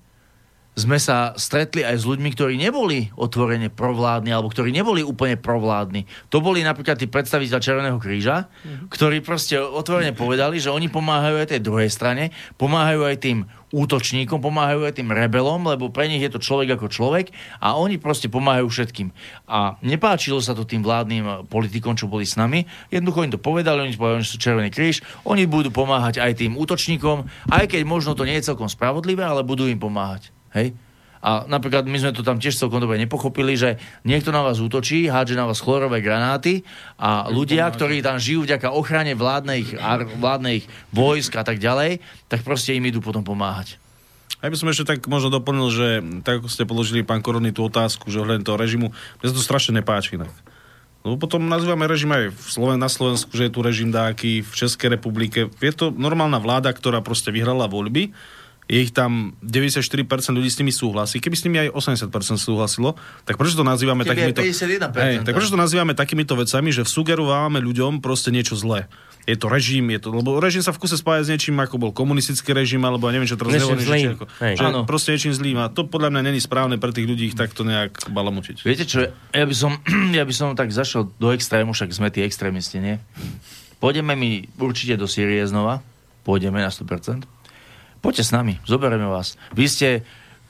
sme 0.72 0.96
sa 0.96 1.36
stretli 1.36 1.84
aj 1.84 2.00
s 2.00 2.08
ľuďmi, 2.08 2.32
ktorí 2.32 2.56
neboli 2.56 3.12
otvorene 3.12 3.68
provládni, 3.68 4.32
alebo 4.32 4.48
ktorí 4.48 4.72
neboli 4.72 5.04
úplne 5.04 5.36
provládni. 5.36 6.08
To 6.32 6.40
boli 6.40 6.64
napríklad 6.64 6.96
tí 6.96 7.04
predstaviteľ 7.12 7.58
Červeného 7.60 7.98
kríža, 8.00 8.48
ktorí 8.88 9.20
proste 9.20 9.60
otvorene 9.60 10.16
povedali, 10.16 10.56
že 10.56 10.72
oni 10.72 10.88
pomáhajú 10.88 11.44
aj 11.44 11.52
tej 11.52 11.60
druhej 11.60 11.92
strane, 11.92 12.32
pomáhajú 12.56 13.04
aj 13.04 13.16
tým 13.20 13.38
útočníkom, 13.72 14.40
pomáhajú 14.40 14.84
aj 14.84 15.00
tým 15.00 15.12
rebelom, 15.12 15.64
lebo 15.64 15.88
pre 15.88 16.08
nich 16.08 16.20
je 16.20 16.32
to 16.32 16.40
človek 16.40 16.76
ako 16.76 16.92
človek 16.92 17.32
a 17.60 17.76
oni 17.76 17.96
proste 17.96 18.28
pomáhajú 18.28 18.68
všetkým. 18.68 19.08
A 19.48 19.80
nepáčilo 19.80 20.40
sa 20.40 20.52
to 20.52 20.68
tým 20.68 20.84
vládnym 20.84 21.48
politikom, 21.48 21.96
čo 21.96 22.08
boli 22.08 22.28
s 22.28 22.36
nami. 22.36 22.68
Jednoducho 22.92 23.24
im 23.24 23.32
to 23.32 23.40
povedali, 23.40 23.84
oni 23.84 23.96
povedali, 23.96 24.24
že 24.24 24.36
sú 24.36 24.38
Červený 24.40 24.68
kríž, 24.68 25.00
oni 25.24 25.48
budú 25.48 25.72
pomáhať 25.72 26.20
aj 26.20 26.44
tým 26.44 26.56
útočníkom, 26.56 27.28
aj 27.48 27.64
keď 27.72 27.80
možno 27.84 28.12
to 28.12 28.28
nie 28.28 28.36
je 28.40 28.52
celkom 28.52 28.68
spravodlivé, 28.68 29.24
ale 29.24 29.44
budú 29.44 29.64
im 29.64 29.80
pomáhať. 29.80 30.32
Hej? 30.52 30.76
A 31.22 31.46
napríklad 31.46 31.86
my 31.86 32.02
sme 32.02 32.10
to 32.10 32.26
tam 32.26 32.42
tiež 32.42 32.58
celkom 32.58 32.82
dobre 32.82 32.98
nepochopili, 32.98 33.54
že 33.54 33.78
niekto 34.02 34.34
na 34.34 34.42
vás 34.42 34.58
útočí, 34.58 35.06
hádže 35.06 35.38
na 35.38 35.46
vás 35.46 35.62
chlorové 35.62 36.02
granáty 36.02 36.66
a 36.98 37.30
ľudia, 37.30 37.70
ktorí 37.70 38.02
tam 38.02 38.18
žijú 38.18 38.42
vďaka 38.42 38.74
ochrane 38.74 39.14
vládnych, 39.14 39.78
vládnych 40.18 40.66
vojsk 40.90 41.38
a 41.38 41.46
tak 41.46 41.62
ďalej, 41.62 42.02
tak 42.26 42.42
proste 42.42 42.74
im 42.74 42.82
idú 42.90 42.98
potom 42.98 43.22
pomáhať. 43.22 43.78
A 44.42 44.50
ja 44.50 44.52
by 44.52 44.58
som 44.58 44.74
ešte 44.74 44.98
tak 44.98 45.06
možno 45.06 45.30
doplnil, 45.30 45.70
že 45.70 45.86
tak 46.26 46.42
ako 46.42 46.50
ste 46.50 46.66
položili 46.66 47.06
pán 47.06 47.22
Korony 47.22 47.54
tú 47.54 47.70
otázku, 47.70 48.10
že 48.10 48.18
ohľadom 48.18 48.42
toho 48.42 48.58
režimu, 48.58 48.90
mne 48.90 49.26
sa 49.30 49.38
to 49.38 49.46
strašne 49.46 49.78
nepáči. 49.78 50.18
Inak. 50.18 50.34
Lebo 51.06 51.14
potom 51.14 51.46
nazývame 51.46 51.86
režim 51.86 52.10
aj 52.10 52.34
v 52.34 52.46
Sloven- 52.50 52.82
na 52.82 52.90
Slovensku, 52.90 53.30
že 53.38 53.46
je 53.46 53.54
tu 53.54 53.62
režim 53.62 53.94
dáky, 53.94 54.42
v 54.42 54.52
Českej 54.54 54.98
republike. 54.98 55.46
Je 55.62 55.70
to 55.70 55.94
normálna 55.94 56.42
vláda, 56.42 56.74
ktorá 56.74 56.98
proste 56.98 57.30
vyhrala 57.30 57.70
voľby 57.70 58.10
je 58.70 58.78
ich 58.78 58.94
tam 58.94 59.34
94% 59.42 60.06
ľudí 60.32 60.50
s 60.50 60.56
nimi 60.62 60.70
súhlasí. 60.70 61.18
Keby 61.18 61.36
s 61.36 61.42
nimi 61.44 61.56
aj 61.66 61.74
80% 61.74 62.38
súhlasilo, 62.38 62.94
tak 63.26 63.34
prečo 63.34 63.58
to 63.58 63.66
nazývame 63.66 64.06
Keby 64.06 64.32
takýmito... 64.32 64.40
aj 64.40 64.94
51%. 64.94 65.02
Hej, 65.02 65.16
tak 65.26 65.32
prečo 65.34 65.50
to 65.50 65.58
nazývame 65.58 65.92
takýmito 65.98 66.34
vecami, 66.38 66.70
že 66.70 66.86
sugerovávame 66.86 67.58
ľuďom 67.58 67.98
proste 67.98 68.30
niečo 68.30 68.54
zlé? 68.54 68.86
Je 69.22 69.38
to 69.38 69.46
režim, 69.46 69.86
je 69.86 70.02
to, 70.02 70.10
lebo 70.10 70.42
režim 70.42 70.66
sa 70.66 70.74
v 70.74 70.82
kuse 70.82 70.98
spája 70.98 71.22
s 71.22 71.28
niečím, 71.30 71.54
ako 71.62 71.78
bol 71.78 71.90
komunistický 71.94 72.50
režim, 72.58 72.82
alebo 72.82 73.06
ja 73.06 73.14
neviem, 73.14 73.30
čo 73.30 73.38
teraz 73.38 73.54
nehovorím, 73.54 73.86
že, 73.86 74.18
ako, 74.18 74.24
že 74.58 74.64
Áno. 74.66 74.82
proste 74.82 75.14
niečím 75.14 75.30
zlým. 75.30 75.62
A 75.62 75.70
to 75.70 75.86
podľa 75.86 76.10
mňa 76.10 76.22
není 76.26 76.42
správne 76.42 76.74
pre 76.74 76.90
tých 76.90 77.06
ľudí 77.06 77.30
ich 77.30 77.38
takto 77.38 77.62
nejak 77.62 78.10
balamutiť. 78.10 78.66
Viete 78.66 78.82
čo, 78.82 79.06
ja 79.14 79.46
by 79.46 79.54
som, 79.54 79.78
ja 80.18 80.26
by 80.26 80.34
som 80.34 80.58
tak 80.58 80.74
zašiel 80.74 81.06
do 81.22 81.30
extrému, 81.30 81.70
však 81.70 81.94
sme 81.94 82.10
tí 82.10 82.26
extrémisti, 82.26 82.82
nie? 82.82 82.98
Pôjdeme 83.78 84.18
my 84.18 84.58
určite 84.58 84.98
do 84.98 85.06
Sýrie 85.06 85.46
znova, 85.46 85.86
pôjdeme 86.26 86.58
na 86.58 86.74
100%. 86.74 87.22
Poďte 88.02 88.26
s 88.26 88.34
nami, 88.34 88.58
zoberieme 88.66 89.06
vás. 89.06 89.38
Vy 89.54 89.70
ste 89.70 89.88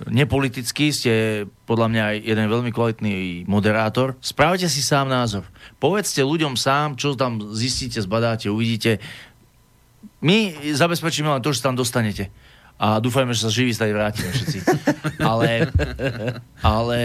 nepolitický, 0.08 0.89
ste 0.90 1.44
podľa 1.68 1.86
mňa 1.92 2.02
aj 2.02 2.16
jeden 2.24 2.47
veľmi 2.48 2.70
kvalitný 2.72 3.44
moderátor. 3.44 4.16
Spravte 4.24 4.66
si 4.66 4.81
sám 4.81 5.06
názor. 5.12 5.44
Povedzte 5.76 6.24
ľuďom 6.24 6.56
sám, 6.56 6.97
čo 6.97 7.12
tam 7.14 7.52
zistíte, 7.52 8.00
zbadáte, 8.00 8.48
uvidíte. 8.48 8.98
My 10.24 10.56
zabezpečíme 10.64 11.28
len 11.28 11.44
to, 11.44 11.52
že 11.52 11.62
tam 11.62 11.76
dostanete. 11.76 12.32
A 12.82 12.98
dúfajme, 12.98 13.30
že 13.30 13.46
sa 13.46 13.50
živí 13.54 13.70
stať 13.70 13.94
vrátime 13.94 14.26
všetci. 14.34 14.58
Ale, 15.22 15.70
ale 16.66 17.00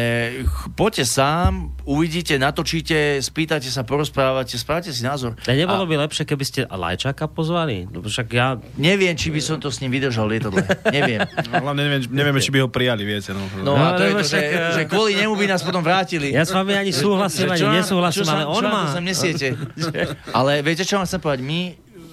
poďte 0.74 1.06
sám, 1.06 1.70
uvidíte, 1.86 2.34
natočíte, 2.42 3.22
spýtate 3.22 3.70
sa, 3.70 3.86
porozprávate, 3.86 4.58
spravte 4.58 4.90
si 4.90 5.06
názor. 5.06 5.38
A 5.46 5.54
nebolo 5.54 5.86
by 5.86 6.02
lepšie, 6.10 6.26
keby 6.26 6.42
ste 6.42 6.66
Lajčáka 6.66 7.30
pozvali? 7.30 7.86
Lebo 7.86 8.10
však 8.10 8.28
ja... 8.34 8.58
Neviem, 8.82 9.14
či 9.14 9.30
by 9.30 9.38
som 9.38 9.62
to 9.62 9.70
s 9.70 9.78
ním 9.86 9.94
vydržal 9.94 10.26
lietadle. 10.26 10.66
Neviem. 10.90 11.22
No, 11.48 11.62
hlavne 11.62 11.86
neviem, 11.86 12.02
nevieme, 12.10 12.40
či 12.42 12.50
by 12.50 12.60
ho 12.66 12.70
prijali, 12.74 13.06
viete. 13.06 13.32
No, 13.38 13.46
No, 13.62 13.78
No, 13.78 13.86
a 13.86 13.94
to 13.94 14.04
je 14.04 14.12
to, 14.18 14.26
že, 14.26 14.40
eh, 14.42 14.74
že 14.74 14.84
kvôli 14.90 15.14
nemu 15.14 15.38
by 15.38 15.46
nás 15.46 15.62
potom 15.62 15.86
vrátili. 15.86 16.34
Ja 16.34 16.42
s 16.44 16.52
vami 16.52 16.74
ani 16.74 16.90
súhlasím, 16.90 17.48
Že 17.48 17.54
ani 17.54 17.62
čo 17.62 17.68
nesúhlasím, 17.70 18.26
čo 18.26 18.34
ale 18.34 18.44
on 18.50 18.62
čo 18.62 18.68
má... 18.68 18.82
sem 18.90 19.06
nesiete. 19.06 19.48
ale 20.38 20.66
viete, 20.66 20.82
čo 20.84 20.98
vám 20.98 21.06
chcem 21.06 21.22
povedať? 21.22 21.42
My, 21.46 21.60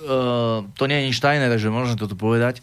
uh, 0.04 0.68
to 0.76 0.84
nie 0.84 1.00
je 1.00 1.04
nič 1.08 1.18
tajné, 1.18 1.48
takže 1.48 1.72
môžem 1.72 1.96
to 1.96 2.04
tu 2.04 2.14
povedať. 2.14 2.60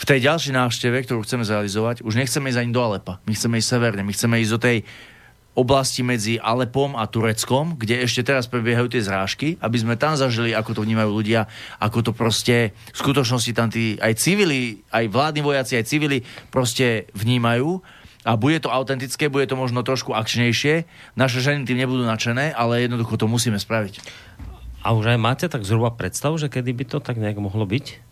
V 0.00 0.08
tej 0.08 0.24
ďalšej 0.24 0.56
návšteve, 0.56 0.96
ktorú 1.04 1.20
chceme 1.28 1.44
zrealizovať, 1.44 2.00
už 2.00 2.16
nechceme 2.16 2.48
ísť 2.48 2.60
ani 2.64 2.72
do 2.72 2.80
Alepa. 2.80 3.20
My 3.28 3.36
chceme 3.36 3.60
ísť 3.60 3.68
severne. 3.68 4.00
My 4.00 4.16
chceme 4.16 4.40
ísť 4.40 4.52
do 4.56 4.60
tej 4.64 4.76
oblasti 5.52 6.00
medzi 6.00 6.40
Alepom 6.40 6.96
a 6.96 7.04
Tureckom, 7.04 7.76
kde 7.76 8.00
ešte 8.08 8.24
teraz 8.24 8.48
prebiehajú 8.48 8.96
tie 8.96 9.04
zrážky, 9.04 9.60
aby 9.60 9.76
sme 9.76 10.00
tam 10.00 10.16
zažili, 10.16 10.56
ako 10.56 10.80
to 10.80 10.84
vnímajú 10.88 11.10
ľudia, 11.12 11.52
ako 11.76 12.00
to 12.00 12.12
proste 12.16 12.72
v 12.72 12.96
skutočnosti 12.96 13.52
tam 13.52 13.68
tí 13.68 14.00
aj 14.00 14.16
civili, 14.16 14.80
aj 14.88 15.12
vládni 15.12 15.44
vojaci, 15.44 15.76
aj 15.76 15.84
civili 15.84 16.24
proste 16.48 17.10
vnímajú. 17.12 17.84
A 18.24 18.40
bude 18.40 18.56
to 18.56 18.72
autentické, 18.72 19.28
bude 19.28 19.48
to 19.48 19.56
možno 19.56 19.84
trošku 19.84 20.16
akčnejšie. 20.16 20.88
Naše 21.12 21.44
ženy 21.44 21.68
tým 21.68 21.76
nebudú 21.76 22.08
nadšené, 22.08 22.56
ale 22.56 22.88
jednoducho 22.88 23.20
to 23.20 23.28
musíme 23.28 23.60
spraviť. 23.60 24.00
A 24.80 24.96
už 24.96 25.12
aj 25.12 25.18
máte 25.20 25.44
tak 25.44 25.64
zhruba 25.68 25.92
predstavu, 25.92 26.40
že 26.40 26.48
kedy 26.48 26.72
by 26.72 26.84
to 26.88 26.98
tak 27.04 27.20
nejak 27.20 27.36
mohlo 27.36 27.68
byť? 27.68 28.09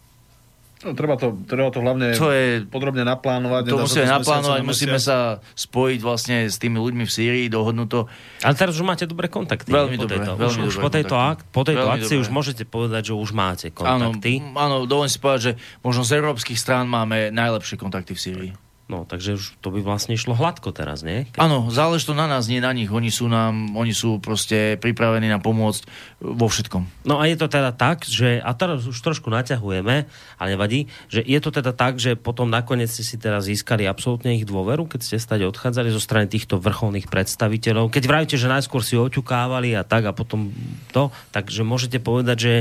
No, 0.78 0.94
treba, 0.94 1.14
to, 1.14 1.34
treba 1.42 1.68
to 1.68 1.78
hlavne 1.78 2.14
To 2.14 2.30
je- 2.30 2.62
podrobne 2.62 3.02
naplánovať. 3.02 3.66
To 3.66 3.82
musíme 3.82 4.06
naplánovať, 4.06 4.60
na 4.60 4.66
musíme 4.66 4.98
sa 4.98 5.16
spojiť 5.52 5.98
vlastne 5.98 6.46
s 6.46 6.54
tými 6.54 6.78
ľuďmi 6.78 7.02
v 7.02 7.10
Sýrii, 7.10 7.46
dohodnúť 7.48 7.88
to. 7.88 8.00
Ale 8.40 8.54
teraz 8.54 8.72
už 8.72 8.86
máte 8.86 9.02
dobré 9.02 9.26
kontakty. 9.26 9.66
Veľmi 9.66 9.96
po 9.96 10.06
dobré, 10.06 10.22
tejto, 10.22 10.32
veľmi 10.36 10.62
už, 10.64 10.74
dobré 10.74 10.84
po 10.86 10.90
tejto, 10.92 11.14
ak, 11.14 11.38
po 11.50 11.62
tejto 11.62 11.82
Veľmi 11.82 11.94
akcii 11.98 12.14
dobré. 12.14 12.22
už 12.22 12.30
môžete 12.30 12.62
povedať, 12.62 13.02
že 13.04 13.14
už 13.14 13.30
máte 13.32 13.66
Áno, 13.76 14.14
kontakty. 14.14 14.38
m- 14.38 14.54
áno, 14.54 14.76
dovolím 14.84 15.10
si 15.10 15.18
povedať, 15.18 15.42
že 15.42 15.52
možno 15.80 16.02
z 16.02 16.12
európskych 16.14 16.54
strán 16.54 16.86
máme 16.86 17.30
najlepšie 17.30 17.74
kontakty 17.74 18.14
v 18.14 18.20
Sýrii. 18.20 18.52
No, 18.88 19.04
takže 19.04 19.36
už 19.36 19.60
to 19.60 19.68
by 19.68 19.84
vlastne 19.84 20.16
išlo 20.16 20.32
hladko 20.32 20.72
teraz, 20.72 21.04
nie? 21.04 21.28
Áno, 21.36 21.68
záleží 21.68 22.08
to 22.08 22.16
na 22.16 22.24
nás, 22.24 22.48
nie 22.48 22.56
na 22.56 22.72
nich. 22.72 22.88
Oni 22.88 23.12
sú 23.12 23.28
nám, 23.28 23.76
oni 23.76 23.92
sú 23.92 24.16
proste 24.16 24.80
pripravení 24.80 25.28
nám 25.28 25.44
pomôcť 25.44 25.84
vo 26.24 26.48
všetkom. 26.48 27.04
No 27.04 27.20
a 27.20 27.28
je 27.28 27.36
to 27.36 27.52
teda 27.52 27.76
tak, 27.76 28.08
že, 28.08 28.40
a 28.40 28.48
teraz 28.56 28.88
už 28.88 28.96
trošku 28.96 29.28
naťahujeme, 29.28 30.08
ale 30.40 30.48
nevadí, 30.48 30.88
že 31.12 31.20
je 31.20 31.36
to 31.36 31.52
teda 31.52 31.76
tak, 31.76 32.00
že 32.00 32.16
potom 32.16 32.48
nakoniec 32.48 32.88
ste 32.88 33.04
si 33.04 33.20
teraz 33.20 33.44
získali 33.44 33.84
absolútne 33.84 34.32
ich 34.40 34.48
dôveru, 34.48 34.88
keď 34.88 35.00
ste 35.04 35.20
stade 35.20 35.44
odchádzali 35.44 35.92
zo 35.92 36.00
strany 36.00 36.24
týchto 36.24 36.56
vrcholných 36.56 37.12
predstaviteľov. 37.12 37.92
Keď 37.92 38.04
vravíte, 38.08 38.36
že 38.40 38.48
najskôr 38.48 38.80
si 38.80 38.96
oťukávali 38.96 39.76
a 39.76 39.84
tak 39.84 40.08
a 40.08 40.16
potom 40.16 40.48
to, 40.96 41.12
takže 41.36 41.60
môžete 41.60 42.00
povedať, 42.00 42.36
že 42.40 42.54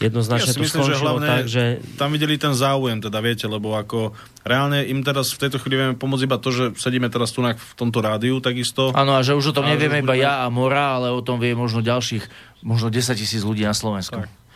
jednoznačne 0.00 0.50
Ja 0.50 0.54
si 0.54 0.60
to 0.60 0.64
myslím, 0.64 0.82
že 0.86 0.96
hlavne 1.00 1.26
tak, 1.26 1.44
že 1.48 1.62
tam 1.96 2.12
videli 2.12 2.36
ten 2.36 2.52
záujem, 2.52 3.00
teda 3.00 3.18
viete, 3.24 3.48
lebo 3.48 3.76
ako 3.76 4.12
reálne 4.44 4.84
im 4.84 5.00
teraz 5.00 5.32
v 5.32 5.48
tejto 5.48 5.56
chvíli 5.60 5.76
vieme 5.80 5.94
pomôcť 5.96 6.24
iba 6.28 6.36
to, 6.36 6.52
že 6.52 6.64
sedíme 6.76 7.08
teraz 7.08 7.32
tu 7.32 7.40
v 7.40 7.74
tomto 7.74 7.98
rádiu 8.04 8.38
takisto. 8.44 8.92
Áno, 8.92 9.16
a 9.16 9.24
že 9.24 9.32
už 9.32 9.52
o 9.52 9.54
tom 9.56 9.64
nevieme 9.64 10.04
iba 10.04 10.12
budeme- 10.12 10.24
ja 10.24 10.44
a 10.44 10.52
Mora, 10.52 11.00
ale 11.00 11.08
o 11.12 11.20
tom 11.24 11.40
vie 11.40 11.56
možno 11.56 11.80
ďalších, 11.80 12.24
možno 12.64 12.92
10 12.92 13.16
tisíc 13.16 13.42
ľudí 13.42 13.64
na 13.64 13.74
Slovensku. 13.76 14.24
Tak. 14.24 14.46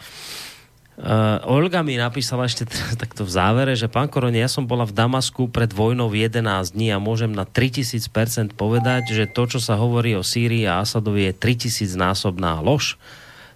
Uh, 1.00 1.40
Olga 1.48 1.80
mi 1.80 1.96
napísala 1.96 2.44
ešte 2.44 2.68
teraz 2.68 2.92
takto 3.02 3.24
v 3.24 3.32
závere, 3.32 3.72
že 3.72 3.88
pán 3.88 4.12
Koroni, 4.12 4.36
ja 4.36 4.52
som 4.52 4.68
bola 4.68 4.84
v 4.84 4.92
Damasku 4.92 5.48
pred 5.48 5.72
vojnou 5.72 6.12
11 6.12 6.44
dní 6.76 6.92
a 6.92 7.00
môžem 7.00 7.32
na 7.32 7.48
3000% 7.48 8.52
povedať, 8.52 9.08
že 9.08 9.24
to, 9.24 9.48
čo 9.48 9.64
sa 9.64 9.80
hovorí 9.80 10.12
o 10.12 10.20
Sýrii 10.20 10.68
a 10.68 10.84
Asadovi 10.84 11.32
je 11.32 11.32
3000 11.32 11.96
násobná 11.96 12.60
lož. 12.60 13.00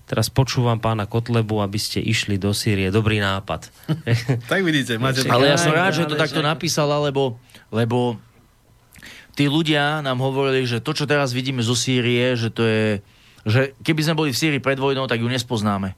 Teraz 0.04 0.28
počúvam 0.28 0.76
pána 0.76 1.08
Kotlebu, 1.08 1.64
aby 1.64 1.80
ste 1.80 1.96
išli 1.96 2.36
do 2.36 2.52
Sýrie. 2.52 2.92
Dobrý 2.92 3.24
nápad. 3.24 3.72
Tak 4.52 4.60
vidíte, 4.60 5.00
máte... 5.00 5.24
Ale 5.24 5.48
ja 5.48 5.56
som 5.56 5.72
rád, 5.72 5.96
že 5.96 6.04
to 6.04 6.20
takto 6.20 6.44
napísala, 6.44 7.00
lebo, 7.00 7.40
lebo 7.72 8.20
tí 9.32 9.48
ľudia 9.48 10.04
nám 10.04 10.20
hovorili, 10.20 10.68
že 10.68 10.84
to, 10.84 10.92
čo 10.92 11.08
teraz 11.08 11.32
vidíme 11.32 11.64
zo 11.64 11.72
Sýrie, 11.72 12.36
že 12.36 12.52
to 12.52 12.62
je, 12.68 12.86
že 13.48 13.60
keby 13.80 14.00
sme 14.04 14.18
boli 14.20 14.30
v 14.30 14.40
Sýrii 14.40 14.60
pred 14.60 14.76
vojnou, 14.76 15.08
tak 15.08 15.24
ju 15.24 15.28
nespoznáme. 15.28 15.96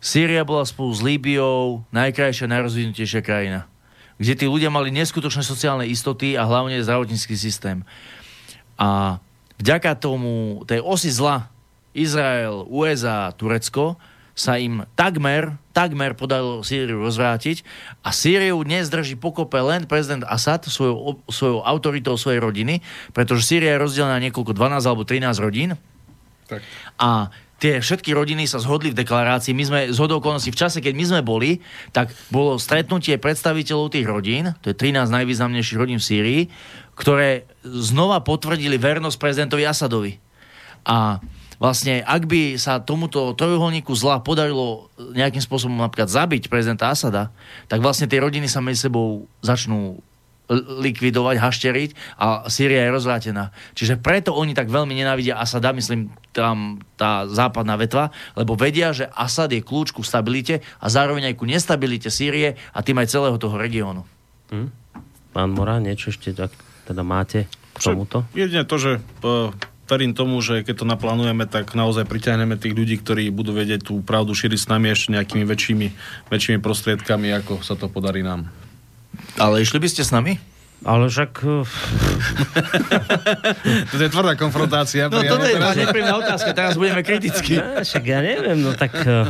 Sýria 0.00 0.48
bola 0.48 0.64
spolu 0.64 0.96
s 0.96 1.04
Líbiou 1.04 1.84
najkrajšia, 1.92 2.48
najrozvinutejšia 2.48 3.20
krajina, 3.20 3.68
kde 4.16 4.32
tí 4.32 4.46
ľudia 4.48 4.72
mali 4.72 4.88
neskutočné 4.96 5.44
sociálne 5.44 5.84
istoty 5.84 6.40
a 6.40 6.48
hlavne 6.48 6.80
zdravotnícky 6.80 7.36
systém. 7.36 7.84
A 8.80 9.20
vďaka 9.60 9.92
tomu, 10.00 10.64
tej 10.64 10.80
osi 10.80 11.12
zla, 11.12 11.52
Izrael, 11.94 12.66
USA, 12.70 13.34
Turecko, 13.34 13.98
sa 14.40 14.56
im 14.56 14.88
takmer, 14.96 15.60
takmer 15.76 16.16
podarilo 16.16 16.64
Sýriu 16.64 17.02
rozvrátiť 17.04 17.60
a 18.00 18.14
Sýriu 18.14 18.56
dnes 18.64 18.88
drží 18.88 19.20
pokope 19.20 19.60
len 19.60 19.84
prezident 19.84 20.24
Assad 20.24 20.64
svojou, 20.64 21.20
svojou 21.28 21.60
autoritou 21.60 22.16
svojej 22.16 22.40
rodiny, 22.40 22.80
pretože 23.12 23.44
Sýria 23.44 23.76
je 23.76 23.82
rozdelená 23.84 24.16
na 24.16 24.24
niekoľko 24.24 24.56
12 24.56 24.88
alebo 24.88 25.02
13 25.04 25.44
rodín 25.44 25.76
Tak. 26.48 26.64
a 26.96 27.28
tie 27.60 27.84
všetky 27.84 28.16
rodiny 28.16 28.48
sa 28.48 28.56
zhodli 28.56 28.88
v 28.96 29.04
deklarácii. 29.04 29.52
My 29.52 29.64
sme 29.68 29.80
z 29.92 29.98
okolností 30.00 30.48
v 30.48 30.60
čase, 30.64 30.80
keď 30.80 30.96
my 30.96 31.04
sme 31.04 31.20
boli, 31.20 31.60
tak 31.92 32.08
bolo 32.32 32.56
stretnutie 32.56 33.20
predstaviteľov 33.20 33.92
tých 33.92 34.08
rodín, 34.08 34.56
to 34.64 34.72
je 34.72 34.76
13 34.78 35.12
najvýznamnejších 35.12 35.76
rodín 35.76 36.00
v 36.00 36.08
Sýrii, 36.08 36.42
ktoré 36.96 37.44
znova 37.60 38.24
potvrdili 38.24 38.80
vernosť 38.80 39.20
prezidentovi 39.20 39.68
Asadovi. 39.68 40.16
A 40.88 41.20
vlastne, 41.60 42.00
ak 42.00 42.24
by 42.24 42.56
sa 42.56 42.80
tomuto 42.80 43.36
trojuholníku 43.36 43.92
zla 43.92 44.24
podarilo 44.24 44.88
nejakým 44.96 45.44
spôsobom 45.44 45.76
napríklad 45.76 46.08
zabiť 46.08 46.48
prezidenta 46.48 46.88
Asada, 46.88 47.28
tak 47.68 47.84
vlastne 47.84 48.08
tie 48.08 48.18
rodiny 48.18 48.48
sa 48.48 48.64
medzi 48.64 48.88
sebou 48.88 49.28
začnú 49.44 50.00
likvidovať, 50.58 51.36
hašteriť 51.38 51.90
a 52.18 52.50
Sýria 52.50 52.82
je 52.82 52.90
rozvrátená. 52.90 53.54
Čiže 53.78 54.02
preto 54.02 54.34
oni 54.34 54.50
tak 54.50 54.66
veľmi 54.66 54.90
nenávidia 54.98 55.38
Asada, 55.38 55.70
myslím 55.70 56.10
tam 56.34 56.82
tá 56.98 57.30
západná 57.30 57.78
vetva, 57.78 58.10
lebo 58.34 58.58
vedia, 58.58 58.90
že 58.90 59.06
Asad 59.14 59.54
je 59.54 59.62
kľúč 59.62 59.94
ku 59.94 60.02
stabilite 60.02 60.58
a 60.82 60.86
zároveň 60.90 61.30
aj 61.30 61.38
ku 61.38 61.46
nestabilite 61.46 62.10
Sýrie 62.10 62.58
a 62.74 62.78
tým 62.82 62.98
aj 62.98 63.14
celého 63.14 63.38
toho 63.38 63.54
regiónu. 63.54 64.02
Hm? 64.50 64.68
Pán 65.30 65.54
Mora, 65.54 65.78
niečo 65.78 66.10
ešte 66.10 66.34
tak, 66.34 66.50
teda 66.82 67.06
máte 67.06 67.46
k 67.70 67.78
tomuto? 67.78 68.26
Jedine 68.34 68.66
to, 68.66 68.74
že 68.74 68.92
uh, 69.22 69.54
verím 69.90 70.14
tomu, 70.14 70.38
že 70.38 70.62
keď 70.62 70.74
to 70.80 70.86
naplánujeme, 70.86 71.44
tak 71.50 71.74
naozaj 71.74 72.06
priťahneme 72.06 72.54
tých 72.54 72.78
ľudí, 72.78 73.02
ktorí 73.02 73.34
budú 73.34 73.50
vedieť 73.50 73.90
tú 73.90 73.98
pravdu 74.00 74.30
šíriť 74.30 74.58
s 74.62 74.70
nami 74.70 74.94
ešte 74.94 75.10
nejakými 75.10 75.42
väčšími, 75.42 75.86
väčšími 76.30 76.58
prostriedkami, 76.62 77.34
ako 77.42 77.66
sa 77.66 77.74
to 77.74 77.90
podarí 77.90 78.22
nám. 78.22 78.46
Ale 79.36 79.58
išli 79.60 79.82
by 79.82 79.88
ste 79.90 80.06
s 80.06 80.14
nami? 80.14 80.38
Ale 80.80 81.12
však... 81.12 81.44
eh, 81.44 81.66
to 83.92 84.00
je 84.00 84.08
tvrdá 84.08 84.32
konfrontácia. 84.38 85.12
No 85.12 85.20
toto 85.20 85.44
je 85.44 85.60
tá 85.60 85.76
nepríjemná 85.76 86.16
otázka, 86.16 86.56
teraz 86.56 86.80
budeme 86.80 87.04
kriticky. 87.04 87.60
Ne, 87.60 87.84
však 87.84 88.04
ja 88.06 88.24
neviem, 88.24 88.56
no 88.64 88.72
tak... 88.72 88.96
eh, 89.04 89.28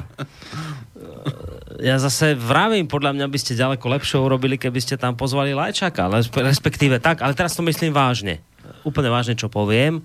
Ja 1.80 1.96
zase 1.96 2.36
vravím, 2.36 2.84
podľa 2.86 3.16
mňa 3.16 3.26
by 3.26 3.38
ste 3.40 3.56
ďaleko 3.56 3.82
lepšie 3.88 4.20
urobili, 4.20 4.60
keby 4.60 4.78
ste 4.84 5.00
tam 5.00 5.16
pozvali 5.16 5.56
Lajčaka, 5.56 6.06
ale 6.12 6.20
respektíve 6.22 7.00
tak, 7.00 7.24
ale 7.24 7.32
teraz 7.32 7.56
to 7.56 7.64
myslím 7.64 7.96
vážne. 7.96 8.44
Úplne 8.84 9.08
vážne, 9.08 9.34
čo 9.34 9.48
poviem. 9.48 10.04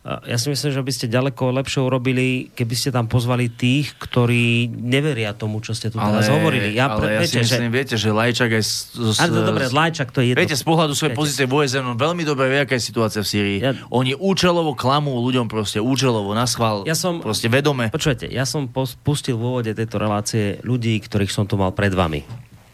Ja 0.00 0.40
si 0.40 0.48
myslím, 0.48 0.72
že 0.72 0.80
by 0.80 0.92
ste 0.96 1.12
ďaleko 1.12 1.52
lepšie 1.60 1.84
urobili, 1.84 2.48
keby 2.56 2.72
ste 2.72 2.88
tam 2.88 3.04
pozvali 3.04 3.52
tých, 3.52 3.92
ktorí 4.00 4.72
neveria 4.72 5.36
tomu, 5.36 5.60
čo 5.60 5.76
ste 5.76 5.92
tu 5.92 6.00
teraz 6.00 6.24
hovorili. 6.32 6.72
Ja, 6.72 6.96
ale 6.96 7.20
ja 7.20 7.28
si 7.28 7.36
myslím, 7.36 7.68
že... 7.68 7.76
viete, 7.76 7.94
že 8.00 8.08
Lajčak 8.08 8.48
aj... 8.48 8.64
Z, 8.64 8.76
z, 8.96 9.16
ale 9.20 9.28
to 9.28 9.42
dobre, 9.44 9.64
Lajčak 9.68 10.08
to 10.08 10.24
je 10.24 10.32
jedno. 10.32 10.40
Viete, 10.40 10.56
z 10.56 10.64
pohľadu 10.64 10.96
svojej 10.96 11.12
pozície 11.12 11.44
v 11.44 11.52
OSN, 11.52 11.84
on 11.84 12.00
veľmi 12.00 12.24
dobre 12.24 12.48
vie, 12.48 12.64
aká 12.64 12.80
je 12.80 12.84
situácia 12.88 13.20
v 13.20 13.28
Sýrii. 13.28 13.58
Ja... 13.60 13.76
Oni 13.92 14.16
účelovo 14.16 14.72
klamú 14.72 15.20
ľuďom 15.20 15.52
proste, 15.52 15.84
účelovo, 15.84 16.32
na 16.32 16.48
schvál, 16.48 16.88
ja 16.88 16.96
som, 16.96 17.20
proste 17.20 17.52
vedome. 17.52 17.92
Počujete, 17.92 18.24
ja 18.24 18.48
som 18.48 18.72
pustil 19.04 19.36
v 19.36 19.52
úvode 19.52 19.76
tejto 19.76 20.00
relácie 20.00 20.64
ľudí, 20.64 20.96
ktorých 20.96 21.28
som 21.28 21.44
tu 21.44 21.60
mal 21.60 21.76
pred 21.76 21.92
vami 21.92 22.24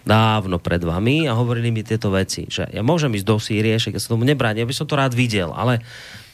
dávno 0.07 0.63
pred 0.63 0.79
vami 0.79 1.27
a 1.27 1.35
hovorili 1.35 1.75
mi 1.75 1.83
tieto 1.83 2.15
veci, 2.15 2.47
že 2.47 2.71
ja 2.71 2.79
môžem 2.87 3.11
ísť 3.19 3.27
do 3.27 3.43
Sýrie, 3.43 3.75
však 3.75 3.99
ja 3.99 4.01
sa 4.01 4.15
tomu 4.15 4.23
nebránim, 4.23 4.63
ja 4.63 4.71
by 4.71 4.77
som 4.79 4.87
to 4.87 4.95
rád 4.95 5.19
videl, 5.19 5.51
ale 5.51 5.83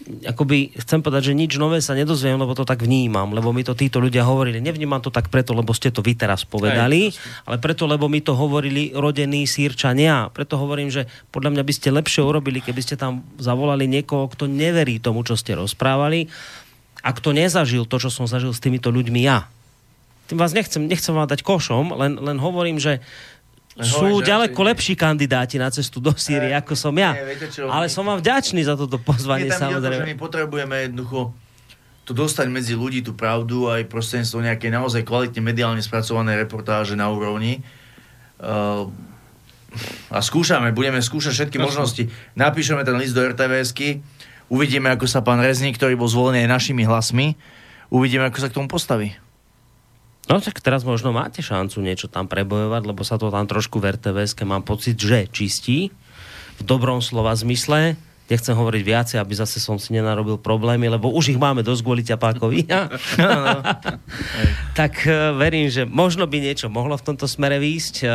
akoby 0.03 0.75
chcem 0.79 1.01
povedať, 1.01 1.33
že 1.33 1.39
nič 1.39 1.55
nové 1.59 1.79
sa 1.79 1.95
nedozviem, 1.95 2.39
lebo 2.39 2.55
to 2.55 2.67
tak 2.67 2.83
vnímam, 2.83 3.31
lebo 3.31 3.55
mi 3.55 3.63
to 3.63 3.75
títo 3.75 4.03
ľudia 4.03 4.27
hovorili. 4.27 4.59
Nevnímam 4.59 4.99
to 4.99 5.15
tak 5.15 5.31
preto, 5.31 5.55
lebo 5.55 5.71
ste 5.71 5.95
to 5.95 6.03
vy 6.03 6.19
teraz 6.19 6.43
povedali, 6.43 7.11
Aj, 7.11 7.49
ale 7.51 7.57
preto, 7.63 7.87
lebo 7.87 8.11
mi 8.11 8.19
to 8.23 8.35
hovorili 8.35 8.91
rodení 8.95 9.47
sírčania. 9.47 10.31
Preto 10.35 10.59
hovorím, 10.59 10.91
že 10.91 11.07
podľa 11.31 11.55
mňa 11.59 11.63
by 11.63 11.73
ste 11.75 11.89
lepšie 11.95 12.23
urobili, 12.23 12.59
keby 12.59 12.81
ste 12.83 12.99
tam 12.99 13.23
zavolali 13.39 13.87
niekoho, 13.87 14.27
kto 14.31 14.51
neverí 14.51 14.99
tomu, 14.99 15.23
čo 15.23 15.39
ste 15.39 15.55
rozprávali 15.55 16.27
a 17.03 17.11
kto 17.11 17.35
nezažil 17.35 17.87
to, 17.87 17.99
čo 17.99 18.11
som 18.11 18.31
zažil 18.31 18.55
s 18.55 18.63
týmito 18.63 18.91
ľuďmi 18.91 19.21
ja. 19.27 19.51
Tým 20.31 20.39
vás 20.39 20.55
nechcem, 20.55 20.87
nechcem 20.87 21.13
vám 21.13 21.27
dať 21.27 21.43
košom, 21.43 21.99
len, 21.99 22.17
len 22.17 22.39
hovorím, 22.39 22.79
že 22.79 23.03
sú 23.81 24.05
Hovorím, 24.05 24.29
ďaleko 24.29 24.61
že... 24.61 24.69
lepší 24.69 24.95
kandidáti 25.01 25.57
na 25.57 25.73
cestu 25.73 25.97
do 25.97 26.13
Sýrie, 26.13 26.53
ako 26.53 26.77
som 26.77 26.93
ja. 26.93 27.17
Nie, 27.17 27.25
viete 27.25 27.49
čo, 27.49 27.73
Ale 27.73 27.89
som 27.89 28.05
vám 28.05 28.21
vďačný 28.21 28.61
za 28.69 28.77
toto 28.77 29.01
pozvanie, 29.01 29.49
je 29.49 29.57
tam 29.57 29.73
samozrejme. 29.73 29.97
To, 29.97 30.05
že 30.05 30.11
my 30.13 30.17
potrebujeme 30.21 30.77
jednoducho 30.93 31.33
to 32.03 32.13
dostať 32.13 32.47
medzi 32.53 32.75
ľudí 32.77 33.01
tú 33.01 33.17
pravdu 33.17 33.73
aj 33.73 33.89
prostredníctvom 33.89 34.43
nejaké 34.45 34.69
naozaj 34.69 35.07
kvalitne 35.07 35.41
mediálne 35.41 35.81
spracované 35.81 36.37
reportáže 36.37 36.99
na 36.99 37.09
úrovni. 37.09 37.63
Uh, 38.43 38.91
a 40.13 40.21
skúšame, 40.21 40.75
budeme 40.77 41.01
skúšať 41.01 41.33
všetky 41.33 41.57
no, 41.57 41.65
možnosti. 41.65 42.13
Napíšeme 42.37 42.85
ten 42.85 42.99
list 43.01 43.17
do 43.17 43.25
RTVSky, 43.25 44.05
uvidíme, 44.53 44.93
ako 44.93 45.09
sa 45.09 45.25
pán 45.25 45.41
Rezník, 45.41 45.81
ktorý 45.81 45.97
bol 45.97 46.11
zvolený 46.11 46.45
aj 46.45 46.51
našimi 46.61 46.85
hlasmi, 46.85 47.41
uvidíme, 47.89 48.29
ako 48.29 48.39
sa 48.45 48.49
k 48.53 48.57
tomu 48.61 48.69
postaví. 48.69 49.17
No 50.33 50.41
tak 50.41 50.65
teraz 50.65 50.81
možno 50.81 51.13
máte 51.13 51.45
šancu 51.45 51.85
niečo 51.85 52.09
tam 52.09 52.25
prebojovať, 52.25 52.83
lebo 52.89 53.05
sa 53.05 53.21
to 53.21 53.29
tam 53.29 53.45
trošku 53.45 53.77
v 53.77 53.93
rtvs 54.01 54.33
mám 54.49 54.65
pocit, 54.65 54.97
že 54.97 55.29
čistí 55.29 55.93
v 56.57 56.63
dobrom 56.65 57.05
slova 57.05 57.37
zmysle. 57.37 58.01
Nechcem 58.33 58.57
hovoriť 58.57 58.81
viacej, 58.81 59.17
aby 59.21 59.37
zase 59.37 59.61
som 59.61 59.77
si 59.77 59.93
nenarobil 59.93 60.41
problémy, 60.41 60.89
lebo 60.89 61.13
už 61.13 61.37
ich 61.37 61.41
máme 61.43 61.61
dosť 61.61 61.81
kvôli 61.85 62.01
ťapákovi. 62.01 62.65
tak 64.81 65.05
uh, 65.05 65.37
verím, 65.37 65.69
že 65.69 65.85
možno 65.85 66.25
by 66.25 66.41
niečo 66.41 66.73
mohlo 66.73 66.97
v 66.97 67.13
tomto 67.13 67.29
smere 67.29 67.61
výjsť. 67.61 68.09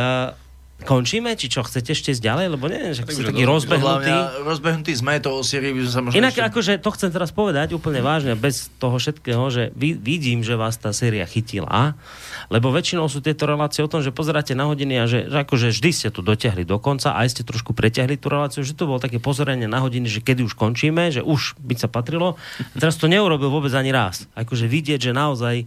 Končíme? 0.78 1.34
Či 1.34 1.50
čo, 1.50 1.66
chcete 1.66 1.90
ešte 1.90 2.14
ísť 2.14 2.22
ďalej? 2.22 2.46
Lebo 2.54 2.70
neviem, 2.70 2.94
že 2.94 3.02
ste 3.02 3.26
taký 3.26 3.42
rozbehnutý. 3.42 4.14
Rozbehnutý 4.46 4.92
sme, 4.94 5.18
to 5.18 5.34
o 5.34 5.42
Syrii 5.42 5.74
by 5.74 5.80
sme 5.82 5.90
sa 5.90 6.00
možno 6.06 6.14
Inak 6.14 6.38
ešte... 6.38 6.46
akože 6.46 6.72
to 6.78 6.90
chcem 6.94 7.10
teraz 7.10 7.30
povedať 7.34 7.74
úplne 7.74 7.98
vážne, 7.98 8.38
bez 8.38 8.70
toho 8.78 8.94
všetkého, 8.94 9.42
že 9.50 9.74
vy, 9.74 9.98
vidím, 9.98 10.46
že 10.46 10.54
vás 10.54 10.78
tá 10.78 10.94
séria 10.94 11.26
chytila, 11.26 11.98
lebo 12.46 12.70
väčšinou 12.70 13.10
sú 13.10 13.18
tieto 13.18 13.50
relácie 13.50 13.82
o 13.82 13.90
tom, 13.90 14.06
že 14.06 14.14
pozeráte 14.14 14.54
na 14.54 14.70
hodiny 14.70 15.02
a 15.02 15.04
že, 15.10 15.26
že 15.26 15.38
akože 15.42 15.74
vždy 15.74 15.90
ste 15.90 16.08
tu 16.14 16.22
dotiahli 16.22 16.62
do 16.62 16.78
konca, 16.78 17.10
aj 17.18 17.26
ste 17.34 17.42
trošku 17.42 17.74
preťahli 17.74 18.14
tú 18.14 18.30
reláciu, 18.30 18.62
že 18.62 18.78
to 18.78 18.86
bolo 18.86 19.02
také 19.02 19.18
pozorenie 19.18 19.66
na 19.66 19.82
hodiny, 19.82 20.06
že 20.06 20.22
kedy 20.22 20.46
už 20.46 20.54
končíme, 20.54 21.10
že 21.10 21.26
už 21.26 21.58
by 21.58 21.74
sa 21.74 21.90
patrilo. 21.90 22.38
A 22.62 22.76
teraz 22.78 22.94
to 22.94 23.10
neurobil 23.10 23.50
vôbec 23.50 23.74
ani 23.74 23.90
raz. 23.90 24.30
Akože 24.38 24.70
vidieť, 24.70 25.10
že 25.10 25.12
naozaj 25.12 25.66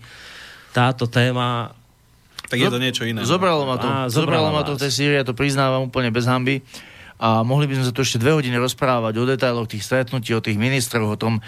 táto 0.72 1.04
téma 1.12 1.76
tak 2.52 2.60
je 2.60 2.68
to 2.68 2.84
niečo 2.84 3.04
iné. 3.08 3.24
Zobralo 3.24 3.64
ma 3.64 3.80
to. 3.80 3.88
Á, 3.88 4.12
zobralo, 4.12 4.12
zobralo 4.12 4.48
ma 4.52 4.62
to 4.68 4.76
v 4.76 4.80
tej 4.84 4.92
Sýrii, 4.92 5.18
ja 5.18 5.26
to 5.26 5.32
priznávam 5.32 5.88
úplne 5.88 6.12
bez 6.12 6.28
hamby. 6.28 6.60
A 7.22 7.48
mohli 7.48 7.72
by 7.72 7.80
sme 7.80 7.86
sa 7.88 7.94
tu 7.96 8.04
ešte 8.04 8.20
dve 8.20 8.36
hodiny 8.36 8.60
rozprávať 8.60 9.14
o 9.16 9.24
detailoch 9.24 9.72
tých 9.72 9.88
stretnutí, 9.88 10.36
o 10.36 10.44
tých 10.44 10.60
ministroch, 10.60 11.16
o 11.16 11.18
tom, 11.18 11.40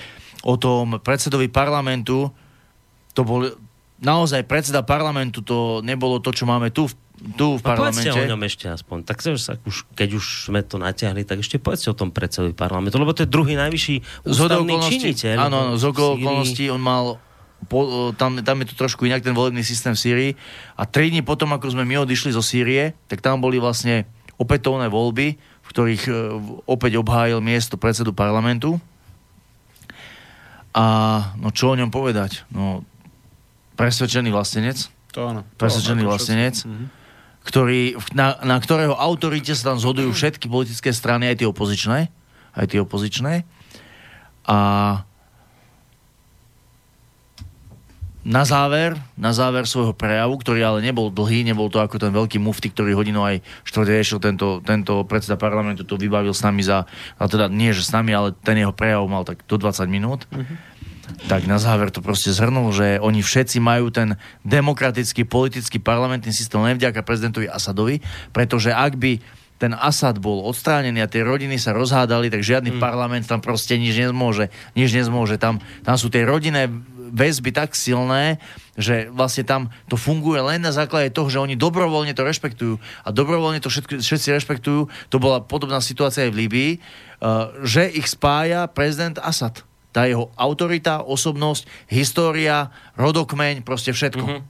o 0.48 0.56
tom 0.56 1.04
predsedovi 1.04 1.52
parlamentu. 1.52 2.32
To 3.20 3.22
bol 3.28 3.52
naozaj 4.00 4.48
predseda 4.48 4.86
parlamentu, 4.86 5.44
to 5.44 5.84
nebolo 5.84 6.24
to, 6.24 6.32
čo 6.32 6.48
máme 6.48 6.72
tu 6.72 6.88
v 6.88 6.94
tu 7.24 7.56
v 7.56 7.62
parlamente. 7.64 8.04
Povedzte 8.04 8.28
o 8.28 8.32
ňom 8.36 8.44
ešte 8.44 8.66
aspoň. 8.68 8.98
Tak 9.08 9.18
sa, 9.24 9.56
už, 9.64 9.88
keď 9.96 10.10
už 10.20 10.52
sme 10.52 10.60
to 10.60 10.76
natiahli, 10.76 11.24
tak 11.24 11.40
ešte 11.40 11.56
povedzte 11.56 11.94
o 11.94 11.96
tom 11.96 12.12
predsedovi 12.12 12.52
parlamentu, 12.52 13.00
lebo 13.00 13.16
to 13.16 13.24
je 13.24 13.30
druhý 13.32 13.56
najvyšší 13.56 14.28
ústavný 14.28 14.76
činiteľ. 14.84 15.36
Áno, 15.40 15.72
áno, 15.72 15.74
z 15.80 15.84
okolností 15.88 16.68
on 16.68 16.84
mal 16.84 17.24
po, 17.66 18.12
tam, 18.16 18.40
tam 18.42 18.62
je 18.64 18.72
to 18.72 18.76
trošku 18.76 19.08
inak 19.08 19.24
ten 19.26 19.36
volebný 19.36 19.64
systém 19.66 19.96
v 19.96 20.00
Sýrii. 20.00 20.32
A 20.78 20.88
tri 20.88 21.10
dní 21.10 21.26
potom, 21.26 21.52
ako 21.56 21.74
sme 21.74 21.84
my 21.84 22.04
odišli 22.04 22.36
zo 22.36 22.44
Sýrie, 22.44 22.96
tak 23.08 23.20
tam 23.20 23.40
boli 23.42 23.60
vlastne 23.60 24.08
opätovné 24.38 24.90
voľby, 24.90 25.28
v 25.38 25.68
ktorých 25.68 26.04
e, 26.08 26.12
opäť 26.68 27.00
obhájil 27.00 27.40
miesto 27.40 27.80
predsedu 27.80 28.12
parlamentu. 28.12 28.82
A 30.74 30.86
no 31.38 31.54
čo 31.54 31.72
o 31.72 31.78
ňom 31.78 31.94
povedať? 31.94 32.44
No, 32.50 32.82
presvedčený 33.78 34.34
vlastenec. 34.34 34.90
To 35.14 35.30
áno. 35.30 35.42
Presvedčený 35.62 36.02
vlastenec. 36.02 36.66
Mm-hmm. 36.66 36.88
Ktorý, 37.44 38.00
na, 38.16 38.40
na 38.42 38.58
ktorého 38.58 38.96
autorite 38.96 39.54
sa 39.54 39.76
tam 39.76 39.78
zhodujú 39.78 40.10
všetky 40.16 40.50
politické 40.50 40.90
strany, 40.96 41.30
aj 41.30 41.44
tie 41.44 41.48
opozičné. 41.48 42.00
Aj 42.54 42.66
tie 42.66 42.80
opozičné. 42.82 43.46
A 44.50 44.58
na 48.24 48.48
záver, 48.48 48.96
na 49.20 49.36
záver 49.36 49.68
svojho 49.68 49.92
prejavu, 49.92 50.40
ktorý 50.40 50.64
ale 50.64 50.80
nebol 50.80 51.12
dlhý, 51.12 51.44
nebol 51.44 51.68
to 51.68 51.84
ako 51.84 52.00
ten 52.00 52.16
veľký 52.16 52.40
mufty, 52.40 52.72
ktorý 52.72 52.96
hodinu 52.96 53.20
aj 53.20 53.44
štvrte 53.68 53.92
riešil 53.92 54.20
tento, 54.24 54.64
tento 54.64 55.04
predseda 55.04 55.36
parlamentu, 55.36 55.84
to 55.84 56.00
vybavil 56.00 56.32
s 56.32 56.40
nami 56.40 56.64
za, 56.64 56.88
a 57.20 57.24
teda 57.28 57.52
nie, 57.52 57.76
že 57.76 57.84
s 57.84 57.92
nami, 57.92 58.16
ale 58.16 58.32
ten 58.32 58.56
jeho 58.56 58.72
prejav 58.72 59.04
mal 59.12 59.28
tak 59.28 59.44
do 59.44 59.60
20 59.60 59.92
minút. 59.92 60.24
Mm-hmm. 60.32 60.58
Tak 61.28 61.52
na 61.52 61.60
záver 61.60 61.92
to 61.92 62.00
proste 62.00 62.32
zhrnul, 62.32 62.72
že 62.72 62.96
oni 63.04 63.20
všetci 63.20 63.60
majú 63.60 63.92
ten 63.92 64.16
demokratický 64.48 65.28
politický 65.28 65.84
parlamentný 65.84 66.32
systém 66.32 66.64
len 66.64 66.80
vďaka 66.80 67.04
prezidentovi 67.04 67.52
Asadovi, 67.52 68.00
pretože 68.32 68.72
ak 68.72 68.96
by 68.96 69.20
ten 69.64 69.72
Asad 69.80 70.20
bol 70.20 70.44
odstránený 70.44 71.00
a 71.00 71.08
tie 71.08 71.24
rodiny 71.24 71.56
sa 71.56 71.72
rozhádali, 71.72 72.28
tak 72.28 72.44
žiadny 72.44 72.76
mm. 72.76 72.80
parlament 72.84 73.24
tam 73.24 73.40
proste 73.40 73.80
nič 73.80 73.96
nezmôže. 73.96 74.52
Nič 74.76 74.92
nezmôže. 74.92 75.40
Tam, 75.40 75.64
tam 75.88 75.96
sú 75.96 76.12
tie 76.12 76.28
rodinné 76.28 76.68
väzby 77.14 77.54
tak 77.54 77.78
silné, 77.78 78.42
že 78.74 79.08
vlastne 79.14 79.46
tam 79.46 79.70
to 79.86 79.94
funguje 79.94 80.42
len 80.42 80.66
na 80.66 80.74
základe 80.74 81.14
toho, 81.14 81.30
že 81.30 81.38
oni 81.38 81.54
dobrovoľne 81.54 82.18
to 82.18 82.26
rešpektujú 82.26 82.82
a 83.06 83.10
dobrovoľne 83.14 83.62
to 83.62 83.70
všetky, 83.70 84.02
všetci 84.02 84.34
rešpektujú. 84.34 84.90
To 85.14 85.18
bola 85.22 85.46
podobná 85.46 85.78
situácia 85.78 86.26
aj 86.26 86.34
v 86.34 86.40
Líbii, 86.44 86.72
uh, 86.74 87.54
že 87.62 87.86
ich 87.86 88.10
spája 88.10 88.66
prezident 88.66 89.22
Assad. 89.22 89.62
Tá 89.94 90.10
jeho 90.10 90.34
autorita, 90.34 91.06
osobnosť, 91.06 91.70
história, 91.94 92.74
rodokmeň, 92.98 93.62
proste 93.62 93.94
všetko. 93.94 94.26
Mm-hmm. 94.26 94.42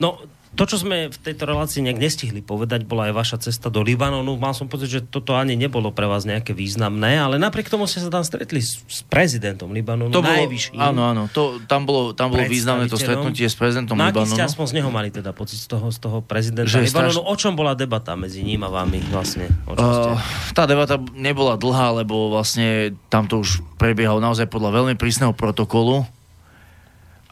No, 0.00 0.16
To, 0.56 0.64
čo 0.64 0.80
sme 0.80 1.12
v 1.12 1.18
tejto 1.20 1.44
relácii 1.44 1.84
nejak 1.84 2.00
nestihli 2.00 2.40
povedať, 2.40 2.88
bola 2.88 3.12
aj 3.12 3.14
vaša 3.14 3.36
cesta 3.44 3.68
do 3.68 3.84
Libanonu. 3.84 4.40
Mal 4.40 4.56
som 4.56 4.64
pocit, 4.64 4.88
že 4.88 5.00
toto 5.04 5.36
ani 5.36 5.60
nebolo 5.60 5.92
pre 5.92 6.08
vás 6.08 6.24
nejaké 6.24 6.56
významné, 6.56 7.20
ale 7.20 7.36
napriek 7.36 7.68
tomu 7.68 7.84
ste 7.84 8.00
sa 8.00 8.08
tam 8.08 8.24
stretli 8.24 8.64
s, 8.64 8.80
s 8.88 9.04
prezidentom 9.04 9.68
Libanonu, 9.70 10.08
To 10.08 10.24
bolo, 10.24 10.48
áno, 10.80 11.02
áno, 11.04 11.22
to, 11.28 11.60
tam 11.68 11.84
bolo, 11.84 12.16
tam 12.16 12.32
bolo 12.32 12.48
významné 12.48 12.88
to 12.88 12.96
stretnutie 12.96 13.44
s 13.44 13.54
prezidentom 13.54 14.00
no, 14.00 14.08
Libanonu. 14.08 14.32
ste 14.32 14.42
aspoň 14.42 14.64
z 14.64 14.74
neho 14.80 14.88
mali 14.88 15.12
teda 15.12 15.36
pocit 15.36 15.60
z 15.60 15.68
toho, 15.68 15.92
z 15.92 15.98
toho 16.00 16.24
prezidenta 16.24 16.70
Že 16.70 16.88
Libanonu? 16.88 17.20
straš- 17.20 17.28
O 17.28 17.34
čom 17.36 17.52
bola 17.52 17.76
debata 17.76 18.16
medzi 18.16 18.40
ním 18.40 18.64
a 18.64 18.70
vami 18.72 19.04
vlastne? 19.12 19.52
O 19.68 19.76
čom 19.76 19.88
ste? 19.92 20.10
Uh, 20.16 20.20
tá 20.56 20.64
debata 20.64 20.96
nebola 21.12 21.60
dlhá, 21.60 22.00
lebo 22.02 22.32
vlastne 22.32 22.96
tam 23.12 23.28
to 23.28 23.44
už 23.44 23.60
prebiehalo 23.76 24.18
naozaj 24.18 24.48
podľa 24.48 24.80
veľmi 24.82 24.94
prísneho 24.96 25.36
protokolu. 25.36 26.08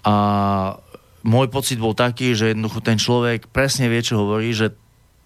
A 0.07 0.15
môj 1.27 1.51
pocit 1.51 1.77
bol 1.77 1.93
taký, 1.93 2.33
že 2.33 2.55
jednoducho 2.55 2.81
ten 2.81 2.97
človek 2.97 3.51
presne 3.51 3.91
vie, 3.91 4.01
čo 4.01 4.23
hovorí, 4.23 4.55
že 4.55 4.73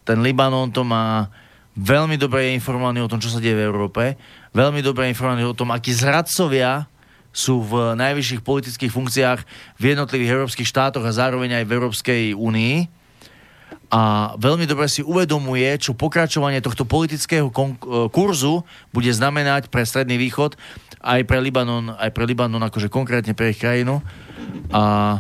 ten 0.09 0.25
Libanon 0.25 0.73
to 0.73 0.81
má 0.83 1.29
veľmi 1.77 2.17
dobre 2.17 2.51
informovaný 2.57 3.05
o 3.05 3.11
tom, 3.11 3.23
čo 3.23 3.31
sa 3.31 3.39
deje 3.39 3.55
v 3.55 3.67
Európe, 3.69 4.17
veľmi 4.57 4.81
dobre 4.81 5.07
informovaný 5.13 5.47
o 5.47 5.55
tom, 5.55 5.71
akí 5.71 5.93
zradcovia 5.93 6.89
sú 7.31 7.63
v 7.63 7.95
najvyšších 7.95 8.43
politických 8.43 8.91
funkciách 8.91 9.41
v 9.79 9.85
jednotlivých 9.95 10.35
európskych 10.35 10.67
štátoch 10.67 11.07
a 11.07 11.15
zároveň 11.15 11.63
aj 11.63 11.65
v 11.69 11.75
Európskej 11.79 12.23
únii 12.35 13.01
a 13.91 14.35
veľmi 14.39 14.71
dobre 14.71 14.87
si 14.87 15.03
uvedomuje, 15.03 15.67
čo 15.83 15.99
pokračovanie 15.99 16.63
tohto 16.63 16.87
politického 16.87 17.51
e, 17.51 17.55
kurzu 18.15 18.63
bude 18.95 19.11
znamenať 19.11 19.67
pre 19.67 19.83
Stredný 19.83 20.15
východ, 20.15 20.55
aj 21.03 21.27
pre 21.27 21.43
Libanon, 21.43 21.99
aj 21.99 22.15
pre 22.15 22.23
Libanon 22.23 22.63
akože 22.63 22.87
konkrétne 22.87 23.35
pre 23.35 23.51
ich 23.51 23.59
krajinu. 23.59 23.99
A 24.71 25.19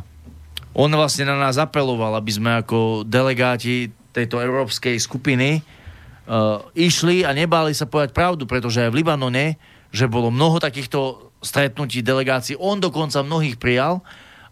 on 0.74 0.90
vlastne 0.94 1.26
na 1.26 1.36
nás 1.36 1.58
apeloval, 1.58 2.15
aby 2.15 2.31
sme 2.31 2.50
ako 2.62 3.02
delegáti 3.02 3.90
tejto 4.15 4.39
európskej 4.39 4.99
skupiny 4.99 5.60
uh, 5.60 6.62
išli 6.74 7.26
a 7.26 7.34
nebáli 7.34 7.74
sa 7.74 7.86
povedať 7.90 8.15
pravdu, 8.15 8.47
pretože 8.47 8.82
aj 8.82 8.90
v 8.90 8.99
Libanone, 9.02 9.58
že 9.90 10.10
bolo 10.10 10.31
mnoho 10.31 10.62
takýchto 10.62 11.31
stretnutí 11.42 12.05
delegácií, 12.05 12.55
on 12.58 12.78
dokonca 12.78 13.24
mnohých 13.24 13.57
prijal 13.58 14.05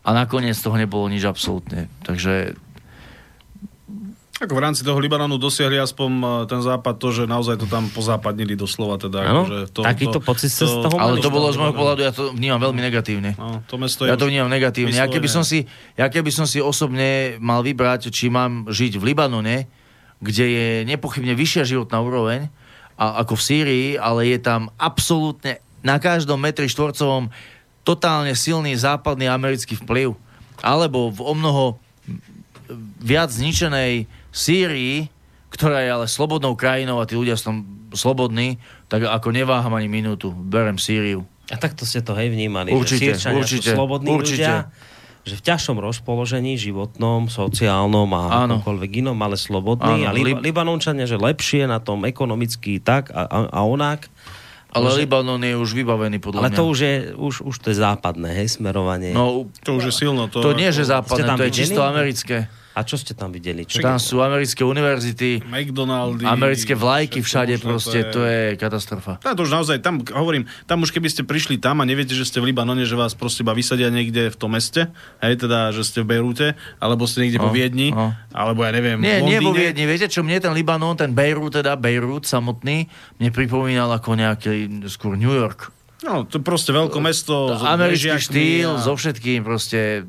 a 0.02 0.10
nakoniec 0.14 0.56
toho 0.58 0.74
nebolo 0.78 1.06
nič 1.10 1.26
absolútne. 1.26 1.90
Takže 2.02 2.56
Ako 4.38 4.54
v 4.54 4.62
rámci 4.62 4.86
toho 4.86 5.02
Libanonu 5.02 5.34
dosiahli 5.34 5.82
aspoň 5.82 6.10
eh, 6.14 6.26
ten 6.46 6.60
západ 6.62 6.94
to, 6.94 7.08
že 7.10 7.22
naozaj 7.26 7.58
to 7.58 7.66
tam 7.66 7.90
pozápadnili 7.90 8.54
doslova. 8.54 8.94
Teda, 8.94 9.26
Áno, 9.26 9.42
akože 9.42 9.58
to, 9.74 9.80
takýto 9.82 10.18
pocit 10.22 10.54
ste 10.54 10.70
z 10.70 10.74
toho 10.78 10.94
Ale 10.94 11.18
to 11.18 11.30
bolo 11.34 11.50
z 11.50 11.58
môjho 11.58 11.74
pohľadu, 11.74 12.00
ja 12.06 12.14
to 12.14 12.30
vnímam 12.30 12.62
veľmi 12.62 12.78
negatívne. 12.78 13.34
No, 13.34 13.66
to 13.66 13.74
mesto 13.82 14.06
je 14.06 14.14
Ja 14.14 14.16
to 14.18 14.30
vnímam 14.30 14.46
negatívne. 14.46 14.94
Ja 14.94 15.10
keby, 15.10 15.26
som 15.26 15.42
si, 15.42 15.66
ja 15.98 16.06
keby 16.06 16.30
som 16.30 16.46
si 16.46 16.62
osobne 16.62 17.34
mal 17.42 17.66
vybrať, 17.66 18.14
či 18.14 18.30
mám 18.30 18.70
žiť 18.70 19.02
v 19.02 19.06
Libanone, 19.10 19.66
kde 20.22 20.44
je 20.46 20.66
nepochybne 20.86 21.34
vyššia 21.34 21.66
životná 21.66 21.98
úroveň 21.98 22.46
a, 22.94 23.22
ako 23.26 23.34
v 23.34 23.42
Sýrii, 23.42 23.88
ale 23.98 24.30
je 24.30 24.38
tam 24.38 24.70
absolútne 24.78 25.58
na 25.82 25.98
každom 25.98 26.38
metri 26.38 26.70
štvorcovom 26.70 27.30
totálne 27.82 28.38
silný 28.38 28.78
západný 28.78 29.26
americký 29.26 29.74
vplyv. 29.78 30.14
Alebo 30.62 31.10
v 31.10 31.20
o 31.22 31.34
mnoho 31.34 31.64
viac 32.98 33.30
zničenej 33.30 34.17
Sýrii, 34.38 35.10
ktorá 35.48 35.82
je 35.82 35.90
ale 35.90 36.06
slobodnou 36.06 36.54
krajinou 36.54 36.96
a 36.96 37.04
tí 37.04 37.12
ľudia 37.12 37.34
sú 37.34 37.44
tam 37.44 37.56
slobodní, 37.90 38.56
tak 38.86 39.02
ako 39.02 39.28
neváham 39.30 39.72
ani 39.72 39.86
minútu, 39.86 40.30
berem 40.30 40.76
Sýriu. 40.76 41.26
A 41.48 41.56
takto 41.56 41.82
ste 41.82 41.98
to 41.98 42.12
hej 42.12 42.28
vnímali, 42.28 42.70
Určite, 42.70 43.10
že 43.10 43.18
Sýrčania 43.18 43.40
určite, 43.40 43.64
sú 43.64 43.74
slobodní 43.74 44.08
určite. 44.08 44.44
ľudia, 44.44 44.54
že 45.24 45.34
v 45.34 45.42
ťažšom 45.42 45.76
rozpoložení 45.78 46.54
životnom, 46.54 47.26
sociálnom 47.26 48.08
a 48.10 48.44
Áno. 48.44 48.60
akokoľvek 48.60 48.90
inom, 49.02 49.16
ale 49.18 49.34
slobodní. 49.34 50.04
Áno, 50.04 50.08
a 50.08 50.12
Lib- 50.12 50.24
Lib- 50.30 50.42
Libanončania, 50.42 51.04
že 51.04 51.16
lepšie 51.16 51.64
na 51.64 51.80
tom 51.80 52.04
ekonomicky 52.04 52.78
tak 52.78 53.08
a, 53.10 53.24
a, 53.24 53.38
a 53.50 53.60
onak. 53.62 54.06
Ale 54.68 54.92
že- 54.92 55.00
Libanon 55.02 55.40
je 55.40 55.56
už 55.56 55.72
vybavený 55.74 56.20
podľa 56.20 56.38
Ale 56.38 56.48
mňa. 56.52 56.56
to 56.56 56.64
už 56.66 56.78
je, 56.78 56.94
už, 57.16 57.34
už 57.42 57.56
to 57.58 57.66
je 57.72 57.76
západné, 57.78 58.36
hej, 58.36 58.52
smerovanie. 58.52 59.10
No, 59.10 59.48
To 59.64 59.70
už 59.74 59.88
je 59.88 59.94
silno. 59.96 60.28
To, 60.28 60.38
to 60.38 60.52
nie, 60.52 60.68
že 60.68 60.84
západné, 60.84 61.24
to 61.34 61.42
je 61.42 61.48
videli? 61.48 61.60
čisto 61.64 61.80
americké. 61.80 62.36
A 62.78 62.86
čo 62.86 62.94
ste 62.94 63.10
tam 63.10 63.28
videli? 63.28 63.66
Čo 63.66 63.82
Tam 63.82 63.98
sú 63.98 64.22
americké 64.22 64.62
univerzity, 64.62 65.42
McDonaldy. 65.42 66.22
americké 66.22 66.72
vlajky 66.72 67.18
všade, 67.18 67.58
proste, 67.58 68.06
to 68.06 68.22
je 68.22 68.54
katastrofa. 68.54 69.18
Tá, 69.18 69.34
to 69.34 69.42
už 69.42 69.50
naozaj, 69.52 69.76
tam 69.78 69.98
hovorím, 70.04 70.46
tam 70.62 70.78
už 70.78 70.90
keby 70.90 71.08
ste 71.08 71.22
prišli 71.22 71.58
tam 71.58 71.78
a 71.78 71.84
neviete, 71.84 72.12
že 72.12 72.22
ste 72.22 72.38
v 72.38 72.54
Libanone, 72.54 72.86
že 72.86 72.94
vás 72.94 73.12
proste 73.12 73.42
iba 73.42 73.50
vysadia 73.50 73.88
niekde 73.88 74.30
v 74.30 74.36
tom 74.36 74.54
meste, 74.54 74.86
hej, 75.18 75.34
teda, 75.36 75.70
že 75.70 75.82
ste 75.82 76.00
v 76.00 76.14
Bejrúte, 76.14 76.46
alebo 76.76 77.02
ste 77.02 77.26
niekde 77.26 77.36
po 77.36 77.50
No, 77.50 77.52
Viedni, 77.52 77.90
no. 77.90 78.14
alebo 78.30 78.62
ja 78.62 78.70
neviem, 78.70 79.02
Nie, 79.02 79.18
nie 79.20 79.42
vo. 79.42 79.50
Viedni. 79.50 79.82
Viete, 79.82 80.06
čo 80.06 80.22
mne 80.22 80.38
ten 80.38 80.54
Libanon, 80.54 80.94
ten 80.94 81.10
Beirut, 81.10 81.50
teda 81.52 81.74
Beirut 81.74 82.22
samotný, 82.22 82.86
mne 83.18 83.28
pripomínal 83.32 83.90
ako 83.90 84.14
nejaký 84.14 84.54
skôr 84.86 85.18
New 85.18 85.34
York. 85.34 85.74
No, 85.98 86.22
to 86.22 86.38
je 86.38 86.44
proste 86.44 86.70
veľké 86.70 86.94
mesto. 87.00 87.58
Americký 87.58 88.22
štýl, 88.22 88.70
a- 88.70 88.78
so 88.78 88.94
všetkým, 88.94 89.42
proste, 89.42 90.06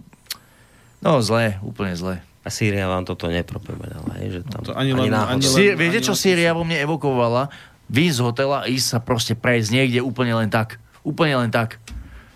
no 0.99 1.17
zlé, 1.19 1.57
úplne 1.61 1.97
zlé. 1.97 2.21
A 2.39 2.47
Sýria 2.47 2.87
vám 2.87 3.03
toto 3.03 3.27
nepropomenala, 3.27 4.15
hej, 4.23 4.39
že 4.39 4.41
tam 4.47 4.63
To 4.63 4.71
ani 4.73 4.95
len- 4.95 5.11
náhodou. 5.11 5.33
ani 5.35 5.43
len- 5.43 5.55
Sýr, 5.59 5.73
viete, 5.75 5.99
čo 5.99 6.15
Sýria 6.15 6.55
vo 6.55 6.63
mne 6.63 6.79
evokovala? 6.79 7.51
Výjsť 7.89 8.15
z 8.15 8.21
hotela 8.21 8.57
a 8.63 8.69
ísť 8.69 8.87
sa 8.87 8.99
proste 9.01 9.33
prejsť 9.33 9.69
niekde 9.73 9.99
úplne 9.99 10.31
len 10.33 10.47
tak. 10.47 10.77
Úplne 11.01 11.45
len 11.45 11.51
tak. 11.51 11.81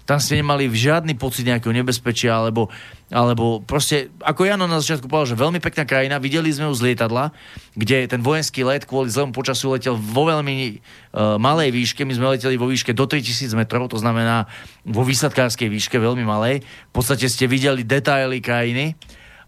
Tam 0.03 0.19
ste 0.19 0.35
nemali 0.35 0.67
žiadny 0.67 1.15
pocit 1.15 1.47
nejakého 1.47 1.71
nebezpečia, 1.71 2.35
alebo, 2.35 2.67
alebo 3.07 3.63
proste, 3.63 4.11
ako 4.19 4.43
Jano 4.43 4.67
na 4.67 4.83
začiatku 4.83 5.07
povedal, 5.07 5.31
že 5.31 5.39
veľmi 5.39 5.63
pekná 5.63 5.87
krajina, 5.87 6.19
videli 6.19 6.51
sme 6.51 6.67
ju 6.67 6.75
z 6.75 6.91
lietadla, 6.91 7.31
kde 7.71 8.11
ten 8.11 8.19
vojenský 8.19 8.67
let 8.67 8.83
kvôli 8.83 9.07
zlému 9.07 9.31
počasiu 9.31 9.71
letel 9.71 9.95
vo 9.95 10.27
veľmi 10.27 10.83
uh, 11.15 11.39
malej 11.39 11.71
výške, 11.71 12.03
my 12.03 12.19
sme 12.19 12.35
leteli 12.35 12.59
vo 12.59 12.67
výške 12.67 12.91
do 12.91 13.07
3000 13.07 13.55
metrov, 13.55 13.87
to 13.87 13.95
znamená 13.95 14.51
vo 14.83 15.07
výsadkárskej 15.07 15.71
výške, 15.71 15.95
veľmi 15.95 16.27
malej. 16.27 16.67
V 16.91 16.91
podstate 16.91 17.31
ste 17.31 17.47
videli 17.47 17.87
detaily 17.87 18.43
krajiny, 18.43 18.99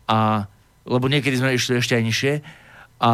a, 0.05 0.45
lebo 0.83 1.05
niekedy 1.05 1.35
sme 1.35 1.53
išli 1.53 1.77
ešte 1.77 1.95
aj 1.95 2.03
nižšie. 2.03 2.33
A 2.99 3.11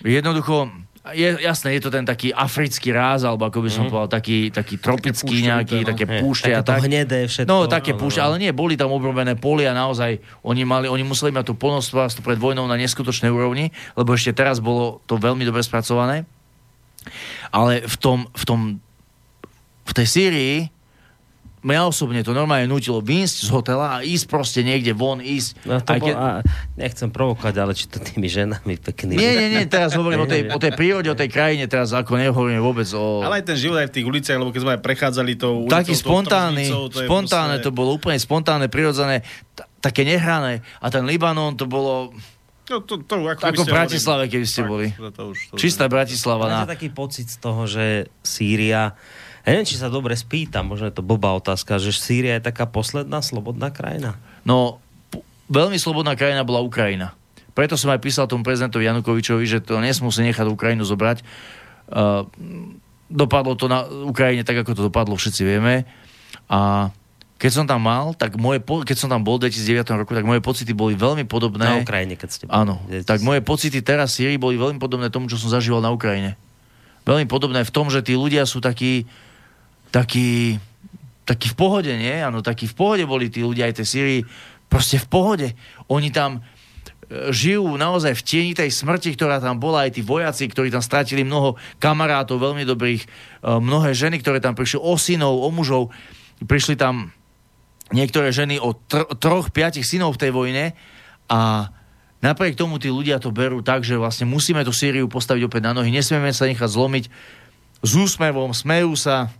jednoducho, 0.00 0.70
je, 1.08 1.40
jasné, 1.40 1.72
je 1.74 1.82
to 1.82 1.90
ten 1.90 2.04
taký 2.04 2.30
africký 2.30 2.92
ráz, 2.92 3.24
alebo 3.24 3.48
ako 3.48 3.64
by 3.64 3.70
som 3.72 3.84
Mhm. 3.84 3.90
povedal, 3.90 4.10
taký, 4.12 4.38
taký 4.48 4.76
tropický 4.76 5.24
púšťovité, 5.40 5.48
nejaký, 5.48 5.76
no. 5.80 5.88
také 5.88 6.04
púšte 6.20 6.50
a 6.52 6.60
takéto 6.60 6.70
tak. 6.70 6.80
hnedé 6.84 7.20
všetko, 7.24 7.48
No, 7.48 7.56
také 7.64 7.90
áno, 7.96 8.00
púšte, 8.00 8.20
no. 8.20 8.24
ale 8.28 8.34
nie, 8.38 8.50
boli 8.52 8.76
tam 8.76 8.92
obrobené 8.92 9.32
polia, 9.34 9.72
naozaj, 9.72 10.20
oni, 10.44 10.62
mali, 10.62 10.86
oni 10.86 11.02
museli 11.02 11.32
mať 11.32 11.48
tú 11.48 11.54
polnospodárstvo 11.56 12.20
pred 12.20 12.36
vojnou 12.36 12.68
na 12.68 12.76
neskutočnej 12.76 13.32
úrovni, 13.32 13.72
lebo 13.96 14.12
ešte 14.12 14.36
teraz 14.36 14.60
bolo 14.60 15.00
to 15.04 15.16
veľmi 15.16 15.42
dobre 15.42 15.64
spracované. 15.64 16.28
Ale 17.48 17.80
v 17.82 17.96
tom, 17.96 18.18
v 18.36 18.44
tom 18.44 18.60
v 19.88 19.92
tej 19.96 20.04
Sýrii 20.06 20.56
mňa 21.60 21.80
osobne 21.84 22.20
to 22.22 22.30
normálne 22.30 22.66
nutilo 22.66 22.98
výjsť 22.98 23.36
z 23.44 23.48
hotela 23.50 23.86
a 23.90 24.06
ísť 24.06 24.24
proste 24.26 24.60
niekde 24.62 24.94
von, 24.94 25.18
ísť. 25.18 25.48
No 25.64 25.78
to 25.78 25.90
Aj 25.90 25.98
bol, 25.98 26.06
keď- 26.06 26.16
a, 26.16 26.28
nechcem 26.74 27.08
provokovať, 27.10 27.54
ale 27.58 27.72
či 27.74 27.84
to 27.86 27.98
tými 27.98 28.26
ženami 28.26 28.78
peknými. 28.78 29.18
Nie, 29.18 29.32
nie, 29.34 29.48
nie, 29.50 29.62
teraz 29.66 29.94
hovorím 29.94 30.24
o 30.24 30.28
tej, 30.28 30.46
o 30.56 30.60
tej 30.60 30.72
prírode, 30.74 31.10
o 31.10 31.18
tej 31.18 31.28
krajine, 31.28 31.66
teraz 31.66 31.90
ako 31.90 32.14
nehovorím 32.14 32.62
vôbec 32.62 32.86
o... 32.94 33.26
Ale 33.26 33.42
aj 33.42 33.50
ten 33.50 33.58
život 33.58 33.78
aj 33.78 33.90
v 33.90 33.94
tých 33.98 34.06
uliciach, 34.06 34.38
lebo 34.38 34.54
keď 34.54 34.60
sme 34.62 34.72
aj 34.78 34.82
prechádzali 34.82 35.32
tou 35.34 35.66
ulicou, 35.66 35.74
taký 35.74 35.94
spontánny, 35.94 36.66
to 36.70 36.94
spontánne 36.94 37.56
proste- 37.58 37.66
to 37.66 37.70
bolo, 37.74 37.90
úplne 37.94 38.18
spontánne, 38.18 38.66
prirodzené, 38.70 39.26
t- 39.52 39.66
také 39.78 40.06
nehrané. 40.06 40.62
A 40.78 40.90
ten 40.90 41.02
Libanon 41.02 41.58
to 41.58 41.66
bolo 41.66 42.14
No, 42.68 42.84
to, 42.84 43.00
to, 43.00 43.24
ako, 43.24 43.48
ako 43.48 43.62
v 43.64 43.72
Bratislave, 43.72 44.22
keby 44.28 44.44
ste 44.44 44.60
Tak, 44.60 44.68
boli. 44.68 44.86
to, 44.92 45.32
už, 45.32 45.38
to 45.48 45.56
Čistá 45.56 45.88
Bratislava. 45.88 46.52
Na... 46.52 46.56
Máte 46.68 46.76
taký 46.76 46.92
pocit 46.92 47.32
z 47.32 47.40
toho, 47.40 47.64
že 47.64 48.12
Sýria, 48.20 48.92
ja 49.44 49.48
neviem, 49.54 49.68
či 49.68 49.78
sa 49.78 49.88
dobre 49.88 50.14
spýtam, 50.14 50.66
možno 50.70 50.88
je 50.90 50.96
to 50.96 51.04
blbá 51.04 51.34
otázka, 51.36 51.78
že 51.78 51.94
Sýria 51.94 52.38
je 52.38 52.48
taká 52.48 52.66
posledná 52.66 53.22
slobodná 53.22 53.70
krajina? 53.70 54.18
No, 54.42 54.82
p- 55.08 55.22
veľmi 55.48 55.76
slobodná 55.76 56.18
krajina 56.18 56.42
bola 56.42 56.60
Ukrajina. 56.60 57.14
Preto 57.54 57.74
som 57.74 57.90
aj 57.90 57.98
písal 58.02 58.30
tomu 58.30 58.46
prezidentovi 58.46 58.86
Janukovičovi, 58.86 59.44
že 59.46 59.58
to 59.58 59.82
nesmú 59.82 60.14
si 60.14 60.22
nechať 60.22 60.46
Ukrajinu 60.46 60.86
zobrať. 60.86 61.26
Uh, 61.90 62.28
dopadlo 63.08 63.56
to 63.56 63.66
na 63.66 63.82
Ukrajine 63.88 64.44
tak, 64.44 64.62
ako 64.62 64.76
to 64.76 64.82
dopadlo, 64.92 65.18
všetci 65.18 65.42
vieme. 65.42 65.88
A 66.46 66.92
keď 67.38 67.50
som 67.54 67.64
tam 67.70 67.86
mal, 67.86 68.18
tak 68.18 68.34
moje, 68.34 68.58
po- 68.58 68.82
keď 68.82 68.96
som 68.98 69.08
tam 69.08 69.22
bol 69.22 69.38
v 69.38 69.46
2009 69.46 69.86
roku, 70.04 70.10
tak 70.10 70.26
moje 70.26 70.42
pocity 70.42 70.74
boli 70.74 70.98
veľmi 70.98 71.22
podobné. 71.24 71.66
Na 71.66 71.82
Ukrajine, 71.82 72.18
keď 72.18 72.28
ste 72.28 72.44
boli. 72.46 72.54
Áno, 72.54 72.82
tak 73.06 73.22
moje 73.22 73.40
pocity 73.42 73.78
teraz 73.78 74.14
v 74.14 74.26
Syrii 74.26 74.38
boli 74.38 74.58
veľmi 74.58 74.82
podobné 74.82 75.06
tomu, 75.08 75.30
čo 75.30 75.38
som 75.38 75.48
zažíval 75.48 75.78
na 75.78 75.94
Ukrajine. 75.94 76.34
Veľmi 77.06 77.30
podobné 77.30 77.62
v 77.62 77.72
tom, 77.72 77.88
že 77.88 78.02
tí 78.02 78.18
ľudia 78.18 78.42
sú 78.44 78.58
takí, 78.60 79.06
takí, 79.90 80.60
takí 81.24 81.52
v 81.52 81.56
pohode, 81.56 81.92
nie? 81.92 82.16
Áno, 82.20 82.44
takí 82.44 82.68
v 82.68 82.76
pohode 82.76 83.04
boli 83.04 83.28
tí 83.32 83.44
ľudia 83.44 83.68
aj 83.68 83.82
tej 83.82 83.86
Syrii. 83.88 84.20
Proste 84.68 85.00
v 85.00 85.06
pohode. 85.08 85.48
Oni 85.88 86.12
tam 86.12 86.40
e, 86.40 87.32
žijú 87.32 87.76
naozaj 87.80 88.12
v 88.16 88.24
tieni 88.24 88.52
tej 88.52 88.68
smrti, 88.68 89.16
ktorá 89.16 89.40
tam 89.40 89.56
bola, 89.56 89.88
aj 89.88 89.96
tí 89.96 90.02
vojaci, 90.04 90.44
ktorí 90.48 90.68
tam 90.68 90.84
stratili 90.84 91.24
mnoho 91.24 91.56
kamarátov, 91.80 92.36
veľmi 92.36 92.68
dobrých, 92.68 93.02
e, 93.04 93.08
mnohé 93.44 93.96
ženy, 93.96 94.20
ktoré 94.20 94.44
tam 94.44 94.52
prišli, 94.52 94.80
o 94.80 94.94
synov, 95.00 95.40
o 95.40 95.48
mužov, 95.48 95.88
prišli 96.44 96.76
tam 96.76 97.12
niektoré 97.92 98.28
ženy 98.32 98.60
o 98.60 98.76
tr- 98.76 99.08
troch, 99.16 99.48
piatich 99.48 99.86
synov 99.86 100.16
v 100.16 100.28
tej 100.28 100.30
vojne 100.32 100.64
a 101.28 101.72
napriek 102.20 102.58
tomu 102.58 102.76
tí 102.76 102.92
ľudia 102.92 103.16
to 103.22 103.32
berú 103.32 103.64
tak, 103.64 103.84
že 103.84 103.96
vlastne 103.96 104.28
musíme 104.28 104.60
tú 104.64 104.72
Sýriu 104.74 105.08
postaviť 105.08 105.42
opäť 105.48 105.62
na 105.64 105.72
nohy, 105.72 105.88
nesmieme 105.88 106.28
sa 106.36 106.44
nechať 106.44 106.68
zlomiť 106.68 107.04
s 107.80 107.90
úsmevom, 107.94 108.52
smejú 108.52 108.92
sa, 108.98 109.32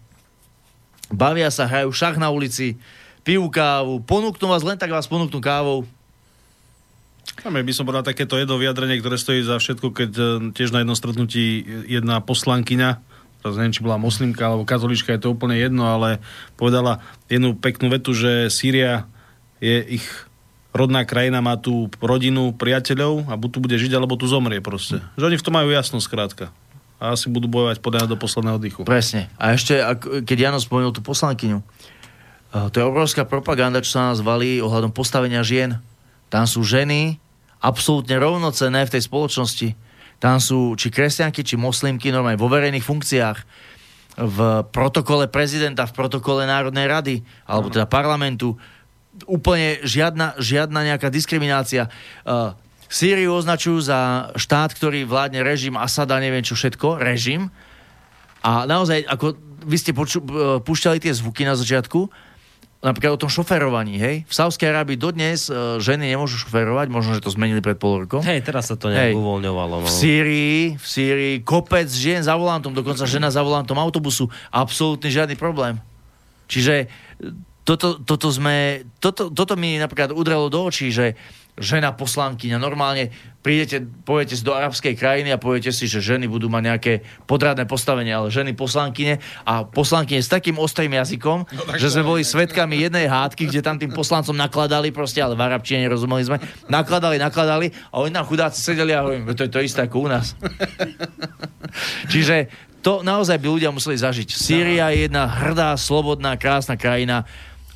bavia 1.13 1.49
sa, 1.49 1.69
hrajú 1.69 1.93
šach 1.93 2.17
na 2.21 2.29
ulici, 2.33 2.77
pijú 3.25 3.49
kávu, 3.53 4.01
ponúknú 4.05 4.49
vás 4.49 4.65
len 4.65 4.81
tak 4.81 4.93
vás 4.93 5.09
ponúknú 5.09 5.41
kávou. 5.41 5.85
Tam 7.39 7.55
by 7.55 7.73
som 7.77 7.87
povedal 7.87 8.03
takéto 8.03 8.35
jedno 8.35 8.59
vyjadrenie, 8.59 8.99
ktoré 8.99 9.15
stojí 9.21 9.47
za 9.47 9.61
všetko, 9.63 9.95
keď 9.95 10.11
e, 10.17 10.25
tiež 10.57 10.75
na 10.75 10.83
jednom 10.83 10.99
stretnutí 10.99 11.63
jedna 11.87 12.19
poslankyňa, 12.19 12.99
teraz 13.45 13.55
neviem, 13.55 13.75
či 13.77 13.85
bola 13.85 14.01
moslimka 14.01 14.49
alebo 14.51 14.67
katolička, 14.67 15.15
je 15.15 15.23
to 15.23 15.37
úplne 15.37 15.55
jedno, 15.55 15.87
ale 15.87 16.19
povedala 16.59 17.05
jednu 17.31 17.55
peknú 17.55 17.93
vetu, 17.93 18.11
že 18.11 18.51
Sýria 18.51 19.07
je 19.63 20.03
ich 20.03 20.07
rodná 20.75 21.07
krajina, 21.07 21.45
má 21.45 21.55
tu 21.59 21.91
rodinu, 22.03 22.55
priateľov 22.55 23.31
a 23.31 23.35
buď 23.39 23.51
tu 23.51 23.59
bude 23.63 23.77
žiť, 23.79 23.93
alebo 23.95 24.19
tu 24.19 24.27
zomrie 24.27 24.59
proste. 24.59 25.03
Že 25.15 25.35
oni 25.35 25.41
v 25.41 25.45
tom 25.47 25.55
majú 25.55 25.69
jasno 25.71 25.99
skrátka. 26.03 26.51
A 26.99 27.15
asi 27.15 27.31
budú 27.31 27.47
bojovať 27.47 27.79
podľa 27.79 28.11
do 28.11 28.19
posledného 28.19 28.59
dychu. 28.59 28.83
Presne. 28.83 29.31
A 29.39 29.55
ešte, 29.55 29.79
ak, 29.79 30.27
keď 30.27 30.51
Jano 30.51 30.59
spomenul 30.59 30.91
tú 30.91 31.03
poslankyňu, 31.03 31.63
eh, 31.63 32.67
to 32.71 32.77
je 32.83 32.85
obrovská 32.85 33.23
propaganda, 33.23 33.83
čo 33.83 33.99
sa 33.99 34.11
nás 34.11 34.19
valí 34.19 34.59
ohľadom 34.59 34.91
postavenia 34.91 35.47
žien. 35.47 35.79
Tam 36.29 36.45
sú 36.45 36.67
ženy 36.67 37.23
absolútne 37.63 38.19
rovnocenné 38.19 38.87
v 38.87 38.93
tej 38.99 39.03
spoločnosti. 39.07 39.69
Tam 40.19 40.43
sú 40.43 40.75
či 40.75 40.91
kresťanky, 40.91 41.47
či 41.47 41.55
moslimky 41.55 42.11
normálne 42.11 42.39
vo 42.39 42.51
verejných 42.51 42.83
funkciách 42.83 43.39
v 44.19 44.39
protokole 44.75 45.31
prezidenta, 45.31 45.87
v 45.87 45.95
protokole 45.95 46.43
Národnej 46.43 46.91
rady, 46.91 47.17
alebo 47.47 47.71
teda 47.71 47.87
parlamentu. 47.87 48.59
Úplne 49.31 49.87
žiadna, 49.87 50.35
žiadna 50.43 50.95
nejaká 50.95 51.07
diskriminácia. 51.07 51.87
Uh, 52.89 52.93
Sýriu 52.93 53.37
označujú 53.37 53.85
za 53.85 54.33
štát, 54.33 54.73
ktorý 54.73 55.05
vládne 55.05 55.45
režim 55.45 55.77
Asada, 55.77 56.17
neviem 56.17 56.41
čo 56.41 56.57
všetko, 56.57 56.97
režim. 56.97 57.53
A 58.41 58.65
naozaj, 58.65 59.05
ako 59.05 59.37
vy 59.69 59.77
ste 59.77 59.93
poču, 59.93 60.25
uh, 60.25 60.57
púšťali 60.65 60.97
tie 60.97 61.13
zvuky 61.13 61.45
na 61.45 61.53
začiatku, 61.53 62.09
napríklad 62.79 63.19
o 63.19 63.21
tom 63.21 63.29
šoferovaní, 63.29 63.99
hej. 63.99 64.17
V 64.25 64.33
Sávskej 64.33 64.71
Arábii 64.71 64.97
dodnes 64.97 65.51
uh, 65.51 65.83
ženy 65.83 66.15
nemôžu 66.15 66.41
šoferovať, 66.47 66.89
možno, 66.89 67.19
že 67.19 67.21
to 67.21 67.35
zmenili 67.35 67.59
pred 67.59 67.77
pol 67.77 68.07
rokom. 68.07 68.25
Hej, 68.25 68.47
teraz 68.47 68.73
sa 68.73 68.79
to 68.79 68.89
nejak 68.89 69.19
uvoľňovalo. 69.19 69.83
No. 69.83 69.87
V 69.87 69.91
Sýrii, 69.91 70.79
v 70.79 70.87
Sýrii 70.87 71.35
kopec 71.43 71.91
žien 71.91 72.23
za 72.25 72.39
volantom, 72.39 72.73
dokonca 72.73 73.05
žena 73.05 73.29
za 73.29 73.43
volantom 73.43 73.77
autobusu, 73.77 74.31
absolútne 74.49 75.11
žiadny 75.11 75.35
problém. 75.35 75.83
Čiže 76.49 76.89
toto, 77.69 78.01
toto, 78.01 78.33
sme, 78.33 78.89
toto, 78.97 79.29
toto 79.29 79.53
mi 79.61 79.77
napríklad 79.77 80.17
udrelo 80.17 80.49
do 80.49 80.65
očí, 80.65 80.89
že 80.89 81.19
žena 81.59 81.95
poslankyňa. 81.95 82.57
Normálne 82.59 83.11
prídete, 83.39 83.81
pojete 84.05 84.35
do 84.43 84.53
arabskej 84.53 84.99
krajiny 84.99 85.31
a 85.31 85.39
poviete 85.39 85.71
si, 85.71 85.87
že 85.87 86.03
ženy 86.03 86.27
budú 86.27 86.51
mať 86.51 86.63
nejaké 86.75 86.93
podradné 87.25 87.65
postavenie, 87.71 88.11
ale 88.11 88.35
ženy 88.35 88.53
poslankyne 88.53 89.23
a 89.47 89.63
poslankyne 89.63 90.19
s 90.19 90.31
takým 90.31 90.59
ostrým 90.59 90.91
jazykom, 90.93 91.39
no, 91.47 91.63
že 91.79 91.89
sme 91.89 92.03
boli 92.03 92.23
svetkami 92.27 92.83
jednej 92.83 93.07
hádky, 93.07 93.47
kde 93.47 93.63
tam 93.63 93.79
tým 93.79 93.95
poslancom 93.95 94.35
nakladali 94.35 94.91
proste, 94.91 95.23
ale 95.23 95.39
v 95.39 95.45
arabčine 95.47 95.87
nerozumeli 95.87 96.27
sme, 96.27 96.37
nakladali, 96.67 97.17
nakladali 97.17 97.71
a 97.95 98.03
oni 98.03 98.13
nám 98.13 98.27
chudáci 98.27 98.59
sedeli 98.59 98.93
a 98.93 99.07
hovorím, 99.07 99.31
to 99.33 99.47
je 99.47 99.53
to 99.55 99.63
isté 99.63 99.87
ako 99.87 100.05
u 100.05 100.09
nás. 100.11 100.35
Čiže 102.13 102.51
to 102.83 103.03
naozaj 103.03 103.39
by 103.39 103.47
ľudia 103.49 103.71
museli 103.75 103.99
zažiť. 103.99 104.29
Sýria 104.35 104.91
je 104.95 105.07
jedna 105.07 105.27
hrdá, 105.27 105.75
slobodná, 105.79 106.39
krásna 106.39 106.79
krajina 106.79 107.27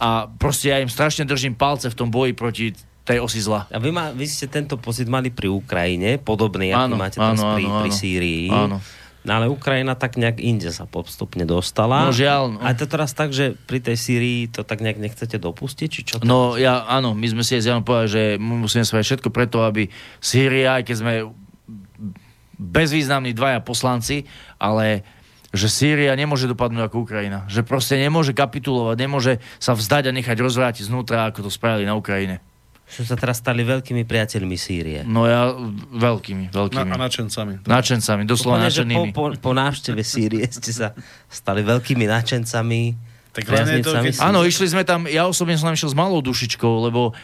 a 0.02 0.26
proste 0.26 0.74
ja 0.74 0.82
im 0.82 0.90
strašne 0.90 1.22
držím 1.22 1.54
palce 1.54 1.86
v 1.86 1.98
tom 1.98 2.10
boji 2.10 2.34
proti 2.34 2.74
tej 3.02 3.18
osi 3.18 3.42
zla. 3.42 3.66
A 3.66 3.82
vy, 3.82 3.90
ma, 3.90 4.14
vy 4.14 4.26
ste 4.30 4.46
tento 4.46 4.78
pocit 4.78 5.10
mali 5.10 5.34
pri 5.34 5.50
Ukrajine, 5.50 6.22
podobný, 6.22 6.70
aký 6.70 6.94
máte 6.94 7.18
áno, 7.18 7.58
pri, 7.58 7.64
áno, 7.66 7.80
pri 7.82 7.90
Sýrii. 7.90 8.46
Áno. 8.46 8.78
No 9.22 9.38
ale 9.38 9.46
Ukrajina 9.46 9.94
tak 9.94 10.18
nejak 10.18 10.42
inde 10.42 10.74
sa 10.74 10.82
postupne 10.82 11.46
dostala. 11.46 12.10
No 12.10 12.14
žiaľ. 12.14 12.58
No. 12.58 12.60
A 12.62 12.74
to 12.74 12.90
teraz 12.90 13.14
tak, 13.14 13.30
že 13.30 13.54
pri 13.54 13.78
tej 13.78 13.94
Sýrii 13.94 14.50
to 14.50 14.66
tak 14.66 14.82
nejak 14.82 14.98
nechcete 14.98 15.38
dopustiť? 15.38 15.88
Či 15.90 16.00
čo 16.02 16.14
no 16.26 16.58
ja, 16.58 16.82
áno, 16.90 17.14
my 17.14 17.26
sme 17.30 17.46
si 17.46 17.54
aj 17.54 17.86
povedali, 17.86 18.10
že 18.10 18.22
musíme 18.42 18.82
spraviť 18.82 19.06
všetko 19.06 19.30
preto, 19.30 19.62
aby 19.62 19.86
Sýria, 20.18 20.82
aj 20.82 20.90
keď 20.90 20.96
sme 20.98 21.12
bezvýznamní 22.58 23.30
dvaja 23.34 23.62
poslanci, 23.62 24.26
ale 24.58 25.06
že 25.54 25.70
Sýria 25.70 26.18
nemôže 26.18 26.50
dopadnúť 26.50 26.90
ako 26.90 27.06
Ukrajina. 27.06 27.46
Že 27.46 27.62
proste 27.62 27.94
nemôže 28.02 28.34
kapitulovať, 28.34 28.96
nemôže 28.98 29.38
sa 29.62 29.78
vzdať 29.78 30.10
a 30.10 30.16
nechať 30.18 30.34
rozvrátiť 30.34 30.90
znútra, 30.90 31.30
ako 31.30 31.46
to 31.46 31.50
spravili 31.50 31.86
na 31.86 31.94
Ukrajine 31.94 32.42
že 32.92 33.08
sa 33.08 33.16
teraz 33.16 33.40
stali 33.40 33.64
veľkými 33.64 34.04
priateľmi 34.04 34.56
Sýrie. 34.60 35.00
No 35.08 35.24
ja, 35.24 35.56
veľkými, 35.96 36.52
veľkými. 36.52 36.90
Na, 36.92 37.00
a 37.00 37.08
načencami. 37.08 37.64
Načencami, 37.64 38.22
doslova 38.28 38.60
načenými. 38.60 39.16
Po, 39.16 39.32
po, 39.32 39.40
po 39.40 39.52
návšteve 39.56 40.04
Sýrie 40.04 40.44
ste 40.52 40.70
sa 40.76 40.92
stali 41.32 41.64
veľkými 41.64 42.04
načencami. 42.04 42.92
Tak 43.32 43.48
to, 43.48 43.96
keď... 43.96 44.20
Áno, 44.20 44.44
išli 44.44 44.68
sme 44.68 44.84
tam, 44.84 45.08
ja 45.08 45.24
osobne 45.24 45.56
som 45.56 45.72
tam 45.72 45.76
išiel 45.76 45.88
s 45.88 45.96
malou 45.96 46.20
dušičkou, 46.20 46.92
lebo 46.92 47.16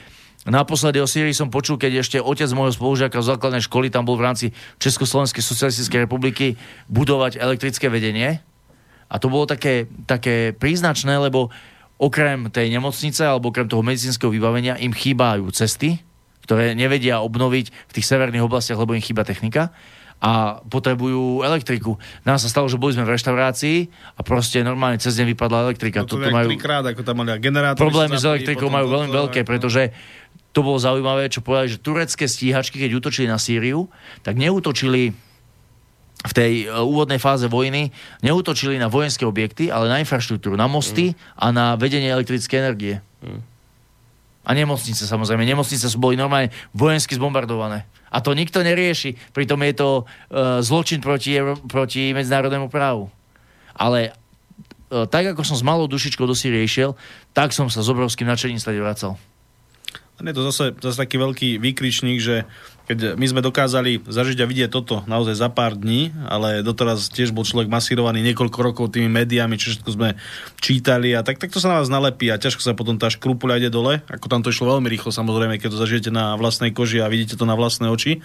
Naposledy 0.48 1.02
o 1.02 1.08
Sýrii 1.10 1.36
som 1.36 1.52
počul, 1.52 1.76
keď 1.76 2.00
ešte 2.00 2.18
otec 2.22 2.48
môjho 2.56 2.72
spolužiaka 2.72 3.20
z 3.20 3.36
základnej 3.36 3.60
školy 3.60 3.92
tam 3.92 4.08
bol 4.08 4.16
v 4.16 4.32
rámci 4.32 4.47
Československej 4.80 5.44
socialistickej 5.44 6.08
republiky 6.08 6.56
budovať 6.88 7.36
elektrické 7.36 7.92
vedenie. 7.92 8.40
A 9.12 9.20
to 9.20 9.28
bolo 9.28 9.44
také, 9.44 9.90
také 10.08 10.56
príznačné, 10.56 11.20
lebo 11.20 11.52
okrem 11.99 12.49
tej 12.49 12.70
nemocnice 12.70 13.27
alebo 13.27 13.51
okrem 13.51 13.67
toho 13.67 13.83
medicínskeho 13.83 14.31
vybavenia 14.31 14.78
im 14.78 14.94
chýbajú 14.94 15.51
cesty, 15.51 15.99
ktoré 16.47 16.73
nevedia 16.73 17.20
obnoviť 17.20 17.67
v 17.68 17.93
tých 17.93 18.07
severných 18.07 18.47
oblastiach, 18.47 18.78
lebo 18.78 18.94
im 18.94 19.02
chýba 19.05 19.27
technika 19.27 19.75
a 20.18 20.62
potrebujú 20.67 21.47
elektriku. 21.47 21.94
Nám 22.27 22.43
sa 22.43 22.51
stalo, 22.51 22.67
že 22.67 22.75
boli 22.75 22.94
sme 22.94 23.07
v 23.07 23.15
reštaurácii 23.15 23.78
a 24.18 24.20
proste 24.27 24.67
normálne 24.67 24.99
cez 24.99 25.15
deň 25.15 25.27
vypadla 25.35 25.70
elektrika. 25.70 26.02
No 26.02 26.10
to 26.10 26.18
Toto 26.18 26.35
majú... 26.35 26.51
trikrát, 26.51 26.83
ako 26.83 27.02
tam 27.07 27.23
mali 27.23 27.39
generátory. 27.39 27.83
Problémy 27.86 28.18
s 28.18 28.27
elektrikou 28.27 28.67
majú 28.67 28.91
veľmi 28.91 29.10
veľké, 29.15 29.47
pretože 29.47 29.94
to 30.51 30.67
bolo 30.67 30.81
zaujímavé, 30.83 31.31
čo 31.31 31.39
povedali, 31.39 31.70
že 31.70 31.78
turecké 31.78 32.27
stíhačky, 32.27 32.83
keď 32.83 32.99
útočili 32.99 33.31
na 33.31 33.39
Sýriu, 33.39 33.86
tak 34.27 34.35
neútočili 34.35 35.15
v 36.18 36.32
tej 36.34 36.52
e, 36.66 36.74
úvodnej 36.74 37.22
fáze 37.22 37.47
vojny 37.47 37.94
neutočili 38.26 38.74
na 38.74 38.90
vojenské 38.90 39.22
objekty, 39.22 39.70
ale 39.70 39.86
na 39.86 40.02
infraštruktúru, 40.02 40.58
na 40.58 40.66
mosty 40.66 41.14
mm. 41.14 41.16
a 41.38 41.47
na 41.55 41.66
vedenie 41.78 42.10
elektrické 42.10 42.58
energie. 42.58 42.98
Mm. 43.22 43.40
A 44.48 44.50
nemocnice 44.56 45.05
samozrejme. 45.05 45.44
Nemocnice 45.44 45.86
sú 45.86 46.00
boli 46.00 46.16
normálne 46.16 46.48
vojensky 46.72 47.14
zbombardované. 47.14 47.84
A 48.08 48.24
to 48.24 48.32
nikto 48.32 48.64
nerieši. 48.64 49.12
Pritom 49.36 49.60
je 49.60 49.74
to 49.76 49.88
uh, 50.00 50.64
zločin 50.64 51.05
proti, 51.05 51.36
proti 51.68 52.16
medzinárodnému 52.16 52.72
právu. 52.72 53.12
Ale 53.76 54.16
uh, 54.88 55.05
tak, 55.05 55.36
ako 55.36 55.44
som 55.44 55.60
s 55.60 55.60
malou 55.60 55.84
dušičkou 55.84 56.24
do 56.24 56.32
Sýrie 56.32 56.64
išiel, 56.64 56.97
tak 57.36 57.52
som 57.52 57.68
sa 57.68 57.84
s 57.84 57.92
obrovským 57.92 58.24
nadšením 58.24 58.56
stade 58.56 58.80
vracal. 58.80 59.20
A 60.18 60.26
je 60.26 60.34
to 60.34 60.42
zase, 60.50 60.74
zase 60.82 60.98
taký 60.98 61.14
veľký 61.14 61.62
výkričník, 61.62 62.18
že 62.18 62.42
keď 62.90 63.14
my 63.14 63.26
sme 63.28 63.44
dokázali 63.44 64.02
zažiť 64.02 64.42
a 64.42 64.50
vidieť 64.50 64.70
toto 64.72 65.06
naozaj 65.06 65.38
za 65.38 65.47
pár 65.47 65.78
dní, 65.78 66.10
ale 66.26 66.66
doteraz 66.66 67.06
tiež 67.12 67.30
bol 67.30 67.47
človek 67.47 67.70
masírovaný 67.70 68.24
niekoľko 68.26 68.58
rokov 68.58 68.97
tými 68.97 69.06
médiami, 69.06 69.60
čo 69.60 69.70
všetko 69.70 69.90
sme 69.94 70.18
čítali 70.58 71.14
a 71.14 71.22
tak, 71.22 71.38
tak 71.38 71.55
to 71.55 71.62
sa 71.62 71.70
na 71.70 71.78
vás 71.78 71.92
nalepí 71.92 72.26
a 72.32 72.40
ťažko 72.40 72.64
sa 72.64 72.74
potom 72.74 72.98
tá 72.98 73.12
škrupuľa 73.12 73.62
ide 73.62 73.70
dole, 73.70 74.02
ako 74.10 74.26
tam 74.26 74.40
to 74.42 74.50
išlo 74.50 74.74
veľmi 74.74 74.90
rýchlo 74.90 75.14
samozrejme, 75.14 75.60
keď 75.60 75.68
to 75.70 75.78
zažijete 75.78 76.10
na 76.10 76.34
vlastnej 76.34 76.72
koži 76.74 76.98
a 77.05 77.12
vidíte 77.12 77.38
to 77.38 77.47
na 77.47 77.55
vlastné 77.55 77.86
oči. 77.92 78.24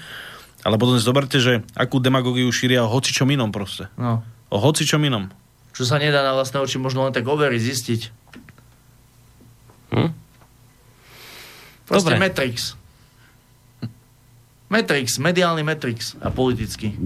Ale 0.64 0.80
potom 0.80 0.96
si 0.96 1.04
zoberte, 1.04 1.44
že 1.44 1.60
akú 1.76 2.00
demagogiu 2.00 2.48
šíria 2.48 2.88
o 2.88 2.90
hocičom 2.90 3.28
inom 3.36 3.52
proste. 3.52 3.92
No. 4.00 4.24
O 4.48 4.64
hocičom 4.64 5.04
inom. 5.04 5.28
Čo 5.76 5.84
sa 5.84 6.00
nedá 6.00 6.24
na 6.24 6.32
vlastné 6.32 6.64
oči 6.64 6.80
možno 6.80 7.04
len 7.04 7.12
tak 7.12 7.28
overiť, 7.28 7.62
zistiť. 7.62 8.02
Hm? 9.92 10.23
Proste 11.84 12.16
Dobre. 12.16 12.22
Matrix. 12.22 12.80
Matrix, 14.72 15.22
mediálny 15.22 15.62
Matrix 15.62 16.18
a 16.18 16.34
politický. 16.34 16.98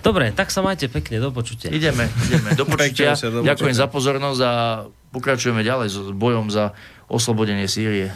Dobre, 0.00 0.32
tak 0.32 0.48
sa 0.48 0.64
majte 0.64 0.88
pekne, 0.88 1.20
do 1.20 1.28
počutia. 1.28 1.68
Ideme, 1.68 2.08
ideme, 2.26 2.56
do 2.56 2.64
počutia. 2.64 3.12
do 3.14 3.44
Ďakujem 3.44 3.76
za 3.76 3.86
pozornosť 3.86 4.40
a 4.42 4.52
pokračujeme 5.12 5.60
ďalej 5.60 5.88
s 5.92 5.98
bojom 6.16 6.48
za 6.48 6.72
oslobodenie 7.06 7.68
Sýrie. 7.68 8.10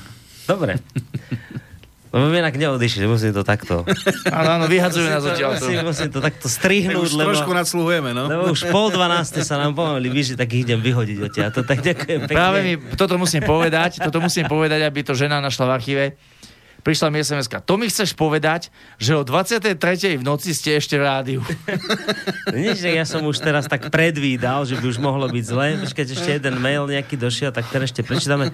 Dobre. 0.48 0.80
Lebo 2.14 2.30
inak 2.30 2.54
neodišli, 2.54 3.10
musím 3.10 3.34
to 3.34 3.42
takto. 3.42 3.82
Áno, 4.30 4.50
áno, 4.54 4.64
vyhadzujú 4.70 5.10
nás 5.10 5.26
odtiaľ. 5.26 5.58
Musím, 5.58 5.82
musím 5.82 6.10
to 6.14 6.22
takto 6.22 6.46
strihnúť, 6.46 7.10
už 7.10 7.18
lebo... 7.18 7.34
trošku 7.34 7.50
nadsluhujeme, 7.50 8.14
no. 8.14 8.30
Lebo 8.30 8.54
už 8.54 8.70
pol 8.70 8.94
dvanáste 8.94 9.42
sa 9.42 9.58
nám 9.58 9.74
pomaly 9.74 10.06
vyžiť, 10.14 10.38
tak 10.38 10.48
ich 10.54 10.62
idem 10.62 10.78
vyhodiť 10.78 11.18
odtiaľ. 11.26 11.50
To 11.50 11.66
tak 11.66 11.82
ďakujem 11.82 12.30
pekne. 12.30 12.38
Práve 12.38 12.58
mi 12.62 12.72
toto 12.94 13.18
musím 13.18 13.42
povedať, 13.42 13.98
toto 13.98 14.22
musím 14.22 14.46
povedať, 14.46 14.86
aby 14.86 15.02
to 15.02 15.18
žena 15.18 15.42
našla 15.42 15.66
v 15.66 15.72
archíve 15.74 16.04
prišla 16.84 17.08
mi 17.08 17.24
sms 17.24 17.48
To 17.64 17.80
mi 17.80 17.88
chceš 17.88 18.12
povedať, 18.12 18.68
že 19.00 19.16
o 19.16 19.24
23. 19.24 19.80
v 20.20 20.22
noci 20.22 20.52
ste 20.52 20.76
ešte 20.76 21.00
v 21.00 21.02
rádiu. 21.02 21.40
Nič, 22.52 22.84
ja 22.84 23.08
som 23.08 23.24
už 23.24 23.40
teraz 23.40 23.64
tak 23.64 23.88
predvídal, 23.88 24.68
že 24.68 24.76
by 24.76 24.84
už 24.92 25.00
mohlo 25.00 25.24
byť 25.24 25.44
zle. 25.48 25.80
Počkať, 25.80 26.06
ešte 26.12 26.30
jeden 26.36 26.60
mail 26.60 26.84
nejaký 26.84 27.16
došiel, 27.16 27.50
tak 27.56 27.64
ten 27.72 27.80
ešte 27.88 28.04
prečítame. 28.04 28.52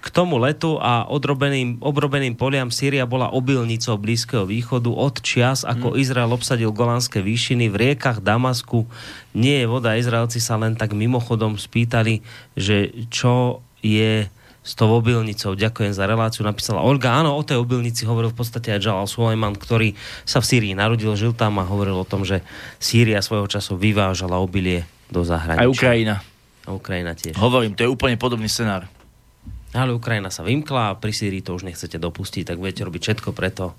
K 0.00 0.08
tomu 0.08 0.40
letu 0.40 0.80
a 0.80 1.04
odrobeným, 1.04 1.76
obrobeným 1.84 2.32
poliam 2.32 2.72
Sýria 2.72 3.04
bola 3.04 3.28
obilnicou 3.28 4.00
Blízkeho 4.00 4.48
východu 4.48 4.88
od 4.88 5.20
čias, 5.20 5.60
ako 5.60 5.92
Mm. 5.92 5.96
Izrael 6.00 6.30
obsadil 6.32 6.72
Golánske 6.72 7.20
výšiny. 7.20 7.68
V 7.68 7.76
riekach 7.76 8.24
Damasku 8.24 8.88
nie 9.36 9.60
je 9.60 9.66
voda. 9.68 10.00
Izraelci 10.00 10.40
sa 10.40 10.56
len 10.56 10.72
tak 10.72 10.96
mimochodom 10.96 11.60
spýtali, 11.60 12.24
že 12.56 12.96
čo 13.12 13.60
je 13.84 14.24
s 14.60 14.72
tou 14.76 14.92
obilnicou. 14.92 15.56
Ďakujem 15.56 15.92
za 15.92 16.04
reláciu, 16.04 16.44
napísala 16.44 16.84
Olga. 16.84 17.16
Áno, 17.16 17.32
o 17.36 17.42
tej 17.44 17.60
obilnici 17.60 18.04
hovoril 18.04 18.32
v 18.32 18.40
podstate 18.40 18.76
aj 18.76 18.80
Jalal 18.80 19.08
Sulejman, 19.08 19.56
ktorý 19.56 19.96
sa 20.28 20.44
v 20.44 20.48
Sýrii 20.48 20.76
narodil, 20.76 21.12
žil 21.16 21.32
tam 21.32 21.60
a 21.60 21.64
hovoril 21.64 21.96
o 21.96 22.04
tom, 22.04 22.28
že 22.28 22.44
Sýria 22.76 23.24
svojho 23.24 23.48
času 23.48 23.80
vyvážala 23.80 24.36
obilie 24.36 24.84
do 25.08 25.24
zahraničia. 25.24 25.64
Aj 25.64 25.68
Ukrajina. 25.68 26.14
A 26.68 26.70
Ukrajina 26.76 27.12
tiež. 27.16 27.36
Hovorím, 27.40 27.72
to 27.72 27.84
je 27.84 27.90
úplne 27.92 28.20
podobný 28.20 28.52
scenár. 28.52 28.84
Ale 29.70 29.94
Ukrajina 29.94 30.34
sa 30.34 30.42
vymkla 30.42 30.94
a 30.94 30.98
pri 30.98 31.14
Sýrii 31.14 31.46
to 31.46 31.54
už 31.54 31.62
nechcete 31.62 31.94
dopustiť, 31.94 32.42
tak 32.42 32.58
budete 32.58 32.82
robiť 32.82 33.02
všetko 33.02 33.30
preto 33.30 33.78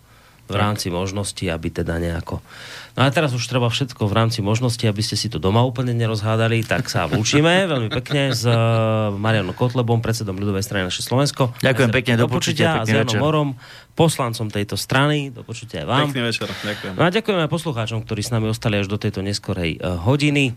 v 0.52 0.56
rámci 0.60 0.92
možnosti, 0.92 1.42
aby 1.48 1.72
teda 1.72 1.96
nejako... 1.96 2.44
No 2.92 3.08
a 3.08 3.08
teraz 3.08 3.32
už 3.32 3.48
treba 3.48 3.72
všetko 3.72 4.04
v 4.04 4.14
rámci 4.14 4.44
možnosti, 4.44 4.84
aby 4.84 5.00
ste 5.00 5.16
si 5.16 5.32
to 5.32 5.40
doma 5.40 5.64
úplne 5.64 5.96
nerozhádali, 5.96 6.68
tak 6.68 6.92
sa 6.92 7.08
lúčime 7.08 7.64
veľmi 7.72 7.88
pekne 7.88 8.36
s 8.36 8.44
uh, 8.44 9.16
Marianom 9.16 9.56
Kotlebom, 9.56 10.04
predsedom 10.04 10.36
ľudovej 10.36 10.68
strany 10.68 10.92
naše 10.92 11.08
Slovensko. 11.08 11.56
Ďakujem 11.64 11.92
pekne, 11.96 12.14
do 12.20 12.28
počutia, 12.28 12.84
a 12.84 12.84
s 12.84 12.92
Janom. 12.92 13.16
Morom, 13.24 13.50
poslancom 13.96 14.52
tejto 14.52 14.76
strany, 14.76 15.32
do 15.32 15.48
počutia 15.48 15.84
aj 15.84 15.88
vám. 15.88 16.08
Pekný 16.12 16.22
večer, 16.28 16.48
ďakujem. 16.52 16.94
No 17.00 17.04
a 17.08 17.10
ďakujeme 17.16 17.42
aj 17.48 17.52
poslucháčom, 17.52 18.00
ktorí 18.04 18.20
s 18.20 18.32
nami 18.36 18.52
ostali 18.52 18.76
až 18.76 18.92
do 18.92 19.00
tejto 19.00 19.24
neskorej 19.24 19.80
uh, 19.80 20.04
hodiny. 20.04 20.52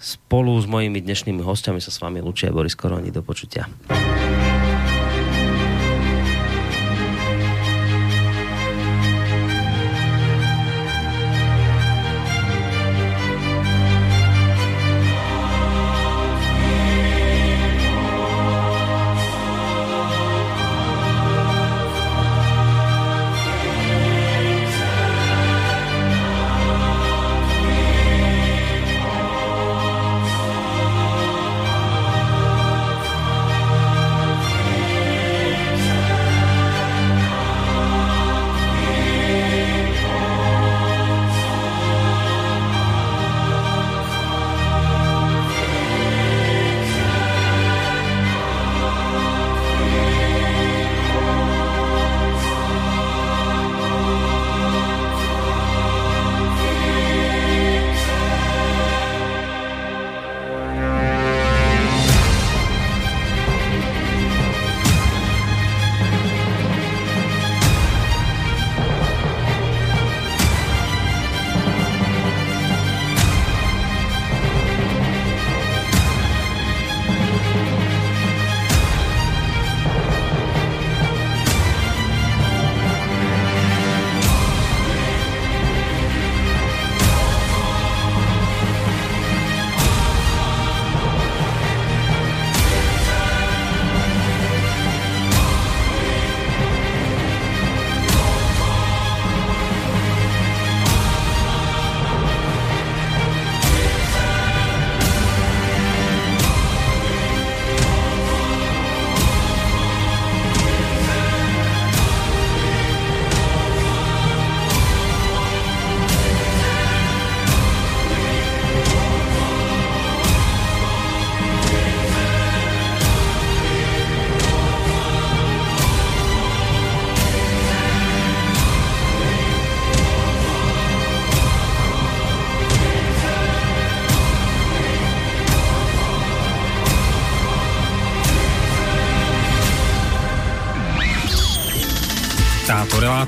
Spolu 0.00 0.56
s 0.56 0.64
mojimi 0.64 1.04
dnešnými 1.04 1.44
hostiami 1.44 1.76
sa 1.76 1.92
s 1.92 2.00
vami 2.00 2.24
lúčia 2.24 2.48
Boris 2.48 2.72
Koroni. 2.72 3.12
Do 3.12 3.20
počutia. 3.20 3.68